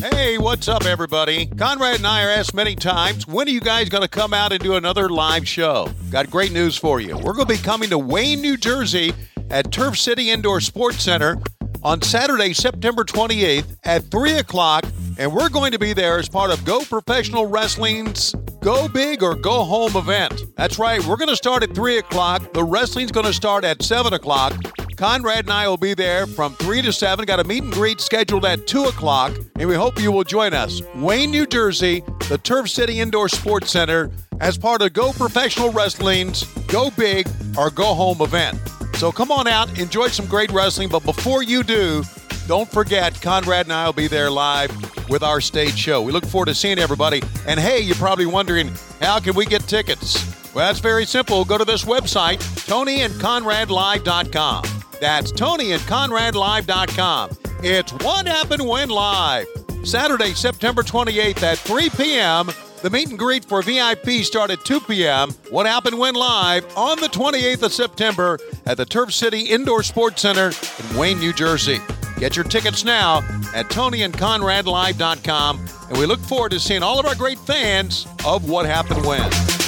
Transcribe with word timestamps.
Hey, 0.00 0.38
what's 0.38 0.66
up, 0.66 0.86
everybody? 0.86 1.44
Conrad 1.44 1.96
and 1.96 2.06
I 2.06 2.24
are 2.24 2.30
asked 2.30 2.54
many 2.54 2.74
times, 2.74 3.26
when 3.26 3.46
are 3.46 3.50
you 3.50 3.60
guys 3.60 3.90
going 3.90 4.00
to 4.00 4.08
come 4.08 4.32
out 4.32 4.50
and 4.50 4.62
do 4.62 4.76
another 4.76 5.10
live 5.10 5.46
show? 5.46 5.92
Got 6.08 6.30
great 6.30 6.52
news 6.52 6.74
for 6.74 7.00
you. 7.00 7.18
We're 7.18 7.34
going 7.34 7.46
to 7.46 7.54
be 7.54 7.58
coming 7.58 7.90
to 7.90 7.98
Wayne, 7.98 8.40
New 8.40 8.56
Jersey 8.56 9.12
at 9.50 9.70
Turf 9.70 9.98
City 9.98 10.30
Indoor 10.30 10.62
Sports 10.62 11.02
Center 11.02 11.36
on 11.82 12.00
Saturday, 12.00 12.54
September 12.54 13.04
28th 13.04 13.76
at 13.84 14.04
3 14.04 14.38
o'clock, 14.38 14.86
and 15.18 15.34
we're 15.34 15.50
going 15.50 15.72
to 15.72 15.78
be 15.78 15.92
there 15.92 16.18
as 16.18 16.30
part 16.30 16.50
of 16.50 16.64
Go 16.64 16.80
Professional 16.80 17.44
Wrestling's 17.44 18.34
Go 18.60 18.88
Big 18.88 19.22
or 19.22 19.34
Go 19.34 19.64
Home 19.64 19.96
event. 19.96 20.44
That's 20.56 20.78
right, 20.78 21.04
we're 21.04 21.18
going 21.18 21.28
to 21.28 21.36
start 21.36 21.62
at 21.62 21.74
3 21.74 21.98
o'clock. 21.98 22.54
The 22.54 22.64
wrestling's 22.64 23.12
going 23.12 23.26
to 23.26 23.34
start 23.34 23.64
at 23.64 23.82
7 23.82 24.14
o'clock. 24.14 24.54
Conrad 25.00 25.46
and 25.46 25.52
I 25.54 25.66
will 25.66 25.78
be 25.78 25.94
there 25.94 26.26
from 26.26 26.52
3 26.56 26.82
to 26.82 26.92
7. 26.92 27.24
Got 27.24 27.40
a 27.40 27.44
meet 27.44 27.62
and 27.62 27.72
greet 27.72 28.02
scheduled 28.02 28.44
at 28.44 28.66
2 28.66 28.84
o'clock, 28.84 29.32
and 29.58 29.66
we 29.66 29.74
hope 29.74 29.98
you 29.98 30.12
will 30.12 30.24
join 30.24 30.52
us. 30.52 30.82
Wayne, 30.94 31.30
New 31.30 31.46
Jersey, 31.46 32.04
the 32.28 32.36
Turf 32.36 32.68
City 32.68 33.00
Indoor 33.00 33.30
Sports 33.30 33.70
Center, 33.70 34.10
as 34.42 34.58
part 34.58 34.82
of 34.82 34.92
Go 34.92 35.12
Professional 35.12 35.72
Wrestling's 35.72 36.44
Go 36.66 36.90
Big 36.90 37.26
or 37.56 37.70
Go 37.70 37.94
Home 37.94 38.20
event. 38.20 38.58
So 38.96 39.10
come 39.10 39.30
on 39.30 39.48
out, 39.48 39.78
enjoy 39.78 40.08
some 40.08 40.26
great 40.26 40.52
wrestling, 40.52 40.90
but 40.90 41.02
before 41.06 41.42
you 41.42 41.62
do, 41.62 42.04
don't 42.46 42.70
forget, 42.70 43.18
Conrad 43.22 43.64
and 43.64 43.72
I 43.72 43.86
will 43.86 43.94
be 43.94 44.06
there 44.06 44.30
live 44.30 44.70
with 45.08 45.22
our 45.22 45.40
stage 45.40 45.78
show. 45.78 46.02
We 46.02 46.12
look 46.12 46.26
forward 46.26 46.48
to 46.48 46.54
seeing 46.54 46.78
everybody. 46.78 47.22
And 47.46 47.58
hey, 47.58 47.80
you're 47.80 47.96
probably 47.96 48.26
wondering, 48.26 48.70
how 49.00 49.18
can 49.18 49.34
we 49.34 49.46
get 49.46 49.62
tickets? 49.62 50.22
Well, 50.54 50.66
that's 50.66 50.80
very 50.80 51.06
simple. 51.06 51.46
Go 51.46 51.56
to 51.56 51.64
this 51.64 51.86
website, 51.86 52.40
TonyandConradLive.com. 52.66 54.79
That's 55.00 55.32
TonyandConradLive.com. 55.32 57.30
It's 57.62 57.92
What 57.92 58.26
Happened 58.26 58.66
When 58.66 58.88
Live. 58.90 59.46
Saturday, 59.82 60.34
September 60.34 60.82
28th 60.82 61.42
at 61.42 61.58
3 61.58 61.90
p.m. 61.90 62.50
The 62.82 62.90
meet 62.90 63.10
and 63.10 63.18
greet 63.18 63.44
for 63.44 63.62
VIP 63.62 64.24
start 64.24 64.50
at 64.50 64.64
2 64.64 64.80
p.m. 64.80 65.30
What 65.50 65.66
Happened 65.66 65.98
When 65.98 66.14
Live 66.14 66.64
on 66.76 67.00
the 67.00 67.08
28th 67.08 67.62
of 67.62 67.72
September 67.72 68.38
at 68.66 68.76
the 68.76 68.86
Turf 68.86 69.12
City 69.12 69.40
Indoor 69.40 69.82
Sports 69.82 70.22
Center 70.22 70.50
in 70.50 70.96
Wayne, 70.96 71.18
New 71.18 71.32
Jersey. 71.32 71.78
Get 72.18 72.36
your 72.36 72.44
tickets 72.44 72.84
now 72.84 73.18
at 73.54 73.66
TonyandConradLive.com, 73.68 75.66
and 75.88 75.98
we 75.98 76.06
look 76.06 76.20
forward 76.20 76.52
to 76.52 76.60
seeing 76.60 76.82
all 76.82 76.98
of 76.98 77.06
our 77.06 77.14
great 77.14 77.38
fans 77.38 78.06
of 78.26 78.48
What 78.48 78.66
Happened 78.66 79.06
When. 79.06 79.59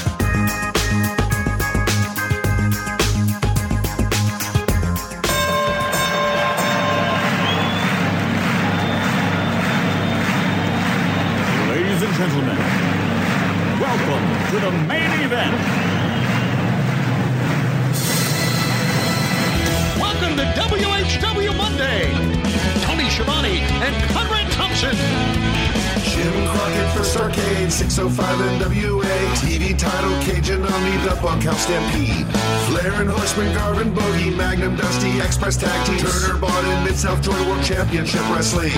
605 27.72 28.60
NWA. 28.60 29.16
TV 29.40 29.76
title, 29.78 30.12
Cajun 30.20 30.62
Omni, 30.62 30.96
the 31.08 31.18
Bunkhouse 31.22 31.62
Stampede. 31.64 32.26
Flair 32.68 33.00
and 33.00 33.08
Horseman, 33.08 33.54
Garvin 33.54 33.94
Bogey, 33.94 34.28
Magnum 34.28 34.76
Dusty, 34.76 35.20
Express 35.20 35.56
Tag 35.56 35.86
Team. 35.86 35.98
Turner 35.98 36.36
in 36.36 36.84
Mid-South 36.84 37.22
Joy 37.22 37.32
World 37.48 37.64
Championship 37.64 38.20
Wrestling. 38.28 38.72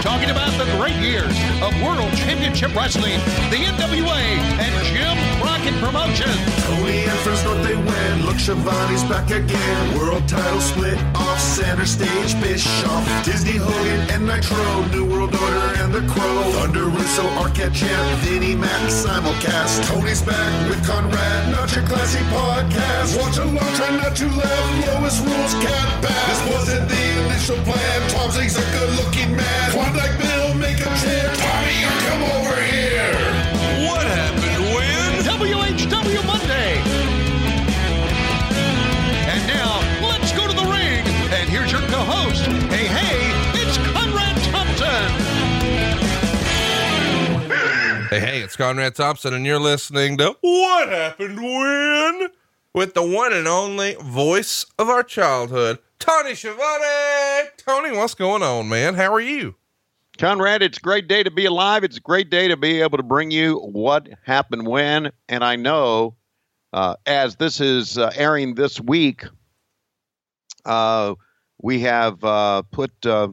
Talking 0.00 0.30
about 0.30 0.56
the 0.56 0.64
great 0.78 0.96
years 1.04 1.36
of 1.60 1.70
World 1.82 2.16
Championship 2.16 2.74
Wrestling, 2.74 3.20
the 3.52 3.60
NWA, 3.60 4.22
and 4.56 4.72
Jim 4.86 5.16
Promotions. 5.60 6.36
Tony 6.64 7.04
and 7.04 7.18
First 7.20 7.44
North 7.44 7.62
they 7.62 7.76
win. 7.76 8.24
Look, 8.24 8.36
Schiavone's 8.36 9.04
back 9.04 9.30
again. 9.30 9.98
World 9.98 10.26
title 10.26 10.60
split 10.60 10.98
off 11.14 11.38
center 11.38 11.84
stage. 11.84 12.32
Bischoff, 12.40 13.04
Disney 13.24 13.56
Hogan, 13.56 14.00
and 14.10 14.26
Nitro. 14.26 14.86
New 14.88 15.04
World 15.04 15.34
Order 15.34 15.66
and 15.82 15.92
the 15.92 16.00
Crow. 16.12 16.42
Thunder 16.52 16.84
Russo, 16.84 17.22
Arquette 17.42 17.74
Champ, 17.74 18.18
Vinnie 18.20 18.54
Mac, 18.54 18.80
simulcast. 18.88 19.86
Tony's 19.86 20.22
back 20.22 20.68
with 20.70 20.80
Conrad, 20.86 21.52
not 21.52 21.74
your 21.74 21.84
classy 21.84 22.24
podcast. 22.32 23.20
Watch 23.20 23.36
along, 23.38 23.74
try 23.76 23.90
not 23.96 24.16
to 24.16 24.26
laugh. 24.28 24.86
Lowest 24.86 25.24
rules 25.26 25.54
can't 25.60 25.92
pass. 26.04 26.40
This 26.40 26.54
wasn't 26.54 26.88
the 26.88 27.04
initial 27.26 27.56
plan. 27.68 28.10
Tom's 28.10 28.36
a 28.36 28.64
good-looking 28.72 29.36
man. 29.36 29.70
Klondike 29.72 30.16
Bill, 30.18 30.54
make 30.54 30.80
a 30.80 30.90
chant. 31.04 31.49
Your 42.38 42.46
co-host. 42.46 42.72
Hey, 42.72 42.86
hey, 42.86 43.60
it's 43.60 43.78
Conrad 43.78 44.36
Thompson. 44.44 45.10
Hey, 48.08 48.20
hey, 48.20 48.42
it's 48.42 48.56
Conrad 48.56 48.94
Thompson, 48.94 49.34
and 49.34 49.46
you're 49.46 49.60
listening 49.60 50.18
to 50.18 50.36
What 50.40 50.88
Happened 50.88 51.40
When? 51.40 52.28
With 52.72 52.94
the 52.94 53.02
one 53.02 53.32
and 53.32 53.48
only 53.48 53.94
voice 53.94 54.64
of 54.78 54.88
our 54.88 55.02
childhood, 55.02 55.80
Tony 55.98 56.34
Schiavone. 56.34 57.48
Tony, 57.56 57.96
what's 57.96 58.14
going 58.14 58.42
on, 58.42 58.68
man? 58.68 58.94
How 58.94 59.12
are 59.12 59.20
you? 59.20 59.56
Conrad, 60.18 60.62
it's 60.62 60.78
a 60.78 60.80
great 60.80 61.08
day 61.08 61.22
to 61.22 61.30
be 61.30 61.46
alive. 61.46 61.82
It's 61.82 61.96
a 61.96 62.00
great 62.00 62.30
day 62.30 62.46
to 62.46 62.56
be 62.56 62.80
able 62.80 62.98
to 62.98 63.02
bring 63.02 63.30
you 63.30 63.58
what 63.58 64.08
happened 64.22 64.66
when. 64.68 65.10
And 65.28 65.42
I 65.42 65.56
know, 65.56 66.14
uh, 66.72 66.94
as 67.06 67.36
this 67.36 67.60
is 67.60 67.98
uh, 67.98 68.12
airing 68.14 68.54
this 68.54 68.80
week, 68.80 69.24
uh, 70.64 71.14
we 71.62 71.80
have 71.80 72.22
uh, 72.24 72.62
put 72.70 72.92
uh, 73.04 73.28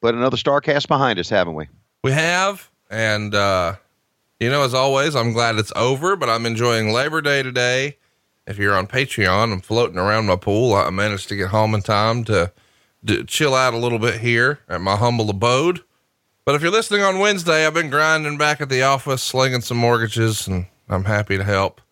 put 0.00 0.14
another 0.14 0.36
Starcast 0.36 0.88
behind 0.88 1.18
us, 1.18 1.28
haven't 1.28 1.54
we? 1.54 1.68
We 2.02 2.12
have, 2.12 2.70
and, 2.90 3.34
uh, 3.34 3.76
you 4.38 4.48
know, 4.48 4.62
as 4.62 4.74
always, 4.74 5.16
I'm 5.16 5.32
glad 5.32 5.56
it's 5.56 5.72
over, 5.74 6.14
but 6.16 6.28
I'm 6.28 6.46
enjoying 6.46 6.92
Labor 6.92 7.20
Day 7.20 7.42
today. 7.42 7.96
If 8.46 8.56
you're 8.56 8.76
on 8.76 8.86
Patreon, 8.86 9.52
I'm 9.52 9.60
floating 9.60 9.98
around 9.98 10.26
my 10.26 10.36
pool. 10.36 10.74
I 10.74 10.88
managed 10.90 11.28
to 11.28 11.36
get 11.36 11.48
home 11.48 11.74
in 11.74 11.82
time 11.82 12.24
to, 12.24 12.52
to 13.06 13.24
chill 13.24 13.54
out 13.54 13.74
a 13.74 13.78
little 13.78 13.98
bit 13.98 14.20
here 14.20 14.60
at 14.68 14.80
my 14.80 14.96
humble 14.96 15.28
abode. 15.28 15.80
But 16.44 16.54
if 16.54 16.62
you're 16.62 16.70
listening 16.70 17.02
on 17.02 17.18
Wednesday, 17.18 17.66
I've 17.66 17.74
been 17.74 17.90
grinding 17.90 18.38
back 18.38 18.60
at 18.62 18.70
the 18.70 18.82
office, 18.82 19.22
slinging 19.22 19.60
some 19.60 19.76
mortgages, 19.76 20.46
and 20.46 20.66
I'm 20.88 21.04
happy 21.04 21.36
to 21.36 21.44
help. 21.44 21.82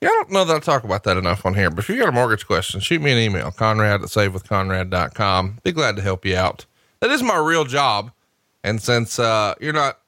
Yeah, 0.00 0.08
I 0.08 0.12
don't 0.12 0.30
know 0.30 0.44
that 0.46 0.56
I 0.56 0.60
talk 0.60 0.84
about 0.84 1.04
that 1.04 1.18
enough 1.18 1.44
on 1.44 1.54
here, 1.54 1.68
but 1.70 1.80
if 1.80 1.88
you 1.90 1.98
got 1.98 2.08
a 2.08 2.12
mortgage 2.12 2.46
question, 2.46 2.80
shoot 2.80 3.02
me 3.02 3.12
an 3.12 3.18
email, 3.18 3.50
conrad 3.50 4.02
at 4.02 4.08
savewithconrad.com. 4.08 5.58
Be 5.62 5.72
glad 5.72 5.96
to 5.96 6.02
help 6.02 6.24
you 6.24 6.36
out. 6.36 6.64
That 7.00 7.10
is 7.10 7.22
my 7.22 7.36
real 7.36 7.64
job. 7.64 8.10
And 8.64 8.80
since 8.80 9.18
uh, 9.18 9.54
you're 9.60 9.74
not 9.74 10.00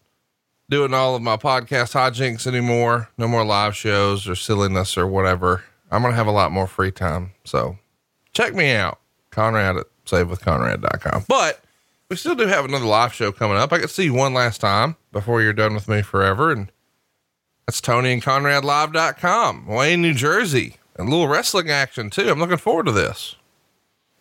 doing 0.70 0.94
all 0.94 1.14
of 1.14 1.20
my 1.20 1.36
podcast 1.36 1.92
hijinks 1.92 2.46
anymore, 2.46 3.10
no 3.18 3.28
more 3.28 3.44
live 3.44 3.76
shows 3.76 4.26
or 4.26 4.34
silliness 4.34 4.96
or 4.96 5.06
whatever, 5.06 5.62
I'm 5.90 6.00
going 6.00 6.12
to 6.12 6.16
have 6.16 6.26
a 6.26 6.32
lot 6.32 6.52
more 6.52 6.66
free 6.66 6.90
time. 6.90 7.32
So 7.44 7.76
check 8.32 8.54
me 8.54 8.72
out, 8.72 8.98
Conrad 9.30 9.76
at 9.76 9.86
savewithconrad.com. 10.06 11.26
But 11.28 11.62
we 12.08 12.16
still 12.16 12.34
do 12.34 12.46
have 12.46 12.64
another 12.64 12.86
live 12.86 13.12
show 13.12 13.30
coming 13.32 13.58
up. 13.58 13.72
I 13.72 13.78
could 13.78 13.90
see 13.90 14.04
you 14.04 14.14
one 14.14 14.32
last 14.32 14.60
time 14.60 14.96
before 15.12 15.42
you're 15.42 15.52
done 15.52 15.74
with 15.74 15.88
me 15.88 16.00
forever. 16.00 16.50
And 16.50 16.72
that's 17.66 17.80
Tony 17.80 18.12
and 18.12 18.22
Conrad 18.22 18.64
Live.com, 18.64 19.66
Wayne, 19.66 20.02
New 20.02 20.14
Jersey, 20.14 20.76
and 20.96 21.08
a 21.08 21.10
little 21.10 21.28
wrestling 21.28 21.70
action 21.70 22.10
too. 22.10 22.28
I'm 22.28 22.38
looking 22.38 22.56
forward 22.56 22.86
to 22.86 22.92
this. 22.92 23.36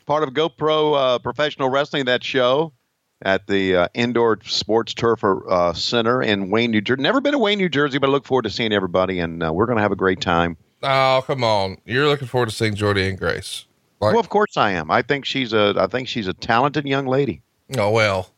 Part 0.06 0.24
of 0.24 0.30
GoPro 0.34 1.16
uh, 1.16 1.20
Professional 1.20 1.70
Wrestling, 1.70 2.06
that 2.06 2.24
show 2.24 2.74
at 3.22 3.48
the 3.48 3.76
uh, 3.76 3.88
Indoor 3.94 4.40
Sports 4.44 4.94
Turf 4.94 5.24
uh, 5.24 5.74
Center 5.74 6.22
in 6.22 6.50
Wayne, 6.50 6.72
New 6.72 6.82
Jersey. 6.82 7.02
Never 7.02 7.22
been 7.22 7.34
to 7.34 7.40
Wayne, 7.40 7.60
New 7.60 7.70
Jersey, 7.70 7.98
but 7.98 8.10
I 8.10 8.12
look 8.12 8.26
forward 8.26 8.44
to 8.44 8.50
seeing 8.50 8.74
everybody, 8.74 9.20
and 9.20 9.44
uh, 9.44 9.54
we're 9.54 9.68
going 9.68 9.78
to 9.78 9.82
have 9.82 9.92
a 9.92 9.98
great 9.98 10.20
time. 10.22 10.58
Oh, 10.84 11.24
come 11.26 11.44
on. 11.44 11.78
You're 11.86 12.08
looking 12.08 12.28
forward 12.28 12.50
to 12.50 12.56
seeing 12.56 12.74
Jordynne 12.76 13.18
Grace. 13.18 13.66
Like, 14.00 14.14
well, 14.14 14.20
of 14.20 14.30
course 14.30 14.58
I 14.58 14.72
am. 14.72 14.90
I 14.90 15.04
think 15.04 15.26
she's 15.26 15.54
a 15.54 15.76
I 15.78 15.86
think 15.86 16.08
she's 16.08 16.28
a 16.28 16.34
talented 16.34 16.88
young 16.88 17.06
lady. 17.06 17.44
Oh 17.78 17.92
well, 17.92 18.32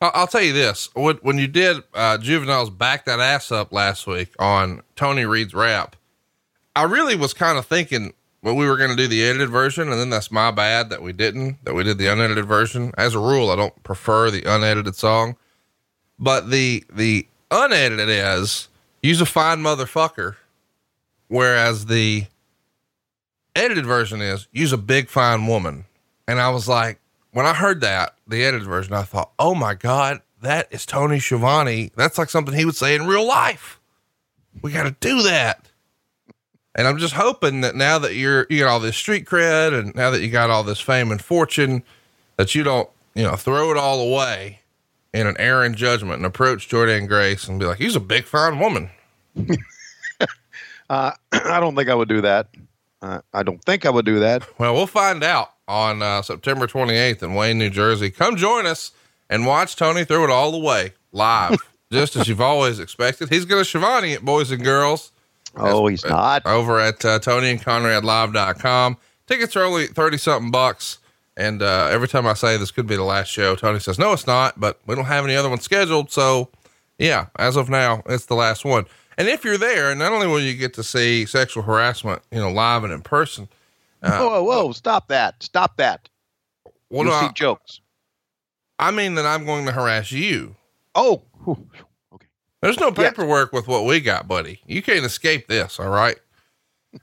I'll, 0.00 0.26
tell 0.26 0.42
you 0.42 0.52
this: 0.52 0.88
when 0.94 1.16
when 1.16 1.38
you 1.38 1.46
did 1.46 1.82
uh, 1.94 2.18
Juvenile's 2.18 2.70
back 2.70 3.04
that 3.04 3.20
ass 3.20 3.52
up 3.52 3.72
last 3.72 4.06
week 4.06 4.34
on 4.38 4.82
Tony 4.96 5.24
Reed's 5.24 5.54
rap, 5.54 5.96
I 6.74 6.84
really 6.84 7.16
was 7.16 7.34
kind 7.34 7.58
of 7.58 7.66
thinking 7.66 8.14
well, 8.42 8.56
we 8.56 8.66
were 8.66 8.76
going 8.76 8.90
to 8.90 8.96
do 8.96 9.06
the 9.06 9.22
edited 9.22 9.50
version, 9.50 9.90
and 9.90 10.00
then 10.00 10.08
that's 10.08 10.30
my 10.30 10.50
bad 10.50 10.88
that 10.90 11.02
we 11.02 11.12
didn't. 11.12 11.62
That 11.64 11.74
we 11.74 11.84
did 11.84 11.98
the 11.98 12.06
unedited 12.06 12.46
version. 12.46 12.92
As 12.96 13.14
a 13.14 13.18
rule, 13.18 13.50
I 13.50 13.56
don't 13.56 13.82
prefer 13.82 14.30
the 14.30 14.42
unedited 14.44 14.96
song, 14.96 15.36
but 16.18 16.50
the 16.50 16.84
the 16.90 17.26
unedited 17.50 18.08
is 18.08 18.68
use 19.02 19.20
a 19.20 19.26
fine 19.26 19.58
motherfucker, 19.58 20.36
whereas 21.28 21.86
the 21.86 22.26
edited 23.54 23.84
version 23.84 24.22
is 24.22 24.48
use 24.52 24.72
a 24.72 24.78
big 24.78 25.08
fine 25.08 25.46
woman. 25.46 25.84
And 26.26 26.40
I 26.40 26.48
was 26.50 26.68
like, 26.68 26.99
when 27.32 27.46
I 27.46 27.54
heard 27.54 27.80
that, 27.80 28.14
the 28.26 28.44
edited 28.44 28.66
version, 28.66 28.94
I 28.94 29.02
thought, 29.02 29.32
oh 29.38 29.54
my 29.54 29.74
God, 29.74 30.20
that 30.42 30.68
is 30.70 30.86
Tony 30.86 31.20
Schiavone. 31.20 31.92
That's 31.96 32.18
like 32.18 32.30
something 32.30 32.54
he 32.54 32.64
would 32.64 32.76
say 32.76 32.94
in 32.94 33.06
real 33.06 33.26
life. 33.26 33.80
We 34.62 34.72
got 34.72 34.84
to 34.84 34.96
do 35.00 35.22
that. 35.22 35.70
And 36.74 36.86
I'm 36.86 36.98
just 36.98 37.14
hoping 37.14 37.60
that 37.62 37.74
now 37.74 37.98
that 37.98 38.14
you're, 38.14 38.46
you 38.48 38.60
got 38.60 38.68
all 38.68 38.80
this 38.80 38.96
street 38.96 39.26
cred 39.26 39.78
and 39.78 39.94
now 39.94 40.10
that 40.10 40.22
you 40.22 40.30
got 40.30 40.50
all 40.50 40.62
this 40.62 40.80
fame 40.80 41.10
and 41.10 41.22
fortune, 41.22 41.82
that 42.36 42.54
you 42.54 42.62
don't, 42.62 42.88
you 43.14 43.24
know, 43.24 43.36
throw 43.36 43.70
it 43.70 43.76
all 43.76 44.00
away 44.00 44.60
in 45.12 45.26
an 45.26 45.36
errant 45.38 45.76
judgment 45.76 46.18
and 46.18 46.26
approach 46.26 46.68
Jordynne 46.68 47.08
Grace 47.08 47.48
and 47.48 47.58
be 47.58 47.66
like, 47.66 47.78
he's 47.78 47.96
a 47.96 48.00
big, 48.00 48.24
fine 48.24 48.58
woman. 48.58 48.90
Uh, 50.90 51.12
I 51.32 51.60
don't 51.60 51.76
think 51.76 51.88
I 51.88 51.94
would 51.94 52.08
do 52.08 52.20
that. 52.20 52.48
Uh, 53.00 53.20
I 53.32 53.44
don't 53.44 53.62
think 53.64 53.86
I 53.86 53.90
would 53.90 54.04
do 54.04 54.18
that. 54.18 54.46
Well, 54.58 54.74
we'll 54.74 54.88
find 54.88 55.22
out 55.22 55.52
on 55.70 56.02
uh, 56.02 56.20
September 56.20 56.66
28th 56.66 57.22
in 57.22 57.34
Wayne, 57.34 57.56
New 57.56 57.70
Jersey. 57.70 58.10
Come 58.10 58.36
join 58.36 58.66
us 58.66 58.90
and 59.30 59.46
watch 59.46 59.76
Tony 59.76 60.04
throw 60.04 60.24
it 60.24 60.30
all 60.30 60.50
the 60.50 60.58
way 60.58 60.92
live, 61.12 61.56
just 61.92 62.16
as 62.16 62.28
you've 62.28 62.40
always 62.40 62.80
expected. 62.80 63.28
He's 63.28 63.44
going 63.44 63.60
to 63.60 63.64
Schiavone 63.64 64.12
it, 64.12 64.24
boys 64.24 64.50
and 64.50 64.62
girls. 64.64 65.12
Oh, 65.56 65.86
he's 65.86 66.04
not. 66.04 66.44
Over 66.44 66.80
at 66.80 67.04
uh, 67.04 67.20
Tony 67.20 67.50
and 67.50 67.62
Conrad 67.62 68.04
Live.com. 68.04 68.96
Tickets 69.26 69.54
are 69.56 69.62
only 69.62 69.86
30 69.86 70.18
something 70.18 70.50
bucks. 70.50 70.98
And 71.36 71.62
uh, 71.62 71.88
every 71.90 72.08
time 72.08 72.26
I 72.26 72.34
say 72.34 72.56
this 72.56 72.72
could 72.72 72.86
be 72.86 72.96
the 72.96 73.04
last 73.04 73.28
show, 73.28 73.54
Tony 73.54 73.78
says, 73.78 73.98
no, 73.98 74.12
it's 74.12 74.26
not, 74.26 74.58
but 74.58 74.80
we 74.86 74.94
don't 74.94 75.04
have 75.04 75.24
any 75.24 75.36
other 75.36 75.48
ones 75.48 75.62
scheduled. 75.62 76.10
So, 76.10 76.50
yeah, 76.98 77.26
as 77.36 77.56
of 77.56 77.70
now, 77.70 78.02
it's 78.06 78.26
the 78.26 78.34
last 78.34 78.64
one. 78.64 78.86
And 79.16 79.28
if 79.28 79.44
you're 79.44 79.56
there, 79.56 79.94
not 79.94 80.12
only 80.12 80.26
will 80.26 80.40
you 80.40 80.54
get 80.54 80.74
to 80.74 80.82
see 80.82 81.26
sexual 81.26 81.62
harassment, 81.62 82.22
you 82.30 82.40
know, 82.40 82.50
live 82.50 82.84
and 82.84 82.92
in 82.92 83.02
person. 83.02 83.48
Uh, 84.02 84.18
whoa, 84.18 84.42
whoa, 84.42 84.72
stop 84.72 85.08
that. 85.08 85.42
Stop 85.42 85.76
that. 85.76 86.08
What 86.88 87.04
You'll 87.04 87.12
do 87.12 87.20
see 87.20 87.26
I, 87.26 87.32
jokes. 87.32 87.80
I 88.78 88.90
mean 88.90 89.14
that 89.16 89.26
I'm 89.26 89.44
going 89.44 89.66
to 89.66 89.72
harass 89.72 90.10
you. 90.10 90.56
Oh, 90.94 91.22
okay. 91.46 92.26
There's 92.62 92.80
no 92.80 92.92
paperwork 92.92 93.52
with 93.52 93.68
what 93.68 93.84
we 93.84 94.00
got, 94.00 94.26
buddy. 94.26 94.60
You 94.66 94.82
can't 94.82 95.04
escape 95.04 95.48
this, 95.48 95.78
all 95.78 95.90
right? 95.90 96.16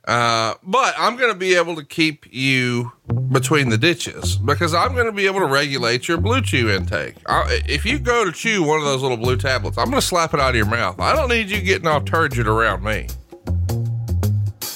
Uh, 0.06 0.54
but 0.64 0.94
I'm 0.98 1.16
going 1.16 1.32
to 1.32 1.38
be 1.38 1.56
able 1.56 1.76
to 1.78 1.86
keep 1.86 2.26
you 2.30 2.92
between 3.32 3.70
the 3.70 3.78
ditches 3.78 4.36
because 4.36 4.74
I'm 4.74 4.94
going 4.94 5.06
to 5.06 5.14
be 5.14 5.26
able 5.28 5.40
to 5.40 5.46
regulate 5.46 6.10
your 6.10 6.18
blue 6.18 6.42
chew 6.42 6.70
intake. 6.70 7.16
I, 7.26 7.62
if 7.68 7.86
you 7.86 7.98
go 7.98 8.26
to 8.26 8.32
chew 8.32 8.64
one 8.64 8.80
of 8.80 8.86
those 8.86 9.02
little 9.02 9.16
blue 9.18 9.38
tablets, 9.38 9.78
I'm 9.78 9.86
going 9.86 10.02
to 10.02 10.06
slap 10.06 10.34
it 10.34 10.42
out 10.42 10.50
of 10.50 10.56
your 10.56 10.66
mouth. 10.66 11.00
I 11.00 11.16
don't 11.16 11.30
need 11.30 11.50
you 11.50 11.62
getting 11.62 11.88
all 11.88 12.02
turgid 12.02 12.48
around 12.48 12.84
me. 12.84 13.08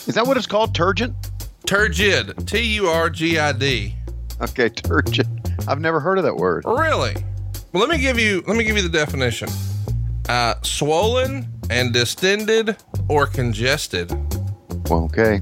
is 0.08 0.16
that 0.16 0.26
what 0.26 0.38
it's 0.38 0.48
called? 0.48 0.74
Turgid? 0.74 1.14
Turgid, 1.72 2.46
T 2.50 2.62
U 2.76 2.88
R 2.88 3.10
G 3.10 3.40
I 3.40 3.54
D. 3.54 3.96
Okay, 4.42 4.68
turgid. 4.68 5.26
I've 5.70 5.80
never 5.80 6.02
heard 6.02 6.18
of 6.18 6.26
that 6.26 6.36
word. 6.36 6.66
Really? 6.66 7.16
Well, 7.72 7.80
let 7.80 7.90
me 7.90 7.98
give 7.98 8.20
you 8.20 8.44
let 8.46 8.58
me 8.58 8.66
give 8.66 8.76
you 8.76 8.82
the 8.82 8.90
definition. 8.90 9.48
Uh, 10.28 10.56
swollen 10.64 11.48
and 11.70 11.94
distended 11.94 12.76
or 13.08 13.26
congested. 13.26 14.12
Well, 14.90 15.06
okay. 15.06 15.40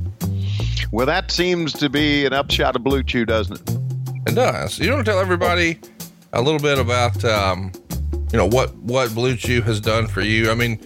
Well, 0.92 1.08
that 1.08 1.32
seems 1.32 1.74
to 1.74 1.90
be 1.90 2.28
an 2.28 2.34
upshot 2.34 2.76
of 2.76 2.84
Blue 2.84 3.02
Chew, 3.02 3.26
doesn't 3.26 3.68
it? 3.68 3.78
It 4.28 4.36
does. 4.36 4.78
You 4.78 4.92
want 4.92 5.04
to 5.08 5.12
tell 5.12 5.20
everybody 5.20 5.80
a 6.34 6.44
little 6.44 6.60
bit 6.60 6.78
about, 6.78 7.26
um, 7.26 7.72
you 8.32 8.38
know, 8.38 8.46
what 8.46 8.76
what 8.76 9.16
Blue 9.16 9.36
Chew 9.36 9.64
has 9.64 9.82
done 9.82 10.06
for 10.06 10.22
you. 10.22 10.52
I 10.52 10.54
mean, 10.54 10.80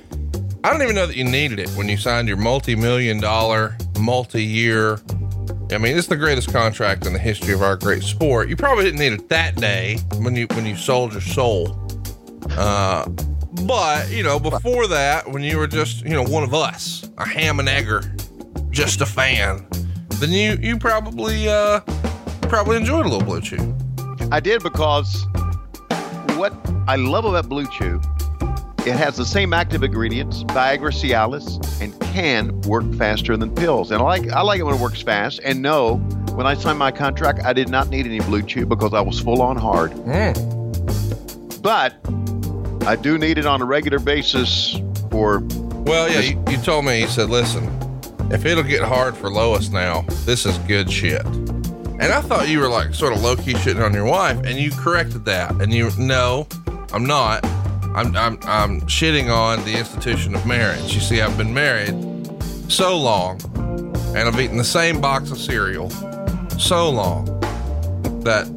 I 0.63 0.71
don't 0.71 0.81
even 0.83 0.95
know 0.95 1.05
that 1.05 1.17
you 1.17 1.25
needed 1.25 1.59
it 1.59 1.69
when 1.71 1.89
you 1.89 1.97
signed 1.97 2.29
your 2.29 2.37
multi-million 2.37 3.19
dollar, 3.19 3.75
multi-year. 3.99 5.01
I 5.73 5.77
mean, 5.77 5.97
it's 5.97 6.07
the 6.07 6.15
greatest 6.15 6.51
contract 6.51 7.05
in 7.05 7.13
the 7.13 7.19
history 7.19 7.53
of 7.53 7.61
our 7.61 7.75
great 7.75 8.03
sport. 8.03 8.49
You 8.49 8.55
probably 8.55 8.85
didn't 8.85 8.99
need 8.99 9.13
it 9.13 9.29
that 9.29 9.55
day 9.55 9.97
when 10.17 10.35
you 10.35 10.47
when 10.51 10.65
you 10.65 10.75
sold 10.75 11.13
your 11.13 11.21
soul. 11.21 11.79
Uh, 12.51 13.07
but 13.65 14.09
you 14.09 14.23
know, 14.23 14.39
before 14.39 14.87
that, 14.87 15.29
when 15.29 15.43
you 15.43 15.57
were 15.57 15.67
just 15.67 16.03
you 16.03 16.11
know 16.11 16.23
one 16.23 16.43
of 16.43 16.53
us, 16.53 17.09
a 17.17 17.27
ham 17.27 17.59
and 17.59 17.69
egger, 17.69 18.01
just 18.69 19.01
a 19.01 19.05
fan, 19.05 19.65
then 20.19 20.31
you 20.31 20.57
you 20.61 20.77
probably 20.77 21.47
uh 21.47 21.79
probably 22.41 22.77
enjoyed 22.77 23.05
a 23.05 23.09
little 23.09 23.25
blue 23.25 23.41
chew. 23.41 23.75
I 24.31 24.39
did 24.39 24.63
because 24.63 25.25
what 26.35 26.53
I 26.87 26.97
love 26.97 27.23
about 27.25 27.47
Blue 27.47 27.65
Chew, 27.67 28.01
it 28.85 28.95
has 28.95 29.15
the 29.15 29.25
same 29.25 29.53
active 29.53 29.81
ingredients, 29.83 30.43
Viagra, 30.43 30.91
Cialis, 30.91 31.81
and 31.81 31.97
can 32.01 32.59
work 32.61 32.83
faster 32.95 33.37
than 33.37 33.53
pills. 33.55 33.91
And 33.91 34.01
I 34.01 34.05
like 34.05 34.29
I 34.31 34.41
like 34.41 34.59
it 34.59 34.63
when 34.63 34.75
it 34.75 34.81
works 34.81 35.01
fast. 35.01 35.39
And 35.43 35.61
no, 35.61 35.97
when 36.35 36.45
I 36.45 36.53
signed 36.53 36.79
my 36.79 36.91
contract, 36.91 37.43
I 37.45 37.53
did 37.53 37.69
not 37.69 37.89
need 37.89 38.05
any 38.05 38.19
Blue 38.19 38.41
Chew 38.41 38.65
because 38.65 38.93
I 38.93 39.01
was 39.01 39.19
full 39.19 39.41
on 39.41 39.55
hard. 39.55 39.91
Mm. 39.91 41.61
But 41.61 41.95
I 42.85 42.97
do 42.97 43.17
need 43.17 43.37
it 43.37 43.45
on 43.45 43.61
a 43.61 43.65
regular 43.65 43.99
basis 43.99 44.77
for 45.09 45.39
Well, 45.85 46.11
yeah, 46.11 46.19
you, 46.19 46.43
you 46.49 46.57
told 46.57 46.83
me. 46.83 46.99
You 46.99 47.07
said, 47.07 47.29
"Listen, 47.29 47.69
if 48.31 48.45
it'll 48.45 48.63
get 48.63 48.83
hard 48.83 49.15
for 49.15 49.29
Lois 49.29 49.69
now, 49.69 50.01
this 50.25 50.45
is 50.45 50.57
good 50.59 50.91
shit." 50.91 51.25
And 51.25 52.11
I 52.11 52.19
thought 52.19 52.49
you 52.49 52.59
were 52.59 52.67
like 52.67 52.93
sort 52.93 53.13
of 53.13 53.21
low 53.21 53.37
key 53.37 53.53
shitting 53.53 53.83
on 53.83 53.93
your 53.93 54.05
wife, 54.05 54.37
and 54.43 54.57
you 54.57 54.71
corrected 54.71 55.23
that. 55.25 55.51
And 55.61 55.73
you, 55.73 55.89
no, 55.97 56.47
I'm 56.91 57.05
not. 57.05 57.45
I'm 57.95 58.15
I'm 58.15 58.39
I'm 58.43 58.81
shitting 58.81 59.31
on 59.31 59.63
the 59.65 59.77
institution 59.77 60.33
of 60.35 60.45
marriage. 60.45 60.93
You 60.93 61.01
see, 61.01 61.21
I've 61.21 61.37
been 61.37 61.53
married 61.53 61.95
so 62.67 62.97
long, 62.97 63.39
and 64.15 64.27
I've 64.27 64.39
eaten 64.39 64.57
the 64.57 64.63
same 64.63 64.99
box 64.99 65.31
of 65.31 65.37
cereal 65.37 65.89
so 66.57 66.89
long 66.89 67.25
that 68.23 68.47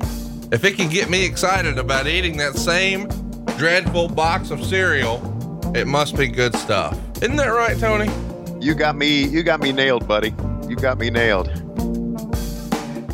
if 0.52 0.64
it 0.64 0.76
can 0.76 0.88
get 0.88 1.10
me 1.10 1.24
excited 1.24 1.76
about 1.76 2.06
eating 2.06 2.36
that 2.38 2.54
same 2.54 3.08
dreadful 3.58 4.08
box 4.08 4.50
of 4.50 4.64
cereal, 4.64 5.20
it 5.74 5.86
must 5.86 6.16
be 6.16 6.28
good 6.28 6.54
stuff. 6.56 6.98
Isn't 7.16 7.36
that 7.36 7.48
right, 7.48 7.78
Tony? 7.78 8.10
You 8.60 8.74
got 8.74 8.96
me. 8.96 9.26
You 9.26 9.42
got 9.42 9.60
me 9.60 9.72
nailed, 9.72 10.08
buddy. 10.08 10.34
You 10.68 10.76
got 10.76 10.98
me 10.98 11.10
nailed. 11.10 11.65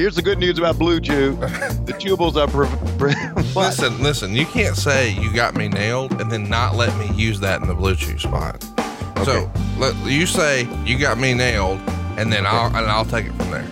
Here's 0.03 0.17
the 0.17 0.23
good 0.23 0.41
news 0.41 0.59
about 0.59 0.81
Blue 0.81 0.99
Chew: 1.01 1.37
the 1.37 1.95
chewables 1.97 2.35
are. 2.35 2.49
Pre- 2.49 2.67
pre- 2.99 3.15
Listen, 3.55 4.03
listen, 4.03 4.35
you 4.35 4.45
can't 4.47 4.75
say 4.75 5.11
you 5.13 5.33
got 5.33 5.55
me 5.55 5.69
nailed 5.69 6.21
and 6.21 6.29
then 6.29 6.49
not 6.51 6.75
let 6.75 6.93
me 6.99 7.15
use 7.15 7.39
that 7.39 7.63
in 7.63 7.69
the 7.69 7.75
blue 7.75 7.95
chew 7.95 8.19
spot. 8.19 8.61
So 9.25 9.49
let 9.79 9.95
you 10.05 10.27
say 10.27 10.67
you 10.85 10.99
got 10.99 11.19
me 11.19 11.35
nailed, 11.35 11.79
and 12.19 12.33
then 12.33 12.47
I'll 12.47 12.67
and 12.77 12.79
I'll 12.79 13.05
take 13.05 13.27
it 13.27 13.33
from 13.35 13.53
there. 13.53 13.65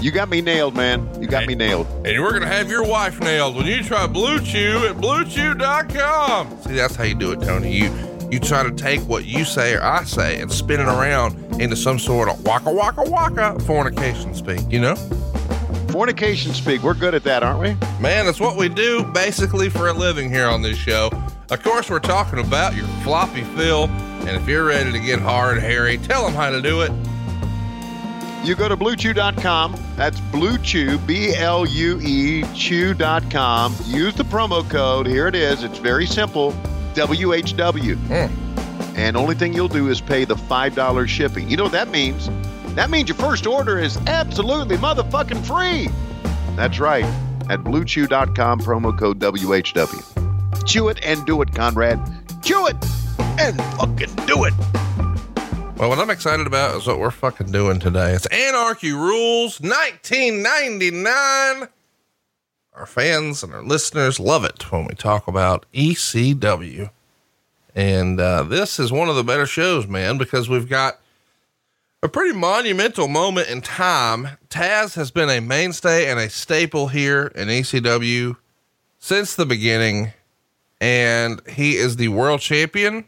You 0.00 0.10
got 0.10 0.30
me 0.30 0.40
nailed, 0.40 0.74
man. 0.76 1.06
You 1.20 1.28
got 1.28 1.46
me 1.46 1.54
nailed. 1.54 1.86
And 2.06 2.22
we're 2.22 2.32
gonna 2.32 2.46
have 2.46 2.70
your 2.70 2.86
wife 2.86 3.20
nailed 3.20 3.54
when 3.54 3.66
you 3.66 3.82
try 3.82 4.06
Blue 4.06 4.40
Chew 4.40 4.86
at 4.88 4.96
BlueChew.com. 4.96 6.62
See, 6.62 6.72
that's 6.72 6.96
how 6.96 7.04
you 7.04 7.14
do 7.14 7.32
it, 7.32 7.42
Tony. 7.42 7.70
You 7.70 7.92
you 8.30 8.40
try 8.40 8.62
to 8.62 8.70
take 8.70 9.02
what 9.02 9.26
you 9.26 9.44
say 9.44 9.74
or 9.74 9.82
I 9.82 10.04
say 10.04 10.40
and 10.40 10.50
spin 10.50 10.80
it 10.80 10.88
around 10.88 11.36
into 11.60 11.76
some 11.76 11.98
sort 11.98 12.30
of 12.30 12.42
waka 12.46 12.72
waka 12.72 13.02
waka 13.02 13.60
fornication 13.60 14.32
speak. 14.34 14.60
You 14.70 14.80
know, 14.80 14.94
Fornication 15.92 16.54
speak. 16.54 16.82
We're 16.82 16.94
good 16.94 17.14
at 17.14 17.24
that, 17.24 17.42
aren't 17.42 17.60
we? 17.60 18.00
man, 18.00 18.26
that's 18.26 18.40
what 18.40 18.56
we 18.56 18.68
do 18.68 19.04
basically 19.04 19.68
for 19.68 19.88
a 19.88 19.92
living 19.92 20.30
here 20.30 20.46
on 20.46 20.62
this 20.62 20.78
show. 20.78 21.10
Of 21.50 21.62
course, 21.62 21.90
we're 21.90 21.98
talking 21.98 22.38
about 22.38 22.74
your 22.74 22.86
floppy 23.02 23.42
fill, 23.42 23.88
and 23.88 24.30
if 24.30 24.46
you're 24.48 24.64
ready 24.64 24.92
to 24.92 25.00
get 25.00 25.18
hard, 25.18 25.58
Harry, 25.58 25.98
tell 25.98 26.24
them 26.24 26.34
how 26.34 26.50
to 26.50 26.62
do 26.62 26.82
it. 26.82 26.92
You 28.44 28.54
go 28.54 28.68
to 28.68 28.76
bluechew.com. 28.76 29.76
That's 29.96 30.18
bluechew, 30.20 31.06
B 31.06 31.34
L 31.34 31.66
U 31.66 32.00
E, 32.00 32.44
chew.com. 32.54 33.74
Use 33.84 34.14
the 34.14 34.24
promo 34.24 34.68
code. 34.70 35.06
Here 35.06 35.26
it 35.26 35.34
is. 35.34 35.62
It's 35.62 35.78
very 35.78 36.06
simple 36.06 36.52
WHW. 36.94 37.96
Mm. 37.96 38.96
And 38.96 39.16
only 39.16 39.34
thing 39.34 39.52
you'll 39.52 39.68
do 39.68 39.88
is 39.88 40.00
pay 40.00 40.24
the 40.24 40.36
$5 40.36 41.08
shipping. 41.08 41.50
You 41.50 41.56
know 41.56 41.64
what 41.64 41.72
that 41.72 41.88
means? 41.90 42.30
That 42.76 42.88
means 42.88 43.08
your 43.08 43.16
first 43.16 43.46
order 43.46 43.78
is 43.78 43.96
absolutely 44.06 44.76
motherfucking 44.76 45.44
free. 45.44 45.88
That's 46.56 46.78
right. 46.78 47.04
At 47.50 47.60
bluechew.com, 47.60 48.60
promo 48.60 48.96
code 48.96 49.18
WHW. 49.18 50.66
Chew 50.66 50.88
it 50.88 51.00
and 51.04 51.26
do 51.26 51.42
it, 51.42 51.52
Conrad. 51.52 51.98
Chew 52.42 52.68
it 52.68 52.76
and 53.40 53.56
fucking 53.76 54.14
do 54.26 54.44
it. 54.44 54.54
Well, 55.76 55.88
what 55.88 55.98
I'm 55.98 56.10
excited 56.10 56.46
about 56.46 56.76
is 56.76 56.86
what 56.86 57.00
we're 57.00 57.10
fucking 57.10 57.50
doing 57.50 57.80
today. 57.80 58.12
It's 58.12 58.26
Anarchy 58.26 58.90
Rulz 58.90 59.60
1999. 59.60 61.68
Our 62.74 62.86
fans 62.86 63.42
and 63.42 63.52
our 63.52 63.64
listeners 63.64 64.20
love 64.20 64.44
it 64.44 64.70
when 64.70 64.84
we 64.84 64.94
talk 64.94 65.26
about 65.26 65.66
ECW. 65.74 66.90
And 67.74 68.20
uh, 68.20 68.42
this 68.44 68.78
is 68.78 68.92
one 68.92 69.08
of 69.08 69.16
the 69.16 69.24
better 69.24 69.46
shows, 69.46 69.86
man, 69.86 70.18
because 70.18 70.48
we've 70.48 70.68
got 70.68 71.00
a 72.02 72.08
pretty 72.08 72.36
monumental 72.36 73.08
moment 73.08 73.48
in 73.48 73.60
time. 73.60 74.28
Taz 74.48 74.94
has 74.94 75.10
been 75.10 75.28
a 75.28 75.40
mainstay 75.40 76.10
and 76.10 76.18
a 76.18 76.30
staple 76.30 76.88
here 76.88 77.26
in 77.34 77.48
ECW 77.48 78.36
since 78.98 79.34
the 79.34 79.46
beginning, 79.46 80.12
and 80.80 81.40
he 81.48 81.76
is 81.76 81.96
the 81.96 82.08
world 82.08 82.40
champion 82.40 83.04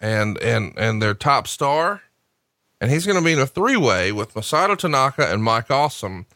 and 0.00 0.36
and 0.38 0.74
and 0.76 1.00
their 1.00 1.14
top 1.14 1.46
star, 1.46 2.02
and 2.80 2.90
he's 2.90 3.06
going 3.06 3.18
to 3.18 3.24
be 3.24 3.32
in 3.32 3.38
a 3.38 3.46
three 3.46 3.76
way 3.76 4.10
with 4.10 4.34
Masato 4.34 4.76
Tanaka 4.76 5.32
and 5.32 5.42
Mike 5.42 5.70
Awesome, 5.70 6.26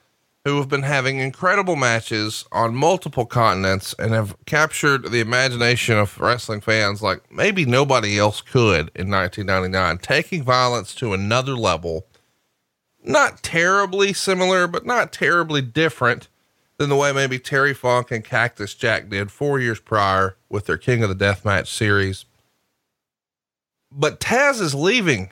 who 0.48 0.58
have 0.58 0.68
been 0.68 0.82
having 0.82 1.18
incredible 1.18 1.76
matches 1.76 2.46
on 2.50 2.74
multiple 2.74 3.26
continents 3.26 3.94
and 3.98 4.12
have 4.12 4.34
captured 4.46 5.10
the 5.10 5.20
imagination 5.20 5.98
of 5.98 6.18
wrestling 6.18 6.60
fans 6.60 7.02
like 7.02 7.30
maybe 7.30 7.64
nobody 7.64 8.18
else 8.18 8.40
could 8.40 8.90
in 8.94 9.10
1999, 9.10 9.98
taking 9.98 10.42
violence 10.42 10.94
to 10.94 11.12
another 11.12 11.54
level. 11.54 12.06
Not 13.04 13.42
terribly 13.42 14.12
similar, 14.12 14.66
but 14.66 14.86
not 14.86 15.12
terribly 15.12 15.60
different 15.60 16.28
than 16.78 16.88
the 16.88 16.96
way 16.96 17.12
maybe 17.12 17.38
Terry 17.38 17.74
Funk 17.74 18.10
and 18.10 18.24
Cactus 18.24 18.74
Jack 18.74 19.08
did 19.10 19.30
four 19.30 19.60
years 19.60 19.80
prior 19.80 20.36
with 20.48 20.66
their 20.66 20.78
King 20.78 21.02
of 21.02 21.08
the 21.10 21.24
Deathmatch 21.24 21.66
series. 21.66 22.24
But 23.92 24.20
Taz 24.20 24.60
is 24.60 24.74
leaving, 24.74 25.30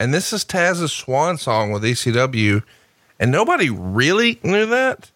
and 0.00 0.12
this 0.12 0.32
is 0.32 0.44
Taz's 0.44 0.92
swan 0.92 1.38
song 1.38 1.70
with 1.70 1.82
ECW 1.82 2.62
and 3.18 3.30
nobody 3.30 3.70
really 3.70 4.38
knew 4.42 4.66
that. 4.66 5.10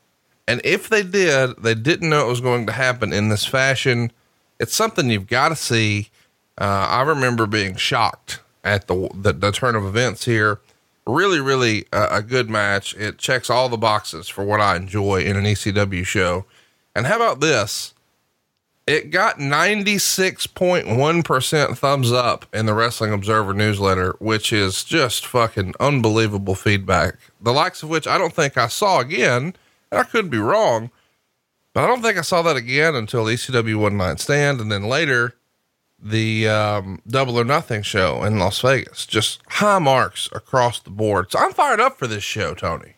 And 0.49 0.61
if 0.65 0.89
they 0.89 1.03
did, 1.03 1.63
they 1.63 1.75
didn't 1.75 2.09
know 2.09 2.27
it 2.27 2.31
was 2.31 2.41
going 2.41 2.67
to 2.67 2.73
happen 2.73 3.13
in 3.13 3.29
this 3.29 3.45
fashion. 3.45 4.13
It's 4.61 4.75
something 4.75 5.11
you've 5.11 5.27
got 5.27 5.49
to 5.49 5.57
see. 5.57 6.11
Uh, 6.59 6.87
I 6.89 7.03
remember 7.03 7.47
being 7.47 7.77
shocked 7.77 8.41
at 8.63 8.87
the, 8.87 9.11
the, 9.15 9.33
the 9.33 9.53
turn 9.53 9.75
of 9.75 9.85
events 9.85 10.25
here. 10.25 10.61
Really, 11.07 11.41
really 11.41 11.87
uh, 11.93 12.09
a 12.11 12.23
good 12.23 12.49
match. 12.49 12.95
It 12.97 13.19
checks 13.19 13.51
all 13.51 13.69
the 13.69 13.77
boxes 13.77 14.29
for 14.29 14.45
what 14.45 14.61
I 14.61 14.77
enjoy 14.77 15.23
in 15.23 15.37
an 15.37 15.45
ECW 15.45 16.05
show. 16.05 16.47
And 16.95 17.07
how 17.07 17.17
about 17.17 17.41
this? 17.41 17.95
It 18.87 19.11
got 19.11 19.39
96.1% 19.39 21.77
thumbs 21.77 22.13
up 22.13 22.47
in 22.55 22.67
the 22.67 22.75
Wrestling 22.75 23.13
Observer 23.13 23.53
newsletter, 23.53 24.15
which 24.21 24.53
is 24.53 24.85
just 24.85 25.27
fucking 25.27 25.75
unbelievable 25.81 26.55
feedback. 26.55 27.17
The 27.41 27.53
likes 27.53 27.83
of 27.83 27.89
which 27.89 28.07
I 28.07 28.17
don't 28.17 28.33
think 28.33 28.57
I 28.57 28.69
saw 28.69 29.01
again. 29.01 29.57
I 29.91 30.05
could 30.05 30.31
be 30.31 30.39
wrong, 30.39 30.93
but 31.73 31.83
I 31.83 31.89
don't 31.89 32.01
think 32.01 32.17
I 32.17 32.21
saw 32.21 32.43
that 32.43 32.55
again 32.55 32.95
until 32.95 33.25
ECW 33.25 33.77
One 33.77 33.97
Night 33.97 34.21
Stand. 34.21 34.61
And 34.61 34.71
then 34.71 34.85
later, 34.85 35.35
the 36.01 36.49
um, 36.49 37.03
Double 37.09 37.41
or 37.41 37.45
Nothing 37.45 37.83
show 37.83 38.23
in 38.23 38.39
Las 38.39 38.61
Vegas. 38.61 39.05
Just 39.05 39.41
high 39.49 39.81
marks 39.81 40.29
across 40.33 40.79
the 40.79 40.91
board. 40.91 41.33
So 41.33 41.41
I'm 41.41 41.53
fired 41.53 41.81
up 41.81 41.99
for 41.99 42.07
this 42.07 42.23
show, 42.23 42.55
Tony. 42.55 42.95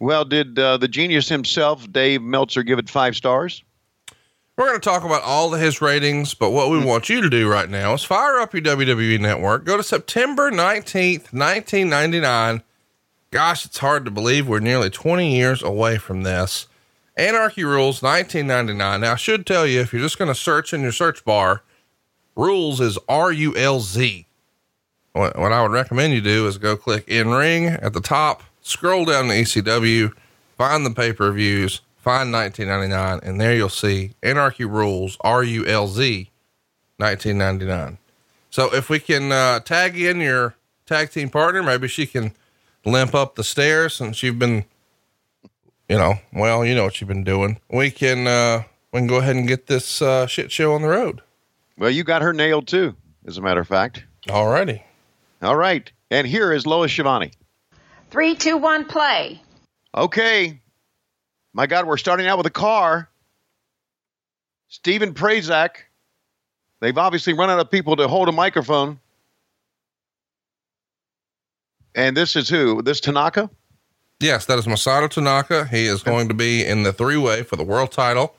Well, 0.00 0.24
did 0.24 0.58
uh, 0.58 0.78
the 0.78 0.88
genius 0.88 1.28
himself, 1.28 1.88
Dave 1.92 2.22
Meltzer, 2.22 2.64
give 2.64 2.80
it 2.80 2.90
five 2.90 3.14
stars? 3.14 3.62
We're 4.54 4.66
going 4.66 4.80
to 4.80 4.84
talk 4.84 5.02
about 5.02 5.22
all 5.22 5.54
of 5.54 5.60
his 5.60 5.80
ratings, 5.80 6.34
but 6.34 6.50
what 6.50 6.68
we 6.68 6.84
want 6.84 7.08
you 7.08 7.22
to 7.22 7.30
do 7.30 7.48
right 7.48 7.70
now 7.70 7.94
is 7.94 8.04
fire 8.04 8.38
up 8.38 8.52
your 8.52 8.60
WWE 8.60 9.18
network. 9.18 9.64
Go 9.64 9.78
to 9.78 9.82
September 9.82 10.50
19th, 10.50 11.32
1999. 11.32 12.62
Gosh, 13.30 13.64
it's 13.64 13.78
hard 13.78 14.04
to 14.04 14.10
believe 14.10 14.46
we're 14.46 14.60
nearly 14.60 14.90
20 14.90 15.34
years 15.34 15.62
away 15.62 15.96
from 15.96 16.22
this. 16.22 16.66
Anarchy 17.16 17.62
Rulz 17.62 18.02
1999. 18.02 19.00
Now, 19.00 19.12
I 19.12 19.16
should 19.16 19.46
tell 19.46 19.66
you, 19.66 19.80
if 19.80 19.90
you're 19.90 20.02
just 20.02 20.18
going 20.18 20.28
to 20.28 20.34
search 20.34 20.74
in 20.74 20.82
your 20.82 20.92
search 20.92 21.24
bar, 21.24 21.62
Rules 22.36 22.78
is 22.78 22.98
R 23.08 23.32
U 23.32 23.56
L 23.56 23.80
Z. 23.80 24.26
What, 25.14 25.38
what 25.38 25.52
I 25.52 25.62
would 25.62 25.72
recommend 25.72 26.12
you 26.12 26.20
do 26.20 26.46
is 26.46 26.58
go 26.58 26.76
click 26.76 27.08
in 27.08 27.28
ring 27.28 27.66
at 27.66 27.94
the 27.94 28.00
top, 28.00 28.42
scroll 28.60 29.06
down 29.06 29.28
to 29.28 29.34
ECW, 29.34 30.12
find 30.58 30.84
the 30.84 30.90
pay 30.90 31.14
per 31.14 31.32
views 31.32 31.80
Find 32.02 32.32
1999, 32.32 33.20
and 33.22 33.40
there 33.40 33.54
you'll 33.54 33.68
see 33.68 34.10
Anarchy 34.24 34.64
Rulz, 34.64 35.16
R 35.20 35.44
U 35.44 35.64
L 35.64 35.86
Z, 35.86 36.28
1999. 36.96 37.96
So 38.50 38.74
if 38.74 38.90
we 38.90 38.98
can 38.98 39.30
uh, 39.30 39.60
tag 39.60 39.96
in 39.96 40.20
your 40.20 40.56
tag 40.84 41.12
team 41.12 41.30
partner, 41.30 41.62
maybe 41.62 41.86
she 41.86 42.06
can 42.06 42.32
limp 42.84 43.14
up 43.14 43.36
the 43.36 43.44
stairs 43.44 43.94
since 43.94 44.20
you've 44.20 44.40
been, 44.40 44.64
you 45.88 45.96
know, 45.96 46.14
well, 46.32 46.64
you 46.64 46.74
know 46.74 46.82
what 46.82 47.00
you've 47.00 47.06
been 47.06 47.22
doing. 47.22 47.60
We 47.70 47.92
can 47.92 48.26
uh, 48.26 48.64
we 48.92 48.98
can 48.98 49.06
go 49.06 49.18
ahead 49.18 49.36
and 49.36 49.46
get 49.46 49.68
this 49.68 50.02
uh, 50.02 50.26
shit 50.26 50.50
show 50.50 50.74
on 50.74 50.82
the 50.82 50.88
road. 50.88 51.22
Well, 51.78 51.90
you 51.90 52.02
got 52.02 52.20
her 52.22 52.32
nailed 52.32 52.66
too, 52.66 52.96
as 53.26 53.38
a 53.38 53.40
matter 53.40 53.60
of 53.60 53.68
fact. 53.68 54.02
All 54.28 54.48
righty. 54.48 54.82
All 55.40 55.54
right. 55.54 55.88
And 56.10 56.26
here 56.26 56.52
is 56.52 56.66
Lois 56.66 56.90
Schiavone. 56.90 57.30
Three, 58.10 58.34
two, 58.34 58.56
one, 58.56 58.86
play. 58.86 59.40
Okay. 59.94 60.60
My 61.54 61.66
God, 61.66 61.86
we're 61.86 61.98
starting 61.98 62.26
out 62.26 62.38
with 62.38 62.46
a 62.46 62.50
car. 62.50 63.08
Stephen 64.68 65.12
Prazak. 65.12 65.76
They've 66.80 66.96
obviously 66.96 67.34
run 67.34 67.50
out 67.50 67.60
of 67.60 67.70
people 67.70 67.96
to 67.96 68.08
hold 68.08 68.28
a 68.28 68.32
microphone. 68.32 68.98
And 71.94 72.16
this 72.16 72.36
is 72.36 72.48
who? 72.48 72.82
This 72.82 73.00
Tanaka? 73.00 73.50
Yes, 74.18 74.46
that 74.46 74.58
is 74.58 74.66
Masato 74.66 75.10
Tanaka. 75.10 75.66
He 75.66 75.86
is 75.86 76.02
going 76.02 76.28
to 76.28 76.34
be 76.34 76.64
in 76.64 76.84
the 76.84 76.92
three 76.92 77.18
way 77.18 77.42
for 77.42 77.56
the 77.56 77.64
world 77.64 77.92
title 77.92 78.34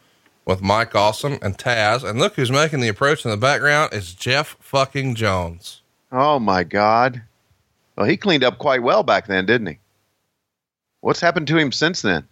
with 0.46 0.62
Mike 0.62 0.96
Awesome 0.96 1.38
and 1.42 1.58
Taz. 1.58 2.04
And 2.04 2.20
look 2.20 2.36
who's 2.36 2.52
making 2.52 2.80
the 2.80 2.88
approach 2.88 3.24
in 3.24 3.32
the 3.32 3.38
background 3.38 3.94
is 3.94 4.14
Jeff 4.14 4.58
fucking 4.60 5.16
Jones. 5.16 5.82
Oh 6.12 6.40
my 6.40 6.64
God. 6.64 7.22
Well, 7.96 8.08
he 8.08 8.18
cleaned 8.18 8.44
up 8.44 8.58
quite 8.58 8.82
well 8.82 9.04
back 9.04 9.28
then, 9.28 9.46
didn't 9.46 9.68
he? 9.68 9.80
What's 11.02 11.22
happened 11.22 11.48
to 11.48 11.58
him 11.58 11.72
since 11.72 12.02
then? 12.02 12.28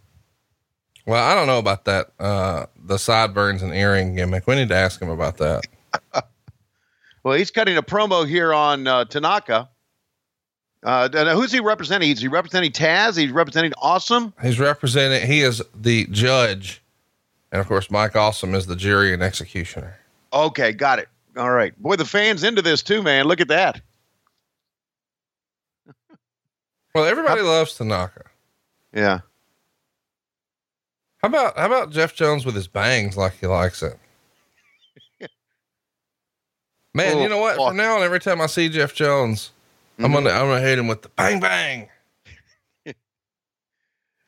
Well, 1.06 1.24
I 1.24 1.34
don't 1.36 1.48
know 1.48 1.60
about 1.60 1.86
that. 1.86 2.12
Uh, 2.20 2.68
the 2.84 2.98
sideburns 2.98 3.64
and 3.64 3.74
earring 3.74 4.16
gimmick. 4.16 4.48
We 4.48 4.56
need 4.56 4.70
to 4.70 4.76
ask 4.76 5.02
him 5.02 5.10
about 5.10 5.38
that. 5.38 5.64
well, 7.24 7.36
he's 7.36 7.52
cutting 7.52 7.78
a 7.78 7.84
promo 7.84 8.28
here 8.28 8.54
on 8.54 8.88
uh, 8.88 9.06
Tanaka. 9.06 9.70
Uh, 10.84 11.36
who's 11.36 11.52
he 11.52 11.60
representing? 11.60 12.10
Is 12.10 12.22
he 12.22 12.28
representing 12.28 12.72
Taz? 12.72 13.18
He's 13.18 13.32
representing 13.32 13.74
Awesome. 13.82 14.34
He's 14.42 14.60
representing. 14.60 15.28
He 15.28 15.42
is 15.42 15.62
the 15.76 16.08
judge, 16.08 16.82
and 17.52 17.62
of 17.62 17.68
course, 17.68 17.92
Mike 17.92 18.16
Awesome 18.16 18.56
is 18.56 18.66
the 18.66 18.76
jury 18.76 19.14
and 19.14 19.22
executioner. 19.22 19.98
Okay, 20.34 20.72
got 20.72 20.98
it. 20.98 21.08
All 21.38 21.52
right, 21.52 21.80
boy, 21.80 21.98
the 21.98 22.06
fans 22.06 22.44
into 22.44 22.62
this 22.64 22.82
too, 22.82 23.04
man. 23.04 23.26
Look 23.26 23.42
at 23.42 23.50
that. 23.50 23.82
well, 26.96 27.06
everybody 27.06 27.42
loves 27.42 27.76
Tanaka. 27.76 28.24
Yeah. 28.92 29.20
How 31.22 31.28
about 31.28 31.58
how 31.58 31.68
about 31.68 31.92
Jeff 31.92 32.16
Jones 32.16 32.46
with 32.46 32.56
his 32.56 32.68
bangs 32.68 33.16
like 33.16 33.40
he 33.40 33.46
likes 33.46 33.84
it? 33.84 33.98
Man, 36.96 37.20
you 37.20 37.30
know 37.30 37.38
what? 37.38 37.58
From 37.58 37.78
now 37.78 37.98
on, 37.98 38.02
every 38.02 38.20
time 38.20 38.42
I 38.42 38.48
see 38.48 38.70
Jeff 38.70 38.96
Jones, 38.96 39.52
mm-hmm. 39.94 40.06
I'm 40.06 40.12
gonna 40.14 40.32
I'm 40.32 40.48
gonna 40.48 40.62
hit 40.62 40.80
him 40.80 40.88
with 40.88 41.04
the 41.04 41.10
bang 41.10 41.40
bang. 41.40 41.90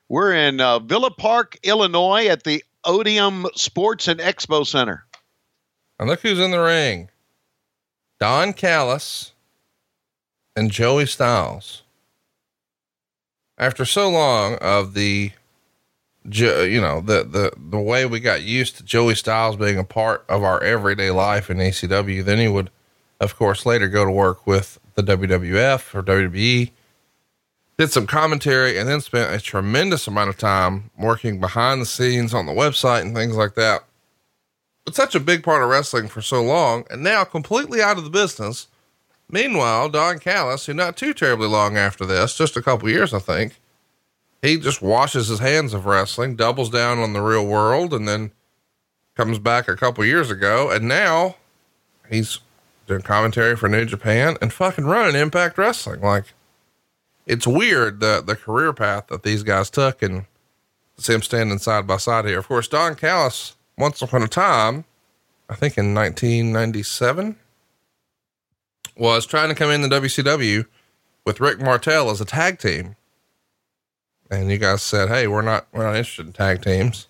We're 0.08 0.34
in 0.34 0.62
uh, 0.62 0.80
Villa 0.80 1.10
Park, 1.10 1.58
Illinois, 1.64 2.28
at 2.28 2.44
the 2.44 2.64
Odeum 2.86 3.48
Sports 3.56 4.08
and 4.08 4.20
Expo 4.20 4.66
Center. 4.66 5.04
And 5.98 6.08
look 6.08 6.20
who's 6.20 6.40
in 6.40 6.52
the 6.52 6.62
ring: 6.62 7.10
Don 8.20 8.54
Callis 8.54 9.32
and 10.56 10.70
Joey 10.70 11.08
Styles. 11.08 11.82
After 13.58 13.84
so 13.84 14.10
long 14.10 14.56
of 14.58 14.94
the 14.94 15.32
you 16.30 16.80
know, 16.80 17.02
the, 17.02 17.24
the, 17.24 17.52
the 17.58 17.80
way 17.80 18.06
we 18.06 18.20
got 18.20 18.42
used 18.44 18.78
to 18.78 18.84
Joey 18.84 19.16
Styles 19.16 19.56
being 19.56 19.78
a 19.78 19.84
part 19.84 20.24
of 20.30 20.44
our 20.44 20.62
everyday 20.64 21.12
life 21.12 21.50
in 21.50 21.58
ECW, 21.58 22.24
then 22.24 22.40
he 22.40 22.48
would, 22.48 22.70
of 23.20 23.36
course, 23.36 23.66
later 23.66 23.88
go 23.88 24.06
to 24.06 24.12
work 24.12 24.48
with 24.48 24.80
the 24.96 25.04
WWF 25.04 25.94
or 25.94 26.04
WWE, 26.04 26.72
did 27.78 27.92
some 27.92 28.08
commentary, 28.08 28.78
and 28.78 28.88
then 28.88 29.02
spent 29.02 29.34
a 29.34 29.44
tremendous 29.44 30.08
amount 30.08 30.30
of 30.30 30.38
time 30.38 30.92
working 30.98 31.40
behind 31.40 31.82
the 31.82 31.86
scenes 31.86 32.34
on 32.34 32.46
the 32.46 32.54
website 32.54 33.02
and 33.02 33.16
things 33.16 33.36
like 33.36 33.56
that. 33.56 33.84
But 34.86 34.96
such 34.96 35.16
a 35.16 35.20
big 35.20 35.44
part 35.44 35.64
of 35.64 35.70
wrestling 35.70 36.08
for 36.08 36.22
so 36.22 36.42
long, 36.42 36.86
and 36.90 37.04
now 37.04 37.24
completely 37.24 37.82
out 37.82 37.98
of 37.98 38.04
the 38.04 38.10
business. 38.10 38.68
Meanwhile, 39.30 39.90
Don 39.90 40.20
Callis, 40.20 40.66
who 40.66 40.74
not 40.74 40.96
too 40.96 41.14
terribly 41.14 41.48
long 41.48 41.76
after 41.76 42.06
this, 42.06 42.38
just 42.38 42.56
a 42.56 42.62
couple 42.62 42.90
years, 42.90 43.14
I 43.14 43.20
think, 43.20 43.60
he 44.44 44.58
just 44.58 44.82
washes 44.82 45.30
his 45.30 45.40
hands 45.40 45.74
of 45.74 45.86
wrestling, 45.86 46.36
doubles 46.36 46.70
down 46.70 47.00
on 47.00 47.14
the 47.14 47.22
real 47.22 47.48
world, 47.48 47.94
and 47.94 48.06
then 48.06 48.32
comes 49.16 49.40
back 49.40 49.70
a 49.70 49.78
couple 49.78 50.04
years 50.04 50.30
ago. 50.30 50.70
And 50.70 50.86
now 50.86 51.38
he's 52.10 52.40
doing 52.86 53.04
commentary 53.04 53.56
for 53.56 53.70
New 53.70 53.86
Japan 53.86 54.36
and 54.42 54.52
fucking 54.52 54.84
running 54.84 55.16
Impact 55.16 55.58
Wrestling. 55.58 56.02
Like, 56.02 56.34
it's 57.26 57.48
weird 57.48 58.02
the, 58.02 58.22
the 58.22 58.36
career 58.36 58.74
path 58.74 59.08
that 59.08 59.24
these 59.24 59.44
guys 59.44 59.70
took 59.70 60.02
and 60.02 60.26
see 60.98 61.14
them 61.14 61.22
standing 61.22 61.58
side 61.58 61.88
by 61.88 61.96
side 61.96 62.26
here. 62.26 62.40
Of 62.40 62.50
course, 62.50 62.68
Don 62.68 62.96
Callis, 62.96 63.56
once 63.78 64.02
upon 64.02 64.24
a 64.24 64.28
time, 64.28 64.84
I 65.50 65.56
think 65.56 65.78
in 65.78 65.96
1997, 65.96 67.38
was 68.98 69.26
trying 69.26 69.48
to 69.48 69.56
come 69.56 69.72
in 69.72 69.84
the 69.84 69.88
WCW 69.88 70.66
with 71.26 71.40
Rick 71.40 71.62
Martel 71.62 72.10
as 72.10 72.20
a 72.20 72.26
tag 72.26 72.60
team 72.60 72.98
and 74.32 74.52
you 74.52 74.58
guys 74.58 74.82
said, 74.82 75.10
"Hey, 75.10 75.28
we're 75.28 75.42
not 75.42 75.68
we're 75.72 75.84
not 75.84 75.96
interested 75.96 76.26
in 76.26 76.34
tag 76.34 76.62
teams." 76.62 77.08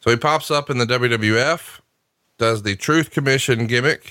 So 0.00 0.10
he 0.10 0.16
pops 0.16 0.50
up 0.50 0.70
in 0.70 0.78
the 0.78 0.86
WWF, 0.86 1.80
does 2.38 2.62
the 2.62 2.76
Truth 2.76 3.10
Commission 3.10 3.66
gimmick. 3.66 4.04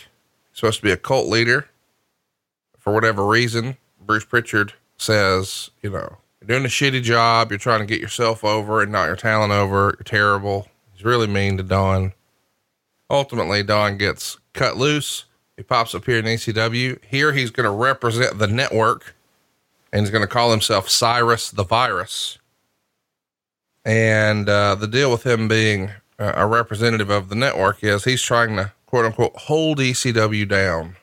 He's 0.52 0.60
supposed 0.60 0.78
to 0.80 0.84
be 0.84 0.92
a 0.92 0.98
cult 0.98 1.28
leader. 1.28 1.70
For 2.78 2.94
whatever 2.94 3.26
reason, 3.26 3.78
Bruce 4.06 4.26
Prichard 4.26 4.74
says, 4.98 5.72
you 5.82 5.90
know, 5.90 6.18
You're 6.42 6.48
doing 6.48 6.66
a 6.66 6.70
shitty 6.70 7.04
job. 7.04 7.52
You're 7.52 7.58
trying 7.58 7.80
to 7.82 7.86
get 7.86 8.00
yourself 8.00 8.44
over 8.44 8.82
and 8.82 8.92
not 8.92 9.06
your 9.06 9.16
talent 9.16 9.52
over. 9.52 9.96
You're 9.98 10.04
terrible. 10.06 10.68
He's 10.94 11.04
really 11.04 11.28
mean 11.28 11.58
to 11.58 11.64
Don. 11.64 12.14
Ultimately, 13.10 13.64
Don 13.64 13.98
gets 13.98 14.38
cut 14.54 14.78
loose. 14.78 15.26
He 15.58 15.64
pops 15.64 15.96
up 15.96 16.06
here 16.06 16.18
in 16.20 16.26
ECW. 16.26 17.04
Here, 17.04 17.34
he's 17.34 17.50
going 17.52 17.66
to 17.66 17.72
represent 17.72 18.38
the 18.38 18.48
network 18.48 19.16
and 19.98 20.06
he's 20.06 20.12
going 20.12 20.22
to 20.22 20.28
call 20.28 20.52
himself 20.52 20.90
Cyrus 20.90 21.50
the 21.50 21.64
Virus. 21.64 22.38
And 23.84 24.48
uh, 24.48 24.76
the 24.76 24.88
deal 24.88 25.10
with 25.10 25.26
him 25.26 25.48
being 25.48 25.90
a 26.20 26.46
representative 26.46 27.10
of 27.10 27.30
the 27.30 27.36
network 27.36 27.84
is 27.84 28.04
he's 28.04 28.22
trying 28.22 28.56
to 28.58 28.74
quote 28.86 29.06
unquote 29.06 29.36
hold 29.36 29.80
ECW 29.80 30.48
down. 30.48 30.98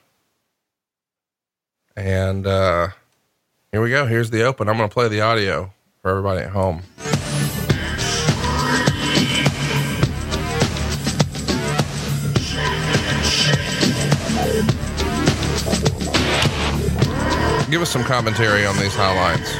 And 1.96 2.46
uh, 2.46 2.88
here 3.72 3.80
we 3.82 3.90
go. 3.90 4.06
Here's 4.06 4.30
the 4.30 4.42
open. 4.44 4.68
I'm 4.68 4.76
going 4.76 4.88
to 4.88 4.94
play 4.94 5.08
the 5.08 5.22
audio 5.22 5.72
for 6.00 6.10
everybody 6.10 6.42
at 6.42 6.50
home. 6.50 6.82
Give 17.74 17.82
us 17.82 17.90
some 17.90 18.04
commentary 18.04 18.64
on 18.64 18.76
these 18.76 18.94
highlights. 18.94 19.52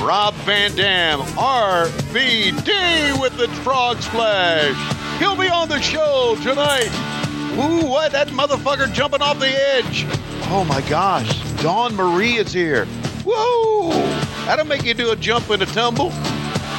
Rob 0.00 0.32
Van 0.46 0.74
Dam, 0.74 1.18
RVD 1.36 3.20
with 3.20 3.36
the 3.36 3.46
frog 3.62 4.00
splash. 4.00 5.18
He'll 5.18 5.36
be 5.36 5.50
on 5.50 5.68
the 5.68 5.82
show 5.82 6.34
tonight. 6.42 6.88
Ooh, 7.58 7.86
what? 7.86 8.12
That 8.12 8.28
motherfucker 8.28 8.90
jumping 8.94 9.20
off 9.20 9.38
the 9.38 9.48
edge. 9.48 10.06
Oh 10.44 10.64
my 10.66 10.80
gosh. 10.88 11.28
Dawn 11.60 11.94
Marie 11.94 12.36
is 12.36 12.54
here. 12.54 12.86
Whoa! 13.26 13.90
That'll 14.46 14.64
make 14.64 14.84
you 14.84 14.94
do 14.94 15.10
a 15.10 15.16
jump 15.16 15.50
and 15.50 15.62
a 15.62 15.66
tumble. 15.66 16.10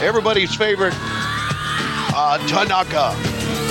Everybody's 0.01 0.56
favorite, 0.56 0.96
uh, 0.98 2.39
Tanaka. 2.48 3.12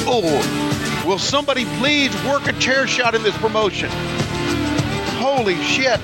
Oh, 0.07 1.03
will 1.05 1.19
somebody 1.19 1.65
please 1.81 2.15
work 2.25 2.47
a 2.47 2.53
chair 2.61 2.87
shot 2.87 3.17
in 3.17 3.25
this 3.25 3.37
promotion? 3.39 3.91
Holy 5.19 5.57
shit. 5.65 6.01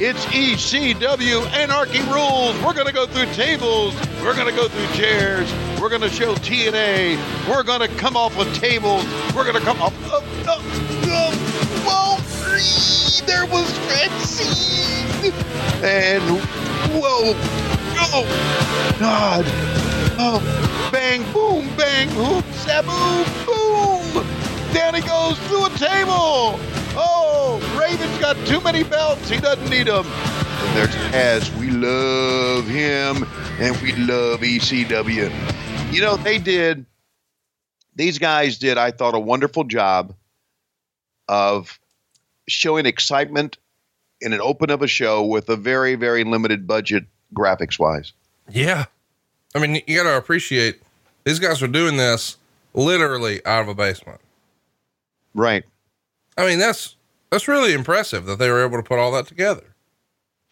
It's 0.00 0.24
ECW 0.26 1.46
Anarchy 1.52 1.98
Rulz. 1.98 2.54
We're 2.64 2.72
going 2.72 2.86
to 2.86 2.92
go 2.92 3.06
through 3.06 3.26
tables. 3.34 3.94
We're 4.22 4.34
going 4.34 4.48
to 4.48 4.56
go 4.56 4.66
through 4.66 4.86
chairs. 4.96 5.52
We're 5.78 5.90
going 5.90 6.00
to 6.00 6.08
show 6.08 6.34
TNA. 6.36 7.18
We're 7.46 7.62
going 7.62 7.80
to 7.80 7.88
come 7.96 8.16
off 8.16 8.38
of 8.38 8.52
tables. 8.54 9.04
We're 9.34 9.44
going 9.44 9.56
to 9.56 9.60
come 9.60 9.80
off. 9.82 9.94
Up, 10.06 10.22
up, 10.48 10.58
up. 11.06 11.34
whoa. 11.84 12.16
There 13.26 13.44
was 13.44 13.70
Francine. 13.86 15.32
And 15.84 16.22
whoa. 16.94 17.34
Oh, 17.96 18.96
God. 18.98 19.44
Oh, 20.16 20.90
bang, 20.90 21.22
boom, 21.32 21.68
bang, 21.76 22.08
hoop, 22.08 22.44
sabu, 22.54 22.90
boom. 23.44 24.24
Down 24.72 24.92
goes 25.02 25.38
through 25.46 25.66
a 25.66 25.70
table. 25.70 26.58
Oh, 26.96 27.60
Raven's 27.78 28.18
got 28.18 28.36
too 28.46 28.60
many 28.60 28.84
belts. 28.84 29.28
He 29.28 29.38
doesn't 29.38 29.68
need 29.68 29.86
them. 29.86 30.06
And 30.06 30.76
there's 30.76 30.94
Taz. 31.12 31.58
We 31.58 31.70
love 31.70 32.66
him, 32.66 33.26
and 33.60 33.76
we 33.82 33.92
love 33.92 34.40
ECW. 34.40 35.92
You 35.92 36.00
know, 36.00 36.16
they 36.16 36.38
did, 36.38 36.86
these 37.94 38.18
guys 38.18 38.58
did, 38.58 38.78
I 38.78 38.90
thought, 38.90 39.14
a 39.14 39.20
wonderful 39.20 39.64
job 39.64 40.14
of 41.28 41.78
showing 42.48 42.86
excitement 42.86 43.58
in 44.20 44.32
an 44.32 44.40
open 44.40 44.70
of 44.70 44.82
a 44.82 44.86
show 44.86 45.24
with 45.24 45.48
a 45.48 45.56
very, 45.56 45.94
very 45.94 46.24
limited 46.24 46.66
budget 46.66 47.04
graphics 47.34 47.78
wise. 47.78 48.12
Yeah. 48.50 48.86
I 49.54 49.58
mean, 49.58 49.82
you 49.86 49.96
got 49.96 50.04
to 50.04 50.16
appreciate 50.16 50.80
these 51.24 51.38
guys 51.38 51.60
were 51.62 51.68
doing 51.68 51.96
this 51.96 52.36
literally 52.74 53.44
out 53.46 53.62
of 53.62 53.68
a 53.68 53.74
basement. 53.74 54.20
Right. 55.34 55.64
I 56.36 56.46
mean, 56.46 56.58
that's 56.58 56.96
that's 57.30 57.48
really 57.48 57.72
impressive 57.72 58.26
that 58.26 58.38
they 58.38 58.50
were 58.50 58.64
able 58.64 58.76
to 58.76 58.82
put 58.82 58.98
all 58.98 59.12
that 59.12 59.26
together. 59.26 59.64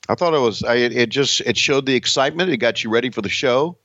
I 0.08 0.14
thought 0.14 0.34
it 0.34 0.40
was. 0.40 0.62
I, 0.62 0.74
it 0.74 1.10
just 1.10 1.40
it 1.42 1.56
showed 1.56 1.86
the 1.86 1.94
excitement. 1.94 2.50
It 2.50 2.58
got 2.58 2.82
you 2.82 2.90
ready 2.90 3.10
for 3.10 3.22
the 3.22 3.28
show. 3.28 3.76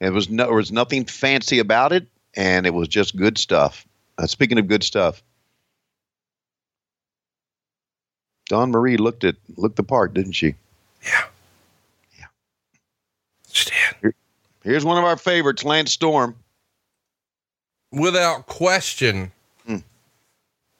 It 0.00 0.10
was 0.10 0.30
no, 0.30 0.46
there 0.46 0.54
was 0.54 0.72
nothing 0.72 1.04
fancy 1.04 1.58
about 1.58 1.92
it, 1.92 2.06
and 2.34 2.66
it 2.66 2.74
was 2.74 2.88
just 2.88 3.16
good 3.16 3.36
stuff. 3.36 3.86
Uh, 4.16 4.26
speaking 4.26 4.58
of 4.58 4.68
good 4.68 4.82
stuff, 4.82 5.22
Dawn 8.48 8.70
Marie 8.70 8.96
looked 8.96 9.24
at 9.24 9.36
looked 9.56 9.76
the 9.76 9.82
part, 9.82 10.14
didn't 10.14 10.32
she? 10.32 10.54
Yeah. 11.02 11.24
Yeah. 12.18 12.26
She 13.50 13.70
did. 14.02 14.14
Here's 14.64 14.84
one 14.84 14.98
of 14.98 15.04
our 15.04 15.16
favorites, 15.16 15.64
Lance 15.64 15.92
Storm. 15.92 16.36
Without 17.92 18.46
question. 18.46 19.32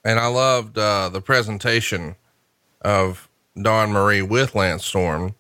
And 0.09 0.19
I 0.19 0.29
loved 0.29 0.79
uh, 0.79 1.11
the 1.11 1.21
presentation 1.21 2.17
of 2.81 3.29
Dawn 3.61 3.93
Marie 3.93 4.23
with 4.23 4.55
Lance 4.55 4.87
Storm. 4.87 5.35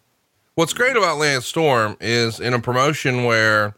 What's 0.56 0.74
great 0.74 0.94
about 0.94 1.16
Lance 1.16 1.46
Storm 1.46 1.96
is 2.02 2.38
in 2.38 2.52
a 2.52 2.60
promotion 2.60 3.24
where, 3.24 3.76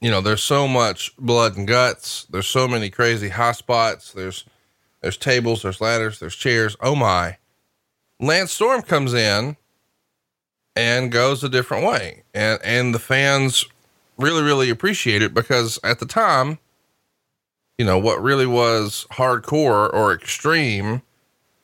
you 0.00 0.10
know, 0.10 0.22
there's 0.22 0.42
so 0.42 0.66
much 0.66 1.14
blood 1.18 1.58
and 1.58 1.68
guts. 1.68 2.26
There's 2.30 2.46
so 2.46 2.66
many 2.66 2.88
crazy 2.88 3.28
hot 3.28 3.56
spots. 3.56 4.14
There's, 4.14 4.46
there's 5.02 5.18
tables, 5.18 5.60
there's 5.60 5.82
ladders, 5.82 6.20
there's 6.20 6.36
chairs. 6.36 6.74
Oh 6.80 6.94
my. 6.94 7.36
Lance 8.18 8.52
Storm 8.52 8.80
comes 8.80 9.12
in 9.12 9.58
and 10.74 11.12
goes 11.12 11.44
a 11.44 11.50
different 11.50 11.84
way. 11.84 12.22
And, 12.32 12.58
and 12.64 12.94
the 12.94 12.98
fans 12.98 13.66
really, 14.16 14.42
really 14.42 14.70
appreciate 14.70 15.20
it 15.20 15.34
because 15.34 15.78
at 15.84 15.98
the 15.98 16.06
time, 16.06 16.60
you 17.78 17.84
know, 17.84 17.98
what 17.98 18.22
really 18.22 18.46
was 18.46 19.06
hardcore 19.12 19.92
or 19.92 20.12
extreme 20.12 21.02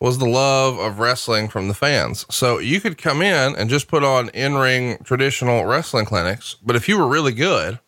was 0.00 0.18
the 0.18 0.26
love 0.28 0.78
of 0.78 0.98
wrestling 0.98 1.48
from 1.48 1.68
the 1.68 1.74
fans. 1.74 2.26
So 2.28 2.58
you 2.58 2.80
could 2.80 2.98
come 2.98 3.22
in 3.22 3.54
and 3.54 3.70
just 3.70 3.86
put 3.88 4.02
on 4.02 4.28
in 4.30 4.54
ring 4.54 4.98
traditional 5.04 5.64
wrestling 5.64 6.06
clinics, 6.06 6.56
but 6.64 6.74
if 6.76 6.88
you 6.88 6.98
were 6.98 7.06
really 7.06 7.32
good, 7.32 7.78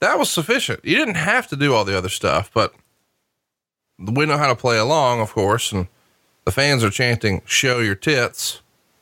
that 0.00 0.18
was 0.18 0.30
sufficient. 0.30 0.82
You 0.82 0.96
didn't 0.96 1.16
have 1.16 1.46
to 1.48 1.56
do 1.56 1.74
all 1.74 1.84
the 1.84 1.96
other 1.96 2.08
stuff, 2.08 2.50
but 2.54 2.72
we 3.98 4.24
know 4.24 4.38
how 4.38 4.48
to 4.48 4.56
play 4.56 4.78
along, 4.78 5.20
of 5.20 5.32
course, 5.32 5.72
and 5.72 5.86
the 6.46 6.52
fans 6.52 6.82
are 6.82 6.90
chanting, 6.90 7.42
show 7.44 7.80
your 7.80 7.94
tits, 7.94 8.60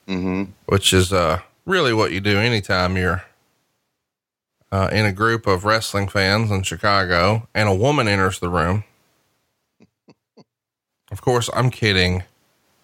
Mm-hmm. 0.08 0.52
which 0.64 0.94
is 0.94 1.12
uh, 1.12 1.40
really 1.66 1.92
what 1.92 2.12
you 2.12 2.20
do 2.20 2.38
anytime 2.38 2.96
you're 2.96 3.22
uh, 4.70 4.88
in 4.92 5.06
a 5.06 5.12
group 5.12 5.46
of 5.46 5.64
wrestling 5.64 6.08
fans 6.08 6.50
in 6.50 6.62
Chicago 6.62 7.48
and 7.54 7.68
a 7.68 7.74
woman 7.74 8.08
enters 8.08 8.38
the 8.38 8.48
room. 8.48 8.84
Of 11.10 11.22
course, 11.22 11.48
I'm 11.54 11.70
kidding. 11.70 12.24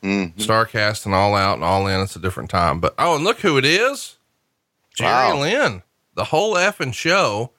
Mm-hmm. 0.03 0.41
Starcast 0.41 1.07
and 1.07 1.15
All 1.15 1.35
Out 1.35 1.55
and 1.55 1.65
All 1.65 1.87
In, 1.87 2.01
it's 2.01 2.17
a 2.17 2.21
different 2.21 2.51
time. 2.51 2.81
But 2.81 2.95
oh, 2.99 3.17
and 3.17 3.25
look 3.25 3.41
who 3.41 3.57
it 3.59 3.65
is 3.65 4.17
Jerry 4.95 5.11
Wow. 5.11 5.41
Lynn, 5.41 5.83
the 6.15 6.25
whole 6.25 6.55
effing 6.55 6.95
show. 6.95 7.51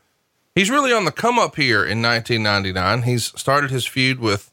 He's 0.54 0.70
really 0.70 0.94
on 0.94 1.06
the 1.06 1.12
come 1.12 1.38
up 1.38 1.56
here 1.56 1.84
in 1.84 2.02
1999. 2.02 3.02
He's 3.04 3.26
started 3.38 3.72
his 3.72 3.86
feud 3.86 4.20
with 4.20 4.52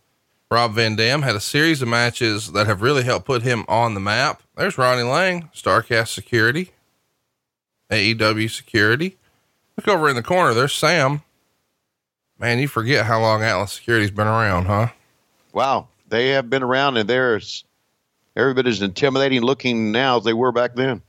Rob 0.50 0.74
Van 0.74 0.96
Dam, 0.96 1.22
had 1.22 1.36
a 1.36 1.40
series 1.40 1.80
of 1.80 1.88
matches 1.88 2.52
that 2.52 2.66
have 2.66 2.82
really 2.82 3.04
helped 3.04 3.24
put 3.24 3.42
him 3.42 3.64
on 3.68 3.94
the 3.94 4.00
map. 4.00 4.42
There's 4.56 4.76
Ronnie 4.76 5.02
Lang, 5.02 5.48
Starcast 5.54 6.08
Security, 6.08 6.72
AEW 7.90 8.50
Security. 8.50 9.16
Look 9.76 9.88
over 9.88 10.08
in 10.08 10.16
the 10.16 10.22
corner, 10.22 10.54
there's 10.54 10.74
Sam. 10.74 11.22
Man, 12.38 12.58
you 12.58 12.68
forget 12.68 13.06
how 13.06 13.20
long 13.20 13.42
Atlas 13.42 13.72
Security's 13.72 14.10
been 14.10 14.26
around, 14.26 14.66
huh? 14.66 14.88
Wow, 15.52 15.88
they 16.08 16.30
have 16.30 16.50
been 16.50 16.62
around, 16.62 16.96
and 16.96 17.08
they're 17.08 17.36
as- 17.36 17.64
every 18.36 18.60
as 18.68 18.82
intimidating 18.82 19.42
looking 19.42 19.92
now 19.92 20.18
as 20.18 20.24
they 20.24 20.32
were 20.32 20.52
back 20.52 20.74
then. 20.74 21.02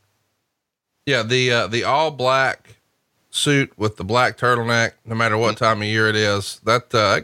Yeah, 1.06 1.24
the 1.24 1.52
uh, 1.52 1.68
the 1.68 1.84
all 1.84 2.12
black 2.12 2.76
suit 3.30 3.74
with 3.78 3.98
the 3.98 4.04
black 4.04 4.38
turtleneck, 4.38 4.92
no 5.06 5.16
matter 5.16 5.38
what 5.38 5.58
time 5.58 5.82
of 5.82 5.88
year 5.88 6.08
it 6.08 6.16
is, 6.16 6.62
that 6.64 6.94
uh, 6.94 7.22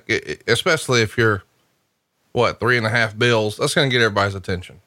especially 0.47 1.01
if 1.01 1.17
you're 1.17 1.43
what 2.31 2.59
three 2.59 2.77
and 2.77 2.85
a 2.85 2.89
half 2.89 3.17
bills, 3.17 3.57
that's 3.57 3.73
going 3.73 3.89
to 3.89 3.91
get 3.95 4.03
everybody's 4.03 4.35
attention. 4.35 4.81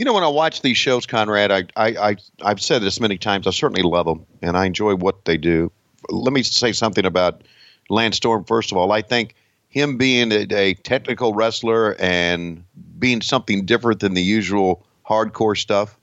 You 0.00 0.06
know, 0.06 0.14
when 0.14 0.24
I 0.24 0.28
watch 0.28 0.62
these 0.62 0.78
shows, 0.78 1.04
Conrad, 1.04 1.52
I, 1.52 1.64
I, 1.76 1.88
I, 1.88 2.16
I've 2.40 2.62
said 2.62 2.80
this 2.80 3.00
many 3.00 3.18
times. 3.18 3.46
I 3.46 3.50
certainly 3.50 3.82
love 3.82 4.06
them, 4.06 4.24
and 4.40 4.56
I 4.56 4.64
enjoy 4.64 4.94
what 4.94 5.26
they 5.26 5.36
do. 5.36 5.70
Let 6.08 6.32
me 6.32 6.42
say 6.42 6.72
something 6.72 7.04
about 7.04 7.42
Lance 7.90 8.16
Storm. 8.16 8.44
First 8.44 8.72
of 8.72 8.78
all, 8.78 8.92
I 8.92 9.02
think 9.02 9.34
him 9.68 9.98
being 9.98 10.32
a, 10.32 10.46
a 10.54 10.72
technical 10.72 11.34
wrestler 11.34 11.96
and 12.00 12.64
being 12.98 13.20
something 13.20 13.66
different 13.66 14.00
than 14.00 14.14
the 14.14 14.22
usual 14.22 14.86
hardcore 15.06 15.54
stuff, 15.54 15.98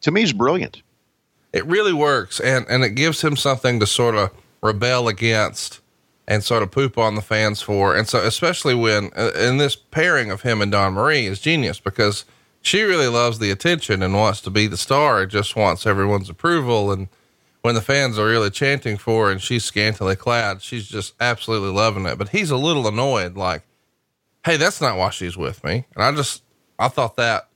to 0.00 0.10
me, 0.10 0.22
is 0.22 0.32
brilliant. 0.32 0.80
It 1.52 1.66
really 1.66 1.92
works, 1.92 2.40
and 2.40 2.64
and 2.70 2.82
it 2.82 2.94
gives 2.94 3.20
him 3.20 3.36
something 3.36 3.78
to 3.78 3.86
sort 3.86 4.14
of 4.14 4.30
rebel 4.62 5.06
against 5.06 5.80
and 6.26 6.42
sort 6.42 6.62
of 6.62 6.70
poop 6.70 6.96
on 6.96 7.14
the 7.14 7.20
fans 7.20 7.60
for. 7.60 7.94
And 7.94 8.08
so, 8.08 8.24
especially 8.24 8.74
when 8.74 9.10
uh, 9.14 9.32
in 9.36 9.58
this 9.58 9.76
pairing 9.76 10.30
of 10.30 10.40
him 10.40 10.62
and 10.62 10.72
Dawn 10.72 10.94
Marie 10.94 11.26
is 11.26 11.40
genius 11.40 11.78
because 11.78 12.24
she 12.64 12.82
really 12.82 13.08
loves 13.08 13.38
the 13.38 13.50
attention 13.50 14.02
and 14.02 14.14
wants 14.14 14.40
to 14.40 14.50
be 14.50 14.66
the 14.66 14.78
star. 14.78 15.20
and 15.20 15.30
just 15.30 15.54
wants 15.54 15.86
everyone's 15.86 16.30
approval. 16.30 16.90
And 16.90 17.08
when 17.60 17.74
the 17.74 17.82
fans 17.82 18.18
are 18.18 18.26
really 18.26 18.50
chanting 18.50 18.96
for 18.96 19.26
her 19.26 19.32
and 19.32 19.40
she's 19.40 19.64
scantily 19.64 20.16
clad, 20.16 20.62
she's 20.62 20.88
just 20.88 21.14
absolutely 21.20 21.70
loving 21.70 22.06
it. 22.06 22.16
But 22.16 22.30
he's 22.30 22.50
a 22.50 22.56
little 22.56 22.88
annoyed, 22.88 23.36
like, 23.36 23.62
Hey, 24.44 24.56
that's 24.56 24.80
not 24.80 24.96
why 24.96 25.10
she's 25.10 25.36
with 25.36 25.62
me. 25.62 25.84
And 25.94 26.04
I 26.04 26.12
just, 26.12 26.42
I 26.78 26.88
thought 26.88 27.16
that 27.16 27.48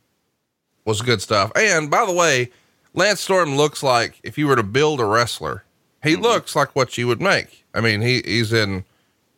was 0.85 1.03
good 1.03 1.21
stuff. 1.21 1.53
And 1.57 1.91
by 1.91 2.07
the 2.07 2.13
way, 2.13 2.51
Lance 2.95 3.21
Storm 3.21 3.57
looks 3.57 3.83
like 3.83 4.21
if 4.23 4.39
you 4.39 4.47
were 4.47 4.57
to 4.57 4.63
build 4.63 5.01
a 5.01 5.05
wrestler, 5.05 5.65
he 6.03 6.15
mm-hmm. 6.15 6.23
looks 6.23 6.55
like 6.55 6.75
what 6.77 6.97
you 6.97 7.07
would 7.07 7.21
make. 7.21 7.65
I 7.75 7.81
mean, 7.81 8.03
he, 8.03 8.23
he's 8.25 8.53
in 8.53 8.85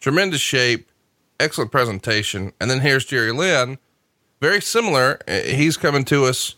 tremendous 0.00 0.40
shape, 0.40 0.90
excellent 1.38 1.72
presentation. 1.72 2.52
And 2.60 2.70
then 2.70 2.80
here's 2.80 3.04
Jerry 3.04 3.32
Lynn, 3.32 3.78
very 4.40 4.60
similar. 4.60 5.20
He's 5.28 5.76
coming 5.76 6.04
to 6.06 6.24
us 6.24 6.54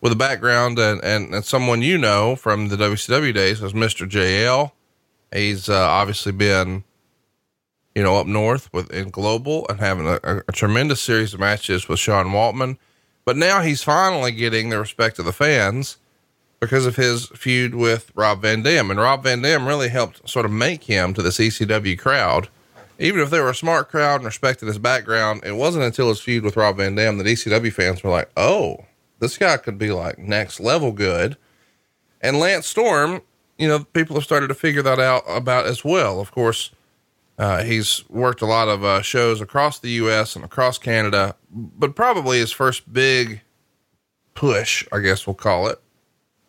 with 0.00 0.12
a 0.12 0.16
background 0.16 0.78
and, 0.78 1.02
and, 1.02 1.34
and 1.34 1.44
someone 1.44 1.82
you 1.82 1.98
know 1.98 2.36
from 2.36 2.68
the 2.68 2.76
WCW 2.76 3.34
days 3.34 3.62
as 3.62 3.72
Mr. 3.72 4.08
JL. 4.08 4.72
He's 5.32 5.68
uh, 5.68 5.76
obviously 5.76 6.32
been, 6.32 6.84
you 7.94 8.02
know, 8.02 8.16
up 8.16 8.26
north 8.26 8.72
with 8.72 8.90
in 8.92 9.10
global 9.10 9.66
and 9.68 9.80
having 9.80 10.06
a, 10.06 10.20
a, 10.22 10.36
a 10.48 10.52
tremendous 10.52 11.00
series 11.00 11.34
of 11.34 11.40
matches 11.40 11.88
with 11.88 11.98
Sean 11.98 12.26
Waltman. 12.26 12.78
But 13.24 13.36
now 13.36 13.60
he's 13.60 13.82
finally 13.82 14.32
getting 14.32 14.68
the 14.68 14.78
respect 14.78 15.18
of 15.18 15.24
the 15.24 15.32
fans 15.32 15.96
because 16.60 16.86
of 16.86 16.96
his 16.96 17.26
feud 17.26 17.74
with 17.74 18.10
Rob 18.14 18.42
Van 18.42 18.62
Dam. 18.62 18.90
And 18.90 19.00
Rob 19.00 19.24
Van 19.24 19.42
Dam 19.42 19.66
really 19.66 19.88
helped 19.88 20.28
sort 20.28 20.46
of 20.46 20.52
make 20.52 20.84
him 20.84 21.12
to 21.14 21.22
the 21.22 21.30
ECW 21.30 21.98
crowd. 21.98 22.48
Even 22.98 23.20
if 23.20 23.30
they 23.30 23.40
were 23.40 23.50
a 23.50 23.54
smart 23.54 23.88
crowd 23.88 24.16
and 24.16 24.24
respected 24.24 24.66
his 24.66 24.78
background, 24.78 25.42
it 25.44 25.56
wasn't 25.56 25.84
until 25.84 26.08
his 26.08 26.20
feud 26.20 26.44
with 26.44 26.56
Rob 26.56 26.78
Van 26.78 26.94
Dam 26.94 27.18
that 27.18 27.26
ECW 27.26 27.72
fans 27.72 28.02
were 28.02 28.10
like, 28.10 28.30
oh, 28.36 28.86
this 29.18 29.36
guy 29.36 29.56
could 29.56 29.78
be 29.78 29.90
like 29.90 30.18
next 30.18 30.60
level 30.60 30.92
good. 30.92 31.36
And 32.20 32.38
Lance 32.38 32.66
Storm, 32.66 33.22
you 33.58 33.68
know, 33.68 33.84
people 33.84 34.16
have 34.16 34.24
started 34.24 34.48
to 34.48 34.54
figure 34.54 34.82
that 34.82 34.98
out 34.98 35.22
about 35.28 35.66
as 35.66 35.84
well. 35.84 36.20
Of 36.20 36.32
course, 36.32 36.70
uh, 37.38 37.62
he's 37.62 38.08
worked 38.08 38.40
a 38.40 38.46
lot 38.46 38.68
of 38.68 38.82
uh, 38.82 39.02
shows 39.02 39.40
across 39.40 39.78
the 39.78 39.90
U.S. 39.90 40.36
and 40.36 40.44
across 40.44 40.78
Canada, 40.78 41.36
but 41.50 41.94
probably 41.94 42.38
his 42.38 42.52
first 42.52 42.90
big 42.92 43.42
push, 44.34 44.86
I 44.92 45.00
guess 45.00 45.26
we'll 45.26 45.34
call 45.34 45.68
it, 45.68 45.80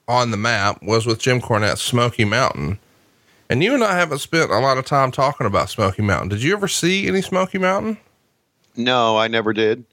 on 0.08 0.32
the 0.32 0.38
map 0.38 0.82
was 0.82 1.06
with 1.06 1.20
Jim 1.20 1.42
Cornette's 1.42 1.82
Smoky 1.82 2.24
Mountain. 2.24 2.80
And 3.50 3.64
you 3.64 3.74
and 3.74 3.84
I 3.84 3.96
haven't 3.96 4.20
spent 4.20 4.52
a 4.52 4.60
lot 4.60 4.78
of 4.78 4.86
time 4.86 5.12
talking 5.12 5.48
about 5.48 5.70
Smoky 5.70 6.02
Mountain. 6.02 6.30
Did 6.30 6.44
you 6.44 6.54
ever 6.54 6.68
see 6.68 7.08
any 7.08 7.22
Smoky 7.22 7.58
Mountain? 7.58 7.98
No, 8.76 9.18
I 9.18 9.28
never 9.28 9.54
did. 9.54 9.86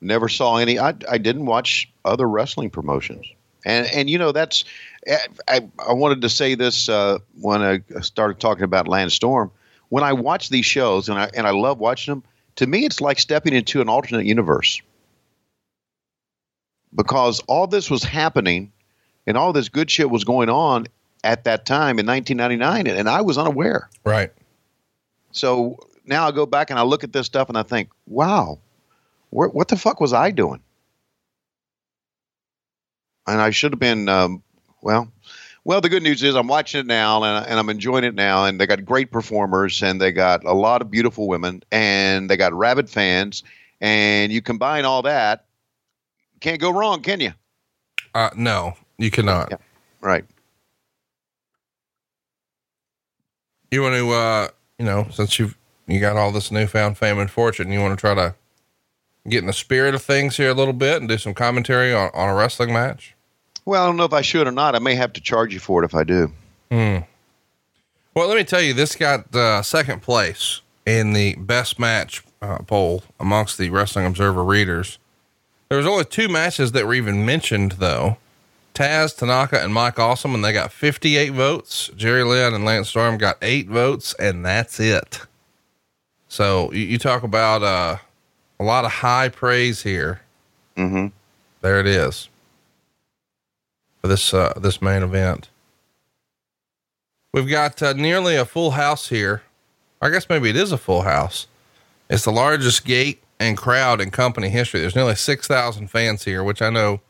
Never 0.00 0.28
saw 0.28 0.56
any. 0.56 0.78
I, 0.78 0.94
I 1.08 1.18
didn't 1.18 1.46
watch 1.46 1.90
other 2.04 2.28
wrestling 2.28 2.70
promotions. 2.70 3.26
And, 3.64 3.86
and 3.88 4.10
you 4.10 4.18
know, 4.18 4.32
that's, 4.32 4.64
I, 5.48 5.68
I 5.86 5.92
wanted 5.92 6.22
to 6.22 6.28
say 6.28 6.54
this 6.54 6.88
uh, 6.88 7.18
when 7.40 7.62
I 7.62 7.80
started 8.00 8.40
talking 8.40 8.64
about 8.64 8.88
Lance 8.88 9.14
Storm. 9.14 9.50
When 9.90 10.04
I 10.04 10.12
watch 10.12 10.48
these 10.48 10.66
shows, 10.66 11.08
and 11.08 11.18
I, 11.18 11.30
and 11.34 11.46
I 11.46 11.50
love 11.50 11.78
watching 11.78 12.12
them, 12.12 12.24
to 12.56 12.66
me, 12.66 12.84
it's 12.84 13.00
like 13.00 13.18
stepping 13.18 13.54
into 13.54 13.80
an 13.80 13.88
alternate 13.88 14.26
universe. 14.26 14.82
Because 16.94 17.40
all 17.46 17.66
this 17.66 17.90
was 17.90 18.02
happening 18.02 18.72
and 19.26 19.36
all 19.36 19.52
this 19.52 19.68
good 19.68 19.90
shit 19.90 20.10
was 20.10 20.24
going 20.24 20.48
on 20.48 20.86
at 21.24 21.44
that 21.44 21.66
time 21.66 21.98
in 21.98 22.06
1999, 22.06 22.86
and 22.86 23.08
I 23.08 23.20
was 23.22 23.38
unaware. 23.38 23.88
Right. 24.04 24.32
So 25.32 25.78
now 26.04 26.26
I 26.26 26.30
go 26.30 26.46
back 26.46 26.70
and 26.70 26.78
I 26.78 26.82
look 26.82 27.04
at 27.04 27.12
this 27.12 27.26
stuff 27.26 27.48
and 27.48 27.58
I 27.58 27.62
think, 27.62 27.90
wow, 28.06 28.58
where, 29.30 29.48
what 29.48 29.68
the 29.68 29.76
fuck 29.76 30.00
was 30.00 30.12
I 30.12 30.30
doing? 30.30 30.60
And 33.26 33.40
I 33.40 33.50
should 33.50 33.72
have 33.72 33.80
been, 33.80 34.08
um, 34.08 34.42
well, 34.82 35.12
well, 35.64 35.82
the 35.82 35.90
good 35.90 36.02
news 36.02 36.22
is 36.22 36.34
I'm 36.34 36.48
watching 36.48 36.80
it 36.80 36.86
now 36.86 37.22
and, 37.22 37.46
and, 37.46 37.58
I'm 37.58 37.68
enjoying 37.68 38.04
it 38.04 38.14
now. 38.14 38.46
And 38.46 38.58
they 38.58 38.66
got 38.66 38.86
great 38.86 39.10
performers 39.10 39.82
and 39.82 40.00
they 40.00 40.12
got 40.12 40.44
a 40.44 40.54
lot 40.54 40.80
of 40.80 40.90
beautiful 40.90 41.28
women 41.28 41.62
and 41.70 42.30
they 42.30 42.38
got 42.38 42.54
rabid 42.54 42.88
fans. 42.88 43.42
And 43.80 44.32
you 44.32 44.40
combine 44.40 44.86
all 44.86 45.02
that, 45.02 45.44
can't 46.40 46.60
go 46.60 46.70
wrong, 46.70 47.02
can 47.02 47.20
you? 47.20 47.32
Uh, 48.14 48.30
no, 48.34 48.74
you 48.96 49.10
cannot. 49.10 49.48
Yeah. 49.50 49.56
Right. 50.00 50.24
You 53.70 53.82
want 53.82 53.94
to, 53.94 54.10
uh, 54.10 54.48
you 54.78 54.84
know, 54.84 55.08
since 55.10 55.38
you've 55.38 55.56
you 55.86 56.00
got 56.00 56.16
all 56.16 56.32
this 56.32 56.50
newfound 56.50 56.98
fame 56.98 57.18
and 57.18 57.30
fortune, 57.30 57.72
you 57.72 57.80
want 57.80 57.98
to 57.98 58.00
try 58.00 58.14
to 58.14 58.34
get 59.28 59.38
in 59.38 59.46
the 59.46 59.52
spirit 59.52 59.94
of 59.94 60.02
things 60.02 60.36
here 60.36 60.50
a 60.50 60.54
little 60.54 60.72
bit 60.72 61.00
and 61.00 61.08
do 61.08 61.18
some 61.18 61.34
commentary 61.34 61.92
on, 61.94 62.10
on 62.14 62.28
a 62.28 62.34
wrestling 62.34 62.72
match? 62.72 63.14
Well, 63.64 63.82
I 63.82 63.86
don't 63.86 63.96
know 63.96 64.04
if 64.04 64.12
I 64.12 64.22
should 64.22 64.46
or 64.46 64.52
not. 64.52 64.74
I 64.74 64.78
may 64.78 64.94
have 64.94 65.12
to 65.14 65.20
charge 65.20 65.52
you 65.52 65.60
for 65.60 65.82
it 65.82 65.86
if 65.86 65.94
I 65.94 66.04
do. 66.04 66.32
Hmm. 66.70 66.98
Well, 68.14 68.28
let 68.28 68.36
me 68.36 68.44
tell 68.44 68.60
you, 68.62 68.74
this 68.74 68.96
got 68.96 69.34
uh, 69.34 69.62
second 69.62 70.02
place 70.02 70.60
in 70.86 71.12
the 71.12 71.34
best 71.36 71.78
match 71.78 72.24
uh, 72.40 72.58
poll 72.58 73.02
amongst 73.20 73.58
the 73.58 73.70
Wrestling 73.70 74.06
Observer 74.06 74.42
readers. 74.42 74.98
There 75.68 75.78
was 75.78 75.86
only 75.86 76.04
two 76.04 76.28
matches 76.28 76.72
that 76.72 76.86
were 76.86 76.94
even 76.94 77.26
mentioned, 77.26 77.72
though. 77.72 78.16
Taz, 78.78 79.16
Tanaka, 79.16 79.60
and 79.60 79.74
Mike 79.74 79.98
Awesome, 79.98 80.36
and 80.36 80.44
they 80.44 80.52
got 80.52 80.70
58 80.70 81.30
votes. 81.30 81.90
Jerry 81.96 82.22
Lynn 82.22 82.54
and 82.54 82.64
Lance 82.64 82.88
Storm 82.88 83.18
got 83.18 83.36
eight 83.42 83.66
votes, 83.66 84.14
and 84.20 84.46
that's 84.46 84.78
it. 84.78 85.22
So 86.28 86.70
you, 86.72 86.82
you 86.82 86.98
talk 86.98 87.24
about 87.24 87.64
uh, 87.64 87.96
a 88.60 88.62
lot 88.64 88.84
of 88.84 88.92
high 88.92 89.30
praise 89.30 89.82
here. 89.82 90.20
Mm-hmm. 90.76 91.08
There 91.60 91.80
it 91.80 91.88
is 91.88 92.28
for 94.00 94.06
this 94.06 94.32
uh, 94.32 94.52
this 94.56 94.80
main 94.80 95.02
event. 95.02 95.48
We've 97.34 97.48
got 97.50 97.82
uh, 97.82 97.94
nearly 97.94 98.36
a 98.36 98.44
full 98.44 98.70
house 98.70 99.08
here. 99.08 99.42
I 100.00 100.08
guess 100.08 100.28
maybe 100.28 100.50
it 100.50 100.56
is 100.56 100.70
a 100.70 100.78
full 100.78 101.02
house. 101.02 101.48
It's 102.08 102.24
the 102.24 102.30
largest 102.30 102.84
gate 102.84 103.24
and 103.40 103.56
crowd 103.56 104.00
in 104.00 104.12
company 104.12 104.50
history. 104.50 104.78
There's 104.78 104.94
nearly 104.94 105.16
6,000 105.16 105.88
fans 105.88 106.24
here, 106.24 106.44
which 106.44 106.62
I 106.62 106.70
know 106.70 107.00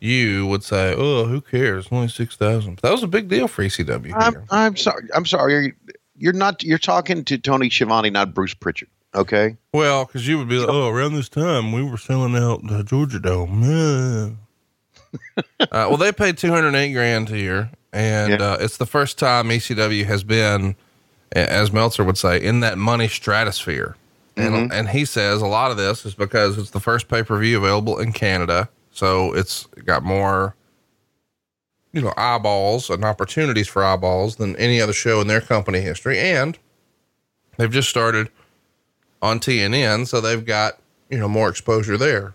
you 0.00 0.46
would 0.46 0.62
say, 0.62 0.94
"Oh, 0.96 1.24
who 1.24 1.40
cares? 1.40 1.88
Only 1.90 2.08
six 2.08 2.36
thousand. 2.36 2.80
That 2.82 2.92
was 2.92 3.02
a 3.02 3.08
big 3.08 3.28
deal 3.28 3.48
for 3.48 3.62
ECW. 3.62 4.12
I'm, 4.14 4.44
I'm, 4.50 4.76
sorry. 4.76 5.08
I'm 5.14 5.26
sorry. 5.26 5.52
You're, 5.52 5.72
you're 6.16 6.32
not. 6.32 6.62
You're 6.62 6.78
talking 6.78 7.24
to 7.24 7.38
Tony 7.38 7.70
Schiavone, 7.70 8.10
not 8.10 8.34
Bruce 8.34 8.54
Prichard. 8.54 8.88
Okay. 9.14 9.56
Well, 9.72 10.04
because 10.04 10.26
you 10.26 10.38
would 10.38 10.48
be 10.48 10.58
like, 10.58 10.68
"Oh, 10.68 10.88
around 10.88 11.14
this 11.14 11.28
time 11.28 11.72
we 11.72 11.82
were 11.82 11.96
selling 11.96 12.36
out 12.36 12.66
the 12.66 12.82
Georgia 12.82 13.20
Dome." 13.20 13.64
uh, 15.36 15.68
well, 15.70 15.96
they 15.96 16.12
paid 16.12 16.36
two 16.36 16.50
hundred 16.50 16.74
eight 16.74 16.92
grand 16.92 17.28
here, 17.28 17.70
and 17.92 18.32
yeah. 18.32 18.46
uh, 18.46 18.56
it's 18.60 18.76
the 18.76 18.86
first 18.86 19.18
time 19.18 19.48
ECW 19.48 20.04
has 20.04 20.24
been, 20.24 20.74
as 21.32 21.72
Meltzer 21.72 22.04
would 22.04 22.18
say, 22.18 22.42
in 22.42 22.60
that 22.60 22.76
money 22.78 23.08
stratosphere. 23.08 23.96
And, 24.36 24.54
mm-hmm. 24.54 24.72
and 24.72 24.88
he 24.88 25.04
says 25.04 25.42
a 25.42 25.46
lot 25.46 25.70
of 25.70 25.76
this 25.76 26.04
is 26.04 26.14
because 26.14 26.58
it's 26.58 26.70
the 26.70 26.80
first 26.80 27.08
pay 27.08 27.22
per 27.22 27.38
view 27.38 27.58
available 27.58 27.98
in 28.00 28.12
Canada. 28.12 28.68
So 28.94 29.34
it's 29.34 29.66
got 29.84 30.04
more, 30.04 30.54
you 31.92 32.00
know, 32.00 32.14
eyeballs 32.16 32.88
and 32.88 33.04
opportunities 33.04 33.66
for 33.66 33.84
eyeballs 33.84 34.36
than 34.36 34.54
any 34.56 34.80
other 34.80 34.92
show 34.92 35.20
in 35.20 35.26
their 35.26 35.40
company 35.40 35.80
history. 35.80 36.16
And 36.18 36.56
they've 37.56 37.70
just 37.70 37.90
started 37.90 38.30
on 39.20 39.40
TNN, 39.40 40.06
so 40.06 40.20
they've 40.20 40.44
got, 40.44 40.78
you 41.10 41.18
know, 41.18 41.28
more 41.28 41.48
exposure 41.48 41.98
there. 41.98 42.34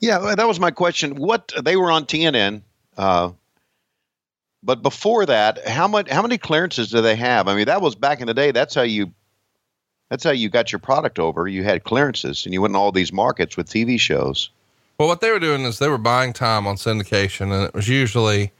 Yeah, 0.00 0.34
that 0.34 0.48
was 0.48 0.58
my 0.58 0.72
question. 0.72 1.14
What 1.14 1.52
they 1.62 1.76
were 1.76 1.92
on 1.92 2.04
TNN, 2.04 2.62
uh, 2.96 3.30
but 4.64 4.82
before 4.82 5.26
that, 5.26 5.66
how 5.68 5.86
much 5.86 6.10
how 6.10 6.22
many 6.22 6.38
clearances 6.38 6.90
do 6.90 7.00
they 7.00 7.14
have? 7.14 7.46
I 7.46 7.54
mean, 7.54 7.66
that 7.66 7.80
was 7.80 7.94
back 7.94 8.20
in 8.20 8.26
the 8.26 8.34
day. 8.34 8.50
That's 8.50 8.74
how 8.74 8.82
you 8.82 9.12
that's 10.14 10.22
how 10.22 10.30
you 10.30 10.48
got 10.48 10.70
your 10.70 10.78
product 10.78 11.18
over. 11.18 11.48
You 11.48 11.64
had 11.64 11.82
clearances 11.82 12.44
and 12.44 12.54
you 12.54 12.62
went 12.62 12.70
in 12.70 12.76
all 12.76 12.92
these 12.92 13.12
markets 13.12 13.56
with 13.56 13.68
TV 13.68 13.98
shows. 13.98 14.48
Well, 14.96 15.08
what 15.08 15.20
they 15.20 15.32
were 15.32 15.40
doing 15.40 15.62
is 15.62 15.80
they 15.80 15.88
were 15.88 15.98
buying 15.98 16.32
time 16.32 16.68
on 16.68 16.76
syndication, 16.76 17.52
and 17.52 17.64
it 17.64 17.74
was 17.74 17.88
usually, 17.88 18.52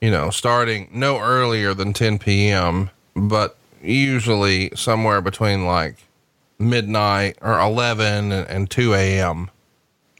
you 0.00 0.08
know, 0.08 0.30
starting 0.30 0.88
no 0.92 1.18
earlier 1.18 1.74
than 1.74 1.92
10 1.92 2.20
p.m., 2.20 2.90
but 3.16 3.56
usually 3.82 4.70
somewhere 4.76 5.20
between 5.20 5.66
like 5.66 5.96
midnight 6.60 7.38
or 7.40 7.58
11 7.58 8.30
and, 8.30 8.46
and 8.46 8.70
2 8.70 8.94
a.m. 8.94 9.50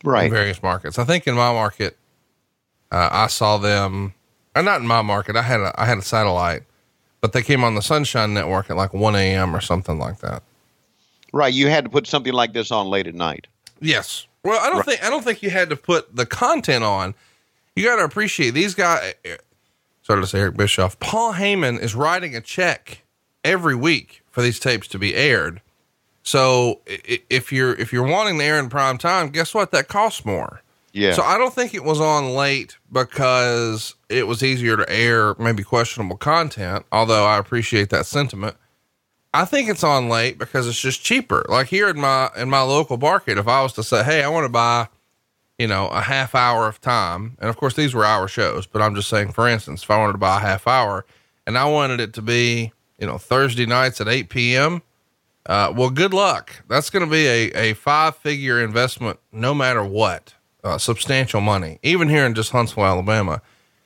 Right. 0.02 0.24
In 0.24 0.32
various 0.32 0.60
markets. 0.60 0.98
I 0.98 1.04
think 1.04 1.28
in 1.28 1.36
my 1.36 1.52
market, 1.52 1.96
uh, 2.90 3.08
I 3.12 3.28
saw 3.28 3.58
them, 3.58 4.12
or 4.56 4.64
not 4.64 4.80
in 4.80 4.88
my 4.88 5.02
market. 5.02 5.36
I 5.36 5.42
had 5.42 5.60
a, 5.60 5.72
I 5.80 5.84
had 5.84 5.98
a 5.98 6.02
satellite, 6.02 6.64
but 7.20 7.32
they 7.32 7.42
came 7.42 7.62
on 7.62 7.76
the 7.76 7.80
Sunshine 7.80 8.34
Network 8.34 8.70
at 8.70 8.76
like 8.76 8.92
1 8.92 9.14
a.m. 9.14 9.54
or 9.54 9.60
something 9.60 10.00
like 10.00 10.18
that. 10.18 10.42
Right. 11.32 11.52
You 11.52 11.68
had 11.68 11.84
to 11.84 11.90
put 11.90 12.06
something 12.06 12.32
like 12.32 12.52
this 12.52 12.70
on 12.70 12.88
late 12.88 13.06
at 13.06 13.14
night. 13.14 13.46
Yes. 13.80 14.26
Well, 14.44 14.58
I 14.60 14.68
don't 14.68 14.78
right. 14.78 14.86
think 14.86 15.04
I 15.04 15.10
don't 15.10 15.24
think 15.24 15.42
you 15.42 15.50
had 15.50 15.70
to 15.70 15.76
put 15.76 16.14
the 16.14 16.26
content 16.26 16.84
on. 16.84 17.14
You 17.76 17.84
got 17.84 17.96
to 17.96 18.04
appreciate 18.04 18.50
these 18.50 18.74
guys. 18.74 19.14
Eh, 19.24 19.32
eh, 19.32 19.36
sorry 20.02 20.20
to 20.20 20.26
say 20.26 20.40
Eric 20.40 20.56
Bischoff. 20.56 20.98
Paul 21.00 21.34
Heyman 21.34 21.80
is 21.80 21.94
writing 21.94 22.34
a 22.34 22.40
check 22.40 23.02
every 23.44 23.74
week 23.74 24.22
for 24.30 24.42
these 24.42 24.58
tapes 24.58 24.88
to 24.88 24.98
be 24.98 25.14
aired. 25.14 25.60
So 26.22 26.80
if 26.86 27.52
you're 27.52 27.74
if 27.74 27.92
you're 27.92 28.06
wanting 28.06 28.38
to 28.38 28.44
air 28.44 28.58
in 28.58 28.68
prime 28.68 28.98
time, 28.98 29.30
guess 29.30 29.54
what? 29.54 29.70
That 29.72 29.88
costs 29.88 30.24
more. 30.24 30.62
Yeah. 30.92 31.12
So 31.12 31.22
I 31.22 31.38
don't 31.38 31.54
think 31.54 31.74
it 31.74 31.84
was 31.84 32.00
on 32.00 32.34
late 32.34 32.76
because 32.90 33.94
it 34.08 34.26
was 34.26 34.42
easier 34.42 34.76
to 34.76 34.90
air 34.90 35.34
maybe 35.38 35.62
questionable 35.62 36.16
content, 36.16 36.84
although 36.92 37.24
I 37.24 37.38
appreciate 37.38 37.90
that 37.90 38.06
sentiment. 38.06 38.56
I 39.34 39.44
think 39.44 39.68
it's 39.68 39.84
on 39.84 40.08
late 40.08 40.38
because 40.38 40.66
it's 40.66 40.80
just 40.80 41.02
cheaper. 41.02 41.44
Like 41.48 41.68
here 41.68 41.88
in 41.88 42.00
my 42.00 42.30
in 42.36 42.48
my 42.48 42.62
local 42.62 42.96
market, 42.96 43.38
if 43.38 43.46
I 43.46 43.62
was 43.62 43.72
to 43.74 43.82
say, 43.82 44.02
"Hey, 44.02 44.22
I 44.22 44.28
want 44.28 44.44
to 44.44 44.48
buy, 44.48 44.88
you 45.58 45.66
know, 45.66 45.88
a 45.88 46.00
half 46.00 46.34
hour 46.34 46.66
of 46.66 46.80
time," 46.80 47.36
and 47.40 47.50
of 47.50 47.56
course 47.56 47.74
these 47.74 47.94
were 47.94 48.04
hour 48.04 48.26
shows, 48.28 48.66
but 48.66 48.80
I'm 48.80 48.94
just 48.94 49.08
saying, 49.08 49.32
for 49.32 49.46
instance, 49.46 49.82
if 49.82 49.90
I 49.90 49.98
wanted 49.98 50.12
to 50.12 50.18
buy 50.18 50.38
a 50.38 50.40
half 50.40 50.66
hour 50.66 51.04
and 51.46 51.58
I 51.58 51.66
wanted 51.66 52.00
it 52.00 52.14
to 52.14 52.22
be, 52.22 52.72
you 52.98 53.06
know, 53.06 53.18
Thursday 53.18 53.66
nights 53.66 54.00
at 54.00 54.08
8 54.08 54.28
p.m., 54.28 54.82
uh, 55.46 55.72
well, 55.74 55.88
good 55.90 56.12
luck. 56.12 56.62
That's 56.68 56.90
going 56.90 57.04
to 57.04 57.10
be 57.10 57.26
a, 57.26 57.50
a 57.52 57.72
five 57.74 58.16
figure 58.16 58.62
investment, 58.62 59.18
no 59.32 59.54
matter 59.54 59.82
what, 59.82 60.34
uh, 60.62 60.76
substantial 60.76 61.40
money, 61.40 61.78
even 61.82 62.08
here 62.08 62.26
in 62.26 62.34
just 62.34 62.52
Huntsville, 62.52 62.84
Alabama. 62.84 63.40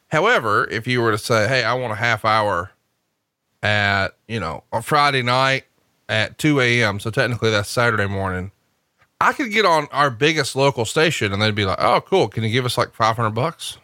However, 0.09 0.69
if 0.71 0.87
you 0.87 1.01
were 1.01 1.13
to 1.13 1.19
say, 1.19 1.47
Hey, 1.49 1.63
I 1.65 1.75
want 1.75 1.93
a 1.93 1.97
half 1.97 2.25
hour 2.25 2.73
at, 3.63 4.09
you 4.29 4.41
know, 4.41 4.65
on 4.73 4.83
Friday 4.83 5.23
night 5.23 5.65
at 6.09 6.39
2 6.39 6.61
a.m. 6.61 7.01
So 7.01 7.11
technically 7.11 7.51
that's 7.51 7.69
Saturday 7.69 8.07
morning. 8.07 8.51
I 9.21 9.33
could 9.33 9.53
get 9.53 9.65
on 9.65 9.87
our 9.93 10.11
biggest 10.11 10.57
local 10.57 10.85
station 10.85 11.33
and 11.33 11.41
they'd 11.41 11.55
be 11.55 11.65
like, 11.65 11.79
Oh, 11.81 12.01
cool. 12.01 12.29
Can 12.29 12.43
you 12.43 12.51
give 12.51 12.65
us 12.65 12.77
like 12.77 12.93
500 12.93 13.31
bucks? 13.31 13.79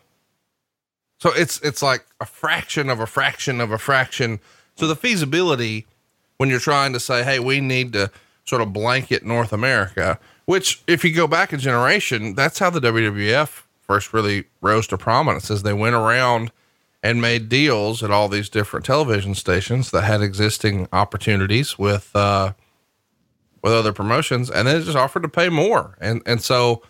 So 1.20 1.30
it's, 1.32 1.60
it's 1.60 1.82
like 1.82 2.04
a 2.20 2.26
fraction 2.26 2.90
of 2.90 3.00
a 3.00 3.06
fraction 3.06 3.60
of 3.60 3.70
a 3.70 3.78
fraction. 3.78 4.40
So 4.76 4.86
the 4.86 4.96
feasibility 4.96 5.86
when 6.38 6.48
you're 6.48 6.60
trying 6.60 6.92
to 6.92 7.00
say, 7.00 7.22
Hey, 7.24 7.38
we 7.38 7.60
need 7.60 7.92
to 7.92 8.10
sort 8.44 8.62
of 8.62 8.72
blanket 8.72 9.24
North 9.24 9.52
America, 9.52 10.18
which 10.46 10.82
if 10.86 11.04
you 11.04 11.12
go 11.12 11.26
back 11.26 11.52
a 11.52 11.56
generation, 11.56 12.34
that's 12.34 12.58
how 12.58 12.70
the 12.70 12.80
WWF 12.80 13.62
first 13.82 14.12
really 14.12 14.44
rose 14.60 14.86
to 14.88 14.98
prominence 14.98 15.50
as 15.50 15.62
they 15.62 15.72
went 15.72 15.94
around 15.94 16.50
and 17.02 17.20
made 17.20 17.48
deals 17.48 18.02
at 18.02 18.10
all 18.10 18.28
these 18.28 18.48
different 18.48 18.84
television 18.84 19.34
stations 19.34 19.90
that 19.90 20.02
had 20.02 20.20
existing 20.20 20.88
opportunities 20.92 21.78
with, 21.78 22.14
uh, 22.14 22.52
with 23.62 23.72
other 23.72 23.92
promotions 23.92 24.50
and 24.50 24.66
then 24.66 24.82
just 24.82 24.96
offered 24.96 25.22
to 25.22 25.28
pay 25.28 25.48
more. 25.48 25.96
And, 26.00 26.22
and 26.26 26.42
so, 26.42 26.82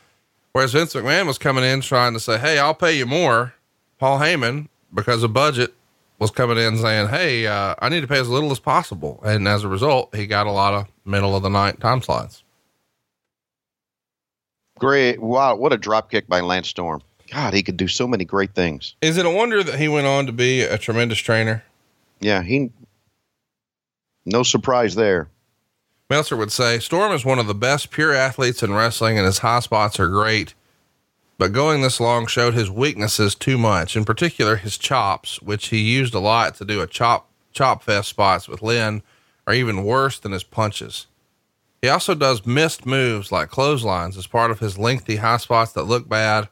whereas 0.53 0.73
Vince 0.73 0.95
McMahon 0.95 1.27
was 1.27 1.39
coming 1.39 1.65
in 1.65 1.81
trying 1.81 2.15
to 2.15 2.21
say, 2.21 2.39
Hey, 2.39 2.59
I'll 2.59 2.75
pay 2.75 2.97
you 2.97 3.07
more. 3.07 3.55
Paul 3.99 4.19
Heyman, 4.19 4.69
because 4.95 5.23
of 5.23 5.33
budget, 5.33 5.75
was 6.19 6.31
coming 6.31 6.59
in 6.59 6.79
saying, 6.79 7.09
Hey, 7.09 7.47
uh, 7.47 7.75
I 7.79 7.89
need 7.89 8.01
to 8.01 8.09
pay 8.09 8.19
as 8.19 8.29
little 8.29 8.51
as 8.51 8.61
possible. 8.61 9.21
And 9.25 9.47
as 9.47 9.65
a 9.65 9.69
result, 9.69 10.15
he 10.15 10.27
got 10.27 10.47
a 10.47 10.53
lot 10.53 10.75
of 10.75 10.87
middle 11.05 11.37
of 11.37 11.43
the 11.43 11.51
night 11.51 11.81
time 11.81 12.03
slots. 12.03 12.43
Great. 14.79 15.21
Wow. 15.21 15.57
What 15.57 15.73
a 15.73 15.77
drop 15.77 16.11
kick 16.11 16.29
by 16.29 16.41
Lance 16.41 16.69
Storm. 16.69 17.03
God, 17.31 17.55
he 17.55 17.63
could 17.63 17.77
do 17.77 17.89
so 17.89 18.07
many 18.07 18.25
great 18.25 18.55
things. 18.55 18.95
Is 19.03 19.17
it 19.19 19.27
a 19.27 19.31
wonder 19.31 19.63
that 19.63 19.79
he 19.79 19.89
went 19.89 20.07
on 20.07 20.27
to 20.27 20.33
be 20.33 20.63
a 20.63 20.79
tremendous 20.79 21.19
trainer? 21.19 21.65
Yeah. 22.21 22.43
He, 22.43 22.71
no 24.25 24.43
surprise 24.43 24.95
there. 24.95 25.29
Meltzer 26.11 26.37
would 26.37 26.53
say 26.53 26.79
Storm 26.79 27.13
is 27.13 27.25
one 27.25 27.39
of 27.39 27.47
the 27.47 27.55
best 27.55 27.91
pure 27.91 28.15
athletes 28.15 28.63
in 28.63 28.73
wrestling 28.73 29.19
and 29.19 29.27
his 29.27 29.39
high 29.39 29.61
spots 29.61 30.01
are 30.01 30.09
great. 30.09 30.55
But 31.37 31.53
going 31.53 31.83
this 31.83 32.01
long 32.01 32.27
showed 32.27 32.55
his 32.55 32.71
weaknesses 32.71 33.35
too 33.35 33.59
much, 33.59 33.95
in 33.97 34.05
particular 34.05 34.57
his 34.57 34.77
chops, 34.77 35.41
which 35.41 35.69
he 35.69 35.79
used 35.79 36.15
a 36.15 36.19
lot 36.19 36.57
to 36.57 36.65
do 36.65 36.81
a 36.81 36.87
chop 36.87 37.29
chop 37.53 37.83
fest 37.83 38.09
spots 38.09 38.49
with 38.49 38.63
Lynn, 38.63 39.03
are 39.47 39.55
even 39.55 39.85
worse 39.85 40.19
than 40.19 40.33
his 40.33 40.43
punches. 40.43 41.07
He 41.81 41.89
also 41.89 42.15
does 42.15 42.45
missed 42.45 42.87
moves 42.87 43.31
like 43.31 43.51
clotheslines 43.51 44.17
as 44.17 44.27
part 44.27 44.51
of 44.51 44.59
his 44.59 44.79
lengthy 44.79 45.17
high 45.17 45.37
spots 45.37 45.73
that 45.73 45.85
look 45.85 46.09
bad, 46.09 46.49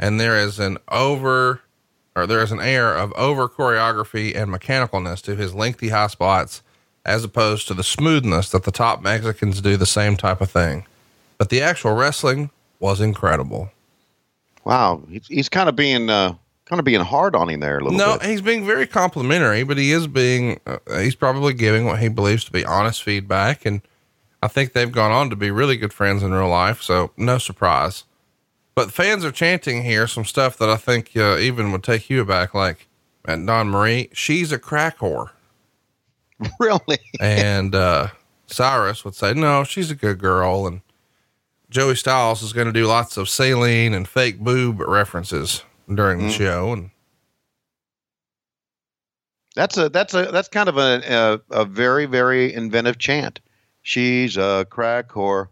and 0.00 0.18
there 0.18 0.36
is 0.36 0.58
an 0.58 0.78
over 0.88 1.60
or 2.16 2.26
there 2.26 2.42
is 2.42 2.50
an 2.50 2.58
air 2.60 2.92
of 2.96 3.12
over 3.12 3.48
choreography 3.48 4.34
and 4.34 4.50
mechanicalness 4.50 5.22
to 5.22 5.36
his 5.36 5.54
lengthy 5.54 5.90
high 5.90 6.08
spots 6.08 6.62
as 7.04 7.22
opposed 7.22 7.68
to 7.68 7.74
the 7.74 7.84
smoothness 7.84 8.50
that 8.50 8.64
the 8.64 8.72
top 8.72 9.00
Mexicans 9.02 9.60
do 9.60 9.76
the 9.76 9.86
same 9.86 10.16
type 10.16 10.40
of 10.40 10.50
thing. 10.50 10.84
But 11.38 11.50
the 11.50 11.62
actual 11.62 11.92
wrestling 11.92 12.50
was 12.80 13.00
incredible. 13.00 13.70
Wow. 14.64 15.02
He's, 15.08 15.26
he's 15.28 15.48
kind 15.48 15.68
of 15.68 15.76
being, 15.76 16.10
uh, 16.10 16.34
kind 16.66 16.78
of 16.78 16.84
being 16.84 17.00
hard 17.00 17.36
on 17.36 17.48
him 17.48 17.60
there 17.60 17.78
a 17.78 17.84
little 17.84 17.98
No, 17.98 18.18
bit. 18.18 18.28
he's 18.28 18.42
being 18.42 18.66
very 18.66 18.86
complimentary, 18.86 19.62
but 19.62 19.78
he 19.78 19.92
is 19.92 20.06
being, 20.06 20.60
uh, 20.66 20.78
he's 20.98 21.14
probably 21.14 21.54
giving 21.54 21.84
what 21.86 22.00
he 22.00 22.08
believes 22.08 22.44
to 22.44 22.52
be 22.52 22.64
honest 22.64 23.02
feedback. 23.02 23.64
And 23.64 23.80
I 24.42 24.48
think 24.48 24.72
they've 24.72 24.90
gone 24.92 25.12
on 25.12 25.30
to 25.30 25.36
be 25.36 25.50
really 25.50 25.76
good 25.76 25.92
friends 25.92 26.22
in 26.22 26.32
real 26.32 26.48
life. 26.48 26.82
So 26.82 27.12
no 27.16 27.38
surprise. 27.38 28.04
But 28.80 28.92
fans 28.94 29.26
are 29.26 29.30
chanting 29.30 29.82
here 29.82 30.06
some 30.06 30.24
stuff 30.24 30.56
that 30.56 30.70
I 30.70 30.78
think 30.78 31.10
uh, 31.14 31.36
even 31.36 31.70
would 31.70 31.84
take 31.84 32.08
you 32.08 32.22
aback, 32.22 32.54
like 32.54 32.88
at 33.26 33.44
Dawn 33.44 33.68
Marie, 33.68 34.08
she's 34.14 34.52
a 34.52 34.58
crack 34.58 35.00
whore. 35.00 35.32
really? 36.58 36.98
and 37.20 37.74
uh, 37.74 38.08
Cyrus 38.46 39.04
would 39.04 39.14
say, 39.14 39.34
"No, 39.34 39.64
she's 39.64 39.90
a 39.90 39.94
good 39.94 40.18
girl." 40.18 40.66
And 40.66 40.80
Joey 41.68 41.94
Styles 41.94 42.42
is 42.42 42.54
going 42.54 42.68
to 42.68 42.72
do 42.72 42.86
lots 42.86 43.18
of 43.18 43.28
saline 43.28 43.92
and 43.92 44.08
fake 44.08 44.40
boob 44.40 44.80
references 44.80 45.62
during 45.94 46.20
the 46.20 46.30
show, 46.30 46.72
and 46.72 46.90
That's 49.56 49.76
a, 49.76 49.90
that's 49.90 50.14
a, 50.14 50.30
that's 50.32 50.48
kind 50.48 50.70
of 50.70 50.78
a, 50.78 51.02
a, 51.50 51.60
a 51.60 51.64
very, 51.66 52.06
very 52.06 52.54
inventive 52.54 52.96
chant. 52.96 53.40
She's 53.82 54.38
a 54.38 54.66
crack 54.70 55.10
whore. 55.10 55.48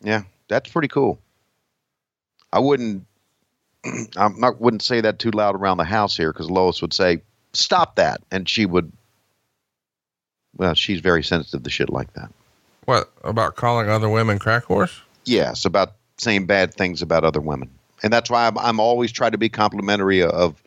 Yeah. 0.00 0.22
That's 0.48 0.70
pretty 0.70 0.88
cool. 0.88 1.18
I 2.52 2.58
wouldn't, 2.58 3.06
I'm 4.16 4.38
not, 4.40 4.60
wouldn't 4.60 4.82
say 4.82 5.00
that 5.00 5.18
too 5.18 5.30
loud 5.30 5.54
around 5.54 5.76
the 5.76 5.84
house 5.84 6.16
here 6.16 6.32
because 6.32 6.50
Lois 6.50 6.80
would 6.82 6.92
say, 6.92 7.22
stop 7.52 7.96
that. 7.96 8.20
And 8.30 8.48
she 8.48 8.66
would, 8.66 8.90
well, 10.56 10.74
she's 10.74 11.00
very 11.00 11.22
sensitive 11.22 11.62
to 11.62 11.70
shit 11.70 11.90
like 11.90 12.12
that. 12.14 12.30
what 12.86 13.10
about 13.22 13.56
calling 13.56 13.88
other 13.88 14.08
women 14.08 14.38
crack 14.38 14.64
whores? 14.64 15.00
Yes, 15.24 15.64
about 15.64 15.92
saying 16.16 16.46
bad 16.46 16.74
things 16.74 17.02
about 17.02 17.22
other 17.22 17.40
women, 17.40 17.70
and 18.02 18.12
that's 18.12 18.30
why 18.30 18.46
I'm, 18.46 18.56
I'm 18.58 18.80
always 18.80 19.12
trying 19.12 19.32
to 19.32 19.38
be 19.38 19.48
complimentary 19.48 20.22
of, 20.22 20.62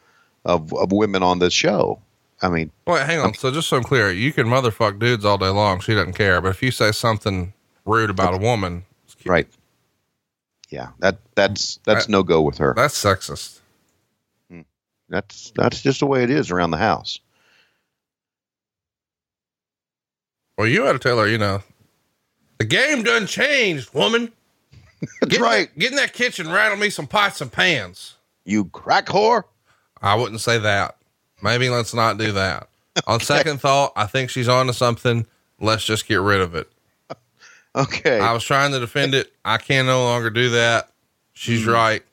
of 0.46 0.72
of 0.74 0.92
women 0.92 1.24
on 1.24 1.40
this 1.40 1.54
show. 1.54 2.00
I 2.44 2.50
mean, 2.50 2.72
Wait, 2.88 3.06
hang 3.06 3.20
on. 3.20 3.34
So 3.34 3.52
just 3.52 3.68
so 3.70 3.78
I'm 3.78 3.84
clear, 3.84 4.12
you 4.12 4.32
can 4.32 4.48
motherfuck 4.48 5.00
dudes 5.00 5.26
all 5.26 5.38
day 5.38 5.50
long. 5.50 5.80
She 5.80 5.94
doesn't 5.94 6.14
care, 6.14 6.40
but 6.42 6.50
if 6.50 6.62
you 6.64 6.72
say 6.72 6.92
something 6.92 7.54
rude 7.86 8.10
about 8.12 8.34
a 8.34 8.38
woman, 8.38 8.86
right? 9.26 9.48
Yeah, 10.72 10.90
that 11.00 11.20
that's 11.36 11.80
that's 11.84 12.08
no 12.10 12.24
go 12.24 12.42
with 12.42 12.58
her. 12.60 12.74
that's 12.76 12.98
sexist. 13.02 13.60
Hmm. 14.50 14.62
That's 15.10 15.52
that's 15.56 15.82
just 15.82 16.00
the 16.00 16.06
way 16.06 16.24
it 16.24 16.30
is 16.30 16.50
around 16.50 16.72
the 16.72 16.78
house. 16.78 17.20
Well, 20.58 20.68
you 20.68 20.86
ought 20.88 20.94
to 20.94 21.00
tell 21.00 21.18
her, 21.20 21.28
you 21.28 21.38
know, 21.38 21.62
the 22.60 22.66
game 22.66 23.04
done 23.04 23.26
changed, 23.26 23.94
woman. 23.94 24.32
That's 25.22 25.32
Get 25.38 25.42
right. 25.42 25.68
that- 25.74 25.80
get 25.80 25.92
in 25.92 25.98
that 25.98 26.14
kitchen, 26.14 26.52
rattle 26.52 26.78
me 26.78 26.92
some 26.92 27.08
pots 27.08 27.42
and 27.42 27.52
pans. 27.52 28.16
You 28.46 28.66
crack 28.66 29.08
whore. 29.08 29.46
I 30.02 30.14
wouldn't 30.16 30.42
say 30.42 30.60
that. 30.60 30.98
Maybe 31.42 31.70
let's 31.70 31.94
not 31.96 32.20
do 32.20 32.32
that. 32.34 32.70
On 33.08 33.20
second 33.22 33.60
thought, 33.62 33.94
I 33.96 34.06
think 34.06 34.30
she's 34.30 34.48
on 34.48 34.68
to 34.68 34.74
something. 34.74 35.26
Let's 35.60 35.84
just 35.84 36.08
get 36.08 36.22
rid 36.22 36.40
of 36.42 36.54
it. 36.54 36.72
Okay. 37.76 38.20
I 38.20 38.34
was 38.34 38.44
trying 38.44 38.72
to 38.72 38.80
defend 38.80 39.16
it. 39.16 39.32
I 39.46 39.58
can 39.58 39.86
no 39.86 40.04
longer 40.04 40.30
do 40.30 40.50
that. 40.50 40.90
She's 41.34 41.66
right. 41.66 42.02
Mm. 42.02 42.06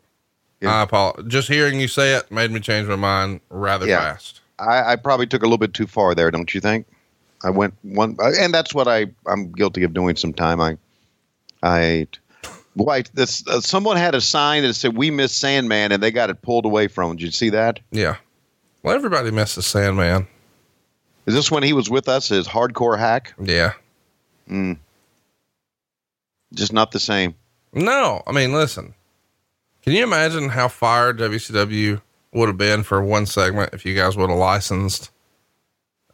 Yeah. 0.61 0.75
I 0.75 0.83
apologize. 0.83 1.25
Just 1.29 1.49
hearing 1.49 1.81
you 1.81 1.89
say 1.89 2.15
it 2.15 2.31
made 2.31 2.51
me 2.51 2.61
change 2.61 2.89
my 2.89 2.97
mind 2.97 3.41
rather 3.51 3.87
Yeah. 3.87 3.99
fast. 4.13 4.41
I, 4.59 4.93
I 4.93 4.97
probably 4.97 5.27
took 5.27 5.43
a 5.43 5.47
little 5.47 5.59
bit 5.59 5.75
too 5.75 5.87
far 5.87 6.15
there, 6.15 6.31
don't 6.31 6.53
you 6.53 6.61
think? 6.61 6.87
I 7.45 7.51
went 7.51 7.75
one, 7.83 8.17
and 8.21 8.53
that's 8.53 8.75
what 8.75 8.89
I 8.89 9.07
I'm 9.27 9.53
guilty 9.53 9.85
of 9.85 9.95
doing. 9.95 10.17
Sometime 10.17 10.61
I, 10.61 10.77
I, 11.63 12.09
why 12.75 13.05
this? 13.15 13.47
Uh, 13.47 13.61
someone 13.61 13.97
had 13.97 14.17
a 14.17 14.21
sign 14.21 14.63
that 14.65 14.75
said 14.75 14.97
"We 14.97 15.13
miss 15.13 15.33
Sandman," 15.37 15.93
and 15.93 16.03
they 16.03 16.11
got 16.11 16.31
it 16.31 16.43
pulled 16.43 16.65
away 16.65 16.89
from. 16.89 17.13
Did 17.17 17.23
you 17.27 17.31
see 17.31 17.51
that? 17.51 17.79
Yeah. 17.93 18.17
Well, 18.83 18.97
everybody 18.97 19.31
misses 19.31 19.67
Sandman. 19.67 20.27
Is 21.27 21.35
this 21.35 21.49
when 21.49 21.63
he 21.63 21.73
was 21.73 21.89
with 21.89 22.09
us 22.09 22.33
as 22.33 22.49
Hardcore 22.49 22.99
Hak? 22.99 23.35
Yeah. 23.41 23.75
Just 26.55 26.73
not 26.73 26.91
the 26.93 27.01
same. 27.01 27.35
No, 27.73 28.23
I 28.27 28.33
mean, 28.33 28.53
listen. 28.53 28.95
Can 29.83 29.93
you 29.93 30.03
imagine 30.03 30.51
how 30.51 30.69
fired 30.69 31.19
WCW 31.19 32.01
would 32.33 32.49
have 32.49 32.57
been 32.57 32.83
for 32.83 33.03
one 33.03 33.27
segment 33.27 33.73
if 33.73 33.85
you 33.87 33.95
guys 33.95 34.17
would 34.17 34.31
have 34.31 34.39
licensed 34.39 35.11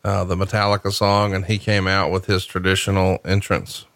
uh, 0.05 0.25
the 0.25 0.37
Metallica 0.37 0.93
song 0.93 1.35
and 1.35 1.47
he 1.47 1.59
came 1.59 1.87
out 1.87 2.11
with 2.11 2.27
his 2.27 2.45
traditional 2.45 3.19
entrance? 3.25 3.87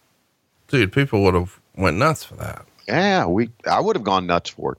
Dude, 0.68 0.92
people 0.92 1.22
would 1.24 1.34
have 1.34 1.60
went 1.76 1.96
nuts 1.96 2.24
for 2.24 2.34
that. 2.36 2.66
Yeah, 2.86 3.26
we. 3.26 3.50
I 3.66 3.80
would 3.80 3.96
have 3.96 4.04
gone 4.04 4.26
nuts 4.26 4.50
for 4.50 4.72
it. 4.72 4.78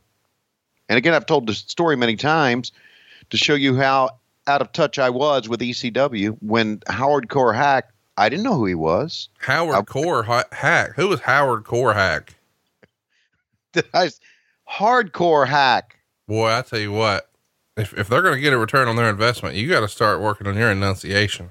And 0.90 0.98
again, 0.98 1.14
I've 1.14 1.26
told 1.28 1.48
this 1.48 1.60
story 1.60 1.96
many 1.96 2.16
times 2.16 2.72
to 3.30 3.38
show 3.38 3.54
you 3.54 3.76
how 3.76 4.18
out 4.48 4.62
of 4.62 4.72
touch 4.72 4.98
I 4.98 5.12
was 5.12 5.48
with 5.48 5.60
ECW 5.60 6.38
when 6.42 6.80
Hardcore 6.80 7.56
Hak. 7.56 7.90
I 8.20 8.28
didn't 8.30 8.44
know 8.44 8.56
who 8.56 8.66
he 8.66 8.76
was. 8.76 9.30
Howard 9.40 9.76
I- 9.76 9.82
Core 9.84 10.24
ha- 10.24 10.44
Hack. 10.52 10.92
Who 10.96 11.08
was 11.08 11.22
Howard 11.22 11.64
Core 11.64 11.94
Hack? 11.94 12.36
I, 13.94 14.10
Hardcore 14.70 15.48
Hak. 15.48 15.98
Boy, 16.28 16.52
I 16.52 16.62
tell 16.62 16.80
you 16.80 16.92
what, 16.92 17.30
if, 17.78 17.98
if 17.98 18.08
they're 18.08 18.22
going 18.22 18.36
to 18.36 18.42
get 18.42 18.54
a 18.54 18.58
return 18.58 18.88
on 18.88 18.96
their 18.96 19.10
investment, 19.10 19.56
you 19.56 19.68
got 19.70 19.80
to 19.82 19.88
start 19.88 20.22
working 20.22 20.48
on 20.48 20.56
your 20.58 20.70
enunciation. 20.72 21.50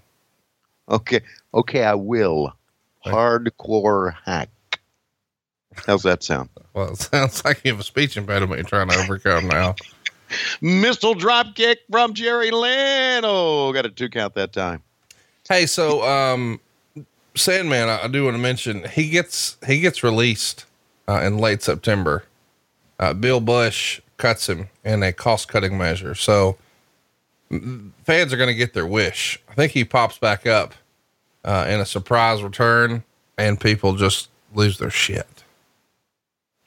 Okay, 0.88 1.20
okay, 1.54 1.84
I 1.84 1.94
will. 1.94 2.52
Hardcore 3.04 4.14
Hak. 4.24 4.50
How's 5.86 6.02
that 6.02 6.22
sound? 6.22 6.50
Well, 6.74 6.90
it 6.92 6.98
sounds 6.98 7.44
like 7.46 7.60
you 7.64 7.72
have 7.72 7.80
a 7.80 7.84
speech 7.84 8.16
impediment 8.16 8.58
you're 8.58 8.68
trying 8.68 8.88
to 8.88 8.98
overcome 8.98 9.48
now. 9.48 9.74
Missile 10.60 11.14
drop 11.14 11.54
kick 11.54 11.78
from 11.90 12.14
Jerry 12.14 12.50
Lynn. 12.50 13.22
Oh, 13.24 13.72
got 13.72 13.86
a 13.86 13.90
two 13.90 14.10
count 14.10 14.34
that 14.34 14.52
time. 14.52 14.82
Hey, 15.48 15.64
so 15.64 16.02
um, 16.02 16.60
Sandman, 17.34 17.88
I, 17.88 18.04
I 18.04 18.08
do 18.08 18.24
want 18.24 18.34
to 18.34 18.42
mention 18.42 18.84
he 18.84 19.08
gets 19.08 19.56
he 19.66 19.80
gets 19.80 20.02
released 20.02 20.66
uh, 21.08 21.20
in 21.22 21.38
late 21.38 21.62
September. 21.62 22.24
Uh, 23.00 23.14
Bill 23.14 23.40
Bush 23.40 24.00
cuts 24.18 24.48
him 24.48 24.68
in 24.84 25.02
a 25.02 25.12
cost 25.12 25.48
cutting 25.48 25.78
measure, 25.78 26.14
so 26.14 26.58
fans 28.04 28.32
are 28.32 28.36
going 28.36 28.48
to 28.48 28.54
get 28.54 28.74
their 28.74 28.86
wish. 28.86 29.40
I 29.48 29.54
think 29.54 29.72
he 29.72 29.84
pops 29.84 30.18
back 30.18 30.46
up 30.46 30.74
uh, 31.44 31.66
in 31.68 31.80
a 31.80 31.86
surprise 31.86 32.42
return, 32.42 33.04
and 33.38 33.58
people 33.58 33.94
just 33.94 34.28
lose 34.54 34.78
their 34.78 34.90
shit. 34.90 35.44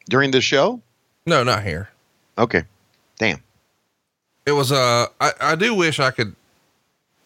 During 0.09 0.31
the 0.31 0.41
show? 0.41 0.81
No, 1.25 1.43
not 1.43 1.63
here. 1.63 1.89
Okay. 2.37 2.63
Damn. 3.19 3.43
It 4.45 4.53
was 4.53 4.71
uh 4.71 5.05
I, 5.19 5.33
I 5.39 5.55
do 5.55 5.75
wish 5.75 5.99
I 5.99 6.09
could 6.09 6.35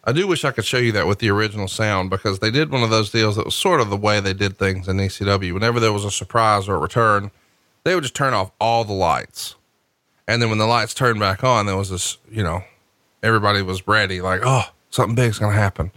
I 0.08 0.12
do 0.12 0.28
wish 0.28 0.44
I 0.44 0.52
could 0.52 0.64
show 0.64 0.78
you 0.78 0.92
that 0.92 1.08
with 1.08 1.18
the 1.18 1.30
original 1.30 1.66
sound 1.66 2.10
because 2.10 2.38
they 2.38 2.52
did 2.52 2.70
one 2.70 2.84
of 2.84 2.90
those 2.90 3.10
deals 3.10 3.34
that 3.34 3.44
was 3.44 3.56
sort 3.56 3.80
of 3.80 3.90
the 3.90 3.96
way 3.96 4.20
they 4.20 4.32
did 4.34 4.56
things 4.56 4.86
in 4.86 4.98
ECW. 4.98 5.52
Whenever 5.52 5.80
there 5.80 5.92
was 5.92 6.04
a 6.04 6.12
surprise 6.12 6.68
or 6.68 6.76
a 6.76 6.78
return, 6.78 7.32
they 7.82 7.92
would 7.94 8.04
just 8.04 8.14
turn 8.14 8.32
off 8.32 8.52
all 8.60 8.84
the 8.84 8.92
lights. 8.92 9.56
And 10.28 10.40
then 10.40 10.48
when 10.48 10.58
the 10.58 10.66
lights 10.66 10.94
turned 10.94 11.18
back 11.18 11.42
on, 11.42 11.66
there 11.66 11.76
was 11.76 11.90
this, 11.90 12.18
you 12.30 12.44
know, 12.44 12.62
everybody 13.20 13.62
was 13.62 13.86
ready, 13.88 14.20
like, 14.20 14.42
oh, 14.44 14.64
something 14.90 15.16
big's 15.16 15.40
gonna 15.40 15.56
happen. 15.56 15.90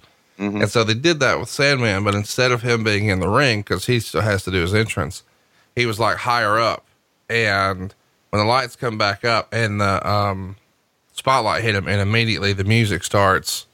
And 0.61 0.69
so 0.69 0.83
they 0.83 0.93
did 0.93 1.19
that 1.19 1.39
with 1.39 1.49
Sandman, 1.49 2.03
but 2.03 2.15
instead 2.15 2.51
of 2.51 2.61
him 2.61 2.83
being 2.83 3.07
in 3.09 3.19
the 3.19 3.27
ring, 3.27 3.59
because 3.59 3.85
he 3.87 3.99
still 3.99 4.21
has 4.21 4.43
to 4.45 4.51
do 4.51 4.61
his 4.61 4.73
entrance, 4.73 5.21
he 5.75 5.85
was 5.85 5.99
like 5.99 6.17
higher 6.17 6.57
up. 6.57 6.85
And 7.29 7.93
when 8.29 8.39
the 8.39 8.45
lights 8.45 8.75
come 8.75 8.97
back 8.97 9.25
up 9.25 9.53
and 9.53 9.81
the 9.81 10.09
um, 10.09 10.55
spotlight 11.11 11.63
hit 11.63 11.75
him, 11.75 11.87
and 11.87 11.99
immediately 11.99 12.53
the 12.53 12.63
music 12.63 13.03
starts, 13.03 13.67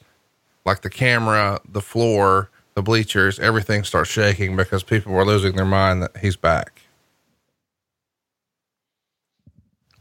like 0.66 0.82
the 0.82 0.90
camera, 0.90 1.60
the 1.68 1.82
floor, 1.82 2.50
the 2.74 2.82
bleachers, 2.82 3.40
everything 3.40 3.84
starts 3.84 4.10
shaking 4.10 4.56
because 4.56 4.84
people 4.84 5.14
were 5.14 5.26
losing 5.26 5.56
their 5.56 5.66
mind 5.66 6.02
that 6.04 6.18
he's 6.18 6.36
back. 6.36 6.82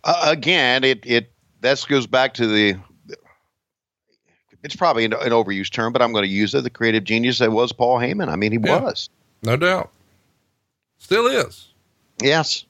Uh, 0.02 0.20
again, 0.26 0.84
it 0.84 1.04
it 1.06 1.32
that 1.60 1.84
goes 1.88 2.06
back 2.06 2.34
to 2.34 2.46
the. 2.46 2.76
It's 4.62 4.76
probably 4.76 5.04
an, 5.04 5.12
an 5.12 5.30
overused 5.30 5.72
term, 5.72 5.92
but 5.92 6.00
I'm 6.00 6.12
going 6.12 6.24
to 6.24 6.30
use 6.30 6.54
it. 6.54 6.62
The 6.62 6.70
creative 6.70 7.04
genius 7.04 7.38
that 7.40 7.52
was 7.52 7.72
Paul 7.72 7.98
Heyman. 7.98 8.28
I 8.28 8.36
mean, 8.36 8.50
he 8.52 8.58
Yeah. 8.62 8.80
was. 8.80 9.10
No 9.42 9.56
doubt. 9.58 9.90
Still 10.98 11.26
is. 11.26 11.68
Yes. 12.22 12.64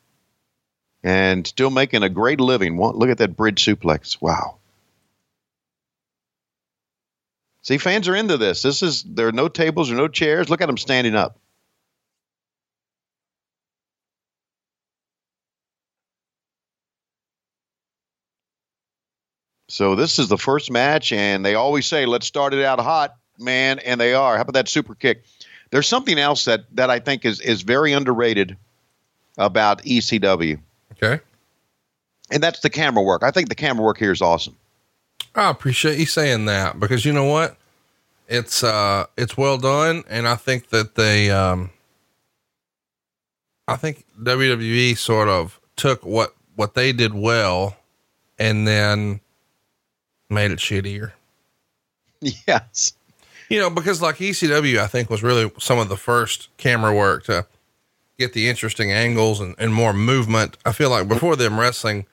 And 1.05 1.47
still 1.47 1.71
making 1.71 2.03
a 2.03 2.09
great 2.09 2.41
living. 2.41 2.81
Look 2.81 3.11
at 3.11 3.19
that 3.19 3.37
bridge 3.37 3.65
suplex. 3.65 4.21
Wow. 4.21 4.57
See, 7.65 7.79
fans 7.79 8.09
are 8.09 8.15
into 8.15 8.37
this. 8.37 8.61
This 8.63 8.83
is 8.83 9.03
there 9.05 9.27
are 9.27 9.33
no 9.33 9.49
tables 9.49 9.91
or 9.91 9.95
no 9.95 10.07
chairs. 10.07 10.51
Look 10.51 10.61
at 10.61 10.67
them 10.67 10.77
standing 10.77 11.15
up. 11.15 11.39
So 19.69 19.97
this 19.97 20.19
is 20.19 20.29
the 20.29 20.39
first 20.39 20.71
match, 20.71 21.13
and 21.13 21.45
they 21.45 21.55
always 21.55 21.87
say, 21.87 22.07
"Let's 22.07 22.27
start 22.27 22.53
it 22.53 22.65
out 22.65 22.79
hot, 22.81 23.17
man," 23.39 23.79
and 23.79 24.01
they 24.01 24.15
are. 24.15 24.37
How 24.37 24.43
about 24.43 24.53
that 24.55 24.69
super 24.69 24.95
kick? 24.95 25.25
There's 25.71 25.89
something 25.89 26.19
else 26.19 26.45
that 26.45 26.65
that 26.77 26.91
I 26.91 26.99
think 26.99 27.25
is 27.25 27.41
is 27.41 27.63
very 27.63 27.93
underrated 27.93 28.57
about 29.39 29.83
ECW, 29.85 30.61
Okay. 30.93 31.21
and 32.31 32.43
that's 32.43 32.61
the 32.61 32.71
camera 32.71 33.03
work. 33.03 33.23
I 33.23 33.31
think 33.31 33.49
the 33.49 33.55
camera 33.55 33.83
work 33.85 33.99
here 33.99 34.13
is 34.13 34.21
awesome. 34.23 34.57
I 35.35 35.51
appreciate 35.51 35.99
you 35.99 36.07
saying 36.07 36.45
that 36.47 36.79
because 36.79 37.05
you 37.05 37.13
know 37.13 37.25
what? 37.25 37.57
It's 38.29 38.63
uh 38.63 39.07
it's 39.17 39.37
well 39.37 39.59
done 39.59 40.05
and 40.09 40.27
I 40.27 40.37
think 40.37 40.71
that 40.71 40.95
they 40.95 41.31
um 41.31 41.71
I 43.67 43.77
think 43.77 44.05
WWE 44.23 44.97
sort 44.97 45.29
of 45.29 45.61
took 45.77 46.05
what 46.05 46.35
what 46.57 46.75
they 46.75 46.93
did 46.93 47.15
well 47.15 47.77
and 48.39 48.67
then 48.67 49.21
made 50.31 50.51
it 50.51 50.59
shittier. 50.59 51.13
Yes. 52.47 52.95
You 53.51 53.61
know, 53.61 53.69
because 53.69 54.01
like 54.01 54.17
ECW 54.17 54.79
I 54.79 54.87
think 54.87 55.11
was 55.11 55.23
really 55.23 55.51
some 55.59 55.79
of 55.79 55.89
the 55.89 55.97
first 55.97 56.49
camera 56.57 56.95
work 56.95 57.25
to 57.25 57.47
get 58.19 58.33
the 58.33 58.49
interesting 58.49 58.93
angles 58.93 59.41
and, 59.41 59.55
and 59.59 59.75
more 59.75 59.93
movement. 59.93 60.57
I 60.65 60.73
feel 60.73 60.89
like 60.89 61.09
before 61.09 61.37
them 61.37 61.59
wrestling 61.61 62.07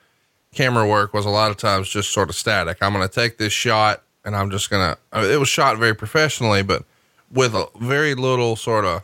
camera 0.54 0.86
work 0.86 1.12
was 1.12 1.24
a 1.26 1.30
lot 1.30 1.50
of 1.50 1.56
times 1.56 1.88
just 1.88 2.12
sort 2.12 2.28
of 2.28 2.36
static. 2.36 2.78
I'm 2.80 2.92
going 2.92 3.06
to 3.06 3.12
take 3.12 3.38
this 3.38 3.52
shot 3.52 4.02
and 4.24 4.36
I'm 4.36 4.50
just 4.50 4.70
going 4.70 4.94
to, 5.12 5.32
it 5.32 5.38
was 5.38 5.48
shot 5.48 5.78
very 5.78 5.94
professionally, 5.94 6.62
but 6.62 6.84
with 7.30 7.54
a 7.54 7.66
very 7.80 8.14
little 8.14 8.56
sort 8.56 8.84
of 8.84 9.02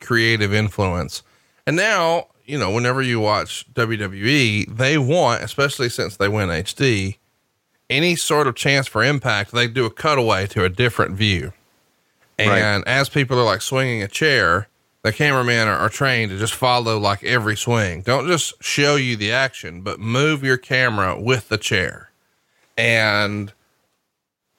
creative 0.00 0.52
influence. 0.52 1.22
And 1.66 1.76
now, 1.76 2.28
you 2.44 2.58
know, 2.58 2.70
whenever 2.70 3.00
you 3.02 3.20
watch 3.20 3.66
WWE, 3.72 4.76
they 4.76 4.98
want, 4.98 5.42
especially 5.42 5.88
since 5.88 6.16
they 6.16 6.28
went 6.28 6.50
HD, 6.50 7.16
any 7.88 8.16
sort 8.16 8.46
of 8.46 8.54
chance 8.54 8.86
for 8.86 9.02
impact, 9.02 9.52
they 9.52 9.66
do 9.68 9.84
a 9.86 9.90
cutaway 9.90 10.46
to 10.48 10.64
a 10.64 10.68
different 10.68 11.14
view. 11.16 11.52
And 12.38 12.86
as 12.88 13.08
people 13.08 13.38
are 13.38 13.44
like 13.44 13.62
swinging 13.62 14.02
a 14.02 14.08
chair, 14.08 14.68
the 15.02 15.12
cameramen 15.12 15.68
are, 15.68 15.76
are 15.76 15.88
trained 15.88 16.30
to 16.30 16.38
just 16.38 16.54
follow 16.54 16.98
like 16.98 17.24
every 17.24 17.56
swing. 17.56 18.02
Don't 18.02 18.26
just 18.26 18.62
show 18.62 18.96
you 18.96 19.16
the 19.16 19.32
action, 19.32 19.82
but 19.82 19.98
move 19.98 20.44
your 20.44 20.56
camera 20.56 21.20
with 21.20 21.48
the 21.48 21.58
chair. 21.58 22.10
And 22.76 23.52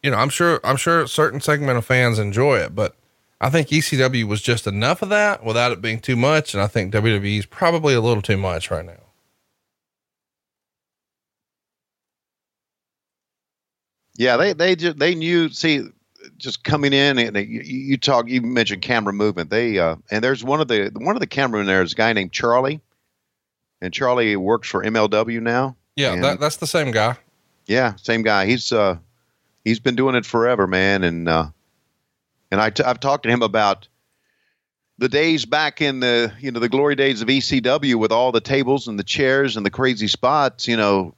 you 0.01 0.11
know, 0.11 0.17
I'm 0.17 0.29
sure 0.29 0.59
I'm 0.63 0.77
sure 0.77 1.07
certain 1.07 1.39
segment 1.39 1.77
of 1.77 1.85
fans 1.85 2.19
enjoy 2.19 2.57
it, 2.59 2.75
but 2.75 2.95
I 3.39 3.49
think 3.49 3.69
ECW 3.69 4.25
was 4.25 4.41
just 4.41 4.67
enough 4.67 5.01
of 5.01 5.09
that 5.09 5.43
without 5.43 5.71
it 5.71 5.81
being 5.81 5.99
too 5.99 6.15
much, 6.15 6.53
and 6.53 6.61
I 6.61 6.67
think 6.67 6.93
WWE 6.93 7.39
is 7.39 7.45
probably 7.45 7.93
a 7.93 8.01
little 8.01 8.21
too 8.21 8.37
much 8.37 8.69
right 8.69 8.85
now. 8.85 8.93
Yeah, 14.15 14.37
they 14.37 14.53
they 14.53 14.75
just 14.75 14.99
they 14.99 15.15
knew. 15.15 15.49
See, 15.49 15.89
just 16.43 16.65
coming 16.65 16.91
in 16.91 17.17
and 17.17 17.37
you, 17.37 17.61
you 17.61 17.97
talk. 17.97 18.27
You 18.27 18.41
mentioned 18.41 18.81
camera 18.81 19.13
movement. 19.13 19.49
They 19.49 19.79
uh, 19.79 19.95
and 20.11 20.21
there's 20.21 20.43
one 20.43 20.59
of 20.59 20.67
the 20.67 20.91
one 20.93 21.15
of 21.15 21.21
the 21.21 21.27
cameramen 21.27 21.67
there 21.67 21.81
is 21.81 21.93
a 21.93 21.95
guy 21.95 22.11
named 22.11 22.33
Charlie, 22.33 22.81
and 23.81 23.93
Charlie 23.93 24.35
works 24.35 24.67
for 24.67 24.83
MLW 24.83 25.41
now. 25.41 25.77
Yeah, 25.95 26.17
that, 26.17 26.39
that's 26.41 26.57
the 26.57 26.67
same 26.67 26.91
guy. 26.91 27.15
Yeah, 27.65 27.95
same 27.95 28.23
guy. 28.23 28.45
He's 28.45 28.73
uh, 28.73 28.97
he's 29.63 29.79
been 29.79 29.95
doing 29.95 30.15
it 30.15 30.25
forever, 30.25 30.67
man. 30.67 31.05
And 31.05 31.29
uh, 31.29 31.47
and 32.51 32.59
I 32.59 32.71
t- 32.71 32.83
I've 32.83 32.99
talked 32.99 33.23
to 33.23 33.29
him 33.29 33.41
about 33.41 33.87
the 34.97 35.07
days 35.07 35.45
back 35.45 35.81
in 35.81 36.01
the 36.01 36.33
you 36.41 36.51
know 36.51 36.59
the 36.59 36.67
glory 36.67 36.95
days 36.95 37.21
of 37.21 37.29
ECW 37.29 37.95
with 37.95 38.11
all 38.11 38.33
the 38.33 38.41
tables 38.41 38.89
and 38.89 38.99
the 38.99 39.03
chairs 39.03 39.55
and 39.55 39.65
the 39.65 39.71
crazy 39.71 40.09
spots. 40.09 40.67
You 40.67 40.75
know, 40.75 41.15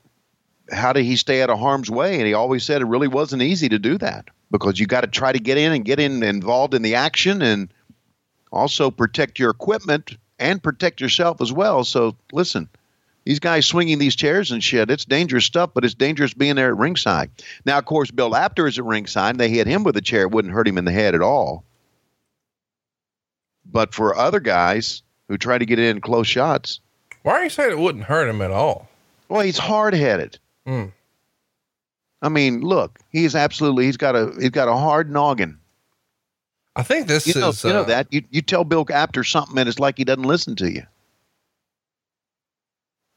how 0.71 0.93
did 0.93 1.03
he 1.03 1.15
stay 1.15 1.41
out 1.41 1.49
of 1.49 1.57
harm's 1.57 1.89
way? 1.89 2.17
And 2.17 2.27
he 2.27 2.35
always 2.35 2.63
said 2.63 2.83
it 2.83 2.85
really 2.85 3.07
wasn't 3.07 3.41
easy 3.41 3.69
to 3.69 3.79
do 3.79 3.97
that 3.97 4.29
because 4.51 4.79
you 4.79 4.85
got 4.85 5.01
to 5.01 5.07
try 5.07 5.31
to 5.31 5.39
get 5.39 5.57
in 5.57 5.71
and 5.71 5.83
get 5.85 5.99
in 5.99 6.23
involved 6.23 6.73
in 6.73 6.81
the 6.81 6.95
action 6.95 7.41
and 7.41 7.69
also 8.51 8.91
protect 8.91 9.39
your 9.39 9.49
equipment 9.49 10.17
and 10.39 10.61
protect 10.61 11.01
yourself 11.01 11.41
as 11.41 11.51
well. 11.51 11.83
So 11.83 12.15
listen, 12.31 12.69
these 13.25 13.39
guys 13.39 13.65
swinging 13.65 13.97
these 13.99 14.15
chairs 14.15 14.51
and 14.51 14.63
shit, 14.63 14.89
it's 14.91 15.05
dangerous 15.05 15.45
stuff, 15.45 15.71
but 15.73 15.83
it's 15.83 15.93
dangerous 15.95 16.33
being 16.33 16.55
there 16.55 16.69
at 16.69 16.77
ringside. 16.77 17.31
Now, 17.65 17.77
of 17.79 17.85
course, 17.85 18.11
Bill 18.11 18.35
Apter 18.35 18.67
is 18.67 18.77
at 18.77 18.85
ringside. 18.85 19.37
They 19.37 19.49
hit 19.49 19.67
him 19.67 19.83
with 19.83 19.97
a 19.97 20.01
chair, 20.01 20.21
it 20.23 20.31
wouldn't 20.31 20.53
hurt 20.53 20.67
him 20.67 20.77
in 20.77 20.85
the 20.85 20.91
head 20.91 21.15
at 21.15 21.21
all. 21.21 21.63
But 23.65 23.93
for 23.93 24.15
other 24.15 24.39
guys 24.39 25.01
who 25.27 25.37
try 25.37 25.57
to 25.57 25.65
get 25.65 25.79
in 25.79 26.01
close 26.01 26.27
shots, 26.27 26.79
Why 27.23 27.33
are 27.33 27.43
you 27.43 27.49
saying 27.49 27.71
it 27.71 27.79
wouldn't 27.79 28.05
hurt 28.05 28.29
him 28.29 28.41
at 28.41 28.51
all? 28.51 28.87
well, 29.27 29.41
he's 29.41 29.57
hard 29.57 29.95
headed. 29.95 30.37
Hmm. 30.67 30.85
I 32.25 32.29
mean, 32.29 32.61
look, 32.61 32.99
he's 33.11 33.35
absolutely 33.35 33.85
he's 33.85 33.97
got 33.97 34.15
a 34.15 34.33
he's 34.39 34.49
got 34.49 34.67
a 34.67 34.75
hard 34.75 35.11
noggin. 35.11 35.59
I 36.75 36.81
think 36.81 37.07
this 37.07 37.27
You 37.27 37.39
know, 37.39 37.49
is 37.49 37.63
you 37.63 37.71
know 37.71 37.81
uh, 37.81 37.83
that 37.83 38.07
you 38.09 38.23
you 38.31 38.41
tell 38.41 38.63
Bill 38.63 38.83
Apter 38.91 39.23
something 39.23 39.59
and 39.59 39.69
it's 39.69 39.77
like 39.77 39.99
he 39.99 40.03
doesn't 40.03 40.23
listen 40.23 40.55
to 40.55 40.71
you. 40.71 40.81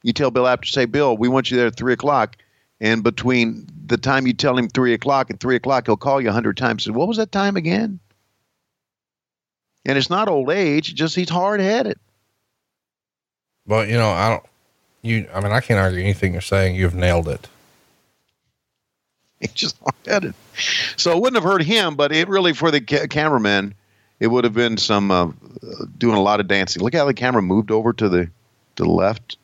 You 0.02 0.12
tell 0.12 0.30
Bill 0.30 0.46
Apter, 0.46 0.68
say, 0.68 0.84
Bill, 0.84 1.16
we 1.16 1.26
want 1.26 1.50
you 1.50 1.56
there 1.56 1.68
at 1.68 1.76
three 1.76 1.94
o'clock, 1.94 2.36
and 2.82 3.02
between 3.02 3.66
the 3.86 3.96
time 3.96 4.26
you 4.26 4.34
tell 4.34 4.58
him 4.58 4.68
three 4.68 4.92
o'clock 4.92 5.30
and 5.30 5.40
three 5.40 5.56
o'clock, 5.56 5.86
he'll 5.86 5.96
call 5.96 6.20
you 6.20 6.28
a 6.28 6.32
hundred 6.32 6.58
times. 6.58 6.84
Say, 6.84 6.90
what 6.90 7.08
was 7.08 7.16
that 7.16 7.32
time 7.32 7.56
again? 7.56 7.98
And 9.86 9.96
it's 9.96 10.10
not 10.10 10.28
old 10.28 10.50
age, 10.50 10.94
just 10.94 11.16
he's 11.16 11.30
hard 11.30 11.60
headed. 11.60 11.98
But 13.66 13.88
you 13.88 13.94
know, 13.94 14.10
I 14.10 14.28
don't, 14.28 14.44
you, 15.00 15.26
I 15.34 15.40
mean, 15.40 15.52
I 15.52 15.60
can't 15.60 15.80
argue 15.80 16.00
anything 16.00 16.32
you're 16.32 16.42
saying. 16.42 16.76
You've 16.76 16.94
nailed 16.94 17.26
it. 17.26 17.48
Just 19.54 19.78
hard 19.78 19.94
headed. 20.06 20.34
So 20.96 21.12
it 21.12 21.20
wouldn't 21.20 21.42
have 21.42 21.50
hurt 21.50 21.62
him, 21.62 21.94
but 21.94 22.12
it 22.12 22.28
really, 22.28 22.52
for 22.52 22.70
the 22.70 22.80
ca- 22.80 23.06
cameraman, 23.06 23.74
it 24.20 24.26
would 24.26 24.44
have 24.44 24.54
been 24.54 24.76
some 24.76 25.10
uh, 25.10 25.30
doing 25.96 26.16
a 26.16 26.22
lot 26.22 26.40
of 26.40 26.48
dancing. 26.48 26.82
Look 26.82 26.94
how 26.94 27.04
the 27.04 27.14
camera 27.14 27.42
moved 27.42 27.70
over 27.70 27.92
to 27.92 28.08
the 28.08 28.24
to 28.76 28.82
the 28.84 28.90
left, 28.90 29.36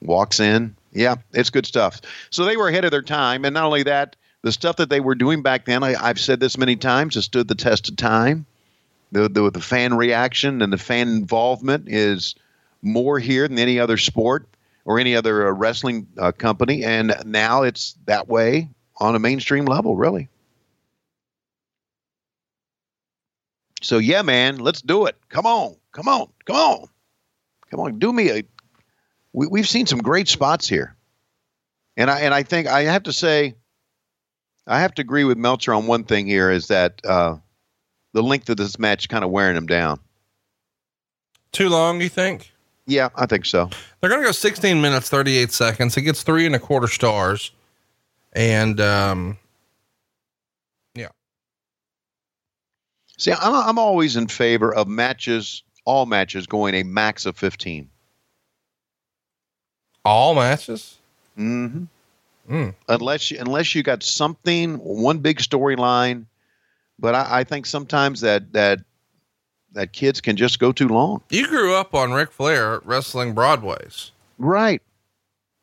walks 0.00 0.40
in. 0.40 0.74
Yeah, 0.92 1.16
it's 1.32 1.50
good 1.50 1.66
stuff. 1.66 2.00
So 2.30 2.44
they 2.44 2.56
were 2.56 2.68
ahead 2.68 2.84
of 2.84 2.90
their 2.90 3.02
time, 3.02 3.44
and 3.44 3.54
not 3.54 3.64
only 3.64 3.84
that, 3.84 4.16
the 4.42 4.52
stuff 4.52 4.76
that 4.76 4.90
they 4.90 5.00
were 5.00 5.14
doing 5.14 5.42
back 5.42 5.64
then. 5.64 5.82
I, 5.82 5.94
I've 5.94 6.20
said 6.20 6.40
this 6.40 6.58
many 6.58 6.76
times. 6.76 7.16
It 7.16 7.22
stood 7.22 7.48
the 7.48 7.54
test 7.54 7.88
of 7.88 7.96
time. 7.96 8.44
The, 9.12 9.28
the 9.28 9.50
the 9.50 9.60
fan 9.60 9.94
reaction 9.96 10.62
and 10.62 10.72
the 10.72 10.78
fan 10.78 11.08
involvement 11.08 11.88
is 11.88 12.34
more 12.82 13.18
here 13.18 13.46
than 13.46 13.58
any 13.58 13.78
other 13.78 13.98
sport 13.98 14.48
or 14.84 14.98
any 14.98 15.14
other 15.14 15.46
uh, 15.46 15.52
wrestling 15.52 16.08
uh, 16.18 16.32
company, 16.32 16.82
and 16.82 17.14
now 17.24 17.62
it's 17.62 17.94
that 18.06 18.26
way 18.26 18.68
on 19.02 19.16
a 19.16 19.18
mainstream 19.18 19.64
level, 19.64 19.96
really. 19.96 20.28
So 23.82 23.98
yeah, 23.98 24.22
man, 24.22 24.58
let's 24.58 24.80
do 24.80 25.06
it. 25.06 25.16
Come 25.28 25.44
on, 25.44 25.74
come 25.90 26.06
on, 26.06 26.28
come 26.44 26.56
on, 26.56 26.88
come 27.70 27.80
on. 27.80 27.98
Do 27.98 28.12
me 28.12 28.30
a. 28.30 28.44
We, 29.32 29.48
we've 29.48 29.68
seen 29.68 29.86
some 29.86 29.98
great 29.98 30.28
spots 30.28 30.68
here, 30.68 30.94
and 31.96 32.08
I 32.08 32.20
and 32.20 32.32
I 32.32 32.44
think 32.44 32.68
I 32.68 32.82
have 32.82 33.02
to 33.04 33.12
say, 33.12 33.56
I 34.68 34.80
have 34.80 34.94
to 34.94 35.02
agree 35.02 35.24
with 35.24 35.36
Meltzer 35.36 35.74
on 35.74 35.88
one 35.88 36.04
thing 36.04 36.28
here 36.28 36.50
is 36.50 36.68
that 36.68 37.00
uh, 37.04 37.38
the 38.12 38.22
length 38.22 38.48
of 38.50 38.56
this 38.56 38.78
match 38.78 39.08
kind 39.08 39.24
of 39.24 39.30
wearing 39.30 39.56
him 39.56 39.66
down. 39.66 39.98
Too 41.50 41.68
long, 41.68 42.00
you 42.00 42.08
think? 42.08 42.52
Yeah, 42.86 43.08
I 43.16 43.26
think 43.26 43.46
so. 43.46 43.68
They're 44.00 44.10
going 44.10 44.22
to 44.22 44.26
go 44.26 44.32
16 44.32 44.80
minutes, 44.80 45.08
38 45.08 45.52
seconds. 45.52 45.96
It 45.96 46.02
gets 46.02 46.22
three 46.22 46.46
and 46.46 46.54
a 46.54 46.58
quarter 46.58 46.88
stars. 46.88 47.52
And, 48.32 48.80
um, 48.80 49.38
yeah. 50.94 51.08
See, 53.18 53.32
I'm 53.32 53.54
I'm 53.54 53.78
always 53.78 54.16
in 54.16 54.26
favor 54.26 54.74
of 54.74 54.88
matches, 54.88 55.62
all 55.84 56.06
matches 56.06 56.46
going 56.46 56.74
a 56.74 56.82
max 56.82 57.26
of 57.26 57.36
15. 57.36 57.88
All 60.04 60.34
matches? 60.34 60.98
Mm-hmm. 61.38 61.84
Mm. 62.50 62.74
unless 62.88 63.30
you 63.30 63.38
unless 63.38 63.72
you 63.72 63.84
got 63.84 64.02
something 64.02 64.74
one 64.78 65.18
big 65.18 65.38
storyline 65.38 66.24
but 66.98 67.14
I, 67.14 67.38
I 67.38 67.44
think 67.44 67.66
sometimes 67.66 68.20
that 68.22 68.52
that 68.52 68.80
that 69.74 69.92
kids 69.92 70.20
can 70.20 70.36
just 70.36 70.58
go 70.58 70.72
too 70.72 70.88
long 70.88 71.22
You 71.30 71.46
grew 71.46 71.72
up 71.76 71.94
on 71.94 72.12
Ric 72.12 72.32
Flair 72.32 72.80
wrestling 72.84 73.32
Broadways. 73.32 74.10
right 74.38 74.82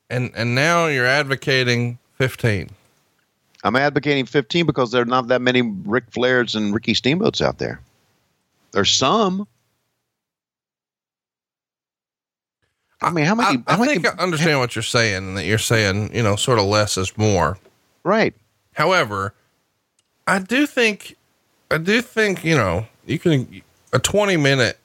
And, 0.10 0.32
and 0.36 0.56
now 0.56 0.88
you're 0.88 1.06
advocating 1.06 2.00
15. 2.20 2.70
i'm 3.64 3.76
advocating 3.76 4.26
15 4.26 4.66
because 4.66 4.92
there 4.92 5.02
are 5.02 5.06
not 5.06 5.28
that 5.28 5.42
many 5.42 5.62
Ric 5.62 6.10
flairs 6.12 6.56
and 6.56 6.74
ricky 6.74 6.94
steamboats 6.94 7.42
out 7.42 7.58
there 7.58 7.80
there's 8.72 8.92
some 8.92 9.48
i 13.02 13.10
mean 13.10 13.26
how 13.26 13.36
many 13.36 13.64
I, 13.68 13.72
I 13.72 13.74
how 13.74 13.80
many 13.80 13.94
think 13.94 14.08
I 14.08 14.22
understand 14.22 14.60
what 14.60 14.76
you're 14.76 14.84
saying 14.84 15.16
and 15.16 15.38
that 15.38 15.46
you're 15.46 15.58
saying, 15.58 16.14
you 16.14 16.22
know, 16.22 16.36
sort 16.36 16.60
of 16.60 16.66
less 16.66 16.98
is 16.98 17.18
more. 17.18 17.58
right 18.04 18.36
However, 18.80 19.34
I 20.26 20.40
do 20.40 20.66
think, 20.66 21.18
I 21.70 21.80
do 21.80 22.02
think, 22.02 22.46
you 22.46 22.56
know, 22.56 22.88
you 23.06 23.20
can, 23.20 23.62
a 23.92 24.00
20 24.00 24.38
minute, 24.38 24.80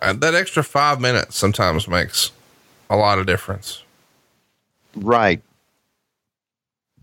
uh, 0.00 0.14
that 0.14 0.34
extra 0.34 0.64
five 0.64 0.98
minutes 0.98 1.36
sometimes 1.36 1.86
makes 1.88 2.32
a 2.88 2.96
lot 2.96 3.18
of 3.18 3.26
difference. 3.26 3.82
right 4.96 5.42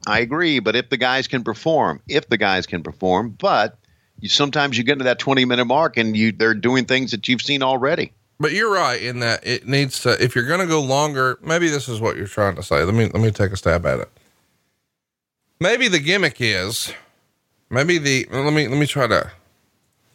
i 0.07 0.19
agree 0.19 0.59
but 0.59 0.75
if 0.75 0.89
the 0.89 0.97
guys 0.97 1.27
can 1.27 1.43
perform 1.43 2.01
if 2.07 2.27
the 2.29 2.37
guys 2.37 2.65
can 2.65 2.81
perform 2.83 3.29
but 3.39 3.77
you 4.19 4.29
sometimes 4.29 4.77
you 4.77 4.83
get 4.83 4.97
to 4.97 5.03
that 5.03 5.19
20 5.19 5.45
minute 5.45 5.65
mark 5.65 5.97
and 5.97 6.15
you 6.15 6.31
they're 6.31 6.53
doing 6.53 6.85
things 6.85 7.11
that 7.11 7.27
you've 7.27 7.41
seen 7.41 7.63
already 7.63 8.11
But 8.39 8.53
you're 8.53 8.73
right 8.73 9.01
in 9.01 9.19
that 9.19 9.45
it 9.45 9.67
needs 9.67 9.99
to, 10.01 10.21
if 10.23 10.35
you're 10.35 10.47
going 10.47 10.61
to 10.61 10.65
go 10.65 10.81
longer, 10.81 11.37
maybe 11.43 11.69
this 11.69 11.87
is 11.87 11.99
what 12.01 12.17
you're 12.17 12.25
trying 12.25 12.55
to 12.55 12.63
say. 12.63 12.83
Let 12.83 12.95
me, 12.95 13.05
let 13.05 13.21
me 13.21 13.29
take 13.29 13.51
a 13.51 13.57
stab 13.57 13.85
at 13.85 13.99
it. 13.99 14.09
Maybe 15.59 15.87
the 15.87 15.99
gimmick 15.99 16.37
is, 16.39 16.91
maybe 17.69 17.99
the, 17.99 18.27
let 18.31 18.51
me, 18.51 18.67
let 18.67 18.79
me 18.79 18.87
try 18.87 19.05
to 19.05 19.31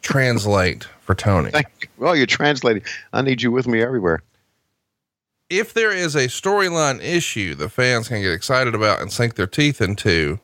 translate 0.02 0.88
for 1.00 1.14
Tony. 1.14 1.50
Thank 1.52 1.68
you. 1.82 1.88
Well, 1.98 2.16
you're 2.16 2.26
translating. 2.26 2.82
I 3.12 3.22
need 3.22 3.42
you 3.42 3.52
with 3.52 3.68
me 3.68 3.80
everywhere. 3.80 4.22
If 5.48 5.72
there 5.72 5.92
is 5.92 6.14
a 6.14 6.26
storyline 6.26 7.02
issue 7.02 7.54
the 7.54 7.68
fans 7.68 8.08
can 8.08 8.20
get 8.22 8.32
excited 8.32 8.74
about 8.74 9.00
and 9.00 9.12
sink 9.12 9.34
their 9.34 9.46
teeth 9.46 9.80
into, 9.80 10.40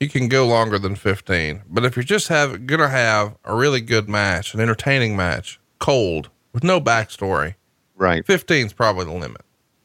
you 0.00 0.08
can 0.08 0.28
go 0.28 0.46
longer 0.46 0.78
than 0.78 0.94
15. 0.94 1.62
But 1.68 1.84
if 1.84 1.96
you're 1.96 2.02
just 2.02 2.28
have 2.28 2.66
gonna 2.66 2.88
have 2.88 3.36
a 3.44 3.54
really 3.54 3.80
good 3.80 4.08
match, 4.08 4.54
an 4.54 4.60
entertaining 4.60 5.16
match, 5.16 5.60
cold, 5.78 6.30
with 6.52 6.64
no 6.64 6.80
backstory, 6.80 7.54
Right. 7.98 8.24
15 8.24 8.66
is 8.66 8.72
probably 8.72 9.06
the 9.06 9.12
limit. 9.12 9.42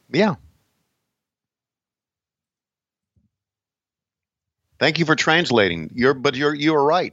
Yeah. 0.08 0.36
Thank 4.78 5.00
you 5.00 5.04
for 5.04 5.16
translating. 5.16 5.90
You're 5.94 6.14
but 6.14 6.36
you're 6.36 6.54
you 6.54 6.74
are 6.74 6.84
right. 6.84 7.12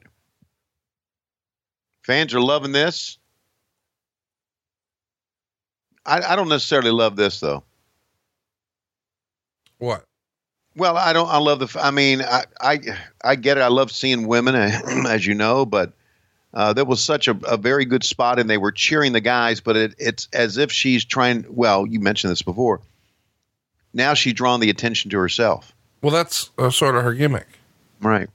Fans 2.04 2.34
are 2.36 2.42
loving 2.42 2.72
this. 2.72 3.18
I, 6.06 6.22
I 6.22 6.36
don't 6.36 6.50
necessarily 6.50 6.92
love 6.92 7.16
this 7.16 7.40
though. 7.40 7.64
What? 9.78 10.06
Well, 10.76 10.96
I 10.96 11.12
don't. 11.12 11.28
I 11.28 11.38
love 11.38 11.60
the. 11.60 11.80
I 11.82 11.92
mean, 11.92 12.22
I 12.22 12.46
I, 12.62 12.80
I 13.24 13.36
get 13.36 13.58
it. 13.58 13.62
I 13.62 13.68
love 13.68 13.92
seeing 13.92 14.28
women, 14.28 14.56
as 15.08 15.26
you 15.26 15.34
know, 15.34 15.66
but 15.66 15.94
uh, 16.54 16.74
there 16.74 16.86
was 16.86 17.04
such 17.04 17.28
a, 17.28 17.38
a 17.46 17.58
very 17.58 17.86
good 17.86 18.04
spot, 18.04 18.40
and 18.40 18.50
they 18.50 18.58
were 18.58 18.72
cheering 18.72 19.12
the 19.12 19.22
guys. 19.22 19.60
But 19.60 19.76
it, 19.76 19.96
it's 19.98 20.30
as 20.34 20.58
if 20.58 20.72
she's 20.72 21.04
trying. 21.04 21.46
Well, 21.50 21.86
you 21.86 22.00
mentioned 22.00 22.32
this 22.32 22.42
before. 22.42 22.82
Now 23.94 24.14
she's 24.14 24.34
drawn 24.34 24.62
the 24.62 24.70
attention 24.70 25.12
to 25.12 25.18
herself. 25.20 25.74
Well, 26.02 26.14
that's 26.14 26.52
uh, 26.58 26.70
sort 26.70 26.96
of 26.96 27.04
her 27.04 27.14
gimmick. 27.14 27.48
Right. 28.02 28.30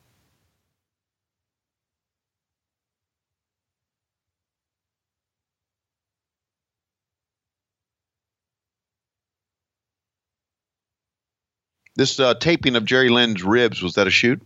This 11.97 12.21
uh, 12.21 12.35
taping 12.35 12.77
of 12.77 12.85
Jerry 12.85 13.09
Lynn's 13.09 13.43
ribs 13.43 13.83
was 13.83 13.95
that 13.95 14.07
a 14.07 14.11
shoot? 14.11 14.41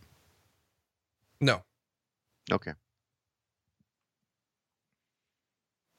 No. 1.40 1.62
Okay. 2.50 2.72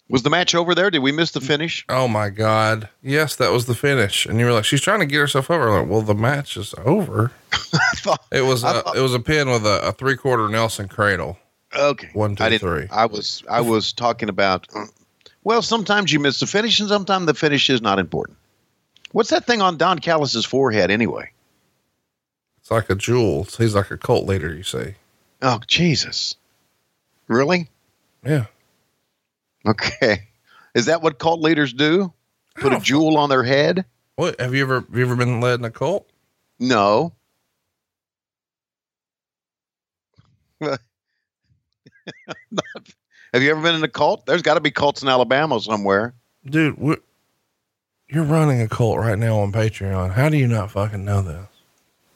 Was 0.09 0.23
the 0.23 0.29
match 0.29 0.55
over 0.55 0.75
there? 0.75 0.89
Did 0.91 0.99
we 0.99 1.11
miss 1.13 1.31
the 1.31 1.39
finish? 1.39 1.85
Oh 1.87 2.07
my 2.07 2.29
God. 2.29 2.89
Yes, 3.01 3.37
that 3.37 3.51
was 3.51 3.65
the 3.65 3.75
finish. 3.75 4.25
And 4.25 4.39
you 4.39 4.45
were 4.45 4.51
like, 4.51 4.65
she's 4.65 4.81
trying 4.81 4.99
to 4.99 5.05
get 5.05 5.19
herself 5.19 5.49
over. 5.49 5.69
Like, 5.79 5.89
well, 5.89 6.01
the 6.01 6.15
match 6.15 6.57
is 6.57 6.73
over. 6.85 7.31
It 8.31 8.41
was, 8.41 8.63
a, 8.63 8.81
thought- 8.81 8.97
it 8.97 9.01
was 9.01 9.13
a 9.13 9.19
pin 9.19 9.49
with 9.49 9.65
a, 9.65 9.87
a 9.87 9.91
three 9.93 10.17
quarter 10.17 10.49
Nelson 10.49 10.87
cradle. 10.89 11.37
Okay. 11.73 12.09
One, 12.13 12.35
two, 12.35 12.43
I 12.43 12.57
three. 12.57 12.87
I 12.91 13.05
was 13.05 13.43
I 13.49 13.61
was 13.61 13.93
talking 13.93 14.27
about. 14.27 14.67
Well, 15.43 15.61
sometimes 15.61 16.11
you 16.11 16.19
miss 16.19 16.39
the 16.39 16.47
finish, 16.47 16.79
and 16.79 16.89
sometimes 16.89 17.27
the 17.27 17.33
finish 17.33 17.69
is 17.69 17.81
not 17.81 17.99
important. 17.99 18.37
What's 19.11 19.29
that 19.29 19.45
thing 19.45 19.61
on 19.61 19.77
Don 19.77 19.99
Callis's 19.99 20.45
forehead 20.45 20.91
anyway? 20.91 21.31
It's 22.61 22.71
like 22.71 22.89
a 22.89 22.95
jewel. 22.95 23.43
He's 23.43 23.75
like 23.75 23.91
a 23.91 23.97
cult 23.97 24.25
leader, 24.25 24.53
you 24.53 24.63
see. 24.63 24.95
Oh 25.41 25.59
Jesus! 25.67 26.35
Really? 27.27 27.67
Yeah. 28.23 28.45
Okay. 29.65 30.27
Is 30.75 30.85
that 30.85 31.01
what 31.01 31.19
cult 31.19 31.41
leaders 31.41 31.73
do? 31.73 32.13
Put 32.55 32.73
a 32.73 32.77
Oh, 32.77 32.79
jewel 32.79 33.17
on 33.17 33.29
their 33.29 33.43
head? 33.43 33.85
What 34.15 34.39
have 34.39 34.53
you 34.53 34.63
ever 34.63 34.81
have 34.81 34.95
you 34.95 35.03
ever 35.05 35.15
been 35.15 35.41
led 35.41 35.59
in 35.59 35.65
a 35.65 35.71
cult? 35.71 36.07
No. 36.59 37.13
Have 43.33 43.41
you 43.41 43.51
ever 43.51 43.61
been 43.61 43.75
in 43.75 43.83
a 43.83 43.87
cult? 43.87 44.25
There's 44.25 44.41
got 44.41 44.55
to 44.55 44.59
be 44.59 44.71
cults 44.71 45.01
in 45.01 45.07
Alabama 45.07 45.59
somewhere. 45.61 46.13
Dude, 46.45 46.77
you're 48.09 48.23
running 48.23 48.61
a 48.61 48.67
cult 48.67 48.97
right 48.97 49.17
now 49.17 49.39
on 49.39 49.51
Patreon. 49.53 50.11
How 50.13 50.27
do 50.29 50.37
you 50.37 50.47
not 50.47 50.71
fucking 50.71 51.05
know 51.05 51.21
this? 51.21 51.47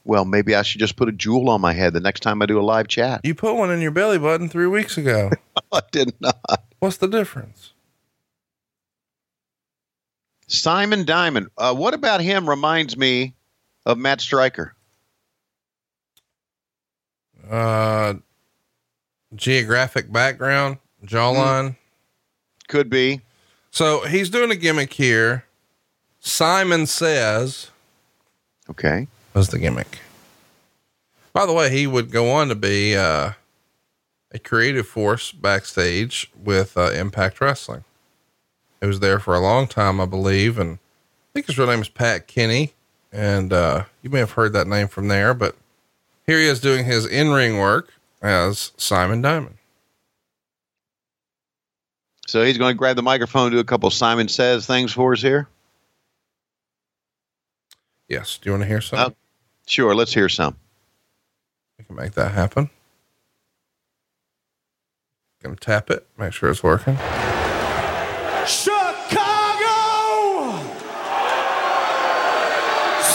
Well, 0.06 0.24
maybe 0.24 0.54
I 0.56 0.62
should 0.62 0.80
just 0.80 0.96
put 0.96 1.10
a 1.10 1.12
jewel 1.12 1.50
on 1.50 1.60
my 1.62 1.74
head 1.74 1.94
the 1.94 2.00
next 2.00 2.20
time 2.22 2.42
I 2.42 2.46
do 2.46 2.60
a 2.60 2.62
live 2.62 2.88
chat. 2.88 3.22
You 3.24 3.34
put 3.36 3.56
one 3.56 3.72
in 3.72 3.82
your 3.82 3.92
belly 3.92 4.20
button 4.20 4.48
three 4.48 4.68
weeks 4.68 4.98
ago. 4.98 5.32
I 5.72 5.82
did 5.92 6.14
not. 6.22 6.64
What's 6.80 6.98
the 6.98 7.08
difference? 7.08 7.74
Simon 10.48 11.06
Diamond. 11.06 11.48
Uh, 11.58 11.74
what 11.74 11.96
about 11.96 12.22
him 12.22 12.48
reminds 12.48 12.96
me 12.96 13.34
of 13.86 13.98
Matt 13.98 14.22
Striker? 14.22 14.76
Uh 17.50 18.16
geographic 19.36 20.12
background? 20.12 20.78
jawline. 21.06 21.76
Could 22.68 22.90
be. 22.90 23.22
So 23.70 24.06
he's 24.06 24.30
doing 24.30 24.50
a 24.50 24.56
gimmick 24.56 24.94
here. 24.94 25.46
Simon 26.20 26.88
says 26.88 27.70
Okay. 28.70 29.08
Was 29.36 29.50
the 29.50 29.60
gimmick. 29.60 30.00
By 31.34 31.46
the 31.46 31.52
way, 31.52 31.70
he 31.70 31.88
would 31.88 32.10
go 32.10 32.32
on 32.32 32.48
to 32.48 32.56
be 32.56 32.96
uh, 32.96 33.34
a 34.32 34.40
creative 34.40 34.88
force 34.88 35.34
backstage 35.34 36.32
with 36.42 36.78
uh, 36.78 36.92
Impact 36.92 37.42
Wrestling. 37.42 37.84
He 38.80 38.88
was 38.88 39.02
there 39.02 39.20
for 39.20 39.36
a 39.36 39.42
long 39.42 39.68
time, 39.68 40.00
I 40.00 40.06
believe, 40.06 40.58
and 40.58 40.76
I 40.76 41.28
think 41.34 41.48
his 41.48 41.58
real 41.58 41.68
name 41.68 41.82
is 41.82 41.90
Pat 41.90 42.28
Kenney. 42.28 42.74
And 43.12 43.52
uh, 43.52 43.84
you 44.02 44.10
may 44.10 44.20
have 44.20 44.32
heard 44.32 44.54
that 44.54 44.68
name 44.68 44.88
from 44.88 45.10
there, 45.10 45.34
but 45.34 45.58
here 46.26 46.40
he 46.40 46.48
is 46.48 46.62
doing 46.62 46.86
his 46.86 47.06
in-ring 47.06 47.58
work 47.58 47.94
as 48.22 48.72
Simon 48.78 49.22
Diamond. 49.22 49.58
So 52.26 52.44
he's 52.44 52.58
going 52.58 52.74
to 52.74 52.78
grab 52.78 52.96
the 52.96 53.04
microphone, 53.04 53.52
do 53.52 53.60
a 53.60 53.66
couple 53.66 53.90
Simon 53.92 54.30
Says 54.30 54.66
things 54.66 54.94
for 54.94 55.12
us 55.12 55.22
here. 55.22 55.50
Yes. 58.08 58.38
Do 58.38 58.50
you 58.50 58.54
want 58.54 58.64
to 58.64 58.68
hear 58.68 58.80
something? 58.80 59.16
Sure. 59.68 59.96
Let's 59.96 60.14
hear 60.14 60.30
some. 60.30 60.56
We 61.78 61.86
can 61.86 61.96
make 61.96 62.14
that 62.14 62.32
happen. 62.32 62.70
Gonna 65.44 65.56
tap 65.58 65.92
it, 65.92 66.08
make 66.18 66.34
sure 66.34 66.50
it's 66.50 66.64
working. 66.64 66.96
Chicago! 68.48 69.70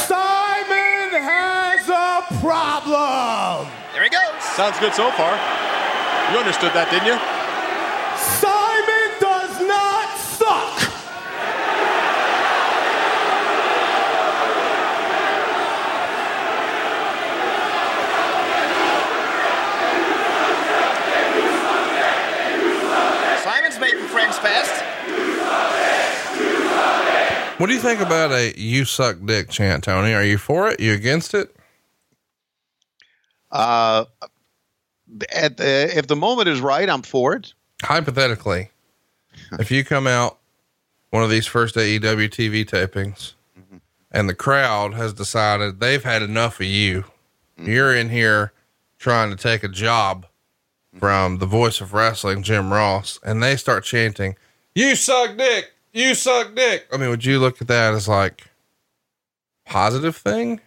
Simon 0.06 1.10
has 1.18 1.88
a 1.88 2.22
problem! 2.38 3.66
There 3.92 4.04
he 4.04 4.10
goes. 4.10 4.42
Sounds 4.54 4.78
good 4.78 4.94
so 4.94 5.10
far. 5.12 5.34
You 6.30 6.38
understood 6.38 6.72
that, 6.74 6.88
didn't 6.92 7.08
you? 7.08 7.39
Fast. 24.42 24.80
What 27.60 27.66
do 27.66 27.74
you 27.74 27.80
think 27.80 28.00
about 28.00 28.32
a 28.32 28.58
"you 28.58 28.86
suck 28.86 29.18
dick" 29.24 29.50
chant, 29.50 29.84
Tony? 29.84 30.14
Are 30.14 30.24
you 30.24 30.38
for 30.38 30.70
it? 30.70 30.80
You 30.80 30.94
against 30.94 31.34
it? 31.34 31.54
Uh, 33.50 34.06
at 35.30 35.56
the, 35.58 35.96
if 35.96 36.06
the 36.06 36.16
moment 36.16 36.48
is 36.48 36.60
right, 36.60 36.88
I'm 36.88 37.02
for 37.02 37.34
it. 37.34 37.52
Hypothetically, 37.82 38.70
if 39.58 39.70
you 39.70 39.84
come 39.84 40.06
out 40.06 40.38
one 41.10 41.22
of 41.22 41.30
these 41.30 41.46
first 41.46 41.74
AEW 41.74 42.30
TV 42.30 42.64
tapings, 42.64 43.34
and 44.10 44.28
the 44.28 44.34
crowd 44.34 44.94
has 44.94 45.12
decided 45.12 45.80
they've 45.80 46.04
had 46.04 46.22
enough 46.22 46.60
of 46.60 46.66
you, 46.66 47.04
you're 47.58 47.94
in 47.94 48.08
here 48.08 48.52
trying 48.98 49.30
to 49.30 49.36
take 49.36 49.62
a 49.62 49.68
job 49.68 50.26
from 50.98 51.38
the 51.38 51.46
voice 51.46 51.80
of 51.80 51.92
wrestling, 51.92 52.42
Jim 52.42 52.72
Ross, 52.72 53.18
and 53.24 53.42
they 53.42 53.56
start 53.56 53.84
chanting, 53.84 54.36
"You 54.74 54.96
suck 54.96 55.36
dick." 55.36 55.72
You 55.92 56.14
suck 56.14 56.54
dick. 56.54 56.86
I 56.92 56.96
mean, 56.96 57.10
would 57.10 57.24
you 57.24 57.38
look 57.40 57.60
at 57.60 57.68
that 57.68 57.94
as 57.94 58.06
like 58.06 58.46
positive 59.66 60.16
thing? 60.16 60.60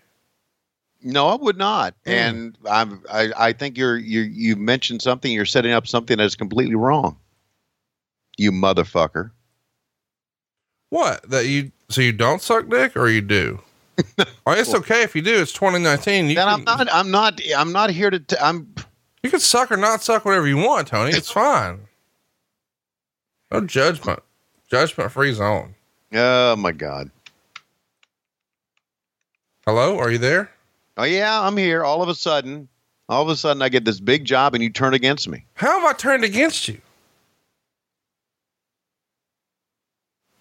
No, 1.02 1.28
I 1.28 1.36
would 1.36 1.58
not. 1.58 1.94
Hmm. 2.06 2.12
And 2.12 2.58
I'm, 2.70 3.04
I, 3.12 3.32
I 3.38 3.54
think 3.54 3.78
you're, 3.78 3.98
you, 3.98 4.22
you 4.22 4.56
mentioned 4.56 5.02
something. 5.02 5.32
You're 5.32 5.46
setting 5.46 5.72
up 5.72 5.88
something 5.88 6.18
that's 6.18 6.36
completely 6.36 6.76
wrong. 6.76 7.18
You 8.38 8.52
motherfucker. 8.52 9.32
What 10.90 11.28
that 11.30 11.48
you 11.48 11.72
so 11.90 12.02
you 12.02 12.12
don't 12.12 12.42
suck 12.42 12.70
dick 12.70 12.96
or 12.96 13.10
you 13.10 13.22
do? 13.22 13.60
oh, 14.46 14.52
it's 14.52 14.74
okay 14.76 15.02
if 15.02 15.16
you 15.16 15.22
do. 15.22 15.42
It's 15.42 15.52
2019. 15.54 16.30
You 16.30 16.36
Then 16.36 16.48
I'm 16.48 16.64
not. 16.64 16.92
I'm 16.94 17.10
not. 17.10 17.42
I'm 17.56 17.72
not 17.72 17.90
here 17.90 18.12
to. 18.12 18.20
T- 18.20 18.36
I'm. 18.40 18.74
You 19.24 19.30
can 19.30 19.40
suck 19.40 19.72
or 19.72 19.78
not 19.78 20.04
suck 20.04 20.26
whatever 20.26 20.48
you 20.48 20.58
want, 20.58 20.88
Tony. 20.90 21.12
It's 21.12 21.32
fine. 21.42 21.80
No 23.52 23.62
judgment. 23.62 24.20
Judgment 24.70 25.12
free 25.12 25.34
zone. 25.34 25.76
Oh 26.14 26.56
my 26.56 26.72
god. 26.72 27.10
Hello, 29.66 29.98
are 29.98 30.12
you 30.12 30.18
there? 30.18 30.52
Oh 30.98 31.04
yeah, 31.04 31.42
I'm 31.42 31.58
here. 31.58 31.84
All 31.84 32.02
of 32.02 32.10
a 32.10 32.16
sudden, 32.16 32.68
all 33.10 33.22
of 33.24 33.30
a 33.30 33.36
sudden, 33.36 33.62
I 33.62 33.70
get 33.70 33.86
this 33.86 34.00
big 34.00 34.26
job, 34.26 34.54
and 34.54 34.64
you 34.64 34.70
turn 34.70 34.94
against 34.94 35.28
me. 35.28 35.46
How 35.56 35.80
have 35.80 35.90
I 35.90 35.94
turned 35.98 36.24
against 36.24 36.68
you? 36.68 36.80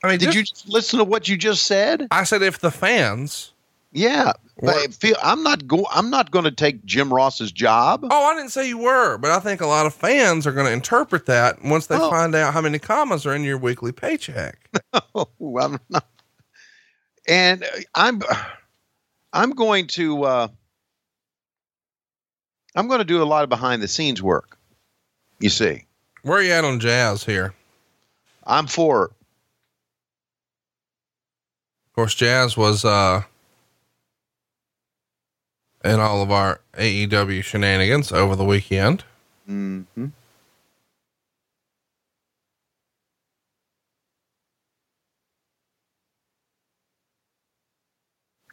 I 0.04 0.08
mean, 0.08 0.18
Did 0.18 0.26
just- 0.32 0.36
you 0.36 0.42
just 0.42 0.68
listen 0.68 0.98
to 0.98 1.04
what 1.04 1.28
you 1.28 1.36
just 1.36 1.64
said? 1.64 2.08
I 2.10 2.24
said 2.24 2.42
if 2.42 2.58
the 2.58 2.70
fans. 2.72 3.51
Yeah. 3.92 4.32
But 4.60 4.76
I 4.76 4.86
feel 4.88 5.16
I'm 5.22 5.42
not 5.42 5.66
go. 5.66 5.86
I'm 5.90 6.08
not 6.10 6.30
going 6.30 6.44
to 6.44 6.50
take 6.50 6.84
Jim 6.84 7.12
Ross's 7.12 7.50
job. 7.52 8.06
Oh, 8.08 8.24
I 8.30 8.34
didn't 8.36 8.50
say 8.52 8.68
you 8.68 8.78
were, 8.78 9.18
but 9.18 9.30
I 9.30 9.38
think 9.40 9.60
a 9.60 9.66
lot 9.66 9.86
of 9.86 9.94
fans 9.94 10.46
are 10.46 10.52
going 10.52 10.66
to 10.66 10.72
interpret 10.72 11.26
that 11.26 11.62
once 11.64 11.86
they 11.88 11.96
Oh. 11.96 12.08
find 12.10 12.34
out 12.34 12.54
how 12.54 12.60
many 12.60 12.78
commas 12.78 13.26
are 13.26 13.34
in 13.34 13.42
your 13.44 13.58
weekly 13.58 13.92
paycheck. 13.92 14.58
Oh, 15.14 15.28
I'm 15.58 15.78
not. 15.90 16.06
And 17.28 17.64
uh, 17.64 17.66
I'm 17.94 18.22
I'm 19.32 19.50
going 19.50 19.86
to 19.88 20.22
uh, 20.24 20.48
I'm 22.74 22.88
going 22.88 22.98
to 23.00 23.04
do 23.04 23.22
a 23.22 23.24
lot 23.24 23.42
of 23.42 23.48
behind 23.50 23.82
the 23.82 23.88
scenes 23.88 24.22
work. 24.22 24.56
You 25.40 25.48
see, 25.50 25.84
Where 26.22 26.38
are 26.38 26.42
you 26.42 26.52
at 26.52 26.64
on 26.64 26.78
jazz 26.80 27.24
here? 27.24 27.52
I'm 28.46 28.66
for 28.66 29.04
Of 29.06 29.12
course, 31.94 32.14
Jazz 32.14 32.56
was 32.56 32.84
uh 32.84 33.22
in 35.84 36.00
all 36.00 36.22
of 36.22 36.30
our 36.30 36.60
AEW 36.74 37.42
shenanigans 37.42 38.12
over 38.12 38.36
the 38.36 38.44
weekend. 38.44 39.04
hmm 39.46 39.82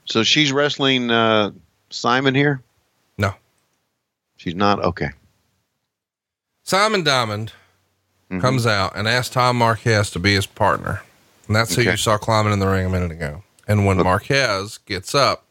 So 0.06 0.24
she's 0.24 0.52
wrestling 0.52 1.12
uh, 1.12 1.52
Simon 1.90 2.34
here. 2.36 2.62
No. 3.18 3.34
She's 4.38 4.56
not 4.56 4.80
okay. 4.84 5.10
Simon 6.64 7.04
Diamond 7.04 7.54
Mhm. 8.32 8.42
comes 8.42 8.66
out 8.68 8.96
and 8.96 9.08
asks 9.08 9.34
Tom 9.34 9.58
Marquez 9.58 10.10
to 10.12 10.20
be 10.20 10.36
his 10.36 10.46
partner. 10.46 11.02
And 11.48 11.56
that's 11.56 11.74
who 11.76 11.82
you 11.82 11.98
saw 11.98 12.18
climbing 12.18 12.54
in 12.54 12.60
the 12.60 12.68
ring 12.68 12.86
a 12.86 12.90
minute 12.90 13.12
ago. 13.12 13.44
And 13.68 13.86
when 13.88 13.98
Marquez 13.98 14.78
gets 14.86 15.16
up, 15.16 15.46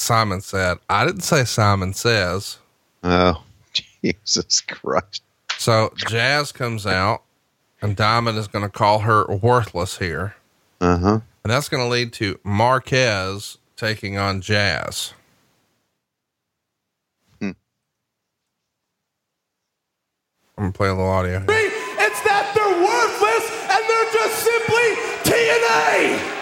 Simon 0.00 0.40
said, 0.40 0.78
I 0.88 1.04
didn't 1.04 1.22
say 1.22 1.44
Simon 1.44 1.92
says. 1.92 2.58
Oh, 3.02 3.42
Jesus 4.02 4.60
Christ! 4.62 5.22
So 5.58 5.92
Jazz 5.96 6.52
comes 6.52 6.86
out 6.86 7.22
and 7.82 7.96
Diamond 7.96 8.38
is 8.38 8.48
going 8.48 8.64
to 8.64 8.70
call 8.70 9.00
her 9.00 9.26
worthless 9.26 9.98
here. 9.98 10.34
Uh 10.80 10.96
huh. 10.96 11.20
And 11.44 11.52
that's 11.52 11.68
going 11.68 11.82
to 11.82 11.88
lead 11.88 12.12
to 12.14 12.38
Marquez 12.44 13.58
taking 13.76 14.16
on 14.16 14.40
Jazz. 14.40 15.12
Hmm. 17.38 17.50
I'm 20.56 20.64
going 20.64 20.72
to 20.72 20.76
play 20.76 20.88
a 20.88 20.94
little 20.94 21.10
audio. 21.10 21.40
Here. 21.40 21.46
It's 21.48 22.20
that 22.22 22.52
they're 22.54 22.80
worthless 22.80 23.46
and 23.68 23.82
they're 23.86 24.12
just 24.12 24.42
simply 24.42 25.20
TNA! 25.30 26.39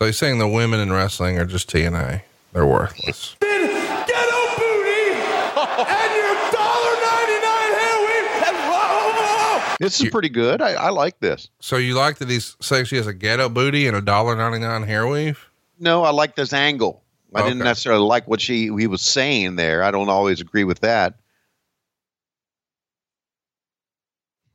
So 0.00 0.06
he's 0.06 0.16
saying 0.16 0.38
the 0.38 0.48
women 0.48 0.80
in 0.80 0.90
wrestling 0.90 1.38
are 1.38 1.44
just 1.44 1.68
TNA. 1.68 2.22
They're 2.54 2.64
worthless. 2.66 3.36
Then 3.40 3.66
ghetto 4.06 4.56
booty 4.56 5.12
and 5.12 6.14
your 6.16 6.34
$1.99 6.48 7.70
hair 7.76 7.96
weave 8.00 8.30
and 8.46 8.56
whoa, 8.56 8.80
whoa, 8.80 9.12
whoa, 9.12 9.58
whoa. 9.58 9.76
This 9.78 9.96
is 9.96 10.04
You- 10.06 10.10
pretty 10.10 10.30
good. 10.30 10.62
I, 10.62 10.70
I 10.72 10.88
like 10.88 11.20
this. 11.20 11.50
So 11.60 11.76
you 11.76 11.94
like 11.96 12.16
that 12.16 12.30
he's 12.30 12.56
saying 12.62 12.86
she 12.86 12.96
has 12.96 13.06
a 13.06 13.12
ghetto 13.12 13.50
booty 13.50 13.86
and 13.86 13.94
a 13.94 14.00
dollar 14.00 14.34
ninety 14.36 14.58
nine 14.60 14.84
hair 14.84 15.06
weave? 15.06 15.50
No, 15.78 16.02
I 16.02 16.10
like 16.12 16.34
this 16.34 16.54
angle. 16.54 17.02
I 17.34 17.42
didn't 17.42 17.58
necessarily 17.58 18.02
like 18.02 18.26
what 18.26 18.40
she 18.40 18.70
he 18.76 18.86
was 18.86 19.02
saying 19.02 19.56
there. 19.56 19.82
I 19.84 19.90
don't 19.90 20.08
always 20.08 20.40
agree 20.40 20.64
with 20.64 20.80
that. 20.80 21.14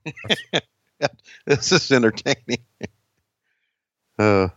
this 1.46 1.72
is 1.72 1.91
entertaining. 1.91 2.66
Uh, 4.18 4.48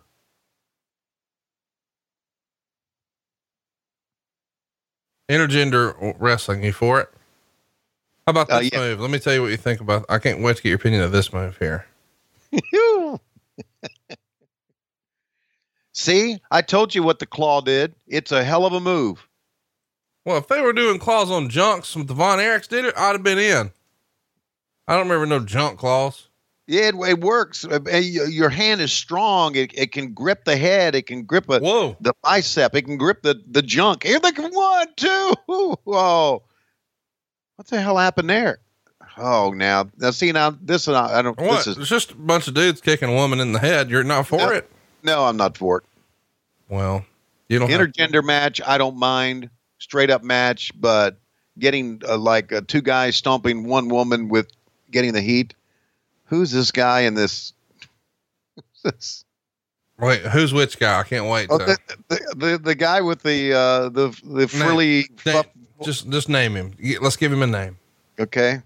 Intergender 5.28 6.14
wrestling, 6.18 6.62
you 6.64 6.72
for 6.72 7.00
it? 7.00 7.08
How 8.26 8.30
about 8.30 8.50
Uh, 8.50 8.60
this 8.60 8.70
yeah. 8.72 8.78
move? 8.78 9.00
Let 9.00 9.10
me 9.10 9.18
tell 9.18 9.32
you 9.34 9.42
what 9.42 9.50
you 9.50 9.56
think 9.56 9.80
about. 9.80 10.04
I 10.08 10.18
can't 10.18 10.40
wait 10.40 10.56
to 10.56 10.62
get 10.62 10.68
your 10.70 10.76
opinion 10.76 11.02
of 11.02 11.12
this 11.12 11.32
move 11.32 11.58
here. 11.58 11.86
See, 15.92 16.38
I 16.50 16.62
told 16.62 16.94
you 16.94 17.02
what 17.02 17.18
the 17.18 17.26
claw 17.26 17.60
did. 17.60 17.94
It's 18.06 18.30
a 18.32 18.44
hell 18.44 18.64
of 18.64 18.72
a 18.72 18.80
move. 18.80 19.26
Well, 20.24 20.36
if 20.36 20.46
they 20.48 20.60
were 20.60 20.72
doing 20.72 20.98
claws 20.98 21.30
on 21.30 21.48
junks 21.48 21.96
with 21.96 22.06
the 22.06 22.14
Von 22.14 22.38
Erichs 22.38 22.68
did 22.68 22.84
it, 22.84 22.94
I'd 22.96 23.12
have 23.12 23.22
been 23.22 23.38
in. 23.38 23.72
I 24.86 24.94
don't 24.96 25.08
remember 25.08 25.26
no 25.26 25.44
junk 25.44 25.78
claws. 25.78 26.27
Yeah, 26.68 26.88
it, 26.88 26.94
it 26.96 27.20
works. 27.20 27.64
Uh, 27.64 27.80
uh, 27.90 27.96
Your 27.96 28.50
hand 28.50 28.82
is 28.82 28.92
strong. 28.92 29.56
It, 29.56 29.72
it 29.76 29.90
can 29.90 30.12
grip 30.12 30.44
the 30.44 30.54
head. 30.54 30.94
It 30.94 31.06
can 31.06 31.22
grip 31.24 31.48
a, 31.48 31.60
Whoa. 31.60 31.96
the 32.00 32.12
bicep. 32.22 32.74
It 32.76 32.82
can 32.82 32.98
grip 32.98 33.22
the, 33.22 33.42
the 33.50 33.62
junk. 33.62 34.04
Here 34.04 34.20
they 34.20 34.32
come. 34.32 34.52
One, 34.52 34.86
two. 34.96 35.32
Whoa. 35.46 36.42
What 37.56 37.66
the 37.66 37.80
hell 37.80 37.96
happened 37.96 38.30
there? 38.30 38.58
Oh, 39.16 39.50
now, 39.50 39.88
now 39.98 40.12
see, 40.12 40.30
now 40.30 40.50
this, 40.62 40.82
is 40.86 40.94
I 40.94 41.22
don't, 41.22 41.36
What? 41.40 41.56
this 41.56 41.66
is, 41.66 41.76
it's 41.76 41.88
just 41.88 42.12
a 42.12 42.14
bunch 42.14 42.46
of 42.46 42.54
dudes 42.54 42.80
kicking 42.80 43.08
a 43.08 43.12
woman 43.14 43.40
in 43.40 43.50
the 43.50 43.58
head. 43.58 43.90
You're 43.90 44.04
not 44.04 44.28
for 44.28 44.36
No. 44.38 44.50
it? 44.50 44.70
no, 45.02 45.24
I'm 45.24 45.36
not 45.36 45.56
for 45.58 45.78
it. 45.78 45.84
Well, 46.68 47.04
you 47.48 47.58
don't 47.58 47.68
have, 47.68 47.80
Intergender 47.80 48.22
match, 48.22 48.60
I 48.64 48.78
don't 48.78 48.96
mind. 48.96 49.50
Straight 49.80 50.08
up 50.08 50.22
match, 50.22 50.70
but 50.80 51.18
getting 51.58 52.00
uh, 52.08 52.16
like 52.16 52.52
uh, 52.52 52.60
two 52.68 52.80
guys 52.80 53.16
stomping 53.16 53.64
one 53.64 53.88
woman 53.88 54.28
with 54.28 54.46
getting 54.92 55.12
the 55.12 55.20
heat. 55.20 55.52
Who's 56.28 56.50
this 56.50 56.70
guy 56.70 57.00
in 57.00 57.14
this? 57.14 57.52
this 58.84 59.24
wait, 59.98 60.20
who's 60.22 60.52
which 60.52 60.78
guy? 60.78 61.00
I 61.00 61.02
can't 61.02 61.26
wait. 61.26 61.48
oh, 61.50 61.58
to, 61.58 61.64
the, 61.64 61.78
the, 62.08 62.34
the 62.36 62.58
the 62.58 62.74
guy 62.74 63.00
with 63.00 63.22
the 63.22 63.52
uh, 63.52 63.88
the 63.88 64.08
the 64.24 64.48
frilly. 64.48 65.08
Na- 65.26 65.32
fluff- 65.32 65.46
just, 65.82 66.10
just 66.10 66.28
name 66.28 66.54
him. 66.54 66.74
Let's 67.00 67.16
give 67.16 67.32
him 67.32 67.42
a 67.42 67.46
name. 67.46 67.78
okay. 68.18 68.62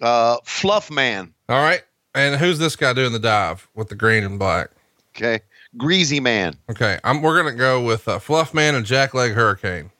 Uh, 0.00 0.36
fluff 0.44 0.90
man. 0.90 1.32
All 1.48 1.60
right. 1.60 1.82
And 2.14 2.36
who's 2.36 2.58
this 2.58 2.76
guy 2.76 2.92
doing 2.92 3.12
the 3.12 3.18
dive 3.18 3.68
with 3.74 3.88
the 3.88 3.94
green 3.94 4.24
and 4.24 4.38
black? 4.38 4.70
Okay. 5.14 5.40
Greasy 5.76 6.20
man. 6.20 6.56
Okay. 6.70 6.98
I'm, 7.04 7.22
we're 7.22 7.40
going 7.40 7.52
to 7.52 7.58
go 7.58 7.82
with 7.82 8.08
uh, 8.08 8.18
Fluff 8.18 8.54
Man 8.54 8.74
and 8.74 8.86
Jackleg 8.86 9.34
Hurricane. 9.34 9.90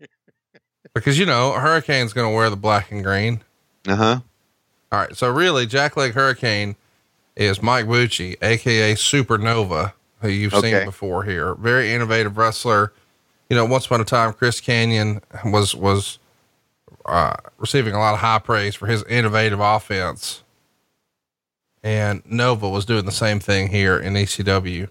because, 0.94 1.18
you 1.18 1.26
know, 1.26 1.52
a 1.52 1.60
Hurricane's 1.60 2.12
going 2.12 2.30
to 2.30 2.34
wear 2.34 2.50
the 2.50 2.56
black 2.56 2.90
and 2.90 3.02
green. 3.02 3.42
Uh 3.86 3.96
huh. 3.96 4.20
All 4.94 5.00
right. 5.00 5.16
So, 5.16 5.28
really, 5.28 5.66
Jackleg 5.66 6.12
Hurricane 6.12 6.76
is 7.34 7.60
Mike 7.60 7.86
Bucci, 7.86 8.36
AKA 8.40 8.94
Supernova, 8.94 9.92
who 10.20 10.28
you've 10.28 10.54
Okay. 10.54 10.70
seen 10.70 10.84
before 10.84 11.24
here. 11.24 11.56
Very 11.56 11.92
innovative 11.92 12.36
wrestler. 12.36 12.92
You 13.50 13.56
know, 13.56 13.64
once 13.64 13.86
upon 13.86 14.00
a 14.00 14.04
time, 14.04 14.32
Chris 14.34 14.60
Kanyon 14.60 15.20
was, 15.44 15.74
was, 15.74 16.20
uh, 17.06 17.34
receiving 17.58 17.92
a 17.92 17.98
lot 17.98 18.14
of 18.14 18.20
high 18.20 18.38
praise 18.38 18.76
for 18.76 18.86
his 18.86 19.02
innovative 19.04 19.58
offense. 19.58 20.44
And 21.82 22.22
Nova 22.24 22.68
was 22.68 22.84
doing 22.84 23.04
the 23.04 23.10
same 23.12 23.40
thing 23.40 23.68
here 23.68 23.98
in 23.98 24.14
ECW. 24.14 24.88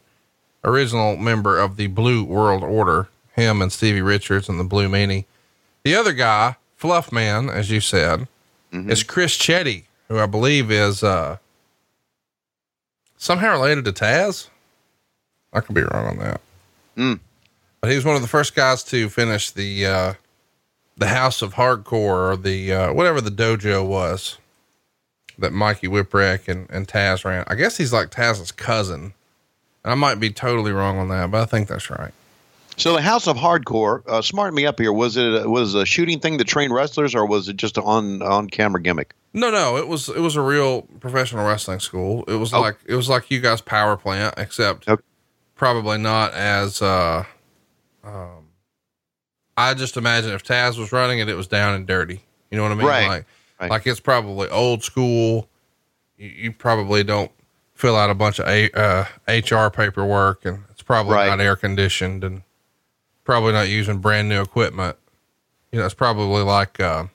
Original 0.65 1.15
member 1.15 1.57
of 1.57 1.77
the 1.77 1.87
Blue 1.87 2.25
World 2.25 2.61
Order, 2.61 3.07
him 3.37 3.61
and 3.61 3.71
Stevie 3.71 4.01
Richards 4.01 4.49
and 4.49 4.59
the 4.59 4.63
Blue 4.65 4.89
Meanie. 4.89 5.23
The 5.83 5.95
other 5.95 6.11
guy, 6.11 6.57
Fluff 6.75 7.09
Man, 7.09 7.49
as 7.49 7.71
you 7.71 7.79
said, 7.79 8.27
is 8.73 9.03
Chris 9.03 9.37
Chetty, 9.37 9.83
who 10.07 10.19
I 10.19 10.25
believe 10.25 10.71
is 10.71 11.03
uh, 11.03 11.37
somehow 13.17 13.51
related 13.51 13.85
to 13.85 13.91
Taz. 13.91 14.49
I 15.51 15.59
could 15.59 15.75
be 15.75 15.81
wrong 15.81 16.07
on 16.07 16.17
that. 16.19 16.41
Hmm. 16.95 17.13
But 17.81 17.89
he 17.89 17.95
was 17.95 18.05
one 18.05 18.15
of 18.15 18.21
the 18.21 18.27
first 18.27 18.55
guys 18.55 18.83
to 18.85 19.09
finish 19.09 19.51
the 19.51 19.85
uh, 19.85 20.13
the 20.97 21.07
House 21.07 21.41
of 21.41 21.55
Hardcore 21.55 22.31
or 22.31 22.37
the 22.37 22.73
uh, 22.73 22.93
whatever 22.93 23.21
the 23.21 23.29
dojo 23.29 23.85
was 23.85 24.37
that 25.39 25.51
Mikey 25.51 25.87
Whipwreck 25.87 26.47
and, 26.47 26.69
and 26.69 26.87
Taz 26.87 27.25
ran. 27.25 27.43
I 27.47 27.55
guess 27.55 27.77
he's 27.77 27.91
like 27.91 28.09
Taz's 28.09 28.51
cousin. 28.51 29.13
And 29.83 29.91
I 29.91 29.95
might 29.95 30.19
be 30.19 30.29
totally 30.29 30.71
wrong 30.71 30.97
on 30.97 31.09
that, 31.09 31.31
but 31.31 31.41
I 31.41 31.45
think 31.45 31.67
that's 31.67 31.89
right. 31.89 32.13
So 32.77 32.93
the 32.93 33.01
House 33.01 33.27
of 33.27 33.37
Hardcore, 33.37 34.01
uh, 34.07 34.21
smarten 34.21 34.55
me 34.55 34.65
up 34.65 34.79
here. 34.79 34.91
Was 34.91 35.17
it 35.17 35.47
was 35.49 35.75
it 35.75 35.81
a 35.81 35.85
shooting 35.85 36.19
thing 36.19 36.37
to 36.39 36.43
train 36.43 36.71
wrestlers, 36.71 37.13
or 37.13 37.25
was 37.25 37.49
it 37.49 37.57
just 37.57 37.77
an 37.77 37.83
on 37.83 38.21
on 38.21 38.49
camera 38.49 38.81
gimmick? 38.81 39.13
No, 39.33 39.49
no, 39.49 39.77
it 39.77 39.87
was 39.87 40.09
it 40.09 40.19
was 40.19 40.35
a 40.35 40.41
real 40.41 40.83
professional 40.99 41.45
wrestling 41.45 41.79
school. 41.79 42.23
It 42.27 42.35
was 42.35 42.53
Oh. 42.53 42.61
like 42.61 42.77
it 42.85 42.95
was 42.95 43.09
like 43.09 43.31
you 43.31 43.39
guys 43.41 43.61
power 43.61 43.97
plant, 43.97 44.35
except 44.37 44.87
Okay. 44.87 45.01
probably 45.55 45.97
not 45.97 46.33
as 46.33 46.81
uh 46.81 47.23
um 48.03 48.47
I 49.57 49.73
just 49.73 49.97
imagine 49.97 50.31
if 50.31 50.43
Taz 50.43 50.77
was 50.77 50.91
running 50.91 51.19
it, 51.19 51.29
it 51.29 51.35
was 51.35 51.47
down 51.47 51.73
and 51.75 51.85
dirty. 51.87 52.21
You 52.51 52.57
know 52.57 52.63
what 52.63 52.71
I 52.71 52.75
mean? 52.75 52.87
Right, 52.87 53.07
Like 53.07 53.25
right. 53.59 53.69
like 53.71 53.87
it's 53.87 53.99
probably 53.99 54.49
old 54.49 54.83
school. 54.83 55.47
You, 56.17 56.29
you 56.29 56.51
probably 56.51 57.03
don't 57.03 57.31
fill 57.73 57.95
out 57.95 58.09
a 58.11 58.13
bunch 58.15 58.39
of 58.39 58.47
a, 58.47 58.69
uh, 58.79 59.05
HR 59.27 59.69
paperwork 59.71 60.45
and 60.45 60.63
it's 60.69 60.83
probably 60.83 61.13
Right. 61.15 61.27
not 61.27 61.39
air 61.41 61.55
conditioned 61.55 62.23
and 62.23 62.43
probably 63.23 63.51
not 63.51 63.67
using 63.67 63.97
brand 63.97 64.29
new 64.29 64.41
equipment. 64.41 64.95
You 65.71 65.79
know, 65.79 65.85
it's 65.85 65.95
probably 65.95 66.43
like 66.43 66.79
uh 66.79 67.05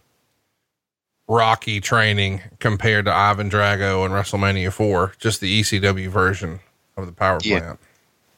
Rocky 1.28 1.80
training 1.80 2.40
compared 2.58 3.04
to 3.04 3.12
Ivan 3.12 3.50
Drago 3.50 4.04
and 4.04 4.14
WrestleMania 4.14 4.72
4, 4.72 5.12
just 5.18 5.40
the 5.40 5.60
ECW 5.60 6.08
version 6.08 6.60
of 6.96 7.06
the 7.06 7.12
power 7.12 7.38
Yeah. 7.42 7.58
plant. 7.60 7.80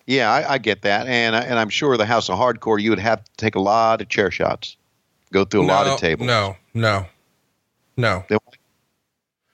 Yeah, 0.07 0.31
I, 0.33 0.55
I 0.55 0.59
get 0.59 0.83
that, 0.83 1.07
and 1.07 1.37
I- 1.37 1.43
and 1.43 1.57
I'm 1.59 1.69
sure 1.69 1.97
the 1.97 2.05
House 2.05 2.29
of 2.29 2.37
Hardcore, 2.37 2.81
you 2.83 2.91
would 2.91 2.99
have 2.99 3.23
to 3.23 3.31
take 3.37 3.55
a 3.55 3.61
lot 3.61 4.01
of 4.01 4.09
chair 4.09 4.31
shots, 4.33 4.77
go 5.33 5.45
through 5.45 5.63
a 5.63 5.67
lot 5.67 5.87
of 5.87 6.01
tables. 6.01 6.27
No, 6.27 6.57
no, 6.75 7.07
no. 7.97 8.25
Then 8.29 8.39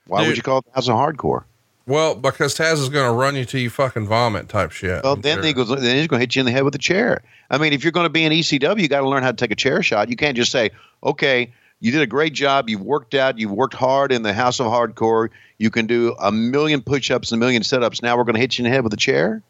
Why 0.07 0.19
Dude. 0.21 0.29
would 0.29 0.37
you 0.37 0.43
call 0.43 0.59
it 0.59 0.65
the 0.65 0.71
House 0.73 0.87
of 0.87 0.95
Hardcore? 0.95 1.43
Well, 1.85 2.15
because 2.15 2.57
Taz 2.57 2.73
is 2.81 2.89
going 2.89 3.05
to 3.05 3.13
run 3.13 3.35
you 3.35 3.45
till 3.45 3.61
you 3.61 3.69
fucking 3.69 4.07
vomit 4.07 4.49
type 4.49 4.71
shit. 4.71 5.03
Well, 5.03 5.13
I'm 5.13 5.21
then 5.21 5.37
sure. 5.37 5.45
he 5.45 5.53
goes. 5.53 5.69
Then 5.69 5.95
he's 5.95 6.07
going 6.07 6.19
to 6.19 6.23
hit 6.23 6.35
you 6.35 6.39
in 6.41 6.45
the 6.47 6.51
head 6.51 6.63
with 6.63 6.75
a 6.75 6.79
chair. 6.79 7.21
I 7.51 7.57
mean, 7.59 7.71
if 7.71 7.83
you're 7.83 7.91
going 7.93 8.05
to 8.05 8.09
be 8.09 8.23
in 8.25 8.31
ECW, 8.33 8.81
you 8.81 8.87
got 8.89 9.01
to 9.01 9.07
learn 9.07 9.21
how 9.23 9.31
to 9.31 9.37
take 9.37 9.51
a 9.51 9.55
chair 9.55 9.81
shot. 9.83 10.09
You 10.09 10.15
can't 10.17 10.35
just 10.35 10.51
say, 10.51 10.71
"Okay, 11.03 11.53
you 11.79 11.91
did 11.91 12.01
a 12.01 12.07
great 12.07 12.33
job. 12.33 12.69
You've 12.69 12.81
worked 12.81 13.13
out. 13.13 13.37
You've 13.37 13.51
worked 13.51 13.75
hard 13.75 14.11
in 14.11 14.23
the 14.23 14.33
House 14.33 14.59
of 14.59 14.67
Hardcore. 14.67 15.29
You 15.57 15.69
can 15.69 15.87
do 15.87 16.15
a 16.19 16.31
million 16.31 16.81
push-ups 16.81 17.31
and 17.31 17.39
a 17.39 17.43
million 17.43 17.63
sit-ups. 17.63 18.01
Now 18.01 18.17
we're 18.17 18.23
going 18.23 18.35
to 18.35 18.41
hit 18.41 18.57
you 18.57 18.65
in 18.65 18.69
the 18.69 18.75
head 18.75 18.83
with 18.83 18.93
a 18.93 18.97
chair." 18.97 19.41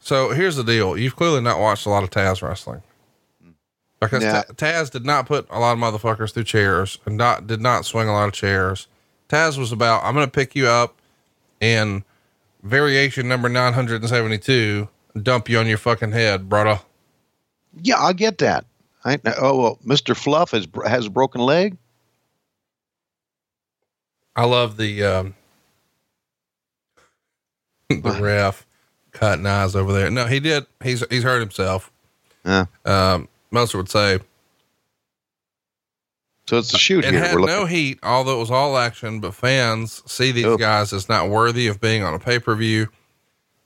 So 0.00 0.30
here's 0.30 0.56
the 0.56 0.64
deal. 0.64 0.96
You've 0.96 1.16
clearly 1.16 1.40
not 1.40 1.58
watched 1.58 1.86
a 1.86 1.90
lot 1.90 2.02
of 2.02 2.10
Taz 2.10 2.40
wrestling. 2.42 2.82
Because 4.00 4.22
Yeah. 4.22 4.44
Taz 4.54 4.90
did 4.90 5.04
not 5.04 5.26
put 5.26 5.46
a 5.50 5.58
lot 5.58 5.72
of 5.72 5.78
motherfuckers 5.78 6.32
through 6.32 6.44
chairs 6.44 6.98
and 7.04 7.16
not 7.16 7.46
did 7.46 7.60
not 7.60 7.84
swing 7.84 8.08
a 8.08 8.12
lot 8.12 8.28
of 8.28 8.32
chairs. 8.32 8.86
Taz 9.28 9.58
was 9.58 9.72
about 9.72 10.04
I'm 10.04 10.14
going 10.14 10.26
to 10.26 10.30
pick 10.30 10.54
you 10.54 10.68
up 10.68 10.94
in 11.60 12.04
variation 12.62 13.26
number 13.28 13.48
972, 13.48 14.88
dump 15.20 15.48
you 15.48 15.58
on 15.58 15.66
your 15.66 15.78
fucking 15.78 16.12
head, 16.12 16.48
brother. 16.48 16.80
Yeah, 17.82 18.00
I 18.00 18.12
get 18.12 18.38
that. 18.38 18.64
I, 19.04 19.18
oh 19.40 19.60
well, 19.60 19.78
Mr. 19.84 20.16
Fluff 20.16 20.50
has 20.50 20.66
has 20.86 21.06
a 21.06 21.10
broken 21.10 21.40
leg. 21.40 21.76
I 24.36 24.44
love 24.44 24.76
the 24.76 25.02
um 25.04 25.34
the 27.88 28.18
ref 28.20 28.66
cutting 29.12 29.46
eyes 29.46 29.74
over 29.74 29.92
there. 29.92 30.10
No, 30.10 30.26
he 30.26 30.40
did. 30.40 30.66
He's 30.82 31.04
he's 31.10 31.22
hurt 31.22 31.40
himself. 31.40 31.90
Yeah. 32.44 32.66
Um, 32.84 33.28
most 33.50 33.74
would 33.74 33.88
say 33.90 34.20
So 36.48 36.58
it's 36.58 36.72
a 36.72 36.78
shoot 36.78 37.04
it 37.04 37.12
here. 37.12 37.20
had 37.24 37.36
no 37.38 37.66
heat, 37.66 37.98
although 38.02 38.36
it 38.36 38.40
was 38.40 38.50
all 38.50 38.76
action. 38.78 39.20
But 39.20 39.34
fans 39.34 40.02
see 40.06 40.32
these 40.32 40.44
Oh. 40.44 40.56
guys 40.56 40.92
as 40.92 41.08
not 41.08 41.28
worthy 41.28 41.66
of 41.66 41.80
being 41.80 42.02
on 42.02 42.14
a 42.14 42.18
pay 42.18 42.38
per 42.38 42.54
view. 42.54 42.88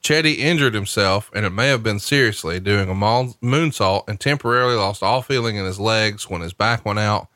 Chetty 0.02 0.38
injured 0.38 0.74
himself, 0.74 1.30
and 1.32 1.46
it 1.46 1.50
may 1.50 1.68
have 1.68 1.84
been 1.84 2.00
seriously, 2.00 2.58
doing 2.58 2.88
a 2.88 2.94
moonsault 2.94 4.08
and 4.08 4.18
temporarily 4.18 4.74
lost 4.74 5.02
all 5.02 5.22
feeling 5.22 5.56
in 5.56 5.64
his 5.64 5.78
legs 5.78 6.28
when 6.28 6.40
his 6.40 6.52
back 6.52 6.84
went 6.84 6.98
out. 6.98 7.28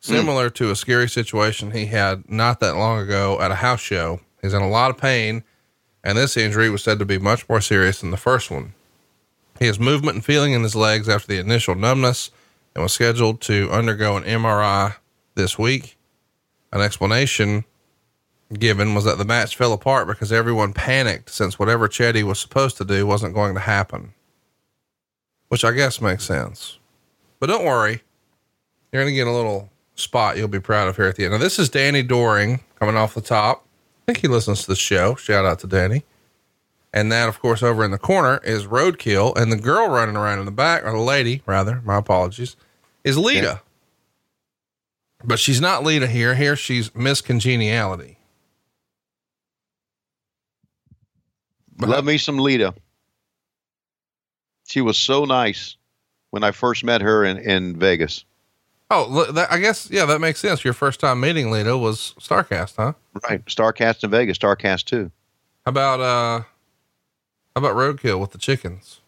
Similar 0.00 0.50
to 0.50 0.70
a 0.70 0.76
scary 0.76 1.08
situation 1.08 1.70
he 1.70 1.86
had 1.86 2.28
not 2.30 2.60
that 2.60 2.76
long 2.76 3.00
ago 3.00 3.40
at 3.40 3.50
a 3.50 3.56
house 3.56 3.80
show. 3.80 4.20
He's 4.42 4.54
in 4.54 4.62
a 4.62 4.68
lot 4.68 4.90
of 4.90 4.98
pain, 4.98 5.44
and 6.02 6.18
this 6.18 6.36
injury 6.36 6.70
was 6.70 6.82
said 6.82 6.98
to 6.98 7.04
be 7.04 7.18
much 7.18 7.48
more 7.48 7.60
serious 7.60 8.00
than 8.00 8.10
the 8.10 8.16
first 8.16 8.50
one. 8.50 8.74
He 9.58 9.66
has 9.66 9.80
movement 9.80 10.16
and 10.16 10.24
feeling 10.24 10.52
in 10.52 10.62
his 10.62 10.76
legs 10.76 11.08
after 11.08 11.28
the 11.28 11.40
initial 11.40 11.74
numbness 11.74 12.30
and 12.74 12.82
was 12.82 12.92
scheduled 12.92 13.40
to 13.42 13.70
undergo 13.70 14.16
an 14.16 14.24
MRI 14.24 14.96
this 15.34 15.58
week. 15.58 15.96
An 16.72 16.80
explanation 16.80 17.64
given 18.52 18.94
was 18.94 19.04
that 19.04 19.18
the 19.18 19.24
match 19.24 19.56
fell 19.56 19.72
apart 19.72 20.06
because 20.06 20.32
everyone 20.32 20.72
panicked 20.72 21.30
since 21.30 21.58
whatever 21.58 21.88
Chetty 21.88 22.22
was 22.22 22.38
supposed 22.38 22.76
to 22.78 22.84
do 22.84 23.06
wasn't 23.06 23.34
going 23.34 23.54
to 23.54 23.60
happen. 23.60 24.14
Which 25.48 25.64
I 25.64 25.72
guess 25.72 26.00
makes 26.00 26.24
sense. 26.24 26.78
But 27.40 27.46
don't 27.46 27.64
worry, 27.64 28.02
you're 28.92 29.02
going 29.02 29.12
to 29.12 29.16
get 29.16 29.26
a 29.26 29.32
little 29.32 29.70
spot 29.94 30.36
you'll 30.36 30.48
be 30.48 30.60
proud 30.60 30.88
of 30.88 30.96
here 30.96 31.06
at 31.06 31.16
the 31.16 31.24
end. 31.24 31.32
Now, 31.32 31.38
this 31.38 31.58
is 31.58 31.68
Danny 31.68 32.02
Doring 32.02 32.60
coming 32.78 32.96
off 32.96 33.14
the 33.14 33.20
top. 33.20 33.64
I 34.02 34.12
think 34.12 34.18
he 34.18 34.28
listens 34.28 34.62
to 34.62 34.68
the 34.68 34.76
show. 34.76 35.14
Shout 35.16 35.44
out 35.44 35.58
to 35.60 35.66
Danny. 35.66 36.04
And 36.92 37.12
that, 37.12 37.28
of 37.28 37.40
course, 37.40 37.62
over 37.62 37.84
in 37.84 37.90
the 37.90 37.98
corner 37.98 38.40
is 38.44 38.66
Roadkill. 38.66 39.36
And 39.36 39.52
the 39.52 39.56
girl 39.56 39.88
running 39.88 40.16
around 40.16 40.38
in 40.38 40.46
the 40.46 40.50
back, 40.50 40.84
or 40.84 40.92
the 40.92 40.98
lady, 40.98 41.42
rather, 41.44 41.82
my 41.84 41.98
apologies, 41.98 42.56
is 43.04 43.18
Lita. 43.18 43.60
But 45.22 45.38
she's 45.38 45.60
not 45.60 45.84
Lita 45.84 46.06
here. 46.06 46.34
Here 46.34 46.56
she's 46.56 46.94
Miss 46.94 47.20
Congeniality. 47.20 48.17
Love 51.80 52.04
me 52.04 52.18
some 52.18 52.38
Lita. 52.38 52.74
She 54.68 54.80
was 54.80 54.98
so 54.98 55.24
nice 55.24 55.76
when 56.30 56.44
I 56.44 56.50
first 56.50 56.84
met 56.84 57.00
her 57.00 57.24
in, 57.24 57.38
in 57.38 57.78
Vegas. 57.78 58.24
Oh, 58.90 59.30
that, 59.32 59.52
I 59.52 59.58
guess, 59.58 59.90
yeah, 59.90 60.06
that 60.06 60.20
makes 60.20 60.40
sense. 60.40 60.64
Your 60.64 60.74
first 60.74 61.00
time 61.00 61.20
meeting 61.20 61.50
Lita 61.50 61.76
was 61.76 62.14
Starcast, 62.18 62.76
huh? 62.76 62.94
Right. 63.28 63.44
Starcast 63.46 64.02
in 64.02 64.10
Vegas, 64.10 64.38
Starcast 64.38 64.84
2. 64.84 65.10
How 65.66 65.70
about, 65.70 66.00
uh, 66.00 66.40
how 66.40 66.46
about 67.56 67.76
Roadkill 67.76 68.18
with 68.20 68.30
the 68.32 68.38
chickens? 68.38 69.00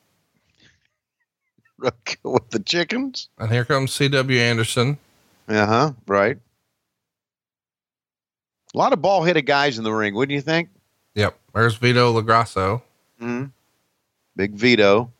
Roadkill 1.80 2.34
with 2.34 2.50
the 2.50 2.60
chickens? 2.60 3.28
And 3.38 3.50
here 3.50 3.64
comes 3.64 3.92
C.W. 3.94 4.38
Anderson. 4.38 4.98
Uh 5.48 5.66
huh. 5.66 5.92
Right. 6.06 6.38
A 8.74 8.78
lot 8.78 8.92
of 8.92 9.02
ball 9.02 9.24
headed 9.24 9.46
guys 9.46 9.78
in 9.78 9.84
the 9.84 9.92
ring, 9.92 10.14
wouldn't 10.14 10.34
you 10.34 10.42
think? 10.42 10.68
Yep. 11.55 11.61
There's 11.61 11.76
Vito 11.76 12.20
LoGrasso. 12.20 12.82
Mm-hmm. 13.20 13.44
Big 14.36 14.53
Vito. 14.55 15.11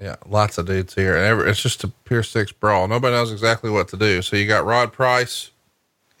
Yeah, 0.00 0.16
lots 0.26 0.58
of 0.58 0.66
dudes 0.66 0.94
here, 0.94 1.16
and 1.16 1.24
every, 1.24 1.48
it's 1.48 1.62
just 1.62 1.84
a 1.84 1.88
pure 1.88 2.22
six 2.24 2.50
brawl. 2.52 2.88
Nobody 2.88 3.14
knows 3.14 3.30
exactly 3.30 3.70
what 3.70 3.88
to 3.88 3.96
do. 3.96 4.22
So 4.22 4.36
you 4.36 4.46
got 4.46 4.66
Rod 4.66 4.92
Price, 4.92 5.50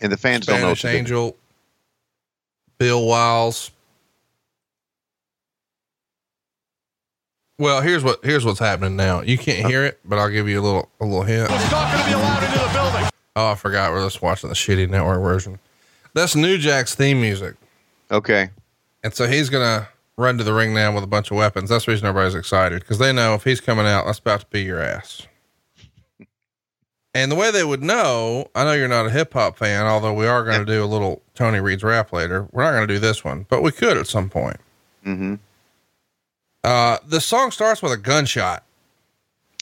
and 0.00 0.12
the 0.12 0.16
fans 0.16 0.44
Spanish 0.44 0.82
don't 0.82 0.90
know. 0.90 0.90
What 0.90 0.96
Angel, 0.96 1.30
do. 1.30 1.36
Bill 2.78 3.06
Wiles. 3.06 3.72
Well, 7.58 7.82
here's 7.82 8.04
what 8.04 8.24
here's 8.24 8.44
what's 8.44 8.60
happening 8.60 8.96
now. 8.96 9.22
You 9.22 9.36
can't 9.36 9.66
hear 9.66 9.84
it, 9.84 9.98
but 10.04 10.18
I'll 10.18 10.30
give 10.30 10.48
you 10.48 10.60
a 10.60 10.62
little 10.62 10.88
a 11.00 11.04
little 11.04 11.22
hint. 11.22 11.50
It's 11.50 11.70
not 11.70 11.92
going 11.92 12.04
to 12.04 12.10
be 12.10 12.14
allowed 12.14 12.42
into 12.44 12.58
the 12.58 12.70
building. 12.72 13.10
Oh, 13.36 13.50
I 13.50 13.54
forgot. 13.56 13.90
We're 13.90 14.04
just 14.04 14.22
watching 14.22 14.48
the 14.48 14.54
shitty 14.54 14.88
network 14.88 15.20
version. 15.20 15.58
That's 16.14 16.34
New 16.34 16.58
Jack's 16.58 16.94
theme 16.94 17.20
music. 17.20 17.56
Okay. 18.10 18.50
And 19.02 19.12
so 19.12 19.26
he's 19.26 19.50
gonna 19.50 19.88
run 20.16 20.38
to 20.38 20.44
the 20.44 20.54
ring 20.54 20.74
now 20.74 20.94
with 20.94 21.04
a 21.04 21.08
bunch 21.08 21.30
of 21.30 21.36
weapons. 21.36 21.70
That's 21.70 21.86
the 21.86 21.92
reason 21.92 22.06
everybody's 22.06 22.34
excited 22.34 22.80
because 22.80 22.98
they 22.98 23.12
know 23.12 23.34
if 23.34 23.44
he's 23.44 23.60
coming 23.60 23.86
out, 23.86 24.06
that's 24.06 24.18
about 24.18 24.40
to 24.40 24.46
be 24.46 24.62
your 24.62 24.80
ass. 24.80 25.26
and 27.14 27.30
the 27.30 27.36
way 27.36 27.50
they 27.50 27.64
would 27.64 27.82
know, 27.82 28.48
I 28.54 28.64
know 28.64 28.72
you're 28.72 28.88
not 28.88 29.06
a 29.06 29.10
hip 29.10 29.32
hop 29.32 29.58
fan, 29.58 29.86
although 29.86 30.14
we 30.14 30.26
are 30.26 30.44
going 30.44 30.60
to 30.60 30.64
do 30.64 30.84
a 30.84 30.86
little 30.86 31.22
Tony 31.34 31.60
Reed's 31.60 31.82
rap 31.82 32.12
later. 32.12 32.48
We're 32.52 32.64
not 32.64 32.72
going 32.72 32.86
to 32.86 32.94
do 32.94 33.00
this 33.00 33.24
one, 33.24 33.46
but 33.48 33.62
we 33.62 33.72
could 33.72 33.96
at 33.96 34.06
some 34.06 34.30
point. 34.30 34.58
Mm-hmm. 35.04 35.34
Uh, 36.62 36.98
the 37.06 37.20
song 37.20 37.50
starts 37.50 37.82
with 37.82 37.92
a 37.92 37.96
gunshot. 37.96 38.62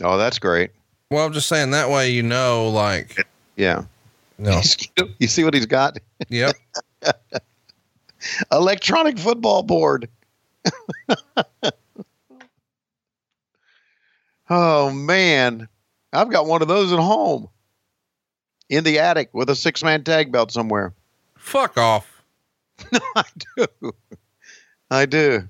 Oh, 0.02 0.16
that's 0.16 0.38
great. 0.38 0.70
Well, 1.10 1.26
I'm 1.26 1.32
just 1.32 1.48
saying 1.48 1.72
that 1.72 1.90
way 1.90 2.10
you 2.10 2.22
know, 2.22 2.68
like, 2.68 3.26
yeah. 3.56 3.84
No. 4.42 4.60
You 5.18 5.28
see 5.28 5.44
what 5.44 5.54
he's 5.54 5.66
got? 5.66 5.98
Yep. 6.28 6.56
Electronic 8.52 9.18
football 9.18 9.62
board. 9.62 10.08
oh 14.50 14.90
man, 14.90 15.68
I've 16.12 16.30
got 16.30 16.46
one 16.46 16.60
of 16.60 16.68
those 16.68 16.92
at 16.92 16.98
home 16.98 17.48
in 18.68 18.84
the 18.84 18.98
attic 18.98 19.30
with 19.32 19.48
a 19.48 19.56
six 19.56 19.82
man 19.84 20.02
tag 20.02 20.32
belt 20.32 20.50
somewhere. 20.50 20.92
Fuck 21.36 21.78
off. 21.78 22.22
No, 22.92 23.00
I 23.16 23.24
do. 23.56 23.94
I 24.90 25.06
do. 25.06 25.48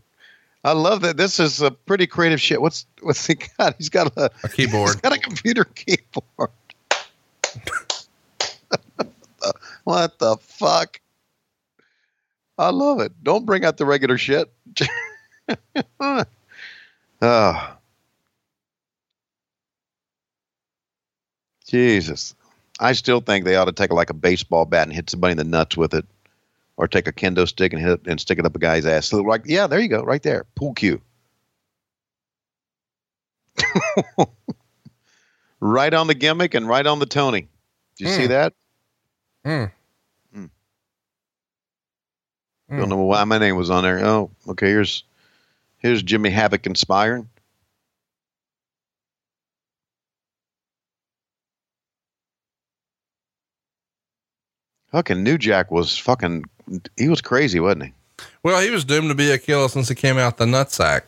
I 0.64 0.72
love 0.72 1.00
that. 1.00 1.16
This 1.16 1.40
is 1.40 1.62
a 1.62 1.70
pretty 1.70 2.06
creative 2.06 2.40
shit. 2.40 2.60
What's 2.60 2.86
what's 3.00 3.26
he 3.26 3.36
got? 3.58 3.74
He's 3.78 3.88
got 3.88 4.16
a, 4.16 4.30
a 4.44 4.48
keyboard. 4.48 4.90
He's 4.90 5.00
got 5.00 5.14
a 5.14 5.18
computer 5.18 5.64
keyboard. 5.64 6.50
what 9.84 10.18
the 10.18 10.36
fuck? 10.36 11.00
I 12.58 12.70
love 12.70 13.00
it. 13.00 13.12
Don't 13.22 13.46
bring 13.46 13.64
out 13.64 13.76
the 13.76 13.86
regular 13.86 14.18
shit. 14.18 14.52
oh. 16.00 16.24
Jesus. 21.66 22.34
I 22.78 22.92
still 22.92 23.20
think 23.20 23.44
they 23.44 23.56
ought 23.56 23.64
to 23.64 23.72
take 23.72 23.92
like 23.92 24.10
a 24.10 24.14
baseball 24.14 24.64
bat 24.66 24.86
and 24.86 24.92
hit 24.92 25.08
somebody 25.08 25.32
in 25.32 25.38
the 25.38 25.44
nuts 25.44 25.76
with 25.76 25.94
it, 25.94 26.04
or 26.76 26.86
take 26.86 27.06
a 27.06 27.12
kendo 27.12 27.48
stick 27.48 27.72
and 27.72 27.80
hit 27.80 28.00
and 28.06 28.20
stick 28.20 28.38
it 28.38 28.44
up 28.44 28.54
a 28.56 28.58
guy's 28.58 28.84
ass. 28.84 29.06
So 29.06 29.22
like, 29.22 29.42
yeah, 29.46 29.66
there 29.66 29.80
you 29.80 29.88
go, 29.88 30.02
right 30.02 30.22
there, 30.22 30.44
pool 30.54 30.74
cue. 30.74 31.00
right 35.60 35.94
on 35.94 36.08
the 36.08 36.14
gimmick 36.14 36.54
and 36.54 36.68
right 36.68 36.86
on 36.86 36.98
the 36.98 37.06
Tony. 37.06 37.48
Do 37.96 38.04
you 38.04 38.10
mm. 38.10 38.16
see 38.16 38.24
hmm. 38.24 38.30
that? 38.32 38.52
Mm. 39.44 39.72
Mm. 42.72 42.78
Don't 42.78 42.88
know 42.88 43.02
why 43.02 43.22
my 43.24 43.38
name 43.38 43.56
was 43.56 43.70
on 43.70 43.84
there. 43.84 44.04
Oh, 44.04 44.30
okay. 44.48 44.68
Here's 44.68 45.04
here's 45.78 46.02
Jimmy 46.02 46.30
Havoc 46.30 46.66
inspiring. 46.66 47.28
Fucking 54.90 55.22
New 55.22 55.38
Jack 55.38 55.70
was 55.70 55.96
fucking. 55.98 56.44
He 56.96 57.08
was 57.08 57.20
crazy, 57.20 57.60
wasn't 57.60 57.84
he? 57.84 57.92
Well, 58.42 58.60
he 58.62 58.70
was 58.70 58.84
doomed 58.84 59.08
to 59.08 59.14
be 59.14 59.30
a 59.30 59.38
killer 59.38 59.68
since 59.68 59.88
he 59.88 59.94
came 59.94 60.18
out 60.18 60.36
the 60.36 60.44
nutsack. 60.44 61.02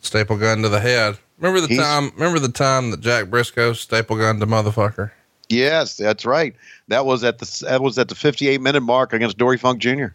Staple 0.00 0.36
gun 0.36 0.62
to 0.62 0.68
the 0.68 0.80
head. 0.80 1.18
Remember 1.38 1.60
the 1.60 1.68
He's, 1.68 1.78
time? 1.78 2.10
Remember 2.14 2.38
the 2.38 2.48
time 2.48 2.90
that 2.90 3.00
Jack 3.00 3.26
Brisco 3.26 3.74
staple 3.74 4.16
gun 4.16 4.38
to 4.38 4.46
motherfucker? 4.46 5.10
Yes, 5.54 5.96
that's 5.96 6.24
right. 6.24 6.54
That 6.88 7.06
was 7.06 7.24
at 7.24 7.38
the 7.38 7.66
that 7.68 7.82
was 7.82 7.98
at 7.98 8.08
the 8.08 8.14
58 8.14 8.60
minute 8.60 8.80
mark 8.80 9.12
against 9.12 9.38
Dory 9.38 9.58
Funk 9.58 9.80
Jr. 9.80 10.08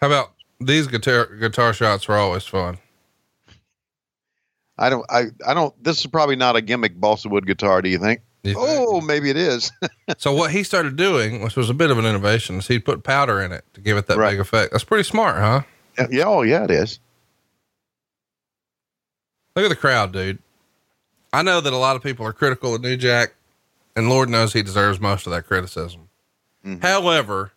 How 0.00 0.06
about 0.06 0.32
these 0.60 0.86
guitar 0.86 1.26
guitar 1.36 1.72
shots 1.72 2.08
were 2.08 2.16
always 2.16 2.44
fun. 2.44 2.78
I 4.78 4.90
don't 4.90 5.06
I 5.10 5.26
I 5.46 5.54
don't 5.54 5.74
this 5.82 6.00
is 6.00 6.06
probably 6.06 6.36
not 6.36 6.56
a 6.56 6.60
gimmick 6.60 6.98
balsa 6.98 7.28
wood 7.28 7.46
guitar, 7.46 7.82
do 7.82 7.88
you 7.88 7.98
think? 7.98 8.20
You 8.42 8.54
oh, 8.58 8.92
think? 8.94 9.04
maybe 9.04 9.30
it 9.30 9.36
is. 9.36 9.72
so 10.18 10.32
what 10.34 10.50
he 10.50 10.62
started 10.62 10.96
doing, 10.96 11.42
which 11.42 11.56
was 11.56 11.70
a 11.70 11.74
bit 11.74 11.90
of 11.90 11.98
an 11.98 12.04
innovation, 12.04 12.58
is 12.58 12.68
he'd 12.68 12.84
put 12.84 13.02
powder 13.02 13.40
in 13.40 13.52
it 13.52 13.64
to 13.74 13.80
give 13.80 13.96
it 13.96 14.06
that 14.06 14.18
right. 14.18 14.32
big 14.32 14.40
effect. 14.40 14.72
That's 14.72 14.84
pretty 14.84 15.04
smart, 15.04 15.36
huh? 15.36 15.62
Yeah, 15.98 16.06
yeah, 16.10 16.24
oh 16.26 16.42
yeah, 16.42 16.64
it 16.64 16.70
is. 16.70 16.98
Look 19.56 19.64
at 19.64 19.68
the 19.68 19.76
crowd, 19.76 20.12
dude. 20.12 20.40
I 21.34 21.42
know 21.42 21.60
that 21.60 21.72
a 21.72 21.76
lot 21.76 21.96
of 21.96 22.02
people 22.02 22.24
are 22.26 22.32
critical 22.32 22.74
of 22.74 22.82
New 22.82 22.96
Jack, 22.96 23.34
and 23.96 24.08
Lord 24.08 24.28
knows 24.28 24.52
he 24.52 24.62
deserves 24.62 25.00
most 25.00 25.26
of 25.26 25.32
that 25.32 25.46
criticism. 25.46 26.08
Mm-hmm. 26.64 26.80
However, 26.80 27.52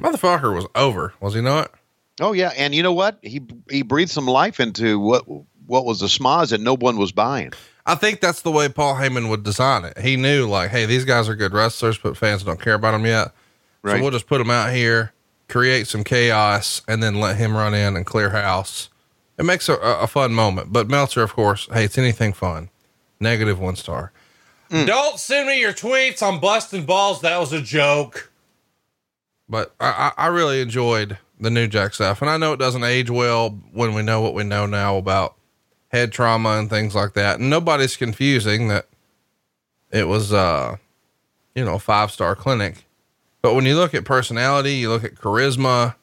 motherfucker 0.00 0.54
was 0.54 0.66
over, 0.74 1.14
was 1.20 1.34
he 1.34 1.40
not? 1.40 1.72
Oh 2.20 2.32
yeah, 2.32 2.52
and 2.56 2.74
you 2.74 2.82
know 2.82 2.92
what? 2.92 3.18
He 3.22 3.40
he 3.70 3.82
breathed 3.82 4.10
some 4.10 4.26
life 4.26 4.60
into 4.60 4.98
what 4.98 5.24
what 5.66 5.84
was 5.86 6.00
the 6.00 6.06
schmoz 6.06 6.50
that 6.50 6.60
no 6.60 6.76
one 6.76 6.98
was 6.98 7.12
buying. 7.12 7.52
I 7.86 7.94
think 7.94 8.20
that's 8.20 8.42
the 8.42 8.50
way 8.50 8.68
Paul 8.68 8.96
Heyman 8.96 9.30
would 9.30 9.42
design 9.42 9.86
it. 9.86 9.98
He 9.98 10.16
knew 10.16 10.46
like, 10.46 10.68
hey, 10.70 10.84
these 10.84 11.06
guys 11.06 11.28
are 11.30 11.34
good 11.34 11.54
wrestlers, 11.54 11.96
but 11.96 12.16
fans 12.16 12.42
don't 12.42 12.60
care 12.60 12.74
about 12.74 12.92
them 12.92 13.06
yet. 13.06 13.32
Right. 13.82 13.96
So 13.96 14.02
we'll 14.02 14.10
just 14.10 14.26
put 14.26 14.38
them 14.38 14.50
out 14.50 14.74
here, 14.74 15.14
create 15.48 15.86
some 15.86 16.04
chaos, 16.04 16.82
and 16.86 17.02
then 17.02 17.14
let 17.14 17.38
him 17.38 17.56
run 17.56 17.72
in 17.72 17.96
and 17.96 18.04
clear 18.04 18.30
house. 18.30 18.90
It 19.38 19.44
makes 19.44 19.70
a, 19.70 19.76
a 19.76 20.06
fun 20.06 20.34
moment. 20.34 20.72
But 20.72 20.88
Meltzer, 20.88 21.22
of 21.22 21.32
course, 21.32 21.68
hates 21.72 21.96
anything 21.96 22.34
fun. 22.34 22.68
Negative 23.20 23.58
one 23.58 23.76
star. 23.76 24.12
Mm. 24.70 24.86
Don't 24.86 25.18
send 25.18 25.48
me 25.48 25.60
your 25.60 25.72
tweets. 25.72 26.22
I'm 26.22 26.40
busting 26.40 26.84
balls. 26.84 27.22
That 27.22 27.38
was 27.38 27.52
a 27.52 27.62
joke. 27.62 28.30
But 29.48 29.74
I, 29.80 30.12
I 30.16 30.26
really 30.26 30.60
enjoyed 30.60 31.18
the 31.40 31.50
New 31.50 31.66
Jack 31.66 31.94
stuff. 31.94 32.20
And 32.20 32.30
I 32.30 32.36
know 32.36 32.52
it 32.52 32.58
doesn't 32.58 32.84
age 32.84 33.10
well 33.10 33.50
when 33.72 33.94
we 33.94 34.02
know 34.02 34.20
what 34.20 34.34
we 34.34 34.44
know 34.44 34.66
now 34.66 34.96
about 34.96 35.36
head 35.88 36.12
trauma 36.12 36.58
and 36.58 36.68
things 36.68 36.94
like 36.94 37.14
that. 37.14 37.40
And 37.40 37.48
nobody's 37.48 37.96
confusing 37.96 38.68
that 38.68 38.86
it 39.90 40.06
was, 40.06 40.32
uh, 40.32 40.76
you 41.54 41.64
know, 41.64 41.78
five 41.78 42.10
star 42.10 42.36
clinic. 42.36 42.84
But 43.40 43.54
when 43.54 43.64
you 43.64 43.76
look 43.76 43.94
at 43.94 44.04
personality, 44.04 44.74
you 44.74 44.90
look 44.90 45.04
at 45.04 45.14
charisma, 45.14 45.94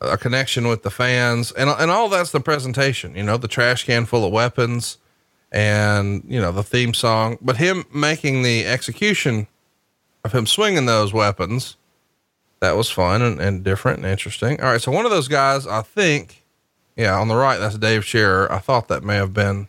a 0.00 0.16
connection 0.16 0.68
with 0.68 0.82
the 0.82 0.90
fans, 0.90 1.52
and 1.52 1.68
and 1.68 1.90
all 1.90 2.08
that's 2.08 2.30
the 2.30 2.40
presentation. 2.40 3.14
You 3.14 3.24
know, 3.24 3.36
the 3.36 3.48
trash 3.48 3.84
can 3.84 4.06
full 4.06 4.24
of 4.24 4.32
weapons, 4.32 4.96
and 5.52 6.22
you 6.26 6.40
know 6.40 6.52
the 6.52 6.62
theme 6.62 6.94
song. 6.94 7.38
But 7.40 7.56
him 7.56 7.84
making 7.92 8.42
the 8.42 8.66
execution 8.66 9.46
of 10.24 10.32
him 10.32 10.46
swinging 10.46 10.86
those 10.86 11.12
weapons 11.12 11.76
that 12.60 12.76
was 12.76 12.90
fun 12.90 13.22
and, 13.22 13.40
and 13.40 13.64
different 13.64 13.98
and 13.98 14.06
interesting. 14.06 14.60
All 14.60 14.70
right 14.70 14.80
so 14.80 14.92
one 14.92 15.04
of 15.04 15.10
those 15.10 15.28
guys 15.28 15.66
i 15.66 15.82
think 15.82 16.44
yeah 16.96 17.18
on 17.18 17.28
the 17.28 17.36
right 17.36 17.58
that's 17.58 17.78
dave 17.78 18.04
Shearer. 18.04 18.50
i 18.52 18.58
thought 18.58 18.88
that 18.88 19.02
may 19.02 19.16
have 19.16 19.32
been 19.32 19.68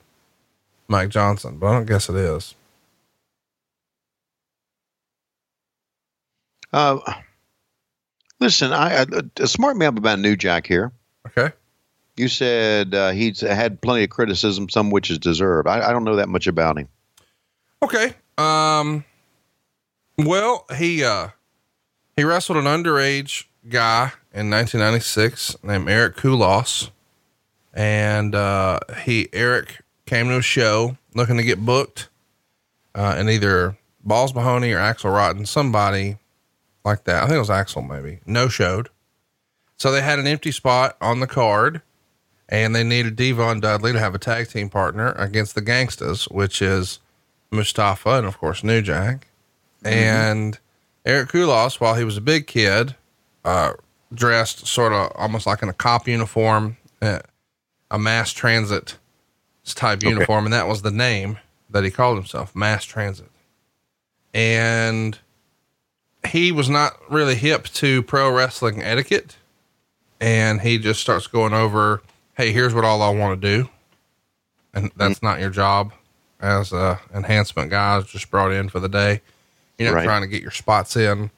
mike 0.87 1.09
johnson 1.09 1.57
but 1.57 1.67
i 1.67 1.71
don't 1.73 1.85
guess 1.85 2.09
it 2.09 2.15
is. 2.15 2.55
Uh 6.73 6.99
listen 8.39 8.73
i, 8.73 9.01
I 9.01 9.05
a 9.37 9.47
smart 9.47 9.77
man 9.77 9.97
about 9.97 10.19
new 10.19 10.35
jack 10.35 10.67
here. 10.67 10.91
Okay 11.27 11.53
you 12.17 12.27
said 12.27 12.93
uh, 12.93 13.11
he's 13.11 13.41
had 13.41 13.81
plenty 13.81 14.03
of 14.03 14.09
criticism, 14.09 14.69
some 14.69 14.89
which 14.89 15.09
is 15.09 15.19
deserved. 15.19 15.67
I, 15.67 15.89
I 15.89 15.91
don't 15.93 16.03
know 16.03 16.15
that 16.17 16.29
much 16.29 16.47
about 16.47 16.77
him. 16.77 16.87
Okay. 17.83 18.13
Um. 18.37 19.05
Well, 20.17 20.65
he 20.77 21.03
uh 21.03 21.29
he 22.15 22.23
wrestled 22.23 22.57
an 22.57 22.65
underage 22.65 23.45
guy 23.67 24.11
in 24.33 24.49
1996 24.49 25.57
named 25.63 25.89
Eric 25.89 26.17
Kulas. 26.17 26.89
And, 27.73 28.35
uh, 28.35 28.79
he, 29.05 29.29
Eric 29.31 29.81
came 30.05 30.27
to 30.27 30.37
a 30.37 30.41
show 30.41 30.97
looking 31.15 31.37
to 31.37 31.43
get 31.43 31.65
booked, 31.65 32.09
uh, 32.93 33.15
and 33.17 33.29
either 33.29 33.77
Balls 34.03 34.35
Mahoney 34.35 34.73
or 34.73 34.79
Axel 34.79 35.11
Rotten, 35.11 35.45
somebody 35.45 36.17
like 36.83 37.05
that. 37.05 37.23
I 37.23 37.27
think 37.27 37.37
it 37.37 37.39
was 37.39 37.49
Axel 37.49 37.81
maybe 37.81 38.19
no 38.25 38.49
showed. 38.49 38.89
So 39.77 39.91
they 39.91 40.01
had 40.01 40.19
an 40.19 40.27
empty 40.27 40.51
spot 40.51 40.97
on 40.99 41.21
the 41.21 41.27
card 41.27 41.81
and 42.51 42.75
they 42.75 42.83
needed 42.83 43.15
D-Von 43.15 43.61
Dudley 43.61 43.93
to 43.93 43.99
have 43.99 44.13
a 44.13 44.19
tag 44.19 44.49
team 44.49 44.69
partner 44.69 45.13
against 45.13 45.55
the 45.55 45.61
Gangstas, 45.61 46.29
which 46.31 46.61
is 46.61 46.99
Mustafa 47.49 48.11
and 48.11 48.27
of 48.27 48.37
course 48.37 48.63
New 48.63 48.81
Jack. 48.81 49.27
And 49.83 50.59
Eric 51.05 51.29
Kulas, 51.29 51.79
while 51.79 51.95
he 51.95 52.03
was 52.03 52.17
a 52.17 52.21
big 52.21 52.45
kid, 52.45 52.95
uh, 53.43 53.73
dressed 54.13 54.67
sort 54.67 54.93
of 54.93 55.11
almost 55.15 55.47
like 55.47 55.63
in 55.63 55.69
a 55.69 55.73
cop 55.73 56.07
uniform, 56.07 56.77
uh, 57.01 57.19
a 57.89 57.97
mass 57.97 58.31
transit 58.31 58.97
type 59.65 60.03
uniform. 60.03 60.45
And 60.45 60.53
that 60.53 60.67
was 60.67 60.81
the 60.81 60.91
name 60.91 61.39
that 61.69 61.83
he 61.83 61.89
called 61.89 62.17
himself, 62.17 62.55
mass 62.55 62.83
transit. 62.83 63.29
And 64.33 65.17
he 66.27 66.51
was 66.51 66.69
not 66.69 66.97
really 67.09 67.35
hip 67.35 67.65
to 67.65 68.03
pro 68.03 68.31
wrestling 68.31 68.83
etiquette. 68.83 69.37
And 70.19 70.61
he 70.61 70.77
just 70.77 70.99
starts 70.99 71.25
going 71.25 71.53
over, 71.53 72.03
Hey, 72.41 72.51
here's 72.53 72.73
what 72.73 72.83
all 72.83 73.03
I 73.03 73.09
want 73.11 73.39
to 73.39 73.57
do. 73.57 73.69
And 74.73 74.91
that's 74.95 75.21
not 75.21 75.39
your 75.39 75.51
job 75.51 75.93
as 76.39 76.73
a 76.73 76.99
enhancement 77.13 77.69
guy 77.69 77.99
is 77.99 78.05
just 78.07 78.31
brought 78.31 78.51
in 78.51 78.67
for 78.67 78.79
the 78.79 78.89
day. 78.89 79.21
You're 79.77 79.91
not 79.91 79.97
Right. 79.97 80.05
trying 80.05 80.21
to 80.23 80.27
get 80.27 80.41
your 80.41 80.49
spots 80.49 80.95
in. 80.95 81.29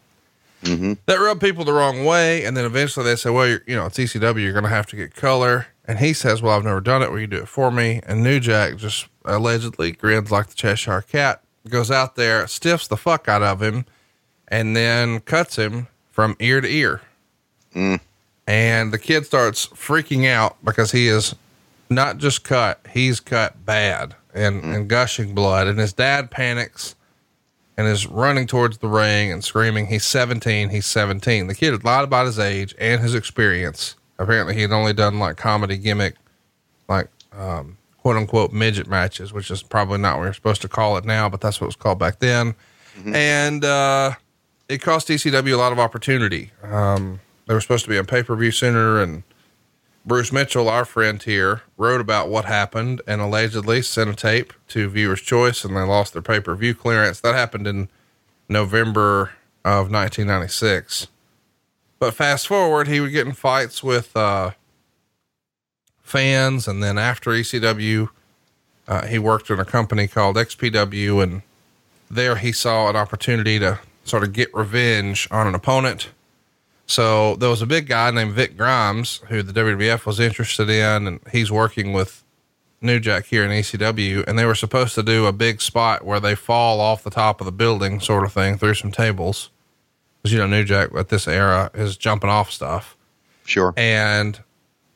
Mm-hmm. 0.64 0.94
That 1.06 1.16
rubbed 1.20 1.42
people 1.42 1.66
the 1.66 1.74
wrong 1.74 2.06
way. 2.06 2.46
And 2.46 2.56
then 2.56 2.64
eventually 2.64 3.04
they 3.06 3.18
say, 3.18 3.32
well, 3.32 3.46
you're, 3.46 3.64
you 3.68 3.76
know, 3.76 3.88
it's 3.88 3.98
ECW, 3.98 4.42
you're 4.42 4.54
going 4.54 4.64
to 4.64 4.70
have 4.70 4.86
to 4.88 4.96
get 4.96 5.14
color. 5.14 5.68
And 5.86 6.00
he 6.00 6.14
says, 6.14 6.42
well, 6.42 6.56
I've 6.56 6.64
never 6.64 6.80
done 6.80 7.02
it. 7.04 7.12
Will 7.12 7.20
you 7.20 7.28
do 7.28 7.40
it 7.42 7.50
for 7.50 7.70
me? 7.70 8.00
And 8.08 8.24
New 8.24 8.40
Jack 8.40 8.78
just 8.78 9.10
allegedly 9.26 9.92
grins 9.92 10.32
like 10.32 10.48
the 10.48 10.56
Cheshire 10.56 11.02
cat, 11.02 11.44
goes 11.68 11.92
out 11.92 12.16
there, 12.16 12.48
stiffs 12.48 12.88
the 12.88 12.96
fuck 12.96 13.28
out 13.28 13.44
of 13.44 13.62
him, 13.62 13.84
and 14.48 14.74
then 14.74 15.20
cuts 15.20 15.58
him 15.58 15.88
from 16.12 16.38
ear 16.40 16.62
to 16.62 16.68
ear. 16.74 17.02
And 18.46 18.92
the 18.92 19.00
kid 19.00 19.26
starts 19.26 19.68
freaking 19.68 20.28
out 20.28 20.58
because 20.64 20.92
he 20.92 21.08
is 21.08 21.36
not 21.90 22.18
just 22.18 22.44
cut, 22.44 22.86
he's 22.92 23.20
cut 23.20 23.66
bad 23.66 24.16
and, 24.34 24.64
and 24.64 24.88
gushing 24.88 25.34
blood. 25.34 25.68
And 25.68 25.80
his 25.80 25.94
dad 25.94 26.30
panics 26.32 26.96
and 27.78 27.88
is 27.88 28.06
running 28.08 28.48
towards 28.48 28.80
the 28.80 28.88
ring 28.88 29.32
and 29.32 29.44
screaming, 29.44 29.88
He's 29.88 30.06
17, 30.06 30.70
he's 30.70 30.86
17. 30.86 31.48
The 31.48 31.56
kid 31.56 31.72
had 31.72 31.84
lied 31.84 32.04
about 32.04 32.26
his 32.26 32.40
age 32.40 32.76
and 32.78 33.02
his 33.02 33.16
experience. 33.16 33.96
Apparently, 34.20 34.54
he 34.54 34.62
had 34.62 34.72
only 34.72 34.94
done 34.94 35.20
like 35.20 35.38
comedy 35.38 35.78
gimmick, 35.78 36.16
like 36.88 37.08
um, 37.32 37.78
quote 37.98 38.16
unquote 38.16 38.54
midget 38.54 38.88
matches, 38.88 39.34
which 39.34 39.50
is 39.50 39.64
probably 39.64 39.98
not 39.98 40.18
what 40.18 40.26
you're 40.26 40.34
supposed 40.34 40.62
to 40.62 40.68
call 40.68 40.98
it 40.98 41.06
now, 41.06 41.28
but 41.30 41.42
that's 41.42 41.60
what 41.60 41.66
it 41.66 41.70
was 41.70 41.76
called 41.76 41.98
back 41.98 42.20
then. 42.20 42.54
And 43.06 43.66
uh, 43.66 44.12
it 44.70 44.82
cost 44.82 45.08
ECW 45.08 45.54
a 45.54 45.58
lot 45.58 45.72
of 45.72 45.80
opportunity. 45.80 46.52
Um, 46.62 47.20
they 47.46 47.54
were 47.54 47.62
supposed 47.62 47.86
to 47.86 47.90
be 47.90 47.98
on 47.98 48.06
pay 48.06 48.24
per 48.24 48.36
view 48.36 48.52
sooner, 48.52 49.02
and 49.02 49.24
Bruce 50.06 50.32
Mitchell, 50.32 50.68
our 50.68 50.86
friend 50.86 51.22
here, 51.22 51.62
wrote 51.78 52.02
about 52.02 52.30
what 52.30 52.46
happened 52.46 53.02
and 53.08 53.22
allegedly 53.22 53.82
sent 53.82 54.10
a 54.10 54.16
tape 54.16 54.54
to 54.70 54.90
Viewer's 54.90 55.22
Choice, 55.22 55.64
and 55.64 55.76
they 55.76 55.82
lost 55.82 56.14
their 56.14 56.22
pay 56.22 56.40
per 56.40 56.56
view 56.56 56.76
clearance. 56.76 57.22
That 57.22 57.36
happened 57.36 57.68
in 57.68 57.90
November 58.50 59.32
of 59.64 59.92
1996. 59.92 61.08
But 62.00 62.14
fast 62.14 62.48
forward, 62.48 62.90
he 62.90 63.00
would 63.00 63.14
get 63.14 63.26
in 63.26 63.34
fights 63.34 63.82
with 63.82 64.16
uh, 64.16 64.52
fans, 66.02 66.68
and 66.68 66.84
then 66.84 66.98
after 66.98 67.32
ECW, 67.32 68.10
uh, 68.88 69.08
he 69.08 69.18
worked 69.18 69.50
in 69.50 69.60
a 69.60 69.66
company 69.66 70.08
called 70.08 70.36
XPW, 70.36 71.24
and 71.24 71.44
there 72.12 72.36
he 72.36 72.52
saw 72.52 72.90
an 72.90 72.98
opportunity 72.98 73.58
to 73.60 73.80
sort 74.04 74.24
of 74.24 74.34
get 74.34 74.54
revenge 74.54 75.30
on 75.32 75.48
an 75.48 75.56
opponent. 75.56 76.10
So 76.94 77.36
there 77.38 77.50
was 77.50 77.64
a 77.64 77.66
big 77.66 77.88
guy 77.88 78.12
named 78.12 78.34
Vic 78.34 78.56
Grimes 78.56 79.22
who 79.28 79.42
the 79.42 79.52
WWF 79.52 80.06
was 80.06 80.20
interested 80.20 80.70
in, 80.70 81.08
and 81.08 81.20
he's 81.32 81.52
working 81.52 81.92
with 81.92 82.24
New 82.82 83.00
Jack 83.00 83.26
here 83.26 83.44
in 83.44 83.50
ECW, 83.50 84.24
and 84.28 84.38
they 84.38 84.46
were 84.46 84.54
supposed 84.54 84.94
to 84.94 85.02
do 85.02 85.26
a 85.26 85.32
big 85.32 85.60
spot 85.60 86.06
where 86.06 86.20
they 86.20 86.36
fall 86.36 86.80
off 86.80 87.04
the 87.04 87.10
top 87.10 87.42
of 87.42 87.46
the 87.46 87.52
building, 87.52 88.00
sort 88.00 88.24
of 88.24 88.32
thing, 88.32 88.60
through 88.60 88.76
some 88.76 88.92
tables. 88.92 89.50
Because 90.22 90.34
you 90.34 90.38
know, 90.38 90.46
New 90.46 90.64
Jack 90.64 90.90
at 90.96 91.10
this 91.10 91.28
era 91.28 91.72
is 91.74 91.98
jumping 91.98 92.30
off 92.30 92.52
stuff, 92.52 92.96
Sure. 93.44 93.74
and 93.76 94.40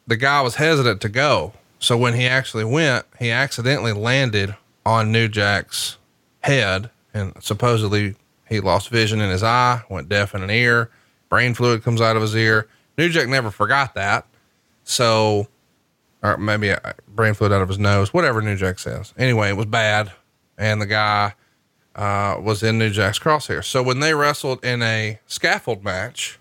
the 0.05 0.17
guy 0.17 0.41
was 0.41 0.53
hesitant 0.55 1.01
to 1.01 1.09
go. 1.09 1.53
So 1.79 1.97
when 1.97 2.13
he 2.13 2.27
actually 2.27 2.65
went, 2.65 3.07
he 3.17 3.31
accidentally 3.31 3.93
landed 3.93 4.55
on 4.85 5.11
New 5.11 5.27
Jack's 5.27 5.97
head, 6.41 6.91
and 7.11 7.33
supposedly 7.39 8.13
he 8.47 8.59
lost 8.59 8.89
vision 8.89 9.19
in 9.19 9.31
his 9.31 9.41
eye, 9.41 9.81
went 9.89 10.09
deaf 10.09 10.35
in 10.35 10.43
an 10.43 10.51
ear, 10.51 10.91
brain 11.30 11.53
fluid 11.53 11.84
comes 11.84 12.01
out 12.01 12.15
of 12.15 12.21
his 12.21 12.36
ear. 12.36 12.67
New 12.97 13.09
Jack 13.09 13.28
never 13.28 13.51
forgot 13.51 13.93
that. 13.95 14.25
So, 14.84 15.47
or 16.23 16.38
maybe 16.38 16.71
uh, 16.71 16.80
brain 17.07 17.34
fluid 17.34 17.51
out 17.51 17.61
of 17.61 17.67
his 17.67 17.78
nose, 17.80 18.13
whatever 18.13 18.41
New 18.41 18.55
Jack 18.55 18.80
says. 18.80 19.13
Anyway, 19.17 19.49
it 19.49 19.57
was 19.57 19.65
bad. 19.67 20.11
And 20.57 20.82
the 20.82 20.86
guy, 20.88 21.34
uh, 21.95 22.38
was 22.41 22.63
in 22.63 22.78
New 22.78 22.89
Jack's 22.89 23.19
crosshair. 23.19 23.63
So 23.63 23.82
when 23.84 23.99
they 23.99 24.13
wrestled 24.13 24.63
in 24.63 24.82
a 24.82 25.19
scaffold 25.28 25.84
match, 25.84 26.39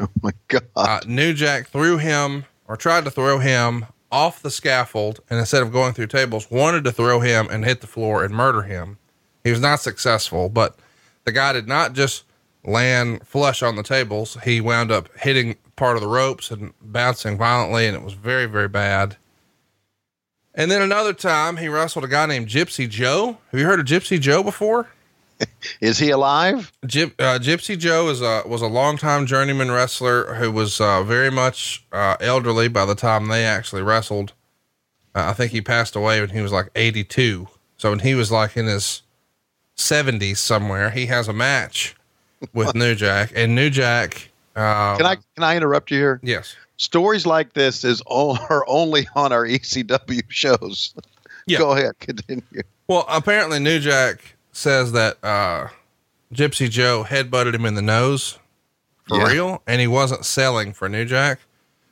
Oh 0.00 0.08
my 0.22 0.30
God. 0.48 0.62
uh, 0.76 1.00
New 1.06 1.32
Jack 1.34 1.68
threw 1.68 1.98
him 1.98 2.44
or 2.66 2.76
tried 2.76 3.04
to 3.04 3.10
throw 3.10 3.38
him 3.38 3.86
off 4.10 4.40
the 4.40 4.50
scaffold, 4.50 5.20
and 5.28 5.38
instead 5.38 5.62
of 5.62 5.72
going 5.72 5.92
through 5.92 6.06
tables, 6.06 6.50
wanted 6.50 6.84
to 6.84 6.92
throw 6.92 7.20
him 7.20 7.46
and 7.50 7.64
hit 7.64 7.80
the 7.82 7.86
floor 7.86 8.24
and 8.24 8.32
murder 8.34 8.62
him. 8.62 8.96
He 9.44 9.50
was 9.50 9.60
not 9.60 9.80
successful, 9.80 10.48
but 10.48 10.76
the 11.24 11.32
guy 11.32 11.52
did 11.52 11.68
not 11.68 11.92
just 11.92 12.24
land 12.64 13.26
flush 13.26 13.62
on 13.62 13.76
the 13.76 13.82
tables. 13.82 14.36
He 14.44 14.60
wound 14.60 14.90
up 14.90 15.08
hitting 15.18 15.56
part 15.76 15.96
of 15.96 16.02
the 16.02 16.08
ropes 16.08 16.50
and 16.50 16.72
bouncing 16.80 17.38
violently, 17.38 17.86
and 17.86 17.96
it 17.96 18.02
was 18.02 18.14
very, 18.14 18.46
very 18.46 18.68
bad. 18.68 19.16
And 20.54 20.70
then 20.70 20.82
another 20.82 21.12
time, 21.12 21.56
he 21.58 21.68
wrestled 21.68 22.04
a 22.04 22.08
guy 22.08 22.26
named 22.26 22.48
Gypsy 22.48 22.88
Joe. 22.88 23.38
Have 23.50 23.60
you 23.60 23.66
heard 23.66 23.80
of 23.80 23.86
Gypsy 23.86 24.20
Joe 24.20 24.42
before? 24.42 24.88
Is 25.80 25.98
he 25.98 26.10
alive? 26.10 26.72
Gyp, 26.84 27.12
uh, 27.20 27.38
Gypsy 27.38 27.78
Joe 27.78 28.08
is 28.08 28.20
a 28.20 28.42
was 28.44 28.60
a 28.60 28.66
longtime 28.66 29.24
journeyman 29.24 29.70
wrestler 29.70 30.34
who 30.34 30.50
was 30.50 30.80
uh, 30.80 31.04
very 31.04 31.30
much 31.30 31.86
uh, 31.92 32.16
elderly 32.20 32.66
by 32.66 32.84
the 32.84 32.96
time 32.96 33.28
they 33.28 33.44
actually 33.44 33.82
wrestled. 33.82 34.32
Uh, 35.14 35.26
I 35.28 35.32
think 35.34 35.52
he 35.52 35.60
passed 35.60 35.94
away 35.94 36.20
when 36.20 36.30
he 36.30 36.40
was 36.40 36.50
like 36.50 36.70
82. 36.74 37.46
So 37.76 37.90
when 37.90 38.00
he 38.00 38.16
was 38.16 38.32
like 38.32 38.56
in 38.56 38.66
his 38.66 39.02
70s 39.76 40.38
somewhere, 40.38 40.90
he 40.90 41.06
has 41.06 41.28
a 41.28 41.32
match 41.32 41.94
with 42.52 42.74
New 42.74 42.94
Jack, 42.94 43.32
and 43.34 43.54
New 43.54 43.70
Jack. 43.70 44.28
Uh, 44.56 44.96
Can 44.96 45.06
I 45.06 45.14
can 45.14 45.44
I 45.44 45.56
interrupt 45.56 45.90
you 45.90 45.98
here? 45.98 46.20
Yes. 46.22 46.56
Stories 46.78 47.26
like 47.26 47.52
this 47.54 47.84
is 47.84 48.00
all, 48.02 48.38
are 48.50 48.64
only 48.68 49.06
on 49.14 49.32
our 49.32 49.44
ECW 49.46 50.22
shows. 50.28 50.94
Yeah. 51.46 51.58
Go 51.58 51.72
ahead, 51.72 51.98
continue. 52.00 52.42
Well, 52.88 53.04
apparently 53.08 53.58
New 53.58 53.78
Jack 53.80 54.34
says 54.52 54.92
that 54.92 55.22
uh, 55.24 55.68
Gypsy 56.32 56.68
Joe 56.70 57.04
headbutted 57.08 57.54
him 57.54 57.64
in 57.66 57.74
the 57.74 57.82
nose 57.82 58.38
for 59.08 59.18
Yeah. 59.18 59.28
real, 59.32 59.62
and 59.66 59.80
he 59.80 59.86
wasn't 59.86 60.24
selling 60.24 60.72
for 60.72 60.88
New 60.88 61.04
Jack. 61.04 61.40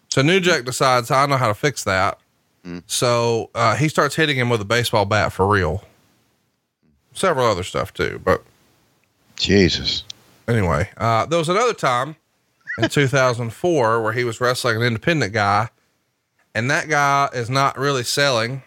So 0.09 0.22
New 0.22 0.40
Jack 0.40 0.64
decides, 0.64 1.11
I 1.11 1.26
know 1.26 1.36
how 1.36 1.49
to 1.49 1.55
fix 1.55 1.84
that. 1.84 2.18
So 2.86 3.49
uh, 3.55 3.76
he 3.76 3.88
starts 3.88 4.16
hitting 4.16 4.36
him 4.36 4.49
with 4.51 4.61
a 4.61 4.64
baseball 4.64 5.05
bat 5.05 5.32
for 5.32 5.47
real. 5.47 5.84
Several 7.14 7.47
other 7.47 7.62
stuff 7.62 7.94
too, 7.94 8.20
but 8.24 8.42
Jesus. 9.36 10.03
Anyway, 10.49 10.88
uh, 10.97 11.26
there 11.26 11.38
was 11.38 11.49
another 11.49 11.74
time 11.74 12.16
in 12.78 12.88
2004 12.90 14.03
where 14.03 14.12
he 14.12 14.24
was 14.24 14.40
wrestling 14.40 14.76
an 14.76 14.82
independent 14.82 15.32
guy, 15.32 15.68
and 16.55 16.70
that 16.70 16.88
guy 16.88 17.28
is 17.34 17.51
not 17.51 17.76
really 17.78 18.05
selling. 18.05 18.62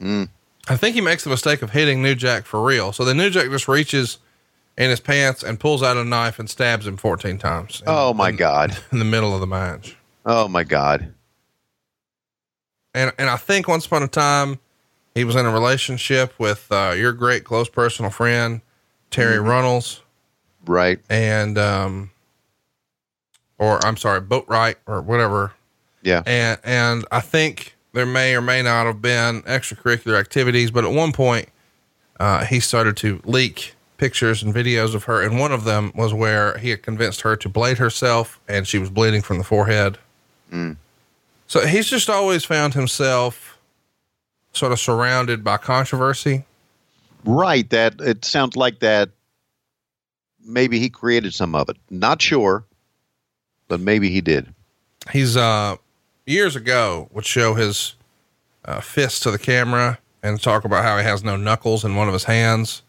I 0.00 0.76
think 0.76 0.94
he 0.94 1.00
makes 1.00 1.24
the 1.24 1.30
mistake 1.30 1.62
of 1.62 1.70
hitting 1.70 2.02
New 2.02 2.14
Jack 2.14 2.44
for 2.46 2.62
real. 2.62 2.92
So 2.92 3.04
the 3.04 3.14
New 3.14 3.30
Jack 3.30 3.48
just 3.50 3.66
reaches 3.68 4.18
in 4.76 4.90
his 4.90 5.00
pants 5.00 5.42
and 5.42 5.58
pulls 5.58 5.82
out 5.82 5.96
a 5.96 6.04
knife 6.04 6.38
and 6.38 6.48
stabs 6.48 6.86
him 6.86 6.96
14 6.96 7.36
times. 7.38 7.80
in- 7.80 7.86
Oh 7.88 8.14
my 8.14 8.28
in- 8.28 8.36
God. 8.36 8.76
In 8.92 8.98
the 9.00 9.04
middle 9.04 9.34
of 9.34 9.40
the 9.40 9.46
match. 9.46 9.96
Oh 10.24 10.46
my 10.46 10.62
God. 10.62 11.12
And, 12.94 13.12
and 13.18 13.28
I 13.28 13.36
think 13.36 13.66
once 13.66 13.86
upon 13.86 14.02
a 14.02 14.08
time, 14.08 14.58
he 15.14 15.24
was 15.24 15.34
in 15.36 15.46
a 15.46 15.50
relationship 15.52 16.32
with 16.38 16.70
uh, 16.70 16.94
your 16.96 17.12
great 17.12 17.42
close 17.44 17.68
personal 17.68 18.10
friend, 18.10 18.60
Terri 19.10 19.44
Runnels. 19.44 20.02
Right. 20.68 21.00
and 21.10 21.58
um 21.58 22.10
or 23.58 23.84
I'm 23.84 23.96
sorry, 23.96 24.20
Boatwright 24.20 24.76
or 24.86 25.00
whatever. 25.00 25.52
Yeah. 26.02 26.22
And 26.26 26.60
and 26.62 27.04
I 27.10 27.20
think 27.20 27.74
there 27.92 28.06
may 28.06 28.36
or 28.36 28.40
may 28.40 28.62
not 28.62 28.86
have 28.86 29.02
been 29.02 29.42
extracurricular 29.42 30.18
activities, 30.18 30.70
but 30.70 30.84
at 30.84 30.92
one 30.92 31.12
point 31.12 31.48
uh 32.20 32.44
he 32.44 32.60
started 32.60 32.96
to 32.98 33.20
leak 33.24 33.74
pictures 33.96 34.44
and 34.44 34.54
videos 34.54 34.94
of 34.94 35.04
her, 35.04 35.20
and 35.20 35.40
one 35.40 35.50
of 35.50 35.64
them 35.64 35.90
was 35.96 36.14
where 36.14 36.56
he 36.58 36.70
had 36.70 36.82
convinced 36.82 37.22
her 37.22 37.34
to 37.34 37.48
blade 37.48 37.78
herself, 37.78 38.38
and 38.46 38.64
she 38.68 38.78
was 38.78 38.90
bleeding 38.90 39.22
from 39.22 39.38
the 39.38 39.44
forehead. 39.44 39.98
So 41.48 41.66
he's 41.66 41.88
just 41.88 42.08
always 42.08 42.44
found 42.44 42.74
himself 42.74 43.58
sort 44.52 44.70
of 44.70 44.78
surrounded 44.78 45.42
by 45.42 45.56
controversy. 45.56 46.44
Right. 47.24 47.68
That 47.70 48.00
it 48.00 48.24
sounds 48.24 48.56
like 48.56 48.78
that. 48.80 49.10
Maybe 50.44 50.78
he 50.78 50.88
created 50.88 51.34
some 51.34 51.54
of 51.54 51.68
it. 51.68 51.76
Not 51.90 52.22
sure, 52.22 52.64
but 53.68 53.80
maybe 53.80 54.10
he 54.10 54.20
did. 54.20 54.52
He's 55.10 55.36
uh 55.36 55.76
years 56.26 56.56
ago 56.56 57.08
would 57.12 57.24
show 57.26 57.54
his 57.54 57.94
uh, 58.64 58.80
fist 58.80 59.22
to 59.22 59.30
the 59.30 59.38
camera 59.38 59.98
and 60.22 60.40
talk 60.40 60.64
about 60.64 60.84
how 60.84 60.98
he 60.98 61.04
has 61.04 61.24
no 61.24 61.36
knuckles 61.36 61.84
in 61.84 61.96
one 61.96 62.06
of 62.06 62.12
his 62.12 62.24
hands. 62.24 62.82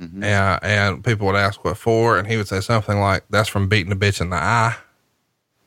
Mm-hmm. 0.00 0.22
Uh, 0.22 0.58
and 0.62 1.04
people 1.04 1.26
would 1.26 1.36
ask 1.36 1.64
what 1.64 1.76
for, 1.76 2.18
and 2.18 2.26
he 2.26 2.36
would 2.36 2.48
say 2.48 2.60
something 2.60 2.98
like, 2.98 3.22
"That's 3.30 3.48
from 3.48 3.68
beating 3.68 3.92
a 3.92 3.96
bitch 3.96 4.20
in 4.20 4.30
the 4.30 4.36
eye." 4.36 4.76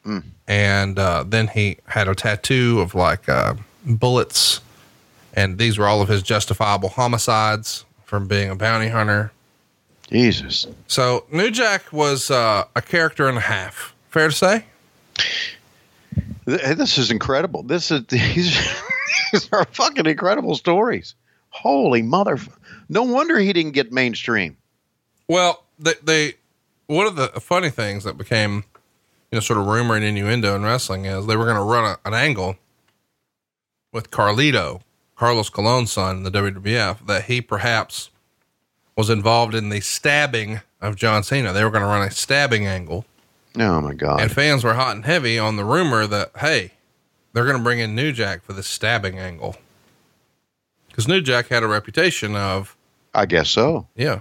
Mm. 0.06 0.24
And 0.48 1.00
uh, 1.00 1.24
then 1.26 1.48
he 1.48 1.78
had 1.86 2.10
a 2.10 2.16
tattoo 2.16 2.82
of 2.82 2.94
like 2.94 3.30
uh, 3.30 3.56
bullets, 3.86 4.60
and 5.34 5.58
these 5.58 5.78
were 5.78 5.88
all 5.88 6.02
of 6.02 6.10
his 6.10 6.24
justifiable 6.24 6.90
homicides 6.90 7.86
from 8.04 8.28
being 8.28 8.50
a 8.50 8.56
bounty 8.56 8.90
hunter. 8.90 9.32
Jesus. 10.08 10.68
So 10.88 11.26
New 11.32 11.52
Jack 11.52 11.92
was 11.92 12.32
uh, 12.32 12.66
a 12.76 12.82
character 12.82 13.28
and 13.28 13.38
a 13.38 13.42
half. 13.42 13.94
Fair 14.10 14.30
to 14.30 14.34
say? 14.34 14.66
This 16.46 16.98
is 16.98 17.12
incredible. 17.12 17.64
This 17.64 17.92
is 17.92 18.06
these, 18.10 18.58
these 19.32 19.50
are 19.52 19.66
fucking 19.66 20.06
incredible 20.06 20.56
stories. 20.56 21.14
Holy 21.50 22.02
mother! 22.02 22.38
No 22.90 23.04
wonder 23.04 23.38
he 23.40 23.52
didn't 23.52 23.72
get 23.72 23.92
mainstream. 23.92 24.56
Well, 25.28 25.66
they, 25.78 25.94
they 26.04 26.34
one 26.88 27.06
of 27.06 27.16
the 27.16 27.28
funny 27.42 27.70
things 27.70 28.04
that 28.06 28.18
became, 28.18 28.64
you 29.32 29.36
know, 29.36 29.40
sort 29.40 29.60
of 29.60 29.66
rumor 29.66 29.96
and 29.96 30.06
innuendo 30.06 30.56
in 30.56 30.64
wrestling 30.64 31.06
is 31.06 31.26
they 31.26 31.36
were 31.36 31.46
going 31.46 31.58
to 31.58 31.64
run 31.64 31.84
a, 31.84 32.08
an 32.08 32.14
angle 32.14 32.56
with 33.92 34.10
Carlito, 34.10 34.82
Carlos 35.16 35.50
Colon's 35.50 35.92
son 35.92 36.18
in 36.18 36.24
the 36.24 36.32
WWF, 36.32 37.06
that 37.08 37.26
he 37.26 37.42
perhaps 37.42 38.10
was 38.98 39.10
involved 39.10 39.56
in 39.56 39.70
the 39.70 39.80
stabbing 39.80 40.60
of 40.82 40.96
John 40.98 41.24
Cena. 41.24 41.54
They 41.54 41.64
were 41.64 41.70
going 41.70 41.84
to 41.84 41.88
run 41.88 42.06
a 42.06 42.12
stabbing 42.12 42.66
angle, 42.66 43.06
Oh 43.58 43.80
my 43.80 43.94
god! 43.94 44.20
and 44.22 44.32
fans 44.32 44.64
were 44.64 44.74
hot 44.74 44.96
and 44.96 45.06
heavy 45.06 45.40
on 45.40 45.56
the 45.56 45.64
rumor 45.64 46.06
that 46.08 46.32
hey, 46.40 46.72
they're 47.34 47.46
going 47.46 47.58
to 47.58 47.64
bring 47.64 47.80
in 47.80 47.96
New 47.96 48.12
Jack 48.12 48.44
for 48.44 48.54
the 48.54 48.64
stabbing 48.64 49.18
angle 49.20 49.56
because 50.90 51.08
New 51.08 51.22
Jack 51.22 51.48
had 51.48 51.64
a 51.64 51.68
reputation 51.68 52.36
of 52.36 52.76
I 53.14 53.26
guess 53.26 53.50
so. 53.50 53.88
yeah. 53.96 54.20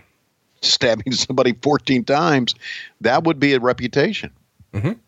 Stabbing 0.62 1.12
somebody 1.12 1.52
fourteen 1.62 2.04
times, 2.04 2.54
that 3.00 3.24
would 3.24 3.38
be 3.40 3.52
a 3.54 3.60
reputation. 3.60 4.30
Mhm. 4.72 4.98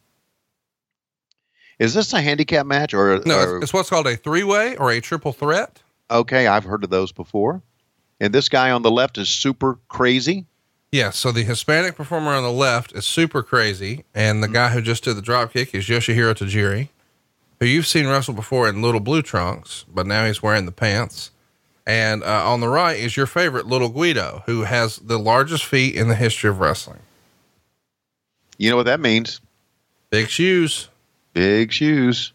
Is 1.78 1.94
this 1.94 2.12
a 2.12 2.20
handicap 2.20 2.66
match 2.66 2.92
or, 2.92 3.20
No, 3.24 3.38
or- 3.38 3.56
it's, 3.58 3.64
it's 3.64 3.72
what's 3.72 3.88
called 3.88 4.06
a 4.08 4.16
three 4.16 4.42
way 4.44 4.76
or 4.76 4.90
a 4.90 5.00
triple 5.00 5.32
threat. 5.32 5.80
okay? 6.10 6.46
I've 6.48 6.64
heard 6.64 6.82
of 6.84 6.90
those 6.90 7.12
before. 7.12 7.62
And 8.20 8.32
this 8.32 8.48
guy 8.48 8.70
on 8.70 8.82
the 8.82 8.90
left 8.90 9.18
is 9.18 9.28
super 9.28 9.78
crazy. 9.88 10.46
Yeah, 10.90 11.10
so 11.10 11.32
the 11.32 11.42
Hispanic 11.42 11.96
performer 11.96 12.32
on 12.32 12.42
the 12.42 12.50
left 12.50 12.92
is 12.92 13.04
super 13.04 13.42
crazy, 13.42 14.04
and 14.14 14.42
the 14.42 14.48
guy 14.48 14.70
who 14.70 14.80
just 14.80 15.04
did 15.04 15.16
the 15.16 15.22
drop 15.22 15.52
kick 15.52 15.74
is 15.74 15.86
Yoshihiro 15.86 16.34
Tajiri, 16.34 16.88
who 17.60 17.66
you've 17.66 17.86
seen 17.86 18.06
wrestle 18.06 18.32
before 18.34 18.68
in 18.68 18.80
little 18.80 19.00
blue 19.00 19.20
trunks, 19.20 19.84
but 19.92 20.06
now 20.06 20.24
he's 20.24 20.42
wearing 20.42 20.64
the 20.64 20.72
pants. 20.72 21.30
And 21.86 22.22
uh, 22.22 22.50
on 22.50 22.60
the 22.60 22.68
right 22.68 22.98
is 22.98 23.16
your 23.16 23.26
favorite 23.26 23.66
little 23.66 23.88
Guido, 23.88 24.42
who 24.46 24.62
has 24.62 24.96
the 24.96 25.18
largest 25.18 25.64
feet 25.64 25.94
in 25.94 26.08
the 26.08 26.14
history 26.14 26.48
of 26.50 26.60
wrestling. 26.60 27.00
You 28.58 28.70
know 28.70 28.76
what 28.76 28.86
that 28.86 29.00
means? 29.00 29.40
Big 30.10 30.28
shoes. 30.28 30.88
Big 31.32 31.72
shoes. 31.72 32.32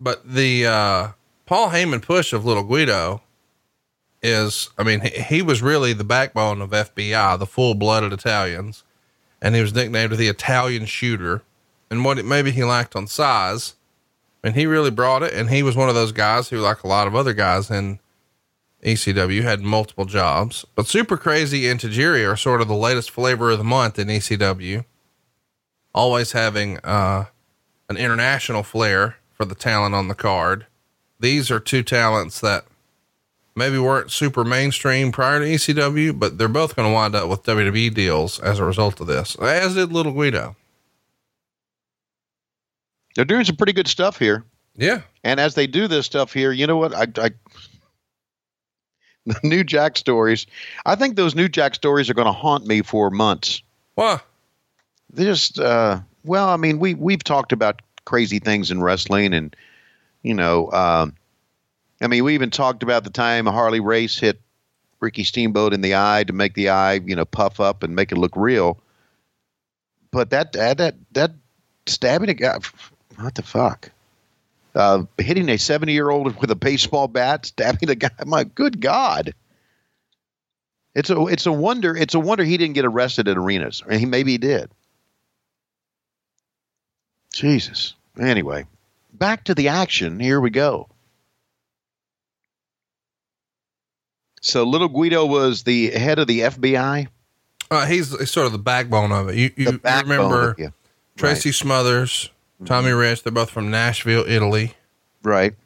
But 0.00 0.28
the 0.28 0.66
uh, 0.66 1.08
Paul 1.46 1.70
Heyman 1.70 2.02
push 2.02 2.32
of 2.32 2.44
Little 2.44 2.64
Guido 2.64 3.22
is, 4.22 4.70
I 4.76 4.82
mean, 4.82 5.00
he, 5.00 5.10
he 5.10 5.42
was 5.42 5.62
really 5.62 5.92
the 5.92 6.04
backbone 6.04 6.60
of 6.60 6.70
FBI, 6.70 7.38
the 7.38 7.46
full 7.46 7.74
blooded 7.74 8.12
Italians, 8.12 8.84
and 9.40 9.54
he 9.54 9.60
was 9.60 9.74
nicknamed 9.74 10.12
the 10.12 10.28
Italian 10.28 10.86
Shooter. 10.86 11.42
And 11.90 12.04
what 12.04 12.18
it, 12.18 12.24
maybe 12.24 12.50
he 12.50 12.64
lacked 12.64 12.96
on 12.96 13.06
size, 13.06 13.74
and 14.42 14.54
he 14.54 14.66
really 14.66 14.90
brought 14.90 15.22
it. 15.22 15.32
And 15.32 15.50
he 15.50 15.62
was 15.62 15.76
one 15.76 15.88
of 15.88 15.94
those 15.94 16.12
guys 16.12 16.48
who, 16.48 16.58
like 16.58 16.82
a 16.82 16.88
lot 16.88 17.06
of 17.06 17.14
other 17.14 17.32
guys 17.32 17.70
in 17.70 17.98
ECW, 18.84 19.42
had 19.42 19.60
multiple 19.60 20.04
jobs. 20.04 20.66
But 20.74 20.86
Super 20.86 21.16
Crazy 21.16 21.68
and 21.68 21.80
Tajiri 21.80 22.30
are 22.30 22.36
sort 22.36 22.60
of 22.60 22.68
the 22.68 22.74
latest 22.74 23.10
flavor 23.10 23.50
of 23.50 23.58
the 23.58 23.64
month 23.64 23.98
in 23.98 24.08
ECW, 24.08 24.84
always 25.94 26.32
having 26.32 26.78
uh, 26.84 27.26
an 27.88 27.96
international 27.96 28.62
flair 28.62 29.16
for 29.32 29.44
the 29.44 29.54
talent 29.54 29.94
on 29.94 30.08
the 30.08 30.14
card. 30.14 30.66
These 31.20 31.50
are 31.50 31.60
two 31.60 31.82
talents 31.82 32.40
that 32.40 32.64
maybe 33.58 33.78
weren't 33.78 34.10
super 34.10 34.44
mainstream 34.44 35.12
prior 35.12 35.40
to 35.40 35.44
ECW, 35.44 36.18
but 36.18 36.38
they're 36.38 36.48
both 36.48 36.76
going 36.76 36.88
to 36.88 36.92
wind 36.92 37.14
up 37.14 37.28
with 37.28 37.42
WWE 37.42 37.92
deals 37.92 38.38
as 38.40 38.58
a 38.58 38.64
result 38.64 39.00
of 39.00 39.06
this, 39.06 39.36
as 39.36 39.74
did 39.74 39.92
Little 39.92 40.12
Guido. 40.12 40.56
They're 43.14 43.24
doing 43.24 43.44
some 43.44 43.56
pretty 43.56 43.72
good 43.72 43.88
stuff 43.88 44.18
here. 44.18 44.44
Yeah. 44.76 45.00
And 45.24 45.40
as 45.40 45.54
they 45.56 45.66
do 45.66 45.88
this 45.88 46.06
stuff 46.06 46.32
here, 46.32 46.52
you 46.52 46.66
know 46.66 46.76
what? 46.76 46.94
I, 46.94 47.06
I 47.20 47.30
the 49.26 49.40
new 49.42 49.64
Jack 49.64 49.96
stories. 49.96 50.46
I 50.86 50.94
think 50.94 51.16
those 51.16 51.34
new 51.34 51.48
Jack 51.48 51.74
stories 51.74 52.08
are 52.08 52.14
going 52.14 52.26
to 52.26 52.32
haunt 52.32 52.66
me 52.66 52.82
for 52.82 53.10
months. 53.10 53.62
Well, 53.96 54.22
They 55.10 55.24
just, 55.24 55.58
uh, 55.58 56.00
well, 56.24 56.48
I 56.48 56.56
mean, 56.56 56.78
we 56.78 56.94
we've 56.94 57.24
talked 57.24 57.52
about 57.52 57.82
crazy 58.04 58.38
things 58.38 58.70
in 58.70 58.80
wrestling, 58.82 59.34
and 59.34 59.54
you 60.22 60.34
know, 60.34 60.70
um, 60.72 61.14
I 62.00 62.06
mean, 62.06 62.24
we 62.24 62.34
even 62.34 62.50
talked 62.50 62.82
about 62.82 63.04
the 63.04 63.10
time 63.10 63.46
Harley 63.46 63.80
Race 63.80 64.18
hit 64.18 64.40
Ricky 65.00 65.24
Steamboat 65.24 65.72
in 65.72 65.80
the 65.80 65.96
eye 65.96 66.24
to 66.24 66.32
make 66.32 66.54
the 66.54 66.70
eye, 66.70 66.94
you 66.94 67.16
know, 67.16 67.24
puff 67.24 67.60
up 67.60 67.82
and 67.82 67.94
make 67.94 68.12
it 68.12 68.18
look 68.18 68.36
real. 68.36 68.80
But 70.10 70.30
that 70.30 70.52
that 70.52 70.94
that, 71.12 71.32
stabbing 71.86 72.30
a 72.30 72.34
guy, 72.34 72.58
what 73.16 73.34
the 73.34 73.42
fuck? 73.42 73.90
Uh, 74.74 75.04
hitting 75.18 75.48
a 75.48 75.58
seventy-year-old 75.58 76.40
with 76.40 76.50
a 76.50 76.56
baseball 76.56 77.08
bat, 77.08 77.46
stabbing 77.46 77.90
a 77.90 77.94
guy. 77.94 78.10
My 78.26 78.44
good 78.44 78.80
God! 78.80 79.34
It's 80.94 81.10
a 81.10 81.26
it's 81.26 81.46
a 81.46 81.52
wonder. 81.52 81.96
It's 81.96 82.14
a 82.14 82.20
wonder 82.20 82.44
he 82.44 82.56
didn't 82.56 82.74
get 82.74 82.84
arrested 82.84 83.28
at 83.28 83.36
arenas. 83.36 83.82
He 83.90 84.06
maybe 84.06 84.32
he 84.32 84.38
did. 84.38 84.70
Jesus. 87.32 87.94
Anyway, 88.18 88.66
back 89.12 89.44
to 89.44 89.54
the 89.54 89.68
action. 89.68 90.18
Here 90.18 90.40
we 90.40 90.50
go. 90.50 90.88
So 94.48 94.64
little 94.64 94.88
Guido 94.88 95.26
was 95.26 95.62
the 95.64 95.90
head 95.90 96.18
of 96.18 96.26
the 96.26 96.40
FBI. 96.40 97.08
uh, 97.70 97.86
he's, 97.86 98.18
he's 98.18 98.30
sort 98.30 98.46
of 98.46 98.52
the 98.52 98.58
backbone 98.58 99.12
of 99.12 99.28
it. 99.28 99.36
You, 99.36 99.50
you 99.56 99.80
remember 99.84 100.54
yeah. 100.58 100.68
Tracy 101.16 101.52
Smothers, 101.52 102.30
Tommy 102.64 102.92
Rich, 102.92 103.24
they're 103.24 103.32
both 103.32 103.50
from 103.50 103.70
Nashville, 103.70 104.24
Italy. 104.26 104.74
Right. 105.22 105.54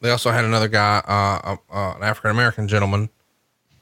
They 0.00 0.10
also 0.10 0.30
had 0.32 0.44
another 0.44 0.68
guy, 0.68 0.98
uh, 1.08 1.56
uh, 1.72 1.74
uh, 1.74 1.96
an 1.96 2.02
African 2.02 2.30
American 2.30 2.68
gentleman, 2.68 3.08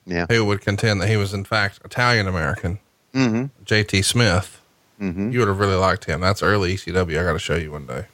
Yeah. 0.06 0.26
who 0.30 0.44
would 0.44 0.60
contend 0.60 1.00
that 1.02 1.08
he 1.08 1.16
was 1.16 1.34
in 1.34 1.42
fact 1.44 1.80
Italian 1.84 2.28
American, 2.28 2.78
Mm-hmm. 3.12 3.46
JT 3.64 4.04
Smith. 4.04 4.60
Mm-hmm. 5.00 5.32
You 5.32 5.40
would 5.40 5.48
have 5.48 5.58
really 5.58 5.74
liked 5.74 6.04
him. 6.04 6.20
That's 6.20 6.40
early 6.40 6.74
ECW. 6.76 7.18
I 7.20 7.24
got 7.24 7.32
to 7.32 7.40
show 7.40 7.56
you 7.56 7.72
one 7.72 7.86
day. 7.86 8.04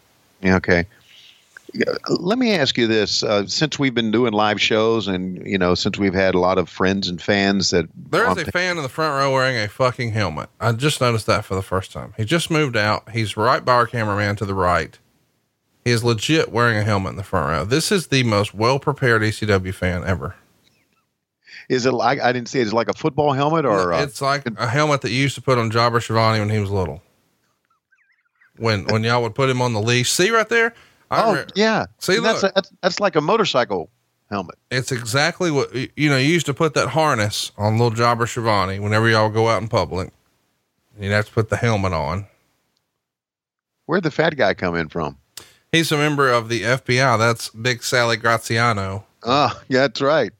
Yeah, 0.40 0.56
okay. 0.56 0.86
Let 2.08 2.38
me 2.38 2.54
ask 2.54 2.78
you 2.78 2.86
this: 2.86 3.22
uh, 3.22 3.46
since 3.46 3.78
we've 3.78 3.94
been 3.94 4.10
doing 4.10 4.32
live 4.32 4.60
shows, 4.60 5.06
and 5.06 5.46
you 5.46 5.58
know, 5.58 5.74
since 5.74 5.98
we've 5.98 6.14
had 6.14 6.34
a 6.34 6.38
lot 6.38 6.56
of 6.58 6.68
friends 6.68 7.08
and 7.08 7.20
fans 7.20 7.70
that 7.70 7.86
There 7.94 8.30
is 8.30 8.38
a 8.38 8.44
to- 8.44 8.50
fan 8.52 8.76
in 8.78 8.82
the 8.82 8.88
front 8.88 9.14
row 9.14 9.32
wearing 9.32 9.56
a 9.56 9.68
fucking 9.68 10.12
helmet. 10.12 10.48
I 10.60 10.72
just 10.72 11.00
noticed 11.00 11.26
that 11.26 11.44
for 11.44 11.54
the 11.54 11.62
first 11.62 11.92
time. 11.92 12.14
He 12.16 12.24
just 12.24 12.50
moved 12.50 12.76
out. 12.76 13.10
He's 13.10 13.36
right 13.36 13.64
by 13.64 13.74
our 13.74 13.86
cameraman 13.86 14.36
to 14.36 14.46
the 14.46 14.54
right. 14.54 14.98
He 15.84 15.90
is 15.90 16.02
legit 16.02 16.50
wearing 16.52 16.78
a 16.78 16.82
helmet 16.84 17.10
in 17.10 17.16
the 17.16 17.22
front 17.22 17.50
row. 17.50 17.64
This 17.64 17.92
is 17.92 18.06
the 18.08 18.22
most 18.22 18.54
well 18.54 18.78
prepared 18.78 19.22
ECW 19.22 19.72
fan 19.74 20.04
ever. 20.04 20.36
is 21.68 21.84
it 21.86 21.92
like 21.92 22.18
I 22.20 22.32
didn't 22.32 22.48
see 22.48 22.60
it. 22.60 22.62
Is 22.62 22.72
it 22.72 22.76
like 22.76 22.88
a 22.88 22.94
football 22.94 23.32
helmet 23.32 23.64
or 23.66 23.92
uh, 23.92 24.02
it's 24.02 24.22
like 24.22 24.44
a 24.58 24.66
helmet 24.66 25.02
that 25.02 25.10
you 25.10 25.16
used 25.20 25.34
to 25.34 25.42
put 25.42 25.58
on 25.58 25.70
Jobber 25.70 26.00
Schiavone 26.00 26.38
when 26.40 26.50
he 26.50 26.58
was 26.58 26.70
little. 26.70 27.02
When 28.56 28.84
when 28.86 29.04
y'all 29.04 29.22
would 29.22 29.34
put 29.34 29.48
him 29.50 29.62
on 29.62 29.72
the 29.72 29.80
leash. 29.80 30.10
See 30.10 30.30
right 30.30 30.48
there? 30.48 30.74
I 31.10 31.22
oh 31.22 31.30
remember- 31.32 31.52
yeah. 31.54 31.86
See, 31.98 32.18
that's, 32.18 32.42
look. 32.42 32.52
a, 32.52 32.54
that's 32.54 32.72
that's 32.82 33.00
like 33.00 33.16
a 33.16 33.20
motorcycle 33.20 33.90
helmet. 34.30 34.56
It's 34.70 34.92
exactly 34.92 35.50
what 35.50 35.74
you 35.74 36.10
know. 36.10 36.16
You 36.16 36.28
used 36.28 36.46
to 36.46 36.54
put 36.54 36.74
that 36.74 36.88
harness 36.88 37.52
on 37.56 37.74
little 37.78 37.90
Jobber 37.90 38.26
Schiavone 38.26 38.78
whenever 38.78 39.08
y'all 39.08 39.30
go 39.30 39.48
out 39.48 39.62
in 39.62 39.68
public. 39.68 40.12
You'd 41.00 41.12
have 41.12 41.26
to 41.26 41.32
put 41.32 41.48
the 41.48 41.56
helmet 41.56 41.92
on. 41.92 42.26
Where'd 43.86 44.02
the 44.02 44.10
fat 44.10 44.36
guy 44.36 44.54
come 44.54 44.74
in 44.74 44.88
from? 44.88 45.16
He's 45.72 45.92
a 45.92 45.96
member 45.96 46.30
of 46.30 46.48
the 46.48 46.62
FBI. 46.62 47.18
That's 47.18 47.50
Big 47.50 47.82
Sally 47.82 48.16
Graziano. 48.16 49.06
Ah, 49.24 49.60
yeah, 49.68 49.80
that's 49.80 50.00
right. 50.00 50.32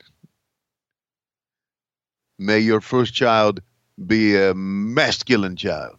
May 2.39 2.59
your 2.61 2.81
first 2.81 3.15
child 3.15 3.61
be 4.07 4.37
a 4.37 4.55
masculine 4.55 5.57
child. 5.57 5.97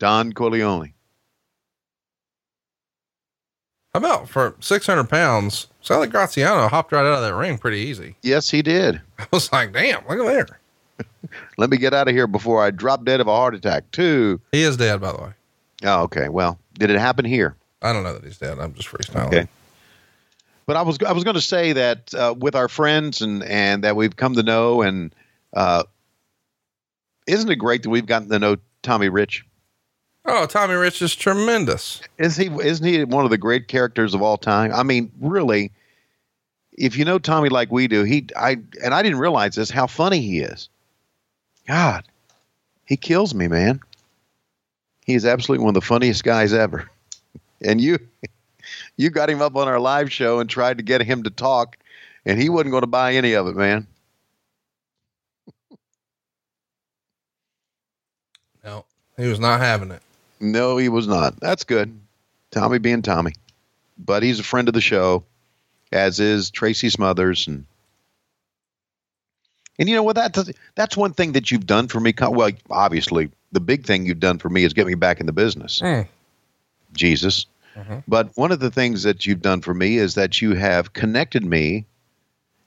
Don 0.00 0.32
Corleone. 0.32 0.94
How 3.92 3.98
about 3.98 4.28
for 4.28 4.56
600 4.60 5.08
pounds? 5.08 5.68
Sally 5.82 6.08
Graziano 6.08 6.68
hopped 6.68 6.92
right 6.92 7.00
out 7.00 7.06
of 7.06 7.22
that 7.22 7.34
ring 7.34 7.58
pretty 7.58 7.78
easy. 7.78 8.16
Yes, 8.22 8.50
he 8.50 8.62
did. 8.62 9.00
I 9.18 9.26
was 9.30 9.52
like, 9.52 9.72
damn, 9.72 10.02
look 10.08 10.18
at 10.18 10.26
there. 10.26 10.60
Let 11.58 11.70
me 11.70 11.76
get 11.76 11.92
out 11.92 12.08
of 12.08 12.14
here 12.14 12.26
before 12.26 12.64
I 12.64 12.70
drop 12.70 13.04
dead 13.04 13.20
of 13.20 13.28
a 13.28 13.34
heart 13.34 13.54
attack, 13.54 13.90
too. 13.90 14.40
He 14.52 14.62
is 14.62 14.76
dead, 14.76 15.00
by 15.00 15.12
the 15.12 15.18
way. 15.18 15.30
Oh, 15.84 16.02
okay. 16.02 16.28
Well, 16.28 16.58
did 16.74 16.90
it 16.90 16.98
happen 16.98 17.24
here? 17.24 17.56
I 17.82 17.92
don't 17.92 18.02
know 18.02 18.14
that 18.14 18.24
he's 18.24 18.38
dead. 18.38 18.58
I'm 18.58 18.74
just 18.74 18.88
freestyling. 18.88 19.26
Okay. 19.26 19.48
But 20.66 20.76
I 20.76 20.82
was 20.82 20.98
I 21.04 21.12
was 21.12 21.24
going 21.24 21.34
to 21.34 21.40
say 21.40 21.72
that 21.72 22.14
uh, 22.14 22.34
with 22.38 22.54
our 22.54 22.68
friends 22.68 23.22
and 23.22 23.42
and 23.42 23.82
that 23.82 23.96
we've 23.96 24.14
come 24.14 24.34
to 24.34 24.42
know 24.42 24.82
and 24.82 25.12
uh, 25.52 25.82
isn't 27.26 27.50
it 27.50 27.56
great 27.56 27.82
that 27.82 27.90
we've 27.90 28.06
gotten 28.06 28.28
to 28.28 28.38
know 28.38 28.56
Tommy 28.82 29.08
Rich? 29.08 29.44
Oh, 30.26 30.46
Tommy 30.46 30.74
Rich 30.74 31.02
is 31.02 31.14
tremendous. 31.14 32.00
Is 32.18 32.36
he 32.36 32.46
isn't 32.46 32.86
he 32.86 33.04
one 33.04 33.24
of 33.24 33.30
the 33.30 33.38
great 33.38 33.68
characters 33.68 34.14
of 34.14 34.22
all 34.22 34.36
time? 34.36 34.72
I 34.72 34.82
mean, 34.82 35.10
really, 35.20 35.72
if 36.72 36.96
you 36.96 37.04
know 37.04 37.18
Tommy 37.18 37.48
like 37.48 37.72
we 37.72 37.88
do, 37.88 38.04
he 38.04 38.26
I 38.36 38.58
and 38.84 38.94
I 38.94 39.02
didn't 39.02 39.18
realize 39.18 39.54
this 39.54 39.70
how 39.70 39.86
funny 39.86 40.20
he 40.20 40.40
is. 40.40 40.68
God, 41.66 42.04
he 42.84 42.96
kills 42.96 43.34
me, 43.34 43.48
man. 43.48 43.80
He 45.06 45.14
is 45.14 45.24
absolutely 45.24 45.64
one 45.64 45.74
of 45.76 45.80
the 45.80 45.86
funniest 45.86 46.24
guys 46.24 46.52
ever. 46.52 46.90
And 47.62 47.78
you 47.78 47.98
you 48.96 49.10
got 49.10 49.28
him 49.28 49.42
up 49.42 49.54
on 49.54 49.68
our 49.68 49.78
live 49.78 50.10
show 50.10 50.40
and 50.40 50.48
tried 50.48 50.78
to 50.78 50.82
get 50.82 51.02
him 51.02 51.24
to 51.24 51.30
talk, 51.30 51.76
and 52.24 52.40
he 52.40 52.48
wasn't 52.48 52.70
going 52.70 52.80
to 52.80 52.86
buy 52.86 53.12
any 53.12 53.34
of 53.34 53.46
it, 53.48 53.54
man. 53.54 53.86
No, 58.64 58.86
he 59.18 59.26
was 59.26 59.38
not 59.38 59.60
having 59.60 59.90
it. 59.90 60.00
No, 60.40 60.76
he 60.76 60.88
was 60.88 61.06
not. 61.06 61.38
That's 61.38 61.64
good. 61.64 61.98
Tommy 62.50 62.78
being 62.78 63.02
Tommy. 63.02 63.32
But 63.98 64.22
he's 64.22 64.40
a 64.40 64.44
friend 64.44 64.68
of 64.68 64.74
the 64.74 64.80
show, 64.80 65.24
as 65.92 66.20
is 66.20 66.50
Tracy 66.50 66.88
Smothers 66.88 67.46
and 67.46 67.66
and 69.78 69.88
you 69.88 69.94
know 69.94 70.02
what 70.02 70.16
that 70.16 70.34
does, 70.34 70.52
that's 70.74 70.94
one 70.94 71.14
thing 71.14 71.32
that 71.32 71.50
you've 71.50 71.66
done 71.66 71.88
for 71.88 72.00
me. 72.00 72.12
Well, 72.20 72.50
obviously, 72.70 73.30
the 73.50 73.60
big 73.60 73.86
thing 73.86 74.04
you've 74.04 74.20
done 74.20 74.38
for 74.38 74.50
me 74.50 74.62
is 74.62 74.74
get 74.74 74.86
me 74.86 74.94
back 74.94 75.20
in 75.20 75.26
the 75.26 75.32
business. 75.32 75.80
Mm. 75.80 76.06
Jesus. 76.92 77.46
But 78.06 78.30
one 78.36 78.52
of 78.52 78.60
the 78.60 78.70
things 78.70 79.04
that 79.04 79.24
you've 79.24 79.40
done 79.40 79.62
for 79.62 79.72
me 79.72 79.96
is 79.96 80.16
that 80.16 80.42
you 80.42 80.54
have 80.54 80.92
connected 80.92 81.42
me 81.42 81.86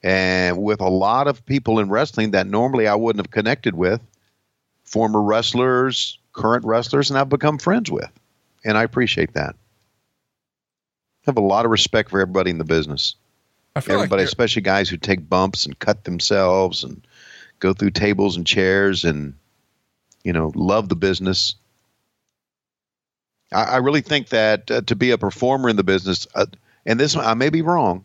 and 0.02 0.62
with 0.62 0.82
a 0.82 0.90
lot 0.90 1.28
of 1.28 1.46
people 1.46 1.80
in 1.80 1.90
wrestling 1.90 2.32
that 2.32 2.48
normally 2.48 2.88
I 2.88 2.96
wouldn't 2.96 3.24
have 3.24 3.32
connected 3.32 3.76
with, 3.76 4.02
former 4.84 5.22
wrestlers, 5.22 6.18
current 6.34 6.66
wrestlers, 6.66 7.10
and 7.10 7.18
I've 7.18 7.30
become 7.30 7.58
friends 7.58 7.90
with. 7.90 8.12
And 8.66 8.78
I 8.78 8.84
appreciate 8.84 9.34
that. 9.34 9.56
I 9.56 11.28
have 11.28 11.38
a 11.38 11.42
lot 11.42 11.66
of 11.66 11.72
respect 11.72 12.10
for 12.10 12.20
everybody 12.20 12.52
in 12.52 12.58
the 12.58 12.64
business. 12.64 13.16
I 13.76 13.80
feel 13.80 13.96
Everybody, 13.96 14.24
like 14.24 14.28
especially 14.28 14.62
guys 14.62 14.90
who 14.90 14.98
take 14.98 15.30
bumps 15.30 15.66
and 15.66 15.78
cut 15.80 16.04
themselves 16.04 16.84
and 16.84 17.06
go 17.60 17.74
through 17.74 17.92
tables 17.92 18.36
and 18.36 18.46
chairs 18.46 19.06
and, 19.06 19.34
you 20.24 20.34
know, 20.34 20.52
love 20.54 20.90
the 20.90 20.96
business. 20.96 21.56
I, 23.52 23.64
I 23.64 23.78
really 23.78 24.02
think 24.02 24.30
that 24.30 24.70
uh, 24.70 24.82
to 24.82 24.96
be 24.96 25.12
a 25.12 25.18
performer 25.18 25.70
in 25.70 25.76
the 25.76 25.84
business, 25.84 26.28
uh, 26.36 26.46
and 26.86 27.00
this 27.00 27.16
I 27.16 27.34
may 27.34 27.50
be 27.50 27.62
wrong, 27.62 28.04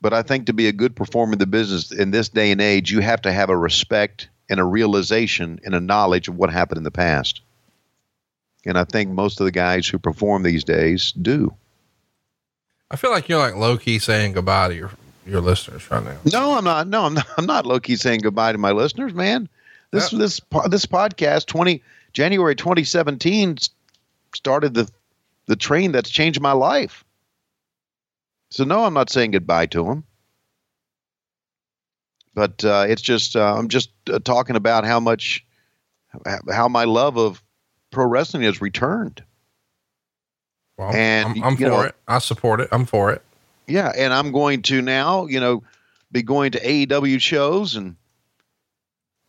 but 0.00 0.12
I 0.12 0.22
think 0.22 0.46
to 0.46 0.52
be 0.52 0.66
a 0.66 0.72
good 0.72 0.96
performer 0.96 1.34
in 1.34 1.38
the 1.38 1.46
business 1.46 1.92
in 1.92 2.10
this 2.10 2.28
day 2.28 2.50
and 2.50 2.60
age, 2.60 2.90
you 2.90 3.00
have 3.00 3.22
to 3.22 3.32
have 3.32 3.50
a 3.50 3.56
respect 3.56 4.28
and 4.50 4.60
a 4.60 4.64
realization 4.64 5.60
and 5.64 5.74
a 5.74 5.80
knowledge 5.80 6.28
of 6.28 6.36
what 6.36 6.52
happened 6.52 6.78
in 6.78 6.84
the 6.84 6.90
past. 6.90 7.40
And 8.66 8.76
I 8.76 8.84
think 8.84 9.10
most 9.10 9.40
of 9.40 9.46
the 9.46 9.52
guys 9.52 9.86
who 9.88 9.98
perform 9.98 10.42
these 10.42 10.64
days 10.64 11.12
do. 11.12 11.54
I 12.90 12.96
feel 12.96 13.12
like 13.12 13.28
you're 13.28 13.38
like 13.38 13.54
low 13.54 13.78
key 13.78 13.98
saying 14.00 14.32
goodbye 14.32 14.68
to 14.68 14.74
your 14.74 14.90
your 15.24 15.40
listeners 15.40 15.88
right 15.90 16.04
now. 16.04 16.16
No, 16.30 16.56
I'm 16.56 16.64
not. 16.64 16.88
No, 16.88 17.04
I'm 17.04 17.14
not. 17.14 17.26
I'm 17.38 17.46
not 17.46 17.64
low 17.64 17.80
key 17.80 17.96
saying 17.96 18.20
goodbye 18.20 18.52
to 18.52 18.58
my 18.58 18.72
listeners, 18.72 19.14
man. 19.14 19.48
This 19.92 20.10
this 20.10 20.40
this 20.68 20.86
podcast 20.86 21.46
twenty 21.46 21.82
January 22.12 22.56
2017 22.56 23.58
started 24.34 24.74
the 24.74 24.90
the 25.46 25.56
train 25.56 25.92
that's 25.92 26.10
changed 26.10 26.40
my 26.40 26.52
life. 26.52 27.04
So 28.50 28.64
no, 28.64 28.84
I'm 28.84 28.94
not 28.94 29.10
saying 29.10 29.30
goodbye 29.30 29.66
to 29.66 29.84
them. 29.84 30.04
But 32.40 32.64
uh, 32.64 32.86
it's 32.88 33.02
just 33.02 33.36
uh, 33.36 33.54
I'm 33.54 33.68
just 33.68 33.90
uh, 34.08 34.18
talking 34.18 34.56
about 34.56 34.86
how 34.86 34.98
much 34.98 35.44
how 36.50 36.68
my 36.68 36.84
love 36.84 37.18
of 37.18 37.42
pro 37.90 38.06
wrestling 38.06 38.44
has 38.44 38.62
returned. 38.62 39.22
Well, 40.78 40.90
And, 40.90 41.28
I'm, 41.28 41.44
I'm 41.44 41.56
for 41.58 41.62
know- 41.64 41.80
it. 41.82 41.94
I 42.08 42.18
support 42.18 42.62
it. 42.62 42.70
I'm 42.72 42.86
for 42.86 43.10
it. 43.12 43.20
Yeah, 43.66 43.92
and 43.94 44.14
I'm 44.14 44.32
going 44.32 44.62
to 44.62 44.80
now, 44.80 45.26
you 45.26 45.38
know, 45.38 45.62
be 46.10 46.22
going 46.22 46.52
to 46.52 46.60
AEW 46.60 47.20
shows 47.20 47.76
and 47.76 47.94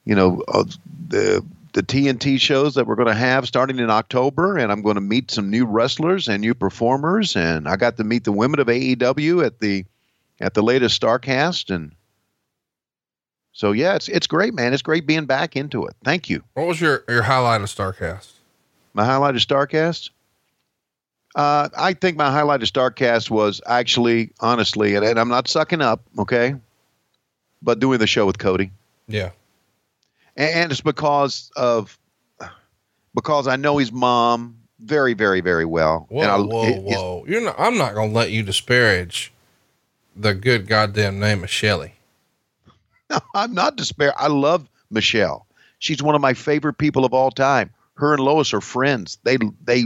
you 0.05 0.15
know 0.15 0.41
uh, 0.47 0.63
the 1.09 1.45
the 1.73 1.83
TNT 1.83 2.39
shows 2.39 2.75
that 2.75 2.87
we're 2.87 2.95
going 2.95 3.09
to 3.09 3.13
have 3.13 3.45
starting 3.45 3.79
in 3.79 3.89
October, 3.89 4.57
and 4.57 4.71
I'm 4.71 4.83
going 4.83 4.95
to 4.95 5.01
meet 5.01 5.31
some 5.31 5.49
new 5.49 5.65
wrestlers 5.65 6.29
and 6.29 6.39
new 6.39 6.53
performers, 6.53 7.35
and 7.35 7.67
I 7.67 7.75
got 7.75 7.97
to 7.97 8.05
meet 8.05 8.23
the 8.23 8.31
women 8.31 8.61
of 8.61 8.67
AEW 8.67 9.45
at 9.45 9.59
the 9.59 9.83
at 10.39 10.53
the 10.53 10.63
latest 10.63 11.01
Starcast, 11.01 11.75
and 11.75 11.91
so 13.53 13.71
yeah, 13.71 13.95
it's 13.95 14.07
it's 14.07 14.27
great, 14.27 14.53
man. 14.53 14.73
It's 14.73 14.81
great 14.81 15.05
being 15.05 15.25
back 15.25 15.55
into 15.55 15.85
it. 15.85 15.95
Thank 16.03 16.29
you. 16.29 16.43
What 16.53 16.67
was 16.67 16.79
your 16.81 17.03
your 17.09 17.23
highlight 17.23 17.61
of 17.61 17.67
Starcast? 17.67 18.31
My 18.93 19.05
highlight 19.05 19.35
of 19.35 19.41
Starcast. 19.41 20.09
Uh, 21.33 21.69
I 21.77 21.93
think 21.93 22.17
my 22.17 22.29
highlight 22.29 22.61
of 22.61 22.67
Starcast 22.69 23.29
was 23.29 23.61
actually, 23.65 24.31
honestly, 24.41 24.95
and, 24.95 25.05
and 25.05 25.17
I'm 25.17 25.29
not 25.29 25.47
sucking 25.47 25.81
up, 25.81 26.01
okay, 26.19 26.55
but 27.61 27.79
doing 27.79 27.99
the 27.99 28.07
show 28.07 28.25
with 28.25 28.37
Cody, 28.37 28.69
Yeah. 29.07 29.29
and, 30.35 30.49
and 30.53 30.71
it's 30.73 30.81
because 30.81 31.49
of 31.55 31.97
because 33.15 33.47
I 33.47 33.55
know 33.55 33.77
his 33.77 33.93
mom 33.93 34.57
very, 34.81 35.13
very, 35.13 35.39
very 35.39 35.63
well. 35.63 36.05
Whoa, 36.09 36.21
and 36.21 36.31
I, 36.31 36.37
whoa, 36.37 36.73
whoa! 36.81 37.25
You're 37.27 37.41
not. 37.41 37.55
I'm 37.57 37.77
not 37.77 37.93
gonna 37.95 38.11
let 38.11 38.31
you 38.31 38.43
disparage 38.43 39.31
the 40.15 40.33
good 40.33 40.67
goddamn 40.67 41.17
name 41.17 41.45
of 41.45 41.49
Shelly. 41.49 41.93
I'm 43.35 43.53
not 43.53 43.75
despair. 43.75 44.13
I 44.17 44.27
love 44.27 44.67
Michelle. 44.89 45.45
She's 45.79 46.01
one 46.03 46.15
of 46.15 46.21
my 46.21 46.33
favorite 46.33 46.77
people 46.77 47.05
of 47.05 47.13
all 47.13 47.31
time. 47.31 47.71
Her 47.95 48.13
and 48.13 48.23
Lois 48.23 48.53
are 48.53 48.61
friends. 48.61 49.17
They 49.23 49.37
they 49.63 49.85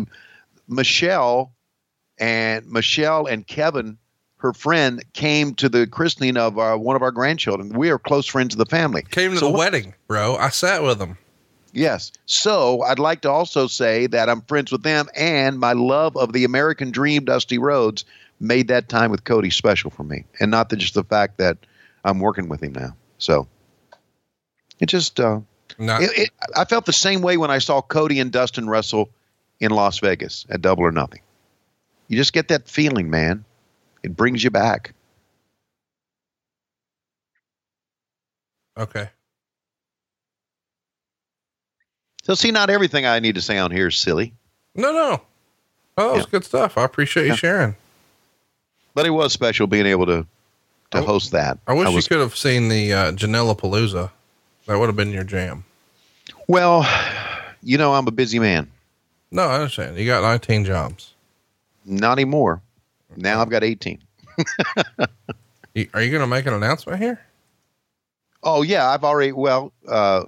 Michelle 0.68 1.54
and 2.20 2.66
Michelle 2.68 3.26
and 3.28 3.46
Kevin, 3.46 3.98
her 4.38 4.54
friend, 4.54 5.04
came 5.14 5.54
to 5.56 5.70
the 5.70 5.86
christening 5.88 6.38
of 6.38 6.58
uh, 6.58 6.76
one 6.78 6.96
of 6.96 7.02
our 7.02 7.12
grandchildren. 7.12 7.70
We 7.70 7.90
are 7.90 8.00
close 8.00 8.26
friends 8.26 8.54
of 8.54 8.58
the 8.58 8.66
family. 8.66 9.04
Came 9.12 9.32
to 9.32 9.38
So 9.38 9.46
the 9.48 9.52
what- 9.52 9.60
wedding, 9.60 9.94
bro. 10.08 10.36
I 10.36 10.50
sat 10.50 10.84
with 10.84 11.00
them. 11.00 11.18
Yes. 11.74 12.14
So 12.26 12.82
I'd 12.84 13.00
like 13.00 13.20
to 13.22 13.30
also 13.30 13.68
say 13.68 14.08
that 14.08 14.30
I'm 14.30 14.42
friends 14.44 14.72
with 14.72 14.84
them, 14.84 15.08
and 15.14 15.60
my 15.60 15.74
love 15.74 16.16
of 16.16 16.32
the 16.32 16.46
American 16.46 16.90
Dream, 16.92 17.26
Dusty 17.26 17.58
Rhodes, 17.58 18.06
made 18.40 18.70
that 18.70 18.88
time 18.88 19.12
with 19.12 19.26
Cody 19.26 19.50
special 19.50 19.92
for 19.92 20.04
me, 20.04 20.24
and 20.40 20.50
not 20.50 20.70
the, 20.70 20.78
just 20.78 20.94
the 20.94 21.04
fact 21.04 21.38
that 21.38 21.58
I'm 22.06 22.20
working 22.20 22.48
with 22.48 22.64
him 22.64 22.74
now. 22.74 22.96
So 23.18 23.48
it 24.80 24.88
just 24.88 25.20
uh, 25.20 25.40
Not, 25.78 26.02
it, 26.02 26.12
it, 26.18 26.30
I 26.56 26.66
felt 26.66 26.86
the 26.86 26.94
same 26.94 27.22
way 27.22 27.38
when 27.38 27.52
I 27.52 27.60
saw 27.60 27.82
Cody 27.82 28.20
and 28.20 28.32
Dustin 28.32 28.70
wrestle 28.70 29.10
in 29.60 29.72
Las 29.72 30.00
Vegas 30.00 30.46
at 30.50 30.62
Double 30.62 30.84
or 30.84 30.92
Nothing. 30.92 31.22
You 32.08 32.18
just 32.18 32.34
get 32.34 32.50
that 32.50 32.68
feeling, 32.68 33.10
man. 33.10 33.44
It 34.04 34.16
brings 34.16 34.44
you 34.44 34.52
back. 34.52 34.94
okay. 38.78 39.10
So, 42.24 42.34
see, 42.34 42.52
not 42.52 42.70
everything 42.70 43.06
I 43.06 43.20
need 43.20 43.36
to 43.36 43.42
say 43.42 43.58
on 43.60 43.72
here 43.72 43.88
is 43.88 43.98
silly, 43.98 44.34
No, 44.74 44.92
no. 44.92 45.22
Oh, 45.98 46.08
that 46.10 46.16
was 46.16 46.26
Yeah. 46.26 46.30
good 46.32 46.44
stuff. 46.44 46.78
I 46.78 46.84
appreciate 46.84 47.24
you 47.26 47.30
Yeah. 47.30 47.36
sharing. 47.36 47.76
but 48.94 49.06
it 49.06 49.12
was 49.12 49.32
special 49.34 49.68
being 49.68 49.86
able 49.86 50.06
to 50.08 50.26
to 50.92 51.00
Oh, 51.00 51.04
host 51.04 51.32
that. 51.32 51.58
I 51.68 51.74
wish 51.74 51.88
was, 51.88 51.96
you 52.06 52.10
could 52.10 52.20
have 52.22 52.36
seen 52.36 52.70
the 52.70 52.94
uh, 52.94 53.12
Janela 53.12 53.58
Palooza. 53.58 54.12
That 54.68 54.78
would 54.80 54.88
have 54.88 54.96
been 54.96 55.12
your 55.12 55.24
jam. 55.24 55.64
Well, 56.48 56.86
you 57.62 57.78
know, 57.78 57.94
I'm 57.94 58.08
a 58.08 58.12
busy 58.12 58.40
man. 58.40 58.70
No, 59.32 59.44
I 59.44 59.56
understand. 59.56 59.98
You 59.98 60.06
got 60.06 60.22
19 60.22 60.66
jobs. 60.66 61.14
Not 61.86 62.14
anymore. 62.18 62.62
Now 63.16 63.42
I've 63.42 63.50
got 63.50 63.64
18. 63.64 64.00
You- 65.74 65.90
Are 65.94 66.02
you 66.02 66.10
going 66.10 66.22
to 66.22 66.28
make 66.28 66.46
an 66.46 66.54
announcement 66.54 67.02
here? 67.02 67.20
Oh 68.44 68.62
yeah, 68.62 68.90
I've 68.90 69.04
already. 69.04 69.34
Well, 69.34 69.74
uh, 69.88 70.24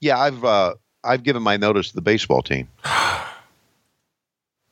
yeah, 0.00 0.18
I've 0.18 0.44
uh, 0.44 0.74
I've 1.02 1.22
given 1.22 1.42
my 1.42 1.56
notice 1.56 1.88
to 1.88 1.94
the 1.94 2.02
baseball 2.02 2.42
team. 2.42 2.68
I 2.84 3.24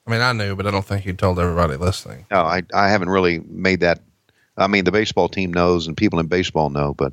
mean, 0.06 0.20
I 0.20 0.32
knew, 0.32 0.54
but 0.56 0.66
I 0.66 0.70
don't 0.70 0.84
think 0.84 1.06
you 1.06 1.12
told 1.14 1.38
everybody 1.38 1.76
listening. 1.76 2.26
No, 2.30 2.42
I 2.42 2.62
I 2.74 2.88
haven't 2.90 3.08
really 3.08 3.38
made 3.48 3.80
that 3.80 4.00
I 4.56 4.66
mean, 4.66 4.84
the 4.84 4.92
baseball 4.92 5.28
team 5.28 5.52
knows, 5.52 5.86
and 5.86 5.96
people 5.96 6.18
in 6.18 6.26
baseball 6.26 6.70
know. 6.70 6.94
But 6.94 7.12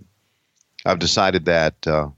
I've 0.86 1.00
decided 1.00 1.46
that 1.46 1.88
uh, 1.88 2.10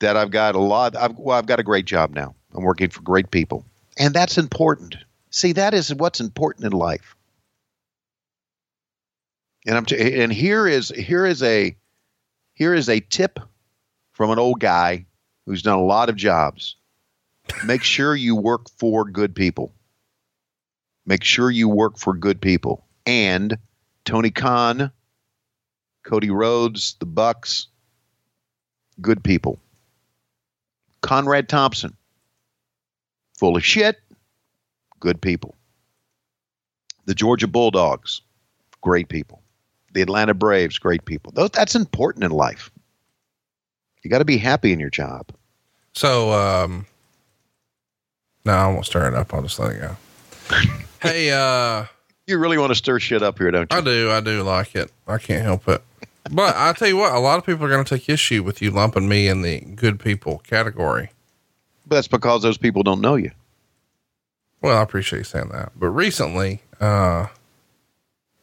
that 0.00 0.16
I've 0.16 0.30
got 0.30 0.54
a 0.54 0.60
lot. 0.60 0.96
I've, 0.96 1.18
well, 1.18 1.36
I've 1.36 1.46
got 1.46 1.60
a 1.60 1.64
great 1.64 1.84
job 1.84 2.14
now. 2.14 2.34
I'm 2.54 2.64
working 2.64 2.90
for 2.90 3.02
great 3.02 3.30
people, 3.30 3.64
and 3.98 4.14
that's 4.14 4.38
important. 4.38 4.96
See, 5.30 5.52
that 5.52 5.74
is 5.74 5.94
what's 5.94 6.20
important 6.20 6.66
in 6.66 6.72
life. 6.72 7.16
And 9.66 9.76
I'm 9.76 9.86
t- 9.86 10.20
and 10.20 10.32
here 10.32 10.66
is 10.66 10.88
here 10.90 11.24
is 11.24 11.42
a 11.42 11.76
here 12.54 12.74
is 12.74 12.88
a 12.88 13.00
tip 13.00 13.38
from 14.12 14.30
an 14.30 14.38
old 14.38 14.60
guy 14.60 15.06
who's 15.46 15.62
done 15.62 15.78
a 15.78 15.84
lot 15.84 16.08
of 16.08 16.16
jobs. 16.16 16.76
Make 17.64 17.82
sure 17.82 18.14
you 18.14 18.36
work 18.36 18.68
for 18.70 19.04
good 19.04 19.34
people. 19.34 19.72
Make 21.06 21.24
sure 21.24 21.50
you 21.50 21.68
work 21.68 21.98
for 21.98 22.14
good 22.14 22.40
people. 22.40 22.84
And 23.06 23.56
Tony 24.04 24.30
Khan, 24.30 24.90
Cody 26.04 26.30
Rhodes, 26.30 26.96
the 26.98 27.06
Bucks, 27.06 27.68
good 29.00 29.22
people. 29.22 29.58
Conrad 31.00 31.48
Thompson, 31.48 31.96
full 33.34 33.56
of 33.56 33.64
shit, 33.64 34.00
good 35.00 35.20
people. 35.20 35.56
The 37.06 37.14
Georgia 37.14 37.48
Bulldogs, 37.48 38.20
great 38.80 39.08
people. 39.08 39.42
The 39.92 40.02
Atlanta 40.02 40.32
Braves, 40.32 40.78
great 40.78 41.04
people. 41.04 41.32
That's 41.32 41.74
important 41.74 42.24
in 42.24 42.30
life. 42.30 42.70
You 44.02 44.10
got 44.10 44.18
to 44.18 44.24
be 44.24 44.38
happy 44.38 44.72
in 44.72 44.80
your 44.80 44.90
job. 44.90 45.26
So, 45.94 46.32
um, 46.32 46.86
no, 48.44 48.52
I 48.52 48.66
won't 48.68 48.86
stir 48.86 49.08
it 49.08 49.14
up. 49.14 49.34
I'll 49.34 49.42
just 49.42 49.58
let 49.58 49.72
it 49.72 49.80
go. 49.80 49.96
hey, 51.00 51.30
uh, 51.30 51.86
you 52.26 52.38
really 52.38 52.58
want 52.58 52.70
to 52.70 52.74
stir 52.74 52.98
shit 52.98 53.22
up 53.22 53.38
here, 53.38 53.50
don't 53.50 53.70
you? 53.72 53.78
I 53.78 53.80
do. 53.80 54.10
I 54.10 54.20
do 54.20 54.42
like 54.42 54.74
it. 54.74 54.90
I 55.06 55.18
can't 55.18 55.42
help 55.42 55.68
it. 55.68 55.82
But 56.30 56.54
I 56.56 56.72
tell 56.72 56.88
you 56.88 56.96
what, 56.96 57.12
a 57.12 57.18
lot 57.18 57.38
of 57.38 57.46
people 57.46 57.64
are 57.66 57.68
going 57.68 57.84
to 57.84 57.98
take 57.98 58.08
issue 58.08 58.42
with 58.42 58.62
you 58.62 58.70
lumping 58.70 59.08
me 59.08 59.26
in 59.26 59.42
the 59.42 59.60
good 59.60 59.98
people 59.98 60.38
category. 60.38 61.10
But 61.86 61.96
that's 61.96 62.08
because 62.08 62.42
those 62.42 62.58
people 62.58 62.82
don't 62.82 63.00
know 63.00 63.16
you. 63.16 63.32
Well, 64.60 64.78
I 64.78 64.82
appreciate 64.82 65.18
you 65.20 65.24
saying 65.24 65.48
that. 65.48 65.72
But 65.76 65.88
recently, 65.88 66.62
uh, 66.80 67.26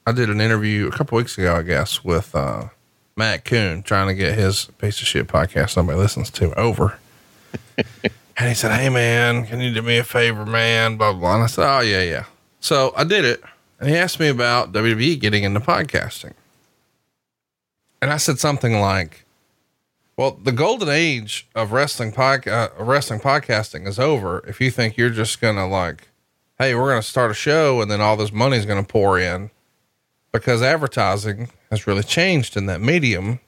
I 0.06 0.12
did 0.12 0.30
an 0.30 0.42
interview 0.42 0.88
a 0.88 0.92
couple 0.92 1.18
weeks 1.18 1.38
ago, 1.38 1.56
I 1.56 1.62
guess, 1.62 2.04
with, 2.04 2.36
uh, 2.36 2.70
Matt 3.20 3.44
Koon 3.44 3.84
trying 3.84 4.08
to 4.08 4.14
get 4.14 4.38
his 4.38 4.66
piece 4.78 5.02
of 5.02 5.08
shit 5.08 5.28
podcast 5.28 5.72
somebody 5.72 6.00
listens 6.00 6.30
to 6.32 6.58
over. 6.58 6.98
and 8.38 8.48
he 8.48 8.54
said, 8.54 8.72
Hey 8.72 8.88
man, 8.88 9.46
can 9.46 9.60
you 9.60 9.74
do 9.74 9.82
me 9.82 9.98
a 9.98 10.06
favor, 10.06 10.46
man? 10.46 10.96
Blah, 10.96 11.12
blah, 11.12 11.20
blah. 11.20 11.36
And 11.36 11.44
I 11.44 11.48
said, 11.48 11.68
Oh 11.68 11.82
yeah, 11.82 12.02
yeah. 12.02 12.24
So 12.62 12.94
I 12.96 13.04
did 13.04 13.26
it. 13.26 13.44
And 13.80 13.90
he 13.90 13.96
asked 13.96 14.20
me 14.20 14.28
about 14.28 14.74
WWE 14.74 15.20
getting 15.20 15.44
into 15.44 15.60
podcasting. 15.60 16.34
And 18.02 18.12
I 18.12 18.18
said 18.18 18.40
something 18.40 18.80
like, 18.80 19.26
well, 20.18 20.32
the 20.32 20.52
golden 20.52 20.90
age 20.90 21.48
of 21.56 21.72
wrestling 21.72 22.14
uh, 22.18 22.70
wrestling 22.78 23.22
podcasting 23.22 23.88
is 23.88 24.00
over. 24.00 24.44
If 24.48 24.60
you 24.60 24.70
think 24.70 24.98
you're 24.98 25.10
just 25.10 25.40
going 25.40 25.56
to 25.56 25.66
like, 25.66 26.10
Hey, 26.58 26.76
we're 26.76 26.90
going 26.90 27.02
to 27.02 27.08
start 27.08 27.32
a 27.32 27.36
show 27.36 27.82
and 27.82 27.90
then 27.90 28.02
all 28.02 28.18
this 28.18 28.34
money's 28.34 28.66
going 28.66 28.84
to 28.84 28.92
pour 28.92 29.18
in 29.18 29.50
because 30.34 30.62
advertising 30.62 31.50
has 31.70 31.88
really 31.88 32.04
changed 32.04 32.58
in 32.58 32.66
that 32.66 32.82
medium 32.82 33.40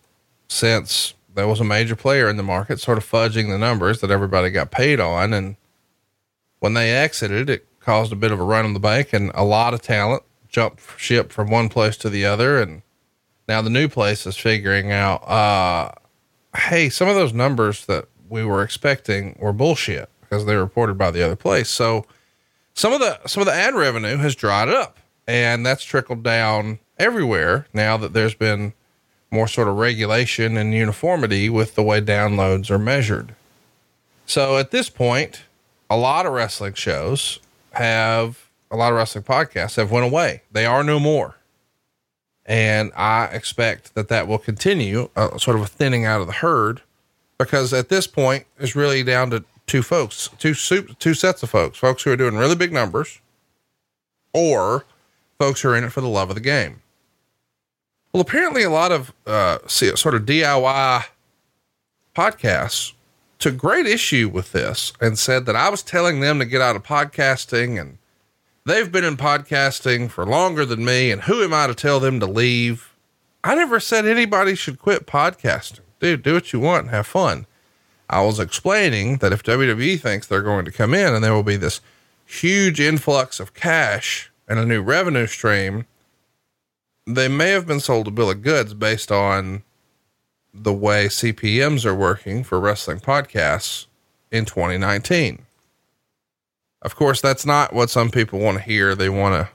since 0.47 1.13
there 1.33 1.47
was 1.47 1.59
a 1.59 1.65
major 1.65 1.95
player 1.95 2.29
in 2.29 2.37
the 2.37 2.43
market, 2.43 2.79
sort 2.79 2.97
of 2.97 3.09
fudging 3.09 3.49
the 3.49 3.57
numbers 3.57 3.99
that 3.99 4.11
everybody 4.11 4.49
got 4.49 4.71
paid 4.71 5.01
on. 5.01 5.33
And 5.33 5.57
when 6.59 6.73
they 6.73 6.91
exited, 6.91 7.49
it 7.49 7.65
caused 7.83 8.11
a 8.11 8.15
bit 8.15 8.31
of 8.31 8.39
a 8.39 8.43
run 8.43 8.65
on 8.65 8.73
the 8.73 8.79
bank 8.79 9.13
and 9.13 9.31
a 9.33 9.43
lot 9.43 9.73
of 9.73 9.81
talent 9.81 10.23
jumped 10.49 10.81
ship 10.97 11.31
from 11.31 11.49
one 11.49 11.69
place 11.69 11.97
to 11.97 12.09
the 12.09 12.25
other. 12.25 12.61
And 12.61 12.81
now 13.47 13.61
the 13.61 13.69
new 13.69 13.87
place 13.87 14.25
is 14.25 14.37
figuring 14.37 14.91
out, 14.91 15.27
uh, 15.27 15.91
Hey, 16.55 16.89
some 16.89 17.07
of 17.07 17.15
those 17.15 17.33
numbers 17.33 17.85
that 17.85 18.07
we 18.29 18.43
were 18.43 18.61
expecting 18.61 19.37
were 19.39 19.53
bullshit 19.53 20.09
because 20.21 20.45
they 20.45 20.55
were 20.55 20.63
reported 20.63 20.97
by 20.97 21.09
the 21.11 21.23
other 21.23 21.37
place. 21.37 21.69
So 21.69 22.05
some 22.73 22.91
of 22.91 22.99
the, 22.99 23.19
some 23.25 23.41
of 23.41 23.47
the 23.47 23.53
ad 23.53 23.73
revenue 23.73 24.17
has 24.17 24.35
dried 24.35 24.67
up 24.67 24.97
and 25.27 25.65
that's 25.65 25.83
trickled 25.83 26.23
down 26.23 26.79
everywhere 26.99 27.67
now 27.73 27.97
that 27.97 28.13
there's 28.13 28.33
been 28.35 28.73
more 29.31 29.47
sort 29.47 29.69
of 29.69 29.77
regulation 29.77 30.57
and 30.57 30.73
uniformity 30.73 31.49
with 31.49 31.75
the 31.75 31.83
way 31.83 32.01
downloads 32.01 32.69
are 32.69 32.77
measured. 32.77 33.33
So 34.25 34.57
at 34.57 34.71
this 34.71 34.89
point, 34.89 35.43
a 35.89 35.97
lot 35.97 36.25
of 36.25 36.33
wrestling 36.33 36.73
shows 36.73 37.39
have 37.71 38.49
a 38.69 38.75
lot 38.75 38.91
of 38.91 38.97
wrestling 38.97 39.23
podcasts 39.23 39.75
have 39.75 39.91
went 39.91 40.05
away. 40.05 40.43
They 40.51 40.65
are 40.65 40.83
no 40.83 40.99
more. 40.99 41.35
And 42.45 42.91
I 42.95 43.25
expect 43.25 43.93
that 43.95 44.07
that 44.09 44.27
will 44.27 44.37
continue, 44.37 45.09
uh, 45.15 45.37
sort 45.37 45.55
of 45.55 45.63
a 45.63 45.67
thinning 45.67 46.05
out 46.05 46.21
of 46.21 46.27
the 46.27 46.33
herd, 46.33 46.81
because 47.37 47.73
at 47.73 47.89
this 47.89 48.07
point, 48.07 48.45
it's 48.59 48.75
really 48.75 49.03
down 49.03 49.29
to 49.31 49.43
two 49.67 49.83
folks, 49.83 50.29
two 50.37 50.53
soup, 50.53 50.97
two 50.99 51.13
sets 51.13 51.43
of 51.43 51.49
folks, 51.49 51.77
folks 51.77 52.03
who 52.03 52.11
are 52.11 52.17
doing 52.17 52.35
really 52.35 52.55
big 52.55 52.73
numbers, 52.73 53.19
or 54.33 54.85
folks 55.39 55.61
who 55.61 55.69
are 55.69 55.75
in 55.75 55.83
it 55.83 55.91
for 55.91 56.01
the 56.01 56.07
love 56.07 56.29
of 56.29 56.35
the 56.35 56.41
game. 56.41 56.81
Well, 58.13 58.21
apparently, 58.21 58.63
a 58.63 58.69
lot 58.69 58.91
of 58.91 59.13
uh, 59.25 59.59
sort 59.67 60.15
of 60.15 60.23
DIY 60.23 61.05
podcasts 62.15 62.93
took 63.41 63.57
great 63.57 63.87
issue 63.87 64.29
with 64.31 64.51
this 64.51 64.93
and 65.01 65.17
said 65.17 65.45
that 65.47 65.55
I 65.55 65.69
was 65.69 65.81
telling 65.81 66.19
them 66.19 66.39
to 66.39 66.45
get 66.45 66.61
out 66.61 66.75
of 66.75 66.83
podcasting 66.83 67.81
and 67.81 67.97
they've 68.65 68.91
been 68.91 69.03
in 69.03 69.17
podcasting 69.17 70.09
for 70.09 70.25
longer 70.25 70.65
than 70.65 70.85
me. 70.85 71.11
And 71.11 71.23
who 71.23 71.43
am 71.43 71.53
I 71.53 71.67
to 71.67 71.75
tell 71.75 71.99
them 71.99 72.19
to 72.19 72.27
leave? 72.27 72.93
I 73.43 73.55
never 73.55 73.79
said 73.79 74.05
anybody 74.05 74.53
should 74.53 74.79
quit 74.79 75.07
podcasting. 75.07 75.81
Dude, 75.99 76.21
do 76.21 76.35
what 76.35 76.53
you 76.53 76.59
want 76.59 76.83
and 76.83 76.91
have 76.91 77.07
fun. 77.07 77.47
I 78.09 78.21
was 78.21 78.39
explaining 78.39 79.17
that 79.17 79.33
if 79.33 79.43
WWE 79.43 79.99
thinks 79.99 80.27
they're 80.27 80.41
going 80.41 80.65
to 80.65 80.71
come 80.71 80.93
in 80.93 81.13
and 81.13 81.23
there 81.23 81.33
will 81.33 81.43
be 81.43 81.57
this 81.57 81.81
huge 82.25 82.79
influx 82.79 83.39
of 83.39 83.53
cash 83.53 84.31
and 84.47 84.59
a 84.59 84.65
new 84.65 84.81
revenue 84.81 85.25
stream, 85.27 85.85
they 87.07 87.27
may 87.27 87.49
have 87.49 87.65
been 87.65 87.79
sold 87.79 88.07
a 88.07 88.11
bill 88.11 88.29
of 88.29 88.43
goods 88.43 88.73
based 88.73 89.11
on 89.11 89.63
the 90.53 90.73
way 90.73 91.07
CPMs 91.07 91.85
are 91.85 91.95
working 91.95 92.43
for 92.43 92.59
wrestling 92.59 92.99
podcasts 92.99 93.85
in 94.31 94.45
2019. 94.45 95.45
Of 96.81 96.95
course, 96.95 97.21
that's 97.21 97.45
not 97.45 97.73
what 97.73 97.89
some 97.89 98.09
people 98.09 98.39
want 98.39 98.57
to 98.57 98.63
hear. 98.63 98.95
They 98.95 99.09
want 99.09 99.35
to, 99.35 99.49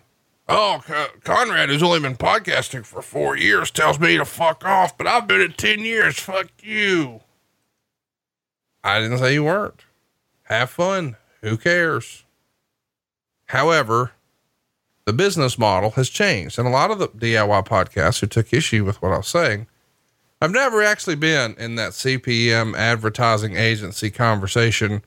oh, 0.48 0.82
Conrad, 1.24 1.68
who's 1.68 1.82
only 1.82 2.00
been 2.00 2.16
podcasting 2.16 2.86
for 2.86 3.02
four 3.02 3.36
years, 3.36 3.70
tells 3.70 3.98
me 3.98 4.16
to 4.16 4.24
fuck 4.24 4.64
off, 4.64 4.96
but 4.96 5.06
I've 5.06 5.26
been 5.26 5.40
at 5.40 5.58
10 5.58 5.80
years. 5.80 6.18
Fuck 6.18 6.48
you. 6.62 7.20
I 8.84 9.00
didn't 9.00 9.18
say 9.18 9.34
you 9.34 9.44
weren't. 9.44 9.84
Have 10.44 10.70
fun. 10.70 11.16
Who 11.42 11.56
cares? 11.56 12.24
However, 13.46 14.12
the 15.04 15.12
business 15.12 15.58
model 15.58 15.90
has 15.92 16.08
changed. 16.08 16.58
And 16.58 16.68
a 16.68 16.70
lot 16.70 16.90
of 16.90 16.98
the 16.98 17.08
DIY 17.08 17.66
podcasts 17.66 18.20
who 18.20 18.26
took 18.26 18.52
issue 18.52 18.84
with 18.84 19.00
what 19.02 19.12
I 19.12 19.18
was 19.18 19.28
saying, 19.28 19.66
I've 20.40 20.50
never 20.50 20.82
actually 20.82 21.16
been 21.16 21.54
in 21.58 21.76
that 21.76 21.92
CPM 21.92 22.76
advertising 22.76 23.56
agency 23.56 24.10
conversation. 24.10 25.02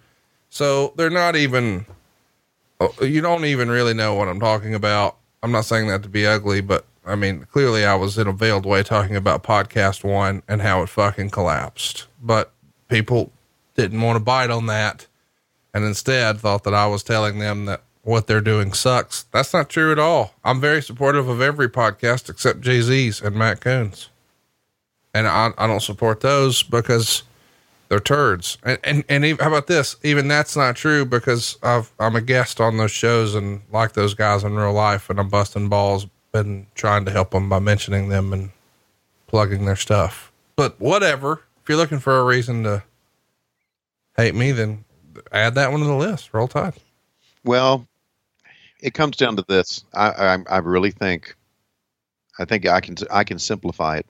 So 0.49 0.93
they're 0.95 1.10
not 1.11 1.35
even, 1.35 1.85
oh, 2.80 2.93
you 3.03 3.22
don't 3.22 3.45
even 3.45 3.69
really 3.69 3.93
know 3.93 4.15
what 4.15 4.27
I'm 4.27 4.39
talking 4.39 4.73
about. 4.73 5.18
I'm 5.43 5.51
not 5.51 5.65
saying 5.65 5.88
that 5.88 6.03
to 6.03 6.10
be 6.10 6.26
ugly, 6.26 6.61
but 6.61 6.85
I 7.06 7.15
mean, 7.15 7.45
clearly 7.51 7.85
I 7.85 7.95
was 7.95 8.18
in 8.18 8.27
a 8.27 8.34
veiled 8.34 8.65
way 8.65 8.84
talking 8.84 9.15
about 9.15 9.43
PodcastOne 9.43 10.41
and 10.47 10.61
how 10.61 10.81
it 10.81 10.89
fucking 10.89 11.30
collapsed, 11.30 12.07
but 12.22 12.51
people 12.88 13.31
didn't 13.76 14.01
want 14.01 14.18
to 14.18 14.23
bite 14.23 14.49
on 14.49 14.65
that. 14.65 15.07
And 15.73 15.85
instead 15.85 16.39
thought 16.39 16.64
that 16.64 16.73
I 16.73 16.88
was 16.88 17.03
telling 17.03 17.38
them 17.38 17.65
that 17.65 17.84
what 18.01 18.27
they're 18.27 18.41
doing 18.41 18.73
sucks. 18.73 19.23
That's 19.31 19.53
not 19.53 19.69
true 19.69 19.91
at 19.91 19.99
all. 19.99 20.34
I'm 20.43 20.60
very 20.60 20.81
supportive 20.81 21.27
of 21.27 21.41
every 21.41 21.69
podcast 21.69 22.30
except 22.30 22.61
Jay 22.61 22.81
Z's 22.81 23.22
and 23.22 23.35
Matt 23.35 23.61
Koon's. 23.61 24.09
And 25.14 25.27
I, 25.27 25.52
I 25.57 25.68
don't 25.68 25.81
support 25.81 26.22
those 26.22 26.61
because 26.64 27.23
they're 27.88 27.99
turds. 27.99 28.57
And, 28.64 28.77
and, 28.84 29.03
and 29.10 29.26
even, 29.26 29.44
how 29.44 29.49
about 29.52 29.68
this? 29.68 29.95
Even 30.03 30.27
that's 30.27 30.56
not 30.56 30.76
true 30.76 31.06
because 31.06 31.57
I've, 31.64 31.91
I'm 31.99 32.15
a 32.15 32.22
guest 32.22 32.61
on 32.61 32.77
those 32.77 32.91
shows 32.91 33.34
and 33.34 33.61
like 33.72 33.94
those 33.94 34.14
guys 34.14 34.44
in 34.44 34.56
real 34.56 34.73
life 34.73 35.10
and 35.10 35.19
I'm 35.19 35.30
busting 35.30 35.69
balls 35.69 36.06
and 36.34 36.68
trying 36.76 37.06
to 37.06 37.11
help 37.11 37.31
them 37.31 37.49
by 37.49 37.57
mentioning 37.60 38.10
them 38.10 38.31
and 38.34 38.52
plugging 39.26 39.65
their 39.65 39.76
stuff. 39.76 40.31
But 40.56 40.80
whatever. 40.80 41.41
If 41.64 41.69
you're 41.69 41.77
looking 41.77 41.99
for 41.99 42.19
a 42.19 42.23
reason 42.23 42.64
to 42.64 42.84
hate 44.15 44.36
me, 44.36 44.52
then 44.52 44.86
add 45.31 45.56
that 45.56 45.72
one 45.72 45.81
to 45.81 45.88
the 45.88 45.95
list. 45.95 46.34
Roll 46.34 46.48
Tide. 46.48 46.73
Well, 47.44 47.88
it 48.81 48.94
comes 48.94 49.18
down 49.18 49.36
to 49.38 49.45
this. 49.48 49.84
I, 49.94 50.10
I, 50.10 50.38
I 50.49 50.57
really 50.60 50.91
think, 50.91 51.36
I 52.38 52.45
think 52.45 52.68
I 52.68 52.80
can 52.80 52.95
I 53.11 53.23
can 53.23 53.40
simplify 53.40 53.98
it. 53.98 54.06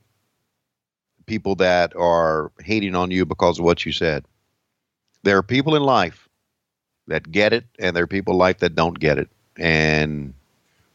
People 1.30 1.54
that 1.56 1.96
are 1.96 2.52
hating 2.60 2.96
on 2.96 3.12
you 3.12 3.24
because 3.24 3.60
of 3.60 3.66
what 3.66 3.86
you 3.86 3.92
said. 3.92 4.26
There 5.22 5.38
are 5.38 5.44
people 5.44 5.76
in 5.76 5.84
life 5.84 6.28
that 7.06 7.32
get 7.32 7.54
it, 7.54 7.66
and 7.78 7.96
there 7.96 8.04
are 8.04 8.08
people 8.08 8.34
in 8.34 8.40
life 8.40 8.58
that 8.60 8.74
don't 8.74 9.00
get 9.00 9.20
it. 9.20 9.30
And 9.56 10.34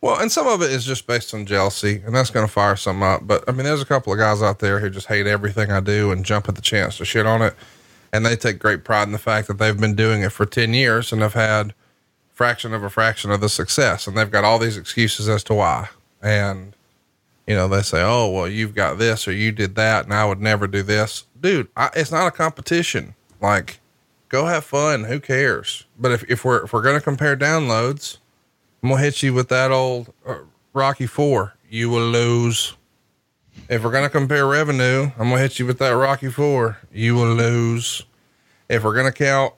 Well, 0.00 0.18
and 0.20 0.32
some 0.32 0.48
of 0.48 0.60
it 0.60 0.72
is 0.72 0.84
just 0.84 1.06
based 1.06 1.32
on 1.34 1.46
jealousy, 1.46 2.02
and 2.04 2.12
that's 2.12 2.30
going 2.30 2.44
to 2.44 2.52
fire 2.52 2.74
some 2.74 3.00
up. 3.00 3.26
But 3.26 3.44
I 3.48 3.52
mean, 3.52 3.64
there's 3.64 3.80
a 3.80 3.86
couple 3.86 4.12
of 4.12 4.18
guys 4.18 4.42
out 4.42 4.58
there 4.58 4.80
who 4.80 4.90
just 4.90 5.06
hate 5.06 5.28
everything 5.28 5.70
I 5.70 5.78
do 5.78 6.10
and 6.10 6.24
jump 6.24 6.48
at 6.48 6.56
the 6.56 6.60
chance 6.60 6.98
to 6.98 7.04
shit 7.04 7.26
on 7.26 7.40
it. 7.40 7.54
And 8.12 8.26
they 8.26 8.34
take 8.34 8.58
great 8.58 8.82
pride 8.84 9.04
in 9.04 9.12
the 9.12 9.18
fact 9.18 9.46
that 9.48 9.58
they've 9.58 9.78
been 9.78 9.94
doing 9.94 10.22
it 10.22 10.32
for 10.32 10.46
10 10.46 10.74
years 10.74 11.12
and 11.12 11.22
have 11.22 11.34
had 11.34 11.74
fraction 12.32 12.74
of 12.74 12.82
a 12.82 12.90
fraction 12.90 13.30
of 13.30 13.40
the 13.40 13.48
success. 13.48 14.06
And 14.06 14.16
they've 14.16 14.30
got 14.30 14.44
all 14.44 14.58
these 14.58 14.76
excuses 14.76 15.28
as 15.28 15.44
to 15.44 15.54
why. 15.54 15.88
And, 16.22 16.73
you 17.46 17.54
know, 17.54 17.68
they 17.68 17.82
say, 17.82 18.02
oh, 18.02 18.28
well, 18.30 18.48
you've 18.48 18.74
got 18.74 18.98
this 18.98 19.28
or 19.28 19.32
you 19.32 19.52
did 19.52 19.74
that, 19.76 20.04
and 20.04 20.14
I 20.14 20.24
would 20.24 20.40
never 20.40 20.66
do 20.66 20.82
this. 20.82 21.24
Dude, 21.40 21.68
I, 21.76 21.90
it's 21.94 22.12
not 22.12 22.26
a 22.26 22.30
competition. 22.30 23.14
Like, 23.40 23.80
go 24.28 24.46
have 24.46 24.64
fun. 24.64 25.04
Who 25.04 25.20
cares? 25.20 25.84
But 25.98 26.12
if, 26.12 26.24
if 26.30 26.44
we're, 26.44 26.64
if 26.64 26.72
we're 26.72 26.82
going 26.82 26.98
to 26.98 27.04
compare 27.04 27.36
downloads, 27.36 28.18
I'm 28.84 28.90
gonna 28.90 29.00
hit 29.00 29.22
you 29.22 29.32
with 29.32 29.48
that 29.48 29.70
old 29.70 30.12
uh, 30.26 30.40
Rocky 30.74 31.06
Four. 31.06 31.54
You 31.70 31.88
will 31.88 32.06
lose. 32.06 32.76
If 33.70 33.82
we're 33.82 33.90
gonna 33.90 34.10
compare 34.10 34.46
revenue, 34.46 35.10
I'm 35.18 35.30
gonna 35.30 35.38
hit 35.38 35.58
you 35.58 35.64
with 35.64 35.78
that 35.78 35.92
Rocky 35.92 36.28
Four. 36.28 36.76
You 36.92 37.14
will 37.14 37.32
lose. 37.32 38.04
If 38.68 38.84
we're 38.84 38.94
gonna 38.94 39.10
count, 39.10 39.54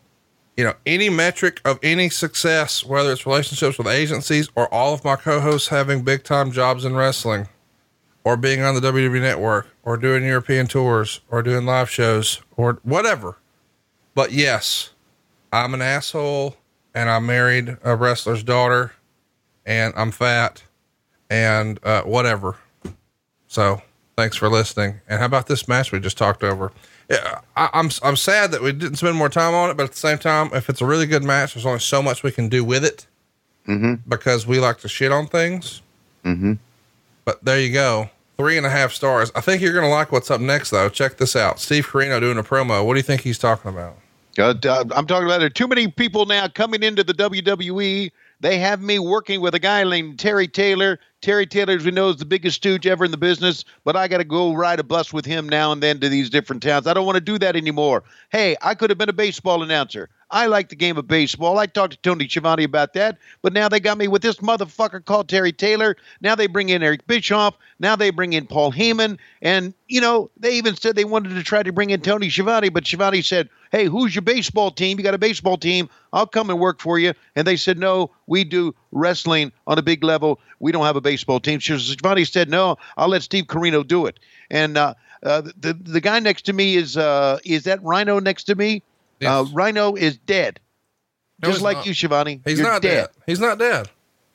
you 0.56 0.62
know, 0.62 0.74
any 0.86 1.08
metric 1.08 1.60
of 1.64 1.80
any 1.82 2.08
success, 2.08 2.84
whether 2.84 3.10
it's 3.10 3.26
relationships 3.26 3.78
with 3.78 3.88
agencies 3.88 4.48
or 4.54 4.72
all 4.72 4.94
of 4.94 5.04
my 5.04 5.16
co-hosts 5.16 5.70
having 5.70 6.04
big 6.04 6.22
time 6.22 6.52
jobs 6.52 6.84
in 6.84 6.94
wrestling, 6.94 7.48
or 8.26 8.36
being 8.36 8.60
on 8.60 8.74
the 8.74 8.80
WWE 8.80 9.20
Network, 9.20 9.68
or 9.84 9.96
doing 9.96 10.24
European 10.24 10.66
tours, 10.66 11.20
or 11.30 11.44
doing 11.44 11.64
live 11.64 11.88
shows, 11.88 12.42
or 12.56 12.80
whatever. 12.82 13.36
But 14.16 14.32
yes, 14.32 14.90
I'm 15.52 15.74
an 15.74 15.80
asshole, 15.80 16.56
and 16.92 17.08
I 17.08 17.20
married 17.20 17.76
a 17.84 17.94
wrestler's 17.94 18.42
daughter 18.42 18.94
and 19.64 19.94
I'm 19.96 20.10
fat 20.10 20.64
and 21.30 21.78
uh, 21.84 22.02
whatever. 22.02 22.56
So 23.46 23.80
thanks 24.16 24.36
for 24.36 24.48
listening. 24.48 25.00
And 25.08 25.20
how 25.20 25.26
about 25.26 25.46
this 25.46 25.68
match 25.68 25.92
we 25.92 26.00
just 26.00 26.18
talked 26.18 26.42
over? 26.42 26.72
Yeah, 27.08 27.40
I, 27.56 27.68
I'm 27.72 27.90
I'm 28.02 28.16
sad 28.16 28.50
that 28.50 28.60
we 28.60 28.72
didn't 28.72 28.96
spend 28.96 29.16
more 29.16 29.28
time 29.28 29.54
on 29.54 29.70
it, 29.70 29.76
but 29.76 29.84
at 29.84 29.92
the 29.92 29.96
same 29.98 30.18
time, 30.18 30.50
if 30.52 30.68
it's 30.68 30.80
a 30.80 30.86
really 30.86 31.06
good 31.06 31.22
match, 31.22 31.54
there's 31.54 31.66
only 31.66 31.78
so 31.78 32.02
much 32.02 32.24
we 32.24 32.32
can 32.32 32.48
do 32.48 32.64
with 32.64 32.84
it 32.84 33.06
Mm-hmm. 33.68 34.08
because 34.08 34.46
we 34.46 34.58
like 34.60 34.78
to 34.78 34.88
shit 34.88 35.12
on 35.12 35.26
things. 35.28 35.82
Mm-hmm. 36.24 36.54
But 37.24 37.44
there 37.44 37.60
you 37.60 37.72
go, 37.72 38.10
three 38.36 38.56
and 38.56 38.66
a 38.66 38.70
half 38.70 38.92
stars. 38.92 39.30
I 39.34 39.40
think 39.40 39.62
you're 39.62 39.74
gonna 39.74 39.88
like 39.88 40.12
what's 40.12 40.30
up 40.30 40.40
next, 40.40 40.70
though. 40.70 40.88
Check 40.88 41.16
this 41.16 41.36
out: 41.36 41.60
Steve 41.60 41.86
Corino 41.86 42.20
doing 42.20 42.38
a 42.38 42.42
promo. 42.42 42.84
What 42.84 42.94
do 42.94 42.98
you 42.98 43.04
think 43.04 43.22
he's 43.22 43.38
talking 43.38 43.70
about? 43.70 43.96
Uh, 44.38 44.54
I'm 44.94 45.06
talking 45.06 45.26
about 45.26 45.38
there 45.38 45.46
are 45.46 45.50
too 45.50 45.66
many 45.66 45.88
people 45.88 46.26
now 46.26 46.46
coming 46.48 46.82
into 46.82 47.02
the 47.02 47.14
WWE. 47.14 48.10
They 48.40 48.58
have 48.58 48.82
me 48.82 48.98
working 48.98 49.40
with 49.40 49.54
a 49.54 49.58
guy 49.58 49.82
named 49.82 50.18
Terry 50.18 50.46
Taylor. 50.46 51.00
Terry 51.22 51.46
Taylor, 51.46 51.74
as 51.74 51.84
we 51.84 51.90
know, 51.90 52.10
is 52.10 52.16
the 52.16 52.26
biggest 52.26 52.56
stooge 52.56 52.86
ever 52.86 53.06
in 53.06 53.10
the 53.10 53.16
business, 53.16 53.64
but 53.84 53.96
I 53.96 54.08
got 54.08 54.18
to 54.18 54.24
go 54.24 54.52
ride 54.52 54.78
a 54.78 54.84
bus 54.84 55.10
with 55.12 55.24
him 55.24 55.48
now 55.48 55.72
and 55.72 55.82
then 55.82 56.00
to 56.00 56.10
these 56.10 56.28
different 56.28 56.62
towns. 56.62 56.86
I 56.86 56.92
don't 56.92 57.06
want 57.06 57.16
to 57.16 57.22
do 57.22 57.38
that 57.38 57.56
anymore. 57.56 58.04
Hey, 58.30 58.56
I 58.60 58.74
could 58.74 58.90
have 58.90 58.98
been 58.98 59.08
a 59.08 59.14
baseball 59.14 59.62
announcer. 59.62 60.10
I 60.30 60.46
like 60.46 60.68
the 60.68 60.76
game 60.76 60.96
of 60.96 61.06
baseball. 61.06 61.58
I 61.58 61.66
talked 61.66 61.92
to 61.92 61.98
Tony 61.98 62.28
Schiavone 62.28 62.64
about 62.64 62.94
that, 62.94 63.18
but 63.42 63.52
now 63.52 63.68
they 63.68 63.78
got 63.78 63.96
me 63.96 64.08
with 64.08 64.22
this 64.22 64.36
motherfucker 64.36 65.04
called 65.04 65.28
Terry 65.28 65.52
Taylor. 65.52 65.96
Now 66.20 66.34
they 66.34 66.48
bring 66.48 66.68
in 66.68 66.82
Eric 66.82 67.06
Bischoff. 67.06 67.56
Now 67.78 67.94
they 67.94 68.10
bring 68.10 68.32
in 68.32 68.46
Paul 68.46 68.72
Heyman. 68.72 69.18
And, 69.40 69.72
you 69.86 70.00
know, 70.00 70.30
they 70.36 70.54
even 70.54 70.74
said 70.74 70.96
they 70.96 71.04
wanted 71.04 71.34
to 71.34 71.42
try 71.44 71.62
to 71.62 71.72
bring 71.72 71.90
in 71.90 72.00
Tony 72.00 72.28
Schiavone, 72.28 72.70
but 72.70 72.86
Schiavone 72.86 73.22
said, 73.22 73.48
hey, 73.70 73.84
who's 73.84 74.14
your 74.14 74.22
baseball 74.22 74.70
team? 74.70 74.98
You 74.98 75.04
got 75.04 75.14
a 75.14 75.18
baseball 75.18 75.56
team. 75.56 75.88
I'll 76.12 76.26
come 76.26 76.50
and 76.50 76.58
work 76.58 76.80
for 76.80 76.98
you. 76.98 77.12
And 77.36 77.46
they 77.46 77.56
said, 77.56 77.78
no, 77.78 78.10
we 78.26 78.42
do 78.42 78.74
wrestling 78.90 79.52
on 79.66 79.78
a 79.78 79.82
big 79.82 80.02
level. 80.02 80.40
We 80.58 80.72
don't 80.72 80.84
have 80.84 80.96
a 80.96 81.00
baseball 81.00 81.38
team. 81.38 81.60
Schiavone 81.60 82.24
said, 82.24 82.50
no, 82.50 82.76
I'll 82.96 83.08
let 83.08 83.22
Steve 83.22 83.44
Corino 83.44 83.86
do 83.86 84.06
it. 84.06 84.18
And 84.50 84.76
uh, 84.76 84.94
uh, 85.22 85.42
the 85.58 85.74
the 85.74 86.00
guy 86.00 86.20
next 86.20 86.42
to 86.42 86.52
me 86.52 86.76
is 86.76 86.96
uh, 86.96 87.38
is 87.44 87.64
that 87.64 87.82
Rhino 87.82 88.20
next 88.20 88.44
to 88.44 88.54
me? 88.54 88.82
Uh, 89.24 89.44
Rhino 89.52 89.94
is 89.94 90.16
dead, 90.18 90.60
No, 91.42 91.48
just 91.50 91.62
like 91.62 91.78
not. 91.78 91.86
you, 91.86 91.94
Schiavone. 91.94 92.40
He's 92.44 92.60
not 92.60 92.82
dead. 92.82 93.08
He's 93.26 93.40
not 93.40 93.58
dead. 93.58 93.88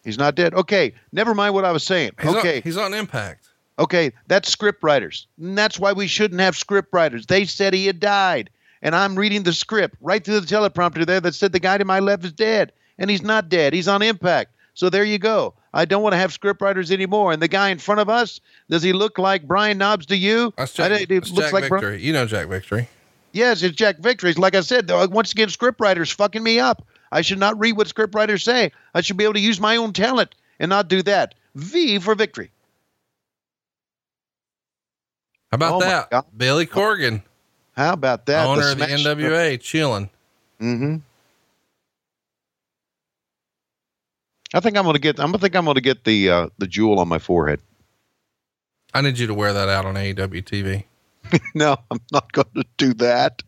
He's 0.03 0.17
not 0.17 0.35
dead. 0.35 0.53
Okay, 0.55 0.93
never 1.11 1.35
mind 1.35 1.53
what 1.53 1.65
I 1.65 1.71
was 1.71 1.83
saying. 1.83 2.11
He's 2.19 2.35
okay, 2.35 2.57
on, 2.57 2.61
he's 2.63 2.77
on 2.77 2.93
Impact. 2.93 3.47
okay, 3.77 4.11
that's 4.27 4.49
script 4.49 4.81
writers. 4.83 5.27
And 5.39 5.55
that's 5.57 5.77
why 5.79 5.93
we 5.93 6.07
shouldn't 6.07 6.41
have 6.41 6.55
script 6.57 6.89
writers. 6.91 7.27
They 7.27 7.45
said 7.45 7.73
he 7.73 7.85
had 7.85 7.99
died, 7.99 8.49
and 8.81 8.95
I'm 8.95 9.15
reading 9.15 9.43
the 9.43 9.53
script 9.53 9.95
right 10.01 10.23
through 10.23 10.39
the 10.39 10.47
teleprompter 10.47 11.05
there 11.05 11.19
that 11.21 11.35
said 11.35 11.51
the 11.51 11.59
guy 11.59 11.77
to 11.77 11.85
my 11.85 11.99
left 11.99 12.25
is 12.25 12.31
dead, 12.33 12.71
and 12.97 13.11
he's 13.11 13.21
not 13.21 13.49
dead. 13.49 13.73
He's 13.73 13.87
on 13.87 14.01
Impact. 14.01 14.55
So 14.73 14.89
there 14.89 15.03
you 15.03 15.19
go. 15.19 15.53
I 15.73 15.85
don't 15.85 16.01
want 16.01 16.13
to 16.13 16.17
have 16.17 16.33
script 16.33 16.61
writers 16.61 16.91
anymore. 16.91 17.31
And 17.31 17.41
the 17.41 17.47
guy 17.47 17.69
in 17.69 17.77
front 17.77 18.01
of 18.01 18.09
us, 18.09 18.39
does 18.69 18.81
he 18.83 18.93
look 18.93 19.17
like 19.19 19.47
Brian 19.47 19.77
Knobbs 19.77 20.05
to 20.07 20.17
you? 20.17 20.53
That's 20.57 20.73
Jack, 20.73 20.91
think 20.91 21.11
it 21.11 21.29
looks 21.29 21.31
Jack 21.31 21.53
like 21.53 21.69
Victory. 21.69 22.01
you 22.01 22.11
know 22.11 22.25
Jack 22.25 22.47
Victory. 22.47 22.89
Yes, 23.33 23.63
it's 23.63 23.75
Jack 23.75 23.97
Victories. 23.99 24.37
Like 24.37 24.55
I 24.55 24.61
said, 24.61 24.89
once 24.89 25.31
again, 25.31 25.47
scriptwriters 25.47 26.13
fucking 26.13 26.43
me 26.43 26.59
up. 26.59 26.85
I 27.11 27.21
should 27.21 27.39
not 27.39 27.59
read 27.59 27.77
what 27.77 27.87
scriptwriters 27.87 28.43
say. 28.43 28.71
I 28.93 29.01
should 29.01 29.17
be 29.17 29.23
able 29.23 29.33
to 29.33 29.39
use 29.39 29.59
my 29.59 29.77
own 29.77 29.93
talent 29.93 30.33
and 30.59 30.69
not 30.69 30.87
do 30.87 31.01
that. 31.03 31.35
V 31.55 31.99
for 31.99 32.15
victory. 32.15 32.51
How 35.51 35.55
about 35.55 35.73
Oh 35.75 35.79
that? 35.79 36.25
Billy 36.37 36.65
Corgan, 36.65 37.21
How 37.75 37.93
about 37.93 38.25
that? 38.27 38.47
owner 38.47 38.71
of 38.71 38.77
the 38.77 38.85
NWA, 38.85 39.59
chilling. 39.59 40.09
Mm-hmm. 40.61 40.97
I 44.53 44.59
think 44.59 44.77
I'm 44.77 44.85
gonna 44.85 44.99
get. 44.99 45.19
I'm 45.19 45.27
gonna 45.27 45.39
think 45.39 45.55
I'm 45.55 45.65
gonna 45.65 45.81
get 45.81 46.03
the 46.03 46.29
uh, 46.29 46.47
the 46.57 46.67
jewel 46.67 46.99
on 46.99 47.07
my 47.07 47.19
forehead. 47.19 47.59
I 48.93 49.01
need 49.01 49.17
you 49.17 49.27
to 49.27 49.33
wear 49.33 49.53
that 49.53 49.69
out 49.69 49.85
on 49.85 49.95
AEW 49.95 50.43
TV. 50.43 50.83
no, 51.55 51.77
I'm 51.89 51.99
not 52.11 52.31
going 52.31 52.53
to 52.55 52.65
do 52.77 52.93
that. 52.95 53.43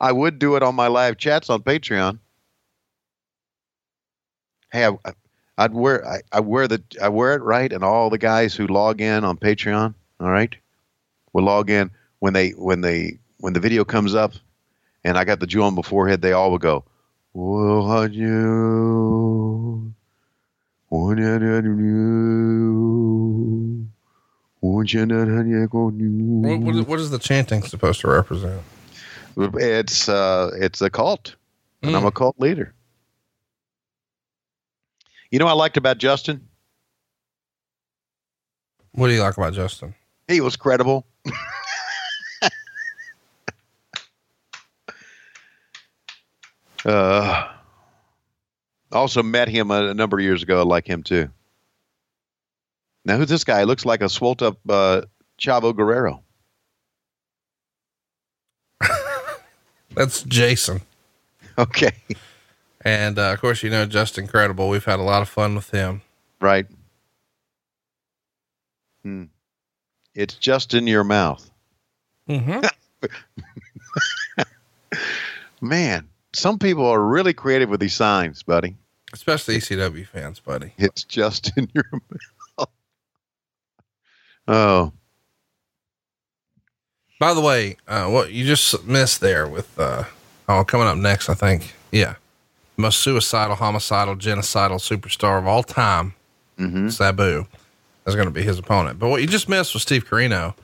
I 0.00 0.12
would 0.12 0.38
do 0.38 0.56
it 0.56 0.62
on 0.62 0.74
my 0.74 0.86
live 0.86 1.18
chats 1.18 1.50
on 1.50 1.62
Patreon. 1.62 2.18
Hey, 4.72 4.86
I, 4.86 5.12
I'd 5.58 5.74
wear 5.74 6.06
I, 6.06 6.20
I 6.32 6.40
wear 6.40 6.68
the 6.68 6.82
I 7.02 7.08
wear 7.08 7.34
it 7.34 7.42
right, 7.42 7.72
and 7.72 7.84
all 7.84 8.08
the 8.08 8.18
guys 8.18 8.54
who 8.54 8.66
log 8.66 9.00
in 9.00 9.24
on 9.24 9.36
Patreon, 9.36 9.94
all 10.20 10.30
right, 10.30 10.54
will 11.32 11.44
log 11.44 11.68
in 11.70 11.90
when 12.20 12.32
they 12.32 12.50
when 12.50 12.80
they 12.80 13.18
when 13.38 13.52
the 13.52 13.60
video 13.60 13.84
comes 13.84 14.14
up, 14.14 14.32
and 15.04 15.18
I 15.18 15.24
got 15.24 15.40
the 15.40 15.46
jewel 15.46 15.66
on 15.66 15.74
my 15.74 15.82
forehead. 15.82 16.22
They 16.22 16.32
all 16.32 16.50
will 16.50 16.58
go, 16.58 16.84
"Well, 17.34 18.10
you? 18.10 19.92
What 20.88 21.18
you 21.18 21.50
What, 26.42 26.60
what, 26.60 26.74
is- 26.76 26.86
what 26.86 27.00
is 27.00 27.10
the 27.10 27.18
chanting 27.18 27.62
supposed 27.62 28.00
to 28.02 28.08
represent? 28.08 28.62
It's 29.36 30.08
uh, 30.08 30.50
it's 30.54 30.80
a 30.82 30.90
cult, 30.90 31.36
and 31.82 31.96
I'm 31.96 32.02
Mm. 32.02 32.08
a 32.08 32.12
cult 32.12 32.38
leader. 32.38 32.74
You 35.30 35.38
know 35.38 35.44
what 35.46 35.52
I 35.52 35.54
liked 35.54 35.76
about 35.76 35.98
Justin? 35.98 36.46
What 38.92 39.06
do 39.08 39.14
you 39.14 39.22
like 39.22 39.36
about 39.36 39.54
Justin? 39.54 39.94
He 40.28 40.40
was 40.40 40.56
credible. 40.56 41.06
uh, 46.84 47.48
also 48.92 49.22
met 49.22 49.48
him 49.48 49.70
a, 49.70 49.88
a 49.88 49.94
number 49.94 50.18
of 50.18 50.22
years 50.24 50.42
ago. 50.42 50.60
I 50.60 50.64
like 50.64 50.86
him 50.88 51.02
too. 51.02 51.30
Now, 53.04 53.16
who's 53.16 53.28
this 53.28 53.44
guy? 53.44 53.64
Looks 53.64 53.84
like 53.84 54.02
a 54.02 54.08
swole 54.08 54.36
up 54.40 54.58
uh, 54.68 55.02
Chavo 55.40 55.74
Guerrero. 55.74 56.22
That's 59.94 60.22
Jason. 60.24 60.82
Okay, 61.58 61.92
And 62.82 63.18
uh, 63.18 63.32
of 63.32 63.40
course, 63.40 63.62
you 63.62 63.68
know 63.70 63.84
Justin 63.84 64.24
incredible. 64.24 64.68
We've 64.70 64.84
had 64.84 64.98
a 64.98 65.02
lot 65.02 65.20
of 65.20 65.28
fun 65.28 65.54
with 65.54 65.70
him. 65.70 66.00
right. 66.40 66.66
Hmm. 69.02 69.24
It's 70.14 70.34
just 70.34 70.72
in 70.74 70.86
your 70.86 71.04
mouth. 71.04 71.50
Mm-hmm. 72.28 72.60
Man, 75.60 76.08
some 76.32 76.58
people 76.58 76.86
are 76.86 77.02
really 77.02 77.32
creative 77.34 77.68
with 77.68 77.80
these 77.80 77.94
signs, 77.94 78.42
buddy. 78.42 78.76
Especially 79.12 79.56
ECW 79.56 80.06
fans, 80.06 80.40
buddy. 80.40 80.72
It's 80.78 81.04
just 81.04 81.56
in 81.58 81.68
your 81.74 81.84
mouth. 81.92 82.20
Oh, 84.52 84.92
By 87.20 87.34
the 87.34 87.40
way, 87.40 87.76
uh, 87.86 88.08
what 88.08 88.32
you 88.32 88.44
just 88.44 88.84
missed 88.84 89.20
there 89.20 89.46
with, 89.46 89.78
uh, 89.78 90.04
oh, 90.48 90.64
coming 90.64 90.88
up 90.88 90.96
next, 90.96 91.28
I 91.28 91.34
think. 91.34 91.72
Yeah. 91.92 92.16
Most 92.76 92.98
suicidal, 92.98 93.54
homicidal, 93.54 94.16
genocidal 94.16 94.80
superstar 94.80 95.38
of 95.38 95.46
all 95.46 95.62
time, 95.62 96.14
mm-hmm. 96.58 96.88
Sabu, 96.88 97.46
is 98.06 98.16
going 98.16 98.26
to 98.26 98.32
be 98.32 98.42
his 98.42 98.58
opponent. 98.58 98.98
But 98.98 99.10
what 99.10 99.20
you 99.20 99.28
just 99.28 99.48
missed 99.48 99.72
with 99.72 99.84
Steve 99.84 100.04
Corino 100.08 100.54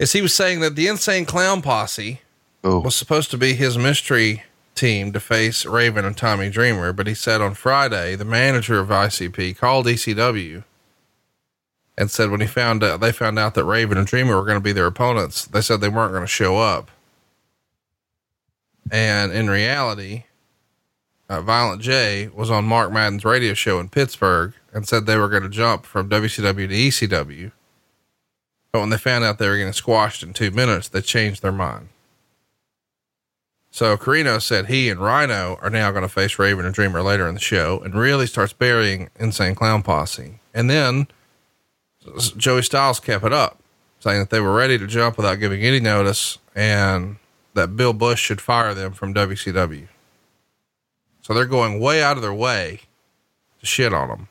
is 0.00 0.12
he 0.12 0.20
was 0.22 0.34
saying 0.34 0.58
that 0.58 0.74
the 0.74 0.88
Insane 0.88 1.26
Clown 1.26 1.62
Posse 1.62 2.22
oh, 2.64 2.80
was 2.80 2.96
supposed 2.96 3.30
to 3.30 3.38
be 3.38 3.54
his 3.54 3.78
mystery 3.78 4.42
team 4.74 5.12
to 5.12 5.20
face 5.20 5.64
Raven 5.64 6.04
and 6.04 6.16
Tommy 6.16 6.50
Dreamer, 6.50 6.92
but 6.92 7.06
he 7.06 7.14
said 7.14 7.40
on 7.40 7.54
Friday, 7.54 8.16
the 8.16 8.24
manager 8.24 8.80
of 8.80 8.88
ICP 8.88 9.56
called 9.56 9.86
ECW 9.86 10.64
and 11.96 12.10
said 12.10 12.30
when 12.30 12.40
he 12.40 12.46
found 12.46 12.82
out, 12.82 13.00
they 13.00 13.12
found 13.12 13.38
out 13.38 13.54
that 13.54 13.64
Raven 13.64 13.98
and 13.98 14.06
Dreamer 14.06 14.36
were 14.36 14.44
going 14.44 14.58
to 14.58 14.60
be 14.60 14.72
their 14.72 14.86
opponents, 14.86 15.44
they 15.46 15.60
said 15.60 15.80
they 15.80 15.88
weren't 15.88 16.12
going 16.12 16.24
to 16.24 16.28
show 16.28 16.58
up. 16.58 16.90
And 18.90 19.32
in 19.32 19.48
reality, 19.48 20.24
uh, 21.28 21.40
Violent 21.40 21.80
J 21.80 22.28
was 22.28 22.50
on 22.50 22.64
Mark 22.64 22.92
Madden's 22.92 23.24
radio 23.24 23.54
show 23.54 23.80
in 23.80 23.88
Pittsburgh 23.88 24.54
and 24.72 24.86
said 24.86 25.06
they 25.06 25.16
were 25.16 25.28
going 25.28 25.42
to 25.42 25.48
jump 25.48 25.86
from 25.86 26.08
WCW 26.08 26.68
to 26.68 27.08
ECW. 27.08 27.52
But 28.72 28.80
when 28.80 28.90
they 28.90 28.98
found 28.98 29.24
out 29.24 29.38
they 29.38 29.48
were 29.48 29.56
getting 29.56 29.72
squashed 29.72 30.22
in 30.22 30.32
two 30.32 30.50
minutes, 30.50 30.88
they 30.88 31.00
changed 31.00 31.42
their 31.42 31.52
mind. 31.52 31.88
So 33.70 33.96
Corino 33.96 34.40
said 34.40 34.66
he 34.66 34.88
and 34.88 35.00
Rhino 35.00 35.58
are 35.60 35.70
now 35.70 35.90
going 35.90 36.02
to 36.02 36.08
face 36.08 36.38
Raven 36.38 36.64
and 36.64 36.74
Dreamer 36.74 37.02
later 37.02 37.26
in 37.26 37.34
the 37.34 37.40
show 37.40 37.80
and 37.80 37.94
really 37.94 38.26
starts 38.26 38.52
burying 38.52 39.10
Insane 39.18 39.54
Clown 39.54 39.82
Posse. 39.82 40.38
And 40.52 40.70
then 40.70 41.08
Joey 42.36 42.62
Styles 42.62 43.00
kept 43.00 43.24
it 43.24 43.32
up, 43.32 43.58
saying 44.00 44.20
that 44.20 44.30
they 44.30 44.40
were 44.40 44.54
ready 44.54 44.78
to 44.78 44.86
jump 44.86 45.16
without 45.16 45.36
giving 45.36 45.62
any 45.62 45.80
notice 45.80 46.38
and 46.54 47.16
that 47.54 47.76
Bill 47.76 47.92
Busch 47.92 48.20
should 48.20 48.40
fire 48.40 48.74
them 48.74 48.92
from 48.92 49.14
WCW. 49.14 49.88
So 51.22 51.32
they're 51.32 51.46
going 51.46 51.80
way 51.80 52.02
out 52.02 52.16
of 52.16 52.22
their 52.22 52.34
way 52.34 52.80
to 53.60 53.66
shit 53.66 53.94
on 53.94 54.08
them. 54.08 54.28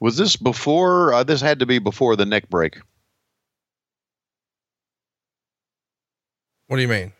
Was 0.00 0.16
this 0.16 0.36
before? 0.36 1.14
Uh, 1.14 1.22
this 1.22 1.40
had 1.40 1.60
to 1.60 1.66
be 1.66 1.78
before 1.78 2.16
the 2.16 2.26
neck 2.26 2.48
break. 2.50 2.78
What 6.66 6.76
do 6.76 6.82
you 6.82 6.88
mean? 6.88 7.12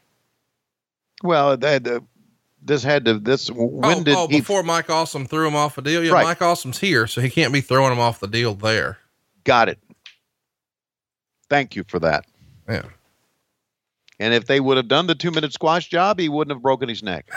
Well, 1.23 1.57
that, 1.57 1.87
uh, 1.87 2.01
this 2.67 2.83
had 2.83 3.05
to. 3.05 3.19
This 3.19 3.51
oh, 3.51 3.55
when 3.55 3.99
oh, 3.99 4.05
did 4.05 4.15
oh, 4.17 4.27
he? 4.29 4.39
before 4.39 4.63
Mike 4.63 4.91
Awesome 4.91 5.27
threw 5.27 5.47
him 5.47 5.57
off 5.57 5.79
a 5.79 5.83
deal? 5.83 6.05
Yeah, 6.05 6.13
Right. 6.13 6.25
Mike 6.25 6.43
Awesome's 6.43 6.79
here, 6.79 7.07
so 7.07 7.21
he 7.21 7.31
can't 7.31 7.53
be 7.53 7.61
throwing 7.61 7.93
him 7.93 8.01
off 8.01 8.21
the 8.21 8.27
deal 8.29 8.55
there. 8.55 8.99
Got 9.45 9.69
it. 9.69 9.79
Thank 11.49 11.77
you 11.77 11.85
for 11.87 12.01
that. 12.01 12.27
Yeah. 12.69 12.83
And 14.19 14.35
if 14.35 14.47
they 14.47 14.61
would 14.61 14.77
have 14.77 14.89
done 14.89 15.07
the 15.07 15.15
two 15.15 15.31
minute 15.31 15.53
squash 15.53 15.89
job, 15.89 16.19
he 16.19 16.29
wouldn't 16.29 16.55
have 16.55 16.63
broken 16.63 16.89
his 16.89 17.03
neck. 17.03 17.29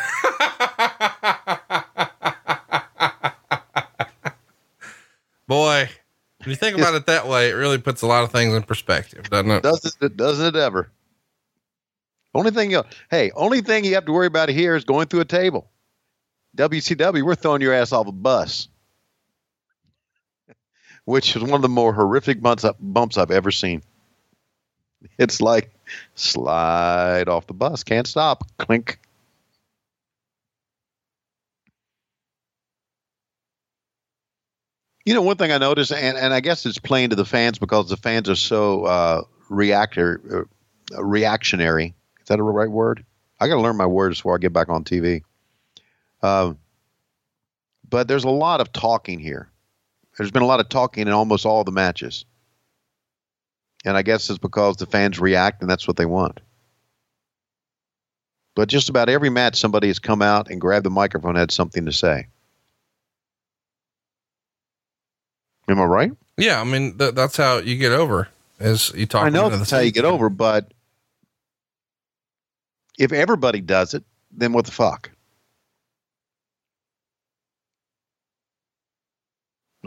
Boy, 5.47 5.89
when 6.39 6.49
you 6.49 6.55
think 6.55 6.77
about 6.77 6.93
it 6.95 7.05
that 7.07 7.27
way, 7.27 7.49
it 7.49 7.53
really 7.53 7.79
puts 7.79 8.01
a 8.01 8.07
lot 8.07 8.23
of 8.23 8.31
things 8.31 8.53
in 8.53 8.63
perspective, 8.63 9.29
doesn't 9.29 9.51
it? 9.51 9.63
Doesn't 9.63 9.95
it? 10.01 10.15
Doesn't 10.15 10.55
it 10.55 10.59
ever? 10.59 10.89
Only 12.33 12.51
thing 12.51 12.71
you 12.71 12.83
hey, 13.09 13.31
only 13.31 13.61
thing 13.61 13.85
you 13.85 13.95
have 13.95 14.05
to 14.05 14.11
worry 14.11 14.27
about 14.27 14.49
here 14.49 14.75
is 14.75 14.83
going 14.83 15.07
through 15.07 15.21
a 15.21 15.25
table. 15.25 15.69
WCW, 16.57 17.23
we're 17.23 17.35
throwing 17.35 17.61
your 17.61 17.73
ass 17.73 17.91
off 17.91 18.07
a 18.07 18.11
bus, 18.11 18.67
which 21.05 21.35
is 21.35 21.41
one 21.41 21.53
of 21.53 21.61
the 21.61 21.69
more 21.69 21.93
horrific 21.93 22.41
bumps, 22.41 22.63
up, 22.63 22.77
bumps 22.79 23.17
I've 23.17 23.31
ever 23.31 23.51
seen. 23.51 23.81
It's 25.17 25.41
like 25.41 25.71
slide 26.15 27.29
off 27.29 27.47
the 27.47 27.53
bus, 27.53 27.83
can't 27.83 28.07
stop, 28.07 28.43
clink. 28.57 28.99
You 35.05 35.13
know, 35.15 35.21
one 35.21 35.37
thing 35.37 35.51
I 35.51 35.57
noticed, 35.57 35.91
and, 35.91 36.17
and 36.17 36.33
I 36.33 36.39
guess 36.39 36.65
it's 36.65 36.77
playing 36.77 37.11
to 37.11 37.15
the 37.15 37.25
fans 37.25 37.57
because 37.57 37.89
the 37.89 37.97
fans 37.97 38.29
are 38.29 38.35
so 38.35 38.83
uh, 38.83 39.21
reactor, 39.49 40.45
uh, 40.95 41.03
reactionary. 41.03 41.95
Is 42.29 42.35
that 42.35 42.39
a 42.39 42.43
right 42.43 42.69
word? 42.69 43.03
I 43.39 43.47
got 43.47 43.55
to 43.55 43.61
learn 43.61 43.75
my 43.75 43.87
words 43.87 44.19
before 44.19 44.35
I 44.35 44.37
get 44.37 44.53
back 44.53 44.69
on 44.69 44.83
TV. 44.83 45.23
Uh, 46.21 46.53
but 47.89 48.07
there's 48.07 48.23
a 48.23 48.29
lot 48.29 48.61
of 48.61 48.71
talking 48.71 49.17
here. 49.17 49.49
There's 50.15 50.29
been 50.29 50.43
a 50.43 50.45
lot 50.45 50.59
of 50.59 50.69
talking 50.69 51.07
in 51.07 51.13
almost 51.13 51.47
all 51.47 51.63
the 51.63 51.71
matches. 51.71 52.25
And 53.83 53.97
I 53.97 54.03
guess 54.03 54.29
it's 54.29 54.37
because 54.37 54.77
the 54.77 54.85
fans 54.85 55.19
react 55.19 55.61
and 55.61 55.71
that's 55.71 55.87
what 55.87 55.97
they 55.97 56.05
want. 56.05 56.39
But 58.55 58.69
just 58.69 58.89
about 58.89 59.09
every 59.09 59.31
match, 59.31 59.59
somebody 59.59 59.87
has 59.87 59.97
come 59.97 60.21
out 60.21 60.51
and 60.51 60.61
grabbed 60.61 60.85
the 60.85 60.91
microphone 60.91 61.31
and 61.31 61.39
had 61.39 61.51
something 61.51 61.87
to 61.87 61.91
say. 61.91 62.27
Am 65.67 65.79
I 65.79 65.85
right? 65.85 66.11
Yeah, 66.37 66.61
I 66.61 66.63
mean 66.63 66.95
th- 66.95 67.15
that's 67.15 67.37
how 67.37 67.57
you 67.57 67.75
get 67.77 67.91
over. 67.91 68.27
Is 68.59 68.91
you 68.93 69.07
talk. 69.07 69.25
I 69.25 69.29
know 69.29 69.49
that's 69.49 69.71
how 69.71 69.79
you 69.79 69.91
get 69.91 70.05
over, 70.05 70.29
but 70.29 70.71
if 72.99 73.13
everybody 73.13 73.61
does 73.61 73.95
it, 73.95 74.03
then 74.29 74.53
what 74.53 74.65
the 74.65 74.71
fuck? 74.71 75.09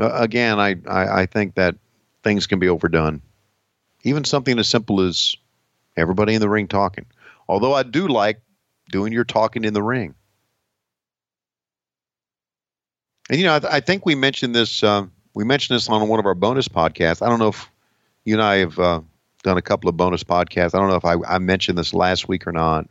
Uh, 0.00 0.10
again, 0.14 0.58
I, 0.58 0.76
I, 0.88 1.22
I 1.22 1.26
think 1.26 1.54
that 1.54 1.76
things 2.24 2.46
can 2.46 2.58
be 2.58 2.68
overdone. 2.68 3.20
Even 4.02 4.24
something 4.24 4.58
as 4.58 4.66
simple 4.66 5.02
as 5.02 5.36
everybody 5.96 6.34
in 6.34 6.40
the 6.40 6.48
ring 6.48 6.66
talking. 6.66 7.04
Although 7.48 7.74
I 7.74 7.82
do 7.82 8.08
like 8.08 8.40
doing 8.90 9.12
your 9.12 9.24
talking 9.24 9.64
in 9.64 9.74
the 9.74 9.82
ring. 9.82 10.14
And 13.28 13.38
you 13.38 13.44
know, 13.44 13.56
I, 13.56 13.58
th- 13.60 13.72
I 13.72 13.80
think 13.80 14.06
we 14.06 14.14
mentioned 14.14 14.54
this. 14.54 14.82
Uh, 14.82 15.06
we 15.34 15.44
mentioned 15.44 15.76
this 15.76 15.88
on 15.88 16.08
one 16.08 16.18
of 16.18 16.26
our 16.26 16.34
bonus 16.34 16.68
podcasts. 16.68 17.24
I 17.24 17.28
don't 17.28 17.38
know 17.38 17.48
if 17.48 17.70
you 18.24 18.34
and 18.34 18.42
I 18.42 18.56
have 18.56 18.78
uh, 18.78 19.00
done 19.42 19.58
a 19.58 19.62
couple 19.62 19.88
of 19.88 19.96
bonus 19.96 20.24
podcasts. 20.24 20.74
I 20.74 20.78
don't 20.78 20.88
know 20.88 20.96
if 20.96 21.04
I, 21.04 21.16
I 21.28 21.38
mentioned 21.38 21.76
this 21.76 21.92
last 21.94 22.26
week 22.28 22.46
or 22.46 22.52
not. 22.52 22.88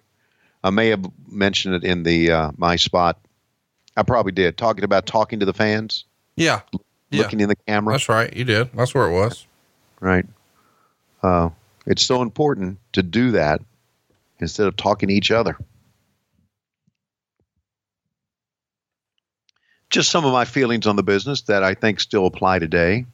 I 0.64 0.70
may 0.70 0.90
have 0.90 1.06
mentioned 1.28 1.76
it 1.76 1.84
in 1.84 2.04
the 2.04 2.32
uh, 2.32 2.52
my 2.58 2.76
spot. 2.76 3.20
I 3.98 4.04
probably 4.04 4.32
did 4.32 4.58
talking 4.58 4.84
about 4.84 5.06
talking 5.06 5.40
to 5.40 5.46
the 5.46 5.54
fans, 5.54 6.06
Yeah, 6.36 6.62
yeah, 7.10 7.24
looking 7.24 7.40
in 7.40 7.50
the 7.50 7.56
camera. 7.68 7.94
that's 7.94 8.08
right. 8.10 8.32
You 8.34 8.46
did. 8.46 8.70
That's 8.74 8.94
where 8.94 9.08
it 9.08 9.12
was. 9.12 9.46
Right. 10.00 10.26
Uh, 11.22 11.50
it's 11.86 12.02
so 12.04 12.22
important 12.22 12.80
to 12.94 13.04
do 13.04 13.32
that 13.32 13.62
instead 14.40 14.68
of 14.68 14.76
talking 14.78 15.10
to 15.10 15.14
each 15.16 15.32
other. 15.32 15.58
Just 19.90 20.10
some 20.10 20.26
of 20.26 20.32
my 20.32 20.46
feelings 20.46 20.88
on 20.88 20.96
the 20.96 21.04
business 21.04 21.42
that 21.44 21.64
I 21.64 21.74
think 21.74 22.00
still 22.00 22.26
apply 22.26 22.60
today. 22.60 23.06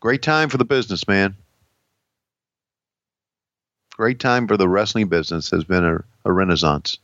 Great 0.00 0.22
time 0.22 0.48
for 0.48 0.58
the 0.58 0.64
business, 0.64 1.08
man. 1.08 1.34
Great 3.98 4.20
time 4.20 4.46
for 4.46 4.56
the 4.56 4.68
wrestling 4.68 5.08
business 5.08 5.50
has 5.50 5.64
been 5.64 5.84
a, 5.84 6.04
a 6.24 6.32
renaissance. 6.32 6.98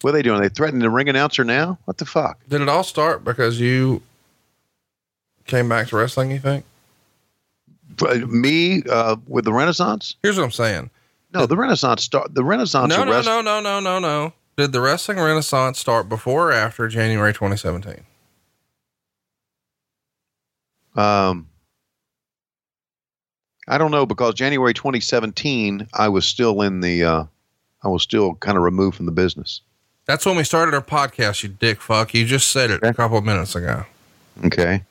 What 0.00 0.10
are 0.10 0.12
they 0.14 0.22
doing? 0.22 0.40
Are 0.40 0.42
they 0.42 0.48
threatening 0.48 0.80
the 0.80 0.88
ring 0.88 1.08
announcer 1.10 1.44
now? 1.44 1.76
What 1.84 1.98
the 1.98 2.06
fuck? 2.06 2.38
Did 2.48 2.62
it 2.62 2.68
all 2.68 2.82
start 2.82 3.24
because 3.24 3.60
you 3.60 4.00
came 5.46 5.68
back 5.68 5.88
to 5.88 5.96
wrestling? 5.96 6.30
You 6.30 6.38
think? 6.38 6.64
For 7.98 8.14
me 8.26 8.82
uh, 8.90 9.16
with 9.26 9.44
the 9.44 9.52
Renaissance? 9.52 10.16
Here's 10.22 10.38
what 10.38 10.44
I'm 10.44 10.50
saying. 10.50 10.88
No, 11.34 11.44
the 11.44 11.56
Renaissance 11.56 12.04
start. 12.04 12.32
The 12.34 12.44
Renaissance. 12.44 12.88
No, 12.88 13.04
no, 13.04 13.10
wrestling- 13.12 13.44
no, 13.44 13.60
no, 13.60 13.80
no, 13.80 13.80
no, 13.80 13.98
no. 13.98 14.32
Did 14.56 14.72
the 14.72 14.80
wrestling 14.80 15.18
renaissance 15.18 15.78
start 15.78 16.08
before 16.08 16.48
or 16.48 16.52
after 16.52 16.88
January 16.88 17.32
2017? 17.32 18.02
Um, 20.96 21.48
I 23.68 23.78
don't 23.78 23.90
know 23.90 24.06
because 24.06 24.34
January 24.34 24.74
2017, 24.74 25.88
I 25.94 26.08
was 26.08 26.24
still 26.24 26.62
in 26.62 26.80
the, 26.80 27.04
uh, 27.04 27.24
I 27.82 27.88
was 27.88 28.02
still 28.02 28.34
kind 28.36 28.56
of 28.56 28.64
removed 28.64 28.96
from 28.96 29.06
the 29.06 29.12
business. 29.12 29.60
That's 30.06 30.24
when 30.24 30.36
we 30.36 30.44
started 30.44 30.74
our 30.74 30.82
podcast, 30.82 31.42
you 31.42 31.50
dick 31.50 31.80
fuck. 31.80 32.14
You 32.14 32.24
just 32.24 32.50
said 32.50 32.70
it 32.70 32.82
a 32.82 32.94
couple 32.94 33.18
of 33.18 33.24
minutes 33.24 33.54
ago. 33.54 33.84
Okay. 34.44 34.82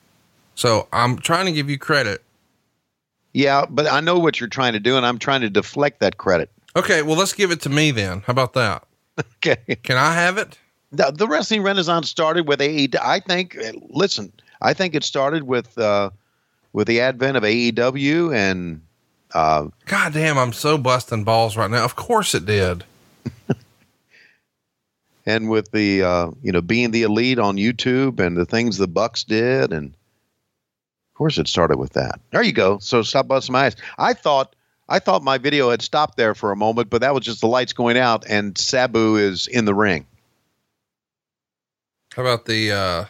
So 0.54 0.86
I'm 0.92 1.18
trying 1.18 1.46
to 1.46 1.52
give 1.52 1.68
you 1.68 1.76
credit. 1.76 2.22
Yeah, 3.32 3.66
but 3.68 3.86
I 3.86 4.00
know 4.00 4.18
what 4.18 4.40
you're 4.40 4.48
trying 4.48 4.72
to 4.72 4.80
do, 4.80 4.96
and 4.96 5.04
I'm 5.04 5.18
trying 5.18 5.40
to 5.42 5.50
deflect 5.50 6.00
that 6.00 6.16
credit. 6.18 6.50
Okay, 6.76 7.02
well, 7.02 7.16
let's 7.16 7.32
give 7.32 7.50
it 7.50 7.60
to 7.62 7.68
me 7.68 7.90
then. 7.90 8.22
How 8.26 8.30
about 8.30 8.54
that? 8.54 8.84
Okay. 9.38 9.56
Can 9.82 9.96
I 9.96 10.14
have 10.14 10.38
it? 10.38 10.56
The, 10.92 11.10
the 11.10 11.26
wrestling 11.26 11.62
renaissance 11.62 12.08
started 12.08 12.46
with 12.46 12.60
AEW. 12.60 13.00
I 13.02 13.18
think. 13.18 13.58
Listen, 13.90 14.32
I 14.62 14.74
think 14.74 14.94
it 14.94 15.02
started 15.02 15.42
with 15.42 15.76
uh, 15.76 16.10
with 16.72 16.86
the 16.86 17.00
advent 17.00 17.36
of 17.36 17.42
AEW 17.42 18.34
and 18.34 18.82
uh, 19.34 19.68
God 19.86 20.14
damn, 20.14 20.38
I'm 20.38 20.52
so 20.52 20.78
busting 20.78 21.24
balls 21.24 21.56
right 21.56 21.70
now. 21.70 21.84
Of 21.84 21.96
course 21.96 22.34
it 22.34 22.46
did. 22.46 22.84
and 25.26 25.50
with 25.50 25.70
the 25.70 26.02
uh, 26.02 26.30
you 26.42 26.52
know 26.52 26.62
being 26.62 26.90
the 26.90 27.02
elite 27.02 27.38
on 27.38 27.56
YouTube 27.56 28.20
and 28.20 28.36
the 28.36 28.46
things 28.46 28.78
the 28.78 28.88
Bucks 28.88 29.24
did, 29.24 29.72
and 29.72 29.88
of 29.88 31.14
course 31.14 31.36
it 31.38 31.48
started 31.48 31.78
with 31.78 31.92
that. 31.92 32.20
There 32.30 32.42
you 32.42 32.52
go. 32.52 32.78
So 32.78 33.02
stop 33.02 33.28
busting 33.28 33.52
my 33.52 33.66
ass. 33.66 33.76
I 33.98 34.14
thought 34.14 34.56
I 34.88 34.98
thought 34.98 35.22
my 35.22 35.36
video 35.36 35.70
had 35.70 35.82
stopped 35.82 36.16
there 36.16 36.34
for 36.34 36.50
a 36.50 36.56
moment, 36.56 36.88
but 36.88 37.02
that 37.02 37.14
was 37.14 37.24
just 37.24 37.42
the 37.42 37.48
lights 37.48 37.74
going 37.74 37.98
out, 37.98 38.24
and 38.28 38.56
Sabu 38.56 39.16
is 39.16 39.46
in 39.46 39.66
the 39.66 39.74
ring. 39.74 40.06
How 42.14 42.22
about 42.22 42.46
the 42.46 42.72
uh 42.72 43.04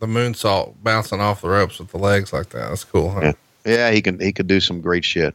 the 0.00 0.06
moonsault 0.06 0.74
bouncing 0.82 1.20
off 1.20 1.40
the 1.42 1.48
ropes 1.48 1.78
with 1.78 1.88
the 1.92 1.98
legs 1.98 2.32
like 2.32 2.48
that? 2.50 2.68
That's 2.70 2.84
cool, 2.84 3.10
huh? 3.10 3.20
Yeah. 3.22 3.32
Yeah, 3.64 3.90
he 3.90 4.00
can 4.02 4.18
he 4.18 4.32
could 4.32 4.46
do 4.46 4.58
some 4.60 4.80
great 4.80 5.04
shit. 5.04 5.34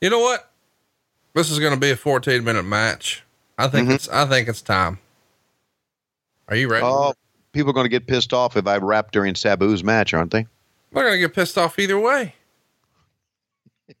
You 0.00 0.10
know 0.10 0.20
what? 0.20 0.50
This 1.34 1.50
is 1.50 1.58
going 1.58 1.72
to 1.74 1.80
be 1.80 1.90
a 1.90 1.96
14 1.96 2.44
minute 2.44 2.64
match. 2.64 3.22
I 3.58 3.68
think 3.68 3.88
Mhm. 3.88 3.94
it's, 3.94 4.08
I 4.08 4.26
think 4.26 4.48
it's 4.48 4.62
time. 4.62 4.98
Are 6.48 6.56
you 6.56 6.68
ready? 6.68 6.84
Oh, 6.84 7.14
people 7.52 7.70
are 7.70 7.74
going 7.74 7.84
to 7.84 7.88
get 7.90 8.06
pissed 8.06 8.32
off 8.32 8.56
if 8.56 8.66
I 8.66 8.76
rap 8.78 9.12
during 9.12 9.34
Sabu's 9.34 9.82
match, 9.84 10.12
aren't 10.14 10.30
they? 10.32 10.46
They're 10.92 11.02
going 11.04 11.14
to 11.14 11.18
get 11.20 11.34
pissed 11.34 11.56
off 11.58 11.78
either 11.78 11.98
way. 11.98 12.34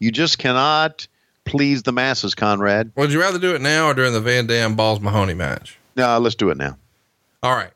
You 0.00 0.10
just 0.10 0.38
cannot 0.38 1.06
please 1.44 1.82
the 1.84 1.92
masses, 1.92 2.34
Conrad. 2.34 2.90
Would 2.96 3.12
you 3.12 3.20
rather 3.20 3.38
do 3.38 3.54
it 3.54 3.60
now 3.60 3.86
or 3.88 3.94
during 3.94 4.12
the 4.12 4.20
Van 4.20 4.46
Dam 4.46 4.74
Balls 4.76 5.00
Mahoney 5.00 5.34
match? 5.34 5.78
No, 5.96 6.18
let's 6.18 6.34
do 6.34 6.50
it 6.50 6.56
now. 6.56 6.76
All 7.44 7.54
right. 7.54 7.70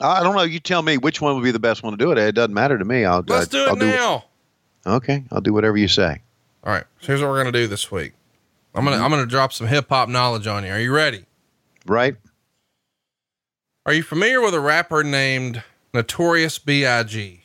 I 0.00 0.22
don't 0.22 0.34
know. 0.34 0.42
You 0.42 0.58
tell 0.58 0.82
me 0.82 0.96
which 0.96 1.20
one 1.20 1.34
would 1.36 1.44
be 1.44 1.50
the 1.50 1.58
best 1.60 1.82
one 1.82 1.92
to 1.92 1.96
do 1.96 2.10
it. 2.10 2.18
It 2.18 2.34
doesn't 2.34 2.54
matter 2.54 2.78
to 2.78 2.84
me. 2.84 3.04
I'll 3.04 3.22
Let's 3.26 3.46
do 3.48 3.66
it 3.66 3.68
I'll 3.68 3.76
now. 3.76 4.24
okay, 4.86 5.22
I'll 5.30 5.42
do 5.42 5.52
whatever 5.52 5.76
you 5.76 5.86
say. 5.86 6.22
All 6.64 6.72
right. 6.72 6.84
So 7.00 7.08
here's 7.08 7.20
what 7.20 7.28
we're 7.28 7.40
going 7.42 7.52
to 7.52 7.60
do 7.60 7.66
this 7.68 7.92
week. 7.92 8.14
I'm 8.74 8.84
going 8.86 8.98
to, 8.98 9.04
I'm 9.04 9.10
to 9.10 9.26
drop 9.26 9.52
some 9.52 9.66
hip 9.66 9.90
hop 9.90 10.08
knowledge 10.08 10.46
on 10.46 10.64
you. 10.64 10.72
Are 10.72 10.80
you 10.80 10.92
ready? 10.94 11.26
Right? 11.86 12.16
Are 13.84 13.92
you 13.92 14.02
familiar 14.02 14.40
with 14.40 14.54
a 14.54 14.60
rapper 14.60 15.04
named 15.04 15.62
Notorious 15.92 16.58
B.I.G.? 16.58 17.42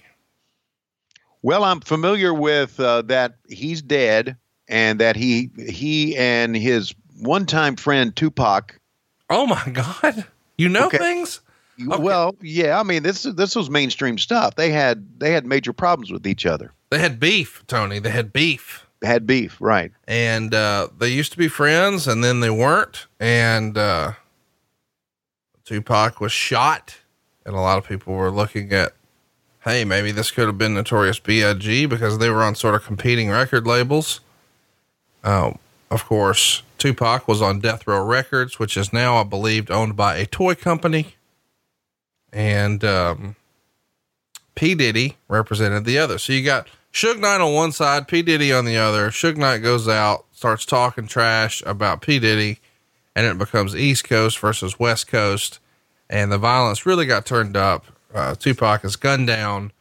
Well, 1.41 1.63
I'm 1.63 1.81
familiar 1.81 2.33
with 2.33 2.79
uh, 2.79 3.01
that 3.03 3.35
he's 3.49 3.81
dead, 3.81 4.37
and 4.67 4.99
that 4.99 5.15
he 5.15 5.49
he 5.57 6.15
and 6.15 6.55
his 6.55 6.93
one-time 7.19 7.75
friend 7.75 8.15
Tupac. 8.15 8.79
Oh 9.29 9.45
my 9.45 9.63
God. 9.71 10.25
You 10.57 10.69
know 10.69 10.87
Okay. 10.87 10.97
things? 10.97 11.41
Okay. 11.79 12.01
Well, 12.01 12.35
yeah, 12.41 12.79
I 12.79 12.83
mean 12.83 13.03
this 13.03 13.23
this 13.23 13.55
was 13.55 13.69
mainstream 13.69 14.17
stuff. 14.17 14.55
They 14.55 14.71
had 14.71 15.05
they 15.19 15.31
had 15.31 15.45
major 15.45 15.73
problems 15.73 16.11
with 16.11 16.25
each 16.25 16.45
other. 16.45 16.73
They 16.89 16.99
had 16.99 17.19
beef, 17.19 17.63
Tony. 17.67 17.99
They 17.99 18.09
had 18.09 18.33
beef. 18.33 18.85
Had 19.03 19.27
beef, 19.27 19.57
right? 19.59 19.91
and 20.07 20.55
uh, 20.55 20.87
they 20.97 21.09
used 21.09 21.31
to 21.33 21.37
be 21.37 21.47
friends 21.47 22.07
and 22.07 22.23
then 22.23 22.39
they 22.39 22.49
weren't 22.49 23.05
and 23.19 23.77
uh, 23.77 24.13
tupac 25.65 26.19
was 26.19 26.31
shot 26.31 26.97
and 27.45 27.53
a 27.55 27.59
lot 27.59 27.77
of 27.77 27.87
people 27.87 28.15
were 28.15 28.31
looking 28.31 28.71
at 28.73 28.93
hey 29.65 29.85
maybe 29.85 30.11
this 30.11 30.31
could 30.31 30.47
have 30.47 30.57
been 30.57 30.73
notorious 30.73 31.19
big 31.19 31.89
because 31.89 32.17
they 32.17 32.29
were 32.31 32.41
on 32.41 32.55
sort 32.55 32.73
of 32.73 32.83
competing 32.85 33.29
record 33.29 33.67
labels 33.67 34.21
um, 35.23 35.59
of 35.91 36.03
course 36.05 36.63
tupac 36.79 37.27
was 37.27 37.39
on 37.39 37.59
death 37.59 37.85
row 37.85 38.03
records 38.03 38.57
which 38.57 38.75
is 38.77 38.91
now 38.91 39.17
i 39.17 39.23
believe 39.23 39.69
owned 39.69 39.95
by 39.95 40.15
a 40.15 40.25
toy 40.25 40.55
company 40.55 41.16
and 42.31 42.83
um, 42.83 43.35
P. 44.55 44.75
Diddy 44.75 45.17
represented 45.27 45.85
the 45.85 45.97
other. 45.97 46.17
So 46.17 46.33
you 46.33 46.43
got 46.43 46.67
Suge 46.93 47.19
Knight 47.19 47.41
on 47.41 47.53
one 47.53 47.71
side, 47.71 48.07
P. 48.07 48.21
Diddy 48.21 48.51
on 48.51 48.65
the 48.65 48.77
other. 48.77 49.09
Suge 49.09 49.37
Knight 49.37 49.59
goes 49.59 49.87
out, 49.87 50.25
starts 50.31 50.65
talking 50.65 51.07
trash 51.07 51.61
about 51.65 52.01
P. 52.01 52.19
Diddy, 52.19 52.59
and 53.15 53.25
it 53.25 53.37
becomes 53.37 53.75
East 53.75 54.03
Coast 54.03 54.39
versus 54.39 54.79
West 54.79 55.07
Coast. 55.07 55.59
And 56.09 56.31
the 56.31 56.37
violence 56.37 56.85
really 56.85 57.05
got 57.05 57.25
turned 57.25 57.57
up. 57.57 57.85
Uh, 58.13 58.35
Tupac 58.35 58.83
is 58.83 58.95
gunned 58.95 59.27
down 59.27 59.71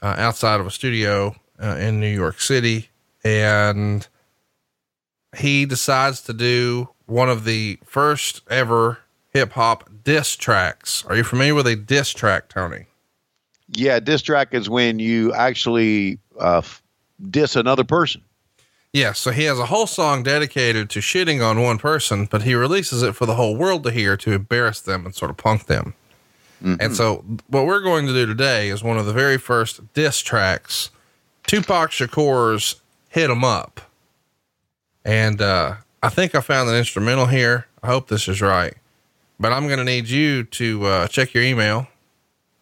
uh, 0.00 0.14
outside 0.18 0.60
of 0.60 0.66
a 0.66 0.70
studio 0.70 1.34
uh, 1.60 1.76
in 1.76 1.98
New 1.98 2.12
York 2.12 2.40
City. 2.40 2.90
And 3.24 4.06
he 5.36 5.64
decides 5.64 6.20
to 6.22 6.32
do 6.32 6.90
one 7.06 7.30
of 7.30 7.44
the 7.44 7.78
first 7.84 8.42
ever 8.48 8.98
hip 9.30 9.52
hop 9.52 9.88
diss 10.04 10.36
tracks. 10.36 11.04
Are 11.06 11.16
you 11.16 11.24
familiar 11.24 11.54
with 11.54 11.66
a 11.66 11.76
diss 11.76 12.10
track, 12.10 12.48
Tony? 12.48 12.86
Yeah, 13.68 14.00
diss 14.00 14.22
track 14.22 14.52
is 14.52 14.68
when 14.68 14.98
you 14.98 15.32
actually 15.32 16.18
uh, 16.38 16.62
diss 17.30 17.56
another 17.56 17.84
person. 17.84 18.22
Yeah, 18.92 19.12
so 19.12 19.30
he 19.30 19.44
has 19.44 19.58
a 19.58 19.66
whole 19.66 19.86
song 19.86 20.22
dedicated 20.22 20.90
to 20.90 21.00
shitting 21.00 21.42
on 21.42 21.62
one 21.62 21.78
person, 21.78 22.26
but 22.26 22.42
he 22.42 22.54
releases 22.54 23.02
it 23.02 23.16
for 23.16 23.24
the 23.24 23.36
whole 23.36 23.56
world 23.56 23.84
to 23.84 23.90
hear 23.90 24.18
to 24.18 24.32
embarrass 24.32 24.80
them 24.82 25.06
and 25.06 25.14
sort 25.14 25.30
of 25.30 25.38
punk 25.38 25.66
them. 25.66 25.94
And 26.78 26.94
so, 26.94 27.24
what 27.48 27.66
we're 27.66 27.80
going 27.80 28.06
to 28.06 28.12
do 28.12 28.24
today 28.24 28.68
is 28.68 28.84
one 28.84 28.96
of 28.96 29.04
the 29.04 29.12
very 29.12 29.36
first 29.36 29.80
diss 29.94 30.20
tracks, 30.20 30.90
Tupac 31.44 31.90
Shakur's 31.90 32.80
"Hit 33.08 33.30
'Em 33.30 33.42
Up," 33.42 33.80
and 35.04 35.42
uh, 35.42 35.74
I 36.04 36.08
think 36.08 36.36
I 36.36 36.40
found 36.40 36.68
an 36.68 36.76
instrumental 36.76 37.26
here. 37.26 37.66
I 37.82 37.88
hope 37.88 38.06
this 38.06 38.28
is 38.28 38.40
right, 38.40 38.74
but 39.42 39.52
I'm 39.52 39.66
going 39.66 39.80
to 39.80 39.84
need 39.84 40.08
you 40.08 40.44
to 40.44 40.86
uh, 40.86 41.08
check 41.08 41.34
your 41.34 41.42
email. 41.42 41.88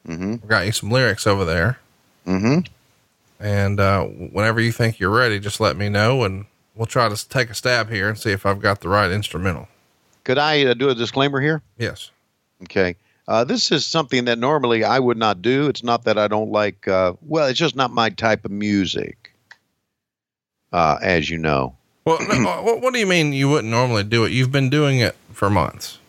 Mm-hmm. 0.09 0.32
I've 0.43 0.48
got 0.48 0.65
you 0.65 0.73
some 0.73 0.90
lyrics 0.90 1.27
over 1.27 1.44
there. 1.44 1.78
Mm-hmm. 2.27 2.61
And 3.39 3.78
uh, 3.78 4.05
whenever 4.05 4.62
you 4.62 4.73
think 4.73 4.98
you're 4.98 5.11
ready, 5.11 5.39
just 5.39 5.61
let 5.61 5.77
me 5.77 5.90
know, 5.90 6.24
and 6.24 6.47
we'll 6.74 6.86
try 6.86 7.11
to 7.11 7.28
take 7.28 7.51
a 7.51 7.55
stab 7.55 7.90
here 7.90 8.09
and 8.09 8.19
see 8.19 8.31
if 8.31 8.47
I've 8.47 8.61
got 8.61 8.81
the 8.81 8.89
right 8.89 9.11
instrumental. 9.11 9.69
Could 10.24 10.39
I 10.39 10.65
uh, 10.65 10.74
do 10.74 10.89
a 10.89 10.94
disclaimer 10.94 11.40
here? 11.40 11.61
Yes. 11.77 12.11
Okay. 12.62 12.97
Uh, 13.28 13.44
this 13.44 13.70
is 13.70 13.85
something 13.85 14.24
that 14.24 14.39
normally 14.39 14.82
I 14.82 14.98
would 14.98 15.19
not 15.19 15.43
do. 15.43 15.69
It's 15.69 15.85
not 15.85 16.05
that 16.05 16.16
I 16.16 16.28
don't 16.28 16.51
like, 16.51 16.89
uh, 16.89 17.12
well, 17.27 17.47
it's 17.47 17.59
just 17.59 17.77
not 17.77 17.90
my 17.90 18.09
type 18.09 18.47
of 18.47 18.51
music, 18.51 19.35
uh, 20.73 20.98
as 21.02 21.28
you 21.28 21.36
know. 21.36 21.77
Well, 22.07 22.19
no, 22.27 22.62
what, 22.65 22.81
what 22.81 22.94
do 22.94 23.01
you 23.01 23.07
mean 23.07 23.35
you 23.35 23.51
wouldn't 23.51 23.70
normally 23.70 24.05
do 24.05 24.24
it? 24.24 24.32
You've 24.32 24.51
been 24.51 24.70
doing 24.70 24.98
it 24.98 25.15
for 25.32 25.51
months. 25.51 26.00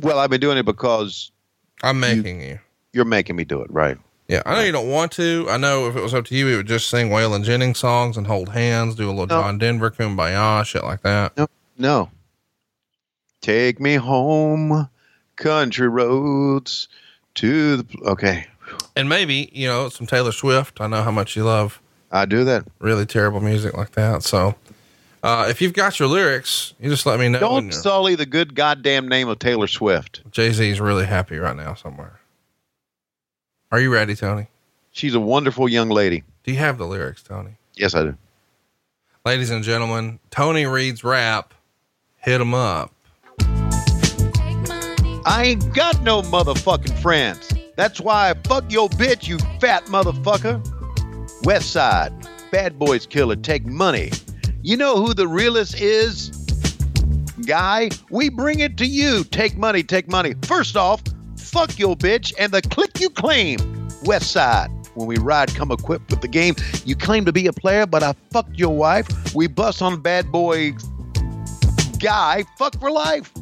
Well, 0.00 0.18
I've 0.18 0.30
been 0.30 0.40
doing 0.40 0.58
it 0.58 0.64
because 0.66 1.30
I'm 1.82 2.00
making 2.00 2.40
you. 2.40 2.58
you're 2.92 3.04
making 3.04 3.36
me 3.36 3.44
do 3.44 3.62
it, 3.62 3.70
right? 3.70 3.98
Yeah, 4.28 4.42
I 4.44 4.54
know 4.56 4.62
you 4.62 4.72
don't 4.72 4.90
want 4.90 5.12
to. 5.12 5.46
I 5.48 5.56
know 5.56 5.86
if 5.88 5.94
it 5.94 6.02
was 6.02 6.12
up 6.12 6.24
to 6.26 6.34
you, 6.34 6.46
we 6.46 6.56
would 6.56 6.66
just 6.66 6.88
sing 6.90 7.10
Waylon 7.10 7.44
Jennings 7.44 7.78
songs 7.78 8.16
and 8.16 8.26
hold 8.26 8.48
hands, 8.48 8.96
do 8.96 9.06
a 9.08 9.10
little 9.10 9.26
No. 9.26 9.40
John 9.42 9.58
Denver, 9.58 9.90
Kumbaya, 9.90 10.64
shit 10.64 10.82
like 10.82 11.02
that. 11.02 11.38
No. 11.78 12.10
Take 13.40 13.78
me 13.78 13.94
home, 13.94 14.88
country 15.36 15.88
roads 15.88 16.88
to 17.34 17.76
the. 17.76 17.98
Okay. 18.04 18.46
And 18.96 19.08
maybe, 19.08 19.48
you 19.52 19.68
know, 19.68 19.88
some 19.88 20.06
Taylor 20.08 20.32
Swift. 20.32 20.80
I 20.80 20.88
know 20.88 21.02
how 21.02 21.12
much 21.12 21.36
you 21.36 21.44
love 21.44 21.80
I 22.10 22.24
do 22.24 22.44
that. 22.44 22.64
really 22.80 23.06
terrible 23.06 23.40
music 23.40 23.76
like 23.76 23.92
that. 23.92 24.22
So, 24.24 24.56
uh, 25.22 25.46
if 25.48 25.60
you've 25.60 25.72
got 25.72 25.98
your 25.98 26.08
lyrics, 26.08 26.74
you 26.80 26.90
just 26.90 27.06
let 27.06 27.18
me 27.18 27.28
know. 27.28 27.40
Don't 27.40 27.72
sully 27.72 28.14
the 28.14 28.26
good 28.26 28.54
goddamn 28.54 29.08
name 29.08 29.28
of 29.28 29.38
Taylor 29.38 29.66
Swift. 29.66 30.22
Jay 30.30 30.52
Z 30.52 30.68
is 30.68 30.80
really 30.80 31.06
happy 31.06 31.38
right 31.38 31.56
now 31.56 31.74
somewhere. 31.74 32.20
Are 33.72 33.80
you 33.80 33.92
ready, 33.92 34.14
Tony? 34.14 34.46
She's 34.92 35.14
a 35.14 35.20
wonderful 35.20 35.68
young 35.68 35.88
lady. 35.88 36.24
Do 36.44 36.52
you 36.52 36.58
have 36.58 36.78
the 36.78 36.86
lyrics, 36.86 37.22
Tony? 37.22 37.56
Yes, 37.74 37.94
I 37.94 38.04
do. 38.04 38.16
Ladies 39.24 39.50
and 39.50 39.64
gentlemen, 39.64 40.20
Tony 40.30 40.66
reads 40.66 41.02
rap. 41.02 41.52
Hit 42.18 42.40
him 42.40 42.54
up. 42.54 42.92
I 45.28 45.42
ain't 45.44 45.74
got 45.74 46.00
no 46.02 46.22
motherfucking 46.22 46.96
friends. 47.02 47.52
That's 47.74 48.00
why 48.00 48.30
I 48.30 48.34
fuck 48.34 48.70
your 48.70 48.88
bitch, 48.88 49.26
you 49.26 49.38
fat 49.60 49.84
motherfucker. 49.86 50.64
West 51.44 51.72
Side, 51.72 52.12
Bad 52.52 52.78
Boys 52.78 53.06
Killer, 53.06 53.36
take 53.36 53.66
money. 53.66 54.12
You 54.66 54.76
know 54.76 54.96
who 54.96 55.14
the 55.14 55.28
realest 55.28 55.80
is? 55.80 56.30
Guy, 57.46 57.88
we 58.10 58.30
bring 58.30 58.58
it 58.58 58.76
to 58.78 58.84
you. 58.84 59.22
Take 59.22 59.56
money, 59.56 59.84
take 59.84 60.08
money. 60.08 60.34
First 60.42 60.76
off, 60.76 61.04
fuck 61.38 61.78
your 61.78 61.94
bitch 61.94 62.34
and 62.36 62.50
the 62.50 62.60
click 62.62 62.98
you 62.98 63.08
claim. 63.08 63.60
West 64.02 64.32
Side. 64.32 64.68
When 64.94 65.06
we 65.06 65.18
ride, 65.18 65.54
come 65.54 65.70
equipped 65.70 66.10
with 66.10 66.20
the 66.20 66.26
game. 66.26 66.56
You 66.84 66.96
claim 66.96 67.24
to 67.26 67.32
be 67.32 67.46
a 67.46 67.52
player, 67.52 67.86
but 67.86 68.02
I 68.02 68.14
fucked 68.32 68.58
your 68.58 68.76
wife. 68.76 69.06
We 69.36 69.46
bust 69.46 69.82
on 69.82 70.00
bad 70.00 70.32
boy 70.32 70.72
guy. 72.00 72.42
Fuck 72.58 72.80
for 72.80 72.90
life. 72.90 73.32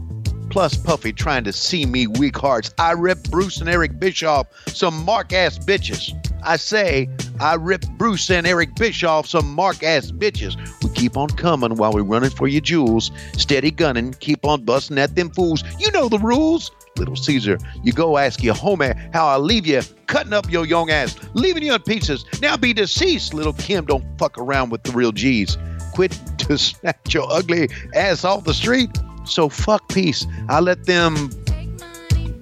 Plus 0.51 0.76
Puffy 0.76 1.14
trying 1.14 1.44
to 1.44 1.55
see 1.55 1.86
me 1.86 2.06
weak 2.06 2.36
hearts. 2.36 2.70
I 2.78 2.92
rip 2.92 3.30
Bruce 3.30 3.62
and 3.62 3.70
Eric 3.70 3.98
Bischoff 3.98 4.46
some 4.66 5.06
mark 5.06 5.32
ass 5.32 5.59
bitches. 5.59 6.12
I 6.45 6.57
say 6.57 7.09
I 7.41 7.55
rip 7.55 7.87
Bruce 7.97 8.31
and 8.31 8.47
Eric 8.47 8.75
Bischoff 8.77 9.27
some 9.27 9.55
mark 9.55 9.83
ass 9.83 10.11
bitches. 10.11 10.57
We 10.83 10.91
keep 10.91 11.16
on 11.16 11.29
coming 11.31 11.77
while 11.77 11.93
we 11.93 12.03
running 12.03 12.31
for 12.31 12.47
your 12.47 12.61
jewels. 12.61 13.11
Steady 13.37 13.71
gunning, 13.71 14.15
keep 14.21 14.45
on 14.45 14.65
busting 14.65 14.99
at 14.99 15.16
them 15.16 15.31
fools. 15.31 15.65
You 15.79 15.91
know 15.93 16.09
the 16.09 16.19
rules. 16.19 16.71
Little 16.97 17.16
Caesar, 17.16 17.59
you 17.83 17.93
go 17.93 18.19
ask 18.19 18.43
your 18.43 18.55
homie 18.55 18.95
how 19.12 19.27
I 19.27 19.37
leave 19.37 19.66
you, 19.66 19.83
cutting 20.07 20.33
up 20.33 20.49
your 20.49 20.65
young 20.65 20.91
ass, 20.91 21.16
leaving 21.35 21.65
you 21.65 21.75
in 21.75 21.83
pieces. 21.83 22.25
Now 22.41 22.57
be 22.57 22.73
deceased, 22.73 23.35
little 23.35 23.53
Kim. 23.55 23.85
Don't 23.87 24.05
fuck 24.16 24.39
around 24.39 24.71
with 24.71 24.85
the 24.85 24.93
real 24.93 25.11
G's. 25.11 25.59
Quit 25.93 26.16
to 26.39 26.57
snatch 26.59 27.15
your 27.15 27.31
ugly 27.33 27.69
ass 27.95 28.25
off 28.25 28.45
the 28.45 28.55
street. 28.55 28.91
So 29.25 29.49
fuck 29.49 29.89
peace. 29.89 30.27
I 30.49 30.61
let 30.61 30.85
them 30.85 31.31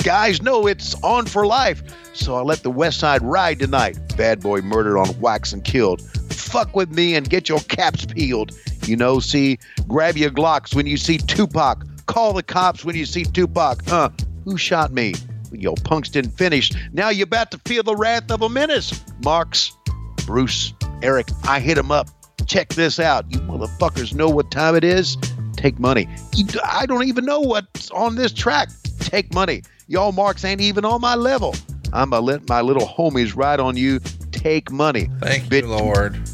guys 0.03 0.43
know 0.43 0.67
it's 0.67 0.95
on 1.03 1.27
for 1.27 1.47
life. 1.47 1.83
So 2.15 2.35
I 2.37 2.43
let 2.43 2.63
the 2.63 2.71
West 2.71 2.99
Side 3.01 3.23
ride 3.23 3.61
tonight. 3.61 3.99
Bad 4.17 4.41
boy 4.41 4.61
murdered 4.61 4.99
on 4.99 5.19
wax 5.21 5.53
and 5.53 5.65
killed. 5.65 6.03
Fuck 6.33 6.75
with 6.77 6.91
me 6.91 7.15
and 7.15 7.29
get 7.29 7.49
your 7.49 7.61
caps 7.61 8.05
peeled. 8.05 8.53
You 8.87 8.97
know, 8.97 9.21
see, 9.21 9.59
grab 9.87 10.17
your 10.17 10.31
Glocks 10.31 10.75
when 10.75 10.87
you 10.87 10.97
see 10.97 11.19
Tupac. 11.19 11.85
Call 12.07 12.33
the 12.33 12.43
cops 12.43 12.85
when 12.85 12.97
you 12.97 13.07
see 13.07 13.25
Tupac. 13.25 13.87
Huh? 13.87 14.11
Who 14.45 14.59
shot 14.59 14.93
me? 14.93 15.15
Yo, 15.53 15.75
punks 15.75 16.09
didn't 16.09 16.33
finish. 16.33 16.71
Now 16.93 17.11
you're 17.11 17.25
about 17.25 17.51
to 17.53 17.59
feel 17.59 17.83
the 17.83 17.95
wrath 17.95 18.31
of 18.31 18.43
a 18.43 18.49
menace. 18.49 19.05
Marks, 19.23 19.73
Bruce, 20.27 20.73
Eric, 21.03 21.29
I 21.45 21.61
hit 21.61 21.79
him 21.79 21.91
up. 21.91 22.09
check 22.47 22.69
this 22.71 22.99
out. 22.99 23.25
You 23.31 23.39
motherfuckers 23.41 24.15
know 24.15 24.29
what 24.29 24.51
time 24.51 24.75
it 24.75 24.85
is? 24.85 25.17
Take 25.57 25.79
money. 25.79 26.09
I 26.65 26.87
don't 26.87 27.05
even 27.05 27.25
know 27.25 27.41
what's 27.41 27.91
on 27.91 28.17
this 28.17 28.33
track. 28.33 28.69
Take 28.99 29.33
money. 29.33 29.63
Y'all 29.89 30.13
marks 30.13 30.45
ain't 30.45 30.61
even 30.61 30.85
on 30.85 31.01
my 31.01 31.15
level. 31.15 31.55
I'm 31.93 32.11
gonna 32.11 32.25
let 32.25 32.49
my 32.49 32.61
little 32.61 32.87
homies 32.87 33.37
ride 33.37 33.61
on 33.61 33.77
you. 33.77 34.01
Take 34.31 34.71
money. 34.71 35.09
Thank 35.21 35.45
Bitch. 35.45 35.63
you, 35.63 35.69
Lord. 35.69 36.19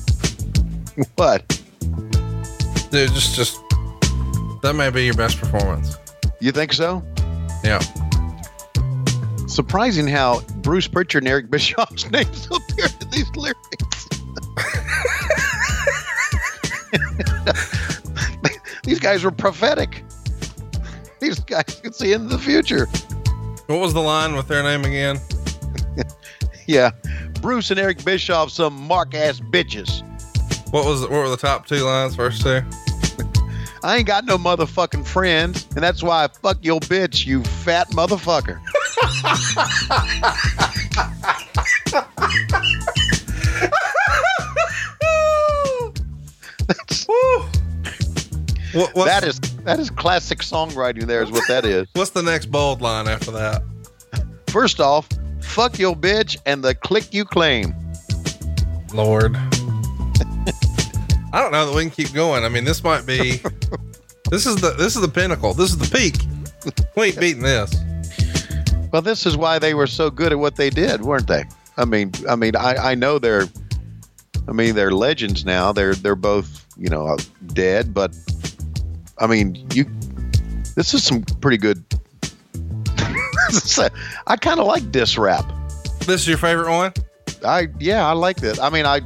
What? 1.15 1.47
Dude, 2.91 3.13
just 3.13 3.37
just 3.37 3.61
that 4.63 4.75
may 4.75 4.91
be 4.91 5.05
your 5.05 5.15
best 5.15 5.39
performance. 5.39 5.97
You 6.41 6.51
think 6.51 6.73
so? 6.73 7.05
Yeah. 7.63 7.79
Surprising 9.47 10.09
how 10.09 10.41
Bruce 10.57 10.89
Prichard 10.89 11.23
and 11.23 11.29
Eric 11.29 11.51
Bischoff's 11.51 12.11
names 12.11 12.47
appear 12.47 12.87
in 13.01 13.11
these 13.11 13.31
lyrics. 13.37 14.09
these 18.85 18.99
guys 18.99 19.23
were 19.23 19.31
prophetic. 19.31 20.03
These 21.21 21.39
guys 21.41 21.81
could 21.81 21.95
see 21.95 22.13
into 22.13 22.29
the 22.29 22.39
future. 22.39 22.89
What 23.69 23.81
was 23.81 23.93
the 23.93 24.01
line 24.01 24.35
with 24.35 24.49
their 24.49 24.63
name 24.63 24.85
again? 24.85 25.19
Yeah. 26.67 26.91
Bruce 27.41 27.71
and 27.71 27.81
Eric 27.81 28.05
Bischoff, 28.05 28.51
some 28.51 28.75
mark 28.87 29.15
ass 29.15 29.41
bitches. 29.41 30.03
What 30.71 30.85
was 30.85 31.01
what 31.01 31.11
were 31.13 31.31
the 31.31 31.37
top 31.39 31.67
two 31.67 31.83
lines? 31.83 32.15
First 32.15 32.43
two. 32.43 32.61
I 33.83 33.97
ain't 33.97 34.07
got 34.07 34.27
no 34.27 34.37
motherfucking 34.37 35.07
friends, 35.07 35.67
and 35.75 35.83
that's 35.83 36.03
why 36.03 36.25
I 36.25 36.29
fuck 36.29 36.59
your 36.61 36.79
bitch, 36.81 37.25
you 37.25 37.43
fat 37.43 37.89
motherfucker. 37.93 38.61
That's, 46.69 47.07
What, 48.75 49.07
that 49.07 49.25
is 49.25 49.41
that 49.69 49.79
is 49.79 49.91
classic 49.91 50.39
songwriting. 50.39 51.05
There 51.05 51.23
is 51.23 51.31
what 51.31 51.47
that 51.47 51.67
is. 51.67 51.87
what's 51.93 52.09
the 52.11 52.23
next 52.23 52.47
bold 52.47 52.81
line 52.81 53.07
after 53.07 53.31
that? 53.33 53.63
First 54.47 54.81
off, 54.81 55.07
fuck 55.43 55.79
your 55.79 55.95
bitch 55.95 56.39
and 56.47 56.65
the 56.65 56.75
click 56.75 57.13
you 57.13 57.27
claim. 57.27 57.75
Lord. 58.95 59.37
I 61.35 61.43
don't 61.43 61.53
know 61.53 61.67
that 61.67 61.75
we 61.77 61.83
can 61.83 61.91
keep 61.91 62.15
going. 62.15 62.45
I 62.45 62.49
mean, 62.49 62.65
this 62.65 62.83
might 62.83 63.05
be 63.05 63.43
this 64.31 64.47
is 64.47 64.57
the 64.57 64.75
this 64.79 64.97
is 64.97 65.03
the 65.03 65.09
pinnacle. 65.09 65.53
This 65.53 65.69
is 65.69 65.77
the 65.77 65.95
peak. 65.95 66.17
We 66.97 67.09
ain't 67.09 67.21
beating 67.21 67.43
this. 67.43 67.77
Well, 68.91 69.03
this 69.03 69.27
is 69.27 69.37
why 69.37 69.59
they 69.59 69.75
were 69.75 69.87
so 69.87 70.09
good 70.11 70.33
at 70.33 70.39
what 70.39 70.57
they 70.57 70.71
did, 70.71 71.03
weren't 71.03 71.27
they? 71.27 71.45
I 71.77 71.85
mean, 71.85 72.13
I 72.27 72.37
mean, 72.37 72.57
I, 72.57 72.93
I 72.93 72.95
know 72.95 73.19
they're, 73.19 73.47
I 74.49 74.53
mean, 74.53 74.75
they're 74.75 74.93
legends 74.93 75.45
now. 75.45 75.73
They're 75.73 75.95
they're 75.95 76.15
both 76.15 76.65
you 76.79 76.89
know 76.89 77.07
uh, 77.07 77.19
dead, 77.53 77.93
but 77.93 78.17
I 79.21 79.27
mean, 79.27 79.67
you, 79.75 79.85
this 80.77 80.95
is 80.95 81.03
some 81.03 81.23
pretty 81.23 81.59
good. 81.59 81.85
I 84.27 84.37
kind 84.37 84.61
of 84.61 84.67
like 84.67 84.91
diss 84.93 85.19
rap. 85.19 85.45
This 86.01 86.23
is 86.23 86.29
your 86.29 86.39
favorite 86.39 86.71
one? 86.71 86.93
I 87.45 87.69
yeah, 87.79 88.07
I 88.07 88.13
like 88.13 88.39
that. 88.39 88.61
I 88.61 88.71
mean, 88.71 88.87
I, 88.87 89.01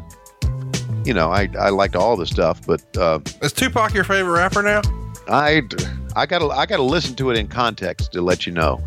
you 1.05 1.15
know, 1.15 1.31
I 1.31 1.49
I 1.59 1.71
liked 1.71 1.97
all 1.97 2.17
the 2.17 2.27
stuff, 2.27 2.67
but 2.67 2.83
uh, 2.97 3.21
Is 3.41 3.53
Tupac 3.53 3.95
your 3.95 4.05
favorite 4.05 4.33
rapper 4.33 4.63
now? 4.63 4.83
I 5.29 5.63
I 6.17 6.27
gotta 6.27 6.47
I 6.49 6.67
gotta 6.67 6.83
listen 6.83 7.15
to 7.17 7.31
it 7.31 7.39
in 7.39 7.49
context 7.49 8.13
to 8.13 8.23
let 8.23 8.47
you 8.47 8.53
know. 8.53 8.83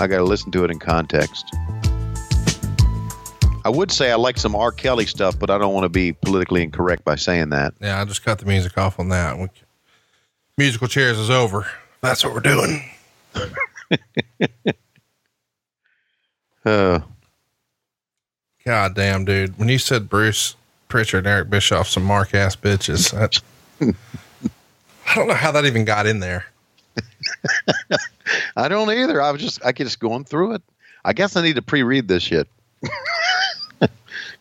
I 0.00 0.06
gotta 0.06 0.24
listen 0.24 0.52
to 0.52 0.64
it 0.64 0.70
in 0.70 0.78
context. 0.78 1.54
I 3.64 3.70
would 3.70 3.90
say 3.90 4.10
I 4.10 4.16
like 4.16 4.38
some 4.38 4.54
R. 4.54 4.72
Kelly 4.72 5.06
stuff, 5.06 5.38
but 5.38 5.50
I 5.50 5.58
don't 5.58 5.74
want 5.74 5.84
to 5.84 5.88
be 5.88 6.12
politically 6.12 6.62
incorrect 6.62 7.04
by 7.04 7.16
saying 7.16 7.50
that. 7.50 7.74
Yeah, 7.80 8.00
I 8.00 8.04
just 8.04 8.24
cut 8.24 8.38
the 8.38 8.46
music 8.46 8.76
off 8.78 8.98
on 8.98 9.08
that. 9.10 9.38
We, 9.38 9.48
musical 10.56 10.88
chairs 10.88 11.18
is 11.18 11.30
over. 11.30 11.66
That's 12.00 12.24
what 12.24 12.34
we're 12.34 12.40
doing. 12.40 12.84
Uh, 16.64 17.00
God 18.66 18.94
damn, 18.94 19.24
dude. 19.24 19.58
When 19.58 19.70
you 19.70 19.78
said 19.78 20.10
Bruce 20.10 20.54
Prichard 20.88 21.20
and 21.20 21.28
Eric 21.28 21.48
Bischoff, 21.48 21.88
some 21.88 22.02
mark 22.02 22.34
ass 22.34 22.56
bitches, 22.56 23.12
that, 23.12 23.40
I 25.06 25.14
don't 25.14 25.28
know 25.28 25.34
how 25.34 25.50
that 25.52 25.64
even 25.64 25.86
got 25.86 26.06
in 26.06 26.20
there. 26.20 26.44
I 28.56 28.68
don't 28.68 28.90
either. 28.90 29.22
I 29.22 29.30
was 29.30 29.40
just 29.40 29.64
I 29.64 29.72
just 29.72 29.98
going 29.98 30.24
through 30.24 30.56
it. 30.56 30.62
I 31.06 31.14
guess 31.14 31.36
I 31.36 31.42
need 31.42 31.56
to 31.56 31.62
pre-read 31.62 32.06
this 32.06 32.24
shit 32.24 32.48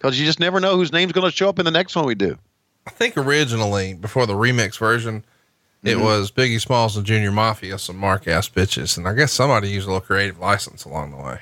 because 0.07 0.21
you 0.21 0.25
just 0.25 0.39
never 0.39 0.61
know 0.61 0.77
whose 0.77 0.93
name's 0.93 1.11
going 1.11 1.29
to 1.29 1.35
show 1.35 1.49
up 1.49 1.59
in 1.59 1.65
the 1.65 1.71
next 1.71 1.93
one 1.93 2.05
we 2.05 2.15
do. 2.15 2.37
I 2.85 2.91
think 2.91 3.17
originally, 3.17 3.93
before 3.93 4.25
the 4.25 4.35
remix 4.35 4.77
version, 4.77 5.25
it 5.83 5.95
mm-hmm. 5.95 6.01
was 6.01 6.31
Biggie 6.31 6.61
Smalls 6.61 6.95
and 6.95 7.05
Junior 7.05 7.29
Mafia, 7.29 7.77
some 7.77 7.97
mark 7.97 8.25
ass 8.25 8.47
bitches. 8.47 8.97
And 8.97 9.05
I 9.05 9.13
guess 9.13 9.33
somebody 9.33 9.69
used 9.69 9.85
a 9.85 9.91
little 9.91 9.99
creative 9.99 10.39
license 10.39 10.85
along 10.85 11.11
the 11.11 11.17
way. 11.17 11.41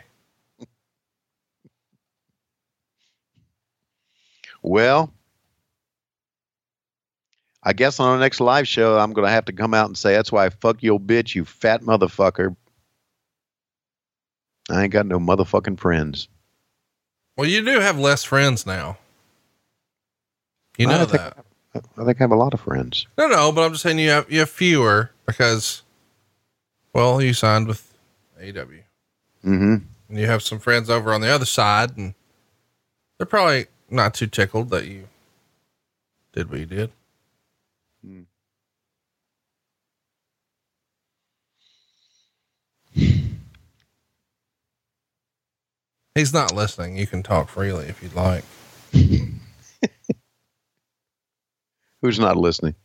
Well, 4.64 5.14
I 7.62 7.74
guess 7.74 8.00
on 8.00 8.08
our 8.10 8.18
next 8.18 8.40
live 8.40 8.68
show, 8.68 8.98
I'm 8.98 9.14
going 9.14 9.28
to 9.28 9.32
have 9.32 9.46
to 9.46 9.54
come 9.54 9.76
out 9.76 9.86
and 9.86 9.96
say, 9.96 10.14
that's 10.14 10.32
why 10.32 10.48
I 10.48 10.50
fuck 10.50 10.82
your 10.82 11.00
bitch, 11.00 11.36
you 11.36 11.46
fat 11.46 11.84
motherfucker. 11.84 12.56
I 14.72 14.82
ain't 14.82 14.92
got 14.92 15.06
no 15.06 15.20
motherfucking 15.20 15.80
friends. 15.80 16.30
Well, 17.38 17.48
you 17.48 17.64
do 17.64 17.80
have 17.80 17.98
less 17.99 18.24
friends 18.24 18.66
now. 18.66 18.98
You 20.78 20.88
I 20.90 20.91
know 20.91 21.06
think- 21.06 21.12
that. 21.22 21.38
I 21.98 22.06
think 22.06 22.22
I 22.22 22.24
have 22.24 22.32
a 22.32 22.36
lot 22.36 22.53
of 22.53 22.62
friends. 22.62 23.06
No, 23.18 23.28
no, 23.28 23.52
but 23.52 23.66
I'm 23.66 23.72
just 23.74 23.84
saying 23.84 23.99
you 23.99 24.10
have 24.10 24.32
you 24.32 24.40
have 24.40 24.49
fewer 24.49 25.12
because, 25.26 25.82
well, 26.94 27.22
you 27.22 27.34
signed 27.34 27.68
with 27.68 27.94
AW, 28.41 28.64
Mm-hmm. 29.45 29.76
and 30.10 30.18
you 30.20 30.26
have 30.26 30.41
some 30.41 30.60
friends 30.60 30.90
over 30.90 31.14
on 31.14 31.20
the 31.20 31.28
other 31.28 31.45
side, 31.45 31.98
and 31.98 32.14
they're 33.18 33.26
probably 33.26 33.66
not 33.90 34.14
too 34.14 34.28
tickled 34.28 34.70
that 34.70 34.86
you 34.88 35.10
did 36.32 36.49
what 36.49 36.60
you 36.60 36.66
did. 36.66 36.91
He's 46.16 46.34
not 46.34 46.54
listening. 46.54 46.98
You 46.98 47.06
can 47.06 47.22
talk 47.24 47.50
freely 47.50 47.88
if 47.88 48.02
you'd 48.02 48.16
like. 48.16 48.46
Who's 52.02 52.18
not 52.18 52.38
listening? 52.38 52.76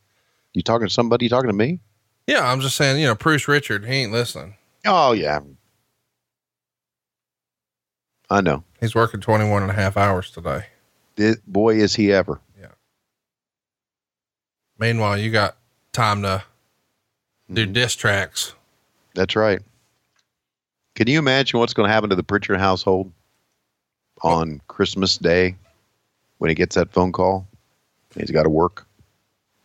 You 0.52 0.62
talking 0.62 0.88
to 0.88 0.92
somebody? 0.92 1.26
You 1.26 1.30
talking 1.30 1.48
to 1.48 1.56
me? 1.56 1.78
Yeah, 2.26 2.50
I'm 2.50 2.60
just 2.60 2.76
saying, 2.76 3.00
you 3.00 3.06
know, 3.06 3.14
Bruce 3.14 3.44
Prichard, 3.44 3.84
he 3.84 3.92
ain't 3.92 4.10
listening. 4.10 4.56
Oh, 4.84 5.12
yeah. 5.12 5.40
I 8.28 8.40
know. 8.40 8.64
He's 8.80 8.96
working 8.96 9.20
21 9.20 9.62
and 9.62 9.70
a 9.70 9.74
half 9.74 9.96
hours 9.96 10.32
today. 10.32 10.64
It, 11.16 11.38
boy, 11.46 11.76
is 11.76 11.94
he 11.94 12.12
ever. 12.12 12.40
Yeah. 12.60 12.72
Meanwhile, 14.78 15.18
you 15.18 15.30
got 15.30 15.56
time 15.92 16.22
to 16.22 16.42
do 17.52 17.64
mm-hmm. 17.64 17.74
diss 17.74 17.94
tracks. 17.94 18.54
That's 19.14 19.36
right. 19.36 19.60
Can 20.96 21.06
you 21.06 21.18
imagine 21.18 21.60
what's 21.60 21.74
going 21.74 21.88
to 21.88 21.92
happen 21.92 22.10
to 22.10 22.16
the 22.16 22.22
Prichard 22.24 22.58
household 22.58 23.12
on 24.22 24.60
Christmas 24.68 25.16
Day 25.16 25.56
when 26.38 26.48
he 26.48 26.54
gets 26.54 26.76
that 26.76 26.92
phone 26.92 27.12
call? 27.12 27.46
He's 28.14 28.30
got 28.30 28.42
to 28.44 28.50
work. 28.50 28.86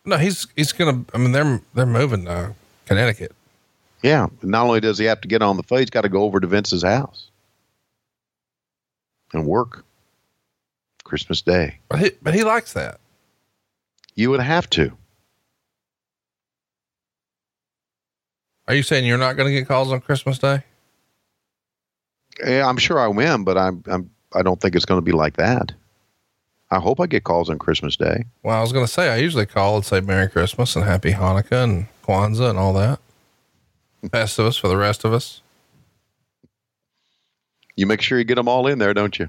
No, 0.04 0.16
he's 0.18 0.46
he's 0.54 0.72
gonna. 0.72 1.04
I 1.12 1.18
mean, 1.18 1.32
they're 1.32 1.60
they're 1.74 1.86
moving 1.86 2.24
to 2.26 2.54
Connecticut. 2.86 3.32
Yeah. 4.02 4.28
Not 4.42 4.66
only 4.66 4.80
does 4.80 4.98
he 4.98 5.04
have 5.06 5.20
to 5.22 5.28
get 5.28 5.42
on 5.42 5.56
the 5.56 5.62
phone, 5.62 5.80
he's 5.80 5.90
got 5.90 6.02
to 6.02 6.08
go 6.08 6.22
over 6.22 6.38
to 6.38 6.46
Vince's 6.46 6.84
house 6.84 7.28
and 9.32 9.46
work 9.46 9.84
Christmas 11.02 11.42
Day. 11.42 11.78
But 11.88 11.98
he 12.00 12.10
but 12.22 12.34
he 12.34 12.44
likes 12.44 12.72
that. 12.74 13.00
You 14.14 14.30
would 14.30 14.40
have 14.40 14.70
to. 14.70 14.92
Are 18.68 18.74
you 18.74 18.82
saying 18.82 19.04
you're 19.04 19.18
not 19.18 19.36
going 19.36 19.48
to 19.48 19.52
get 19.52 19.68
calls 19.68 19.92
on 19.92 20.00
Christmas 20.00 20.38
Day? 20.38 20.64
Yeah, 22.44 22.66
I'm 22.68 22.76
sure 22.78 22.98
I 22.98 23.06
win, 23.08 23.44
but 23.44 23.56
I'm, 23.56 23.82
I'm 23.86 24.10
I 24.36 24.42
don't 24.42 24.60
think 24.60 24.74
it's 24.74 24.84
going 24.84 24.98
to 24.98 25.04
be 25.04 25.12
like 25.12 25.36
that. 25.36 25.72
I 26.70 26.78
hope 26.78 27.00
I 27.00 27.06
get 27.06 27.24
calls 27.24 27.48
on 27.48 27.58
Christmas 27.58 27.96
Day. 27.96 28.24
Well, 28.42 28.56
I 28.56 28.60
was 28.60 28.72
going 28.72 28.84
to 28.84 28.92
say 28.92 29.08
I 29.08 29.16
usually 29.16 29.46
call 29.46 29.76
and 29.76 29.84
say 29.84 30.00
Merry 30.00 30.28
Christmas 30.28 30.76
and 30.76 30.84
Happy 30.84 31.12
Hanukkah 31.12 31.64
and 31.64 31.86
Kwanzaa 32.04 32.50
and 32.50 32.58
all 32.58 32.72
that. 32.74 33.00
Festivus 34.04 34.60
for 34.60 34.68
the 34.68 34.76
rest 34.76 35.04
of 35.04 35.12
us. 35.12 35.40
You 37.76 37.86
make 37.86 38.02
sure 38.02 38.18
you 38.18 38.24
get 38.24 38.34
them 38.34 38.48
all 38.48 38.66
in 38.66 38.78
there, 38.78 38.94
don't 38.94 39.18
you? 39.18 39.28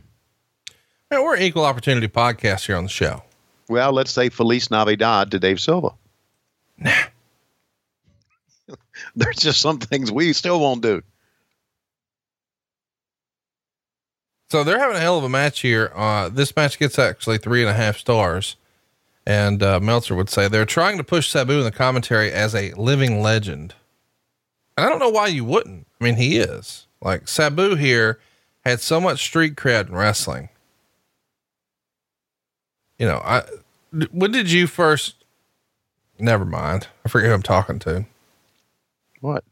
Man, 1.09 1.23
we're 1.23 1.37
equal 1.37 1.65
opportunity 1.65 2.07
podcast 2.07 2.65
here 2.65 2.75
on 2.75 2.83
the 2.83 2.89
show. 2.89 3.23
Well, 3.69 3.91
let's 3.91 4.11
say 4.11 4.29
Feliz 4.29 4.71
Navidad 4.71 5.31
to 5.31 5.39
Dave 5.39 5.59
Silva. 5.59 5.91
Nah. 6.77 6.91
There's 9.15 9.37
just 9.37 9.61
some 9.61 9.79
things 9.79 10.11
we 10.11 10.33
still 10.33 10.59
won't 10.59 10.81
do. 10.81 11.01
So 14.49 14.63
they're 14.63 14.79
having 14.79 14.95
a 14.95 15.01
hell 15.01 15.17
of 15.17 15.23
a 15.23 15.29
match 15.29 15.59
here. 15.61 15.91
Uh, 15.93 16.29
this 16.29 16.55
match 16.55 16.79
gets 16.79 16.97
actually 16.97 17.37
three 17.37 17.61
and 17.61 17.69
a 17.69 17.73
half 17.73 17.97
stars. 17.97 18.55
And 19.25 19.61
uh, 19.61 19.81
Meltzer 19.81 20.15
would 20.15 20.29
say 20.29 20.47
they're 20.47 20.65
trying 20.65 20.97
to 20.97 21.03
push 21.03 21.29
Sabu 21.29 21.53
in 21.53 21.63
the 21.65 21.71
commentary 21.71 22.31
as 22.31 22.55
a 22.55 22.71
living 22.73 23.21
legend. 23.21 23.75
And 24.77 24.85
I 24.85 24.89
don't 24.89 24.99
know 24.99 25.09
why 25.09 25.27
you 25.27 25.43
wouldn't. 25.43 25.85
I 25.99 26.03
mean, 26.03 26.15
he 26.15 26.37
is. 26.37 26.87
Like 27.01 27.27
Sabu 27.27 27.75
here 27.75 28.19
had 28.63 28.79
so 28.79 29.01
much 29.01 29.23
street 29.23 29.55
cred 29.55 29.89
in 29.89 29.95
wrestling. 29.95 30.47
You 32.97 33.07
know, 33.07 33.21
I 33.23 33.43
when 34.11 34.31
did 34.31 34.51
you 34.51 34.65
first 34.65 35.15
never 36.19 36.45
mind. 36.45 36.87
I 37.05 37.09
forget 37.09 37.27
who 37.27 37.33
I'm 37.33 37.43
talking 37.43 37.79
to. 37.79 38.05
What? 39.21 39.43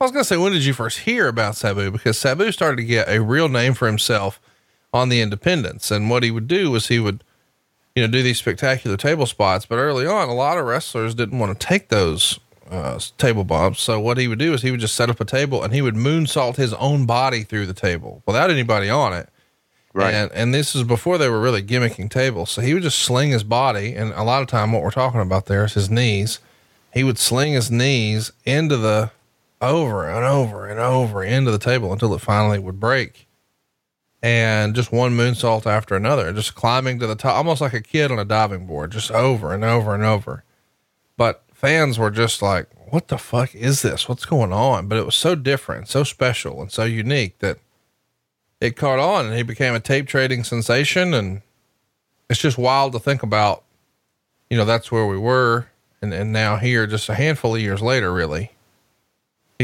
I 0.00 0.04
was 0.04 0.10
going 0.10 0.22
to 0.22 0.28
say, 0.28 0.36
when 0.36 0.52
did 0.52 0.64
you 0.64 0.72
first 0.72 1.00
hear 1.00 1.28
about 1.28 1.56
Sabu? 1.56 1.90
Because 1.90 2.18
Sabu 2.18 2.50
started 2.52 2.76
to 2.76 2.84
get 2.84 3.08
a 3.08 3.22
real 3.22 3.48
name 3.48 3.74
for 3.74 3.86
himself 3.86 4.40
on 4.92 5.08
the 5.08 5.20
independents. 5.20 5.90
And 5.90 6.10
what 6.10 6.22
he 6.22 6.30
would 6.30 6.48
do 6.48 6.70
was 6.70 6.88
he 6.88 6.98
would, 6.98 7.22
you 7.94 8.02
know, 8.02 8.10
do 8.10 8.22
these 8.22 8.38
spectacular 8.38 8.96
table 8.96 9.26
spots. 9.26 9.66
But 9.66 9.76
early 9.76 10.06
on, 10.06 10.28
a 10.28 10.34
lot 10.34 10.58
of 10.58 10.66
wrestlers 10.66 11.14
didn't 11.14 11.38
want 11.38 11.58
to 11.58 11.66
take 11.66 11.88
those 11.88 12.38
uh, 12.70 12.98
table 13.18 13.44
bumps. 13.44 13.82
So 13.82 14.00
what 14.00 14.18
he 14.18 14.28
would 14.28 14.38
do 14.38 14.52
is 14.52 14.62
he 14.62 14.70
would 14.70 14.80
just 14.80 14.94
set 14.94 15.10
up 15.10 15.20
a 15.20 15.24
table 15.24 15.62
and 15.62 15.72
he 15.72 15.82
would 15.82 15.94
moonsault 15.94 16.56
his 16.56 16.72
own 16.74 17.06
body 17.06 17.42
through 17.42 17.66
the 17.66 17.74
table 17.74 18.22
without 18.26 18.50
anybody 18.50 18.90
on 18.90 19.12
it. 19.12 19.28
Right. 19.92 20.12
And, 20.12 20.32
and 20.32 20.52
this 20.52 20.74
is 20.74 20.82
before 20.82 21.18
they 21.18 21.28
were 21.28 21.40
really 21.40 21.62
gimmicking 21.62 22.10
tables. 22.10 22.50
So 22.50 22.62
he 22.62 22.74
would 22.74 22.82
just 22.82 22.98
sling 22.98 23.30
his 23.30 23.44
body. 23.44 23.94
And 23.94 24.12
a 24.14 24.24
lot 24.24 24.42
of 24.42 24.48
time, 24.48 24.72
what 24.72 24.82
we're 24.82 24.90
talking 24.90 25.20
about 25.20 25.46
there 25.46 25.64
is 25.64 25.74
his 25.74 25.88
knees. 25.88 26.40
He 26.92 27.04
would 27.04 27.18
sling 27.18 27.52
his 27.52 27.70
knees 27.70 28.32
into 28.44 28.76
the 28.76 29.12
over 29.68 30.08
and 30.08 30.24
over 30.24 30.66
and 30.66 30.78
over 30.78 31.22
into 31.22 31.50
the 31.50 31.58
table 31.58 31.92
until 31.92 32.14
it 32.14 32.20
finally 32.20 32.58
would 32.58 32.80
break. 32.80 33.26
And 34.22 34.74
just 34.74 34.90
one 34.90 35.16
moonsault 35.16 35.66
after 35.66 35.94
another, 35.94 36.32
just 36.32 36.54
climbing 36.54 36.98
to 37.00 37.06
the 37.06 37.14
top, 37.14 37.36
almost 37.36 37.60
like 37.60 37.74
a 37.74 37.82
kid 37.82 38.10
on 38.10 38.18
a 38.18 38.24
diving 38.24 38.66
board, 38.66 38.92
just 38.92 39.10
over 39.10 39.52
and 39.52 39.62
over 39.62 39.94
and 39.94 40.02
over. 40.02 40.44
But 41.18 41.42
fans 41.52 41.98
were 41.98 42.10
just 42.10 42.40
like, 42.40 42.68
what 42.90 43.08
the 43.08 43.18
fuck 43.18 43.54
is 43.54 43.82
this? 43.82 44.08
What's 44.08 44.24
going 44.24 44.52
on? 44.52 44.88
But 44.88 44.98
it 44.98 45.04
was 45.04 45.14
so 45.14 45.34
different, 45.34 45.88
so 45.88 46.04
special, 46.04 46.62
and 46.62 46.72
so 46.72 46.84
unique 46.84 47.40
that 47.40 47.58
it 48.60 48.76
caught 48.76 48.98
on 48.98 49.26
and 49.26 49.36
he 49.36 49.42
became 49.42 49.74
a 49.74 49.80
tape 49.80 50.06
trading 50.06 50.42
sensation. 50.42 51.12
And 51.12 51.42
it's 52.30 52.40
just 52.40 52.56
wild 52.56 52.92
to 52.92 52.98
think 52.98 53.22
about, 53.22 53.64
you 54.48 54.56
know, 54.56 54.64
that's 54.64 54.90
where 54.90 55.06
we 55.06 55.18
were. 55.18 55.66
And, 56.00 56.14
and 56.14 56.32
now 56.32 56.56
here, 56.56 56.86
just 56.86 57.08
a 57.08 57.14
handful 57.14 57.54
of 57.54 57.60
years 57.60 57.82
later, 57.82 58.12
really, 58.12 58.52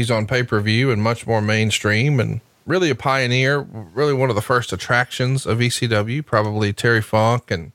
he's 0.01 0.09
on 0.09 0.25
pay 0.25 0.41
per 0.41 0.59
view 0.59 0.89
and 0.89 1.01
much 1.01 1.27
more 1.27 1.41
mainstream 1.41 2.19
and 2.19 2.41
really 2.65 2.89
a 2.89 2.95
pioneer, 2.95 3.59
really 3.59 4.13
one 4.13 4.29
of 4.29 4.35
the 4.35 4.41
first 4.41 4.73
attractions 4.73 5.45
of 5.45 5.59
ECW. 5.59 6.25
Probably 6.25 6.73
Terry 6.73 7.03
Funk 7.03 7.51
and 7.51 7.71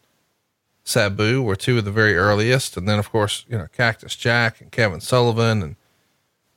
Sabu 0.82 1.40
were 1.40 1.54
two 1.54 1.78
of 1.78 1.84
the 1.84 1.92
very 1.92 2.16
earliest. 2.16 2.76
And 2.76 2.88
then, 2.88 2.98
of 2.98 3.10
course, 3.10 3.44
you 3.48 3.56
know, 3.56 3.68
Cactus 3.72 4.16
Jack 4.16 4.60
and 4.60 4.72
Kevin 4.72 5.00
Sullivan. 5.00 5.62
And, 5.62 5.76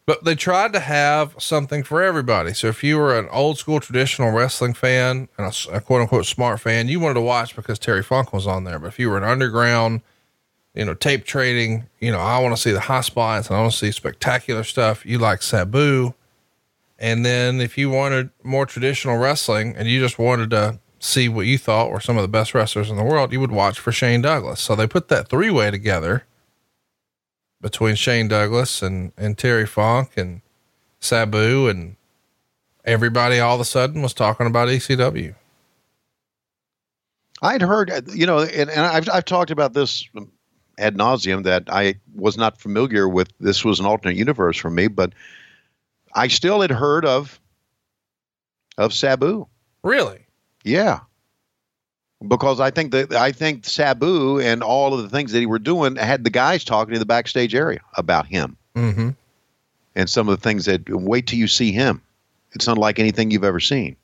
but 0.07 0.23
they 0.23 0.33
tried 0.33 0.73
to 0.73 0.79
have 0.79 1.35
something 1.37 1.83
for 1.83 2.01
everybody. 2.01 2.53
So 2.53 2.67
if 2.67 2.83
you 2.83 2.97
were 2.97 3.17
an 3.17 3.29
old 3.29 3.59
school 3.59 3.79
traditional 3.79 4.31
wrestling 4.31 4.73
fan 4.73 5.29
and 5.37 5.53
a, 5.53 5.75
a 5.75 5.81
quote 5.81 6.01
unquote 6.01 6.25
smart 6.25 6.59
fan, 6.59 6.87
you 6.87 6.99
wanted 6.99 7.15
to 7.15 7.21
watch 7.21 7.55
because 7.55 7.77
Terry 7.77 8.01
Funk 8.01 8.33
was 8.33 8.47
on 8.47 8.63
there. 8.63 8.79
But 8.79 8.87
if 8.87 8.97
you 8.97 9.11
were 9.11 9.17
an 9.17 9.23
underground, 9.23 10.01
you 10.73 10.85
know, 10.85 10.93
tape 10.93 11.25
trading, 11.25 11.87
you 11.99 12.11
know, 12.11 12.19
I 12.19 12.39
want 12.39 12.55
to 12.55 12.61
see 12.61 12.71
the 12.71 12.79
hot 12.79 13.01
spots 13.01 13.47
and 13.47 13.57
I 13.57 13.61
want 13.61 13.73
to 13.73 13.77
see 13.77 13.91
spectacular 13.91 14.63
stuff. 14.63 15.05
You 15.05 15.17
like 15.17 15.41
Sabu. 15.41 16.13
And 16.97 17.25
then 17.25 17.61
if 17.61 17.77
you 17.77 17.89
wanted 17.89 18.29
more 18.43 18.65
traditional 18.65 19.17
wrestling 19.17 19.75
and 19.75 19.87
you 19.87 19.99
just 19.99 20.19
wanted 20.19 20.49
to 20.51 20.79
see 20.99 21.29
what 21.29 21.45
you 21.45 21.57
thought 21.57 21.91
were 21.91 22.01
some 22.01 22.17
of 22.17 22.21
the 22.21 22.27
best 22.27 22.53
wrestlers 22.53 22.89
in 22.89 22.97
the 22.97 23.03
world, 23.03 23.31
you 23.31 23.39
would 23.39 23.51
watch 23.51 23.79
for 23.79 23.91
Shane 23.91 24.21
Douglas. 24.21 24.59
So 24.59 24.75
they 24.75 24.85
put 24.85 25.07
that 25.07 25.29
three 25.29 25.49
way 25.49 25.71
together 25.71 26.25
between 27.61 27.95
Shane 27.95 28.27
Douglas 28.27 28.81
and, 28.81 29.11
and 29.17 29.37
Terry 29.37 29.65
Funk 29.65 30.11
and 30.17 30.41
Sabu 30.99 31.67
and 31.67 31.95
everybody 32.85 33.39
all 33.39 33.55
of 33.55 33.61
a 33.61 33.65
sudden 33.65 34.01
was 34.01 34.13
talking 34.13 34.47
about 34.47 34.67
ECW. 34.67 35.35
I'd 37.41 37.61
heard, 37.61 37.91
you 38.13 38.25
know, 38.25 38.39
and, 38.39 38.69
and 38.69 38.81
I've, 38.81 39.09
I've 39.09 39.25
talked 39.25 39.51
about 39.51 39.73
this 39.73 40.07
ad 40.79 40.95
nauseum 40.97 41.43
that 41.43 41.63
I 41.69 41.95
was 42.15 42.37
not 42.37 42.57
familiar 42.59 43.07
with. 43.07 43.31
This 43.39 43.63
was 43.65 43.79
an 43.79 43.85
alternate 43.85 44.17
universe 44.17 44.57
for 44.57 44.69
me, 44.69 44.87
but 44.87 45.13
I 46.15 46.27
still 46.27 46.61
had 46.61 46.71
heard 46.71 47.05
of 47.05 47.39
of 48.77 48.93
Sabu. 48.93 49.45
Really? 49.83 50.25
Yeah. 50.63 51.01
Because 52.27 52.59
I 52.59 52.69
think 52.71 52.91
that 52.91 53.13
I 53.13 53.31
think 53.31 53.65
Sabu 53.65 54.39
and 54.39 54.61
all 54.63 54.93
of 54.93 55.01
the 55.01 55.09
things 55.09 55.31
that 55.31 55.39
he 55.39 55.45
were 55.45 55.59
doing 55.59 55.95
had 55.95 56.23
the 56.23 56.29
guys 56.29 56.63
talking 56.63 56.93
in 56.93 56.99
the 56.99 57.05
backstage 57.05 57.53
area 57.55 57.79
about 57.95 58.25
him 58.25 58.57
Mm-hmm. 58.75 59.09
and 59.95 60.09
some 60.09 60.29
of 60.29 60.37
the 60.37 60.41
things 60.41 60.65
that 60.65 60.87
wait 60.89 61.27
till 61.27 61.39
you 61.39 61.47
see 61.47 61.71
him. 61.71 62.01
It's 62.53 62.67
unlike 62.67 62.99
anything 62.99 63.31
you've 63.31 63.43
ever 63.43 63.59
seen. 63.59 63.95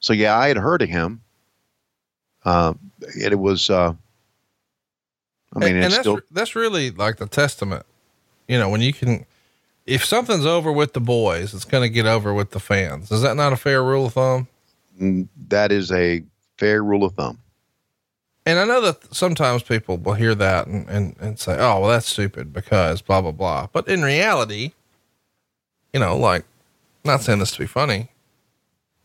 So 0.00 0.12
yeah, 0.12 0.36
I 0.36 0.48
had 0.48 0.56
heard 0.56 0.82
of 0.82 0.88
him. 0.88 1.20
Uh, 2.44 2.74
and 3.14 3.32
it 3.32 3.38
was. 3.38 3.70
Uh, 3.70 3.94
I 5.54 5.58
mean, 5.58 5.76
and, 5.76 5.84
and 5.84 5.92
that's 5.92 6.02
still 6.02 6.20
that's 6.30 6.54
really 6.54 6.90
like 6.90 7.16
the 7.16 7.26
testament. 7.26 7.84
You 8.48 8.58
know, 8.58 8.68
when 8.68 8.80
you 8.80 8.92
can, 8.92 9.24
if 9.86 10.04
something's 10.04 10.46
over 10.46 10.72
with 10.72 10.92
the 10.92 11.00
boys, 11.00 11.54
it's 11.54 11.64
going 11.64 11.82
to 11.82 11.88
get 11.88 12.06
over 12.06 12.34
with 12.34 12.50
the 12.50 12.60
fans. 12.60 13.10
Is 13.10 13.22
that 13.22 13.36
not 13.36 13.52
a 13.52 13.56
fair 13.56 13.82
rule 13.82 14.06
of 14.06 14.14
thumb? 14.14 14.48
mm, 15.00 15.28
that 15.48 15.72
is 15.72 15.90
a 15.92 16.22
fair 16.56 16.82
rule 16.82 17.04
of 17.04 17.14
thumb. 17.14 17.38
And 18.44 18.58
I 18.58 18.64
know 18.64 18.80
that 18.80 19.14
sometimes 19.14 19.62
people 19.62 19.98
will 19.98 20.14
hear 20.14 20.34
that 20.34 20.66
and, 20.66 20.88
and, 20.88 21.14
and 21.20 21.38
say, 21.38 21.54
oh, 21.54 21.80
well, 21.80 21.90
that's 21.90 22.08
stupid 22.08 22.52
because 22.52 23.00
blah, 23.00 23.20
blah, 23.20 23.30
blah. 23.30 23.68
But 23.72 23.86
in 23.86 24.02
reality, 24.02 24.72
you 25.92 26.00
know, 26.00 26.16
like, 26.16 26.44
not 27.04 27.20
saying 27.20 27.38
this 27.38 27.52
to 27.52 27.60
be 27.60 27.66
funny, 27.66 28.08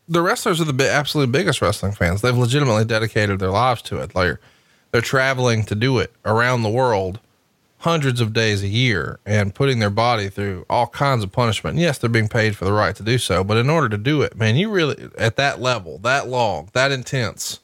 the 0.08 0.22
wrestlers 0.22 0.60
are 0.60 0.64
the 0.64 0.90
absolute 0.90 1.30
biggest 1.30 1.62
wrestling 1.62 1.92
fans. 1.92 2.20
They've 2.20 2.36
legitimately 2.36 2.84
dedicated 2.84 3.38
their 3.38 3.50
lives 3.50 3.82
to 3.82 4.00
it. 4.00 4.14
Like, 4.14 4.38
they're 4.90 5.00
traveling 5.00 5.64
to 5.64 5.74
do 5.74 5.98
it 5.98 6.12
around 6.24 6.62
the 6.62 6.70
world 6.70 7.20
hundreds 7.78 8.20
of 8.20 8.32
days 8.32 8.62
a 8.62 8.68
year 8.68 9.20
and 9.24 9.54
putting 9.54 9.78
their 9.78 9.90
body 9.90 10.28
through 10.28 10.66
all 10.68 10.88
kinds 10.88 11.22
of 11.22 11.30
punishment. 11.30 11.74
And 11.74 11.82
yes, 11.82 11.98
they're 11.98 12.10
being 12.10 12.28
paid 12.28 12.56
for 12.56 12.64
the 12.64 12.72
right 12.72 12.94
to 12.96 13.02
do 13.02 13.18
so, 13.18 13.44
but 13.44 13.56
in 13.56 13.70
order 13.70 13.88
to 13.88 13.98
do 13.98 14.22
it, 14.22 14.36
man, 14.36 14.56
you 14.56 14.70
really 14.70 15.08
at 15.16 15.36
that 15.36 15.60
level, 15.60 15.98
that 15.98 16.28
long, 16.28 16.70
that 16.72 16.90
intense, 16.90 17.60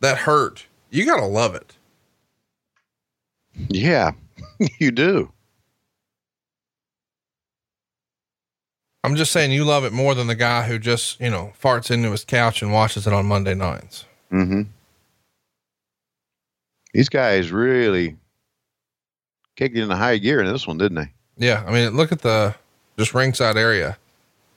that 0.00 0.18
hurt, 0.18 0.66
you 0.90 1.04
got 1.04 1.16
to 1.16 1.26
love 1.26 1.54
it. 1.54 1.74
Yeah, 3.68 4.12
you 4.78 4.90
do. 4.90 5.32
I'm 9.02 9.14
just 9.14 9.30
saying 9.32 9.52
you 9.52 9.64
love 9.64 9.84
it 9.84 9.92
more 9.92 10.14
than 10.14 10.26
the 10.26 10.34
guy 10.34 10.64
who 10.64 10.80
just, 10.80 11.20
you 11.20 11.30
know, 11.30 11.52
farts 11.60 11.92
into 11.92 12.10
his 12.10 12.24
couch 12.24 12.60
and 12.60 12.72
watches 12.72 13.06
it 13.06 13.12
on 13.12 13.26
Monday 13.26 13.54
nights. 13.54 14.04
Mm-hmm. 14.32 14.62
These 16.96 17.10
guys 17.10 17.52
really 17.52 18.16
kicked 19.54 19.76
it 19.76 19.82
in 19.82 19.90
a 19.90 19.96
high 19.96 20.16
gear 20.16 20.40
in 20.40 20.50
this 20.50 20.66
one, 20.66 20.78
didn't 20.78 20.96
they? 20.96 21.12
Yeah. 21.36 21.62
I 21.66 21.70
mean, 21.70 21.94
look 21.94 22.10
at 22.10 22.22
the 22.22 22.54
just 22.96 23.12
ringside 23.12 23.58
area, 23.58 23.98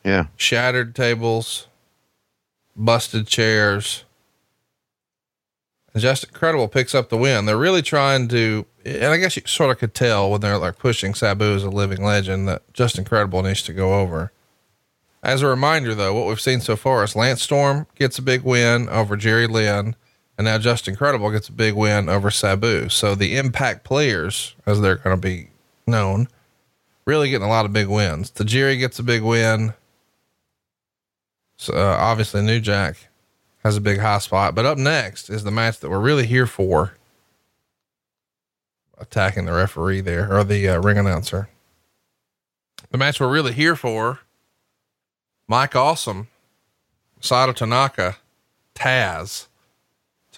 Yeah. 0.05 0.27
shattered 0.37 0.95
tables, 0.95 1.67
busted 2.77 3.27
chairs. 3.27 4.05
Just 5.97 6.23
incredible 6.23 6.69
picks 6.69 6.95
up 6.95 7.09
the 7.09 7.17
win. 7.17 7.45
They're 7.45 7.57
really 7.57 7.81
trying 7.81 8.29
to, 8.29 8.65
and 8.85 9.11
I 9.11 9.17
guess 9.17 9.35
you 9.35 9.41
sort 9.45 9.71
of 9.71 9.79
could 9.79 9.93
tell 9.93 10.31
when 10.31 10.39
they're 10.39 10.57
like 10.57 10.79
pushing 10.79 11.13
Sabu 11.13 11.43
as 11.55 11.65
a 11.65 11.69
living 11.69 12.01
legend 12.01 12.47
that 12.47 12.61
just 12.73 12.97
incredible 12.97 13.43
needs 13.43 13.63
to 13.63 13.73
go 13.73 13.95
over. 13.99 14.31
As 15.21 15.41
a 15.41 15.47
reminder, 15.47 15.93
though, 15.93 16.13
what 16.13 16.25
we've 16.27 16.39
seen 16.39 16.61
so 16.61 16.77
far 16.77 17.03
is 17.03 17.17
Lance 17.17 17.41
Storm 17.41 17.85
gets 17.95 18.17
a 18.17 18.21
big 18.21 18.43
win 18.43 18.87
over 18.87 19.17
Jerry 19.17 19.45
Lynn, 19.47 19.97
and 20.39 20.45
now 20.45 20.57
Just 20.57 20.87
Incredible 20.87 21.31
gets 21.31 21.49
a 21.49 21.51
big 21.51 21.73
win 21.73 22.07
over 22.07 22.31
Sabu. 22.31 22.87
So 22.87 23.13
the 23.13 23.35
impact 23.35 23.83
players, 23.83 24.55
as 24.65 24.79
they're 24.79 24.95
going 24.95 25.17
to 25.17 25.21
be 25.21 25.49
known, 25.85 26.29
really 27.03 27.29
getting 27.29 27.45
a 27.45 27.49
lot 27.49 27.65
of 27.65 27.73
big 27.73 27.89
wins. 27.89 28.31
The 28.31 28.45
Jerry 28.45 28.77
gets 28.77 28.97
a 28.99 29.03
big 29.03 29.21
win. 29.21 29.73
So 31.57 31.73
uh, 31.73 31.97
obviously, 31.99 32.41
New 32.41 32.61
Jack 32.61 33.09
has 33.65 33.75
a 33.75 33.81
big 33.81 33.99
high 33.99 34.19
spot. 34.19 34.55
But 34.55 34.65
up 34.65 34.77
next 34.77 35.29
is 35.29 35.43
the 35.43 35.51
match 35.51 35.81
that 35.81 35.89
we're 35.89 35.99
really 35.99 36.25
here 36.25 36.47
for. 36.47 36.93
Attacking 38.97 39.43
the 39.43 39.51
referee 39.51 39.99
there 39.99 40.33
or 40.33 40.45
the 40.45 40.69
uh, 40.69 40.79
ring 40.79 40.97
announcer. 40.97 41.49
The 42.91 42.97
match 42.97 43.19
we're 43.19 43.29
really 43.29 43.51
here 43.51 43.75
for 43.75 44.19
Mike 45.49 45.75
Awesome, 45.75 46.29
Sato 47.19 47.51
Tanaka, 47.51 48.15
Taz. 48.73 49.48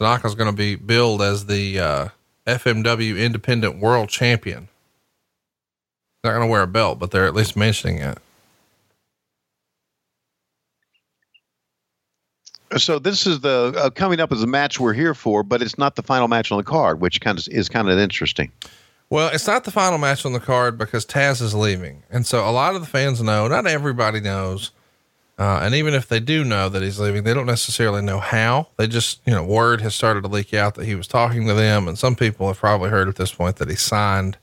Tanaka's 0.02 0.34
going 0.34 0.50
to 0.50 0.56
be 0.56 0.76
billed 0.76 1.22
as 1.22 1.46
the 1.46 1.80
uh, 1.80 2.08
FMW 2.48 3.24
Independent 3.24 3.80
World 3.80 4.10
Champion. 4.10 4.68
Not 6.24 6.32
going 6.32 6.42
to 6.42 6.48
wear 6.48 6.64
a 6.64 6.68
belt, 6.68 6.98
but 6.98 7.12
they're 7.12 7.28
at 7.28 7.36
least 7.36 7.56
mentioning 7.56 8.00
it. 8.00 8.18
So 12.78 12.98
this 12.98 13.28
is 13.28 13.42
the 13.42 13.74
uh, 13.78 13.90
coming 13.92 14.20
up 14.20 14.32
as 14.32 14.42
a 14.42 14.48
match 14.48 14.80
we're 14.80 14.94
here 14.94 15.14
for, 15.14 15.44
but 15.44 15.62
it's 15.62 15.78
not 15.78 15.96
the 15.96 16.04
final 16.04 16.28
match 16.28 16.52
on 16.52 16.58
the 16.58 16.64
card, 16.64 17.00
which 17.00 17.22
kind 17.22 17.38
of 17.38 17.48
is 17.50 17.70
kind 17.70 17.88
of 17.88 18.00
interesting. 18.00 18.52
Well, 19.12 19.30
it's 19.32 19.46
not 19.46 19.66
the 19.66 19.72
final 19.72 20.00
match 20.00 20.26
on 20.26 20.34
the 20.34 20.40
card 20.40 20.78
because 20.78 21.06
Taz 21.06 21.42
is 21.42 21.54
leaving. 21.54 22.02
And 22.10 22.26
so 22.26 22.48
a 22.48 22.52
lot 22.52 22.76
of 22.76 22.82
the 22.82 22.88
fans 22.88 23.22
know, 23.22 23.48
not 23.48 23.68
everybody 23.68 24.22
knows. 24.22 24.72
Uh, 25.38 25.62
and 25.64 25.74
even 25.74 25.94
if 25.94 26.08
they 26.08 26.20
do 26.20 26.44
know 26.44 26.70
that 26.70 26.84
he's 26.84 27.00
leaving, 27.00 27.24
they 27.24 27.34
don't 27.34 27.48
necessarily 27.48 28.02
know 28.02 28.20
how. 28.20 28.68
They 28.78 28.88
just, 28.88 29.22
you 29.26 29.34
know, 29.34 29.44
word 29.44 29.82
has 29.82 29.96
started 29.96 30.22
to 30.22 30.28
leak 30.28 30.54
out 30.54 30.76
that 30.76 30.86
he 30.86 30.94
was 30.94 31.08
talking 31.08 31.48
to 31.48 31.54
them. 31.54 31.88
And 31.88 31.98
some 31.98 32.16
people 32.16 32.48
have 32.48 32.60
probably 32.60 32.90
heard 32.90 33.08
at 33.08 33.16
this 33.16 33.34
point 33.34 33.56
that 33.56 33.70
he 33.70 33.76
signed. 33.76 34.38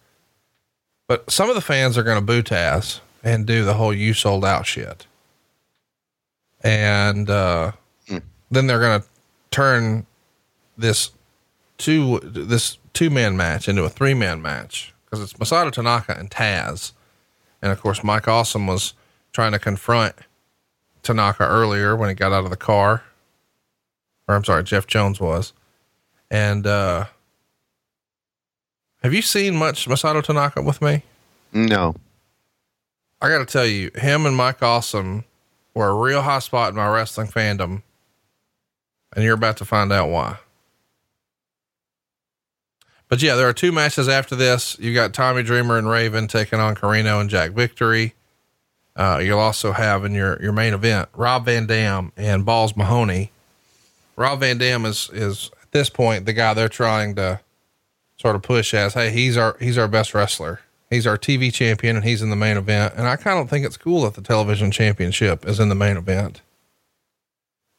But 1.06 1.30
some 1.30 1.48
of 1.48 1.54
the 1.54 1.60
fans 1.60 1.96
are 1.96 2.02
going 2.02 2.18
to 2.18 2.24
boot 2.24 2.46
Taz 2.46 3.00
and 3.22 3.46
do 3.46 3.64
the 3.64 3.74
whole 3.74 3.94
you 3.94 4.12
sold 4.12 4.44
out 4.44 4.66
shit. 4.66 5.06
And 6.62 7.30
uh, 7.30 7.72
mm. 8.08 8.22
then 8.50 8.66
they're 8.66 8.80
going 8.80 9.00
to 9.00 9.06
turn 9.50 10.06
this 10.76 11.10
two, 11.76 12.18
this 12.20 12.78
two 12.92 13.10
man 13.10 13.36
match 13.36 13.68
into 13.68 13.84
a 13.84 13.88
three 13.88 14.14
man 14.14 14.42
match 14.42 14.92
because 15.04 15.22
it's 15.22 15.34
Masato 15.34 15.70
Tanaka 15.70 16.16
and 16.18 16.30
Taz. 16.30 16.92
And 17.62 17.70
of 17.70 17.80
course, 17.80 18.02
Mike 18.02 18.26
Awesome 18.26 18.66
was 18.66 18.94
trying 19.32 19.52
to 19.52 19.58
confront 19.58 20.16
Tanaka 21.08 21.44
earlier 21.44 21.96
when 21.96 22.08
he 22.08 22.14
got 22.14 22.32
out 22.32 22.44
of 22.44 22.50
the 22.50 22.56
car. 22.56 23.02
Or 24.28 24.34
I'm 24.34 24.44
sorry, 24.44 24.62
Jeff 24.62 24.86
Jones 24.86 25.18
was. 25.20 25.52
And, 26.30 26.66
uh, 26.66 27.06
have 29.02 29.14
you 29.14 29.22
seen 29.22 29.56
much 29.56 29.88
Masato 29.88 30.22
Tanaka 30.22 30.60
with 30.60 30.82
me? 30.82 31.02
No. 31.52 31.94
I 33.22 33.28
got 33.28 33.38
to 33.38 33.46
tell 33.46 33.64
you, 33.66 33.90
him 33.94 34.26
and 34.26 34.36
Mike 34.36 34.62
Awesome 34.62 35.24
were 35.74 35.88
a 35.88 35.94
real 35.94 36.22
hot 36.22 36.40
spot 36.40 36.70
in 36.70 36.76
my 36.76 36.88
wrestling 36.88 37.28
fandom. 37.28 37.82
And 39.14 39.24
you're 39.24 39.34
about 39.34 39.56
to 39.58 39.64
find 39.64 39.90
out 39.92 40.10
why. 40.10 40.38
But 43.08 43.22
yeah, 43.22 43.36
there 43.36 43.48
are 43.48 43.54
two 43.54 43.72
matches 43.72 44.08
after 44.08 44.36
this. 44.36 44.78
You 44.78 44.92
got 44.92 45.14
Tommy 45.14 45.42
Dreamer 45.42 45.78
and 45.78 45.88
Raven 45.88 46.28
taking 46.28 46.60
on 46.60 46.74
Corino 46.74 47.20
and 47.20 47.30
Jack 47.30 47.52
Victory. 47.52 48.14
Uh, 48.98 49.20
you'll 49.22 49.38
also 49.38 49.70
have 49.70 50.04
in 50.04 50.12
your, 50.12 50.42
your 50.42 50.50
main 50.50 50.74
event, 50.74 51.08
Rob 51.14 51.44
Van 51.44 51.66
Dam 51.66 52.10
and 52.16 52.44
Balls 52.44 52.76
Mahoney. 52.76 53.30
Rob 54.16 54.40
Van 54.40 54.58
Dam 54.58 54.84
is, 54.84 55.08
is 55.12 55.52
at 55.62 55.70
this 55.70 55.88
point, 55.88 56.26
the 56.26 56.32
guy 56.32 56.52
they're 56.52 56.68
trying 56.68 57.14
to 57.14 57.38
sort 58.16 58.34
of 58.34 58.42
push 58.42 58.74
as, 58.74 58.94
Hey, 58.94 59.10
he's 59.12 59.36
our, 59.36 59.56
he's 59.60 59.78
our 59.78 59.86
best 59.86 60.14
wrestler. 60.14 60.60
He's 60.90 61.06
our 61.06 61.16
TV 61.16 61.52
champion 61.52 61.94
and 61.94 62.04
he's 62.04 62.22
in 62.22 62.30
the 62.30 62.36
main 62.36 62.56
event. 62.56 62.94
And 62.96 63.06
I 63.06 63.14
kind 63.14 63.38
of 63.38 63.48
think 63.48 63.64
it's 63.64 63.76
cool 63.76 64.02
that 64.02 64.14
the 64.14 64.20
television 64.20 64.72
championship 64.72 65.46
is 65.46 65.60
in 65.60 65.68
the 65.68 65.76
main 65.76 65.96
event. 65.96 66.42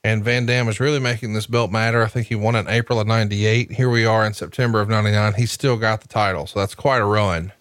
And 0.02 0.24
Van 0.24 0.46
Dam 0.46 0.70
is 0.70 0.80
really 0.80 1.00
making 1.00 1.34
this 1.34 1.48
belt 1.48 1.70
matter. 1.70 2.02
I 2.02 2.08
think 2.08 2.28
he 2.28 2.36
won 2.36 2.56
in 2.56 2.70
April 2.70 2.98
of 2.98 3.08
98. 3.08 3.74
Here 3.74 3.90
we 3.90 4.06
are 4.06 4.26
in 4.26 4.34
September 4.34 4.80
of 4.80 4.88
99. 4.88 5.34
He's 5.34 5.52
still 5.52 5.76
got 5.76 6.00
the 6.00 6.08
title. 6.08 6.48
So 6.48 6.60
that's 6.60 6.76
quite 6.76 7.02
a 7.02 7.06
run 7.06 7.52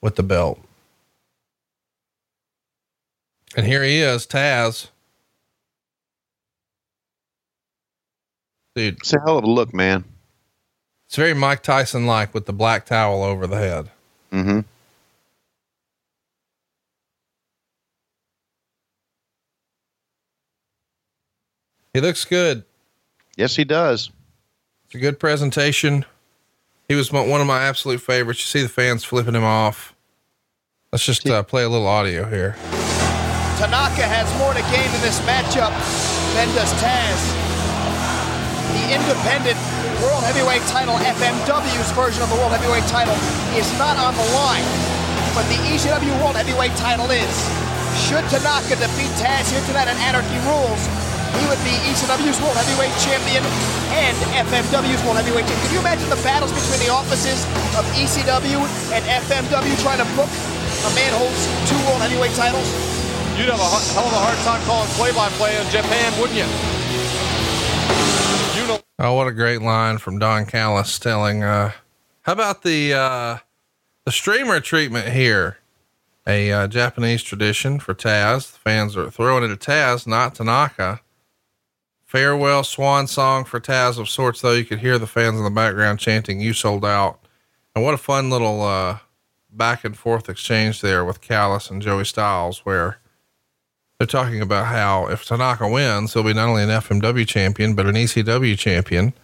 with 0.00 0.14
the 0.14 0.22
belt. 0.22 0.60
And 3.56 3.64
here 3.64 3.82
he 3.82 4.00
is, 4.00 4.26
Taz. 4.26 4.88
Dude. 8.74 8.98
It's 8.98 9.14
a 9.14 9.20
hell 9.20 9.38
of 9.38 9.44
a 9.44 9.50
look, 9.50 9.72
man. 9.72 10.04
It's 11.06 11.16
very 11.16 11.32
Mike 11.32 11.62
Tyson 11.62 12.06
like 12.06 12.34
with 12.34 12.44
the 12.44 12.52
black 12.52 12.84
towel 12.84 13.22
over 13.22 13.46
the 13.46 13.56
head. 13.56 13.90
Mm-hmm. 14.30 14.60
He 21.94 22.00
looks 22.02 22.26
good. 22.26 22.64
Yes, 23.38 23.56
he 23.56 23.64
does. 23.64 24.10
It's 24.84 24.96
a 24.96 24.98
good 24.98 25.18
presentation. 25.18 26.04
He 26.88 26.94
was 26.94 27.10
one 27.10 27.40
of 27.40 27.46
my 27.46 27.62
absolute 27.62 28.02
favorites. 28.02 28.40
You 28.40 28.60
see 28.60 28.62
the 28.62 28.68
fans 28.68 29.02
flipping 29.02 29.34
him 29.34 29.44
off. 29.44 29.94
Let's 30.92 31.06
just 31.06 31.26
uh, 31.26 31.42
play 31.42 31.62
a 31.64 31.68
little 31.70 31.86
audio 31.86 32.28
here. 32.28 32.54
Tanaka 33.56 34.04
has 34.04 34.28
more 34.36 34.52
to 34.52 34.60
gain 34.68 34.84
in 34.84 35.00
this 35.00 35.16
matchup 35.24 35.72
than 36.36 36.44
does 36.52 36.68
Taz. 36.76 37.20
The 38.76 38.84
independent 38.92 39.56
World 40.04 40.20
Heavyweight 40.28 40.60
title, 40.68 41.00
FMW's 41.00 41.88
version 41.96 42.20
of 42.20 42.28
the 42.28 42.36
World 42.36 42.52
Heavyweight 42.52 42.84
title, 42.84 43.16
is 43.56 43.64
not 43.80 43.96
on 43.96 44.12
the 44.12 44.28
line, 44.36 44.68
but 45.32 45.48
the 45.48 45.56
ECW 45.72 46.12
World 46.20 46.36
Heavyweight 46.36 46.76
title 46.76 47.08
is. 47.08 47.32
Should 48.04 48.28
Tanaka 48.28 48.76
defeat 48.76 49.08
Taz 49.16 49.48
here 49.48 49.64
tonight 49.64 49.88
at 49.88 49.96
Anarchy 50.04 50.36
Rulz, 50.44 50.84
he 51.40 51.44
would 51.48 51.60
be 51.64 51.72
ECW's 51.88 52.36
World 52.44 52.60
Heavyweight 52.60 52.92
Champion 53.00 53.40
and 53.96 54.16
FMW's 54.36 55.00
World 55.08 55.16
Heavyweight 55.16 55.48
Champion. 55.48 55.64
Can 55.64 55.72
you 55.72 55.80
imagine 55.80 56.12
the 56.12 56.20
battles 56.20 56.52
between 56.52 56.84
the 56.84 56.92
offices 56.92 57.40
of 57.72 57.88
ECW 57.96 58.60
and 58.92 59.00
FMW 59.24 59.72
trying 59.80 60.04
to 60.04 60.08
book 60.12 60.28
a 60.28 60.92
man 60.92 61.08
holds 61.16 61.40
two 61.64 61.80
World 61.88 62.04
Heavyweight 62.04 62.36
titles? 62.36 62.95
You'd 63.36 63.48
have 63.48 63.60
a 63.60 63.92
hell 63.94 64.06
of 64.06 64.12
a 64.12 64.18
hard 64.18 64.38
time 64.38 64.62
calling 64.64 64.88
play-by-play 64.90 65.60
in 65.60 65.70
Japan, 65.70 66.18
wouldn't 66.20 66.38
you? 66.38 66.46
You 68.60 68.68
know. 68.68 68.80
Oh, 68.98 69.14
what 69.14 69.26
a 69.26 69.32
great 69.32 69.62
line 69.62 69.98
from 69.98 70.18
Don 70.18 70.46
Callis 70.46 70.98
telling, 70.98 71.42
uh, 71.42 71.72
how 72.22 72.32
about 72.32 72.62
the, 72.62 72.94
uh, 72.94 73.38
the 74.04 74.12
streamer 74.12 74.60
treatment 74.60 75.08
here? 75.08 75.58
A 76.26 76.50
uh, 76.50 76.66
Japanese 76.66 77.22
tradition 77.22 77.78
for 77.78 77.94
Taz. 77.94 78.52
The 78.52 78.58
fans 78.58 78.96
are 78.96 79.10
throwing 79.10 79.44
it 79.44 79.50
at 79.50 79.60
Taz, 79.60 80.06
not 80.06 80.34
Tanaka 80.34 81.00
farewell 82.06 82.64
swan 82.64 83.06
song 83.06 83.44
for 83.44 83.60
Taz 83.60 83.98
of 83.98 84.08
sorts, 84.08 84.40
though. 84.40 84.52
You 84.52 84.64
could 84.64 84.78
hear 84.78 84.98
the 84.98 85.06
fans 85.06 85.36
in 85.36 85.44
the 85.44 85.50
background 85.50 85.98
chanting, 85.98 86.40
You 86.40 86.54
sold 86.54 86.84
out. 86.84 87.20
And 87.74 87.84
what 87.84 87.92
a 87.92 87.98
fun 87.98 88.30
little 88.30 88.62
uh, 88.62 89.00
back 89.52 89.84
and 89.84 89.96
forth 89.96 90.30
exchange 90.30 90.80
there 90.80 91.04
with 91.04 91.20
Callis 91.20 91.68
and 91.68 91.82
Joey 91.82 92.06
Styles, 92.06 92.64
where 92.64 92.98
they're 93.98 94.06
talking 94.06 94.40
about 94.40 94.66
how 94.66 95.06
if 95.08 95.24
Tanaka 95.24 95.68
wins, 95.68 96.12
he'll 96.12 96.22
be 96.22 96.34
not 96.34 96.48
only 96.48 96.62
an 96.62 96.68
FMW 96.68 97.26
champion, 97.26 97.74
but 97.74 97.86
an 97.86 97.94
ECW 97.94 98.58
champion. 98.58 99.14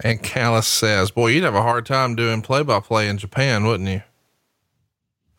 And 0.00 0.22
Callis 0.22 0.66
says, 0.66 1.10
Boy, 1.10 1.28
you'd 1.28 1.44
have 1.44 1.54
a 1.54 1.62
hard 1.62 1.86
time 1.86 2.14
doing 2.14 2.42
play 2.42 2.62
by 2.62 2.80
play 2.80 3.08
in 3.08 3.18
Japan, 3.18 3.64
wouldn't 3.64 3.88
you? 3.88 4.02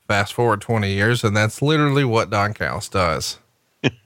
Fast 0.07 0.33
forward 0.33 0.61
20 0.61 0.91
years, 0.91 1.23
and 1.23 1.35
that's 1.35 1.61
literally 1.61 2.03
what 2.03 2.29
Don 2.29 2.53
Callis 2.53 2.89
does. 2.89 3.39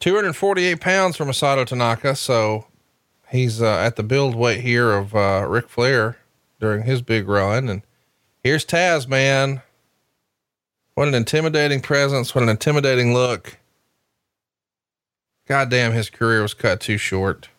248 0.00 0.80
pounds 0.80 1.16
for 1.16 1.24
Masato 1.24 1.66
Tanaka. 1.66 2.14
So 2.14 2.66
he's 3.30 3.62
uh, 3.62 3.78
at 3.78 3.96
the 3.96 4.02
build 4.02 4.34
weight 4.34 4.60
here 4.60 4.92
of 4.92 5.14
uh, 5.14 5.46
Ric 5.48 5.68
Flair 5.68 6.18
during 6.60 6.84
his 6.84 7.02
big 7.02 7.28
run. 7.28 7.68
And 7.68 7.82
here's 8.42 8.64
Taz, 8.64 9.08
man. 9.08 9.62
What 10.96 11.08
an 11.08 11.14
intimidating 11.14 11.82
presence. 11.82 12.34
What 12.34 12.42
an 12.42 12.48
intimidating 12.48 13.12
look. 13.12 13.58
Goddamn, 15.46 15.92
his 15.92 16.08
career 16.08 16.40
was 16.40 16.54
cut 16.54 16.80
too 16.80 16.96
short. 16.96 17.50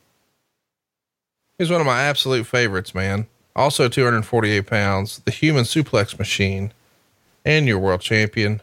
He's 1.59 1.69
one 1.69 1.79
of 1.79 1.85
my 1.85 2.01
absolute 2.01 2.47
favorites, 2.47 2.95
man. 2.95 3.27
Also 3.55 3.89
248 3.89 4.65
pounds, 4.65 5.19
the 5.19 5.29
human 5.29 5.65
suplex 5.65 6.17
machine, 6.17 6.73
and 7.45 7.67
your 7.67 7.77
world 7.77 8.01
champion. 8.01 8.59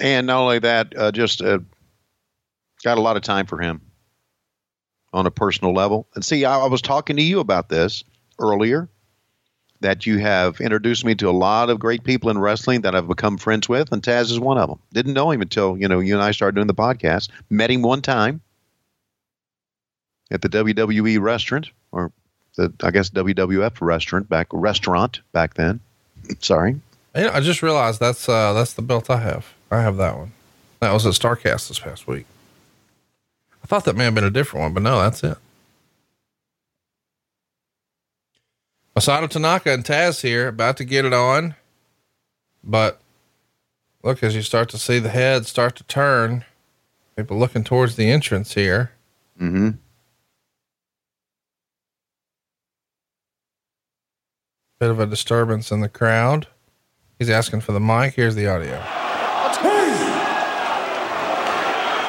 And 0.00 0.26
not 0.26 0.40
only 0.40 0.58
that, 0.58 0.92
uh, 0.98 1.12
just 1.12 1.40
uh, 1.40 1.60
got 2.82 2.98
a 2.98 3.00
lot 3.00 3.16
of 3.16 3.22
time 3.22 3.46
for 3.46 3.60
him 3.60 3.80
on 5.12 5.24
a 5.26 5.30
personal 5.30 5.72
level. 5.72 6.08
And 6.16 6.24
see, 6.24 6.44
I, 6.44 6.58
I 6.58 6.66
was 6.66 6.82
talking 6.82 7.14
to 7.14 7.22
you 7.22 7.38
about 7.38 7.68
this 7.68 8.02
earlier 8.40 8.88
that 9.82 10.06
you 10.06 10.18
have 10.18 10.60
introduced 10.60 11.04
me 11.04 11.14
to 11.16 11.28
a 11.28 11.32
lot 11.32 11.70
of 11.70 11.78
great 11.78 12.02
people 12.04 12.30
in 12.30 12.38
wrestling 12.38 12.80
that 12.80 12.94
I've 12.94 13.06
become 13.06 13.36
friends 13.36 13.68
with, 13.68 13.92
and 13.92 14.02
Taz 14.02 14.30
is 14.30 14.40
one 14.40 14.58
of 14.58 14.68
them. 14.68 14.78
Didn't 14.92 15.12
know 15.12 15.30
him 15.30 15.42
until 15.42 15.76
you 15.76 15.86
know 15.86 16.00
you 16.00 16.14
and 16.14 16.22
I 16.22 16.30
started 16.30 16.54
doing 16.54 16.66
the 16.66 16.74
podcast. 16.74 17.28
Met 17.50 17.70
him 17.70 17.82
one 17.82 18.02
time 18.02 18.40
at 20.30 20.42
the 20.42 20.48
WWE 20.48 21.20
restaurant, 21.20 21.70
or 21.92 22.10
the 22.56 22.72
I 22.82 22.90
guess 22.90 23.10
WWF 23.10 23.80
restaurant 23.80 24.28
back 24.28 24.48
restaurant 24.52 25.20
back 25.32 25.54
then. 25.54 25.80
Sorry. 26.40 26.80
I 27.14 27.40
just 27.40 27.62
realized 27.62 28.00
that's 28.00 28.28
uh, 28.28 28.54
that's 28.54 28.72
the 28.72 28.82
belt 28.82 29.10
I 29.10 29.18
have. 29.18 29.52
I 29.70 29.82
have 29.82 29.96
that 29.98 30.16
one. 30.16 30.32
That 30.80 30.92
was 30.92 31.06
at 31.06 31.12
Starcast 31.12 31.68
this 31.68 31.78
past 31.78 32.06
week. 32.06 32.26
I 33.62 33.66
thought 33.66 33.84
that 33.84 33.96
may 33.96 34.04
have 34.04 34.14
been 34.14 34.24
a 34.24 34.30
different 34.30 34.62
one, 34.62 34.72
but 34.74 34.82
no, 34.82 34.98
that's 34.98 35.22
it. 35.22 35.36
Masato 38.94 39.28
Tanaka 39.28 39.72
and 39.72 39.84
Taz 39.84 40.20
here, 40.20 40.48
about 40.48 40.76
to 40.76 40.84
get 40.84 41.04
it 41.04 41.14
on. 41.14 41.54
But 42.62 43.00
look, 44.02 44.22
as 44.22 44.34
you 44.34 44.42
start 44.42 44.68
to 44.70 44.78
see 44.78 44.98
the 44.98 45.08
head 45.08 45.46
start 45.46 45.76
to 45.76 45.84
turn, 45.84 46.44
people 47.16 47.38
looking 47.38 47.64
towards 47.64 47.96
the 47.96 48.10
entrance 48.10 48.52
here. 48.54 48.92
Mm-hmm. 49.40 49.70
Bit 54.78 54.90
of 54.90 55.00
a 55.00 55.06
disturbance 55.06 55.70
in 55.70 55.80
the 55.80 55.88
crowd. 55.88 56.48
He's 57.18 57.30
asking 57.30 57.60
for 57.60 57.72
the 57.72 57.80
mic. 57.80 58.14
Here's 58.14 58.34
the 58.34 58.48
audio. 58.48 58.78
Hey! 59.62 59.94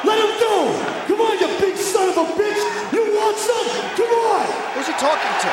Let 0.04 0.18
him 0.18 0.40
go! 0.40 0.74
Come 1.06 1.20
on, 1.20 1.38
you 1.38 1.60
big 1.60 1.76
son 1.76 2.08
of 2.10 2.16
a 2.18 2.24
bitch! 2.32 2.92
You 2.92 3.14
want 3.14 3.36
some? 3.38 3.68
Come 3.96 4.10
on! 4.10 4.74
Who's 4.74 4.86
he 4.86 4.92
talking 4.94 5.34
to? 5.40 5.48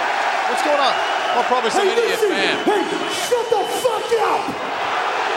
What's 0.49 0.63
going 0.63 0.79
on? 0.79 1.11
Well, 1.31 1.47
probably 1.47 1.71
some 1.71 1.87
hey, 1.87 1.93
idiot 1.95 2.19
listen! 2.19 2.29
fan. 2.35 2.55
Hey, 2.67 2.83
shut 3.23 3.45
the 3.47 3.63
fuck 3.79 4.09
up! 4.19 4.43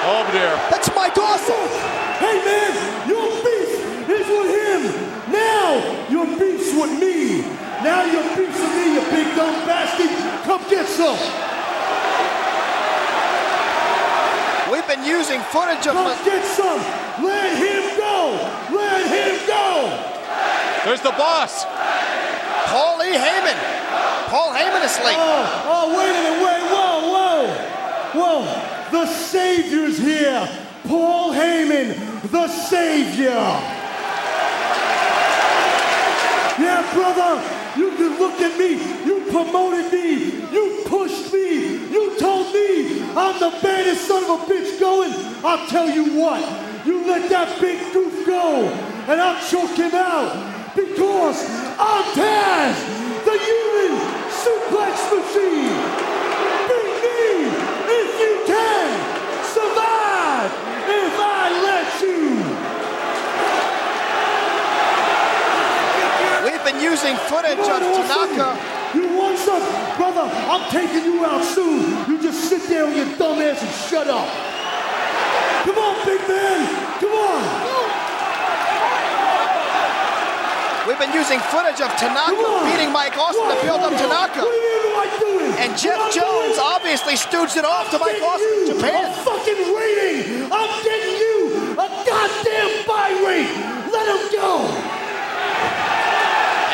Oh 0.07 0.27
dear. 0.35 0.53
That's 0.69 0.91
Mike 0.95 1.17
Awesome. 1.17 1.71
Hey 2.19 2.37
man, 2.45 2.73
your 3.09 3.31
beef 3.41 3.71
is 4.11 4.27
with 4.27 4.51
him. 4.53 4.83
Now 5.33 5.81
your 6.11 6.27
beef's 6.37 6.75
with 6.75 6.99
me. 7.01 7.43
Now 7.81 8.05
your 8.05 8.25
beef's 8.37 8.59
with 8.59 8.75
me, 8.75 8.95
you 8.95 9.03
big 9.09 9.37
dumb 9.37 9.55
bastard. 9.65 10.11
Come 10.45 10.61
get 10.69 10.87
some. 10.87 11.17
We've 14.71 14.87
been 14.89 15.05
using 15.07 15.41
footage 15.55 15.87
of. 15.87 15.95
Come 15.95 16.25
get 16.25 16.45
some. 16.45 16.83
Let 17.23 17.55
him 17.57 17.97
go. 17.97 18.35
Let 18.75 19.07
him 19.07 19.47
go. 19.47 19.89
There's 20.85 21.01
the 21.01 21.15
boss. 21.17 21.65
Paul 22.67 23.01
E. 23.03 23.15
Heyman. 23.15 23.84
Paul 24.35 24.51
Heyman 24.51 24.83
is 24.85 24.99
late. 24.99 25.15
Oh, 25.17 25.63
oh, 25.65 25.97
wait 25.97 26.11
a 26.11 26.13
minute, 26.13 26.43
wait, 26.43 26.63
whoa, 26.75 26.99
whoa, 27.15 27.47
whoa. 28.19 28.91
The 28.91 29.07
Savior's 29.07 29.97
here. 29.97 30.49
Paul 30.89 31.33
Heyman, 31.33 31.95
the 32.33 32.49
Savior. 32.49 33.31
Yeah, 36.59 36.83
brother, 36.93 37.41
you 37.79 37.95
can 37.97 38.19
look 38.19 38.41
at 38.41 38.59
me. 38.59 38.71
You 39.07 39.31
promoted 39.31 39.93
me. 39.93 40.43
You 40.53 40.83
pushed 40.87 41.33
me. 41.33 41.93
You 41.93 42.19
told 42.19 42.53
me 42.53 43.03
I'm 43.15 43.39
the 43.39 43.57
baddest 43.63 44.09
son 44.09 44.25
of 44.25 44.31
a 44.31 44.53
bitch 44.53 44.81
going. 44.81 45.13
I'll 45.45 45.65
tell 45.69 45.89
you 45.89 46.19
what. 46.21 46.43
You 46.85 47.07
let 47.07 47.31
that 47.31 47.61
big 47.61 47.79
goof 47.93 48.27
go, 48.27 48.65
and 49.07 49.21
I'll 49.21 49.41
choke 49.49 49.77
him 49.77 49.95
out 49.95 50.75
because 50.75 51.39
I'm 51.79 52.03
Taz, 52.19 53.25
the 53.25 53.39
human 53.39 54.24
suplex 54.45 54.95
machine. 55.09 55.81
Beat 56.69 56.97
me 57.05 57.49
if 58.01 58.11
you 58.25 58.35
can. 58.45 58.89
Survive 59.57 60.53
if 60.85 61.15
I 61.17 61.45
let 61.69 61.89
you. 62.05 62.23
We've 66.45 66.65
been 66.69 66.81
using 66.83 67.17
footage 67.17 67.59
of. 67.59 67.81
Tanaka. 67.97 68.49
You 68.95 69.17
want 69.17 69.39
some? 69.39 69.65
Brother, 69.97 70.27
I'm 70.53 70.71
taking 70.71 71.05
you 71.05 71.25
out 71.25 71.45
soon. 71.45 72.07
You 72.09 72.23
just 72.23 72.49
sit 72.49 72.63
there 72.69 72.85
with 72.85 72.97
your 72.97 73.17
dumb 73.17 73.41
ass 73.41 73.63
and 73.63 73.75
shut 73.89 74.09
up. 74.09 74.29
Come 75.65 75.79
on, 75.79 76.05
big 76.05 76.21
man. 76.29 77.01
Come 77.01 77.13
on. 77.13 77.74
We've 80.85 81.01
been 81.01 81.17
using 81.17 81.41
footage 81.49 81.81
of 81.81 81.89
Tanaka 81.97 82.45
beating 82.69 82.93
Mike 82.93 83.17
Awesome 83.17 83.49
to 83.49 83.57
build 83.65 83.81
up 83.81 83.97
Tanaka. 83.97 84.45
What 84.45 84.53
do 84.53 84.61
you 84.61 84.69
mean, 84.69 84.93
what 84.93 84.93
am 84.93 85.01
I 85.01 85.09
doing? 85.17 85.53
And 85.57 85.73
Jeff 85.81 86.13
Jones 86.13 86.61
obviously 86.61 87.17
stooged 87.17 87.57
it 87.57 87.65
off 87.65 87.89
to 87.89 87.97
Mike 87.97 88.21
Awesome. 88.21 88.69
You 88.69 88.77
Japan. 88.77 89.09
A 89.09 89.17
fucking 89.25 89.65
rating. 89.73 90.53
I'm 90.53 90.73
getting 90.85 91.17
you 91.17 91.73
a 91.81 91.89
goddamn 91.89 92.85
buy 92.85 93.17
rate. 93.25 93.57
Let 93.97 94.13
him 94.13 94.29
go. 94.29 94.61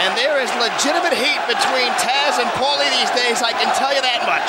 And 0.02 0.10
there 0.18 0.42
is 0.42 0.50
legitimate 0.58 1.14
heat 1.14 1.38
between 1.46 1.94
Taz 2.02 2.42
and 2.42 2.50
Paulie 2.58 2.90
these 2.98 3.14
days, 3.14 3.38
I 3.46 3.54
can 3.54 3.70
tell 3.78 3.94
you 3.94 4.02
that 4.02 4.26
much. 4.26 4.48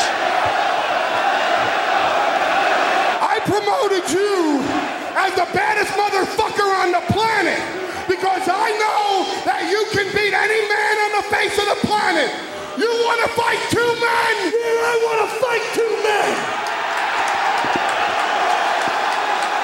I 3.21 3.37
promoted 3.45 4.09
you 4.09 4.65
as 5.13 5.37
the 5.37 5.45
baddest 5.53 5.93
motherfucker 5.93 6.65
on 6.81 6.97
the 6.97 7.03
planet 7.13 7.80
because 8.11 8.43
I 8.43 8.75
know 8.75 9.23
that 9.47 9.71
you 9.71 9.87
can 9.95 10.11
beat 10.11 10.35
any 10.35 10.61
man 10.67 10.95
on 11.07 11.11
the 11.23 11.25
face 11.31 11.55
of 11.55 11.63
the 11.63 11.79
planet. 11.87 12.27
You 12.75 12.91
want 13.07 13.23
to 13.23 13.29
fight 13.39 13.55
two 13.71 13.79
men? 13.79 14.33
Yeah, 14.51 14.91
I 14.91 14.95
want 15.07 15.19
to 15.23 15.29
fight 15.39 15.63
two 15.71 15.91
men. 16.03 16.31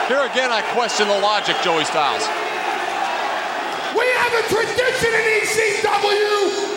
Here 0.07 0.23
again, 0.31 0.47
I 0.47 0.63
question 0.71 1.11
the 1.11 1.19
logic, 1.19 1.59
Joey 1.59 1.83
Styles. 1.83 2.23
We 3.91 4.07
have 4.15 4.31
a 4.31 4.43
tradition 4.47 5.11
in 5.11 5.25
ECW. 5.43 6.71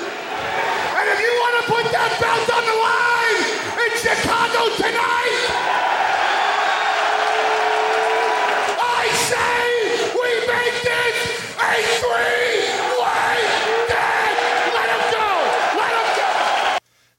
And 0.98 1.06
if 1.06 1.18
you 1.22 1.32
want 1.38 1.54
to 1.62 1.64
put 1.70 1.86
that 1.94 2.10
belt 2.18 2.50
on 2.50 2.64
the 2.66 2.78
line 2.82 3.46
in 3.78 3.90
Chicago 3.94 4.74
tonight, 4.74 5.69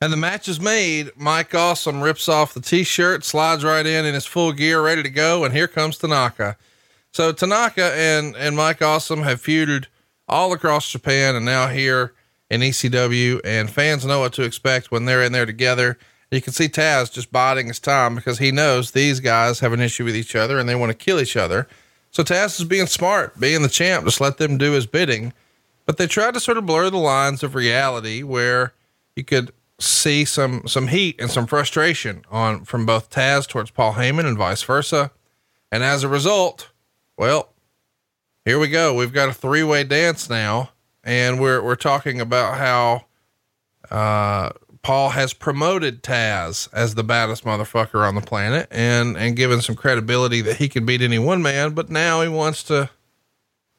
And 0.03 0.11
the 0.11 0.17
match 0.17 0.47
is 0.47 0.59
made. 0.59 1.11
Mike 1.15 1.53
Awesome 1.53 2.01
rips 2.01 2.27
off 2.27 2.55
the 2.55 2.59
t-shirt, 2.59 3.23
slides 3.23 3.63
right 3.63 3.85
in 3.85 4.03
in 4.03 4.15
his 4.15 4.25
full 4.25 4.51
gear, 4.51 4.81
ready 4.81 5.03
to 5.03 5.09
go. 5.11 5.45
And 5.45 5.53
here 5.53 5.67
comes 5.67 5.99
Tanaka. 5.99 6.57
So 7.13 7.31
Tanaka 7.31 7.93
and, 7.93 8.35
and 8.35 8.55
Mike 8.55 8.81
Awesome 8.81 9.21
have 9.21 9.41
feuded 9.41 9.85
all 10.27 10.53
across 10.53 10.89
Japan 10.89 11.35
and 11.35 11.45
now 11.45 11.67
here 11.67 12.13
in 12.49 12.61
ECW 12.61 13.41
and 13.43 13.69
fans 13.69 14.03
know 14.03 14.21
what 14.21 14.33
to 14.33 14.43
expect 14.43 14.91
when 14.91 15.05
they're 15.05 15.23
in 15.23 15.33
there 15.33 15.45
together. 15.45 15.99
You 16.31 16.41
can 16.41 16.53
see 16.53 16.67
Taz 16.67 17.11
just 17.11 17.31
biding 17.31 17.67
his 17.67 17.79
time 17.79 18.15
because 18.15 18.39
he 18.39 18.51
knows 18.51 18.91
these 18.91 19.19
guys 19.19 19.59
have 19.59 19.73
an 19.73 19.81
issue 19.81 20.05
with 20.05 20.15
each 20.15 20.35
other 20.35 20.57
and 20.57 20.67
they 20.67 20.75
want 20.75 20.89
to 20.91 20.97
kill 20.97 21.19
each 21.19 21.37
other. 21.37 21.67
So 22.11 22.23
Taz 22.23 22.59
is 22.59 22.65
being 22.65 22.87
smart, 22.87 23.39
being 23.39 23.61
the 23.61 23.69
champ, 23.69 24.05
just 24.05 24.21
let 24.21 24.37
them 24.37 24.57
do 24.57 24.73
his 24.73 24.85
bidding. 24.85 25.33
But 25.85 25.97
they 25.97 26.07
tried 26.07 26.33
to 26.35 26.39
sort 26.39 26.57
of 26.57 26.65
blur 26.65 26.89
the 26.89 26.97
lines 26.97 27.41
of 27.41 27.55
reality 27.55 28.21
where 28.21 28.73
you 29.15 29.23
could 29.23 29.51
see 29.79 30.25
some 30.25 30.67
some 30.67 30.87
heat 30.87 31.19
and 31.19 31.31
some 31.31 31.47
frustration 31.47 32.23
on 32.29 32.65
from 32.65 32.85
both 32.85 33.09
Taz 33.09 33.47
towards 33.47 33.71
Paul 33.71 33.93
Heyman 33.93 34.25
and 34.25 34.37
vice 34.37 34.61
versa. 34.61 35.11
And 35.71 35.83
as 35.83 36.03
a 36.03 36.09
result, 36.09 36.69
well, 37.17 37.49
here 38.45 38.59
we 38.59 38.67
go. 38.67 38.93
We've 38.93 39.13
got 39.13 39.29
a 39.29 39.33
three-way 39.33 39.85
dance 39.85 40.29
now, 40.29 40.71
and 41.03 41.39
we're 41.39 41.63
we're 41.63 41.75
talking 41.75 42.21
about 42.21 42.57
how 42.57 43.05
uh, 43.89 44.51
Paul 44.83 45.09
has 45.09 45.33
promoted 45.33 46.01
Taz 46.01 46.67
as 46.73 46.95
the 46.95 47.03
baddest 47.03 47.43
motherfucker 47.43 48.07
on 48.07 48.15
the 48.15 48.21
planet 48.21 48.67
and 48.71 49.15
and 49.15 49.35
given 49.35 49.61
some 49.61 49.75
credibility 49.75 50.41
that 50.41 50.57
he 50.57 50.67
could 50.69 50.85
beat 50.85 51.01
any 51.01 51.19
one 51.19 51.41
man, 51.41 51.73
but 51.73 51.89
now 51.89 52.21
he 52.21 52.27
wants 52.27 52.63
to 52.63 52.89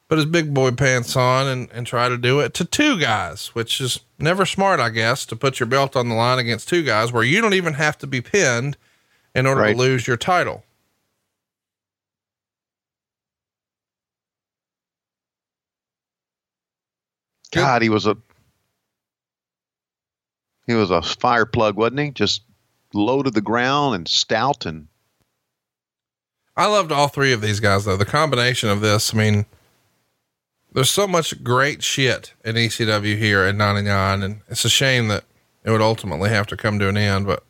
put 0.07 0.17
his 0.17 0.25
big 0.25 0.53
boy 0.53 0.71
pants 0.71 1.15
on 1.15 1.47
and, 1.47 1.69
and 1.71 1.87
try 1.87 2.07
to 2.07 2.17
do 2.17 2.39
it 2.39 2.53
to 2.53 2.65
two 2.65 2.99
guys, 2.99 3.47
which 3.47 3.81
is 3.81 3.99
never 4.19 4.45
smart, 4.45 4.79
I 4.79 4.89
guess, 4.89 5.25
to 5.27 5.35
put 5.35 5.59
your 5.59 5.67
belt 5.67 5.95
on 5.95 6.07
the 6.07 6.15
line 6.15 6.39
against 6.39 6.69
two 6.69 6.83
guys 6.83 7.11
where 7.11 7.23
you 7.23 7.41
don't 7.41 7.53
even 7.53 7.73
have 7.73 7.97
to 7.99 8.07
be 8.07 8.21
pinned 8.21 8.77
in 9.35 9.45
order 9.45 9.61
Right. 9.61 9.71
to 9.73 9.77
lose 9.77 10.07
your 10.07 10.17
title. 10.17 10.63
God, 17.51 17.81
he 17.81 17.89
was 17.89 18.05
a 18.05 18.17
he 20.67 20.73
was 20.73 20.91
a 20.91 21.01
fire 21.01 21.45
plug, 21.45 21.75
wasn't 21.75 21.99
he? 21.99 22.11
Just 22.11 22.43
low 22.93 23.23
to 23.23 23.31
the 23.31 23.41
ground 23.41 23.95
and 23.95 24.07
stout 24.07 24.65
and 24.65 24.87
I 26.55 26.67
loved 26.67 26.91
all 26.91 27.07
three 27.07 27.33
of 27.33 27.41
these 27.41 27.59
guys 27.59 27.85
though. 27.85 27.97
The 27.97 28.05
combination 28.05 28.69
of 28.69 28.81
this, 28.81 29.13
I 29.13 29.17
mean, 29.17 29.45
there's 30.71 30.91
so 30.91 31.07
much 31.07 31.43
great 31.43 31.83
shit 31.83 32.33
in 32.45 32.55
ECW 32.55 33.17
here 33.17 33.43
at 33.43 33.55
99 33.55 34.21
and 34.21 34.41
it's 34.47 34.63
a 34.63 34.69
shame 34.69 35.07
that 35.07 35.23
it 35.63 35.71
would 35.71 35.81
ultimately 35.81 36.29
have 36.29 36.45
to 36.47 36.57
come 36.57 36.77
to 36.79 36.89
an 36.89 36.97
end, 36.97 37.25
but 37.25 37.43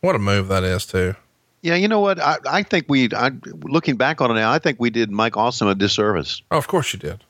what 0.00 0.14
a 0.14 0.18
move 0.18 0.48
that 0.48 0.64
is 0.64 0.84
too. 0.84 1.14
yeah. 1.62 1.76
You 1.76 1.88
know 1.88 2.00
what? 2.00 2.20
I, 2.20 2.36
I 2.46 2.62
think 2.62 2.84
we. 2.88 3.08
I, 3.14 3.30
looking 3.62 3.96
back 3.96 4.20
on 4.20 4.30
it 4.30 4.34
now, 4.34 4.52
I 4.52 4.58
think 4.58 4.78
we 4.78 4.90
did 4.90 5.10
Mike 5.10 5.38
Awesome 5.38 5.68
a 5.68 5.74
disservice. 5.74 6.42
Oh, 6.50 6.58
of 6.58 6.68
course 6.68 6.92
you 6.92 6.98
did. 6.98 7.24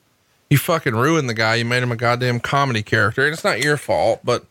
You 0.55 0.59
fucking 0.59 0.95
ruined 0.95 1.27
the 1.27 1.33
guy. 1.33 1.55
You 1.55 1.65
made 1.65 1.83
him 1.83 1.91
a 1.91 1.97
goddamn 1.97 2.39
comedy 2.39 2.81
character, 2.81 3.25
and 3.25 3.33
it's 3.33 3.43
not 3.43 3.61
your 3.61 3.75
fault. 3.75 4.21
But 4.23 4.45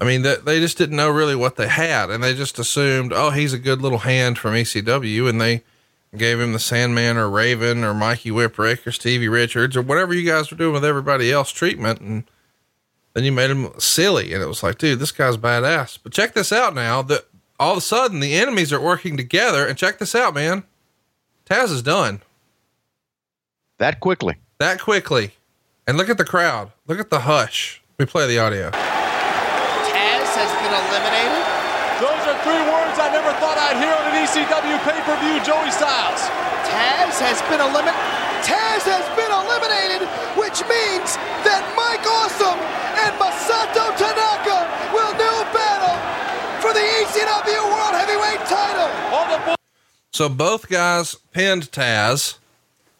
I 0.00 0.04
mean, 0.04 0.22
they, 0.22 0.36
they 0.36 0.60
just 0.60 0.78
didn't 0.78 0.94
know 0.94 1.10
really 1.10 1.34
what 1.34 1.56
they 1.56 1.66
had, 1.66 2.08
and 2.08 2.22
they 2.22 2.34
just 2.34 2.56
assumed, 2.60 3.12
oh, 3.12 3.30
he's 3.30 3.52
a 3.52 3.58
good 3.58 3.82
little 3.82 3.98
hand 3.98 4.38
from 4.38 4.54
ECW, 4.54 5.28
and 5.28 5.40
they 5.40 5.64
gave 6.16 6.38
him 6.38 6.52
the 6.52 6.60
Sandman 6.60 7.16
or 7.16 7.28
Raven 7.28 7.82
or 7.82 7.94
Mikey 7.94 8.30
Whipwreck 8.30 8.86
or 8.86 8.92
Stevie 8.92 9.26
Richards 9.26 9.76
or 9.76 9.82
whatever 9.82 10.14
you 10.14 10.24
guys 10.24 10.52
were 10.52 10.56
doing 10.56 10.72
with 10.72 10.84
everybody 10.84 11.32
else 11.32 11.50
treatment, 11.50 12.00
and 12.00 12.22
then 13.14 13.24
you 13.24 13.32
made 13.32 13.50
him 13.50 13.70
silly, 13.76 14.32
and 14.32 14.40
it 14.40 14.46
was 14.46 14.62
like, 14.62 14.78
dude, 14.78 15.00
this 15.00 15.10
guy's 15.10 15.36
badass. 15.36 15.98
But 16.00 16.12
check 16.12 16.34
this 16.34 16.52
out 16.52 16.76
now. 16.76 17.02
That 17.02 17.24
all 17.58 17.72
of 17.72 17.78
a 17.78 17.80
sudden 17.80 18.20
the 18.20 18.36
enemies 18.36 18.72
are 18.72 18.80
working 18.80 19.16
together, 19.16 19.66
and 19.66 19.76
check 19.76 19.98
this 19.98 20.14
out, 20.14 20.32
man. 20.32 20.62
Taz 21.44 21.72
is 21.72 21.82
done 21.82 22.22
That 23.78 23.98
quickly. 23.98 24.36
That 24.58 24.80
quickly. 24.80 25.32
And 25.86 25.96
look 25.96 26.10
at 26.10 26.18
the 26.18 26.24
crowd. 26.24 26.72
Look 26.86 27.00
at 27.00 27.10
the 27.10 27.20
hush. 27.20 27.80
We 27.98 28.04
play 28.06 28.26
the 28.26 28.38
audio. 28.38 28.70
Taz 28.70 30.28
has 30.36 30.52
been 30.60 30.74
eliminated. 30.74 31.44
Those 31.98 32.22
are 32.30 32.38
three 32.46 32.62
words 32.70 32.94
I 33.00 33.10
never 33.10 33.32
thought 33.42 33.58
I'd 33.58 33.80
hear 33.82 33.90
on 33.90 34.04
an 34.12 34.22
ECW 34.22 34.78
pay-per-view 34.86 35.42
Joey 35.42 35.72
Styles. 35.74 36.22
Taz 36.70 37.18
has 37.18 37.42
been 37.50 37.58
eliminated. 37.58 37.98
Taz 38.46 38.86
has 38.86 39.02
been 39.18 39.32
eliminated, 39.34 40.06
which 40.38 40.62
means 40.70 41.18
that 41.42 41.66
Mike 41.74 42.06
Awesome 42.06 42.60
and 43.02 43.12
Masato 43.18 43.90
Tanaka 43.98 44.62
will 44.94 45.14
do 45.18 45.32
battle 45.50 45.98
for 46.62 46.70
the 46.70 46.84
ECW 47.02 47.62
World 47.66 47.94
Heavyweight 47.98 48.46
title. 48.46 49.56
So 50.12 50.28
both 50.28 50.68
guys 50.68 51.16
pinned 51.32 51.72
Taz. 51.72 52.38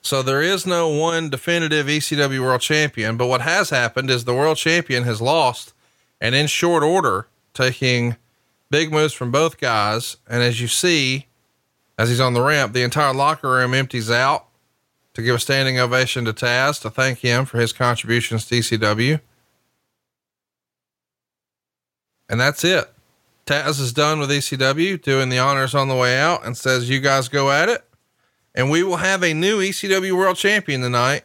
So 0.00 0.22
there 0.22 0.40
is 0.42 0.66
no 0.66 0.88
one 0.88 1.28
definitive 1.28 1.86
ECW 1.86 2.40
world 2.40 2.60
champion, 2.60 3.16
but 3.16 3.26
what 3.26 3.40
has 3.40 3.70
happened 3.70 4.10
is 4.10 4.24
the 4.24 4.34
world 4.34 4.56
champion 4.56 5.04
has 5.04 5.20
lost 5.20 5.74
and 6.20 6.34
in 6.34 6.46
short 6.46 6.82
order 6.82 7.26
taking 7.52 8.16
big 8.70 8.92
moves 8.92 9.12
from 9.12 9.30
both 9.30 9.58
guys. 9.58 10.16
And 10.28 10.42
as 10.42 10.60
you 10.60 10.68
see, 10.68 11.26
as 11.98 12.08
he's 12.08 12.20
on 12.20 12.34
the 12.34 12.42
ramp, 12.42 12.72
the 12.72 12.82
entire 12.82 13.12
locker 13.12 13.50
room 13.50 13.74
empties 13.74 14.10
out 14.10 14.46
to 15.14 15.22
give 15.22 15.34
a 15.34 15.38
standing 15.40 15.78
ovation 15.78 16.24
to 16.26 16.32
Taz 16.32 16.80
to 16.82 16.90
thank 16.90 17.18
him 17.18 17.44
for 17.44 17.58
his 17.58 17.72
contributions 17.72 18.46
to 18.46 18.54
ECW. 18.56 19.20
And 22.28 22.40
that's 22.40 22.62
it. 22.62 22.92
Taz 23.46 23.80
is 23.80 23.92
done 23.92 24.20
with 24.20 24.30
ECW, 24.30 25.00
doing 25.00 25.30
the 25.30 25.38
honors 25.38 25.74
on 25.74 25.88
the 25.88 25.96
way 25.96 26.20
out, 26.20 26.44
and 26.44 26.56
says, 26.56 26.88
You 26.88 27.00
guys 27.00 27.28
go 27.28 27.50
at 27.50 27.68
it. 27.68 27.82
And 28.58 28.70
we 28.70 28.82
will 28.82 28.96
have 28.96 29.22
a 29.22 29.32
new 29.32 29.60
ECW 29.60 30.16
world 30.16 30.36
champion 30.36 30.80
tonight. 30.80 31.22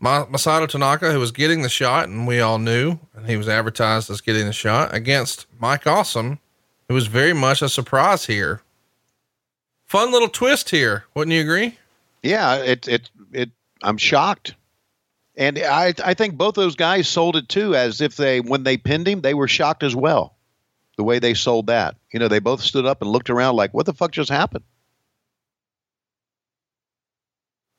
Masato 0.00 0.68
Tanaka, 0.68 1.10
who 1.10 1.18
was 1.18 1.32
getting 1.32 1.62
the 1.62 1.68
shot, 1.68 2.08
and 2.08 2.24
we 2.24 2.38
all 2.38 2.60
knew, 2.60 3.00
and 3.16 3.28
he 3.28 3.36
was 3.36 3.48
advertised 3.48 4.08
as 4.08 4.20
getting 4.20 4.46
the 4.46 4.52
shot 4.52 4.94
against 4.94 5.46
Mike 5.58 5.84
Awesome, 5.84 6.38
who 6.86 6.94
was 6.94 7.08
very 7.08 7.32
much 7.32 7.62
a 7.62 7.68
surprise 7.68 8.26
here. 8.26 8.62
Fun 9.84 10.12
little 10.12 10.28
twist 10.28 10.70
here, 10.70 11.04
wouldn't 11.14 11.34
you 11.34 11.40
agree? 11.40 11.76
Yeah, 12.22 12.58
it 12.58 12.86
it 12.86 13.10
it. 13.32 13.50
I'm 13.82 13.98
shocked, 13.98 14.54
and 15.36 15.58
I 15.58 15.94
I 16.04 16.14
think 16.14 16.36
both 16.36 16.54
those 16.54 16.76
guys 16.76 17.08
sold 17.08 17.34
it 17.34 17.48
too, 17.48 17.74
as 17.74 18.00
if 18.00 18.16
they 18.16 18.40
when 18.40 18.62
they 18.62 18.76
pinned 18.76 19.08
him, 19.08 19.20
they 19.20 19.34
were 19.34 19.48
shocked 19.48 19.82
as 19.82 19.96
well. 19.96 20.36
The 20.96 21.04
way 21.04 21.18
they 21.18 21.34
sold 21.34 21.66
that, 21.66 21.96
you 22.12 22.20
know, 22.20 22.28
they 22.28 22.38
both 22.38 22.60
stood 22.60 22.86
up 22.86 23.02
and 23.02 23.10
looked 23.10 23.30
around 23.30 23.56
like, 23.56 23.74
"What 23.74 23.86
the 23.86 23.94
fuck 23.94 24.12
just 24.12 24.30
happened?" 24.30 24.64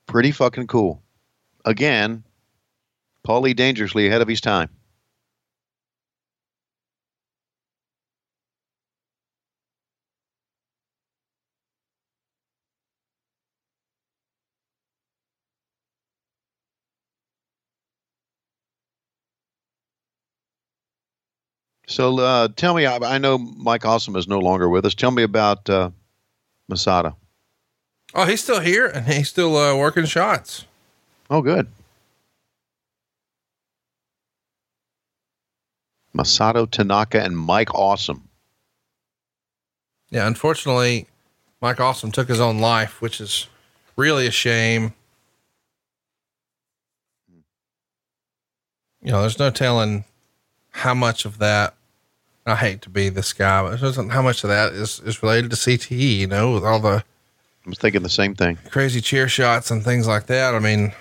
Pretty 0.08 0.32
fucking 0.32 0.68
cool. 0.68 1.02
Again, 1.66 2.24
Paulie 3.26 3.56
dangerously 3.56 4.08
ahead 4.08 4.22
of 4.22 4.28
his 4.28 4.42
time. 4.42 4.70
So 21.88 22.18
uh, 22.20 22.48
tell 22.56 22.74
me, 22.74 22.86
I, 22.86 22.98
I, 22.98 23.18
know 23.18 23.38
Mike 23.38 23.86
Awesome 23.86 24.16
is 24.16 24.28
no 24.28 24.40
longer 24.40 24.70
with 24.70 24.86
us. 24.86 24.96
Tell 24.96 25.12
me 25.12 25.24
about 25.24 25.70
uh, 25.70 25.92
Masato. 26.72 27.16
Oh, 28.16 28.26
he's 28.26 28.44
still 28.44 28.60
here 28.60 28.86
and 28.86 29.08
he's 29.08 29.30
still 29.30 29.58
uh, 29.58 29.76
working 29.76 30.06
shots. 30.06 30.66
Oh, 31.30 31.42
good. 31.42 31.68
Masato 36.16 36.70
Tanaka 36.70 37.22
and 37.24 37.38
Mike 37.38 37.74
Awesome. 37.74 38.30
Yeah, 40.12 40.28
unfortunately, 40.28 41.08
Mike 41.60 41.80
Awesome 41.80 42.12
took 42.12 42.28
his 42.28 42.40
own 42.40 42.60
life, 42.60 43.02
which 43.02 43.20
is 43.20 43.48
really 43.96 44.28
a 44.28 44.32
shame. 44.32 44.94
You 49.02 49.12
know, 49.12 49.22
there's 49.22 49.40
no 49.40 49.50
telling 49.50 50.06
how 50.70 50.94
much 50.94 51.26
of 51.26 51.40
that. 51.40 51.74
I 52.46 52.56
hate 52.56 52.82
to 52.82 52.90
be 52.90 53.08
this 53.08 53.32
guy, 53.32 53.64
but 53.64 53.80
doesn't 53.80 54.10
how 54.10 54.22
much 54.22 54.44
of 54.44 54.50
that 54.50 54.74
is 54.74 55.00
is 55.00 55.24
related 55.24 55.50
to 55.52 55.58
CTE. 55.58 56.18
You 56.20 56.28
know, 56.28 56.54
with 56.54 56.66
all 56.66 56.80
the. 56.80 57.04
I 57.66 57.70
was 57.70 57.78
thinking 57.78 58.04
the 58.04 58.10
same 58.10 58.36
thing. 58.36 58.58
Crazy 58.70 59.00
chair 59.00 59.30
shots 59.30 59.72
and 59.72 59.84
things 59.84 60.08
like 60.08 60.26
that. 60.28 60.54
I 60.54 60.60
mean, 60.60 60.94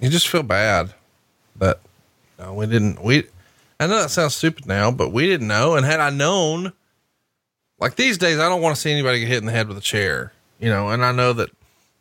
you 0.00 0.10
just 0.10 0.28
feel 0.28 0.42
bad 0.42 0.92
that 1.56 1.80
you 2.38 2.44
know, 2.44 2.54
we 2.54 2.66
didn't. 2.66 3.02
We. 3.02 3.24
I 3.80 3.86
know 3.86 4.02
that 4.02 4.10
sounds 4.10 4.34
stupid 4.34 4.66
now, 4.66 4.90
but 4.90 5.10
we 5.10 5.26
didn't 5.26 5.48
know. 5.48 5.74
And 5.74 5.86
had 5.86 5.98
I 5.98 6.10
known, 6.10 6.72
like 7.78 7.96
these 7.96 8.18
days, 8.18 8.38
I 8.38 8.48
don't 8.48 8.60
want 8.60 8.76
to 8.76 8.80
see 8.80 8.92
anybody 8.92 9.20
get 9.20 9.28
hit 9.28 9.38
in 9.38 9.46
the 9.46 9.52
head 9.52 9.68
with 9.68 9.78
a 9.78 9.82
chair. 9.82 10.32
You 10.60 10.68
know, 10.68 10.90
and 10.90 11.04
I 11.04 11.10
know 11.10 11.32
that 11.32 11.50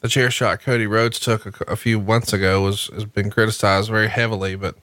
the 0.02 0.10
chair 0.10 0.30
shot 0.30 0.62
Cody 0.62 0.86
Rhodes 0.86 1.20
took 1.20 1.46
a, 1.46 1.72
a 1.72 1.76
few 1.76 2.00
months 2.02 2.34
ago 2.34 2.62
was 2.62 2.88
has 2.88 3.06
been 3.06 3.30
criticized 3.30 3.90
very 3.90 4.10
heavily, 4.10 4.56
but 4.56 4.76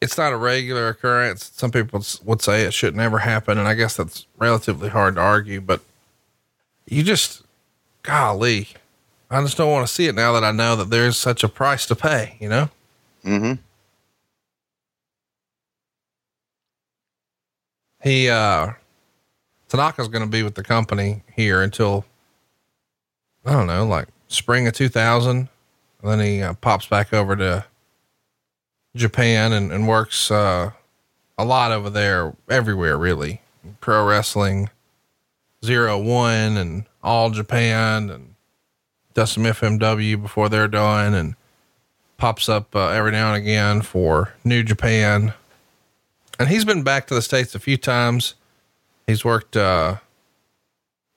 it's 0.00 0.16
not 0.16 0.32
a 0.32 0.36
regular 0.36 0.88
occurrence. 0.88 1.50
Some 1.54 1.70
people 1.70 2.02
would 2.24 2.42
say 2.42 2.62
it 2.62 2.74
should 2.74 2.96
never 2.96 3.18
happen. 3.18 3.58
And 3.58 3.68
I 3.68 3.74
guess 3.74 3.96
that's 3.96 4.26
relatively 4.38 4.88
hard 4.88 5.16
to 5.16 5.20
argue, 5.20 5.60
but 5.60 5.80
you 6.86 7.02
just, 7.02 7.42
golly, 8.02 8.68
I 9.30 9.42
just 9.42 9.56
don't 9.56 9.70
want 9.70 9.86
to 9.86 9.92
see 9.92 10.06
it 10.06 10.14
now 10.14 10.32
that 10.32 10.44
I 10.44 10.52
know 10.52 10.76
that 10.76 10.90
there's 10.90 11.16
such 11.16 11.42
a 11.42 11.48
price 11.48 11.86
to 11.86 11.96
pay, 11.96 12.36
you 12.40 12.48
know? 12.48 12.70
Mm-hmm. 13.24 13.54
He, 18.02 18.28
uh, 18.28 18.72
Tanaka's 19.68 20.08
going 20.08 20.24
to 20.24 20.30
be 20.30 20.44
with 20.44 20.54
the 20.54 20.62
company 20.62 21.22
here 21.34 21.60
until, 21.60 22.04
I 23.44 23.52
don't 23.52 23.66
know, 23.66 23.84
like 23.84 24.06
spring 24.28 24.68
of 24.68 24.74
2000. 24.74 25.36
And 25.38 25.48
then 26.02 26.20
he 26.20 26.42
uh, 26.42 26.54
pops 26.54 26.86
back 26.86 27.12
over 27.12 27.34
to 27.34 27.64
Japan 28.94 29.52
and, 29.52 29.72
and 29.72 29.88
works 29.88 30.30
uh, 30.30 30.70
a 31.36 31.44
lot 31.44 31.72
over 31.72 31.90
there, 31.90 32.34
everywhere 32.48 32.96
really. 32.96 33.42
Pro 33.80 34.06
wrestling, 34.06 34.70
zero 35.66 35.98
one, 35.98 36.56
and 36.56 36.84
all 37.02 37.30
Japan, 37.30 38.08
and 38.10 38.34
does 39.14 39.32
some 39.32 39.44
FMW 39.44 40.20
before 40.20 40.48
they're 40.48 40.68
done, 40.68 41.14
and 41.14 41.34
pops 42.16 42.48
up 42.48 42.74
uh, 42.74 42.88
every 42.88 43.12
now 43.12 43.34
and 43.34 43.42
again 43.42 43.82
for 43.82 44.34
New 44.44 44.62
Japan. 44.62 45.34
And 46.38 46.48
he's 46.48 46.64
been 46.64 46.82
back 46.82 47.06
to 47.08 47.14
the 47.14 47.22
states 47.22 47.54
a 47.54 47.58
few 47.58 47.76
times. 47.76 48.34
He's 49.06 49.24
worked 49.24 49.56
uh, 49.56 49.96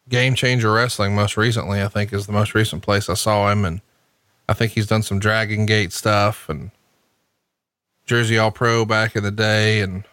Game 0.08 0.36
Changer 0.36 0.72
Wrestling 0.72 1.16
most 1.16 1.38
recently. 1.38 1.82
I 1.82 1.88
think 1.88 2.12
is 2.12 2.26
the 2.26 2.34
most 2.34 2.54
recent 2.54 2.84
place 2.84 3.10
I 3.10 3.14
saw 3.14 3.52
him, 3.52 3.66
and 3.66 3.82
I 4.48 4.54
think 4.54 4.74
he's 4.74 4.88
done 4.88 5.04
some 5.04 5.20
Dragon 5.20 5.66
Gate 5.66 5.94
stuff 5.94 6.50
and 6.50 6.72
Jersey 8.06 8.38
All 8.38 8.52
Pro 8.52 8.86
back 8.86 9.16
in 9.16 9.24
the 9.24 9.32
day 9.32 9.82
and 9.82 10.04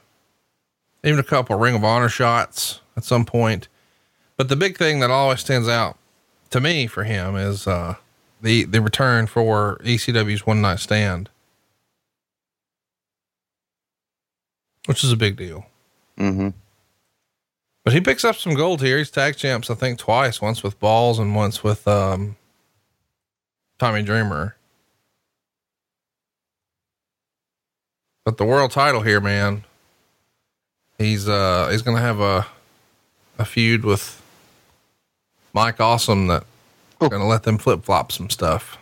even 1.03 1.19
a 1.19 1.23
couple 1.23 1.57
Ring 1.57 1.75
of 1.75 1.85
Honor 1.85 2.09
shots 2.09 2.81
at 2.97 3.05
some 3.05 3.25
point. 3.25 3.69
But 4.37 4.49
the 4.49 4.57
big 4.57 4.77
thing 4.77 5.01
that 5.01 5.11
always 5.11 5.41
stands 5.41 5.69
out 5.69 5.97
to 6.51 6.61
me 6.61 6.87
for 6.87 7.05
him 7.05 7.37
is 7.37 7.67
uh, 7.67 7.97
the 8.43 8.65
the 8.65 8.81
return 8.81 9.27
for 9.27 9.79
ECW's 9.83 10.47
One 10.47 10.61
Night 10.61 10.79
Stand, 10.79 11.31
which 14.87 15.03
is 15.03 15.13
a 15.13 15.17
big 15.17 15.37
deal. 15.37 15.67
Mm-hmm. 16.19 16.51
But 17.85 17.93
he 17.93 18.01
picks 18.01 18.25
up 18.25 18.37
some 18.37 18.55
gold 18.55 18.83
here. 18.83 18.99
He's 18.99 19.11
tag 19.11 19.37
champs, 19.37 19.71
I 19.71 19.75
think, 19.75 19.99
twice. 19.99 20.41
Once 20.41 20.63
with 20.63 20.79
Balls 20.81 21.19
and 21.19 21.35
once 21.37 21.63
with 21.63 21.87
um, 21.87 22.37
Tommy 23.79 24.03
Dreamer. 24.03 24.57
But 28.25 28.39
the 28.39 28.45
world 28.45 28.73
title 28.73 29.03
here, 29.03 29.21
man, 29.21 29.65
he's 30.99 31.29
uh 31.29 31.69
he's 31.71 31.83
gonna 31.83 32.01
have 32.01 32.19
a 32.19 32.47
a 33.39 33.45
feud 33.45 33.85
with 33.85 34.21
Mike 35.57 35.81
Awesome 35.81 36.27
that 36.27 36.45
oh. 37.01 37.09
gonna 37.09 37.27
let 37.27 37.45
them 37.45 37.57
flip 37.57 37.83
flop 37.83 38.13
some 38.13 38.29
stuff. 38.29 38.77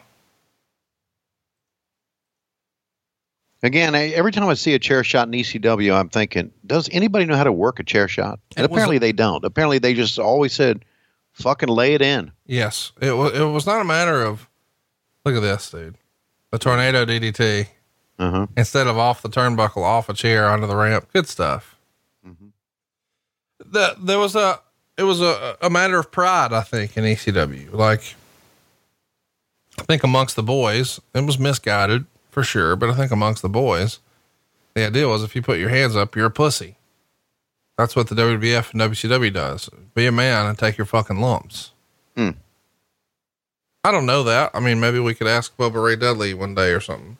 Again, 3.63 3.95
every 3.95 4.33
time 4.33 4.47
I 4.49 4.55
see 4.55 4.75
a 4.75 4.79
chair 4.79 5.05
shot 5.05 5.29
in 5.29 5.33
ECW, 5.33 5.95
I'm 5.95 6.11
thinking, 6.11 6.51
does 6.67 6.91
anybody 6.93 7.25
know 7.25 7.37
how 7.37 7.45
to 7.45 7.53
work 7.53 7.79
a 7.79 7.85
chair 7.85 8.09
shot? 8.09 8.41
And 8.57 8.65
it 8.65 8.71
apparently 8.71 8.97
a, 8.97 9.01
they 9.01 9.13
don't. 9.13 9.43
Apparently 9.43 9.79
they 9.79 9.95
just 9.95 10.19
always 10.19 10.53
said, 10.53 10.85
fucking 11.33 11.71
lay 11.71 11.95
it 11.95 12.03
in. 12.03 12.31
Yes. 12.45 12.93
It 13.01 13.13
was, 13.13 13.33
it 13.33 13.45
was 13.45 13.65
not 13.65 13.81
a 13.81 13.85
matter 13.85 14.23
of, 14.23 14.51
look 15.25 15.35
at 15.35 15.41
this, 15.41 15.71
dude. 15.71 15.97
The 16.51 16.59
tornado 16.59 17.07
DDT. 17.07 17.69
Uh-huh. 18.19 18.47
Instead 18.55 18.87
of 18.87 18.99
off 18.99 19.23
the 19.23 19.31
turnbuckle, 19.31 19.83
off 19.83 20.11
a 20.11 20.15
chair 20.15 20.47
onto 20.47 20.67
the 20.67 20.77
ramp. 20.77 21.09
Good 21.13 21.27
stuff. 21.27 21.79
Mm-hmm. 22.27 22.49
The, 23.65 23.97
there 23.99 24.19
was 24.19 24.37
a, 24.37 24.61
it 24.97 25.03
was 25.03 25.21
a, 25.21 25.57
a 25.61 25.71
matter 25.71 25.99
of 25.99 26.11
pride, 26.11 26.53
I 26.53 26.63
think, 26.63 26.97
in 26.97 27.05
ECW. 27.05 27.73
Like, 27.73 28.15
I 29.79 29.83
think 29.83 30.05
amongst 30.05 30.37
the 30.37 30.43
boys, 30.43 31.01
it 31.15 31.25
was 31.25 31.39
misguided 31.39 32.07
for 32.31 32.43
sure, 32.43 32.77
but 32.77 32.91
I 32.91 32.95
think 32.95 33.11
amongst 33.11 33.43
the 33.43 33.49
boys, 33.49 33.99
the 34.75 34.87
idea 34.87 35.09
was 35.09 35.23
if 35.23 35.35
you 35.35 35.43
put 35.43 35.59
your 35.59 35.69
hands 35.69 35.97
up, 35.97 36.15
you're 36.15 36.27
a 36.27 36.31
pussy. 36.31 36.77
That's 37.77 37.97
what 37.97 38.09
the 38.09 38.15
WWF 38.15 38.73
and 38.73 38.81
WCW 38.81 39.33
does. 39.33 39.69
Be 39.95 40.07
a 40.07 40.13
man 40.13 40.47
and 40.47 40.57
take 40.57 40.79
your 40.79 40.85
fucking 40.85 41.21
lumps. 41.21 41.73
Hmm. 42.17 42.31
I 43.83 43.91
don't 43.91 44.07
know 44.07 44.23
that. 44.23 44.53
I 44.55 44.61
mean, 44.61 44.81
maybe 44.81 45.01
we 45.01 45.15
could 45.15 45.27
ask 45.27 45.57
Bubba 45.57 45.83
Ray 45.83 45.97
Dudley 45.97 46.35
one 46.35 46.55
day 46.55 46.71
or 46.71 46.81
something. 46.81 47.19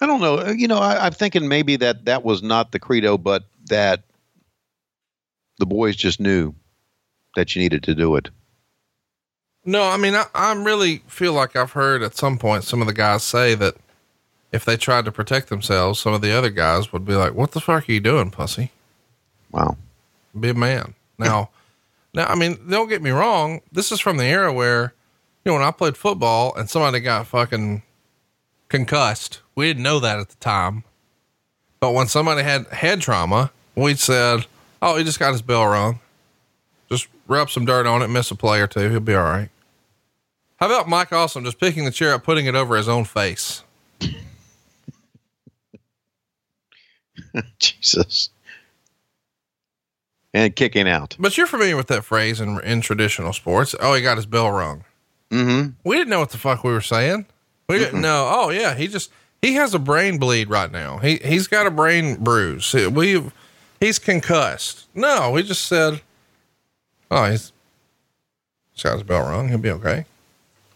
I 0.00 0.06
don't 0.06 0.20
know. 0.20 0.48
You 0.50 0.68
know, 0.68 0.78
I, 0.78 1.06
I'm 1.06 1.12
thinking 1.12 1.48
maybe 1.48 1.76
that 1.76 2.04
that 2.04 2.24
was 2.24 2.42
not 2.42 2.70
the 2.70 2.78
credo, 2.78 3.18
but 3.18 3.44
that 3.66 4.02
the 5.58 5.66
boys 5.66 5.96
just 5.96 6.20
knew 6.20 6.54
that 7.36 7.54
you 7.54 7.62
needed 7.62 7.82
to 7.84 7.94
do 7.94 8.16
it. 8.16 8.30
No, 9.64 9.82
I 9.82 9.96
mean, 9.96 10.14
I, 10.14 10.24
I 10.34 10.54
really 10.54 11.02
feel 11.08 11.32
like 11.32 11.56
I've 11.56 11.72
heard 11.72 12.02
at 12.02 12.16
some 12.16 12.38
point 12.38 12.64
some 12.64 12.80
of 12.80 12.86
the 12.86 12.94
guys 12.94 13.22
say 13.22 13.54
that 13.56 13.76
if 14.50 14.64
they 14.64 14.76
tried 14.76 15.04
to 15.04 15.12
protect 15.12 15.48
themselves, 15.48 16.00
some 16.00 16.14
of 16.14 16.22
the 16.22 16.32
other 16.32 16.50
guys 16.50 16.92
would 16.92 17.04
be 17.04 17.14
like, 17.14 17.34
"What 17.34 17.52
the 17.52 17.60
fuck 17.60 17.88
are 17.88 17.92
you 17.92 18.00
doing, 18.00 18.30
pussy? 18.30 18.70
Wow, 19.50 19.76
be 20.38 20.50
a 20.50 20.54
man." 20.54 20.94
Now, 21.18 21.50
now, 22.14 22.26
I 22.26 22.34
mean, 22.34 22.58
don't 22.68 22.88
get 22.88 23.02
me 23.02 23.10
wrong. 23.10 23.60
This 23.70 23.92
is 23.92 24.00
from 24.00 24.16
the 24.16 24.24
era 24.24 24.52
where, 24.52 24.94
you 25.44 25.50
know, 25.50 25.54
when 25.54 25.66
I 25.66 25.70
played 25.70 25.96
football 25.96 26.54
and 26.54 26.70
somebody 26.70 27.00
got 27.00 27.26
fucking 27.26 27.82
concussed, 28.68 29.40
we 29.54 29.66
didn't 29.66 29.82
know 29.82 30.00
that 30.00 30.18
at 30.18 30.30
the 30.30 30.36
time. 30.36 30.84
But 31.80 31.92
when 31.92 32.08
somebody 32.08 32.42
had 32.42 32.66
head 32.68 33.00
trauma, 33.00 33.50
we 33.74 33.94
said, 33.94 34.46
"Oh, 34.80 34.96
he 34.96 35.04
just 35.04 35.18
got 35.18 35.32
his 35.32 35.42
bell 35.42 35.66
rung. 35.66 36.00
Just 36.90 37.08
rub 37.26 37.50
some 37.50 37.64
dirt 37.64 37.86
on 37.86 38.02
it, 38.02 38.08
miss 38.08 38.30
a 38.30 38.34
play 38.34 38.60
or 38.60 38.66
two, 38.66 38.90
he'll 38.90 39.00
be 39.00 39.14
all 39.14 39.24
right." 39.24 39.50
How 40.56 40.66
about 40.66 40.88
Mike 40.88 41.12
Awesome 41.12 41.44
just 41.44 41.60
picking 41.60 41.84
the 41.84 41.92
chair 41.92 42.14
up, 42.14 42.24
putting 42.24 42.46
it 42.46 42.56
over 42.56 42.76
his 42.76 42.88
own 42.88 43.04
face? 43.04 43.62
Jesus. 47.58 48.30
And 50.34 50.54
kicking 50.54 50.88
out. 50.88 51.16
But 51.18 51.36
you're 51.36 51.46
familiar 51.46 51.76
with 51.76 51.86
that 51.88 52.04
phrase 52.04 52.40
in 52.40 52.60
in 52.60 52.80
traditional 52.80 53.32
sports. 53.32 53.74
Oh, 53.80 53.94
he 53.94 54.02
got 54.02 54.16
his 54.16 54.26
bell 54.26 54.50
rung. 54.50 54.84
Mm-hmm. 55.30 55.70
We 55.84 55.96
didn't 55.96 56.10
know 56.10 56.20
what 56.20 56.30
the 56.30 56.38
fuck 56.38 56.64
we 56.64 56.72
were 56.72 56.80
saying. 56.80 57.26
We 57.68 57.78
didn't 57.78 58.00
know. 58.00 58.28
Oh 58.30 58.50
yeah, 58.50 58.74
he 58.74 58.88
just 58.88 59.10
he 59.42 59.54
has 59.54 59.74
a 59.74 59.78
brain 59.78 60.18
bleed 60.18 60.50
right 60.50 60.70
now. 60.70 60.98
He 60.98 61.16
he's 61.16 61.46
got 61.46 61.66
a 61.66 61.70
brain 61.70 62.16
bruise. 62.16 62.72
We 62.74 63.22
he's 63.80 63.98
concussed. 63.98 64.86
No, 64.94 65.30
we 65.30 65.42
just 65.42 65.66
said, 65.66 66.00
oh 67.10 67.30
he's 67.30 67.52
his 68.74 69.02
bell 69.02 69.22
rung. 69.22 69.48
He'll 69.48 69.58
be 69.58 69.70
okay. 69.70 70.06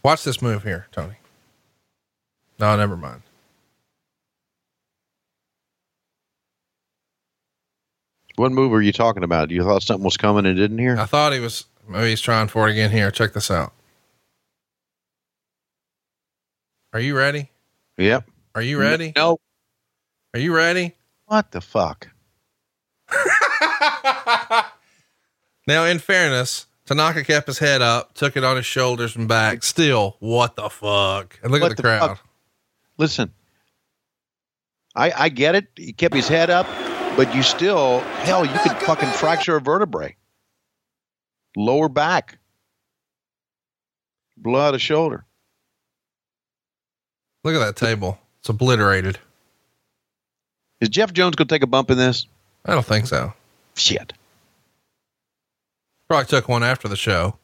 Watch 0.02 0.24
this 0.24 0.42
move 0.42 0.64
here, 0.64 0.86
Tony. 0.90 1.14
No, 2.58 2.76
never 2.76 2.96
mind. 2.96 3.22
What 8.36 8.50
move 8.50 8.72
are 8.72 8.82
you 8.82 8.92
talking 8.92 9.22
about? 9.22 9.50
You 9.50 9.62
thought 9.62 9.82
something 9.82 10.04
was 10.04 10.16
coming 10.16 10.46
and 10.46 10.56
didn't 10.56 10.78
hear? 10.78 10.96
I 10.96 11.04
thought 11.04 11.32
he 11.32 11.40
was 11.40 11.66
maybe 11.86 12.10
he's 12.10 12.20
trying 12.20 12.48
for 12.48 12.68
it 12.68 12.72
again 12.72 12.90
here. 12.90 13.10
Check 13.10 13.34
this 13.34 13.50
out. 13.50 13.72
Are 16.92 17.00
you 17.00 17.16
ready? 17.16 17.50
Yep. 17.98 18.28
Are 18.54 18.62
you 18.62 18.78
ready? 18.78 19.12
No. 19.16 19.38
Are 20.34 20.40
you 20.40 20.54
ready? 20.54 20.94
What 21.26 21.50
the 21.50 21.60
fuck? 21.60 22.08
Now, 25.66 25.84
in 25.84 26.00
fairness, 26.00 26.66
Tanaka 26.86 27.22
kept 27.22 27.46
his 27.46 27.60
head 27.60 27.82
up, 27.82 28.14
took 28.14 28.36
it 28.36 28.42
on 28.42 28.56
his 28.56 28.66
shoulders 28.66 29.14
and 29.14 29.28
back. 29.28 29.62
Still, 29.62 30.16
what 30.18 30.56
the 30.56 30.68
fuck? 30.68 31.38
And 31.40 31.52
look 31.52 31.62
What 31.62 31.70
at 31.70 31.76
the, 31.76 31.82
the 31.82 31.88
crowd. 31.88 32.08
fuck? 32.18 32.26
Listen, 32.98 33.32
I 34.96 35.12
I 35.12 35.28
get 35.28 35.54
it. 35.54 35.68
He 35.76 35.92
kept 35.92 36.14
his 36.16 36.26
head 36.26 36.50
up, 36.50 36.66
but 37.16 37.32
you 37.32 37.44
still, 37.44 38.00
hell, 38.24 38.44
you 38.44 38.58
could 38.58 38.72
fucking 38.78 39.10
fracture 39.10 39.54
a 39.54 39.60
vertebrae. 39.60 40.16
Lower 41.56 41.88
back. 41.88 42.38
Blow 44.36 44.58
out 44.60 44.74
a 44.74 44.80
shoulder. 44.80 45.24
Look 47.44 47.54
at 47.54 47.60
that 47.60 47.76
table. 47.76 48.18
It's 48.40 48.48
obliterated. 48.48 49.18
Is 50.80 50.88
Jeff 50.88 51.12
Jones 51.12 51.36
going 51.36 51.46
to 51.46 51.54
take 51.54 51.62
a 51.62 51.68
bump 51.68 51.88
in 51.92 51.98
this? 51.98 52.26
I 52.64 52.74
don't 52.74 52.86
think 52.86 53.06
so. 53.06 53.32
Shit. 53.74 54.12
Probably 56.08 56.26
took 56.26 56.48
one 56.48 56.62
after 56.62 56.88
the 56.88 56.96
show. 56.96 57.38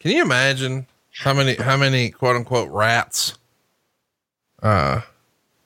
Can 0.00 0.10
you 0.10 0.22
imagine 0.22 0.86
how 1.20 1.32
many 1.32 1.54
how 1.54 1.76
many 1.76 2.10
quote 2.10 2.36
unquote 2.36 2.68
rats 2.70 3.38
uh 4.62 5.02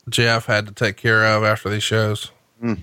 Jeff 0.08 0.46
had 0.46 0.66
to 0.66 0.72
take 0.72 0.96
care 0.96 1.24
of 1.24 1.42
after 1.42 1.68
these 1.68 1.82
shows? 1.82 2.30
Hmm. 2.60 2.74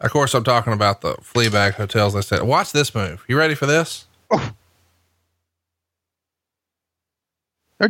Of 0.00 0.10
course, 0.10 0.34
I'm 0.34 0.44
talking 0.44 0.74
about 0.74 1.00
the 1.00 1.14
flea 1.22 1.48
bag 1.48 1.74
hotels. 1.74 2.14
I 2.14 2.20
said, 2.20 2.42
"Watch 2.42 2.72
this 2.72 2.94
move. 2.94 3.24
You 3.28 3.38
ready 3.38 3.54
for 3.54 3.66
this?" 3.66 4.06
They're 4.30 4.52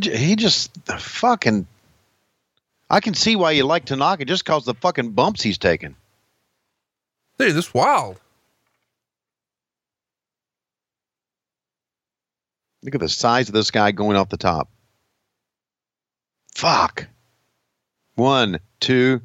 He 0.02 0.36
just 0.36 0.86
the 0.86 0.98
fucking. 0.98 1.66
I 2.88 3.00
can 3.00 3.14
see 3.14 3.36
why 3.36 3.52
you 3.52 3.64
like 3.64 3.84
Tanaka 3.84 4.24
just 4.24 4.44
cause 4.44 4.64
the 4.64 4.74
fucking 4.74 5.10
bumps 5.10 5.42
he's 5.42 5.58
taking. 5.58 5.96
Dude, 7.38 7.54
this 7.54 7.66
is 7.66 7.74
wild. 7.74 8.20
Look 12.82 12.94
at 12.94 13.00
the 13.00 13.08
size 13.08 13.48
of 13.48 13.54
this 13.54 13.70
guy 13.70 13.90
going 13.90 14.16
off 14.16 14.28
the 14.28 14.36
top. 14.36 14.68
Fuck. 16.54 17.08
One, 18.14 18.60
two, 18.80 19.20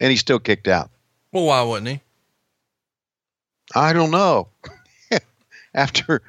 and 0.00 0.10
he's 0.10 0.20
still 0.20 0.40
kicked 0.40 0.68
out. 0.68 0.90
Well, 1.32 1.46
why 1.46 1.62
wouldn't 1.62 1.88
he? 1.88 2.00
I 3.74 3.92
don't 3.92 4.10
know. 4.10 4.48
after 5.74 6.22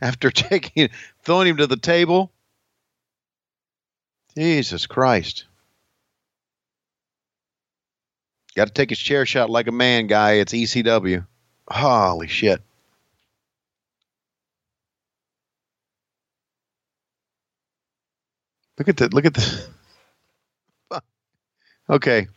after 0.00 0.30
taking 0.32 0.90
throwing 1.22 1.48
him 1.48 1.56
to 1.56 1.66
the 1.66 1.76
table. 1.76 2.30
Jesus 4.36 4.86
Christ. 4.86 5.44
Got 8.54 8.66
to 8.68 8.72
take 8.72 8.90
his 8.90 8.98
chair 8.98 9.24
shot 9.24 9.50
like 9.50 9.66
a 9.66 9.72
man, 9.72 10.06
guy. 10.06 10.32
It's 10.32 10.52
ECW. 10.52 11.26
Holy 11.68 12.26
shit. 12.26 12.60
Look 18.78 18.88
at 18.88 18.96
the 18.96 19.08
look 19.08 19.24
at 19.24 19.34
the 19.34 19.66
Okay. 21.90 22.28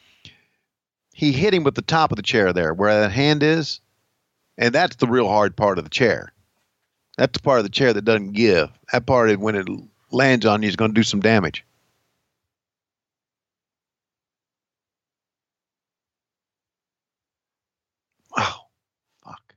He 1.14 1.32
hit 1.32 1.54
him 1.54 1.64
with 1.64 1.76
the 1.76 1.82
top 1.82 2.12
of 2.12 2.18
the 2.18 2.22
chair 2.24 2.52
there, 2.52 2.74
where 2.74 3.02
that 3.02 3.12
hand 3.12 3.42
is. 3.42 3.80
And 4.58 4.74
that's 4.74 4.98
the 4.98 5.08
real 5.08 5.28
hard 5.28 5.56
part 5.56 5.78
of 5.78 5.84
the 5.84 5.90
chair. 5.90 6.34
That's 7.18 7.34
the 7.34 7.42
part 7.42 7.60
of 7.60 7.64
the 7.66 7.70
chair 7.70 7.94
that 7.94 8.04
doesn't 8.04 8.34
give. 8.34 8.70
That 8.92 9.06
part, 9.06 9.30
of 9.30 9.40
when 9.40 9.56
it 9.56 9.68
lands 10.12 10.46
on 10.46 10.62
you, 10.62 10.70
is 10.70 10.76
going 10.76 10.92
to 10.92 10.96
do 10.96 11.04
some 11.04 11.22
damage. 11.22 11.66
Wow. 18.36 18.68
Fuck. 19.24 19.56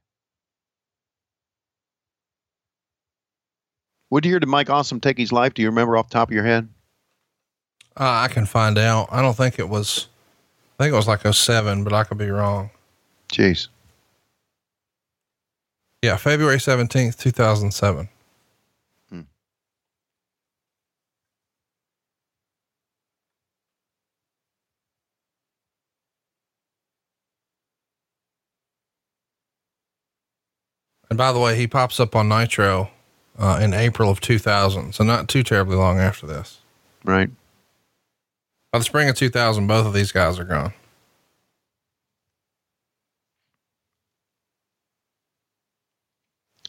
What 4.08 4.24
year 4.24 4.40
did 4.40 4.48
Mike 4.48 4.70
Awesome 4.70 5.00
take 5.00 5.18
his 5.18 5.32
life? 5.32 5.54
Do 5.54 5.62
you 5.62 5.68
remember 5.68 5.96
off 5.96 6.08
the 6.08 6.14
top 6.14 6.28
of 6.28 6.34
your 6.34 6.44
head? 6.44 6.68
Uh, 7.96 8.24
I 8.24 8.28
can 8.28 8.46
find 8.46 8.78
out. 8.78 9.08
I 9.10 9.20
don't 9.20 9.36
think 9.36 9.58
it 9.58 9.68
was. 9.68 10.06
I 10.78 10.84
think 10.84 10.92
it 10.92 10.96
was 10.96 11.08
like 11.08 11.24
a 11.24 11.32
07, 11.32 11.84
but 11.84 11.92
I 11.92 12.04
could 12.04 12.18
be 12.18 12.30
wrong. 12.30 12.70
Jeez. 13.32 13.68
Yeah, 16.02 16.16
February 16.16 16.58
17th, 16.58 17.18
2007. 17.18 18.08
And 31.10 31.16
by 31.16 31.32
the 31.32 31.40
way, 31.40 31.56
he 31.56 31.66
pops 31.66 31.98
up 32.00 32.14
on 32.14 32.28
Nitro 32.28 32.90
uh, 33.38 33.60
in 33.62 33.72
April 33.72 34.10
of 34.10 34.20
2000. 34.20 34.94
So 34.94 35.04
not 35.04 35.28
too 35.28 35.42
terribly 35.42 35.76
long 35.76 35.98
after 35.98 36.26
this. 36.26 36.58
Right. 37.04 37.30
By 38.72 38.78
the 38.78 38.84
spring 38.84 39.08
of 39.08 39.16
2000, 39.16 39.66
both 39.66 39.86
of 39.86 39.94
these 39.94 40.12
guys 40.12 40.38
are 40.38 40.44
gone. 40.44 40.72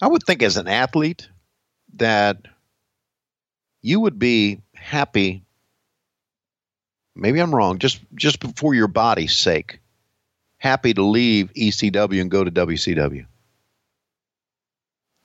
I 0.01 0.07
would 0.07 0.23
think 0.23 0.41
as 0.43 0.55
an 0.55 0.67
athlete 0.67 1.27
that 1.95 2.37
you 3.81 3.99
would 3.99 4.17
be 4.17 4.61
happy. 4.73 5.43
Maybe 7.15 7.39
I'm 7.41 7.53
wrong. 7.53 7.79
Just 7.79 7.99
just 8.15 8.41
for 8.57 8.73
your 8.73 8.87
body's 8.87 9.35
sake, 9.35 9.79
happy 10.57 10.93
to 10.93 11.03
leave 11.03 11.51
ECW 11.53 12.21
and 12.21 12.31
go 12.31 12.45
to 12.45 12.51
WCW. 12.51 13.25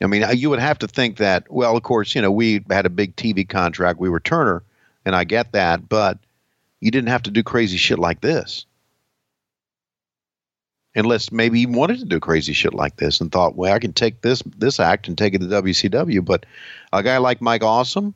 I 0.02 0.06
mean, 0.06 0.24
you 0.34 0.50
would 0.50 0.58
have 0.58 0.78
to 0.80 0.88
think 0.88 1.18
that. 1.18 1.50
Well, 1.50 1.76
of 1.76 1.82
course, 1.82 2.14
you 2.14 2.22
know 2.22 2.30
we 2.30 2.64
had 2.70 2.86
a 2.86 2.90
big 2.90 3.16
TV 3.16 3.48
contract. 3.48 4.00
We 4.00 4.08
were 4.08 4.20
Turner, 4.20 4.62
and 5.04 5.14
I 5.14 5.24
get 5.24 5.52
that, 5.52 5.88
but 5.88 6.18
you 6.80 6.90
didn't 6.90 7.08
have 7.08 7.22
to 7.22 7.30
do 7.30 7.42
crazy 7.42 7.76
shit 7.76 7.98
like 7.98 8.20
this. 8.20 8.66
Unless 10.96 11.32
maybe 11.32 11.58
he 11.58 11.66
wanted 11.66 11.98
to 12.00 12.04
do 12.04 12.20
crazy 12.20 12.52
shit 12.52 12.74
like 12.74 12.96
this 12.96 13.20
and 13.20 13.32
thought, 13.32 13.56
well, 13.56 13.72
I 13.72 13.78
can 13.78 13.92
take 13.92 14.20
this 14.20 14.42
this 14.56 14.78
act 14.78 15.08
and 15.08 15.16
take 15.18 15.34
it 15.34 15.40
to 15.40 15.46
WCW. 15.46 16.24
But 16.24 16.46
a 16.92 17.02
guy 17.02 17.18
like 17.18 17.40
Mike 17.40 17.64
Awesome, 17.64 18.14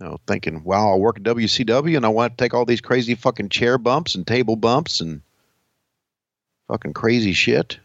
you 0.00 0.06
know, 0.06 0.18
thinking, 0.26 0.64
wow, 0.64 0.90
I'll 0.90 1.00
work 1.00 1.18
at 1.18 1.24
WCW 1.24 1.96
and 1.96 2.06
I 2.06 2.08
want 2.08 2.36
to 2.36 2.42
take 2.42 2.54
all 2.54 2.64
these 2.64 2.80
crazy 2.80 3.14
fucking 3.14 3.48
chair 3.48 3.78
bumps 3.78 4.14
and 4.14 4.26
table 4.26 4.56
bumps 4.56 5.00
and 5.00 5.22
fucking 6.68 6.94
crazy 6.94 7.32
shit. 7.32 7.78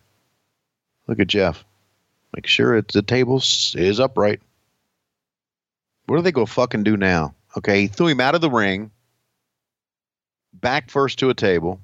Look 1.07 1.19
at 1.19 1.27
Jeff. 1.27 1.65
Make 2.35 2.47
sure 2.47 2.75
it's 2.75 2.93
the 2.93 3.01
table 3.01 3.37
is 3.37 3.99
upright. 3.99 4.41
What 6.07 6.17
do 6.17 6.21
they 6.23 6.31
go 6.31 6.45
fucking 6.45 6.83
do 6.83 6.97
now? 6.97 7.35
Okay, 7.57 7.81
he 7.81 7.87
threw 7.87 8.07
him 8.07 8.19
out 8.19 8.35
of 8.35 8.41
the 8.41 8.49
ring, 8.49 8.91
back 10.53 10.89
first 10.89 11.19
to 11.19 11.29
a 11.29 11.33
table. 11.35 11.79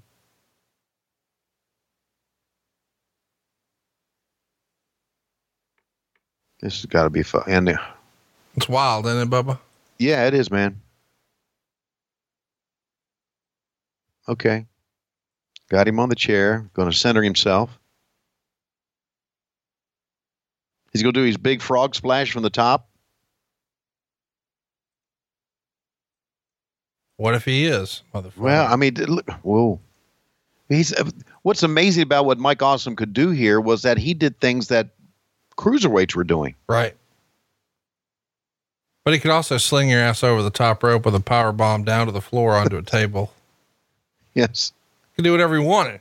This 6.62 6.78
has 6.82 6.86
got 6.88 7.04
to 7.04 7.10
be 7.10 7.24
fun. 7.24 7.44
And 7.48 7.70
uh, 7.70 7.78
It's 8.56 8.68
wild, 8.68 9.06
isn't 9.06 9.22
it, 9.22 9.30
Bubba? 9.30 9.60
yeah, 9.98 10.26
it 10.28 10.34
is, 10.34 10.52
man. 10.52 10.82
Okay. 14.28 14.66
Got 15.70 15.88
him 15.88 16.00
on 16.00 16.10
the 16.10 16.16
chair, 16.16 16.70
going 16.74 16.90
to 16.92 16.98
center 16.98 17.22
himself. 17.22 17.79
He's 20.92 21.02
going 21.02 21.14
to 21.14 21.20
do 21.20 21.26
his 21.26 21.38
big 21.38 21.62
frog 21.62 21.96
splash 21.96 22.32
from 22.32 22.44
the 22.44 22.50
top. 22.50 22.88
What 27.18 27.36
if 27.36 27.44
he 27.44 27.66
is, 27.66 28.04
motherfucker? 28.14 28.38
Well, 28.38 28.72
I 28.72 28.76
mean, 28.78 28.94
look, 28.94 29.30
whoa. 29.44 29.80
He's 30.70 30.94
uh, 30.94 31.10
what's 31.42 31.64
amazing 31.64 32.04
about 32.04 32.26
what 32.26 32.38
Mike 32.38 32.62
Awesome 32.62 32.96
could 32.96 33.14
do 33.14 33.32
here 33.32 33.60
was 33.60 33.82
that 33.82 33.98
he 33.98 34.14
did 34.14 34.40
things 34.40 34.70
that 34.70 34.90
cruiserweights 35.58 36.16
were 36.16 36.24
doing. 36.24 36.56
Right. 36.68 36.96
But 39.04 39.14
he 39.14 39.20
could 39.20 39.32
also 39.32 39.58
sling 39.58 39.90
your 39.90 40.00
ass 40.00 40.24
over 40.24 40.42
the 40.42 40.50
top 40.50 40.84
rope 40.84 41.06
with 41.06 41.16
a 41.16 41.20
power 41.20 41.52
bomb 41.52 41.84
down 41.84 42.06
to 42.06 42.12
the 42.12 42.22
floor 42.22 42.56
onto 42.56 42.78
a 42.78 42.84
table. 42.84 43.34
Yes. 44.36 44.72
He 45.12 45.16
could 45.16 45.24
do 45.24 45.32
whatever 45.32 45.58
he 45.58 45.66
wanted. 45.66 46.00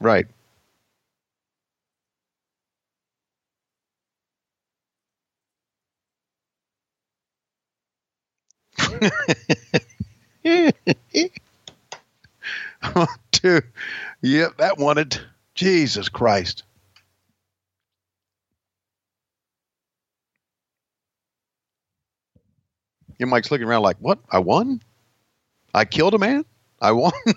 Right. 0.00 0.26
Oh, 12.84 13.06
dude. 13.32 13.64
Yep, 14.22 14.56
that 14.58 14.78
wanted. 14.78 15.20
Jesus 15.54 16.08
Christ. 16.08 16.64
Your 23.18 23.28
Mike's 23.28 23.50
looking 23.50 23.66
around 23.66 23.82
like, 23.82 23.96
what? 23.98 24.18
I 24.30 24.38
won? 24.40 24.82
I 25.72 25.84
killed 25.84 26.14
a 26.14 26.18
man? 26.18 26.44
I 26.80 26.92
won? 26.92 27.12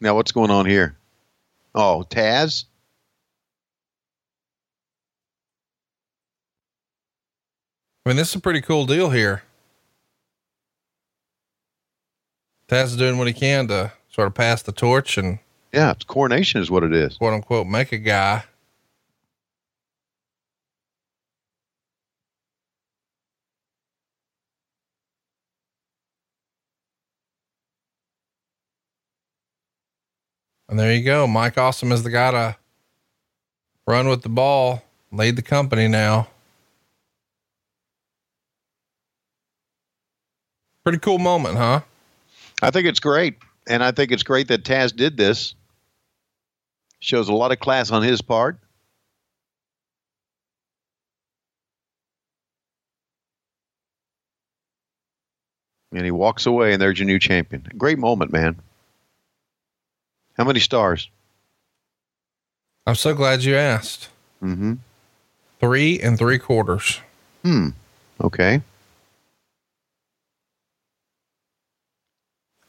now, 0.00 0.16
what's 0.16 0.32
going 0.32 0.50
on 0.50 0.66
here? 0.66 0.96
Oh, 1.74 2.04
Taz? 2.08 2.64
I 8.04 8.08
mean, 8.08 8.16
this 8.16 8.30
is 8.30 8.34
a 8.36 8.40
pretty 8.40 8.60
cool 8.60 8.84
deal 8.84 9.10
here. 9.10 9.44
Taz 12.68 12.84
is 12.86 12.96
doing 12.96 13.16
what 13.18 13.28
he 13.28 13.32
can 13.32 13.68
to 13.68 13.92
sort 14.08 14.26
of 14.26 14.34
pass 14.34 14.62
the 14.62 14.72
torch 14.72 15.16
and 15.18 15.38
Yeah, 15.72 15.92
it's 15.92 16.04
coronation 16.04 16.60
is 16.60 16.70
what 16.70 16.82
it 16.82 16.92
is. 16.92 17.16
quote 17.18 17.34
unquote 17.34 17.66
make 17.66 17.92
a 17.92 17.98
guy. 17.98 18.44
And 30.68 30.78
there 30.78 30.94
you 30.94 31.04
go. 31.04 31.26
Mike 31.26 31.58
Awesome 31.58 31.92
is 31.92 32.02
the 32.02 32.08
guy 32.08 32.30
to 32.30 32.56
run 33.86 34.08
with 34.08 34.22
the 34.22 34.30
ball, 34.30 34.82
lead 35.12 35.36
the 35.36 35.42
company 35.42 35.86
now. 35.86 36.28
Pretty 40.84 40.98
cool 40.98 41.18
moment, 41.18 41.56
huh? 41.56 41.80
I 42.60 42.70
think 42.70 42.86
it's 42.86 43.00
great. 43.00 43.36
And 43.68 43.84
I 43.84 43.92
think 43.92 44.10
it's 44.10 44.24
great 44.24 44.48
that 44.48 44.64
Taz 44.64 44.94
did 44.94 45.16
this. 45.16 45.54
Shows 47.00 47.28
a 47.28 47.32
lot 47.32 47.52
of 47.52 47.60
class 47.60 47.90
on 47.90 48.02
his 48.02 48.20
part. 48.22 48.58
And 55.92 56.04
he 56.04 56.10
walks 56.10 56.46
away, 56.46 56.72
and 56.72 56.80
there's 56.80 56.98
your 56.98 57.06
new 57.06 57.18
champion. 57.18 57.66
Great 57.76 57.98
moment, 57.98 58.32
man. 58.32 58.56
How 60.36 60.44
many 60.44 60.60
stars? 60.60 61.10
I'm 62.86 62.94
so 62.94 63.14
glad 63.14 63.44
you 63.44 63.54
asked. 63.54 64.08
Mm-hmm. 64.42 64.74
Three 65.60 66.00
and 66.00 66.18
three 66.18 66.38
quarters. 66.38 67.00
Hmm. 67.42 67.68
Okay. 68.20 68.62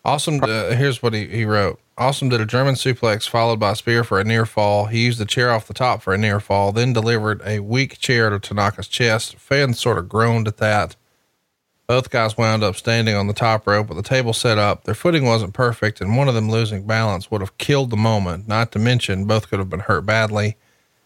Awesome. 0.05 0.43
Uh, 0.43 0.71
here's 0.71 1.01
what 1.01 1.13
he, 1.13 1.27
he 1.27 1.45
wrote. 1.45 1.80
Awesome 1.97 2.27
did 2.27 2.41
a 2.41 2.45
German 2.45 2.75
suplex 2.75 3.30
followed 3.30 3.59
by 3.59 3.71
a 3.71 3.75
spear 3.75 4.03
for 4.03 4.19
a 4.19 4.23
near 4.23 4.45
fall. 4.45 4.88
He 4.88 5.05
used 5.05 5.19
the 5.19 5.25
chair 5.25 5.51
off 5.51 5.67
the 5.67 5.73
top 5.73 6.01
for 6.01 6.13
a 6.13 6.17
near 6.17 6.39
fall, 6.39 6.71
then 6.71 6.91
delivered 6.91 7.41
a 7.45 7.59
weak 7.59 7.99
chair 7.99 8.30
to 8.30 8.39
Tanaka's 8.39 8.88
chest. 8.88 9.38
Fans 9.38 9.80
sort 9.80 9.97
of 9.97 10.09
groaned 10.09 10.47
at 10.47 10.57
that. 10.57 10.95
Both 11.88 12.09
guys 12.09 12.38
wound 12.38 12.63
up 12.63 12.75
standing 12.75 13.15
on 13.15 13.27
the 13.27 13.34
top 13.34 13.67
rope 13.67 13.89
with 13.89 13.97
the 13.97 14.03
table 14.03 14.34
set 14.34 14.57
up. 14.57 14.84
Their 14.84 14.95
footing 14.95 15.25
wasn't 15.25 15.53
perfect, 15.53 16.01
and 16.01 16.17
one 16.17 16.27
of 16.27 16.34
them 16.34 16.49
losing 16.49 16.88
balance 16.88 17.30
would 17.30 17.41
have 17.41 17.57
killed 17.57 17.89
the 17.89 17.97
moment, 17.97 18.47
not 18.47 18.71
to 18.71 18.80
mention 18.80 19.25
both 19.25 19.49
could 19.49 19.59
have 19.59 19.69
been 19.69 19.81
hurt 19.81 20.05
badly. 20.05 20.57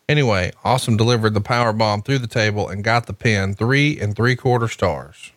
Anyway, 0.08 0.52
Awesome 0.64 0.96
delivered 0.96 1.34
the 1.34 1.42
power 1.42 1.74
bomb 1.74 2.02
through 2.02 2.20
the 2.20 2.28
table 2.28 2.70
and 2.70 2.84
got 2.84 3.08
the 3.08 3.14
pin 3.14 3.54
three 3.54 4.00
and 4.00 4.16
three 4.16 4.36
quarter 4.36 4.68
stars. 4.68 5.34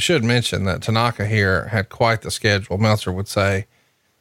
I 0.00 0.02
should 0.02 0.24
mention 0.24 0.64
that 0.64 0.80
Tanaka 0.80 1.26
here 1.26 1.66
had 1.66 1.90
quite 1.90 2.22
the 2.22 2.30
schedule, 2.30 2.78
Meltzer 2.78 3.12
would 3.12 3.28
say. 3.28 3.66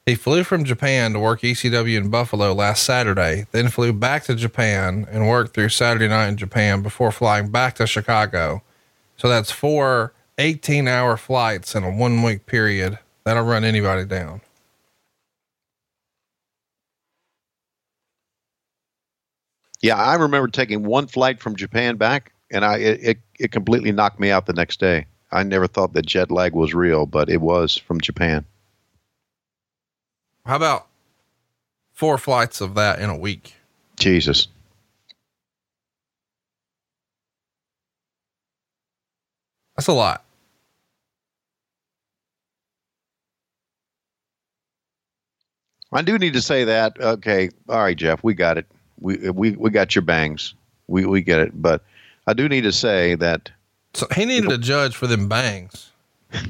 He 0.05 0.13
flew 0.13 0.43
from 0.43 0.65
Japan 0.65 1.13
to 1.13 1.19
work 1.19 1.39
ECW 1.39 1.95
in 1.95 2.09
Buffalo 2.09 2.51
last 2.51 2.83
Saturday, 2.83 3.47
then 3.53 3.69
flew 3.69 3.93
back 3.93 4.25
to 4.25 4.35
Japan 4.35 5.07
and 5.09 5.29
worked 5.29 5.53
through 5.53 5.69
Saturday 5.69 6.09
night 6.09 6.27
in 6.27 6.35
Japan 6.35 6.81
before 6.81 7.13
flying 7.13 7.49
back 7.49 7.75
to 7.75 7.87
Chicago. 7.87 8.61
So 9.15 9.29
that's 9.29 9.51
four 9.51 10.11
18 10.37 10.85
hour 10.85 11.15
flights 11.15 11.73
in 11.75 11.85
a 11.85 11.89
one 11.89 12.23
week 12.23 12.45
period. 12.45 12.99
That'll 13.23 13.43
run 13.43 13.63
anybody 13.63 14.03
down. 14.03 14.41
Yeah, 19.81 19.95
I 19.95 20.15
remember 20.15 20.49
taking 20.49 20.83
one 20.83 21.07
flight 21.07 21.39
from 21.39 21.55
Japan 21.55 21.95
back, 21.95 22.33
and 22.51 22.65
I 22.65 22.79
it, 22.79 22.99
it, 23.01 23.17
it 23.39 23.51
completely 23.53 23.93
knocked 23.93 24.19
me 24.19 24.29
out 24.29 24.45
the 24.45 24.51
next 24.51 24.81
day. 24.81 25.05
I 25.31 25.43
never 25.43 25.67
thought 25.67 25.93
that 25.93 26.05
jet 26.05 26.31
lag 26.31 26.53
was 26.53 26.73
real, 26.73 27.05
but 27.05 27.29
it 27.29 27.41
was 27.41 27.77
from 27.77 28.01
Japan. 28.01 28.45
How 30.45 30.55
about 30.55 30.87
four 31.93 32.17
flights 32.17 32.61
of 32.61 32.75
that 32.75 32.99
in 32.99 33.09
a 33.09 33.17
week? 33.17 33.55
Jesus. 33.99 34.47
That's 39.75 39.87
a 39.87 39.93
lot. 39.93 40.25
I 45.91 46.01
do 46.01 46.17
need 46.19 46.33
to 46.33 46.41
say 46.41 46.65
that. 46.65 46.99
Okay, 46.99 47.49
all 47.67 47.79
right, 47.79 47.97
Jeff, 47.97 48.23
we 48.23 48.33
got 48.33 48.57
it. 48.57 48.65
We 48.99 49.29
we 49.29 49.51
we 49.51 49.69
got 49.69 49.95
your 49.95 50.01
bangs. 50.03 50.53
We 50.87 51.05
we 51.05 51.21
get 51.21 51.39
it. 51.39 51.59
But 51.59 51.83
I 52.27 52.33
do 52.33 52.47
need 52.49 52.61
to 52.61 52.71
say 52.71 53.15
that. 53.15 53.51
So 53.93 54.07
he 54.15 54.25
needed 54.25 54.51
a 54.51 54.57
judge 54.57 54.95
for 54.95 55.07
them 55.07 55.27
bangs. 55.27 55.91
All 56.33 56.43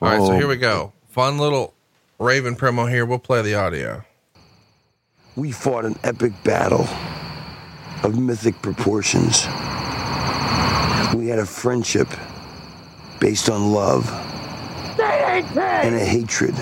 right, 0.00 0.18
so 0.20 0.32
Oh. 0.32 0.36
here 0.36 0.46
we 0.46 0.56
go. 0.56 0.92
Fun 1.08 1.38
little 1.38 1.74
Raven 2.18 2.54
promo 2.56 2.88
here. 2.90 3.04
We'll 3.06 3.18
play 3.18 3.42
the 3.42 3.54
audio. 3.54 4.04
We 5.34 5.52
fought 5.52 5.84
an 5.84 5.98
epic 6.04 6.32
battle 6.44 6.86
of 8.02 8.18
mythic 8.18 8.60
proportions. 8.62 9.44
We 11.14 11.28
had 11.28 11.38
a 11.38 11.46
friendship 11.46 12.08
based 13.20 13.48
on 13.48 13.72
love 13.72 14.08
and 14.98 15.94
a 15.94 16.04
hatred 16.04 16.54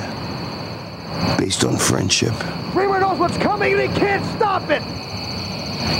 based 1.38 1.64
on 1.64 1.76
friendship. 1.76 2.32
Dreamer 2.72 3.00
knows 3.00 3.18
what's 3.18 3.36
coming 3.38 3.72
and 3.72 3.80
he 3.82 3.88
can't 3.98 4.24
stop 4.36 4.62
it. 4.70 4.82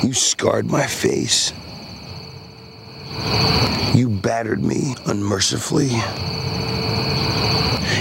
You 0.05 0.13
scarred 0.13 0.67
my 0.71 0.87
face. 0.87 1.53
You 3.95 4.09
battered 4.09 4.63
me 4.63 4.95
unmercifully. 5.07 5.91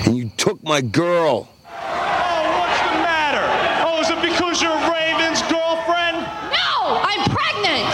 And 0.05 0.17
you 0.17 0.29
took 0.37 0.63
my 0.63 0.81
girl. 0.81 1.47
Oh, 1.67 2.59
what's 2.59 2.79
the 2.81 2.93
matter? 3.03 3.45
Oh, 3.85 4.01
is 4.01 4.09
it 4.09 4.21
because 4.21 4.61
you're 4.61 4.71
Raven's 4.71 5.41
girlfriend? 5.43 6.17
No, 6.51 6.99
I'm 7.01 7.23
pregnant. 7.29 7.87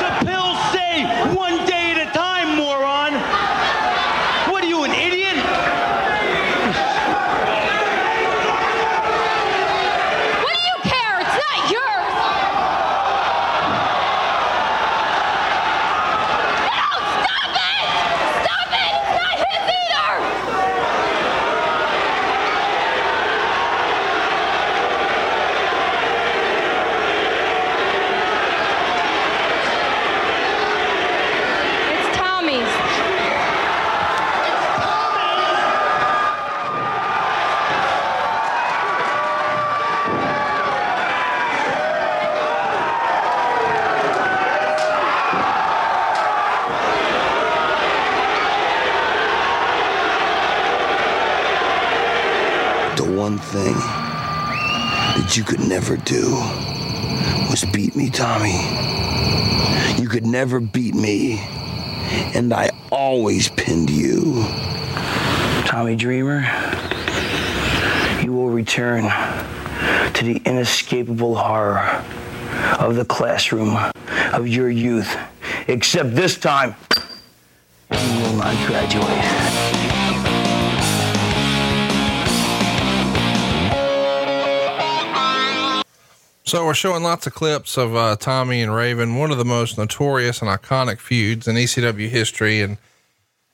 The 0.00 0.10
pills 0.26 0.58
say 0.72 1.04
one 1.34 1.64
day 1.66 1.92
at 1.92 1.98
a 2.08 2.10
time, 2.12 2.56
moron. 2.56 3.14
What 4.50 4.64
are 4.64 4.66
you, 4.66 4.82
an 4.84 4.90
idiot? 4.92 5.36
What 10.42 10.54
do 10.54 10.60
you 10.70 10.76
care? 10.90 11.20
It's 11.20 11.36
not 11.44 11.70
yours. 11.70 12.14
No, 16.70 16.88
stop 17.20 17.52
it! 17.56 17.86
Stop 18.40 18.70
it! 18.72 18.92
It's 18.96 19.12
not 19.20 19.34
his 19.46 19.64
either. 19.78 20.10
It's 31.92 32.08
Tommy's. 32.16 32.72
The 53.00 53.10
one 53.10 53.38
thing 53.38 53.72
that 53.72 55.34
you 55.34 55.42
could 55.42 55.60
never 55.60 55.96
do 55.96 56.32
was 57.48 57.64
beat 57.72 57.96
me, 57.96 58.10
Tommy. 58.10 58.60
You 59.98 60.06
could 60.06 60.26
never 60.26 60.60
beat 60.60 60.94
me, 60.94 61.38
and 62.34 62.52
I 62.52 62.70
always 62.92 63.48
pinned 63.48 63.88
you. 63.88 64.44
Tommy 65.64 65.96
Dreamer, 65.96 66.42
you 68.22 68.34
will 68.34 68.50
return 68.50 69.04
to 70.12 70.22
the 70.22 70.42
inescapable 70.44 71.36
horror 71.36 72.04
of 72.78 72.96
the 72.96 73.06
classroom 73.06 73.78
of 74.34 74.46
your 74.46 74.68
youth. 74.68 75.16
Except 75.68 76.14
this 76.14 76.36
time, 76.36 76.74
you 77.90 78.20
will 78.20 78.36
not 78.36 78.54
graduate. 78.66 79.49
So 86.50 86.66
we're 86.66 86.74
showing 86.74 87.04
lots 87.04 87.28
of 87.28 87.32
clips 87.32 87.78
of 87.78 87.94
uh, 87.94 88.16
Tommy 88.16 88.60
and 88.60 88.74
Raven, 88.74 89.14
one 89.14 89.30
of 89.30 89.38
the 89.38 89.44
most 89.44 89.78
notorious 89.78 90.42
and 90.42 90.50
iconic 90.50 90.98
feuds 90.98 91.46
in 91.46 91.54
ECW 91.54 92.08
history. 92.08 92.60
And 92.60 92.76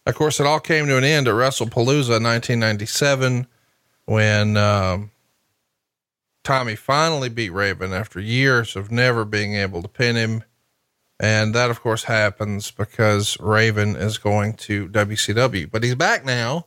of 0.07 0.15
course, 0.15 0.41
it 0.41 0.47
all 0.47 0.61
came 0.61 0.87
to 0.87 0.97
an 0.97 1.05
end 1.05 1.29
at 1.29 1.35
WrestlePalooza 1.35 2.17
in 2.17 2.23
1997 2.23 3.49
when 4.07 4.57
um, 4.57 5.11
Tommy 6.43 6.75
finally 6.75 7.29
beat 7.29 7.51
Raven 7.51 7.93
after 7.93 8.19
years 8.19 8.77
of 8.77 8.91
never 8.91 9.27
being 9.27 9.53
able 9.53 9.83
to 9.83 9.89
pin 9.89 10.17
him. 10.17 10.43
And 11.21 11.55
that, 11.55 11.69
of 11.69 11.83
course, 11.83 12.05
happens 12.05 12.71
because 12.71 13.39
Raven 13.39 13.95
is 13.95 14.17
going 14.17 14.55
to 14.55 14.89
WCW, 14.89 15.71
but 15.71 15.85
he's 15.85 15.97
back 15.97 16.25
now. 16.25 16.65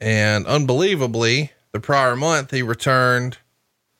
And 0.00 0.46
unbelievably, 0.46 1.52
the 1.72 1.80
prior 1.80 2.16
month, 2.16 2.52
he 2.52 2.62
returned 2.62 3.36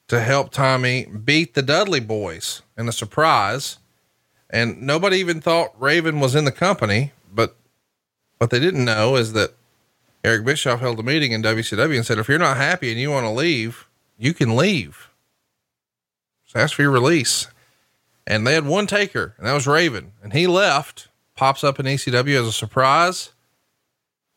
to 0.09 0.21
help 0.21 0.51
Tommy 0.51 1.07
beat 1.07 1.55
the 1.55 1.63
Dudley 1.63 2.01
boys 2.01 2.63
in 2.77 2.89
a 2.89 2.93
surprise. 2.93 3.79
And 4.51 4.83
nobody 4.83 5.19
even 5.19 5.41
thought 5.41 5.81
Raven 5.81 6.21
was 6.21 6.35
in 6.35 6.45
the 6.45 6.53
company, 6.53 7.13
but 7.33 7.55
what 8.39 8.51
they 8.51 8.59
didn't 8.59 8.85
know 8.85 9.17
is 9.17 9.35
that 9.35 9.55
Eric 10.25 10.45
Bischoff 10.45 10.81
held 10.81 10.99
a 10.99 11.03
meeting 11.03 11.33
in 11.33 11.43
WCW 11.43 11.97
and 11.97 12.07
said, 12.07 12.19
if 12.19 12.29
you're 12.29 12.39
not 12.39 12.57
happy 12.57 12.91
and 12.91 12.99
you 12.99 13.11
want 13.11 13.25
to 13.25 13.31
leave, 13.31 13.87
you 14.17 14.33
can 14.33 14.57
leave. 14.57 15.11
So 16.47 16.59
ask 16.59 16.75
for 16.75 16.83
your 16.83 16.91
release. 16.91 17.49
And 18.27 18.47
they 18.47 18.55
had 18.55 18.67
one 18.67 18.87
taker, 18.87 19.35
and 19.39 19.47
that 19.47 19.55
was 19.55 19.67
Raven. 19.67 20.13
And 20.23 20.33
he 20.33 20.47
left, 20.47 21.09
pops 21.35 21.65
up 21.65 21.79
in 21.79 21.87
ECW 21.87 22.41
as 22.41 22.47
a 22.47 22.53
surprise, 22.53 23.31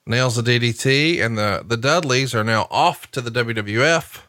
nails 0.05 0.35
the 0.35 0.41
DDT, 0.41 1.21
and 1.21 1.37
the, 1.37 1.63
the 1.65 1.77
Dudleys 1.77 2.33
are 2.35 2.43
now 2.43 2.67
off 2.69 3.09
to 3.11 3.21
the 3.21 3.31
WWF. 3.31 4.19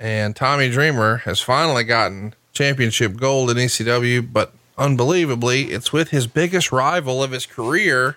And 0.00 0.34
Tommy 0.34 0.70
Dreamer 0.70 1.18
has 1.18 1.42
finally 1.42 1.84
gotten 1.84 2.34
championship 2.52 3.16
gold 3.16 3.50
in 3.50 3.58
ECW, 3.58 4.32
but 4.32 4.54
unbelievably, 4.78 5.64
it's 5.64 5.92
with 5.92 6.08
his 6.08 6.26
biggest 6.26 6.72
rival 6.72 7.22
of 7.22 7.32
his 7.32 7.44
career, 7.44 8.16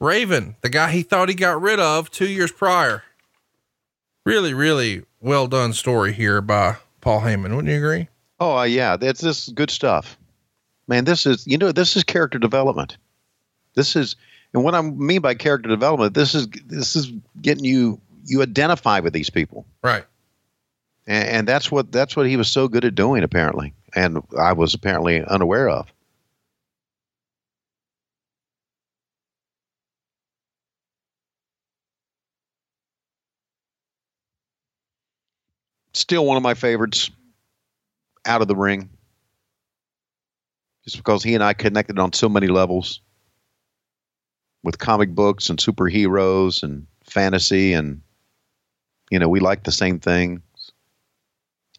Raven, 0.00 0.56
the 0.62 0.70
guy 0.70 0.90
he 0.90 1.02
thought 1.02 1.28
he 1.28 1.34
got 1.34 1.60
rid 1.60 1.78
of 1.78 2.10
two 2.10 2.28
years 2.28 2.50
prior. 2.50 3.04
Really, 4.24 4.54
really 4.54 5.04
well 5.20 5.46
done 5.46 5.74
story 5.74 6.14
here 6.14 6.40
by 6.40 6.76
Paul 7.02 7.20
Heyman. 7.20 7.54
Wouldn't 7.54 7.68
you 7.68 7.76
agree? 7.76 8.08
Oh 8.40 8.56
uh, 8.56 8.62
yeah, 8.64 8.96
that's 8.96 9.20
this 9.20 9.48
good 9.50 9.70
stuff, 9.70 10.18
man. 10.88 11.04
This 11.04 11.26
is 11.26 11.46
you 11.46 11.58
know 11.58 11.72
this 11.72 11.96
is 11.96 12.04
character 12.04 12.38
development. 12.38 12.96
This 13.74 13.96
is 13.96 14.16
and 14.52 14.64
what 14.64 14.74
I 14.74 14.82
mean 14.82 15.20
by 15.20 15.34
character 15.34 15.68
development. 15.68 16.14
This 16.14 16.34
is 16.34 16.48
this 16.48 16.96
is 16.96 17.12
getting 17.40 17.64
you 17.64 18.00
you 18.24 18.42
identify 18.42 19.00
with 19.00 19.12
these 19.12 19.30
people, 19.30 19.64
Right. 19.82 20.04
And, 21.06 21.28
and 21.28 21.48
that's 21.48 21.70
what 21.70 21.92
that's 21.92 22.16
what 22.16 22.26
he 22.26 22.36
was 22.36 22.48
so 22.48 22.68
good 22.68 22.84
at 22.84 22.94
doing 22.94 23.22
apparently, 23.22 23.74
and 23.94 24.22
I 24.38 24.52
was 24.52 24.74
apparently 24.74 25.22
unaware 25.24 25.68
of. 25.68 25.92
Still 35.92 36.26
one 36.26 36.36
of 36.36 36.42
my 36.42 36.54
favorites 36.54 37.10
out 38.26 38.42
of 38.42 38.48
the 38.48 38.56
ring. 38.56 38.90
Just 40.84 40.98
because 40.98 41.22
he 41.22 41.34
and 41.34 41.42
I 41.42 41.52
connected 41.52 41.98
on 41.98 42.12
so 42.12 42.28
many 42.28 42.46
levels 42.46 43.00
with 44.62 44.78
comic 44.78 45.14
books 45.14 45.48
and 45.48 45.58
superheroes 45.58 46.62
and 46.62 46.86
fantasy 47.04 47.72
and 47.72 48.02
you 49.10 49.18
know, 49.18 49.28
we 49.28 49.40
like 49.40 49.62
the 49.62 49.72
same 49.72 50.00
thing. 50.00 50.42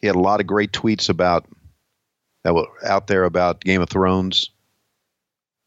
He 0.02 0.08
had 0.08 0.16
a 0.16 0.20
lot 0.20 0.40
of 0.40 0.48
great 0.48 0.72
tweets 0.72 1.10
about 1.10 1.46
that 2.44 2.54
were 2.54 2.68
out 2.86 3.08
there 3.08 3.24
about 3.24 3.62
Game 3.62 3.82
of 3.82 3.90
Thrones. 3.90 4.52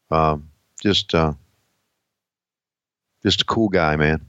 Um, 0.09 0.49
just 0.81 1.13
uh, 1.13 1.33
just 3.23 3.41
a 3.41 3.45
cool 3.45 3.69
guy, 3.69 3.95
man. 3.95 4.25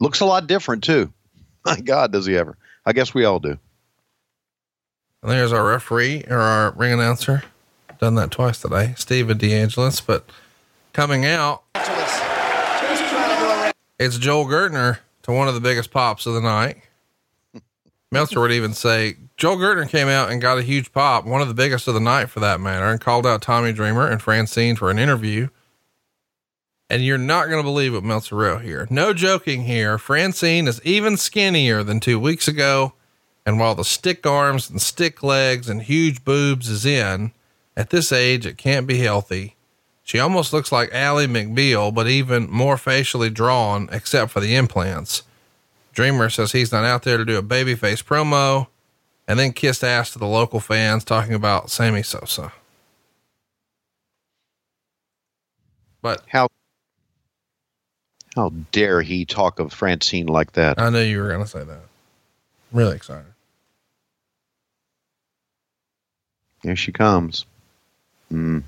Looks 0.00 0.20
a 0.20 0.24
lot 0.24 0.46
different 0.46 0.84
too. 0.84 1.12
My 1.64 1.78
God, 1.78 2.12
does 2.12 2.26
he 2.26 2.36
ever? 2.36 2.56
I 2.84 2.92
guess 2.92 3.14
we 3.14 3.24
all 3.24 3.38
do. 3.38 3.58
And 5.22 5.30
there's 5.30 5.52
our 5.52 5.64
referee 5.64 6.24
or 6.28 6.38
our 6.38 6.72
ring 6.72 6.92
announcer. 6.92 7.44
Done 8.00 8.16
that 8.16 8.32
twice 8.32 8.60
today, 8.60 8.94
Steven 8.96 9.38
DeAngelis. 9.38 10.04
But 10.04 10.28
coming 10.92 11.24
out, 11.24 11.62
it's 14.00 14.18
Joel 14.18 14.46
Gertner 14.46 14.98
to 15.22 15.32
one 15.32 15.46
of 15.46 15.54
the 15.54 15.60
biggest 15.60 15.92
pops 15.92 16.26
of 16.26 16.34
the 16.34 16.40
night. 16.40 16.78
Meltzer 18.12 18.40
would 18.40 18.52
even 18.52 18.74
say 18.74 19.16
Joel 19.38 19.56
Gertner 19.56 19.88
came 19.88 20.06
out 20.06 20.30
and 20.30 20.40
got 20.40 20.58
a 20.58 20.62
huge 20.62 20.92
pop, 20.92 21.24
one 21.24 21.40
of 21.40 21.48
the 21.48 21.54
biggest 21.54 21.88
of 21.88 21.94
the 21.94 22.00
night 22.00 22.28
for 22.28 22.40
that 22.40 22.60
matter, 22.60 22.84
and 22.84 23.00
called 23.00 23.26
out 23.26 23.40
Tommy 23.40 23.72
Dreamer 23.72 24.06
and 24.06 24.20
Francine 24.20 24.76
for 24.76 24.90
an 24.90 24.98
interview. 24.98 25.48
And 26.90 27.02
you're 27.02 27.16
not 27.16 27.46
going 27.46 27.56
to 27.58 27.66
believe 27.66 27.94
what 27.94 28.04
Meltzer 28.04 28.36
wrote 28.36 28.60
here. 28.60 28.86
No 28.90 29.14
joking 29.14 29.62
here. 29.62 29.96
Francine 29.96 30.68
is 30.68 30.82
even 30.84 31.16
skinnier 31.16 31.82
than 31.82 32.00
two 32.00 32.20
weeks 32.20 32.46
ago. 32.46 32.92
And 33.46 33.58
while 33.58 33.74
the 33.74 33.82
stick 33.82 34.26
arms 34.26 34.68
and 34.68 34.80
stick 34.80 35.22
legs 35.22 35.70
and 35.70 35.82
huge 35.82 36.22
boobs 36.22 36.68
is 36.68 36.84
in, 36.84 37.32
at 37.74 37.88
this 37.88 38.12
age, 38.12 38.44
it 38.44 38.58
can't 38.58 38.86
be 38.86 38.98
healthy. 38.98 39.56
She 40.02 40.18
almost 40.18 40.52
looks 40.52 40.70
like 40.70 40.92
Ally 40.92 41.24
McBeal, 41.24 41.94
but 41.94 42.08
even 42.08 42.50
more 42.50 42.76
facially 42.76 43.30
drawn, 43.30 43.88
except 43.90 44.30
for 44.30 44.40
the 44.40 44.54
implants. 44.54 45.22
Dreamer 45.92 46.30
says 46.30 46.52
he's 46.52 46.72
not 46.72 46.84
out 46.84 47.02
there 47.02 47.18
to 47.18 47.24
do 47.24 47.36
a 47.36 47.42
babyface 47.42 48.02
promo 48.02 48.66
and 49.28 49.38
then 49.38 49.52
kissed 49.52 49.84
ass 49.84 50.10
to 50.12 50.18
the 50.18 50.26
local 50.26 50.60
fans 50.60 51.04
talking 51.04 51.34
about 51.34 51.70
Sammy 51.70 52.02
Sosa. 52.02 52.52
But 56.00 56.22
how 56.28 56.48
how 58.34 58.50
dare 58.72 59.02
he 59.02 59.24
talk 59.24 59.58
of 59.60 59.72
Francine 59.72 60.26
like 60.26 60.52
that? 60.52 60.80
I 60.80 60.88
knew 60.88 61.00
you 61.00 61.20
were 61.20 61.28
going 61.28 61.42
to 61.42 61.46
say 61.46 61.62
that. 61.64 61.82
I'm 62.72 62.78
really 62.78 62.96
excited. 62.96 63.26
Here 66.62 66.76
she 66.76 66.92
comes. 66.92 67.44
Mm. 68.32 68.62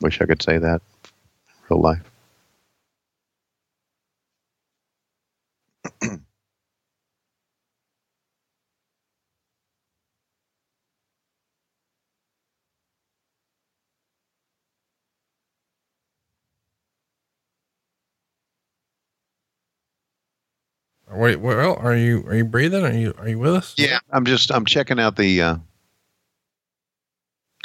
Wish 0.00 0.20
I 0.20 0.26
could 0.26 0.42
say 0.42 0.58
that 0.58 0.80
in 1.04 1.10
real 1.68 1.80
life. 1.80 2.13
Wait, 21.14 21.36
well, 21.36 21.76
are 21.76 21.94
you 21.94 22.24
are 22.26 22.34
you 22.34 22.44
breathing? 22.44 22.84
Are 22.84 22.92
you 22.92 23.14
are 23.18 23.28
you 23.28 23.38
with 23.38 23.54
us? 23.54 23.74
Yeah, 23.76 23.98
I'm 24.10 24.24
just 24.24 24.50
I'm 24.52 24.64
checking 24.64 24.98
out 24.98 25.16
the. 25.16 25.42
Uh, 25.42 25.56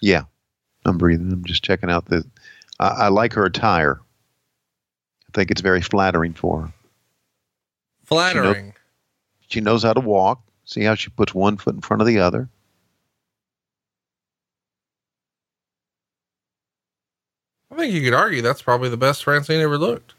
yeah, 0.01 0.23
I'm 0.85 0.97
breathing. 0.97 1.31
I'm 1.31 1.43
just 1.43 1.63
checking 1.63 1.89
out 1.89 2.05
the. 2.05 2.23
I, 2.79 2.87
I 2.87 3.07
like 3.09 3.33
her 3.33 3.45
attire. 3.45 3.99
I 5.27 5.31
think 5.33 5.51
it's 5.51 5.61
very 5.61 5.81
flattering 5.81 6.33
for 6.33 6.61
her. 6.61 6.73
Flattering. 8.05 8.55
She, 8.55 8.61
know, 8.61 8.73
she 9.47 9.61
knows 9.61 9.83
how 9.83 9.93
to 9.93 9.99
walk. 9.99 10.41
See 10.65 10.83
how 10.83 10.95
she 10.95 11.09
puts 11.09 11.33
one 11.33 11.57
foot 11.57 11.75
in 11.75 11.81
front 11.81 12.01
of 12.01 12.07
the 12.07 12.19
other. 12.19 12.49
I 17.71 17.75
think 17.75 17.93
you 17.93 18.01
could 18.01 18.13
argue 18.13 18.41
that's 18.41 18.61
probably 18.61 18.89
the 18.89 18.97
best 18.97 19.23
Francine 19.23 19.61
ever 19.61 19.77
looked. 19.77 20.13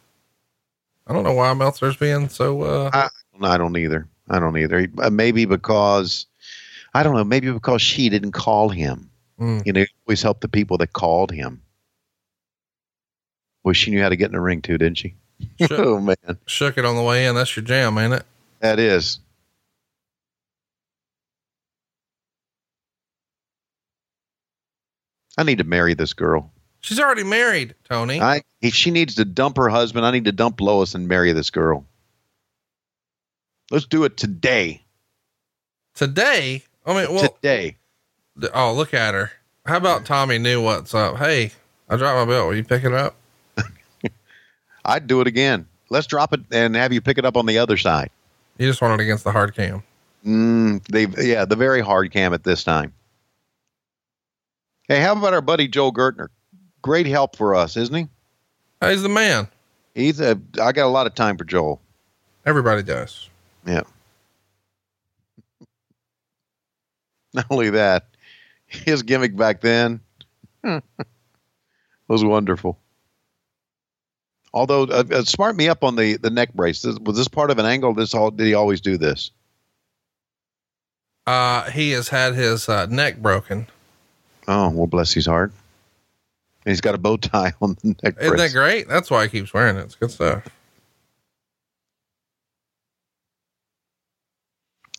I 1.06 1.12
don't 1.12 1.24
know 1.24 1.32
why 1.32 1.52
Meltzer's 1.54 1.96
being 1.96 2.28
so. 2.28 2.62
Uh... 2.62 2.90
I, 2.92 3.08
I 3.42 3.56
don't 3.58 3.76
either. 3.76 4.08
I 4.28 4.38
don't 4.38 4.56
either. 4.56 4.86
Uh, 4.98 5.10
maybe 5.10 5.44
because 5.44 6.26
I 6.94 7.02
don't 7.02 7.14
know. 7.14 7.24
Maybe 7.24 7.50
because 7.50 7.82
she 7.82 8.08
didn't 8.08 8.32
call 8.32 8.68
him. 8.68 9.10
Mm. 9.40 9.66
You 9.66 9.72
know, 9.72 9.80
he 9.80 9.88
always 10.06 10.22
helped 10.22 10.42
the 10.42 10.48
people 10.48 10.78
that 10.78 10.92
called 10.92 11.32
him. 11.32 11.62
Well, 13.64 13.74
she 13.74 13.90
knew 13.90 14.02
how 14.02 14.08
to 14.08 14.16
get 14.16 14.26
in 14.26 14.32
the 14.32 14.40
ring 14.40 14.62
too, 14.62 14.78
didn't 14.78 14.98
she? 14.98 15.14
Shook, 15.60 15.70
oh 15.78 16.00
man, 16.00 16.16
shook 16.46 16.78
it 16.78 16.84
on 16.84 16.96
the 16.96 17.02
way 17.02 17.26
in. 17.26 17.34
That's 17.34 17.54
your 17.56 17.64
jam, 17.64 17.98
ain't 17.98 18.14
it? 18.14 18.24
That 18.60 18.78
is. 18.78 19.20
I 25.38 25.42
need 25.42 25.58
to 25.58 25.64
marry 25.64 25.94
this 25.94 26.12
girl. 26.12 26.52
She's 26.80 27.00
already 27.00 27.24
married, 27.24 27.74
Tony. 27.88 28.20
I 28.20 28.42
if 28.60 28.74
she 28.74 28.90
needs 28.90 29.14
to 29.16 29.24
dump 29.24 29.56
her 29.56 29.68
husband, 29.68 30.04
I 30.04 30.10
need 30.10 30.24
to 30.26 30.32
dump 30.32 30.60
Lois 30.60 30.94
and 30.94 31.08
marry 31.08 31.32
this 31.32 31.50
girl. 31.50 31.86
Let's 33.70 33.86
do 33.86 34.04
it 34.04 34.16
today. 34.16 34.82
Today? 35.94 36.64
I 36.84 36.94
mean, 36.94 37.14
well, 37.14 37.28
today. 37.28 37.76
Oh, 38.52 38.74
look 38.74 38.92
at 38.94 39.14
her. 39.14 39.32
How 39.66 39.76
about 39.76 40.04
Tommy 40.04 40.38
knew 40.38 40.62
what's 40.62 40.94
up? 40.94 41.16
Hey, 41.18 41.52
I 41.88 41.96
dropped 41.96 42.26
my 42.26 42.32
belt. 42.32 42.48
Will 42.48 42.56
you 42.56 42.64
pick 42.64 42.84
it 42.84 42.92
up? 42.92 43.14
I'd 44.84 45.06
do 45.06 45.20
it 45.20 45.26
again. 45.26 45.66
Let's 45.88 46.06
drop 46.06 46.32
it 46.32 46.40
and 46.50 46.74
have 46.74 46.92
you 46.92 47.00
pick 47.00 47.18
it 47.18 47.24
up 47.24 47.36
on 47.36 47.46
the 47.46 47.58
other 47.58 47.76
side. 47.76 48.10
You 48.58 48.66
just 48.66 48.82
want 48.82 49.00
it 49.00 49.04
against 49.04 49.24
the 49.24 49.32
hard 49.32 49.54
cam. 49.54 49.82
Mm, 50.26 50.84
they, 50.88 51.06
yeah, 51.24 51.44
the 51.44 51.56
very 51.56 51.80
hard 51.80 52.12
cam 52.12 52.34
at 52.34 52.44
this 52.44 52.64
time. 52.64 52.92
Hey, 54.88 55.00
how 55.00 55.12
about 55.12 55.32
our 55.32 55.40
buddy 55.40 55.68
Joel 55.68 55.92
Gertner? 55.92 56.28
Great 56.82 57.06
help 57.06 57.36
for 57.36 57.54
us, 57.54 57.76
isn't 57.76 57.94
he? 57.94 58.08
He's 58.86 59.02
the 59.02 59.08
man. 59.08 59.48
He's 59.94 60.20
a. 60.20 60.40
I 60.60 60.72
got 60.72 60.86
a 60.86 60.88
lot 60.88 61.06
of 61.06 61.14
time 61.14 61.36
for 61.36 61.44
Joel. 61.44 61.80
Everybody 62.44 62.82
does. 62.82 63.29
Yeah. 63.66 63.82
Not 67.34 67.46
only 67.50 67.70
that, 67.70 68.06
his 68.66 69.02
gimmick 69.02 69.36
back 69.36 69.60
then 69.60 70.00
was 72.08 72.24
wonderful. 72.24 72.78
Although, 74.52 74.84
uh, 74.84 75.04
uh, 75.12 75.22
smart 75.22 75.54
me 75.54 75.68
up 75.68 75.84
on 75.84 75.94
the 75.94 76.16
the 76.16 76.30
neck 76.30 76.52
brace. 76.54 76.82
This, 76.82 76.98
was 76.98 77.16
this 77.16 77.28
part 77.28 77.50
of 77.52 77.58
an 77.58 77.66
angle? 77.66 77.94
This 77.94 78.14
all 78.14 78.32
did 78.32 78.46
he 78.46 78.54
always 78.54 78.80
do 78.80 78.96
this? 78.96 79.30
Uh, 81.26 81.70
he 81.70 81.92
has 81.92 82.08
had 82.08 82.34
his 82.34 82.68
uh, 82.68 82.86
neck 82.86 83.18
broken. 83.18 83.68
Oh 84.48 84.70
well, 84.70 84.88
bless 84.88 85.12
his 85.12 85.26
heart. 85.26 85.52
And 86.64 86.72
he's 86.72 86.80
got 86.80 86.96
a 86.96 86.98
bow 86.98 87.16
tie 87.16 87.52
on 87.62 87.76
the 87.82 87.96
neck. 88.02 88.16
Isn't 88.20 88.36
brace. 88.36 88.52
that 88.52 88.58
great? 88.58 88.88
That's 88.88 89.10
why 89.10 89.24
he 89.24 89.28
keeps 89.28 89.54
wearing 89.54 89.76
it. 89.76 89.82
It's 89.82 89.94
good 89.94 90.10
stuff. 90.10 90.48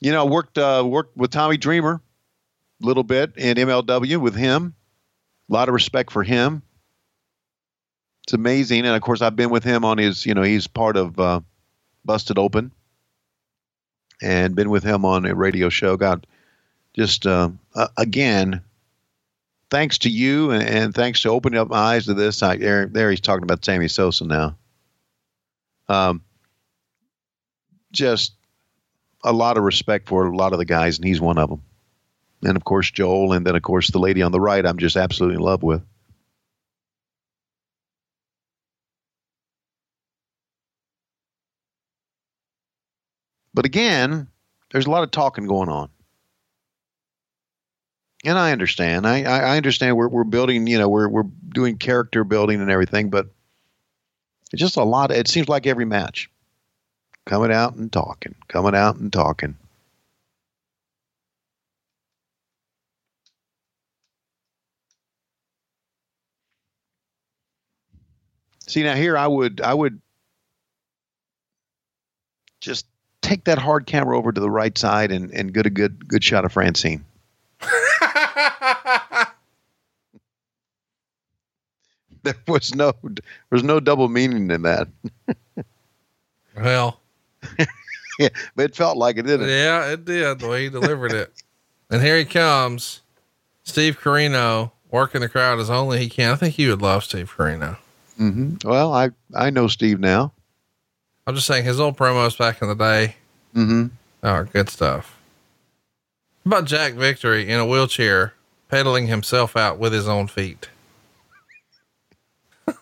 You 0.01 0.11
know, 0.11 0.25
worked 0.25 0.57
uh, 0.57 0.83
worked 0.85 1.15
with 1.15 1.31
Tommy 1.31 1.57
Dreamer 1.57 2.01
a 2.81 2.85
little 2.85 3.03
bit 3.03 3.33
in 3.37 3.57
MLW 3.57 4.17
with 4.17 4.35
him. 4.35 4.73
A 5.49 5.53
lot 5.53 5.69
of 5.69 5.73
respect 5.73 6.11
for 6.11 6.23
him. 6.23 6.63
It's 8.23 8.33
amazing, 8.33 8.85
and 8.85 8.95
of 8.95 9.01
course, 9.01 9.21
I've 9.21 9.35
been 9.35 9.49
with 9.49 9.63
him 9.63 9.85
on 9.85 9.97
his. 9.97 10.25
You 10.25 10.33
know, 10.33 10.43
he's 10.43 10.67
part 10.67 10.97
of 10.97 11.19
uh, 11.19 11.41
Busted 12.03 12.37
Open, 12.37 12.71
and 14.21 14.55
been 14.55 14.69
with 14.69 14.83
him 14.83 15.05
on 15.05 15.25
a 15.25 15.35
radio 15.35 15.69
show. 15.69 15.97
Got 15.97 16.25
just 16.93 17.25
uh, 17.27 17.49
again, 17.97 18.61
thanks 19.69 19.99
to 19.99 20.09
you, 20.09 20.51
and, 20.51 20.63
and, 20.63 20.95
thanks 20.95 21.21
to 21.21 21.29
opening 21.29 21.59
up 21.59 21.69
my 21.69 21.77
eyes 21.77 22.05
to 22.05 22.13
this. 22.13 22.43
I, 22.43 22.57
there, 22.57 22.85
there, 22.87 23.09
he's 23.09 23.21
talking 23.21 23.43
about 23.43 23.63
Sammy 23.63 23.87
Sosa 23.87 24.25
now. 24.25 24.55
Um, 25.87 26.21
just 27.91 28.33
a 29.23 29.33
lot 29.33 29.57
of 29.57 29.63
respect 29.63 30.07
for 30.07 30.25
a 30.25 30.35
lot 30.35 30.53
of 30.53 30.59
the 30.59 30.65
guys, 30.65 30.97
and 30.97 31.07
he's 31.07 31.21
one 31.21 31.37
of 31.37 31.49
them. 31.49 31.61
And 32.43 32.57
of 32.57 32.63
course, 32.63 32.89
Joel, 32.89 33.33
and 33.33 33.45
then 33.45 33.55
of 33.55 33.61
course 33.61 33.91
the 33.91 33.99
lady 33.99 34.21
on 34.21 34.31
the 34.31 34.39
right, 34.39 34.65
I'm 34.65 34.77
just 34.77 34.97
absolutely 34.97 35.35
in 35.35 35.41
love 35.41 35.63
with. 35.63 35.83
But 43.53 43.65
again, 43.65 44.27
there's 44.71 44.87
a 44.87 44.89
lot 44.89 45.03
of 45.03 45.11
talking 45.11 45.45
going 45.45 45.69
on. 45.69 45.89
And 48.23 48.37
I 48.37 48.51
understand. 48.51 49.05
I, 49.05 49.23
I 49.23 49.57
understand 49.57 49.97
we're, 49.97 50.07
we're 50.07 50.23
building, 50.23 50.67
you 50.67 50.77
know, 50.77 50.87
we're, 50.87 51.09
we're 51.09 51.29
doing 51.49 51.77
character 51.77 52.23
building 52.23 52.61
and 52.61 52.71
everything, 52.71 53.09
but 53.09 53.27
it's 54.53 54.61
just 54.61 54.77
a 54.77 54.83
lot. 54.83 55.11
It 55.11 55.27
seems 55.27 55.49
like 55.49 55.67
every 55.67 55.85
match 55.85 56.30
coming 57.25 57.51
out 57.51 57.75
and 57.75 57.91
talking, 57.91 58.35
coming 58.47 58.75
out 58.75 58.97
and 58.97 59.11
talking. 59.11 59.57
See 68.67 68.83
now 68.83 68.95
here 68.95 69.17
I 69.17 69.27
would 69.27 69.59
I 69.59 69.73
would 69.73 69.99
just 72.61 72.85
take 73.21 73.43
that 73.43 73.57
hard 73.57 73.85
camera 73.85 74.17
over 74.17 74.31
to 74.31 74.39
the 74.39 74.49
right 74.49 74.77
side 74.77 75.11
and, 75.11 75.29
and 75.31 75.53
get 75.53 75.65
a 75.65 75.69
good 75.69 76.07
good 76.07 76.23
shot 76.23 76.45
of 76.45 76.53
Francine. 76.53 77.03
there 82.23 82.35
was 82.47 82.73
no 82.73 82.93
there 83.03 83.23
was 83.49 83.63
no 83.63 83.81
double 83.81 84.07
meaning 84.07 84.49
in 84.51 84.61
that. 84.61 84.87
well, 86.55 87.00
but 87.57 87.67
it 88.57 88.75
felt 88.75 88.97
like 88.97 89.17
it 89.17 89.23
didn't. 89.23 89.49
it? 89.49 89.51
Yeah, 89.51 89.91
it 89.91 90.05
did 90.05 90.39
the 90.39 90.47
way 90.47 90.63
he 90.63 90.69
delivered 90.69 91.11
it. 91.11 91.33
And 91.89 92.01
here 92.01 92.17
he 92.17 92.25
comes, 92.25 93.01
Steve 93.63 93.99
Corino 93.99 94.71
working 94.89 95.21
the 95.21 95.29
crowd 95.29 95.59
as 95.59 95.69
only 95.69 95.99
he 95.99 96.09
can. 96.09 96.31
I 96.31 96.35
think 96.35 96.57
you 96.57 96.69
would 96.69 96.81
love 96.81 97.03
Steve 97.03 97.33
Corino. 97.35 97.77
Mm-hmm. 98.19 98.67
Well, 98.67 98.93
I 98.93 99.09
I 99.33 99.49
know 99.49 99.67
Steve 99.67 99.99
now. 99.99 100.33
I'm 101.25 101.35
just 101.35 101.47
saying 101.47 101.65
his 101.65 101.79
old 101.79 101.97
promos 101.97 102.37
back 102.37 102.61
in 102.61 102.67
the 102.67 102.75
day. 102.75 103.15
Mm-hmm. 103.55 103.87
Oh, 104.23 104.43
good 104.43 104.69
stuff. 104.69 105.17
How 106.45 106.49
about 106.49 106.65
Jack 106.65 106.93
Victory 106.93 107.49
in 107.49 107.59
a 107.59 107.65
wheelchair, 107.65 108.33
pedaling 108.69 109.07
himself 109.07 109.55
out 109.55 109.77
with 109.77 109.93
his 109.93 110.07
own 110.07 110.27
feet. 110.27 110.69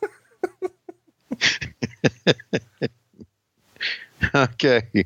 okay. 4.36 5.06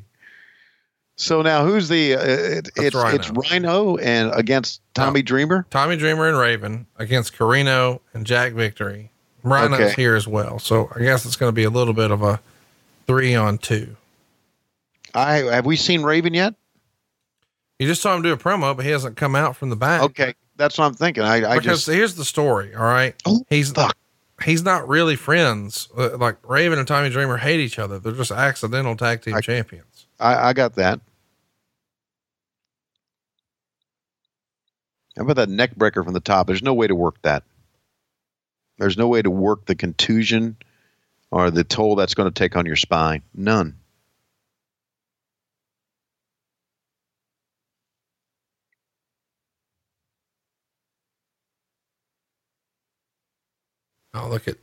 So 1.16 1.42
now 1.42 1.64
who's 1.64 1.88
the? 1.88 2.14
Uh, 2.16 2.22
it, 2.24 2.70
it's 2.76 2.96
Rhino. 2.96 3.14
it's 3.16 3.30
Rhino 3.30 3.96
and 3.98 4.32
against 4.34 4.80
Tommy 4.94 5.22
Dreamer. 5.22 5.64
Tommy 5.70 5.96
Dreamer 5.96 6.28
and 6.28 6.36
Raven 6.38 6.86
against 6.96 7.34
Corino 7.36 8.00
and 8.12 8.26
Jack 8.26 8.52
Victory. 8.52 9.10
Rhino's 9.44 9.80
Okay. 9.80 9.92
here 9.94 10.16
as 10.16 10.26
well, 10.26 10.58
so 10.58 10.90
I 10.96 11.00
guess 11.00 11.24
it's 11.26 11.36
going 11.36 11.48
to 11.48 11.54
be 11.54 11.64
a 11.64 11.70
little 11.70 11.94
bit 11.94 12.10
of 12.10 12.22
a 12.22 12.40
three 13.06 13.34
on 13.34 13.58
two. 13.58 13.96
I 15.14 15.34
have 15.34 15.66
we 15.66 15.76
seen 15.76 16.02
Raven 16.02 16.34
yet? 16.34 16.54
You 17.78 17.86
just 17.86 18.02
saw 18.02 18.16
him 18.16 18.22
do 18.22 18.32
a 18.32 18.36
promo, 18.36 18.74
but 18.74 18.84
he 18.84 18.90
hasn't 18.90 19.16
come 19.16 19.36
out 19.36 19.54
from 19.56 19.68
the 19.70 19.76
back. 19.76 20.00
Okay, 20.02 20.34
that's 20.56 20.78
what 20.78 20.86
I'm 20.86 20.94
thinking. 20.94 21.22
I, 21.22 21.36
I 21.48 21.58
because 21.58 21.84
just 21.84 21.86
here's 21.86 22.14
the 22.16 22.24
story. 22.24 22.74
All 22.74 22.82
right, 22.84 23.14
Oh, 23.26 23.44
he's 23.50 23.70
fuck. 23.70 23.96
He's 24.42 24.62
not 24.62 24.88
really 24.88 25.16
friends. 25.16 25.88
Uh, 25.96 26.16
Like 26.16 26.36
Raven 26.48 26.78
and 26.78 26.88
Tommy 26.88 27.10
Dreamer 27.10 27.36
hate 27.38 27.60
each 27.60 27.78
other. 27.78 27.98
They're 27.98 28.12
just 28.12 28.30
accidental 28.32 28.96
tag 28.96 29.22
team 29.22 29.34
champions. 29.40 30.06
I, 30.18 30.48
I 30.48 30.52
got 30.52 30.74
that. 30.74 31.00
How 35.16 35.22
about 35.22 35.36
that 35.36 35.48
neck 35.48 35.76
breaker 35.76 36.02
from 36.02 36.12
the 36.14 36.20
top? 36.20 36.46
There's 36.48 36.62
no 36.62 36.74
way 36.74 36.86
to 36.88 36.94
work 36.94 37.22
that. 37.22 37.44
There's 38.78 38.96
no 38.98 39.06
way 39.06 39.22
to 39.22 39.30
work 39.30 39.66
the 39.66 39.76
contusion 39.76 40.56
or 41.30 41.50
the 41.50 41.62
toll 41.62 41.94
that's 41.94 42.14
going 42.14 42.28
to 42.28 42.34
take 42.34 42.56
on 42.56 42.66
your 42.66 42.74
spine. 42.76 43.22
None. 43.32 43.76
Oh, 54.14 54.28
look 54.28 54.46
at 54.46 54.56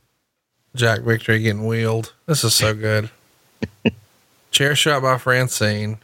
Jack 0.74 1.00
Victory 1.00 1.40
getting 1.40 1.66
wheeled. 1.66 2.14
This 2.26 2.42
is 2.42 2.54
so 2.54 2.74
good. 2.74 3.10
chair 4.50 4.74
shot 4.74 5.02
by 5.02 5.18
Francine. 5.18 5.98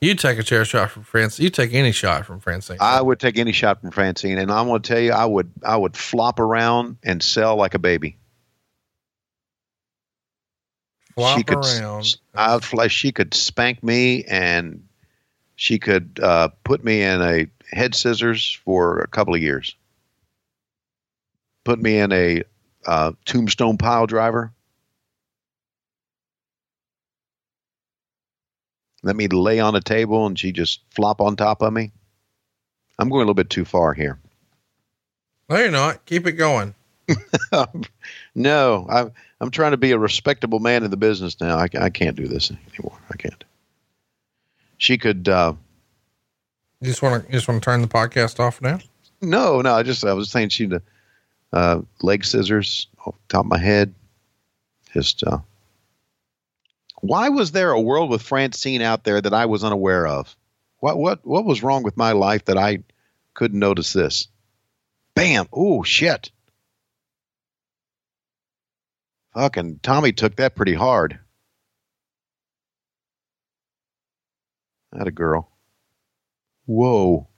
You 0.00 0.14
take 0.16 0.38
a 0.38 0.42
chair 0.42 0.64
shot 0.64 0.90
from 0.90 1.04
Francine. 1.04 1.44
You 1.44 1.50
take 1.50 1.74
any 1.74 1.92
shot 1.92 2.26
from 2.26 2.40
Francine. 2.40 2.78
I 2.80 3.00
would 3.00 3.20
take 3.20 3.38
any 3.38 3.52
shot 3.52 3.80
from 3.80 3.92
Francine, 3.92 4.38
and 4.38 4.50
I'm 4.50 4.66
going 4.66 4.82
to 4.82 4.88
tell 4.88 5.00
you, 5.00 5.12
I 5.12 5.24
would, 5.24 5.52
I 5.64 5.76
would 5.76 5.96
flop 5.96 6.40
around 6.40 6.96
and 7.04 7.22
sell 7.22 7.54
like 7.54 7.74
a 7.74 7.78
baby. 7.78 8.16
Flop 11.14 11.38
she 11.38 11.44
could, 11.44 11.58
around. 11.58 12.16
I 12.34 12.58
would 12.72 12.90
she 12.90 13.12
could 13.12 13.32
spank 13.34 13.82
me, 13.84 14.24
and 14.24 14.88
she 15.54 15.78
could 15.78 16.18
uh, 16.20 16.48
put 16.64 16.82
me 16.82 17.02
in 17.02 17.22
a 17.22 17.46
head 17.70 17.94
scissors 17.94 18.58
for 18.64 19.00
a 19.02 19.06
couple 19.06 19.34
of 19.34 19.42
years. 19.42 19.76
Put 21.64 21.80
me 21.80 21.98
in 21.98 22.12
a 22.12 22.42
uh, 22.86 23.12
tombstone 23.24 23.78
pile 23.78 24.06
driver. 24.06 24.52
Let 29.02 29.16
me 29.16 29.26
lay 29.28 29.58
on 29.60 29.74
a 29.74 29.80
table, 29.80 30.26
and 30.26 30.38
she 30.38 30.52
just 30.52 30.80
flop 30.90 31.20
on 31.20 31.36
top 31.36 31.62
of 31.62 31.72
me. 31.72 31.90
I'm 32.98 33.08
going 33.08 33.18
a 33.18 33.24
little 33.24 33.34
bit 33.34 33.50
too 33.50 33.64
far 33.64 33.94
here. 33.94 34.18
No, 35.48 35.56
you're 35.58 35.70
not. 35.70 36.04
Keep 36.06 36.26
it 36.28 36.32
going. 36.32 36.74
no, 38.34 38.86
I'm 38.88 39.12
I'm 39.40 39.50
trying 39.50 39.72
to 39.72 39.76
be 39.76 39.90
a 39.90 39.98
respectable 39.98 40.60
man 40.60 40.84
in 40.84 40.90
the 40.90 40.96
business 40.96 41.40
now. 41.40 41.58
I, 41.58 41.66
I 41.78 41.90
can't 41.90 42.16
do 42.16 42.28
this 42.28 42.50
anymore. 42.50 42.96
I 43.10 43.16
can't. 43.16 43.44
She 44.78 44.98
could. 44.98 45.28
Uh, 45.28 45.54
You 46.80 46.86
just 46.86 47.02
want 47.02 47.26
to 47.26 47.32
just 47.32 47.48
want 47.48 47.60
to 47.60 47.64
turn 47.64 47.82
the 47.82 47.88
podcast 47.88 48.38
off 48.38 48.62
now. 48.62 48.78
no, 49.20 49.60
no. 49.60 49.74
I 49.74 49.82
just 49.82 50.04
I 50.04 50.12
was 50.12 50.30
saying 50.30 50.50
she'd 50.50 50.80
uh, 51.52 51.82
leg 52.00 52.24
scissors 52.24 52.88
off 53.04 53.14
the 53.14 53.32
top 53.32 53.44
of 53.44 53.50
my 53.50 53.58
head. 53.58 53.94
Just. 54.92 55.22
Uh, 55.24 55.38
why 57.00 57.30
was 57.30 57.50
there 57.50 57.72
a 57.72 57.80
world 57.80 58.10
with 58.10 58.22
Francine 58.22 58.80
out 58.80 59.04
there 59.04 59.20
that 59.20 59.34
I 59.34 59.46
was 59.46 59.64
unaware 59.64 60.06
of? 60.06 60.36
What 60.78 60.98
what 60.98 61.26
what 61.26 61.44
was 61.44 61.62
wrong 61.62 61.82
with 61.82 61.96
my 61.96 62.12
life 62.12 62.44
that 62.46 62.58
I 62.58 62.78
couldn't 63.34 63.58
notice 63.58 63.92
this? 63.92 64.28
Bam! 65.14 65.46
Oh 65.52 65.82
shit! 65.82 66.30
Fucking 69.34 69.80
Tommy 69.82 70.12
took 70.12 70.36
that 70.36 70.54
pretty 70.54 70.74
hard. 70.74 71.18
That 74.92 75.08
a 75.08 75.10
girl. 75.10 75.50
Whoa. 76.66 77.28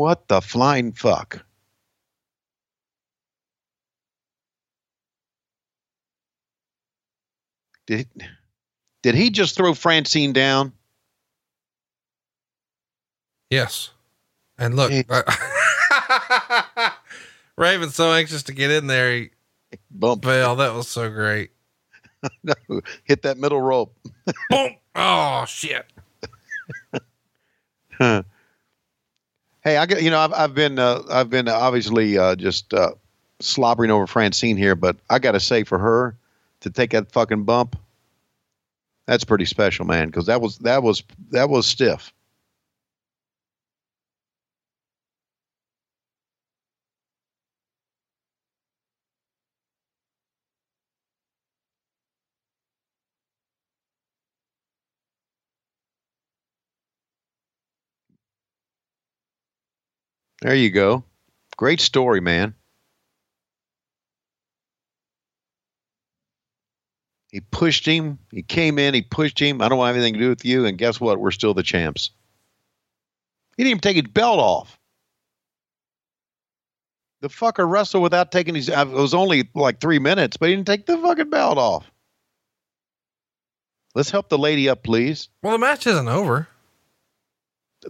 What 0.00 0.28
the 0.28 0.40
flying 0.40 0.92
fuck? 0.92 1.44
Did 7.86 8.08
did 9.02 9.14
he 9.14 9.28
just 9.28 9.56
throw 9.56 9.74
Francine 9.74 10.32
down? 10.32 10.72
Yes. 13.50 13.90
And 14.56 14.74
look, 14.74 14.90
Raven's 17.58 17.94
so 17.94 18.10
anxious 18.10 18.44
to 18.44 18.54
get 18.54 18.70
in 18.70 18.86
there. 18.86 19.12
He 19.18 19.30
Bump. 19.90 20.24
fell. 20.24 20.56
That 20.56 20.72
was 20.72 20.88
so 20.88 21.10
great. 21.10 21.50
no, 22.42 22.54
hit 23.04 23.20
that 23.20 23.36
middle 23.36 23.60
rope. 23.60 23.94
Boom. 24.48 24.76
Oh 24.94 25.44
shit. 25.46 25.84
Huh. 27.98 28.22
Hey, 29.62 29.76
I 29.76 29.86
get 29.86 30.02
you 30.02 30.10
know 30.10 30.18
I've 30.20 30.32
I've 30.32 30.54
been 30.54 30.78
uh, 30.78 31.02
I've 31.10 31.30
been 31.30 31.48
obviously 31.48 32.16
uh, 32.16 32.34
just 32.34 32.72
uh, 32.72 32.92
slobbering 33.40 33.90
over 33.90 34.06
Francine 34.06 34.56
here, 34.56 34.74
but 34.74 34.96
I 35.10 35.18
got 35.18 35.32
to 35.32 35.40
say 35.40 35.64
for 35.64 35.78
her 35.78 36.16
to 36.60 36.70
take 36.70 36.90
that 36.90 37.12
fucking 37.12 37.44
bump, 37.44 37.76
that's 39.06 39.24
pretty 39.24 39.44
special, 39.44 39.84
man. 39.84 40.06
Because 40.06 40.26
that 40.26 40.40
was 40.40 40.58
that 40.58 40.82
was 40.82 41.02
that 41.30 41.50
was 41.50 41.66
stiff. 41.66 42.12
There 60.42 60.54
you 60.54 60.70
go. 60.70 61.04
Great 61.56 61.80
story, 61.80 62.20
man. 62.20 62.54
He 67.30 67.40
pushed 67.40 67.86
him. 67.86 68.18
He 68.32 68.42
came 68.42 68.78
in. 68.78 68.94
He 68.94 69.02
pushed 69.02 69.38
him. 69.38 69.60
I 69.62 69.68
don't 69.68 69.78
want 69.78 69.94
anything 69.96 70.14
to 70.14 70.20
do 70.20 70.28
with 70.30 70.44
you. 70.44 70.66
And 70.66 70.76
guess 70.78 71.00
what? 71.00 71.20
We're 71.20 71.30
still 71.30 71.54
the 71.54 71.62
champs. 71.62 72.10
He 73.56 73.62
didn't 73.62 73.70
even 73.72 73.80
take 73.80 73.96
his 73.96 74.10
belt 74.12 74.38
off. 74.40 74.78
The 77.20 77.28
fucker 77.28 77.68
wrestled 77.70 78.02
without 78.02 78.32
taking 78.32 78.54
his. 78.54 78.70
uh, 78.70 78.86
It 78.88 78.94
was 78.94 79.12
only 79.14 79.48
like 79.54 79.80
three 79.80 79.98
minutes, 79.98 80.38
but 80.38 80.48
he 80.48 80.56
didn't 80.56 80.66
take 80.66 80.86
the 80.86 80.96
fucking 80.98 81.28
belt 81.30 81.58
off. 81.58 81.90
Let's 83.94 84.10
help 84.10 84.28
the 84.28 84.38
lady 84.38 84.68
up, 84.68 84.82
please. 84.82 85.28
Well, 85.42 85.52
the 85.52 85.58
match 85.58 85.86
isn't 85.86 86.08
over. 86.08 86.48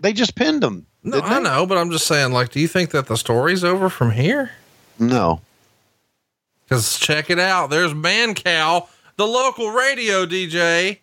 They 0.00 0.12
just 0.12 0.34
pinned 0.34 0.64
him. 0.64 0.86
No, 1.02 1.20
I 1.20 1.36
they? 1.38 1.44
know, 1.44 1.66
but 1.66 1.78
I'm 1.78 1.90
just 1.90 2.06
saying, 2.06 2.32
like, 2.32 2.50
do 2.50 2.60
you 2.60 2.68
think 2.68 2.90
that 2.90 3.06
the 3.06 3.16
story's 3.16 3.64
over 3.64 3.88
from 3.88 4.10
here? 4.10 4.50
No. 4.98 5.40
Because 6.64 6.98
check 6.98 7.30
it 7.30 7.38
out. 7.38 7.70
There's 7.70 7.94
Man 7.94 8.34
Cow, 8.34 8.88
the 9.16 9.26
local 9.26 9.70
radio 9.70 10.26
DJ. 10.26 10.98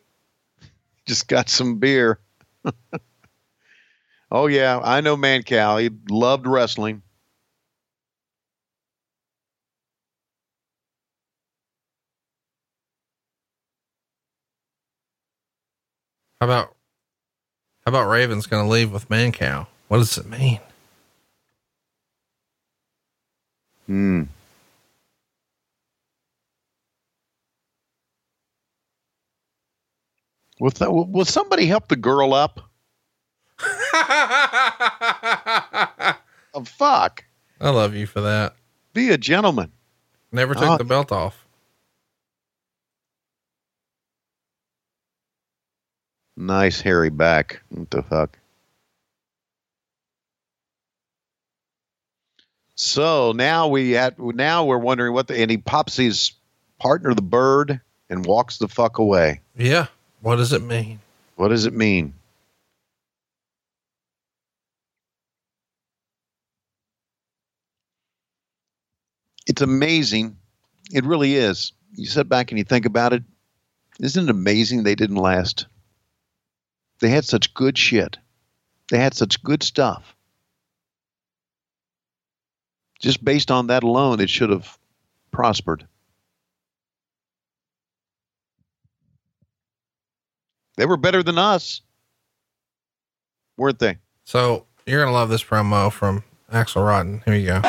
just 1.05 1.27
got 1.27 1.49
some 1.49 1.77
beer. 1.79 2.19
oh 4.31 4.47
yeah, 4.47 4.79
I 4.83 5.01
know 5.01 5.17
Mancow. 5.17 5.81
He 5.81 5.89
loved 6.09 6.45
wrestling. 6.47 7.01
How 16.39 16.47
about 16.47 16.75
how 17.85 17.89
about 17.89 18.07
Raven's 18.09 18.47
gonna 18.47 18.69
leave 18.69 18.91
with 18.91 19.09
Man 19.09 19.31
Cow? 19.31 19.67
What 19.87 19.97
does 19.97 20.17
it 20.17 20.27
mean? 20.27 20.59
Hmm. 23.85 24.23
Will, 30.59 30.71
th- 30.71 30.89
will 30.89 31.25
somebody 31.25 31.67
help 31.67 31.87
the 31.87 31.95
girl 31.95 32.33
up? 32.33 32.59
oh, 36.53 36.63
fuck. 36.65 37.23
I 37.59 37.69
love 37.69 37.93
you 37.95 38.07
for 38.07 38.21
that. 38.21 38.55
Be 38.93 39.09
a 39.09 39.17
gentleman. 39.17 39.71
Never 40.31 40.55
take 40.55 40.63
Oh. 40.69 40.77
the 40.77 40.83
belt 40.83 41.11
off. 41.11 41.45
Nice 46.35 46.81
hairy 46.81 47.09
back. 47.09 47.61
What 47.69 47.89
the 47.89 48.03
fuck? 48.03 48.36
So 52.77 53.31
now 53.31 53.67
we 53.67 53.97
at 53.97 54.19
now 54.19 54.63
we're 54.63 54.77
wondering 54.77 55.11
what 55.11 55.27
the 55.27 55.41
and 55.41 55.49
he 55.49 55.57
pops 55.57 55.97
his 55.97 56.31
partner 56.79 57.13
the 57.15 57.23
bird 57.23 57.81
and 58.07 58.23
walks 58.23 58.59
the 58.59 58.67
fuck 58.67 58.99
away. 58.99 59.41
Yeah. 59.57 59.87
What 60.21 60.35
does 60.35 60.53
it 60.53 60.61
mean? 60.61 60.99
What 61.35 61.47
does 61.49 61.65
it 61.65 61.73
mean? 61.73 62.13
It's 69.47 69.61
amazing 69.61 70.37
It 70.91 71.03
really 71.03 71.35
is. 71.35 71.71
You 71.95 72.05
sit 72.05 72.29
back 72.29 72.51
and 72.51 72.59
you 72.59 72.63
think 72.63 72.85
about 72.85 73.11
it. 73.11 73.23
Isn't 73.99 74.25
it 74.25 74.29
amazing 74.29 74.83
they 74.83 74.93
didn't 74.93 75.15
last? 75.15 75.65
They 76.99 77.09
had 77.09 77.25
such 77.25 77.55
good 77.55 77.75
shit. 77.77 78.17
They 78.91 78.99
had 78.99 79.15
such 79.15 79.41
good 79.41 79.63
stuff. 79.63 80.15
Just 82.99 83.23
based 83.23 83.51
on 83.51 83.67
that 83.67 83.83
alone, 83.83 84.19
it 84.19 84.29
should 84.29 84.49
have 84.49 84.77
prospered. 85.31 85.85
They 90.77 90.85
were 90.85 90.97
better 90.97 91.23
than 91.23 91.37
us, 91.37 91.81
weren't 93.57 93.79
they? 93.79 93.97
So 94.25 94.65
you're 94.85 94.99
gonna 95.01 95.11
love 95.11 95.29
this 95.29 95.43
promo 95.43 95.91
from 95.91 96.23
Axel 96.51 96.83
Rotten. 96.83 97.21
Here 97.25 97.35
you 97.35 97.47
go. 97.47 97.61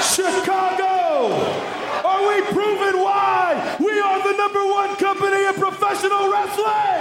Chicago! 0.00 1.34
Are 2.04 2.22
we 2.28 2.40
proving 2.52 3.00
why 3.02 3.76
we 3.80 3.98
are 4.00 4.22
the 4.22 4.36
number 4.36 4.64
one 4.66 4.94
company 4.96 5.44
in 5.46 5.54
professional 5.54 6.30
wrestling? 6.30 7.00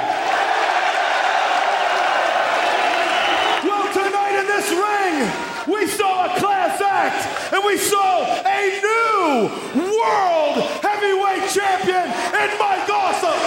Well, 3.63 3.85
tonight 3.93 4.35
in 4.41 4.47
this 4.47 4.69
ring, 4.71 5.73
we 5.75 5.87
saw 5.87 6.25
a 6.25 6.39
class 6.39 6.81
act 6.81 7.53
and 7.53 7.63
we 7.65 7.77
saw 7.77 8.23
a 8.45 8.61
new 8.81 9.49
world 9.75 10.57
heavyweight 10.81 11.49
champion 11.51 12.05
in 12.41 12.49
Mike 12.59 12.89
Awesome. 12.89 13.41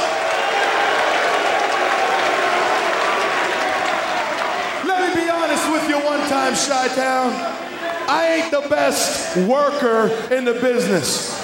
Let 4.86 5.14
me 5.14 5.22
be 5.24 5.28
honest 5.30 5.70
with 5.72 5.88
you 5.88 5.98
one 6.04 6.20
Chi 6.78 6.86
Town. 6.94 7.32
I 8.08 8.36
ain't 8.36 8.52
the 8.52 8.60
best 8.68 9.36
worker 9.48 10.06
in 10.32 10.44
the 10.44 10.52
business. 10.52 11.36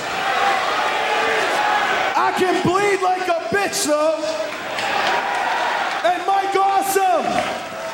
I 2.17 2.33
can 2.39 2.63
bleed 2.63 3.03
like 3.03 3.27
a 3.27 3.41
bitch, 3.53 3.85
though. 3.85 4.23
And 6.09 6.25
Mike 6.25 6.55
Awesome, 6.55 7.27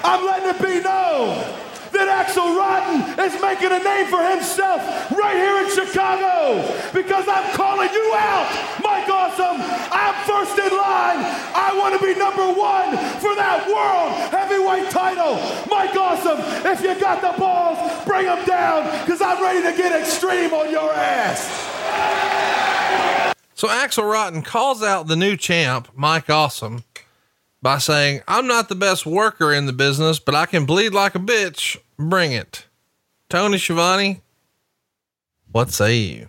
I'm 0.04 0.26
letting 0.26 0.50
it 0.50 0.60
be 0.60 0.82
known 0.82 1.69
that 2.00 2.08
Axel 2.08 2.56
Rotten 2.56 3.04
is 3.20 3.36
making 3.44 3.68
a 3.76 3.82
name 3.84 4.08
for 4.08 4.24
himself 4.24 4.80
right 5.12 5.36
here 5.36 5.60
in 5.60 5.68
Chicago 5.68 6.64
because 6.96 7.28
I'm 7.28 7.44
calling 7.52 7.92
you 7.92 8.08
out, 8.16 8.48
Mike 8.80 9.04
Awesome. 9.04 9.60
I'm 9.92 10.16
first 10.24 10.56
in 10.56 10.72
line. 10.72 11.20
I 11.52 11.76
want 11.76 11.92
to 11.92 12.00
be 12.00 12.16
number 12.16 12.48
one 12.56 12.96
for 13.20 13.36
that 13.36 13.68
world 13.68 14.16
heavyweight 14.32 14.88
title. 14.88 15.36
Mike 15.68 15.94
Awesome, 15.94 16.40
if 16.64 16.80
you 16.80 16.98
got 16.98 17.20
the 17.20 17.38
balls, 17.38 17.76
bring 18.06 18.24
them 18.24 18.44
down 18.46 18.88
because 19.04 19.20
I'm 19.20 19.42
ready 19.42 19.60
to 19.60 19.76
get 19.76 19.92
extreme 19.92 20.54
on 20.54 20.70
your 20.70 20.92
ass. 20.94 21.44
So 23.54 23.68
Axel 23.68 24.04
Rotten 24.04 24.40
calls 24.40 24.82
out 24.82 25.06
the 25.06 25.16
new 25.16 25.36
champ, 25.36 25.88
Mike 25.94 26.30
Awesome, 26.30 26.84
by 27.60 27.76
saying, 27.76 28.22
I'm 28.26 28.46
not 28.46 28.70
the 28.70 28.74
best 28.74 29.04
worker 29.04 29.52
in 29.52 29.66
the 29.66 29.74
business, 29.74 30.18
but 30.18 30.34
I 30.34 30.46
can 30.46 30.64
bleed 30.64 30.94
like 30.94 31.14
a 31.14 31.18
bitch. 31.18 31.76
Bring 32.00 32.32
it. 32.32 32.66
Tony 33.28 33.58
Schiavone, 33.58 34.22
what 35.52 35.70
say 35.70 35.96
you? 35.98 36.28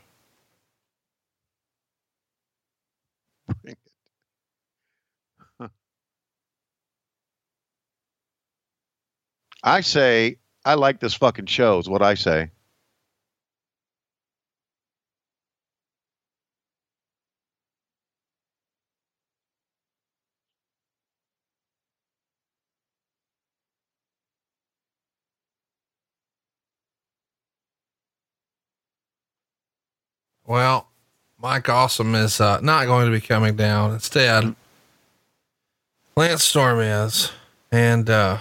I 9.64 9.80
say 9.82 10.40
I 10.66 10.74
like 10.74 11.00
this 11.00 11.14
fucking 11.14 11.46
show. 11.46 11.80
Is 11.80 11.88
what 11.88 12.02
I 12.02 12.16
say. 12.16 12.52
Well, 30.52 30.90
Mike 31.42 31.70
Awesome 31.70 32.14
is 32.14 32.42
uh, 32.42 32.60
not 32.60 32.86
going 32.86 33.06
to 33.06 33.12
be 33.12 33.26
coming 33.26 33.56
down. 33.56 33.94
Instead, 33.94 34.54
Lance 36.18 36.44
Storm 36.44 36.82
is. 36.82 37.32
And 37.72 38.10
uh, 38.10 38.40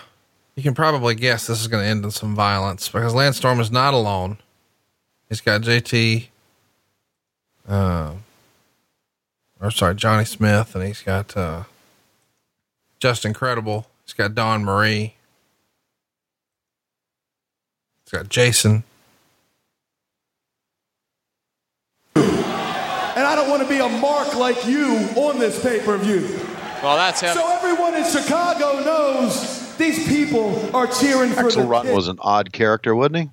you 0.57 0.65
can 0.65 0.75
probably 0.75 1.15
guess 1.15 1.47
this 1.47 1.61
is 1.61 1.69
going 1.69 1.85
to 1.85 1.89
end 1.89 2.05
in 2.05 2.11
some 2.11 2.35
violence 2.35 2.89
because 2.89 3.15
Lance 3.15 3.37
Storm 3.37 3.61
is 3.61 3.71
not 3.71 3.95
alone. 3.95 4.39
He's 5.29 5.41
got 5.41 5.61
JT, 5.61 6.27
uh, 7.69 8.15
or 9.61 9.71
sorry, 9.71 9.95
Johnny 9.95 10.25
Smith, 10.25 10.75
and 10.75 10.85
he's 10.85 11.03
got 11.03 11.37
uh, 11.37 11.63
Justin 12.99 13.35
Credible. 13.35 13.87
He's 14.05 14.15
got 14.15 14.35
Dawn 14.35 14.65
Marie. 14.65 15.15
He's 18.05 18.11
got 18.11 18.29
Jason. 18.29 18.83
And 23.21 23.29
I 23.29 23.37
don't 23.37 23.51
want 23.51 23.61
to 23.63 23.69
be 23.69 23.81
a 23.81 23.87
mark 23.87 24.35
like 24.35 24.67
you 24.67 24.97
on 25.15 25.39
this 25.39 25.63
pay 25.63 25.79
per 25.81 25.99
view. 25.99 26.23
Well, 26.83 26.97
that's 26.97 27.21
him. 27.21 27.35
So 27.35 27.47
everyone 27.53 27.95
in 27.95 28.03
Chicago 28.03 28.83
knows 28.83 29.77
these 29.77 30.09
people 30.09 30.75
are 30.75 30.87
cheering 30.87 31.31
for 31.33 31.41
Axel 31.45 31.65
the 31.65 31.69
Rotten 31.69 31.91
kid. 31.91 31.97
was 31.97 32.09
an 32.09 32.17
odd 32.23 32.51
character, 32.51 32.95
wasn't 32.95 33.17
he? 33.17 33.31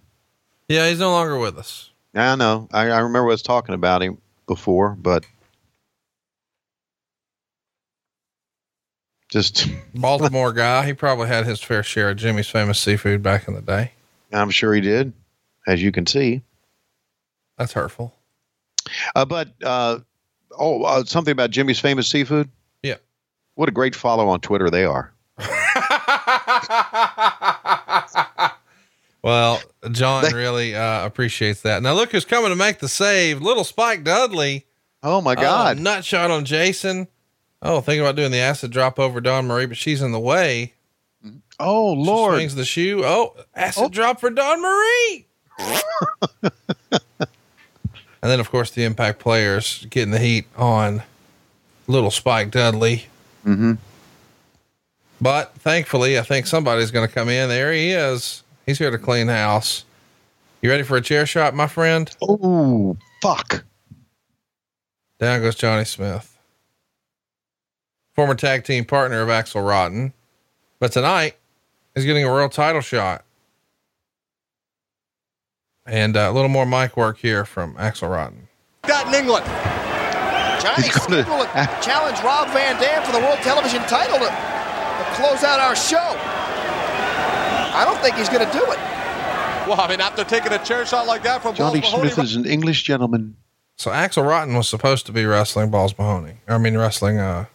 Yeah, 0.67 0.90
he's 0.90 0.99
no 0.99 1.11
longer 1.11 1.40
with 1.40 1.57
us. 1.57 1.90
I 2.14 2.35
know. 2.35 2.67
I, 2.74 2.90
I 2.90 2.99
remember 2.99 3.30
I 3.30 3.32
was 3.32 3.41
talking 3.41 3.75
about 3.75 4.01
him 4.03 4.17
before, 4.45 4.90
but 4.90 5.25
just 9.30 9.69
Baltimore 9.95 10.51
guy. 10.51 10.85
He 10.85 10.91
probably 10.91 11.30
had 11.30 11.45
his 11.45 11.64
fair 11.64 11.82
share 11.82 12.09
of 12.09 12.17
Jimmy's 12.17 12.49
famous 12.49 12.77
seafood 12.77 13.24
back 13.24 13.48
in 13.48 13.53
the 13.53 13.61
day. 13.61 13.93
I'm 14.33 14.49
sure 14.49 14.74
he 14.74 14.82
did, 14.82 15.14
as 15.66 15.82
you 15.82 15.93
can 15.93 16.06
see. 16.06 16.41
That's 17.57 17.72
hurtful. 17.72 18.17
Uh, 19.16 19.25
but 19.25 19.49
uh, 19.64 19.99
oh, 20.57 20.83
uh, 20.83 21.03
something 21.06 21.32
about 21.32 21.51
Jimmy's 21.51 21.80
famous 21.80 22.07
seafood. 22.07 22.49
Yeah. 22.83 22.95
What 23.56 23.69
a 23.69 23.72
great 23.72 23.95
follow 23.95 24.27
on 24.30 24.40
Twitter 24.41 24.69
they 24.69 24.85
are. 24.85 25.14
Well, 29.24 29.59
John 29.91 30.24
really 30.33 30.74
uh, 30.75 31.06
appreciates 31.06 31.61
that. 31.61 31.82
Now 31.83 31.93
look 31.93 32.11
who's 32.11 32.24
coming 32.24 32.49
to 32.49 32.56
make 32.56 32.80
the 32.80 32.88
save. 32.88 33.41
Little 33.41 33.66
Spike 33.66 34.03
Dudley. 34.06 34.66
Oh 35.03 35.19
my 35.22 35.35
God. 35.35 35.80
nut 35.80 36.06
shot 36.06 36.32
on 36.32 36.45
Jason. 36.45 37.07
Oh, 37.61 37.82
thinking 37.82 38.01
about 38.01 38.16
doing 38.16 38.32
the 38.32 38.38
acid 38.38 38.72
drop 38.72 38.99
over 38.99 39.19
Dawn 39.19 39.45
Marie, 39.48 39.66
but 39.66 39.75
she's 39.75 40.01
in 40.01 40.14
the 40.14 40.19
way. 40.19 40.75
Oh 41.59 41.93
She 41.95 42.01
Lord. 42.09 42.35
swings 42.35 42.56
the 42.56 42.64
shoe. 42.64 43.01
Oh, 43.03 43.35
acid 43.53 43.91
drop 43.91 44.22
for 44.22 44.30
Dawn 44.30 44.61
Marie. 44.61 45.27
and 48.22 48.32
then 48.32 48.40
of 48.40 48.50
course 48.50 48.72
the 48.72 48.84
impact 48.84 49.20
players 49.20 49.86
getting 49.90 50.12
the 50.12 50.20
heat 50.20 50.46
on 50.56 51.04
little 51.88 52.12
Spike 52.12 52.52
Dudley. 52.52 53.08
Mm-hmm. 53.46 53.74
But 55.20 55.54
thankfully, 55.56 56.20
I 56.20 56.22
think 56.22 56.46
somebody's 56.46 56.92
going 56.92 57.08
to 57.08 57.14
come 57.14 57.30
in. 57.30 57.50
There 57.50 57.74
he 57.74 57.92
is. 57.92 58.44
He's 58.66 58.78
here 58.78 58.92
to 58.92 58.98
clean 58.98 59.30
house. 59.30 59.84
You 60.62 60.70
ready 60.70 60.84
for 60.84 60.98
a 60.98 61.02
chair 61.02 61.26
shot, 61.26 61.56
my 61.56 61.68
friend? 61.68 62.14
Oh, 62.22 62.98
fuck. 63.22 63.64
Down 65.20 65.42
goes 65.42 65.56
Johnny 65.56 65.86
Smith, 65.86 66.38
former 68.14 68.36
tag 68.36 68.64
team 68.64 68.86
partner 68.86 69.22
of 69.22 69.30
Axel 69.30 69.62
Rotten. 69.62 70.14
But 70.80 70.92
tonight, 70.92 71.36
he's 71.96 72.06
getting 72.06 72.24
a 72.24 72.32
world 72.32 72.52
title 72.52 72.82
shot. 72.82 73.24
And 75.88 76.17
uh, 76.17 76.27
a 76.30 76.33
little 76.33 76.49
more 76.49 76.66
mic 76.66 76.98
work 76.98 77.17
here 77.17 77.45
from 77.45 77.75
Axel 77.80 78.09
Rotten. 78.09 78.48
That 78.83 79.07
in 79.07 79.14
England. 79.16 79.45
Johnny 80.61 80.83
He's 80.83 80.93
gonna- 80.98 81.24
Smith 81.24 81.27
will 81.27 81.45
challenge 81.82 82.19
Rob 82.22 82.49
Van 82.51 82.80
Dam 82.82 83.03
for 83.06 83.11
the 83.14 83.19
world 83.19 83.40
television 83.40 83.82
title 83.83 84.19
to, 84.19 84.25
to 84.27 85.03
close 85.16 85.43
out 85.43 85.59
our 85.59 85.75
show. 85.75 85.98
I 87.74 87.85
don't 87.85 87.99
think 88.01 88.16
he's 88.16 88.30
going 88.30 88.45
to 88.45 88.51
do 88.51 88.64
it. 88.64 88.80
Well, 89.67 89.80
I 89.80 89.88
mean, 89.90 90.01
after 90.01 90.24
taking 90.24 90.51
a 90.51 90.64
chair 90.64 90.85
shot 90.85 91.07
like 91.07 91.24
that 91.24 91.41
from 91.41 91.53
Johnny 91.56 91.82
Balls 91.82 91.93
Mahoney, 91.93 92.09
Smith 92.09 92.25
is 92.25 92.35
an 92.35 92.45
English 92.45 92.83
gentleman. 92.83 93.35
So 93.75 93.91
Axel 93.91 94.24
Rotten 94.24 94.56
was 94.56 94.67
supposed 94.67 95.06
to 95.06 95.11
be 95.11 95.25
wrestling 95.25 95.69
Balls 95.69 95.95
Mahoney. 95.98 96.38
I 96.48 96.57
mean, 96.57 96.75
wrestling 96.77 97.19
uh, 97.19 97.45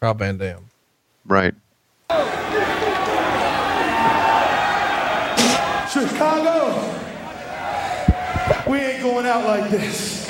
Rob 0.00 0.18
Van 0.20 0.38
Dam. 0.38 0.70
Right. 1.26 1.54
Chicago, 5.96 6.76
we 8.68 8.78
ain't 8.78 9.02
going 9.02 9.24
out 9.24 9.44
like 9.46 9.70
this. 9.70 10.26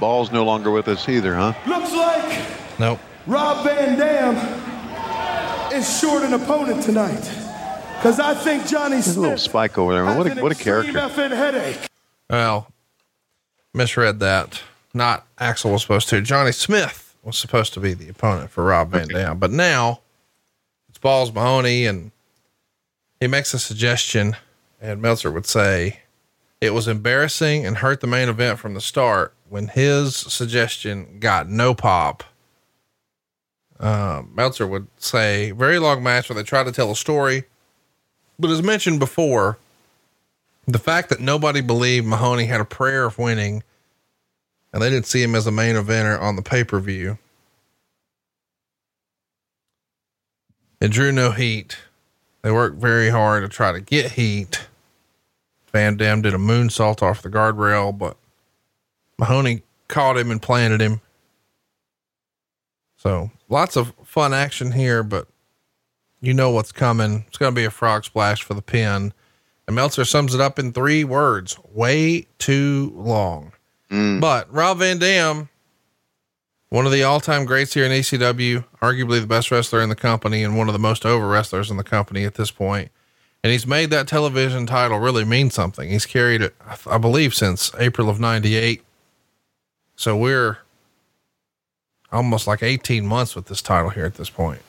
Ball's 0.00 0.32
no 0.32 0.44
longer 0.44 0.70
with 0.70 0.88
us 0.88 1.06
either, 1.08 1.34
huh? 1.34 1.52
Looks 1.66 1.92
like 1.92 2.78
Nope. 2.78 3.00
Rob 3.26 3.64
Van 3.64 3.98
Dam 3.98 4.36
is 5.72 6.00
short 6.00 6.22
an 6.22 6.32
opponent 6.32 6.82
tonight. 6.82 7.30
Because 7.96 8.20
I 8.20 8.32
think 8.32 8.66
Johnny 8.66 8.94
There's 8.94 9.16
a 9.16 9.20
little 9.20 9.36
spike 9.36 9.76
over 9.76 9.92
there. 9.92 10.04
What 10.16 10.38
a, 10.38 10.40
what 10.40 10.52
a 10.52 10.54
character. 10.54 10.92
headache. 11.08 11.88
Well, 12.30 12.72
misread 13.74 14.20
that. 14.20 14.62
Not 14.94 15.26
Axel 15.38 15.72
was 15.72 15.82
supposed 15.82 16.08
to. 16.10 16.22
Johnny 16.22 16.52
Smith 16.52 17.16
was 17.22 17.36
supposed 17.36 17.74
to 17.74 17.80
be 17.80 17.92
the 17.92 18.08
opponent 18.08 18.50
for 18.50 18.64
Rob 18.64 18.92
Van 18.92 19.08
Dam, 19.08 19.38
but 19.38 19.50
now 19.50 20.00
Balls 21.00 21.32
Mahoney, 21.32 21.86
and 21.86 22.10
he 23.20 23.26
makes 23.26 23.54
a 23.54 23.58
suggestion, 23.58 24.36
and 24.80 25.02
Meltzer 25.02 25.30
would 25.30 25.46
say 25.46 26.00
it 26.60 26.74
was 26.74 26.88
embarrassing 26.88 27.64
and 27.64 27.78
hurt 27.78 28.00
the 28.00 28.06
main 28.06 28.28
event 28.28 28.58
from 28.58 28.74
the 28.74 28.80
start 28.80 29.34
when 29.48 29.68
his 29.68 30.16
suggestion 30.16 31.18
got 31.20 31.48
no 31.48 31.74
pop. 31.74 32.24
Um, 33.80 34.32
Meltzer 34.34 34.66
would 34.66 34.88
say 34.98 35.52
very 35.52 35.78
long 35.78 36.02
match 36.02 36.28
where 36.28 36.34
they 36.34 36.42
try 36.42 36.64
to 36.64 36.72
tell 36.72 36.90
a 36.90 36.96
story, 36.96 37.44
but 38.38 38.50
as 38.50 38.62
mentioned 38.62 38.98
before, 38.98 39.58
the 40.66 40.78
fact 40.78 41.08
that 41.10 41.20
nobody 41.20 41.60
believed 41.60 42.06
Mahoney 42.06 42.46
had 42.46 42.60
a 42.60 42.64
prayer 42.64 43.04
of 43.04 43.18
winning 43.18 43.62
and 44.72 44.82
they 44.82 44.90
didn't 44.90 45.06
see 45.06 45.22
him 45.22 45.34
as 45.34 45.46
a 45.46 45.50
main 45.50 45.76
eventer 45.76 46.20
on 46.20 46.36
the 46.36 46.42
pay 46.42 46.64
per 46.64 46.78
view. 46.80 47.18
It 50.80 50.90
drew 50.90 51.12
no 51.12 51.32
heat. 51.32 51.76
They 52.42 52.52
worked 52.52 52.80
very 52.80 53.10
hard 53.10 53.42
to 53.42 53.48
try 53.48 53.72
to 53.72 53.80
get 53.80 54.12
heat. 54.12 54.66
Van 55.72 55.96
Dam 55.96 56.22
did 56.22 56.34
a 56.34 56.38
moonsault 56.38 57.02
off 57.02 57.22
the 57.22 57.28
guardrail, 57.28 57.96
but 57.96 58.16
Mahoney 59.18 59.62
caught 59.88 60.16
him 60.16 60.30
and 60.30 60.40
planted 60.40 60.80
him. 60.80 61.00
So 62.96 63.30
lots 63.48 63.76
of 63.76 63.92
fun 64.04 64.32
action 64.32 64.72
here, 64.72 65.02
but 65.02 65.28
you 66.20 66.34
know 66.34 66.50
what's 66.50 66.72
coming. 66.72 67.24
It's 67.28 67.38
going 67.38 67.54
to 67.54 67.58
be 67.58 67.64
a 67.64 67.70
frog 67.70 68.04
splash 68.04 68.42
for 68.42 68.54
the 68.54 68.62
pin. 68.62 69.12
And 69.66 69.76
Meltzer 69.76 70.04
sums 70.04 70.34
it 70.34 70.40
up 70.40 70.58
in 70.58 70.72
three 70.72 71.04
words 71.04 71.58
way 71.72 72.26
too 72.38 72.92
long. 72.96 73.52
Mm. 73.90 74.20
But 74.20 74.52
Rob 74.52 74.78
Van 74.78 74.98
Dam, 74.98 75.48
one 76.70 76.84
of 76.84 76.92
the 76.92 77.02
all 77.02 77.20
time 77.20 77.44
greats 77.44 77.74
here 77.74 77.84
in 77.84 77.92
ECW, 77.92 78.64
arguably 78.80 79.20
the 79.20 79.26
best 79.26 79.50
wrestler 79.50 79.80
in 79.80 79.88
the 79.88 79.96
company 79.96 80.42
and 80.42 80.56
one 80.56 80.68
of 80.68 80.72
the 80.72 80.78
most 80.78 81.06
over 81.06 81.26
wrestlers 81.26 81.70
in 81.70 81.76
the 81.76 81.84
company 81.84 82.24
at 82.24 82.34
this 82.34 82.50
point. 82.50 82.90
And 83.42 83.52
he's 83.52 83.66
made 83.66 83.90
that 83.90 84.08
television 84.08 84.66
title 84.66 84.98
really 84.98 85.24
mean 85.24 85.50
something. 85.50 85.88
He's 85.88 86.06
carried 86.06 86.42
it, 86.42 86.54
I- 86.86 86.98
believe, 86.98 87.34
since 87.34 87.72
April 87.78 88.08
of 88.10 88.18
98. 88.18 88.82
So 89.96 90.16
we're 90.16 90.58
almost 92.10 92.46
like 92.46 92.62
18 92.62 93.06
months 93.06 93.34
with 93.36 93.46
this 93.46 93.62
title 93.62 93.90
here 93.90 94.04
at 94.04 94.14
this 94.14 94.30
point. 94.30 94.60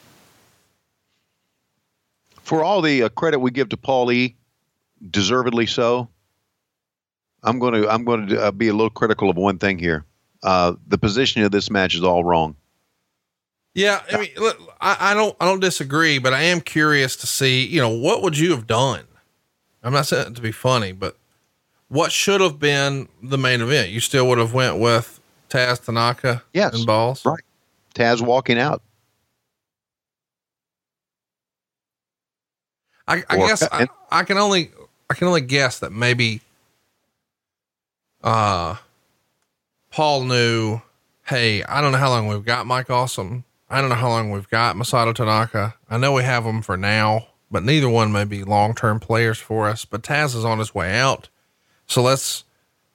For 2.42 2.64
all 2.64 2.82
the 2.82 3.03
uh, 3.03 3.10
credit 3.10 3.40
we 3.40 3.52
give 3.52 3.69
to 3.69 3.78
Paul 3.78 4.11
E, 4.11 4.36
deservedly 5.11 5.66
so. 5.66 6.10
I'm 7.44 7.60
going 7.60 7.74
to 7.74 7.90
I'm 7.90 8.03
going 8.03 8.28
to 8.28 8.42
uh, 8.42 8.52
be 8.52 8.68
a 8.68 8.74
little 8.74 8.90
critical 8.90 9.30
of 9.30 9.38
one 9.38 9.60
thing 9.60 9.80
here. 9.80 10.03
Uh, 10.42 10.74
the 10.88 10.98
positioning 10.98 11.45
of 11.45 11.51
this 11.51 11.69
match 11.69 11.95
is 11.95 12.03
all 12.03 12.24
wrong. 12.24 12.56
Yeah, 13.76 14.01
I 14.11 14.18
mean, 14.18 14.30
look, 14.38 14.59
I, 14.82 15.11
I 15.11 15.14
don't, 15.14 15.35
I 15.40 15.45
don't 15.45 15.59
disagree, 15.59 16.18
but 16.18 16.34
I 16.34 16.42
am 16.43 16.59
curious 16.61 17.16
to 17.18 17.27
see, 17.27 17.66
you 17.66 17.80
know, 17.80 17.90
what 17.90 18.22
would 18.24 18.38
you 18.38 18.51
have 18.51 18.66
done? 18.68 19.06
I'm 19.84 19.93
not 19.93 20.08
saying 20.08 20.34
to 20.34 20.42
be 20.42 20.51
funny, 20.51 20.92
but 20.92 21.18
what 21.88 22.11
should 22.11 22.42
have 22.42 22.59
been 22.59 23.08
the 23.22 23.38
main 23.38 23.61
event? 23.61 23.90
You 23.92 24.00
still 24.00 24.27
would 24.27 24.38
have 24.38 24.53
went 24.53 24.80
with 24.80 25.19
Taz 25.50 25.84
Tanaka, 25.84 26.43
Yes. 26.53 26.74
and 26.74 26.85
balls, 26.85 27.26
right? 27.26 27.43
Taz 27.95 28.22
walking 28.22 28.58
out. 28.59 28.82
I, 33.08 33.24
I 33.30 33.38
guess 33.38 33.64
I, 33.64 33.88
I 34.11 34.24
can 34.24 34.38
only, 34.38 34.72
I 35.09 35.16
can 35.16 35.27
only 35.27 35.42
guess 35.42 35.80
that 35.80 35.92
maybe, 35.92 36.42
uh, 38.24 38.76
Paul 39.92 40.24
knew, 40.24 40.82
hey, 41.26 41.64
I 41.64 41.82
don't 41.82 41.92
know 41.92 41.98
how 41.98 42.09
long 42.09 42.27
we've 42.27 42.45
got 42.45 42.68
Mike 42.68 42.90
Awesome. 42.90 43.43
I 43.69 43.82
don't 43.82 43.90
know 43.90 43.95
how 43.95 44.09
long 44.09 44.32
we've 44.32 44.50
got 44.50 44.76
Masato 44.76 45.14
Tanaka. 45.14 45.76
I 45.90 45.98
know 45.98 46.14
we 46.14 46.24
have 46.24 46.43
them 46.43 46.61
for 46.61 46.76
now, 46.76 47.27
but 47.51 47.64
neither 47.64 47.90
one 47.90 48.11
may 48.11 48.24
be 48.24 48.43
long 48.43 48.74
term 48.74 49.00
players 49.00 49.38
for 49.38 49.68
us. 49.68 49.85
But 49.85 50.01
Taz 50.01 50.35
is 50.35 50.45
on 50.45 50.59
his 50.59 50.74
way 50.74 50.98
out. 50.98 51.30
So 51.85 52.01
let's 52.01 52.43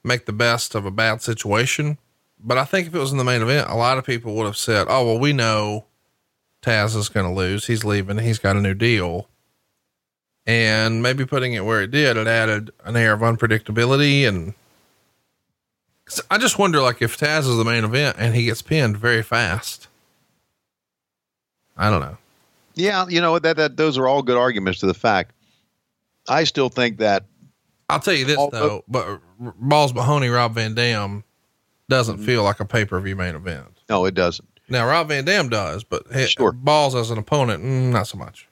make 0.02 0.26
the 0.26 0.32
best 0.32 0.74
of 0.74 0.84
a 0.84 0.90
bad 0.90 1.22
situation. 1.22 1.98
But 2.38 2.58
I 2.58 2.64
think 2.64 2.86
if 2.86 2.94
it 2.94 2.98
was 2.98 3.12
in 3.12 3.18
the 3.18 3.24
main 3.24 3.42
event, 3.42 3.70
a 3.70 3.76
lot 3.76 3.98
of 3.98 4.04
people 4.04 4.34
would 4.34 4.46
have 4.46 4.56
said, 4.56 4.86
oh, 4.88 5.06
well, 5.06 5.18
we 5.18 5.32
know 5.32 5.86
Taz 6.60 6.96
is 6.96 7.08
going 7.08 7.26
to 7.26 7.32
lose. 7.32 7.66
He's 7.66 7.84
leaving. 7.84 8.18
He's 8.18 8.38
got 8.38 8.56
a 8.56 8.60
new 8.60 8.74
deal. 8.74 9.28
And 10.46 11.02
maybe 11.02 11.24
putting 11.24 11.54
it 11.54 11.64
where 11.64 11.80
it 11.80 11.90
did, 11.90 12.16
it 12.16 12.26
added 12.26 12.70
an 12.84 12.96
air 12.96 13.14
of 13.14 13.20
unpredictability. 13.20 14.28
And 14.28 14.54
I 16.30 16.38
just 16.38 16.58
wonder, 16.58 16.80
like, 16.82 17.00
if 17.00 17.16
Taz 17.18 17.40
is 17.40 17.56
the 17.56 17.64
main 17.64 17.84
event 17.84 18.16
and 18.18 18.34
he 18.34 18.44
gets 18.44 18.60
pinned 18.62 18.96
very 18.96 19.22
fast. 19.22 19.88
I 21.76 21.90
don't 21.90 22.00
know. 22.00 22.16
Yeah, 22.74 23.06
you 23.08 23.20
know 23.20 23.38
that 23.38 23.56
that 23.56 23.76
those 23.76 23.96
are 23.98 24.06
all 24.06 24.22
good 24.22 24.36
arguments 24.36 24.80
to 24.80 24.86
the 24.86 24.94
fact. 24.94 25.32
I 26.28 26.44
still 26.44 26.68
think 26.68 26.98
that 26.98 27.24
I'll 27.88 28.00
tell 28.00 28.14
you 28.14 28.24
this 28.24 28.36
though, 28.50 28.84
but 28.88 29.20
Balls 29.38 29.94
Mahoney, 29.94 30.28
Rob 30.28 30.54
Van 30.54 30.74
Dam 30.74 31.22
doesn't 31.88 32.18
feel 32.18 32.42
like 32.42 32.60
a 32.60 32.64
pay 32.64 32.84
per 32.84 32.98
view 33.00 33.14
main 33.16 33.34
event. 33.34 33.66
no, 33.88 34.04
it 34.06 34.14
doesn't. 34.14 34.48
Now 34.68 34.86
Rob 34.88 35.08
Van 35.08 35.24
Dam 35.24 35.48
does, 35.48 35.84
but 35.84 36.04
he- 36.12 36.34
Balls 36.54 36.94
as 36.94 37.10
an 37.10 37.18
opponent, 37.18 37.62
mm, 37.62 37.92
not 37.92 38.06
so 38.08 38.18
much. 38.18 38.48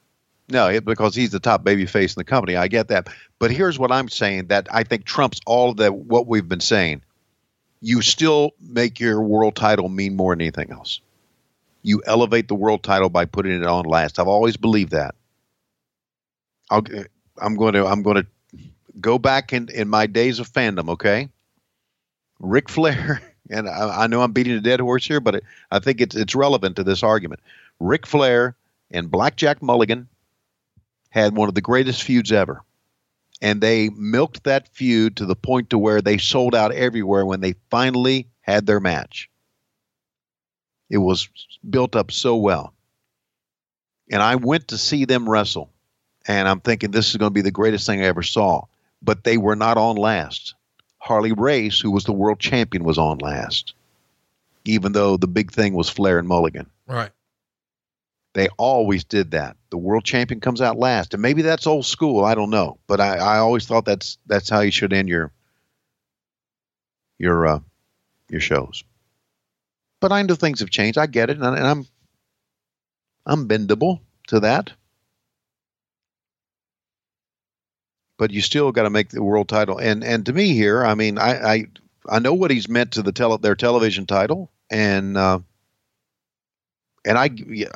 No, 0.48 0.68
it, 0.68 0.84
because 0.84 1.14
he's 1.14 1.30
the 1.30 1.40
top 1.40 1.64
baby 1.64 1.86
face 1.86 2.14
in 2.14 2.20
the 2.20 2.24
company. 2.24 2.56
I 2.56 2.68
get 2.68 2.88
that. 2.88 3.08
But 3.38 3.50
here's 3.50 3.78
what 3.78 3.90
I'm 3.90 4.08
saying 4.08 4.48
that 4.48 4.68
I 4.70 4.82
think 4.84 5.04
trumps 5.04 5.40
all 5.46 5.70
of 5.70 5.76
that 5.78 5.94
what 5.94 6.26
we've 6.26 6.48
been 6.48 6.60
saying. 6.60 7.02
You 7.82 8.00
still 8.00 8.52
make 8.60 9.00
your 9.00 9.20
world 9.20 9.56
title 9.56 9.88
mean 9.88 10.16
more 10.16 10.32
than 10.32 10.40
anything 10.40 10.70
else. 10.70 11.00
You 11.82 12.00
elevate 12.06 12.46
the 12.46 12.54
world 12.54 12.84
title 12.84 13.10
by 13.10 13.24
putting 13.24 13.60
it 13.60 13.66
on 13.66 13.84
last. 13.84 14.20
I've 14.20 14.28
always 14.28 14.56
believed 14.56 14.92
that. 14.92 15.16
I'll, 16.70 16.84
I'm 17.38 17.56
going 17.56 17.74
to 17.74 17.84
I'm 17.84 18.02
going 18.02 18.22
to 18.22 18.26
go 19.00 19.18
back 19.18 19.52
in, 19.52 19.68
in 19.68 19.88
my 19.88 20.06
days 20.06 20.38
of 20.38 20.50
fandom, 20.50 20.90
okay? 20.90 21.28
Ric 22.38 22.68
Flair, 22.68 23.20
and 23.50 23.68
I, 23.68 24.04
I 24.04 24.06
know 24.06 24.22
I'm 24.22 24.32
beating 24.32 24.54
a 24.54 24.60
dead 24.60 24.78
horse 24.78 25.06
here, 25.06 25.20
but 25.20 25.34
it, 25.36 25.44
I 25.70 25.80
think 25.80 26.00
it's 26.00 26.14
it's 26.14 26.36
relevant 26.36 26.76
to 26.76 26.84
this 26.84 27.02
argument. 27.02 27.40
Ric 27.80 28.06
Flair 28.06 28.54
and 28.92 29.10
Blackjack 29.10 29.60
Mulligan 29.60 30.08
had 31.10 31.36
one 31.36 31.48
of 31.48 31.56
the 31.56 31.60
greatest 31.60 32.04
feuds 32.04 32.30
ever. 32.30 32.62
And 33.42 33.60
they 33.60 33.88
milked 33.90 34.44
that 34.44 34.68
feud 34.68 35.16
to 35.16 35.26
the 35.26 35.34
point 35.34 35.70
to 35.70 35.78
where 35.78 36.00
they 36.00 36.16
sold 36.16 36.54
out 36.54 36.72
everywhere 36.72 37.26
when 37.26 37.40
they 37.40 37.56
finally 37.70 38.28
had 38.40 38.64
their 38.66 38.80
match. 38.80 39.28
It 40.88 40.98
was 40.98 41.28
built 41.68 41.96
up 41.96 42.12
so 42.12 42.36
well. 42.36 42.72
And 44.10 44.22
I 44.22 44.36
went 44.36 44.68
to 44.68 44.78
see 44.78 45.04
them 45.04 45.28
wrestle. 45.28 45.70
And 46.26 46.46
I'm 46.46 46.60
thinking 46.60 46.92
this 46.92 47.10
is 47.10 47.16
going 47.16 47.30
to 47.30 47.34
be 47.34 47.42
the 47.42 47.50
greatest 47.50 47.84
thing 47.84 48.00
I 48.00 48.06
ever 48.06 48.22
saw. 48.22 48.66
But 49.02 49.24
they 49.24 49.38
were 49.38 49.56
not 49.56 49.76
on 49.76 49.96
last. 49.96 50.54
Harley 50.98 51.32
Race, 51.32 51.80
who 51.80 51.90
was 51.90 52.04
the 52.04 52.12
world 52.12 52.38
champion, 52.38 52.84
was 52.84 52.98
on 52.98 53.18
last. 53.18 53.74
Even 54.64 54.92
though 54.92 55.16
the 55.16 55.26
big 55.26 55.50
thing 55.50 55.74
was 55.74 55.88
Flair 55.88 56.20
and 56.20 56.28
Mulligan. 56.28 56.70
Right. 56.86 57.10
They 58.34 58.48
always 58.56 59.04
did 59.04 59.32
that. 59.32 59.56
The 59.70 59.76
world 59.76 60.04
champion 60.04 60.40
comes 60.40 60.60
out 60.60 60.78
last, 60.78 61.12
and 61.12 61.22
maybe 61.22 61.42
that's 61.42 61.66
old 61.66 61.84
school. 61.84 62.24
I 62.24 62.34
don't 62.34 62.50
know, 62.50 62.78
but 62.86 63.00
I, 63.00 63.16
I 63.16 63.38
always 63.38 63.66
thought 63.66 63.84
that's 63.84 64.16
that's 64.26 64.48
how 64.48 64.60
you 64.60 64.70
should 64.70 64.92
end 64.92 65.08
your 65.08 65.32
your 67.18 67.46
uh, 67.46 67.58
your 68.30 68.40
shows. 68.40 68.84
But 70.00 70.12
I 70.12 70.22
know 70.22 70.34
things 70.34 70.60
have 70.60 70.70
changed. 70.70 70.98
I 70.98 71.06
get 71.06 71.28
it, 71.28 71.36
and, 71.36 71.44
and 71.44 71.66
I'm 71.66 71.86
I'm 73.26 73.48
bendable 73.48 74.00
to 74.28 74.40
that. 74.40 74.72
But 78.18 78.30
you 78.30 78.40
still 78.40 78.72
got 78.72 78.84
to 78.84 78.90
make 78.90 79.10
the 79.10 79.22
world 79.22 79.48
title, 79.48 79.76
and 79.76 80.02
and 80.02 80.24
to 80.24 80.32
me 80.32 80.54
here, 80.54 80.84
I 80.84 80.94
mean, 80.94 81.18
I 81.18 81.52
I, 81.52 81.66
I 82.08 82.18
know 82.18 82.32
what 82.32 82.50
he's 82.50 82.68
meant 82.68 82.92
to 82.92 83.02
the 83.02 83.12
tele, 83.12 83.38
their 83.38 83.56
television 83.56 84.06
title, 84.06 84.50
and. 84.70 85.18
Uh, 85.18 85.40
and 87.04 87.18
I, 87.18 87.30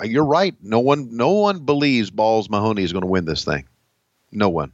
you're 0.05 0.25
right. 0.25 0.55
No 0.63 0.81
one, 0.81 1.17
no 1.17 1.31
one 1.31 1.65
believes 1.65 2.11
Balls 2.11 2.49
Mahoney 2.49 2.83
is 2.83 2.93
going 2.93 3.03
to 3.03 3.09
win 3.09 3.25
this 3.25 3.45
thing. 3.45 3.67
No 4.33 4.49
one. 4.49 4.73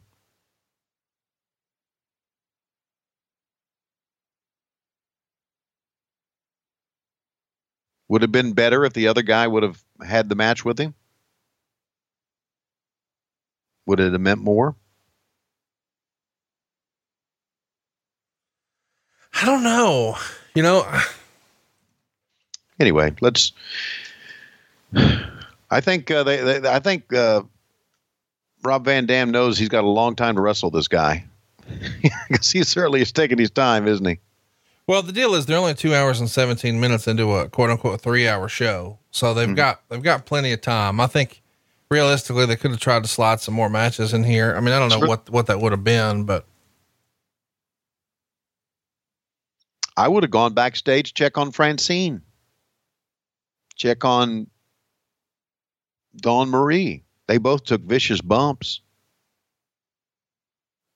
Would 8.08 8.22
have 8.22 8.32
been 8.32 8.52
better 8.52 8.84
if 8.84 8.92
the 8.92 9.08
other 9.08 9.22
guy 9.22 9.46
would 9.46 9.62
have 9.62 9.82
had 10.06 10.28
the 10.28 10.34
match 10.34 10.64
with 10.64 10.78
him. 10.78 10.94
Would 13.86 14.00
it 14.00 14.12
have 14.12 14.20
meant 14.20 14.40
more? 14.40 14.76
I 19.34 19.46
don't 19.46 19.62
know. 19.62 20.16
You 20.54 20.62
know, 20.62 20.86
Anyway, 22.82 23.14
let's. 23.20 23.52
I 24.94 25.80
think 25.80 26.10
uh, 26.10 26.22
they, 26.22 26.58
they, 26.58 26.68
I 26.68 26.78
think 26.80 27.12
uh, 27.12 27.42
Rob 28.62 28.84
Van 28.84 29.06
Dam 29.06 29.30
knows 29.30 29.58
he's 29.58 29.68
got 29.68 29.84
a 29.84 29.88
long 29.88 30.14
time 30.16 30.34
to 30.36 30.40
wrestle 30.40 30.70
this 30.70 30.88
guy 30.88 31.24
because 32.28 32.50
he 32.50 32.62
certainly 32.64 33.00
is 33.02 33.12
taking 33.12 33.38
his 33.38 33.50
time, 33.50 33.86
isn't 33.88 34.04
he? 34.06 34.18
Well, 34.86 35.02
the 35.02 35.12
deal 35.12 35.34
is 35.34 35.46
they're 35.46 35.58
only 35.58 35.74
two 35.74 35.94
hours 35.94 36.20
and 36.20 36.28
17 36.28 36.78
minutes 36.78 37.06
into 37.06 37.32
a 37.36 37.48
quote 37.48 37.70
unquote 37.70 38.00
three 38.00 38.26
hour 38.28 38.48
show. 38.48 38.98
So 39.10 39.32
they've 39.32 39.48
Mhm. 39.48 39.56
got, 39.56 39.82
they've 39.88 40.02
got 40.02 40.26
plenty 40.26 40.52
of 40.52 40.60
time. 40.60 41.00
I 41.00 41.06
think 41.06 41.40
realistically 41.90 42.46
they 42.46 42.56
could 42.56 42.72
have 42.72 42.80
tried 42.80 43.02
to 43.04 43.08
slide 43.08 43.40
some 43.40 43.54
more 43.54 43.68
matches 43.70 44.12
in 44.12 44.24
here. 44.24 44.54
I 44.56 44.60
mean, 44.60 44.74
I 44.74 44.78
don't 44.78 44.88
know 44.90 44.98
Sure. 44.98 45.08
what, 45.08 45.30
what 45.30 45.46
that 45.46 45.60
would 45.60 45.72
have 45.72 45.84
been, 45.84 46.24
but 46.24 46.46
I 49.96 50.08
would 50.08 50.22
have 50.22 50.30
gone 50.30 50.54
backstage, 50.54 51.14
check 51.14 51.36
on 51.36 51.52
Francine, 51.52 52.22
check 53.76 54.04
on 54.04 54.46
Dawn 56.16 56.48
Marie. 56.50 57.02
They 57.26 57.38
both 57.38 57.64
took 57.64 57.80
vicious 57.82 58.20
bumps. 58.20 58.80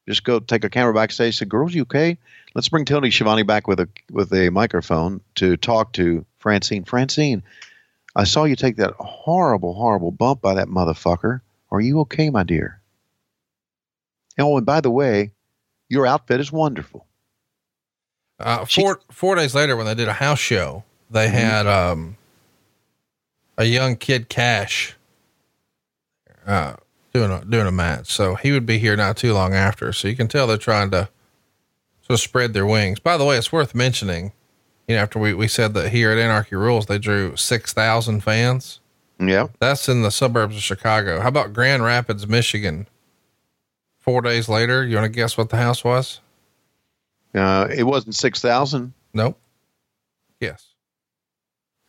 Just 0.09 0.25
go 0.25 0.39
take 0.39 0.65
a 0.65 0.71
camera 0.71 0.95
backstage. 0.95 1.37
Say, 1.39 1.47
"Girls, 1.47 1.75
you 1.75 1.83
okay? 1.83 2.19
Let's 2.55 2.69
bring 2.69 2.85
Tony 2.85 3.11
Schiavone 3.11 3.43
back 3.43 3.67
with 3.67 3.81
a 3.81 3.89
with 4.11 4.33
a 4.33 4.51
microphone 4.51 5.21
to 5.37 5.57
talk 5.57 5.93
to 5.95 6.25
Francine. 6.39 6.85
Francine, 6.85 7.43
I 8.15 8.25
saw 8.25 8.45
you 8.45 8.55
take 8.57 8.77
that 8.77 8.93
horrible, 9.01 9.75
horrible 9.75 10.13
bump 10.13 10.41
by 10.41 10.55
that 10.55 10.69
motherfucker. 10.69 11.41
Are 11.71 11.81
you 11.81 12.01
okay, 12.01 12.31
my 12.31 12.45
dear? 12.45 12.81
Oh, 14.39 14.57
and 14.57 14.67
by 14.67 14.81
the 14.81 14.91
way, 14.91 15.33
your 15.89 16.07
outfit 16.07 16.41
is 16.41 16.53
wonderful. 16.53 17.07
Uh, 18.39 18.65
four 18.65 19.01
four 19.11 19.35
days 19.35 19.55
later, 19.55 19.77
when 19.77 19.87
they 19.87 19.95
did 19.95 20.09
a 20.09 20.13
house 20.13 20.39
show, 20.39 20.85
they 21.11 21.27
Mm-hmm. 21.27 21.37
had 21.37 21.67
um, 21.67 22.17
a 23.59 23.65
young 23.65 23.97
Kid 23.97 24.29
Kash 24.29 24.95
uh, 26.47 26.77
doing 27.13 27.31
a 27.31 27.45
doing 27.45 27.67
a 27.67 27.73
match. 27.73 28.13
So 28.13 28.35
he 28.35 28.53
would 28.53 28.67
be 28.67 28.79
here 28.79 28.97
not 28.97 29.17
too 29.17 29.33
long 29.33 29.55
after. 29.55 29.93
So 29.93 30.09
you 30.09 30.17
can 30.17 30.29
tell 30.29 30.47
they're 30.47 30.57
trying 30.57 30.91
to 30.93 31.09
sort 32.03 32.19
of 32.19 32.21
spread 32.21 32.53
their 32.53 32.67
wings. 32.67 33.01
By 33.01 33.17
the 33.17 33.25
way, 33.25 33.37
it's 33.37 33.53
worth 33.53 33.75
mentioning. 33.75 34.33
You 34.87 34.97
know, 34.97 35.03
after 35.03 35.19
we 35.19 35.35
we 35.35 35.49
said 35.49 35.75
that 35.75 35.91
here 35.91 36.13
at 36.13 36.19
Anarchy 36.19 36.55
Rulz 36.55 36.87
they 36.87 36.99
drew 36.99 37.37
six 37.37 37.73
thousand 37.73 38.21
fans. 38.21 38.81
Yeah, 39.19 39.49
that's 39.59 39.89
in 39.89 40.03
the 40.03 40.11
suburbs 40.11 40.57
of 40.57 40.63
Chicago. 40.63 41.21
How 41.21 41.29
about 41.29 41.53
Grand 41.53 41.83
Rapids, 41.83 42.27
Michigan? 42.27 42.87
Four 43.99 44.21
days 44.21 44.49
later, 44.49 44.85
you 44.85 44.95
want 44.95 45.07
to 45.07 45.17
guess 45.17 45.37
what 45.37 45.49
the 45.49 45.57
house 45.57 45.83
was? 45.83 46.21
Uh, 47.35 47.67
it 47.75 47.83
wasn't 47.83 48.15
six 48.15 48.41
thousand. 48.41 48.93
Nope. 49.13 49.39
Yes. 50.41 50.75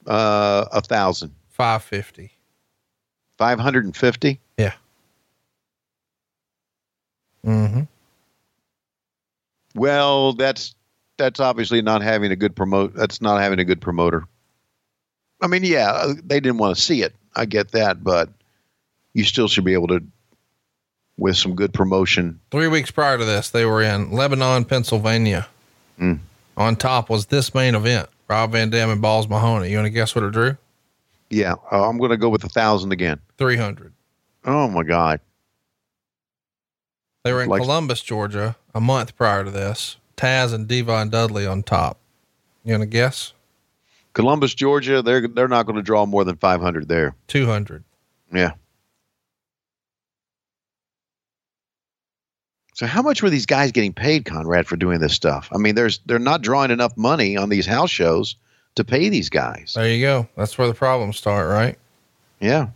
Uh, 0.05 0.65
a 0.71 0.81
thousand. 0.81 1.35
Five 1.49 1.83
fifty. 3.37 3.43
Five 3.43 3.59
hundred 3.59 3.85
and 3.85 3.95
fifty. 3.95 4.39
Yeah. 4.57 4.73
Mm-hmm. 7.45 7.83
Well, 9.75 10.33
that's 10.33 10.75
that's 11.17 11.39
obviously 11.39 11.81
not 11.81 12.01
having 12.01 12.31
a 12.31 12.35
good 12.35 12.55
promote. 12.55 12.93
That's 12.93 13.21
not 13.21 13.41
having 13.41 13.59
a 13.59 13.65
good 13.65 13.81
promoter. 13.81 14.25
I 15.41 15.47
mean, 15.47 15.63
yeah, 15.63 15.91
uh, 15.91 16.13
they 16.23 16.39
didn't 16.39 16.57
want 16.57 16.75
to 16.75 16.81
see 16.81 17.03
it. 17.03 17.13
I 17.35 17.45
get 17.45 17.71
that, 17.71 18.03
but 18.03 18.29
you 19.13 19.23
still 19.23 19.47
should 19.47 19.65
be 19.65 19.73
able 19.73 19.87
to, 19.89 20.03
with 21.17 21.37
some 21.37 21.55
good 21.55 21.73
promotion. 21.73 22.39
Three 22.49 22.67
weeks 22.67 22.89
prior 22.89 23.19
to 23.19 23.25
this, 23.25 23.51
they 23.51 23.65
were 23.65 23.83
in 23.83 24.11
Lebanon, 24.11 24.65
Pennsylvania. 24.65 25.47
Mm. 25.99 26.19
On 26.57 26.75
top 26.75 27.09
was 27.09 27.27
this 27.27 27.53
main 27.53 27.75
event: 27.75 28.09
Rob 28.27 28.51
Van 28.53 28.71
Dam 28.71 28.89
and 28.89 29.01
Balls 29.01 29.27
Mahoney. 29.27 29.69
You 29.69 29.77
want 29.77 29.85
to 29.85 29.91
guess 29.91 30.15
what 30.15 30.23
it 30.23 30.31
drew? 30.31 30.57
Yeah, 31.29 31.55
uh, 31.71 31.87
I'm 31.89 31.97
going 31.97 32.11
to 32.11 32.17
go 32.17 32.29
with 32.29 32.43
a 32.43 32.49
thousand 32.49 32.91
again. 32.91 33.19
Three 33.37 33.57
hundred. 33.57 33.93
Oh 34.45 34.67
my 34.69 34.83
God! 34.83 35.19
They 37.23 37.33
were 37.33 37.43
in 37.43 37.49
Like- 37.49 37.61
Columbus, 37.61 38.01
Georgia, 38.01 38.55
a 38.73 38.79
month 38.79 39.15
prior 39.17 39.43
to 39.43 39.51
this. 39.51 39.97
Taz 40.15 40.53
and 40.53 40.67
D-Von 40.67 41.09
Dudley 41.09 41.45
on 41.45 41.61
top. 41.63 41.99
You 42.63 42.71
want 42.71 42.81
to 42.81 42.87
guess? 42.87 43.33
Columbus, 44.13 44.55
Georgia. 44.55 45.01
They're 45.01 45.27
they're 45.27 45.47
not 45.47 45.65
going 45.67 45.75
to 45.75 45.83
draw 45.83 46.05
more 46.05 46.23
than 46.23 46.37
five 46.37 46.59
hundred 46.61 46.87
there. 46.87 47.15
Two 47.27 47.45
hundred. 47.45 47.83
Yeah. 48.33 48.53
So 52.73 52.85
how 52.85 53.01
much 53.01 53.23
were 53.23 53.29
these 53.29 53.45
guys 53.47 53.71
getting 53.71 53.93
paid, 53.93 54.25
Conrad, 54.25 54.67
for 54.67 54.75
doing 54.75 54.99
this 54.99 55.13
stuff? 55.13 55.49
I 55.51 55.57
mean, 55.57 55.75
there's 55.75 55.99
they're 56.05 56.19
not 56.19 56.41
drawing 56.41 56.71
enough 56.71 56.95
money 56.95 57.35
on 57.37 57.49
these 57.49 57.65
house 57.65 57.89
shows 57.89 58.35
to 58.77 58.83
pay 58.83 59.09
these 59.09 59.29
guys. 59.29 59.73
There 59.75 59.89
you 59.89 60.05
go. 60.05 60.27
That's 60.35 60.57
where 60.57 60.67
the 60.67 60.73
problems 60.73 61.17
start, 61.17 61.49
right? 61.49 61.77
Yeah. 62.39 62.67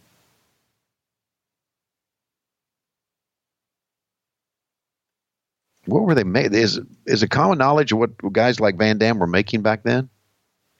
What 5.85 6.03
were 6.03 6.13
they 6.13 6.23
made? 6.23 6.53
Is 6.53 6.79
is 7.05 7.23
a 7.23 7.27
common 7.27 7.57
knowledge 7.57 7.91
of 7.91 7.97
what 7.97 8.11
guys 8.33 8.59
like 8.59 8.77
Van 8.77 8.97
Dam 8.97 9.19
were 9.19 9.27
making 9.27 9.61
back 9.61 9.83
then? 9.83 10.09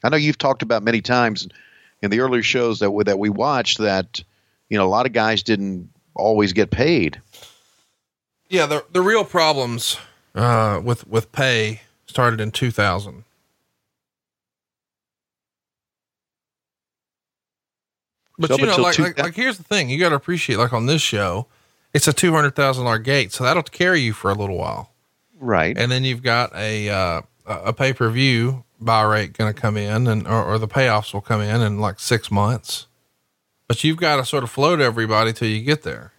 I 0.03 0.09
know 0.09 0.17
you've 0.17 0.37
talked 0.37 0.61
about 0.61 0.83
many 0.83 1.01
times 1.01 1.47
in 2.01 2.11
the 2.11 2.19
earlier 2.19 2.43
shows 2.43 2.79
that 2.79 2.91
we, 2.91 3.03
that 3.03 3.19
we 3.19 3.29
watched 3.29 3.79
that 3.79 4.23
you 4.69 4.77
know 4.77 4.85
a 4.85 4.89
lot 4.89 5.05
of 5.05 5.13
guys 5.13 5.43
didn't 5.43 5.89
always 6.15 6.53
get 6.53 6.69
paid. 6.69 7.19
Yeah, 8.49 8.67
the 8.67 8.85
the 8.91 9.01
real 9.01 9.25
problems 9.25 9.97
uh, 10.35 10.81
with 10.83 11.07
with 11.07 11.31
pay 11.31 11.81
started 12.05 12.39
in 12.39 12.51
2000. 12.51 13.23
But 18.41 18.49
you 18.59 18.65
know, 18.65 18.75
like, 18.77 18.95
two- 18.95 19.03
like 19.03 19.19
like 19.19 19.35
here's 19.35 19.57
the 19.57 19.63
thing: 19.63 19.89
you 19.89 19.99
got 19.99 20.09
to 20.09 20.15
appreciate, 20.15 20.57
like 20.57 20.73
on 20.73 20.85
this 20.85 21.01
show, 21.01 21.47
it's 21.93 22.07
a 22.07 22.13
two 22.13 22.33
hundred 22.33 22.55
thousand 22.55 22.83
dollar 22.85 22.99
gate, 22.99 23.31
so 23.31 23.43
that'll 23.43 23.63
carry 23.63 24.01
you 24.01 24.13
for 24.13 24.29
a 24.31 24.33
little 24.33 24.57
while, 24.57 24.91
right? 25.39 25.77
And 25.77 25.91
then 25.91 26.03
you've 26.03 26.23
got 26.23 26.53
a 26.55 26.89
uh, 26.89 27.21
a 27.45 27.73
pay 27.73 27.93
per 27.93 28.09
view 28.09 28.63
buy 28.79 29.03
rate 29.03 29.33
going 29.33 29.53
to 29.53 29.59
come 29.59 29.77
in, 29.77 30.07
and 30.07 30.27
or, 30.27 30.43
or 30.43 30.57
the 30.59 30.67
payoffs 30.67 31.13
will 31.13 31.21
come 31.21 31.39
in 31.41 31.61
in 31.61 31.79
like 31.79 31.99
six 31.99 32.31
months. 32.31 32.87
But 33.67 33.83
you've 33.83 33.97
got 33.97 34.17
to 34.17 34.25
sort 34.25 34.43
of 34.43 34.49
float 34.49 34.81
everybody 34.81 35.31
till 35.31 35.47
you 35.47 35.61
get 35.61 35.83
there. 35.83 36.11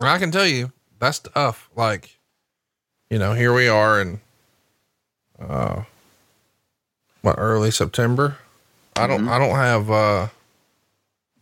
And 0.00 0.08
I 0.08 0.18
can 0.18 0.30
tell 0.30 0.46
you 0.46 0.72
that's 0.98 1.18
tough. 1.20 1.70
Like, 1.74 2.18
you 3.10 3.18
know, 3.18 3.32
here 3.32 3.54
we 3.54 3.68
are 3.68 4.00
in, 4.00 4.20
uh, 5.40 5.84
what 7.22 7.36
early 7.38 7.70
September. 7.70 8.36
I 8.96 9.06
don't, 9.06 9.28
I 9.28 9.38
don't 9.38 9.56
have, 9.56 9.90
uh, 9.90 10.28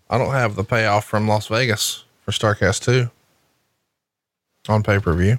I 0.09 0.19
don't 0.19 0.33
have 0.33 0.55
the 0.55 0.65
payoff 0.65 1.05
from 1.05 1.27
Las 1.27 1.49
Vegas 1.49 2.05
for 2.23 2.31
Starcast 2.33 2.85
two 2.85 3.11
on 4.69 4.83
pay 4.83 4.99
per 4.99 5.15
view. 5.15 5.39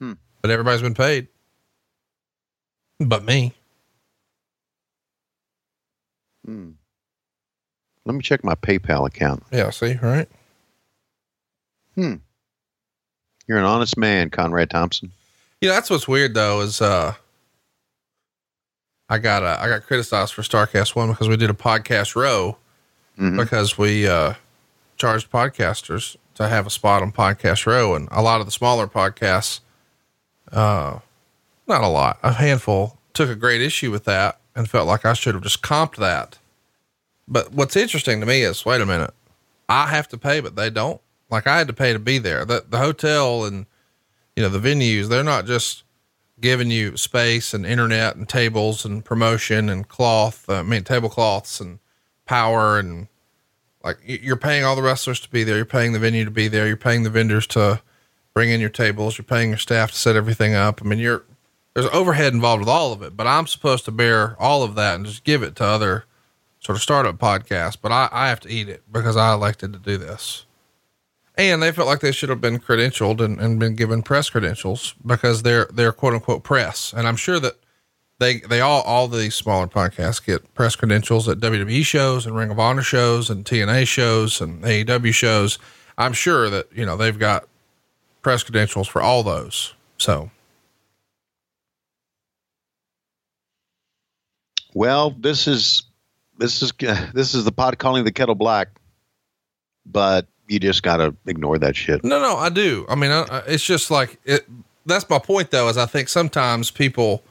Hmm. 0.00 0.14
But 0.40 0.50
everybody's 0.50 0.82
been 0.82 0.94
paid, 0.94 1.28
but 2.98 3.24
me. 3.24 3.52
Hmm. 6.44 6.70
Let 8.04 8.14
me 8.14 8.22
check 8.22 8.42
my 8.42 8.54
PayPal 8.54 9.06
account. 9.06 9.44
Yeah. 9.52 9.70
See, 9.70 9.98
right. 10.00 10.28
Hmm. 11.94 12.14
You're 13.46 13.58
an 13.58 13.64
honest 13.64 13.96
man, 13.96 14.30
Conrad 14.30 14.70
Thompson. 14.70 15.12
You 15.60 15.68
know, 15.68 15.74
that's 15.74 15.90
what's 15.90 16.08
weird 16.08 16.34
though 16.34 16.60
is 16.60 16.80
uh 16.80 17.14
I 19.08 19.18
got 19.18 19.42
uh, 19.42 19.58
I 19.60 19.68
got 19.68 19.82
criticized 19.82 20.32
for 20.32 20.42
Starcast 20.42 20.94
One 20.94 21.10
because 21.10 21.28
we 21.28 21.36
did 21.36 21.50
a 21.50 21.54
podcast 21.54 22.14
row 22.14 22.56
because 23.36 23.76
we 23.76 24.08
uh 24.08 24.34
charged 24.96 25.30
podcasters 25.30 26.16
to 26.34 26.48
have 26.48 26.66
a 26.66 26.70
spot 26.70 27.02
on 27.02 27.12
podcast 27.12 27.66
row 27.66 27.94
and 27.94 28.08
a 28.10 28.22
lot 28.22 28.40
of 28.40 28.46
the 28.46 28.52
smaller 28.52 28.86
podcasts 28.86 29.60
uh 30.52 30.98
not 31.68 31.84
a 31.84 31.88
lot, 31.88 32.18
a 32.22 32.32
handful 32.32 32.98
took 33.14 33.30
a 33.30 33.36
great 33.36 33.60
issue 33.60 33.90
with 33.90 34.04
that 34.04 34.40
and 34.56 34.68
felt 34.68 34.88
like 34.88 35.04
I 35.04 35.12
should 35.12 35.34
have 35.34 35.42
just 35.44 35.62
comped 35.62 35.96
that. 35.96 36.38
But 37.28 37.52
what's 37.52 37.76
interesting 37.76 38.20
to 38.20 38.26
me 38.26 38.42
is 38.42 38.64
wait 38.64 38.80
a 38.80 38.86
minute. 38.86 39.14
I 39.68 39.86
have 39.86 40.08
to 40.08 40.18
pay, 40.18 40.40
but 40.40 40.56
they 40.56 40.68
don't. 40.70 41.00
Like 41.30 41.46
I 41.46 41.58
had 41.58 41.68
to 41.68 41.72
pay 41.72 41.92
to 41.92 41.98
be 41.98 42.18
there. 42.18 42.44
The 42.44 42.64
the 42.68 42.78
hotel 42.78 43.44
and 43.44 43.66
you 44.36 44.42
know, 44.42 44.48
the 44.48 44.58
venues, 44.58 45.08
they're 45.08 45.22
not 45.22 45.46
just 45.46 45.84
giving 46.40 46.70
you 46.70 46.96
space 46.96 47.52
and 47.52 47.66
internet 47.66 48.16
and 48.16 48.28
tables 48.28 48.84
and 48.84 49.04
promotion 49.04 49.68
and 49.68 49.86
cloth, 49.86 50.48
uh, 50.48 50.54
I 50.54 50.62
mean, 50.62 50.82
tablecloths 50.82 51.60
and 51.60 51.78
power 52.24 52.78
and 52.78 53.08
like 53.82 53.98
you're 54.04 54.36
paying 54.36 54.64
all 54.64 54.76
the 54.76 54.82
wrestlers 54.82 55.20
to 55.20 55.30
be 55.30 55.44
there. 55.44 55.56
You're 55.56 55.64
paying 55.64 55.92
the 55.92 55.98
venue 55.98 56.24
to 56.24 56.30
be 56.30 56.48
there. 56.48 56.66
You're 56.66 56.76
paying 56.76 57.02
the 57.02 57.10
vendors 57.10 57.46
to 57.48 57.82
bring 58.34 58.50
in 58.50 58.60
your 58.60 58.70
tables. 58.70 59.18
You're 59.18 59.24
paying 59.24 59.50
your 59.50 59.58
staff 59.58 59.90
to 59.92 59.96
set 59.96 60.16
everything 60.16 60.54
up. 60.54 60.80
I 60.82 60.86
mean, 60.86 60.98
you're, 60.98 61.24
there's 61.74 61.86
overhead 61.86 62.32
involved 62.32 62.60
with 62.60 62.68
all 62.68 62.92
of 62.92 63.02
it, 63.02 63.16
but 63.16 63.26
I'm 63.26 63.46
supposed 63.46 63.84
to 63.86 63.90
bear 63.90 64.36
all 64.38 64.62
of 64.62 64.74
that 64.74 64.96
and 64.96 65.06
just 65.06 65.24
give 65.24 65.42
it 65.42 65.56
to 65.56 65.64
other 65.64 66.04
sort 66.60 66.76
of 66.76 66.82
startup 66.82 67.16
podcasts. 67.16 67.78
But 67.80 67.92
I, 67.92 68.08
I 68.12 68.28
have 68.28 68.40
to 68.40 68.50
eat 68.50 68.68
it 68.68 68.82
because 68.90 69.16
I 69.16 69.32
elected 69.32 69.72
to 69.72 69.78
do 69.78 69.96
this 69.96 70.44
and 71.40 71.62
they 71.62 71.72
felt 71.72 71.88
like 71.88 72.00
they 72.00 72.12
should 72.12 72.28
have 72.28 72.40
been 72.40 72.58
credentialed 72.58 73.20
and, 73.20 73.40
and 73.40 73.58
been 73.58 73.74
given 73.74 74.02
press 74.02 74.28
credentials 74.28 74.94
because 75.04 75.42
they're 75.42 75.68
they're 75.72 75.92
quote 75.92 76.14
unquote 76.14 76.42
press. 76.42 76.92
And 76.94 77.08
I'm 77.08 77.16
sure 77.16 77.40
that 77.40 77.56
they 78.20 78.38
they 78.38 78.60
all 78.60 78.82
all 78.82 79.08
these 79.08 79.34
smaller 79.34 79.66
podcasts 79.66 80.24
get 80.24 80.54
press 80.54 80.76
credentials 80.76 81.28
at 81.28 81.38
WWE 81.38 81.84
shows 81.84 82.26
and 82.26 82.36
Ring 82.36 82.50
of 82.50 82.60
Honor 82.60 82.82
shows 82.82 83.28
and 83.28 83.44
TNA 83.44 83.88
shows 83.88 84.40
and 84.40 84.62
AEW 84.62 85.12
shows. 85.12 85.58
I'm 85.98 86.12
sure 86.12 86.48
that 86.48 86.68
you 86.72 86.86
know 86.86 86.96
they've 86.96 87.18
got 87.18 87.48
press 88.22 88.44
credentials 88.44 88.86
for 88.86 89.02
all 89.02 89.24
those. 89.24 89.74
So 89.98 90.30
Well, 94.74 95.16
this 95.18 95.48
is 95.48 95.82
this 96.38 96.62
is 96.62 96.72
this 97.14 97.34
is 97.34 97.44
the 97.44 97.52
pot 97.52 97.78
calling 97.78 98.04
the 98.04 98.12
kettle 98.12 98.34
black, 98.34 98.68
but 99.86 100.26
you 100.48 100.58
just 100.58 100.82
got 100.82 100.98
to 100.98 101.14
ignore 101.26 101.58
that 101.58 101.76
shit. 101.76 102.04
No, 102.04 102.20
no, 102.20 102.36
I 102.36 102.48
do. 102.48 102.84
I 102.88 102.94
mean, 102.94 103.10
I, 103.10 103.42
it's 103.46 103.64
just 103.64 103.90
like 103.90 104.18
it. 104.24 104.46
That's 104.86 105.08
my 105.08 105.18
point, 105.18 105.50
though. 105.50 105.68
Is 105.68 105.76
I 105.76 105.86
think 105.86 106.08
sometimes 106.08 106.70
people 106.70 107.22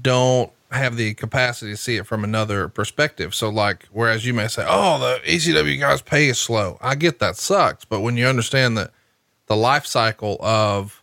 don't 0.00 0.50
have 0.70 0.96
the 0.96 1.14
capacity 1.14 1.72
to 1.72 1.76
see 1.76 1.96
it 1.96 2.06
from 2.06 2.24
another 2.24 2.68
perspective. 2.68 3.34
So, 3.34 3.50
like, 3.50 3.86
whereas 3.92 4.24
you 4.24 4.32
may 4.32 4.48
say, 4.48 4.64
"Oh, 4.66 4.98
the 4.98 5.20
ECW 5.26 5.78
guys' 5.78 6.00
pay 6.00 6.28
is 6.28 6.38
slow," 6.38 6.78
I 6.80 6.94
get 6.94 7.18
that 7.18 7.36
sucks, 7.36 7.84
but 7.84 8.00
when 8.00 8.16
you 8.16 8.26
understand 8.26 8.78
that 8.78 8.90
the 9.46 9.56
life 9.56 9.86
cycle 9.86 10.38
of 10.40 11.02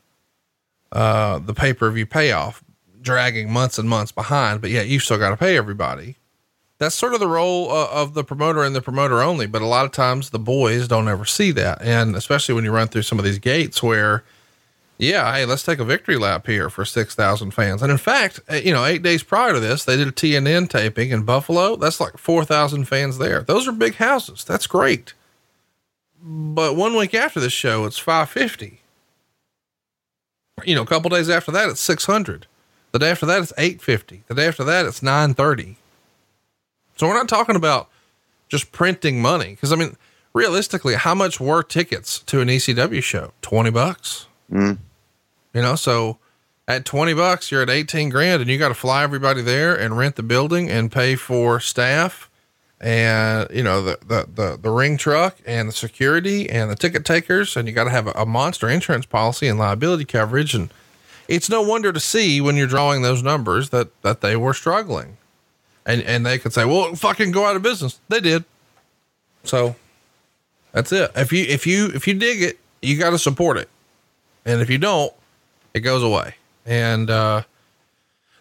uh, 0.92 1.40
the 1.40 1.54
pay 1.54 1.74
per 1.74 1.90
view 1.92 2.06
payoff 2.06 2.64
dragging 3.02 3.52
months 3.52 3.78
and 3.78 3.88
months 3.88 4.12
behind, 4.12 4.62
but 4.62 4.70
yet 4.70 4.88
you 4.88 5.00
still 5.00 5.18
got 5.18 5.30
to 5.30 5.38
pay 5.38 5.58
everybody. 5.58 6.18
That's 6.80 6.96
sort 6.96 7.14
of 7.14 7.20
the 7.20 7.28
role 7.28 7.72
uh, 7.72 7.90
of 7.92 8.14
the 8.14 8.24
promoter 8.24 8.64
and 8.64 8.74
the 8.76 8.82
promoter 8.82 9.22
only. 9.22 9.46
But 9.48 9.62
a 9.62 9.66
lot 9.66 9.86
of 9.86 9.92
times 9.92 10.30
the 10.30 10.40
boys 10.40 10.88
don't 10.88 11.08
ever 11.08 11.26
see 11.26 11.52
that. 11.52 11.82
And 11.82 12.16
especially 12.16 12.56
when 12.56 12.64
you 12.64 12.72
run 12.72 12.88
through 12.88 13.02
some 13.02 13.20
of 13.20 13.26
these 13.26 13.40
gates 13.40 13.84
where, 13.84 14.24
yeah, 15.00 15.34
hey, 15.34 15.46
let's 15.46 15.64
take 15.64 15.80
a 15.80 15.86
victory 15.86 16.18
lap 16.18 16.46
here 16.46 16.70
for 16.70 16.84
6,000 16.84 17.52
fans. 17.52 17.82
And 17.82 17.90
in 17.90 17.98
fact, 17.98 18.42
uh, 18.52 18.56
you 18.56 18.74
know, 18.74 18.84
eight 18.84 19.02
days 19.02 19.24
prior 19.24 19.54
to 19.54 19.60
this, 19.62 19.86
they 19.86 19.96
did 19.96 20.10
a 20.10 20.12
TNN 20.12 20.70
taping 20.70 21.12
in 21.12 21.24
Buffalo. 21.24 21.78
That's 21.78 22.02
like 22.02 22.18
4,000 22.18 22.84
fans 22.84 23.18
there. 23.18 23.42
Those 23.42 23.66
are 23.66 23.72
big 23.72 23.96
houses. 23.96 24.44
That's 24.44 24.68
great. 24.68 25.14
But 26.22 26.76
one 26.76 26.98
week 26.98 27.14
after 27.14 27.40
this 27.40 27.54
show, 27.54 27.86
it's 27.86 27.98
550. 27.98 28.82
You 30.66 30.76
know, 30.76 30.82
a 30.82 30.86
couple 30.86 31.10
days 31.10 31.30
after 31.30 31.54
that, 31.54 31.70
it's 31.70 31.80
600. 31.80 32.46
The 32.92 33.00
day 33.00 33.12
after 33.12 33.26
that, 33.26 33.42
it's 33.42 33.54
850. 33.58 34.24
The 34.28 34.36
day 34.36 34.48
after 34.48 34.66
that, 34.66 34.86
it's 34.86 35.02
930. 35.02 35.78
So 36.98 37.08
we're 37.08 37.14
not 37.14 37.30
talking 37.30 37.56
about 37.56 37.88
just 38.50 38.74
printing 38.74 39.22
money. 39.22 39.56
Cause 39.56 39.72
I 39.72 39.78
mean, 39.78 39.96
realistically, 40.34 40.96
how 40.96 41.16
much 41.16 41.40
were 41.40 41.64
tickets 41.64 42.20
to 42.24 42.42
an 42.42 42.50
ECW 42.50 43.02
show? 43.02 43.32
20 43.42 43.70
bucks. 43.70 44.28
Mm. 44.52 44.80
You 45.54 45.62
know, 45.62 45.76
so 45.76 46.18
at 46.68 46.86
20 46.86 47.14
bucks, 47.16 47.52
you're 47.52 47.64
at 47.64 47.70
18 47.70 48.10
grand 48.10 48.42
and 48.42 48.50
you 48.50 48.58
got 48.58 48.68
to 48.68 48.76
fly 48.76 49.04
everybody 49.04 49.42
there 49.42 49.76
and 49.76 49.98
rent 49.98 50.16
the 50.16 50.24
building 50.24 50.70
and 50.70 50.92
pay 50.92 51.16
for 51.16 51.60
staff 51.60 52.30
and, 52.80 53.50
you 53.52 53.64
know, 53.64 53.82
the, 53.82 53.98
the, 54.06 54.30
the, 54.34 54.60
the 54.62 54.70
ring 54.70 54.96
truck 54.96 55.38
and 55.46 55.68
the 55.68 55.74
security 55.74 56.50
and 56.50 56.70
the 56.70 56.76
ticket 56.76 57.04
takers. 57.06 57.58
And 57.58 57.68
you 57.68 57.74
got 57.74 57.86
to 57.86 57.90
have 57.90 58.08
a, 58.08 58.12
a 58.12 58.26
monster 58.26 58.70
insurance 58.70 59.06
policy 59.06 59.48
and 59.48 59.60
liability 59.60 60.06
coverage. 60.06 60.54
And 60.54 60.70
it's 61.28 61.50
no 61.50 61.62
wonder 61.62 61.92
to 61.92 62.00
see 62.00 62.40
when 62.40 62.56
you're 62.56 62.68
drawing 62.68 63.02
those 63.02 63.24
numbers 63.24 63.72
that, 63.72 64.02
that 64.04 64.22
they 64.22 64.36
were 64.36 64.54
struggling 64.54 65.18
and, 65.86 66.02
and 66.04 66.26
they 66.26 66.38
could 66.38 66.54
say, 66.54 66.66
well, 66.66 66.94
fucking 66.96 67.32
go 67.32 67.46
out 67.46 67.56
of 67.56 67.64
business. 67.64 68.00
They 68.08 68.20
did. 68.20 68.46
So 69.44 69.76
that's 70.72 70.92
it. 70.92 71.12
If 71.16 71.34
you, 71.34 71.46
if 71.46 71.66
you, 71.66 71.88
if 71.88 72.08
you 72.08 72.14
dig 72.14 72.44
it, 72.44 72.60
you 72.82 72.98
got 72.98 73.10
to 73.10 73.20
support 73.20 73.58
it. 73.58 73.70
And 74.46 74.62
if 74.62 74.70
you 74.70 74.78
don't, 74.78 75.12
it 75.74 75.82
goes 75.82 76.04
away. 76.04 76.36
And, 76.66 77.10
uh, 77.10 77.44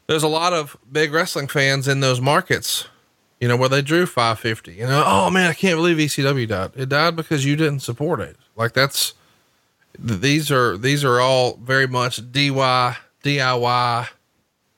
there's 0.08 0.22
a 0.22 0.28
lot 0.28 0.52
of 0.52 0.76
big 0.90 1.12
wrestling 1.12 1.46
fans 1.46 1.86
in 1.86 2.00
those 2.00 2.20
markets, 2.20 2.88
you 3.40 3.46
know, 3.46 3.56
where 3.56 3.68
they 3.68 3.82
drew 3.82 4.06
550, 4.06 4.72
you 4.72 4.86
know, 4.86 5.04
oh 5.06 5.30
man, 5.30 5.50
I 5.50 5.54
can't 5.54 5.76
believe 5.76 5.98
ECW 5.98 6.48
died. 6.48 6.72
It 6.74 6.88
died 6.88 7.14
because 7.14 7.44
you 7.44 7.54
didn't 7.54 7.80
support 7.80 8.20
it. 8.20 8.36
Like 8.56 8.72
that's, 8.72 9.14
these 9.98 10.50
are, 10.50 10.76
these 10.76 11.04
are 11.04 11.20
all 11.20 11.58
very 11.62 11.86
much 11.86 12.32
DIY, 12.32 12.96
DIY, 13.22 14.08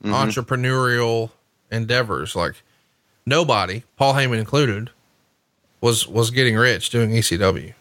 mm-hmm. 0.02 0.12
entrepreneurial 0.12 1.30
endeavors. 1.70 2.34
Like 2.34 2.56
nobody, 3.24 3.84
Paul 3.96 4.14
Heyman 4.14 4.40
included, 4.40 4.90
was, 5.80 6.08
was 6.08 6.32
getting 6.32 6.56
rich 6.56 6.90
doing 6.90 7.10
ECW. 7.10 7.74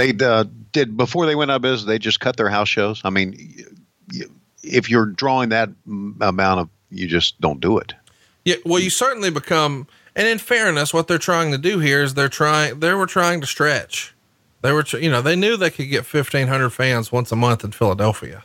They 0.00 0.24
uh, 0.24 0.44
did 0.72 0.96
before 0.96 1.26
they 1.26 1.34
went 1.34 1.50
out 1.50 1.56
of 1.56 1.62
business. 1.62 1.84
They 1.84 1.98
just 1.98 2.20
cut 2.20 2.36
their 2.36 2.48
house 2.48 2.68
shows. 2.68 3.02
I 3.04 3.10
mean, 3.10 3.54
if 4.62 4.88
you're 4.88 5.06
drawing 5.06 5.50
that 5.50 5.68
amount 5.86 6.60
of, 6.60 6.68
you 6.90 7.06
just 7.06 7.40
don't 7.40 7.60
do 7.60 7.78
it. 7.78 7.94
Yeah, 8.44 8.56
well, 8.64 8.80
you 8.80 8.90
certainly 8.90 9.30
become. 9.30 9.86
And 10.16 10.26
in 10.26 10.38
fairness, 10.38 10.92
what 10.94 11.06
they're 11.06 11.18
trying 11.18 11.52
to 11.52 11.58
do 11.58 11.78
here 11.78 12.02
is 12.02 12.14
they're 12.14 12.28
trying. 12.28 12.80
They 12.80 12.94
were 12.94 13.06
trying 13.06 13.40
to 13.42 13.46
stretch. 13.46 14.14
They 14.62 14.72
were, 14.72 14.84
you 14.98 15.10
know, 15.10 15.22
they 15.22 15.36
knew 15.36 15.56
they 15.56 15.70
could 15.70 15.90
get 15.90 16.06
fifteen 16.06 16.48
hundred 16.48 16.70
fans 16.70 17.12
once 17.12 17.30
a 17.30 17.36
month 17.36 17.62
in 17.62 17.72
Philadelphia. 17.72 18.44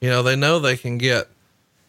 You 0.00 0.10
know, 0.10 0.22
they 0.22 0.36
know 0.36 0.58
they 0.58 0.76
can 0.76 0.98
get, 0.98 1.28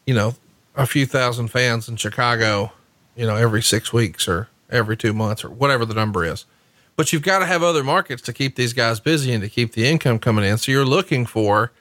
you 0.06 0.14
know, 0.14 0.36
a 0.76 0.86
few 0.86 1.06
thousand 1.06 1.48
fans 1.48 1.90
in 1.90 1.96
Chicago, 1.96 2.72
you 3.16 3.26
know, 3.26 3.36
every 3.36 3.62
six 3.62 3.92
weeks 3.92 4.28
or 4.28 4.50
every 4.70 4.98
two 4.98 5.14
months 5.14 5.44
or 5.44 5.50
whatever 5.50 5.86
the 5.86 5.94
number 5.94 6.24
is 6.26 6.46
but 6.96 7.12
you've 7.12 7.22
got 7.24 7.40
to 7.40 7.46
have 7.46 7.64
other 7.64 7.84
markets 7.84 8.22
to 8.24 8.34
keep 8.34 8.56
these 8.56 8.74
guys 8.74 9.00
busy 9.00 9.32
and 9.34 9.42
to 9.44 9.50
keep 9.50 9.74
the 9.74 9.88
income 9.88 10.20
coming 10.20 10.46
in. 10.46 10.58
So 10.58 10.72
you're 10.72 10.86
looking 10.86 11.26
for, 11.26 11.72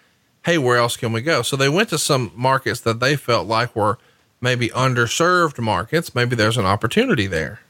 hey, 0.44 0.58
where 0.58 0.78
else 0.78 0.97
can 0.97 1.12
we 1.12 1.20
go? 1.20 1.42
So 1.42 1.56
they 1.56 1.68
went 1.68 1.89
to 1.90 1.98
some 1.98 2.32
markets 2.34 2.80
that 2.82 3.00
they 3.00 3.16
felt 3.16 3.47
like 3.47 3.74
were 3.76 3.98
maybe 4.40 4.68
underserved 4.70 5.58
markets. 5.58 6.14
Maybe 6.14 6.36
there's 6.36 6.56
an 6.56 6.64
opportunity 6.64 7.26
there. 7.26 7.60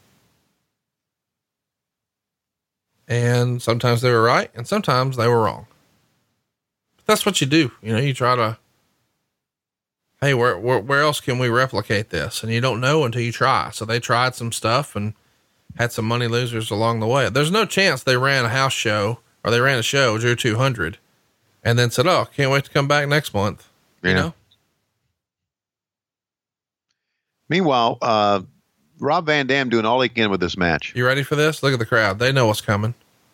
And 3.07 3.61
sometimes 3.61 4.01
they 4.01 4.11
were 4.11 4.23
right 4.23 4.49
and 4.55 4.65
sometimes 4.65 5.17
they 5.17 5.27
were 5.27 5.41
wrong. 5.41 5.67
But 6.95 7.05
that's 7.05 7.25
what 7.25 7.41
you 7.41 7.47
do. 7.47 7.71
You 7.81 7.93
know, 7.93 7.99
you 7.99 8.13
try 8.13 8.37
to, 8.37 8.57
hey, 10.21 10.33
where, 10.33 10.57
where, 10.57 10.79
where 10.79 11.01
else 11.01 11.19
can 11.19 11.37
we 11.37 11.49
replicate 11.49 12.09
this? 12.11 12.41
And 12.41 12.53
you 12.53 12.61
don't 12.61 12.79
know 12.79 13.03
until 13.03 13.21
you 13.21 13.33
try. 13.33 13.71
So 13.71 13.83
they 13.83 13.99
tried 13.99 14.35
some 14.35 14.53
stuff 14.53 14.95
and 14.95 15.13
had 15.77 15.91
some 15.91 16.05
money 16.05 16.27
losers 16.27 16.71
along 16.71 16.99
the 16.99 17.07
way. 17.07 17.29
There's 17.29 17.51
no 17.51 17.65
chance 17.65 18.03
they 18.03 18.17
ran 18.17 18.45
a 18.45 18.49
house 18.49 18.73
show 18.73 19.19
or 19.43 19.51
they 19.51 19.59
ran 19.59 19.79
a 19.79 19.83
show, 19.83 20.17
drew 20.17 20.35
200, 20.35 20.97
and 21.63 21.77
then 21.77 21.91
said, 21.91 22.07
Oh, 22.07 22.27
can't 22.35 22.51
wait 22.51 22.65
to 22.65 22.69
come 22.69 22.87
back 22.87 23.07
next 23.07 23.33
month. 23.33 23.67
Yeah. 24.03 24.09
You 24.09 24.15
know? 24.15 24.33
Meanwhile, 27.49 27.97
uh, 28.01 28.41
Rob 28.99 29.25
Van 29.25 29.47
Dam 29.47 29.69
doing 29.69 29.85
all 29.85 29.99
he 29.99 30.09
can 30.09 30.29
with 30.29 30.39
this 30.39 30.55
match. 30.55 30.93
You 30.95 31.05
ready 31.05 31.23
for 31.23 31.35
this? 31.35 31.61
Look 31.63 31.73
at 31.73 31.79
the 31.79 31.85
crowd. 31.85 32.19
They 32.19 32.31
know 32.31 32.47
what's 32.47 32.61
coming. 32.61 32.93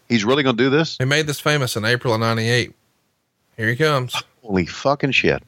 He's 0.09 0.23
really 0.23 0.41
going 0.41 0.57
to 0.57 0.63
do 0.63 0.69
this? 0.69 0.97
He 0.97 1.05
made 1.05 1.27
this 1.27 1.39
famous 1.39 1.75
in 1.75 1.85
April 1.85 2.13
of 2.13 2.19
98. 2.21 2.73
Here 3.57 3.69
he 3.69 3.75
comes. 3.75 4.15
Holy 4.41 4.65
fucking 4.65 5.11
shit. 5.11 5.43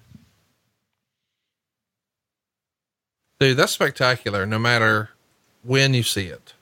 Dude, 3.39 3.55
that's 3.55 3.71
spectacular 3.71 4.45
no 4.45 4.59
matter 4.59 5.11
when 5.63 5.93
you 5.93 6.03
see 6.03 6.25
it. 6.25 6.53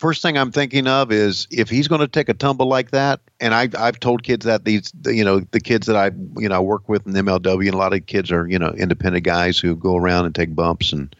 First 0.00 0.22
thing 0.22 0.38
I'm 0.38 0.50
thinking 0.50 0.86
of 0.86 1.12
is 1.12 1.46
if 1.50 1.68
he's 1.68 1.86
going 1.86 2.00
to 2.00 2.08
take 2.08 2.30
a 2.30 2.34
tumble 2.34 2.66
like 2.66 2.90
that, 2.90 3.20
and 3.38 3.54
I, 3.54 3.68
I've 3.78 4.00
told 4.00 4.22
kids 4.22 4.46
that 4.46 4.64
these, 4.64 4.92
you 5.04 5.22
know, 5.22 5.40
the 5.50 5.60
kids 5.60 5.86
that 5.86 5.96
I, 5.96 6.10
you 6.40 6.48
know, 6.48 6.62
work 6.62 6.88
with 6.88 7.06
in 7.06 7.12
MLW, 7.12 7.66
and 7.66 7.74
a 7.74 7.78
lot 7.78 7.92
of 7.92 8.06
kids 8.06 8.32
are, 8.32 8.48
you 8.48 8.58
know, 8.58 8.70
independent 8.70 9.24
guys 9.24 9.58
who 9.58 9.76
go 9.76 9.96
around 9.96 10.24
and 10.24 10.34
take 10.34 10.56
bumps. 10.56 10.90
And 10.92 11.14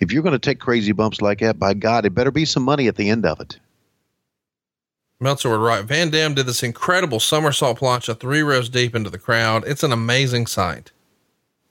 if 0.00 0.12
you're 0.12 0.24
going 0.24 0.32
to 0.32 0.40
take 0.40 0.58
crazy 0.58 0.90
bumps 0.90 1.22
like 1.22 1.38
that, 1.38 1.60
by 1.60 1.74
God, 1.74 2.04
it 2.04 2.10
better 2.10 2.32
be 2.32 2.44
some 2.44 2.64
money 2.64 2.88
at 2.88 2.96
the 2.96 3.08
end 3.08 3.24
of 3.24 3.40
it. 3.40 3.60
Meltzer 5.20 5.50
would 5.50 5.64
right. 5.64 5.84
Van 5.84 6.10
Dam 6.10 6.34
did 6.34 6.46
this 6.46 6.64
incredible 6.64 7.20
somersault 7.20 7.78
plancha 7.78 8.18
three 8.18 8.42
rows 8.42 8.68
deep 8.68 8.96
into 8.96 9.10
the 9.10 9.18
crowd. 9.18 9.62
It's 9.64 9.84
an 9.84 9.92
amazing 9.92 10.48
sight. 10.48 10.90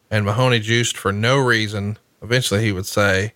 And 0.09 0.23
Mahoney 0.23 0.61
juiced 0.61 0.95
for 0.95 1.11
no 1.11 1.37
reason. 1.37 1.97
Eventually, 2.21 2.63
he 2.63 2.71
would 2.71 2.85
say, 2.85 3.33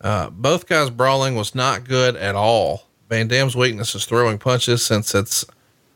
uh, 0.00 0.30
both 0.30 0.66
guys 0.66 0.90
brawling 0.90 1.34
was 1.34 1.54
not 1.54 1.84
good 1.84 2.16
at 2.16 2.34
all. 2.34 2.86
Van 3.08 3.28
Dam's 3.28 3.56
weakness 3.56 3.94
is 3.94 4.04
throwing 4.04 4.38
punches 4.38 4.84
since 4.84 5.14
it's 5.14 5.44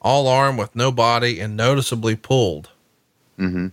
all 0.03 0.27
arm 0.29 0.57
with 0.57 0.75
no 0.75 0.93
body 0.93 1.41
and 1.41 1.57
noticeably 1.57 2.17
pulled. 2.17 2.71
Mm-hmm. 3.39 3.69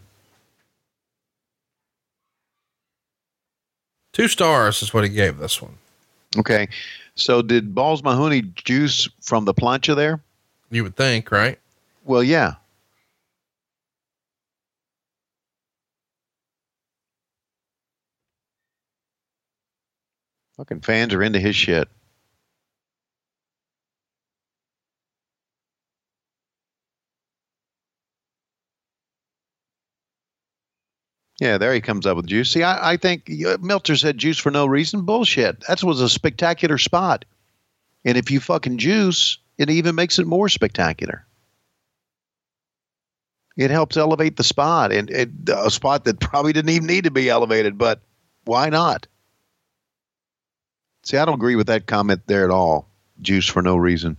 Two 4.13 4.27
stars 4.27 4.81
is 4.81 4.93
what 4.93 5.03
he 5.03 5.09
gave 5.09 5.37
this 5.37 5.61
one. 5.61 5.77
Okay. 6.37 6.67
So 7.15 7.41
did 7.41 7.75
Balls 7.75 8.03
Mahoney 8.03 8.41
juice 8.55 9.09
from 9.21 9.45
the 9.45 9.53
plancha 9.53 9.95
there? 9.95 10.21
You 10.69 10.83
would 10.83 10.95
think, 10.95 11.31
right? 11.31 11.59
Well, 12.05 12.23
yeah. 12.23 12.55
Fucking 20.61 20.81
fans 20.81 21.11
are 21.15 21.23
into 21.23 21.39
his 21.39 21.55
shit. 21.55 21.87
Yeah, 31.39 31.57
there 31.57 31.73
he 31.73 31.81
comes 31.81 32.05
up 32.05 32.15
with 32.15 32.27
juice. 32.27 32.51
See, 32.51 32.61
I, 32.61 32.91
I 32.91 32.97
think 32.97 33.27
Meltzer 33.59 33.95
said 33.95 34.19
juice 34.19 34.37
for 34.37 34.51
no 34.51 34.67
reason. 34.67 35.01
Bullshit. 35.01 35.61
That 35.61 35.81
was 35.81 35.99
a 35.99 36.07
spectacular 36.07 36.77
spot. 36.77 37.25
And 38.05 38.15
if 38.15 38.29
you 38.29 38.39
fucking 38.39 38.77
juice, 38.77 39.39
it 39.57 39.71
even 39.71 39.95
makes 39.95 40.19
it 40.19 40.27
more 40.27 40.47
spectacular. 40.47 41.25
It 43.57 43.71
helps 43.71 43.97
elevate 43.97 44.37
the 44.37 44.43
spot, 44.43 44.91
and, 44.91 45.09
a 45.49 45.71
spot 45.71 46.05
that 46.05 46.19
probably 46.19 46.53
didn't 46.53 46.69
even 46.69 46.85
need 46.85 47.05
to 47.05 47.11
be 47.11 47.29
elevated, 47.29 47.79
but 47.79 48.01
why 48.45 48.69
not? 48.69 49.07
See, 51.03 51.17
I 51.17 51.25
don't 51.25 51.35
agree 51.35 51.55
with 51.55 51.67
that 51.67 51.87
comment 51.87 52.21
there 52.27 52.43
at 52.43 52.51
all. 52.51 52.87
Juice 53.21 53.47
for 53.47 53.61
no 53.61 53.75
reason. 53.75 54.17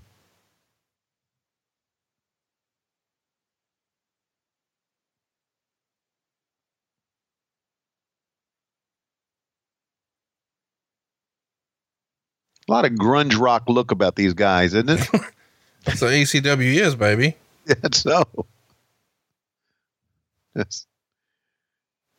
A 12.68 12.72
lot 12.72 12.84
of 12.84 12.92
grunge 12.92 13.38
rock 13.38 13.64
look 13.68 13.90
about 13.90 14.14
these 14.16 14.34
guys, 14.34 14.72
isn't 14.74 14.88
it? 14.88 15.00
That's 15.84 16.00
what 16.00 16.12
ECW 16.12 16.74
is, 16.80 16.94
baby. 16.96 17.36
Yeah, 17.64 17.76
so. 17.92 18.24
Yes. 20.56 20.84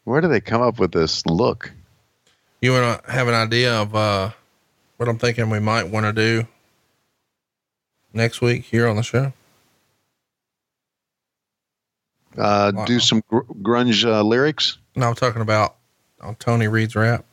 Where 0.05 0.21
do 0.21 0.29
they 0.29 0.39
come 0.39 0.61
up 0.61 0.79
with 0.79 0.93
this 0.93 1.25
look? 1.25 1.69
You 2.61 2.71
want 2.71 3.03
to 3.03 3.11
have 3.11 3.27
an 3.27 3.33
idea 3.33 3.73
of 3.73 3.93
uh, 3.93 4.31
what 5.03 5.09
I'm 5.09 5.17
thinking 5.19 5.49
we 5.49 5.59
might 5.59 5.89
want 5.89 6.05
to 6.05 6.13
do 6.13 6.47
next 8.13 8.39
week 8.39 8.63
here 8.63 8.87
on 8.87 8.95
the 8.95 9.03
show? 9.03 9.33
Uh, 12.37 12.71
Do 12.85 13.01
some 13.01 13.21
gr- 13.27 13.39
grunge 13.61 14.05
uh, 14.05 14.21
lyrics? 14.23 14.77
No, 14.95 15.09
I'm 15.09 15.15
talking 15.15 15.41
about 15.41 15.75
on 16.21 16.35
Tony 16.35 16.69
Reed's 16.69 16.95
rap. 16.95 17.25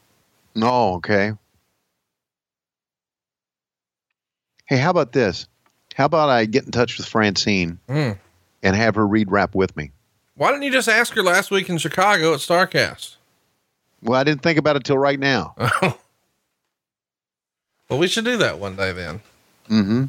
No, 0.57 0.95
okay. 0.95 1.33
Hey, 4.67 4.79
how 4.79 4.91
about 4.91 5.13
this? 5.13 5.47
How 5.95 6.07
about 6.07 6.29
I 6.29 6.47
get 6.47 6.65
in 6.65 6.73
touch 6.73 6.99
with 6.99 7.07
Francine 7.07 7.79
Mm. 7.89 8.19
and 8.65 8.75
have 8.77 8.97
her 8.97 9.07
read 9.07 9.31
rap 9.31 9.55
with 9.55 9.77
me? 9.77 9.93
Why 10.35 10.51
didn't 10.51 10.65
you 10.65 10.73
just 10.73 10.89
ask 10.89 11.15
her 11.15 11.23
last 11.23 11.53
week 11.53 11.69
in 11.69 11.79
Chicago 11.79 12.33
at 12.35 12.41
Starcast? 12.41 13.15
Well, 14.03 14.19
I 14.21 14.25
didn't 14.25 14.43
think 14.43 14.59
about 14.59 14.75
it 14.75 14.83
till 14.83 14.99
right 14.99 15.21
now. 15.21 15.55
Well, 17.91 17.99
we 17.99 18.07
should 18.07 18.25
do 18.25 18.37
that 18.37 18.61
one 18.61 18.77
day 18.77 18.93
then. 18.93 19.21
Mm-hmm. 19.69 20.05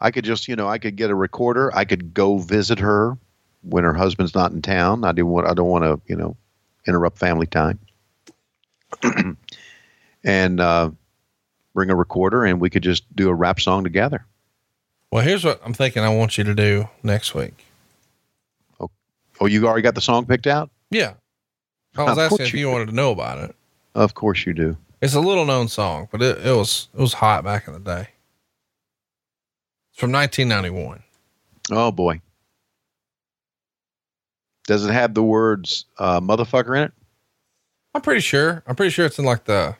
I 0.00 0.10
could 0.10 0.24
just, 0.24 0.48
you 0.48 0.56
know, 0.56 0.68
I 0.68 0.78
could 0.78 0.96
get 0.96 1.10
a 1.10 1.14
recorder. 1.14 1.74
I 1.74 1.84
could 1.84 2.12
go 2.12 2.38
visit 2.38 2.80
her 2.80 3.16
when 3.62 3.84
her 3.84 3.94
husband's 3.94 4.34
not 4.34 4.50
in 4.50 4.60
town. 4.60 5.04
I 5.04 5.12
do 5.12 5.24
want, 5.24 5.46
I 5.46 5.54
don't 5.54 5.68
want 5.68 5.84
to, 5.84 6.00
you 6.06 6.16
know, 6.16 6.36
interrupt 6.86 7.18
family 7.18 7.46
time. 7.46 7.78
and 10.24 10.60
uh, 10.60 10.90
bring 11.74 11.90
a 11.90 11.96
recorder, 11.96 12.44
and 12.44 12.60
we 12.60 12.70
could 12.70 12.82
just 12.82 13.04
do 13.14 13.28
a 13.28 13.34
rap 13.34 13.60
song 13.60 13.84
together. 13.84 14.24
Well, 15.12 15.24
here's 15.24 15.44
what 15.44 15.60
I'm 15.64 15.74
thinking 15.74 16.02
I 16.02 16.08
want 16.08 16.38
you 16.38 16.44
to 16.44 16.54
do 16.54 16.88
next 17.04 17.34
week. 17.34 17.64
Oh, 18.80 18.90
oh 19.40 19.46
you 19.46 19.66
already 19.66 19.82
got 19.82 19.94
the 19.94 20.00
song 20.00 20.26
picked 20.26 20.46
out? 20.46 20.70
Yeah. 20.90 21.14
I 21.96 22.02
was 22.02 22.12
Of 22.12 22.18
asking 22.18 22.46
if 22.46 22.52
you 22.52 22.60
you 22.60 22.70
wanted 22.70 22.88
to 22.88 22.94
know 22.94 23.12
about 23.12 23.38
it. 23.38 23.54
Of 23.94 24.14
course 24.14 24.44
you 24.44 24.54
do. 24.54 24.76
It's 25.00 25.14
a 25.14 25.20
little 25.20 25.44
known 25.44 25.68
song, 25.68 26.08
but 26.10 26.22
it, 26.22 26.44
it 26.44 26.52
was 26.52 26.88
it 26.92 27.00
was 27.00 27.14
hot 27.14 27.44
back 27.44 27.68
in 27.68 27.74
the 27.74 27.78
day. 27.80 28.08
It's 29.92 30.00
from 30.00 30.12
1991. 30.12 31.02
Oh 31.70 31.92
boy. 31.92 32.20
Does 34.66 34.84
it 34.84 34.92
have 34.92 35.14
the 35.14 35.22
words 35.22 35.84
uh, 35.98 36.20
"motherfucker" 36.20 36.76
in 36.76 36.84
it? 36.84 36.92
I'm 37.94 38.02
pretty 38.02 38.20
sure. 38.20 38.62
I'm 38.66 38.76
pretty 38.76 38.90
sure 38.90 39.06
it's 39.06 39.18
in 39.18 39.24
like 39.24 39.44
the 39.44 39.76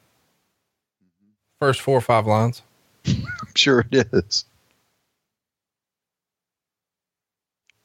first 1.60 1.80
four 1.80 1.98
or 1.98 2.00
five 2.00 2.26
lines. 2.26 2.62
I'm 3.06 3.54
sure 3.54 3.86
it 3.90 4.08
is. 4.12 4.44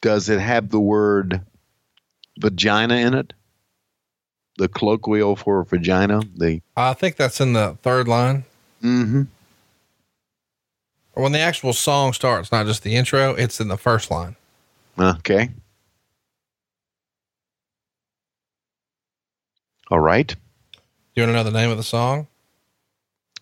Does 0.02 0.30
it 0.30 0.40
have 0.40 0.70
the 0.70 0.80
word 0.80 1.42
vagina 2.40 2.96
in 2.96 3.14
it? 3.14 3.34
The 4.58 4.68
colloquial 4.68 5.36
for 5.36 5.64
vagina. 5.64 6.22
The 6.36 6.62
I 6.78 6.94
think 6.94 7.16
that's 7.16 7.42
in 7.42 7.54
the 7.54 7.78
third 7.82 8.08
line. 8.08 8.46
mm-hmm. 8.82 9.24
Or 11.16 11.24
when 11.24 11.32
the 11.32 11.40
actual 11.40 11.74
song 11.74 12.14
starts, 12.14 12.52
not 12.52 12.66
just 12.66 12.82
the 12.84 12.96
intro, 12.96 13.34
it's 13.36 13.60
in 13.60 13.68
the 13.68 13.78
first 13.78 14.10
line. 14.10 14.36
Okay. 14.98 15.50
All 19.92 20.00
right. 20.00 20.36
You 21.16 21.22
want 21.22 21.30
to 21.30 21.34
know 21.34 21.44
the 21.44 21.52
name 21.52 21.70
of 21.70 21.78
the 21.78 21.84
song? 21.84 22.28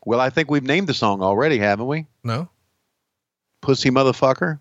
Well, 0.06 0.19
I 0.19 0.30
think 0.30 0.51
we've 0.51 0.64
named 0.64 0.88
the 0.88 0.93
song 0.93 1.22
already, 1.22 1.59
haven't 1.59 1.88
we? 1.88 2.07
No. 2.23 2.49
Pussy 3.61 3.90
motherfucker. 3.90 4.59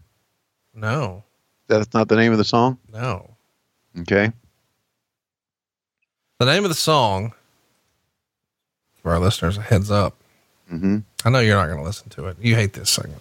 No. 0.75 1.25
That's 1.67 1.93
not 1.95 2.09
the 2.09 2.17
name 2.17 2.31
of 2.33 2.39
the 2.39 2.45
song. 2.45 2.79
No. 2.93 3.35
Okay. 4.01 4.33
The 6.41 6.47
name 6.47 6.65
of 6.65 6.71
the 6.71 6.75
song 6.75 7.35
for 9.03 9.13
our 9.13 9.19
listeners, 9.19 9.59
a 9.59 9.61
heads 9.61 9.91
up. 9.91 10.17
Mm-hmm. 10.73 11.01
I 11.23 11.29
know 11.29 11.41
you're 11.41 11.55
not 11.55 11.67
going 11.67 11.77
to 11.77 11.85
listen 11.85 12.09
to 12.11 12.29
it. 12.29 12.39
You 12.41 12.55
hate 12.55 12.73
this 12.73 12.89
segment. 12.89 13.21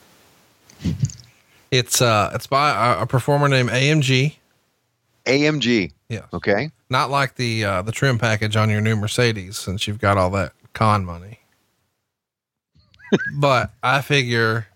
It's 1.70 2.02
uh, 2.02 2.32
it's 2.34 2.48
by 2.48 2.94
a, 2.94 3.02
a 3.02 3.06
performer 3.06 3.50
named 3.50 3.72
AMG. 3.72 4.38
AMG. 5.26 5.92
Yeah. 6.08 6.28
Okay. 6.32 6.72
Not 6.90 7.10
like 7.10 7.36
the 7.36 7.66
uh, 7.66 7.82
the 7.82 7.92
trim 7.92 8.18
package 8.20 8.56
on 8.56 8.70
your 8.70 8.80
new 8.80 8.96
Mercedes, 8.96 9.58
since 9.58 9.86
you've 9.86 10.00
got 10.00 10.18
all 10.18 10.30
that 10.30 10.54
con 10.72 11.04
money. 11.04 11.40
but 13.38 13.74
I 13.84 14.00
figure, 14.00 14.68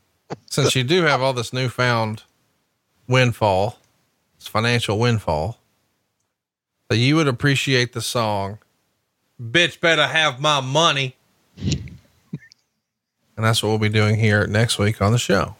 since 0.47 0.75
you 0.75 0.83
do 0.83 1.03
have 1.03 1.21
all 1.21 1.31
this 1.31 1.53
newfound 1.53 2.23
windfall, 3.07 3.79
this 4.37 4.49
financial 4.49 4.99
windfall, 4.99 5.59
that 6.93 6.99
you 6.99 7.15
would 7.15 7.27
appreciate 7.27 7.93
the 7.93 8.01
song. 8.01 8.59
Bitch, 9.41 9.79
better 9.79 10.05
have 10.05 10.39
my 10.39 10.61
money. 10.61 11.15
And 13.35 13.43
that's 13.43 13.63
what 13.63 13.69
we'll 13.69 13.79
be 13.79 13.89
doing 13.89 14.15
here 14.15 14.45
next 14.45 14.77
week 14.77 15.01
on 15.01 15.11
the 15.11 15.17
show. 15.17 15.55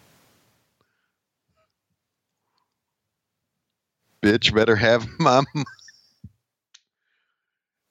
Bitch 4.24 4.54
better 4.54 4.76
have 4.76 5.08
my. 5.18 5.40
m- 5.56 5.64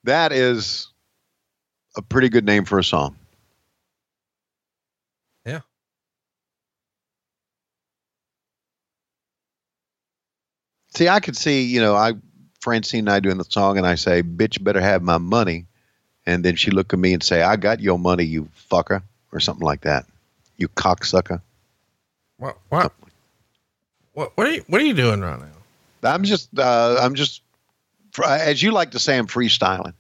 That 0.05 0.31
is 0.31 0.87
a 1.97 2.03
pretty 2.03 2.29
good 2.29 2.45
name 2.47 2.65
for 2.65 2.79
a 2.79 2.85
song. 2.85 3.17
Yeah. 5.45 5.63
See, 10.95 11.09
I 11.09 11.19
could 11.19 11.37
see, 11.37 11.65
you 11.65 11.81
know, 11.81 11.97
I 11.97 12.13
Francine 12.63 13.01
and 13.01 13.11
I 13.11 13.21
doing 13.21 13.39
the 13.39 13.45
song, 13.45 13.77
and 13.77 13.87
I 13.87 13.97
say, 13.97 14.23
"Bitch, 14.23 14.63
better 14.63 14.81
have 14.81 15.03
my 15.03 15.19
money," 15.19 15.67
and 16.25 16.45
then 16.45 16.57
she 16.57 16.71
look 16.71 16.93
at 16.93 16.99
me 16.99 17.13
and 17.13 17.23
say, 17.23 17.43
"I 17.43 17.57
got 17.57 17.81
your 17.81 17.99
money, 17.99 18.25
you 18.25 18.49
fucker," 18.71 19.03
or 19.33 19.41
something 19.41 19.67
like 19.67 19.83
that. 19.83 20.07
You 20.57 20.69
cocksucker. 20.69 21.43
What? 22.39 22.57
What? 22.69 22.93
What? 24.15 24.33
What 24.37 24.47
are 24.47 24.53
you? 24.53 24.65
What 24.69 24.81
are 24.81 24.85
you 24.85 24.95
doing 24.95 25.21
right 25.21 25.41
now? 25.41 25.47
I'm 26.15 26.25
just, 26.25 26.57
uh, 26.59 26.99
I'm 27.01 27.15
just, 27.15 27.43
as 28.25 28.63
you 28.63 28.71
like 28.73 28.93
to 28.93 28.99
say, 28.99 29.17
I'm 29.17 29.27
freestyling. 29.27 29.95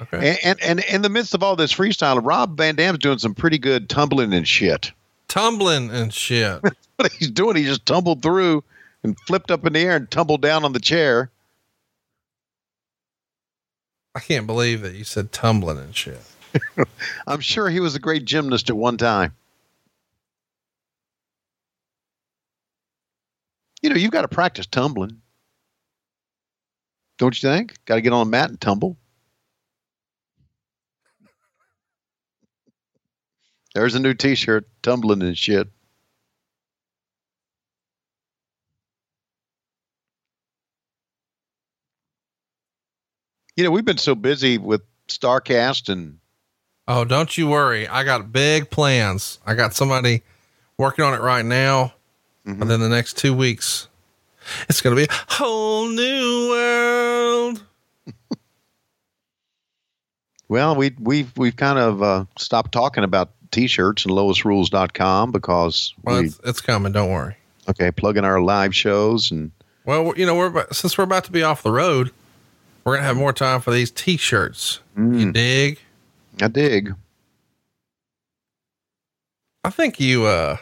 Okay. 0.00 0.38
And, 0.42 0.60
and 0.60 0.60
and 0.60 0.94
in 0.94 1.02
the 1.02 1.08
midst 1.08 1.34
of 1.34 1.42
all 1.42 1.54
this 1.54 1.72
freestyling, 1.72 2.24
Rob 2.24 2.56
Van 2.56 2.74
Dam's 2.74 2.98
doing 2.98 3.18
some 3.18 3.34
pretty 3.34 3.58
good 3.58 3.88
tumbling 3.88 4.32
and 4.32 4.48
shit. 4.48 4.90
Tumbling 5.28 5.90
and 5.90 6.12
shit. 6.12 6.62
what 6.96 7.12
he's 7.12 7.30
doing, 7.30 7.56
he 7.56 7.64
just 7.64 7.84
tumbled 7.86 8.22
through 8.22 8.64
and 9.02 9.18
flipped 9.26 9.50
up 9.50 9.66
in 9.66 9.72
the 9.72 9.80
air 9.80 9.96
and 9.96 10.10
tumbled 10.10 10.42
down 10.42 10.64
on 10.64 10.72
the 10.72 10.80
chair. 10.80 11.30
I 14.14 14.20
can't 14.20 14.46
believe 14.46 14.82
that 14.82 14.94
you 14.94 15.04
said 15.04 15.32
tumbling 15.32 15.78
and 15.78 15.96
shit. 15.96 16.20
I'm 17.26 17.40
sure 17.40 17.68
he 17.68 17.80
was 17.80 17.94
a 17.94 18.00
great 18.00 18.24
gymnast 18.24 18.68
at 18.68 18.76
one 18.76 18.98
time. 18.98 19.34
You 23.80 23.90
know, 23.90 23.96
you've 23.96 24.12
got 24.12 24.22
to 24.22 24.28
practice 24.28 24.66
tumbling. 24.66 25.20
Don't 27.18 27.40
you 27.42 27.48
think? 27.48 27.76
Got 27.84 27.96
to 27.96 28.00
get 28.00 28.12
on 28.12 28.26
a 28.26 28.30
mat 28.30 28.50
and 28.50 28.60
tumble. 28.60 28.96
There's 33.74 33.94
a 33.94 34.00
new 34.00 34.14
t 34.14 34.34
shirt, 34.34 34.68
tumbling 34.82 35.22
and 35.22 35.36
shit. 35.36 35.68
You 43.62 43.68
know, 43.68 43.74
we've 43.74 43.84
been 43.84 43.96
so 43.98 44.16
busy 44.16 44.58
with 44.58 44.82
StarCast 45.06 45.88
and 45.88 46.18
Oh, 46.88 47.04
don't 47.04 47.38
you 47.38 47.46
worry. 47.46 47.86
I 47.86 48.02
got 48.02 48.32
big 48.32 48.70
plans. 48.70 49.38
I 49.46 49.54
got 49.54 49.72
somebody 49.72 50.24
working 50.76 51.04
on 51.04 51.14
it 51.14 51.20
right 51.20 51.44
now. 51.44 51.94
Mm-hmm. 52.44 52.58
Within 52.58 52.80
the 52.80 52.88
next 52.88 53.18
two 53.18 53.32
weeks, 53.32 53.86
It's 54.68 54.80
going 54.80 54.96
to 54.96 55.00
be 55.00 55.06
a 55.08 55.32
whole 55.34 55.86
new 55.86 56.48
world. 56.50 57.62
Well, 60.48 60.74
we 60.74 60.92
we've 60.98 61.32
we've 61.38 61.54
kind 61.56 61.78
of 61.78 62.02
uh, 62.02 62.24
stopped 62.36 62.72
talking 62.72 63.04
about 63.04 63.30
t-shirts 63.52 64.04
and 64.06 64.12
LoisRules.com 64.12 65.30
because 65.30 65.94
Well, 66.02 66.18
we 66.20 66.26
it's, 66.26 66.40
it's 66.44 66.60
coming. 66.60 66.90
Don't 66.92 67.10
worry. 67.12 67.36
okay 67.70 67.92
plugging 67.92 68.24
our 68.24 68.40
live 68.42 68.74
shows 68.74 69.30
and 69.30 69.52
Well, 69.84 70.12
you 70.16 70.26
know, 70.26 70.34
we're 70.34 70.46
about, 70.48 70.74
since 70.74 70.98
we're 70.98 71.04
about 71.04 71.24
to 71.24 71.32
be 71.32 71.42
off 71.44 71.62
the 71.62 71.70
road, 71.70 72.10
we're 72.84 72.96
gonna 72.96 73.06
have 73.06 73.16
more 73.16 73.32
time 73.32 73.60
for 73.60 73.70
these 73.72 73.90
T-shirts. 73.90 74.80
You 74.96 75.32
dig? 75.32 75.78
I 76.40 76.48
dig. 76.48 76.94
I 79.64 79.70
think 79.70 80.00
you. 80.00 80.24
uh 80.26 80.56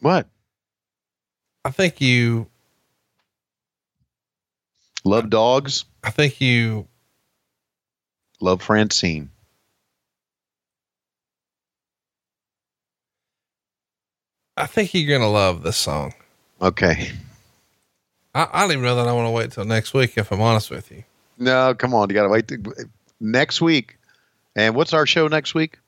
What? 0.00 0.28
I 1.64 1.70
think 1.70 2.00
you. 2.00 2.46
Love 5.04 5.30
dogs. 5.30 5.84
I 6.04 6.10
think 6.10 6.40
you. 6.40 6.86
Love 8.40 8.62
Francine. 8.62 9.30
I 14.56 14.66
think 14.66 14.92
you're 14.94 15.18
gonna 15.18 15.30
love 15.30 15.62
this 15.62 15.76
song. 15.76 16.14
Okay. 16.60 17.10
I, 18.34 18.48
I 18.52 18.60
don't 18.62 18.72
even 18.72 18.84
know 18.84 18.96
that 18.96 19.08
I 19.08 19.12
want 19.12 19.26
to 19.26 19.30
wait 19.30 19.52
till 19.52 19.64
next 19.64 19.94
week. 19.94 20.16
If 20.16 20.32
I'm 20.32 20.40
honest 20.40 20.70
with 20.70 20.90
you. 20.90 21.04
No, 21.38 21.74
come 21.74 21.94
on. 21.94 22.08
You 22.10 22.14
got 22.14 22.24
to 22.24 22.28
wait 22.28 22.50
next 23.20 23.60
week. 23.60 23.96
And 24.56 24.74
what's 24.74 24.92
our 24.92 25.06
show 25.06 25.28
next 25.28 25.54
week? 25.54 25.78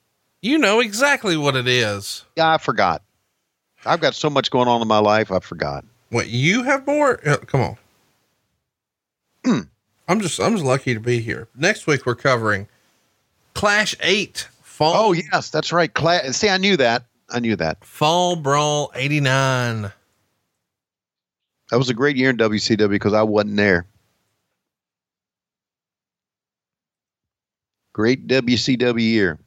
You 0.43 0.59
know 0.59 0.81
exactly 0.81 1.37
what 1.37 1.57
it 1.57 1.67
is. 1.69 2.25
Yeah, 2.37 2.55
I 2.55 2.59
forgot. 2.59 3.03
I've 3.85 4.01
got 4.01 4.15
so 4.15 4.31
much 4.31 4.51
going 4.51 4.69
on 4.69 4.81
in 4.81 4.89
my 4.89 4.99
life. 4.99 5.33
I 5.33 5.41
forgot. 5.41 5.85
What 6.11 6.29
you 6.29 6.63
have 6.63 6.87
more? 6.87 7.21
Uh, 7.29 7.39
come 7.39 7.61
on. 7.61 7.77
I'm 10.09 10.21
just 10.21 10.41
I'm 10.41 10.53
just 10.53 10.65
lucky 10.65 10.93
to 10.95 11.01
be 11.01 11.21
here. 11.21 11.49
Next 11.57 11.87
week 11.87 12.05
we're 12.05 12.15
covering 12.17 12.69
Clash 13.55 13.95
Eight 14.01 14.49
Fall. 14.63 14.93
Oh 14.97 15.13
yes, 15.13 15.51
that's 15.51 15.73
right. 15.73 15.93
Cla- 15.93 16.33
See, 16.33 16.49
I 16.49 16.59
knew 16.59 16.77
that. 16.77 17.05
I 17.29 17.39
knew 17.39 17.55
that. 17.57 17.85
Fall 17.85 18.35
Brawl 18.37 18.91
'89. 18.95 19.93
That 21.71 21.79
was 21.79 21.89
a 21.89 21.95
great 21.95 22.17
year 22.17 22.31
in 22.31 22.37
WCW 22.37 22.89
because 22.89 23.13
I 23.13 23.23
wasn't 23.23 23.57
there. 23.57 23.87
Great 27.93 28.27
WCW 28.27 29.01
year. 29.01 29.39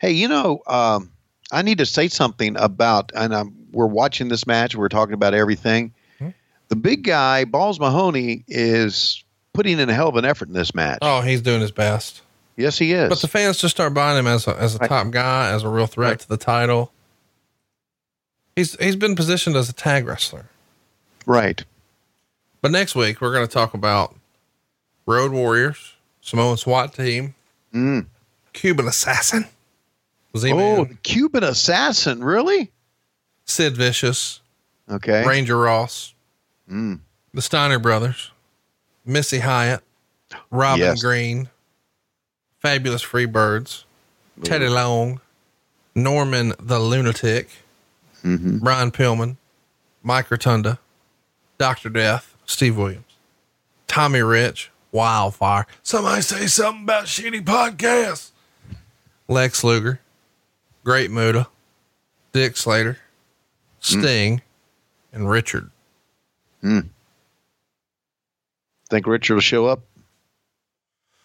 Hey, 0.00 0.12
you 0.12 0.28
know, 0.28 0.62
um, 0.66 1.10
I 1.52 1.62
need 1.62 1.78
to 1.78 1.86
say 1.86 2.08
something 2.08 2.56
about, 2.56 3.12
and 3.14 3.34
I'm, 3.34 3.54
we're 3.72 3.86
watching 3.86 4.28
this 4.28 4.46
match. 4.46 4.74
We're 4.74 4.88
talking 4.88 5.14
about 5.14 5.34
everything. 5.34 5.92
The 6.68 6.76
big 6.76 7.02
guy, 7.02 7.44
Balls 7.46 7.80
Mahoney, 7.80 8.44
is 8.46 9.24
putting 9.52 9.80
in 9.80 9.90
a 9.90 9.92
hell 9.94 10.08
of 10.08 10.14
an 10.14 10.24
effort 10.24 10.46
in 10.46 10.54
this 10.54 10.72
match. 10.72 10.98
Oh, 11.02 11.20
he's 11.20 11.42
doing 11.42 11.60
his 11.60 11.72
best. 11.72 12.22
Yes, 12.56 12.78
he 12.78 12.92
is. 12.92 13.08
But 13.08 13.20
the 13.20 13.26
fans 13.26 13.58
just 13.58 13.74
start 13.74 13.92
buying 13.92 14.18
him 14.18 14.28
as 14.28 14.46
a, 14.46 14.56
as 14.56 14.76
a 14.76 14.78
top 14.78 15.10
guy, 15.10 15.50
as 15.50 15.64
a 15.64 15.68
real 15.68 15.86
threat 15.86 16.20
to 16.20 16.28
the 16.28 16.36
title. 16.36 16.92
He's 18.54 18.76
he's 18.76 18.96
been 18.96 19.16
positioned 19.16 19.56
as 19.56 19.68
a 19.68 19.72
tag 19.72 20.06
wrestler. 20.06 20.49
Right. 21.26 21.64
But 22.62 22.70
next 22.70 22.94
week 22.94 23.20
we're 23.20 23.32
going 23.32 23.46
to 23.46 23.52
talk 23.52 23.74
about 23.74 24.14
Road 25.06 25.32
Warriors, 25.32 25.94
Samoan 26.20 26.56
SWAT 26.56 26.94
team, 26.94 27.34
Mm. 27.74 28.06
Cuban 28.52 28.86
Assassin, 28.88 29.46
Z 30.36 30.52
Oh, 30.52 30.84
the 30.84 30.94
Cuban 30.96 31.44
assassin, 31.44 32.22
really? 32.24 32.70
Sid 33.44 33.76
Vicious, 33.76 34.40
Okay. 34.90 35.24
Ranger 35.26 35.56
Ross, 35.56 36.14
Mm. 36.70 37.00
the 37.32 37.42
Steiner 37.42 37.78
brothers, 37.78 38.30
Missy 39.04 39.38
Hyatt, 39.40 39.82
Robin 40.50 40.80
Yes. 40.80 41.02
Green, 41.02 41.48
Fabulous 42.60 43.04
Freebirds, 43.04 43.84
Teddy 44.44 44.68
Long, 44.68 45.20
Norman 45.94 46.52
the 46.60 46.78
Lunatic, 46.78 47.48
Mm-hmm. 48.24 48.58
Brian 48.58 48.90
Pillman, 48.90 49.36
Mike 50.02 50.30
Rotunda, 50.30 50.78
Dr. 51.60 51.90
Death, 51.90 52.34
Steve 52.46 52.78
Williams, 52.78 53.04
Tommy 53.86 54.22
Rich, 54.22 54.70
Wildfire. 54.92 55.66
Somebody 55.82 56.22
say 56.22 56.46
something 56.46 56.84
about 56.84 57.04
shitty 57.04 57.44
podcasts. 57.44 58.30
Lex 59.28 59.62
Luger, 59.62 60.00
Great 60.84 61.10
Muta, 61.10 61.48
Dick 62.32 62.56
Slater, 62.56 62.96
Sting, 63.78 64.40
and 65.12 65.28
Richard. 65.28 65.70
Mm. 66.64 66.88
Think 68.88 69.06
Richard 69.06 69.34
will 69.34 69.42
show 69.42 69.66
up? 69.66 69.80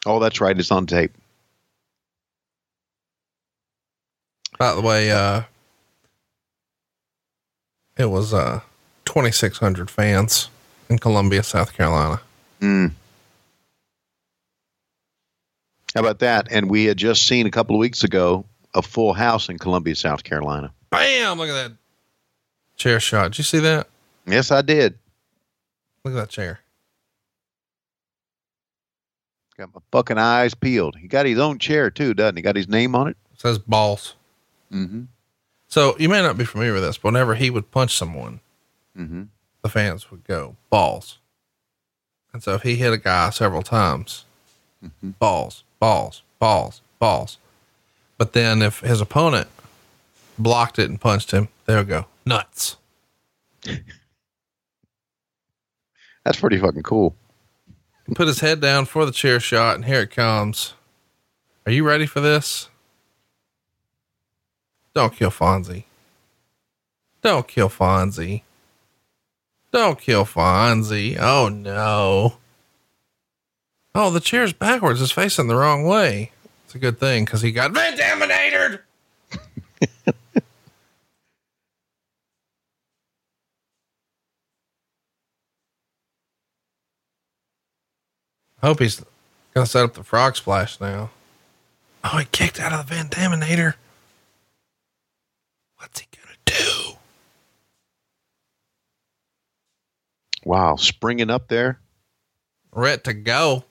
Oh, 0.06 0.20
that's 0.20 0.42
right. 0.42 0.60
It's 0.60 0.70
on 0.70 0.86
tape. 0.86 1.14
By 4.60 4.76
the 4.76 4.82
way, 4.82 5.12
uh, 5.12 5.44
it 7.96 8.10
was 8.10 8.34
uh, 8.34 8.60
2,600 9.06 9.90
fans 9.90 10.50
in 10.90 11.00
Columbia, 11.00 11.44
South 11.44 11.74
Carolina. 11.74 12.22
Mm. 12.62 12.92
How 15.94 16.02
about 16.02 16.20
that? 16.20 16.48
And 16.52 16.70
we 16.70 16.86
had 16.86 16.98
just 16.98 17.26
seen 17.28 17.46
a 17.46 17.52
couple 17.52 17.76
of 17.76 17.80
weeks 17.80 18.04
ago 18.04 18.46
a 18.74 18.82
full 18.82 19.14
house 19.14 19.48
in 19.48 19.58
Columbia, 19.58 19.96
South 19.96 20.24
Carolina. 20.24 20.72
Bam! 20.90 21.38
Look 21.38 21.50
at 21.50 21.54
that 21.54 21.72
chair 22.76 23.00
shot. 23.00 23.32
Did 23.32 23.38
you 23.38 23.44
see 23.44 23.60
that? 23.60 23.88
Yes, 24.28 24.52
I 24.52 24.62
did. 24.62 24.98
Look 26.04 26.14
at 26.14 26.18
that 26.18 26.30
chair. 26.30 26.60
Got 29.58 29.74
my 29.74 29.82
fucking 29.92 30.18
eyes 30.18 30.54
peeled. 30.54 30.98
He 30.98 31.08
got 31.08 31.26
his 31.26 31.40
own 31.40 31.60
chair 31.60 31.90
too, 31.90 32.14
doesn't 32.14 32.36
he? 32.36 32.42
Got 32.42 32.58
his 32.58 32.68
name 32.68 32.94
on 32.94 33.08
it. 33.08 33.16
It 33.34 33.40
says 33.40 33.58
balls. 33.58 34.16
Mm-hmm. 34.72 35.04
So 35.70 35.96
you 35.98 36.10
may 36.10 36.22
not 36.22 36.38
be 36.38 36.46
familiar 36.46 36.74
with 36.74 36.84
this, 36.84 36.98
but 36.98 37.10
whenever 37.10 37.36
he 37.36 37.50
would 37.50 37.72
punch 37.72 37.96
someone, 37.96 38.42
Mm-hmm. 38.98 39.24
the 39.62 39.70
fans 39.70 40.10
would 40.10 40.24
go 40.24 40.56
balls. 40.70 41.20
And 42.32 42.42
so 42.42 42.54
if 42.54 42.62
he 42.64 42.76
hit 42.76 42.94
a 42.94 42.98
guy 42.98 43.30
several 43.30 43.62
times, 43.62 44.26
balls, 45.20 45.64
balls, 45.80 46.22
balls, 46.40 46.82
balls. 47.00 47.38
But 48.18 48.34
then 48.34 48.62
if 48.62 48.80
his 48.80 49.02
opponent 49.02 49.48
blocked 50.38 50.80
it 50.80 50.90
and 50.90 51.00
punched 51.00 51.32
him, 51.32 51.50
there 51.66 51.78
would 51.78 51.88
go 51.88 52.06
nuts. 52.26 52.78
That's 56.24 56.40
pretty 56.40 56.58
fucking 56.58 56.84
cool. 56.84 57.16
Put 58.14 58.28
his 58.28 58.40
head 58.40 58.62
down 58.62 58.86
for 58.86 59.06
the 59.06 59.12
chair 59.12 59.40
shot, 59.40 59.76
and 59.76 59.86
here 59.86 60.02
it 60.02 60.12
comes. 60.12 60.74
Are 61.66 61.72
you 61.72 61.84
ready 61.86 62.06
for 62.06 62.22
this? 62.22 62.70
Don't 64.94 65.14
kill 65.14 65.32
Fonzie. 65.32 65.84
Don't 67.22 67.48
kill 67.48 67.70
Fonzie. 67.70 68.44
Don't 69.76 70.00
kill 70.00 70.24
Fonzie. 70.24 71.20
Oh 71.20 71.50
no. 71.50 72.38
Oh, 73.94 74.10
the 74.10 74.22
chair's 74.22 74.54
backwards. 74.54 75.02
It's 75.02 75.12
facing 75.12 75.50
the 75.50 75.58
wrong 75.58 75.84
way. 75.84 76.32
It's 76.64 76.76
a 76.76 76.80
good 76.80 76.98
thing 76.98 77.26
because 77.26 77.42
he 77.42 77.52
got 77.52 77.74
Vandaminated. 77.74 78.80
Hope 88.62 88.80
he's 88.80 89.04
gonna 89.54 89.66
set 89.66 89.84
up 89.84 89.94
the 89.94 90.06
frog 90.06 90.38
splash 90.38 90.80
now. 90.80 91.10
Oh, 92.02 92.20
he 92.20 92.26
kicked 92.32 92.62
out 92.62 92.72
of 92.72 92.88
the 92.88 92.96
Vandaminator. 92.96 93.74
What's 95.80 96.00
he 96.00 96.08
gonna 96.16 96.38
do? 96.46 96.96
Wow, 100.46 100.76
springing 100.78 101.30
up 101.30 101.48
there. 101.50 101.80
Ready 102.72 103.02
to 103.04 103.14
go 103.14 103.64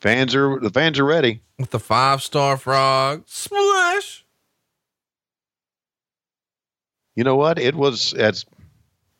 Fans 0.00 0.34
are 0.34 0.60
the 0.60 0.70
fans 0.70 0.98
are 0.98 1.04
ready. 1.04 1.40
with 1.58 1.70
the 1.70 1.80
five 1.80 2.22
star 2.22 2.56
frog 2.56 3.24
splash. 3.26 4.24
You 7.16 7.24
know 7.24 7.36
what? 7.36 7.58
It 7.58 7.74
was. 7.74 8.12
That's 8.16 8.44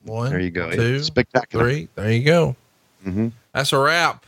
One, 0.05 0.31
there. 0.31 0.39
You 0.41 0.51
go. 0.51 0.71
two, 0.71 0.81
It's 0.97 1.07
spectacular. 1.07 1.65
three. 1.65 1.89
There 1.95 2.13
you 2.13 2.23
go. 2.25 2.57
Mm-hmm. 3.07 3.29
That's 3.53 3.73
a 3.73 3.79
wrap. 3.79 4.27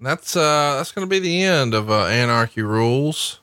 That's 0.00 0.36
uh 0.36 0.74
that's 0.76 0.92
gonna 0.92 1.06
be 1.08 1.18
the 1.18 1.42
end 1.42 1.74
of 1.74 1.90
uh, 1.90 2.04
Anarchy 2.04 2.60
Rulz. 2.60 3.38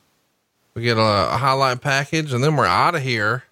We 0.74 0.82
get 0.82 0.96
a, 0.98 1.00
a 1.34 1.36
highlight 1.36 1.80
package 1.80 2.32
and 2.32 2.42
then 2.44 2.56
we're 2.56 2.64
out 2.66 2.94
of 2.94 3.02
here. 3.02 3.44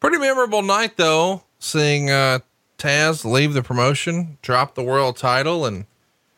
Pretty 0.00 0.18
memorable 0.18 0.62
night 0.62 0.96
though, 0.96 1.42
seeing 1.58 2.10
uh 2.10 2.40
Taz 2.78 3.24
leave 3.24 3.54
the 3.54 3.62
promotion, 3.62 4.38
drop 4.40 4.74
the 4.74 4.82
world 4.84 5.16
title, 5.16 5.64
and 5.66 5.86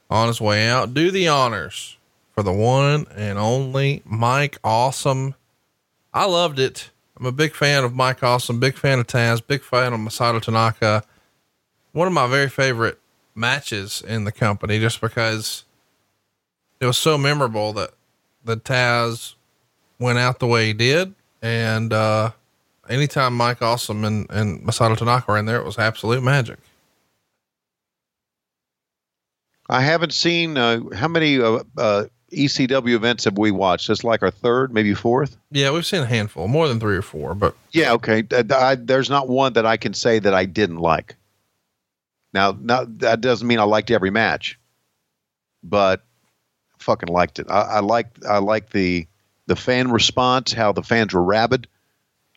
on 0.08 0.28
his 0.28 0.40
way 0.40 0.66
out, 0.66 0.94
do 0.94 1.10
the 1.10 1.28
honors 1.28 1.98
for 2.34 2.42
the 2.42 2.52
one 2.52 3.06
and 3.14 3.38
only 3.38 4.02
Mike 4.06 4.58
Awesome 4.64 5.34
I 6.12 6.24
loved 6.24 6.58
it. 6.58 6.90
I'm 7.18 7.26
a 7.26 7.32
big 7.32 7.54
fan 7.54 7.84
of 7.84 7.94
Mike 7.94 8.22
Awesome, 8.22 8.58
big 8.58 8.76
fan 8.76 8.98
of 8.98 9.06
Taz, 9.06 9.46
big 9.46 9.62
fan 9.62 9.92
of 9.92 10.00
Masato 10.00 10.42
Tanaka. 10.42 11.04
One 11.92 12.08
of 12.08 12.12
my 12.12 12.26
very 12.26 12.48
favorite 12.48 12.98
matches 13.34 14.02
in 14.06 14.24
the 14.24 14.32
company, 14.32 14.80
just 14.80 15.00
because 15.00 15.64
it 16.80 16.86
was 16.86 16.98
so 16.98 17.16
memorable 17.16 17.72
that 17.74 17.92
the 18.44 18.56
Taz 18.56 19.34
went 19.98 20.18
out 20.18 20.40
the 20.40 20.46
way 20.46 20.66
he 20.66 20.72
did. 20.72 21.14
And, 21.42 21.92
uh, 21.92 22.32
anytime 22.90 23.36
Mike 23.36 23.62
Awesome 23.62 24.04
and, 24.04 24.26
and 24.30 24.60
Masato 24.62 24.96
Tanaka 24.96 25.30
were 25.30 25.38
in 25.38 25.46
there, 25.46 25.58
it 25.58 25.64
was 25.64 25.78
absolute 25.78 26.22
magic. 26.22 26.58
I 29.68 29.80
haven't 29.82 30.12
seen 30.12 30.58
uh, 30.58 30.80
how 30.94 31.06
many 31.06 31.40
uh, 31.40 31.60
uh, 31.78 32.04
ECW 32.32 32.94
events 32.94 33.24
have 33.24 33.38
we 33.38 33.52
watched? 33.52 33.88
It's 33.88 34.02
like 34.02 34.22
our 34.22 34.30
third, 34.30 34.74
maybe 34.74 34.94
fourth. 34.94 35.36
Yeah, 35.52 35.70
we've 35.70 35.86
seen 35.86 36.02
a 36.02 36.06
handful, 36.06 36.48
more 36.48 36.66
than 36.66 36.80
three 36.80 36.96
or 36.96 37.02
four, 37.02 37.34
but 37.34 37.54
yeah, 37.70 37.92
okay. 37.92 38.24
I, 38.50 38.74
there's 38.74 39.08
not 39.08 39.28
one 39.28 39.52
that 39.52 39.66
I 39.66 39.76
can 39.76 39.94
say 39.94 40.18
that 40.18 40.34
I 40.34 40.44
didn't 40.44 40.78
like. 40.78 41.14
Now, 42.32 42.56
not, 42.60 42.98
that 42.98 43.20
doesn't 43.20 43.46
mean 43.46 43.60
I 43.60 43.64
liked 43.64 43.90
every 43.90 44.10
match, 44.10 44.58
but 45.62 46.02
I 46.74 46.82
fucking 46.82 47.08
liked 47.08 47.38
it. 47.38 47.46
I, 47.48 47.60
I 47.60 47.80
like 47.80 48.08
I 48.28 48.38
like 48.38 48.70
the 48.70 49.06
the 49.46 49.56
fan 49.56 49.90
response, 49.90 50.52
how 50.52 50.72
the 50.72 50.82
fans 50.82 51.12
were 51.12 51.22
rabid. 51.22 51.68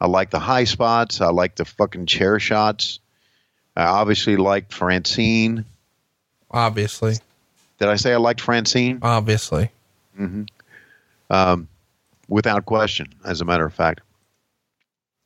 I 0.03 0.07
like 0.07 0.31
the 0.31 0.39
high 0.39 0.65
spots. 0.65 1.21
I 1.21 1.29
like 1.29 1.55
the 1.55 1.63
fucking 1.63 2.07
chair 2.07 2.37
shots. 2.37 2.99
I 3.73 3.85
obviously 3.85 4.35
liked 4.35 4.73
Francine. 4.73 5.63
Obviously. 6.51 7.15
Did 7.79 7.87
I 7.87 7.95
say 7.95 8.11
I 8.11 8.17
liked 8.17 8.41
Francine? 8.41 8.99
Obviously. 9.01 9.71
Mm-hmm. 10.19 10.43
Um, 11.29 11.69
without 12.27 12.65
question, 12.65 13.13
as 13.23 13.39
a 13.39 13.45
matter 13.45 13.65
of 13.65 13.73
fact. 13.73 14.01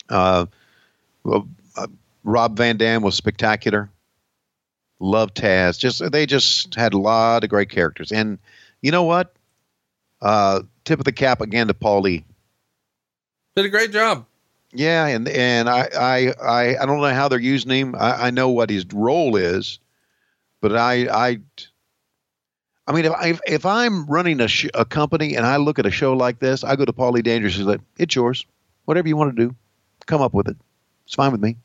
Uh, 0.10 0.46
well, 1.24 1.48
uh, 1.76 1.88
Rob 2.24 2.56
Van 2.56 2.78
Dam 2.78 3.02
was 3.02 3.16
spectacular. 3.16 3.90
Love 5.00 5.34
Taz. 5.34 5.80
Just 5.80 6.12
they 6.12 6.28
just 6.28 6.76
had 6.76 6.94
a 6.94 7.00
lot 7.00 7.44
of 7.44 7.50
great 7.50 7.70
characters, 7.70 8.12
and 8.12 8.38
you 8.82 8.92
know 8.92 9.04
what? 9.04 9.34
Uh, 10.22 10.62
tip 10.86 11.00
of 11.00 11.06
the 11.06 11.12
cap 11.12 11.42
again 11.42 11.68
to 11.68 11.74
Paulie. 11.74 12.24
Did 13.56 13.66
a 13.66 13.70
great 13.70 13.92
job. 13.92 14.26
Yeah, 14.78 15.08
and 15.08 15.28
and 15.28 15.68
I 15.68 15.90
I 16.00 16.34
I, 16.40 16.78
I 16.78 16.86
don't 16.86 17.02
know 17.02 17.14
how 17.14 17.28
they're 17.28 17.40
using 17.40 17.72
him. 17.72 17.96
I, 17.96 18.28
I 18.28 18.30
know 18.30 18.50
what 18.50 18.70
his 18.70 18.86
role 18.94 19.36
is, 19.36 19.80
but 20.62 20.76
I 20.76 21.08
I 21.08 21.40
I 22.86 22.94
mean, 22.94 23.06
if 23.06 23.12
I, 23.12 23.40
if 23.48 23.66
I'm 23.66 24.06
running 24.06 24.40
a, 24.40 24.48
sh- 24.48 24.70
a 24.74 24.86
company 24.86 25.36
and 25.36 25.46
I 25.46 25.58
look 25.58 25.78
at 25.78 25.86
a 25.86 25.92
show 25.92 26.14
like 26.14 26.40
this, 26.40 26.64
I 26.64 26.76
go 26.78 26.86
to 26.86 26.94
Paulie 26.94 27.24
Dangerous 27.24 27.58
and 27.58 27.68
say, 27.68 27.78
"It's 27.98 28.16
yours. 28.16 28.46
Whatever 28.86 29.08
you 29.08 29.18
want 29.18 29.36
to 29.36 29.48
do, 29.48 29.56
come 30.06 30.22
up 30.22 30.34
with 30.34 30.48
it. 30.48 30.56
It's 31.06 31.16
fine 31.16 31.32
with 31.32 31.42
me." 31.42 31.58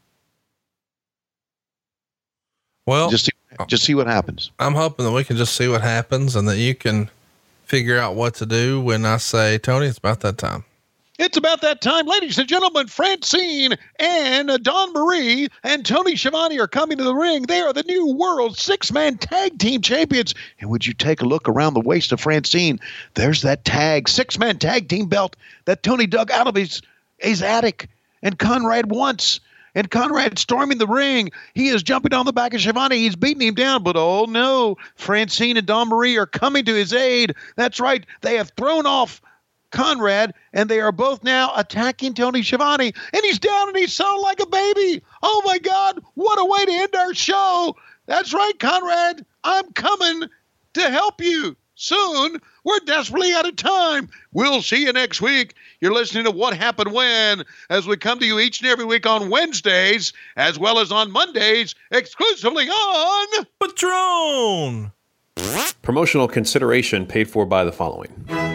Well, 2.87 3.11
just 3.11 3.27
see, 3.27 3.33
just 3.69 3.85
see 3.85 3.95
what 3.95 4.07
happens. 4.07 4.51
I'm 4.59 4.75
hoping 4.75 5.05
that 5.05 5.13
we 5.13 5.23
can 5.23 5.37
just 5.37 5.55
see 5.55 5.69
what 5.69 5.83
happens 5.83 6.35
and 6.35 6.49
that 6.49 6.57
you 6.57 6.75
can 6.75 7.11
figure 7.65 7.99
out 7.99 8.15
what 8.15 8.35
to 8.37 8.47
do 8.47 8.81
when 8.81 9.05
I 9.05 9.19
say, 9.19 9.59
Tony, 9.59 9.87
it's 9.87 9.99
about 9.99 10.21
that 10.21 10.39
time. 10.39 10.65
It's 11.19 11.37
about 11.37 11.61
that 11.61 11.83
time, 11.83 12.07
ladies 12.07 12.39
and 12.39 12.49
gentlemen. 12.49 12.87
Francine 12.87 13.75
and 13.99 14.49
Dawn 14.63 14.95
Marie 14.95 15.49
and 15.63 15.85
Tony 15.85 16.17
Schiavone 16.17 16.59
are 16.59 16.67
coming 16.67 16.97
to 16.97 17.05
the 17.05 17.15
ring. 17.15 17.43
They 17.43 17.61
are 17.61 17.75
the 17.75 17.83
new 17.83 18.15
world 18.15 18.57
six 18.57 18.91
man 18.91 19.19
tag 19.19 19.59
team 19.59 19.83
champions. 19.83 20.35
And 20.59 20.71
would 20.71 20.87
you 20.87 20.95
take 20.95 21.21
a 21.21 21.27
look 21.27 21.51
around 21.51 21.75
the 21.75 21.81
waist 21.81 22.13
of 22.13 22.21
Francine? 22.21 22.81
There's 23.13 23.43
that 23.43 23.67
tag, 23.67 24.09
six 24.09 24.39
man 24.39 24.59
tag 24.59 24.89
team 24.89 25.07
belt 25.07 25.37
that 25.67 25.83
Tony 25.83 26.07
dug 26.07 26.31
out 26.31 26.47
of 26.47 26.55
his, 26.55 26.81
his 27.19 27.43
attic 27.43 27.91
and 28.23 28.39
Conrad 28.39 28.91
wants. 28.91 29.41
And 29.75 29.91
Conrad 29.91 30.39
storming 30.39 30.79
the 30.79 30.87
ring. 30.87 31.31
He 31.55 31.69
is 31.69 31.83
jumping 31.83 32.13
on 32.15 32.27
the 32.27 32.33
back 32.33 32.53
of 32.53 32.61
Schiavone. 32.61 32.97
He's 32.97 33.17
beating 33.17 33.47
him 33.47 33.55
down, 33.55 33.83
but 33.83 33.97
oh 33.97 34.27
no, 34.27 34.77
Francine 34.97 35.57
and 35.59 35.67
Dawn 35.67 35.89
Marie 35.89 36.17
are 36.17 36.27
coming 36.27 36.65
to 36.65 36.75
his 36.75 36.93
aid. 36.93 37.35
That's 37.57 37.81
right. 37.81 38.05
They 38.23 38.37
have 38.37 38.51
thrown 38.57 38.87
off 38.87 39.23
Conrad, 39.73 40.35
and 40.53 40.69
they 40.69 40.81
are 40.81 40.93
both 40.93 41.25
now 41.25 41.53
attacking 41.57 42.15
Tony 42.15 42.43
Schiavone, 42.43 42.93
and 43.13 43.23
he's 43.25 43.39
down 43.39 43.69
and 43.69 43.77
he's 43.77 43.93
sounding 43.93 44.23
like 44.23 44.41
a 44.41 44.47
baby. 44.47 45.03
Oh 45.23 45.43
my 45.45 45.59
God, 45.59 46.01
what 46.15 46.39
a 46.39 46.45
way 46.45 46.65
to 46.67 46.73
end 46.73 46.95
our 46.95 47.15
show! 47.15 47.77
That's 48.07 48.33
right, 48.33 48.59
Conrad, 48.59 49.25
I'm 49.45 49.73
coming 49.73 50.29
to 50.75 50.91
help 50.91 51.21
you 51.21 51.57
soon. 51.75 52.41
We're 52.65 52.79
desperately 52.81 53.33
out 53.33 53.49
of 53.49 53.57
time. 53.57 54.09
We'll 54.33 54.63
see 54.63 54.85
you 54.85 54.93
next 54.93 55.21
week. 55.21 55.55
You're 55.81 55.93
listening 55.93 56.25
to 56.25 56.31
What 56.31 56.57
Happened 56.57 56.93
When 56.93 57.45
as 57.71 57.87
we 57.87 57.97
come 57.97 58.19
to 58.21 58.27
you 58.27 58.39
each 58.39 58.61
and 58.61 58.71
every 58.71 58.85
week 58.85 59.07
on 59.07 59.31
Wednesdays 59.31 60.13
as 60.37 60.59
well 60.59 60.79
as 60.79 60.93
on 60.93 61.11
Mondays, 61.11 61.75
exclusively 61.91 62.69
on 62.69 63.47
Patreon. 63.61 64.93
Promotional 65.83 66.29
consideration 66.29 67.07
paid 67.07 67.29
for 67.29 67.45
by 67.45 67.65
the 67.65 67.73
following. 67.73 68.52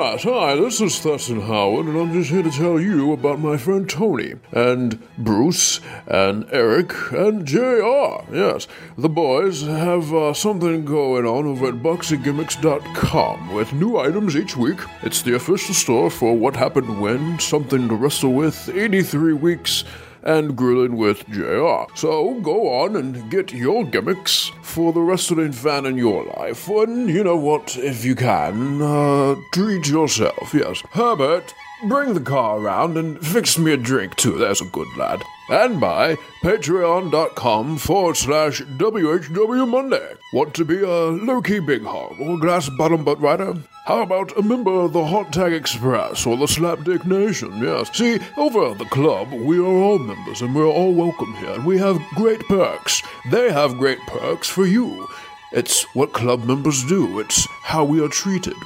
Yes, 0.00 0.22
hi, 0.22 0.54
this 0.54 0.80
is 0.80 0.96
Thurston 1.00 1.40
Howell, 1.40 1.80
and 1.80 1.98
I'm 1.98 2.12
just 2.12 2.30
here 2.30 2.44
to 2.44 2.52
tell 2.52 2.78
you 2.78 3.12
about 3.12 3.40
my 3.40 3.56
friend 3.56 3.90
Tony, 3.90 4.34
and 4.52 5.02
Bruce, 5.18 5.80
and 6.06 6.46
Eric, 6.52 6.92
and 7.10 7.44
JR. 7.44 8.22
Yes, 8.32 8.68
the 8.96 9.08
boys 9.08 9.62
have 9.62 10.14
uh, 10.14 10.32
something 10.34 10.84
going 10.84 11.26
on 11.26 11.46
over 11.46 11.66
at 11.66 11.82
BoxingGimmicks.com 11.82 13.52
with 13.52 13.72
new 13.72 13.98
items 13.98 14.36
each 14.36 14.56
week. 14.56 14.78
It's 15.02 15.22
the 15.22 15.34
official 15.34 15.74
store 15.74 16.10
for 16.10 16.36
What 16.36 16.54
Happened 16.54 17.00
When, 17.00 17.40
Something 17.40 17.88
to 17.88 17.96
Wrestle 17.96 18.34
With, 18.34 18.68
83 18.68 19.32
Weeks, 19.32 19.82
and 20.22 20.56
grilling 20.56 20.96
with 20.96 21.26
JR. 21.28 21.84
So 21.94 22.40
go 22.40 22.68
on 22.82 22.96
and 22.96 23.30
get 23.30 23.52
your 23.52 23.84
gimmicks 23.84 24.50
for 24.62 24.92
the 24.92 25.00
wrestling 25.00 25.52
fan 25.52 25.86
in 25.86 25.96
your 25.96 26.24
life. 26.24 26.68
And 26.68 27.08
you 27.08 27.24
know 27.24 27.36
what, 27.36 27.76
if 27.76 28.04
you 28.04 28.14
can, 28.14 28.82
uh, 28.82 29.36
treat 29.52 29.88
yourself. 29.88 30.52
Yes. 30.54 30.82
Herbert, 30.92 31.54
bring 31.84 32.14
the 32.14 32.20
car 32.20 32.58
around 32.58 32.96
and 32.96 33.24
fix 33.24 33.58
me 33.58 33.72
a 33.72 33.76
drink 33.76 34.16
too, 34.16 34.38
there's 34.38 34.60
a 34.60 34.66
good 34.66 34.88
lad. 34.96 35.22
And 35.50 35.80
by 35.80 36.16
patreon.com 36.42 37.78
forward 37.78 38.16
slash 38.16 38.60
WHW 38.60 39.68
Monday. 39.68 40.12
Want 40.32 40.52
to 40.54 40.64
be 40.64 40.82
a 40.82 41.06
low 41.06 41.40
key 41.40 41.58
big 41.58 41.82
hog 41.84 42.20
or 42.20 42.38
glass 42.38 42.68
bottom 42.68 43.02
butt 43.02 43.18
rider? 43.18 43.54
How 43.86 44.02
about 44.02 44.36
a 44.36 44.42
member 44.42 44.70
of 44.70 44.92
the 44.92 45.06
Hot 45.06 45.32
Tag 45.32 45.54
Express 45.54 46.26
or 46.26 46.36
the 46.36 46.44
Slapdick 46.44 47.06
Nation? 47.06 47.56
Yes. 47.58 47.96
See, 47.96 48.18
over 48.36 48.72
at 48.72 48.78
the 48.78 48.84
club, 48.84 49.32
we 49.32 49.58
are 49.58 49.64
all 49.64 49.98
members 49.98 50.42
and 50.42 50.54
we're 50.54 50.66
all 50.66 50.92
welcome 50.92 51.32
here. 51.36 51.52
And 51.52 51.64
we 51.64 51.78
have 51.78 51.98
great 52.14 52.40
perks. 52.40 53.02
They 53.30 53.50
have 53.50 53.78
great 53.78 54.00
perks 54.06 54.48
for 54.48 54.66
you. 54.66 55.08
It's 55.52 55.84
what 55.94 56.12
club 56.12 56.44
members 56.44 56.84
do, 56.84 57.20
it's 57.20 57.48
how 57.62 57.82
we 57.82 58.04
are 58.04 58.08
treated 58.08 58.56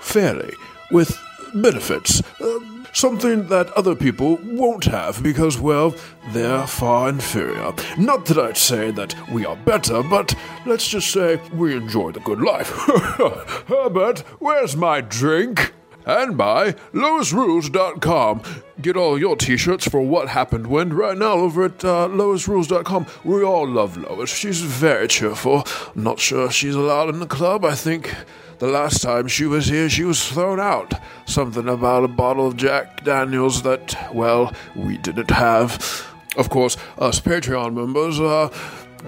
fairly, 0.00 0.52
with 0.90 1.16
benefits. 1.54 2.20
Uh, 2.40 2.58
something 2.92 3.48
that 3.48 3.70
other 3.72 3.94
people 3.94 4.38
won't 4.42 4.84
have 4.84 5.22
because, 5.22 5.58
well, 5.58 5.94
they're 6.30 6.66
far 6.66 7.08
inferior. 7.08 7.72
Not 7.98 8.26
that 8.26 8.38
I'd 8.38 8.56
say 8.56 8.90
that 8.92 9.14
we 9.30 9.44
are 9.44 9.56
better, 9.56 10.02
but 10.02 10.34
let's 10.66 10.88
just 10.88 11.10
say 11.10 11.40
we 11.52 11.74
enjoy 11.74 12.12
the 12.12 12.20
good 12.20 12.40
life. 12.40 12.68
Herbert, 13.66 14.20
where's 14.38 14.76
my 14.76 15.00
drink? 15.00 15.72
And 16.04 16.36
by 16.36 16.72
LoisRules.com. 16.92 18.42
Get 18.80 18.96
all 18.96 19.18
your 19.18 19.36
t 19.36 19.56
shirts 19.56 19.88
for 19.88 20.00
what 20.00 20.28
happened 20.28 20.66
when 20.66 20.92
right 20.92 21.16
now 21.16 21.34
over 21.34 21.64
at 21.66 21.84
uh, 21.84 22.08
LoisRules.com. 22.08 23.06
We 23.22 23.44
all 23.44 23.68
love 23.68 23.96
Lois. 23.96 24.34
She's 24.34 24.62
very 24.62 25.06
cheerful. 25.06 25.64
Not 25.94 26.18
sure 26.18 26.50
she's 26.50 26.74
allowed 26.74 27.10
in 27.10 27.20
the 27.20 27.26
club. 27.26 27.64
I 27.64 27.76
think 27.76 28.12
the 28.62 28.68
last 28.68 29.02
time 29.02 29.26
she 29.26 29.44
was 29.44 29.66
here, 29.66 29.88
she 29.88 30.04
was 30.04 30.24
thrown 30.24 30.60
out. 30.60 30.94
Something 31.26 31.68
about 31.68 32.04
a 32.04 32.08
bottle 32.08 32.46
of 32.46 32.56
Jack 32.56 33.02
Daniels 33.02 33.62
that, 33.62 34.14
well, 34.14 34.54
we 34.76 34.98
didn't 34.98 35.32
have. 35.32 36.06
Of 36.36 36.48
course, 36.48 36.76
us 36.96 37.18
Patreon 37.18 37.74
members, 37.74 38.20
uh, 38.20 38.56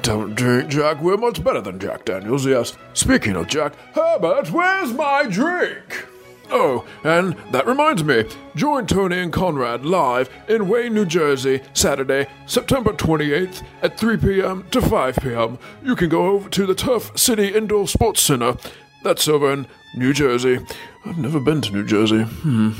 don't 0.02 0.34
drink 0.34 0.70
Jack. 0.70 1.00
We're 1.00 1.16
much 1.16 1.44
better 1.44 1.60
than 1.60 1.78
Jack 1.78 2.04
Daniels, 2.04 2.44
yes. 2.44 2.76
Speaking 2.94 3.36
of 3.36 3.46
Jack, 3.46 3.76
Herbert, 3.94 4.50
where's 4.50 4.92
my 4.92 5.22
drink? 5.22 6.04
Oh, 6.50 6.84
and 7.04 7.36
that 7.52 7.68
reminds 7.68 8.02
me, 8.02 8.24
join 8.56 8.88
Tony 8.88 9.20
and 9.20 9.32
Conrad 9.32 9.84
live 9.84 10.28
in 10.48 10.68
Wayne, 10.68 10.94
New 10.94 11.06
Jersey, 11.06 11.60
Saturday, 11.74 12.26
September 12.46 12.92
28th 12.92 13.62
at 13.82 13.98
3 13.98 14.16
p.m. 14.16 14.66
to 14.72 14.82
5 14.82 15.16
p.m. 15.22 15.58
You 15.80 15.94
can 15.94 16.08
go 16.08 16.26
over 16.26 16.48
to 16.48 16.66
the 16.66 16.74
Turf 16.74 17.16
City 17.16 17.54
Indoor 17.54 17.86
Sports 17.86 18.20
Center. 18.20 18.56
That's 19.04 19.28
over 19.28 19.52
in 19.52 19.68
New 19.94 20.12
Jersey. 20.14 20.58
I've 21.04 21.18
never 21.18 21.38
been 21.38 21.60
to 21.60 21.70
New 21.72 21.84
Jersey. 21.84 22.22
Hmm. 22.22 22.70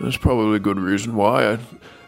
There's 0.00 0.16
probably 0.16 0.56
a 0.56 0.60
good 0.60 0.78
reason 0.78 1.16
why. 1.16 1.54
I 1.54 1.58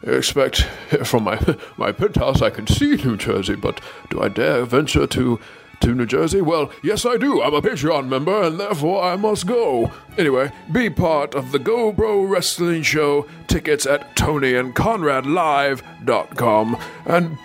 expect 0.06 0.60
from 1.04 1.24
my 1.24 1.40
my 1.76 1.90
penthouse 1.90 2.42
I 2.42 2.50
can 2.50 2.68
see 2.68 2.94
New 2.94 3.16
Jersey, 3.16 3.56
but 3.56 3.80
do 4.08 4.22
I 4.22 4.28
dare 4.28 4.64
venture 4.64 5.08
to 5.08 5.40
to 5.80 5.94
New 5.96 6.06
Jersey? 6.06 6.40
Well, 6.40 6.70
yes, 6.80 7.04
I 7.04 7.16
do. 7.16 7.42
I'm 7.42 7.54
a 7.54 7.60
Patreon 7.60 8.06
member, 8.06 8.40
and 8.40 8.60
therefore 8.60 9.02
I 9.02 9.16
must 9.16 9.48
go. 9.48 9.90
Anyway, 10.16 10.52
be 10.70 10.88
part 10.88 11.34
of 11.34 11.50
the 11.50 11.58
Go 11.58 11.92
Pro 11.92 12.22
Wrestling 12.22 12.82
Show. 12.82 13.26
Tickets 13.48 13.84
at 13.84 14.14
TonyandConradLive.com. 14.14 16.76
And 17.04 17.36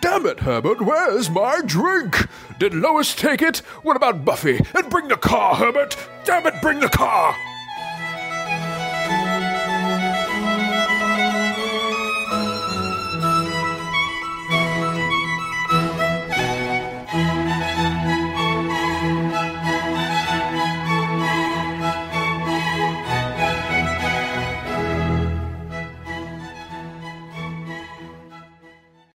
damn 0.00 0.26
it, 0.26 0.40
Herbert, 0.40 0.80
where's 0.80 1.30
my 1.30 1.60
drink? 1.64 2.26
Did 2.58 2.74
Lois 2.74 3.14
take 3.14 3.42
it? 3.42 3.58
What 3.82 3.96
about 3.96 4.24
Buffy? 4.24 4.60
And 4.74 4.90
bring 4.90 5.08
the 5.08 5.16
car, 5.16 5.54
Herbert! 5.54 5.96
Damn 6.24 6.46
it, 6.46 6.60
bring 6.60 6.80
the 6.80 6.88
car! 6.88 7.34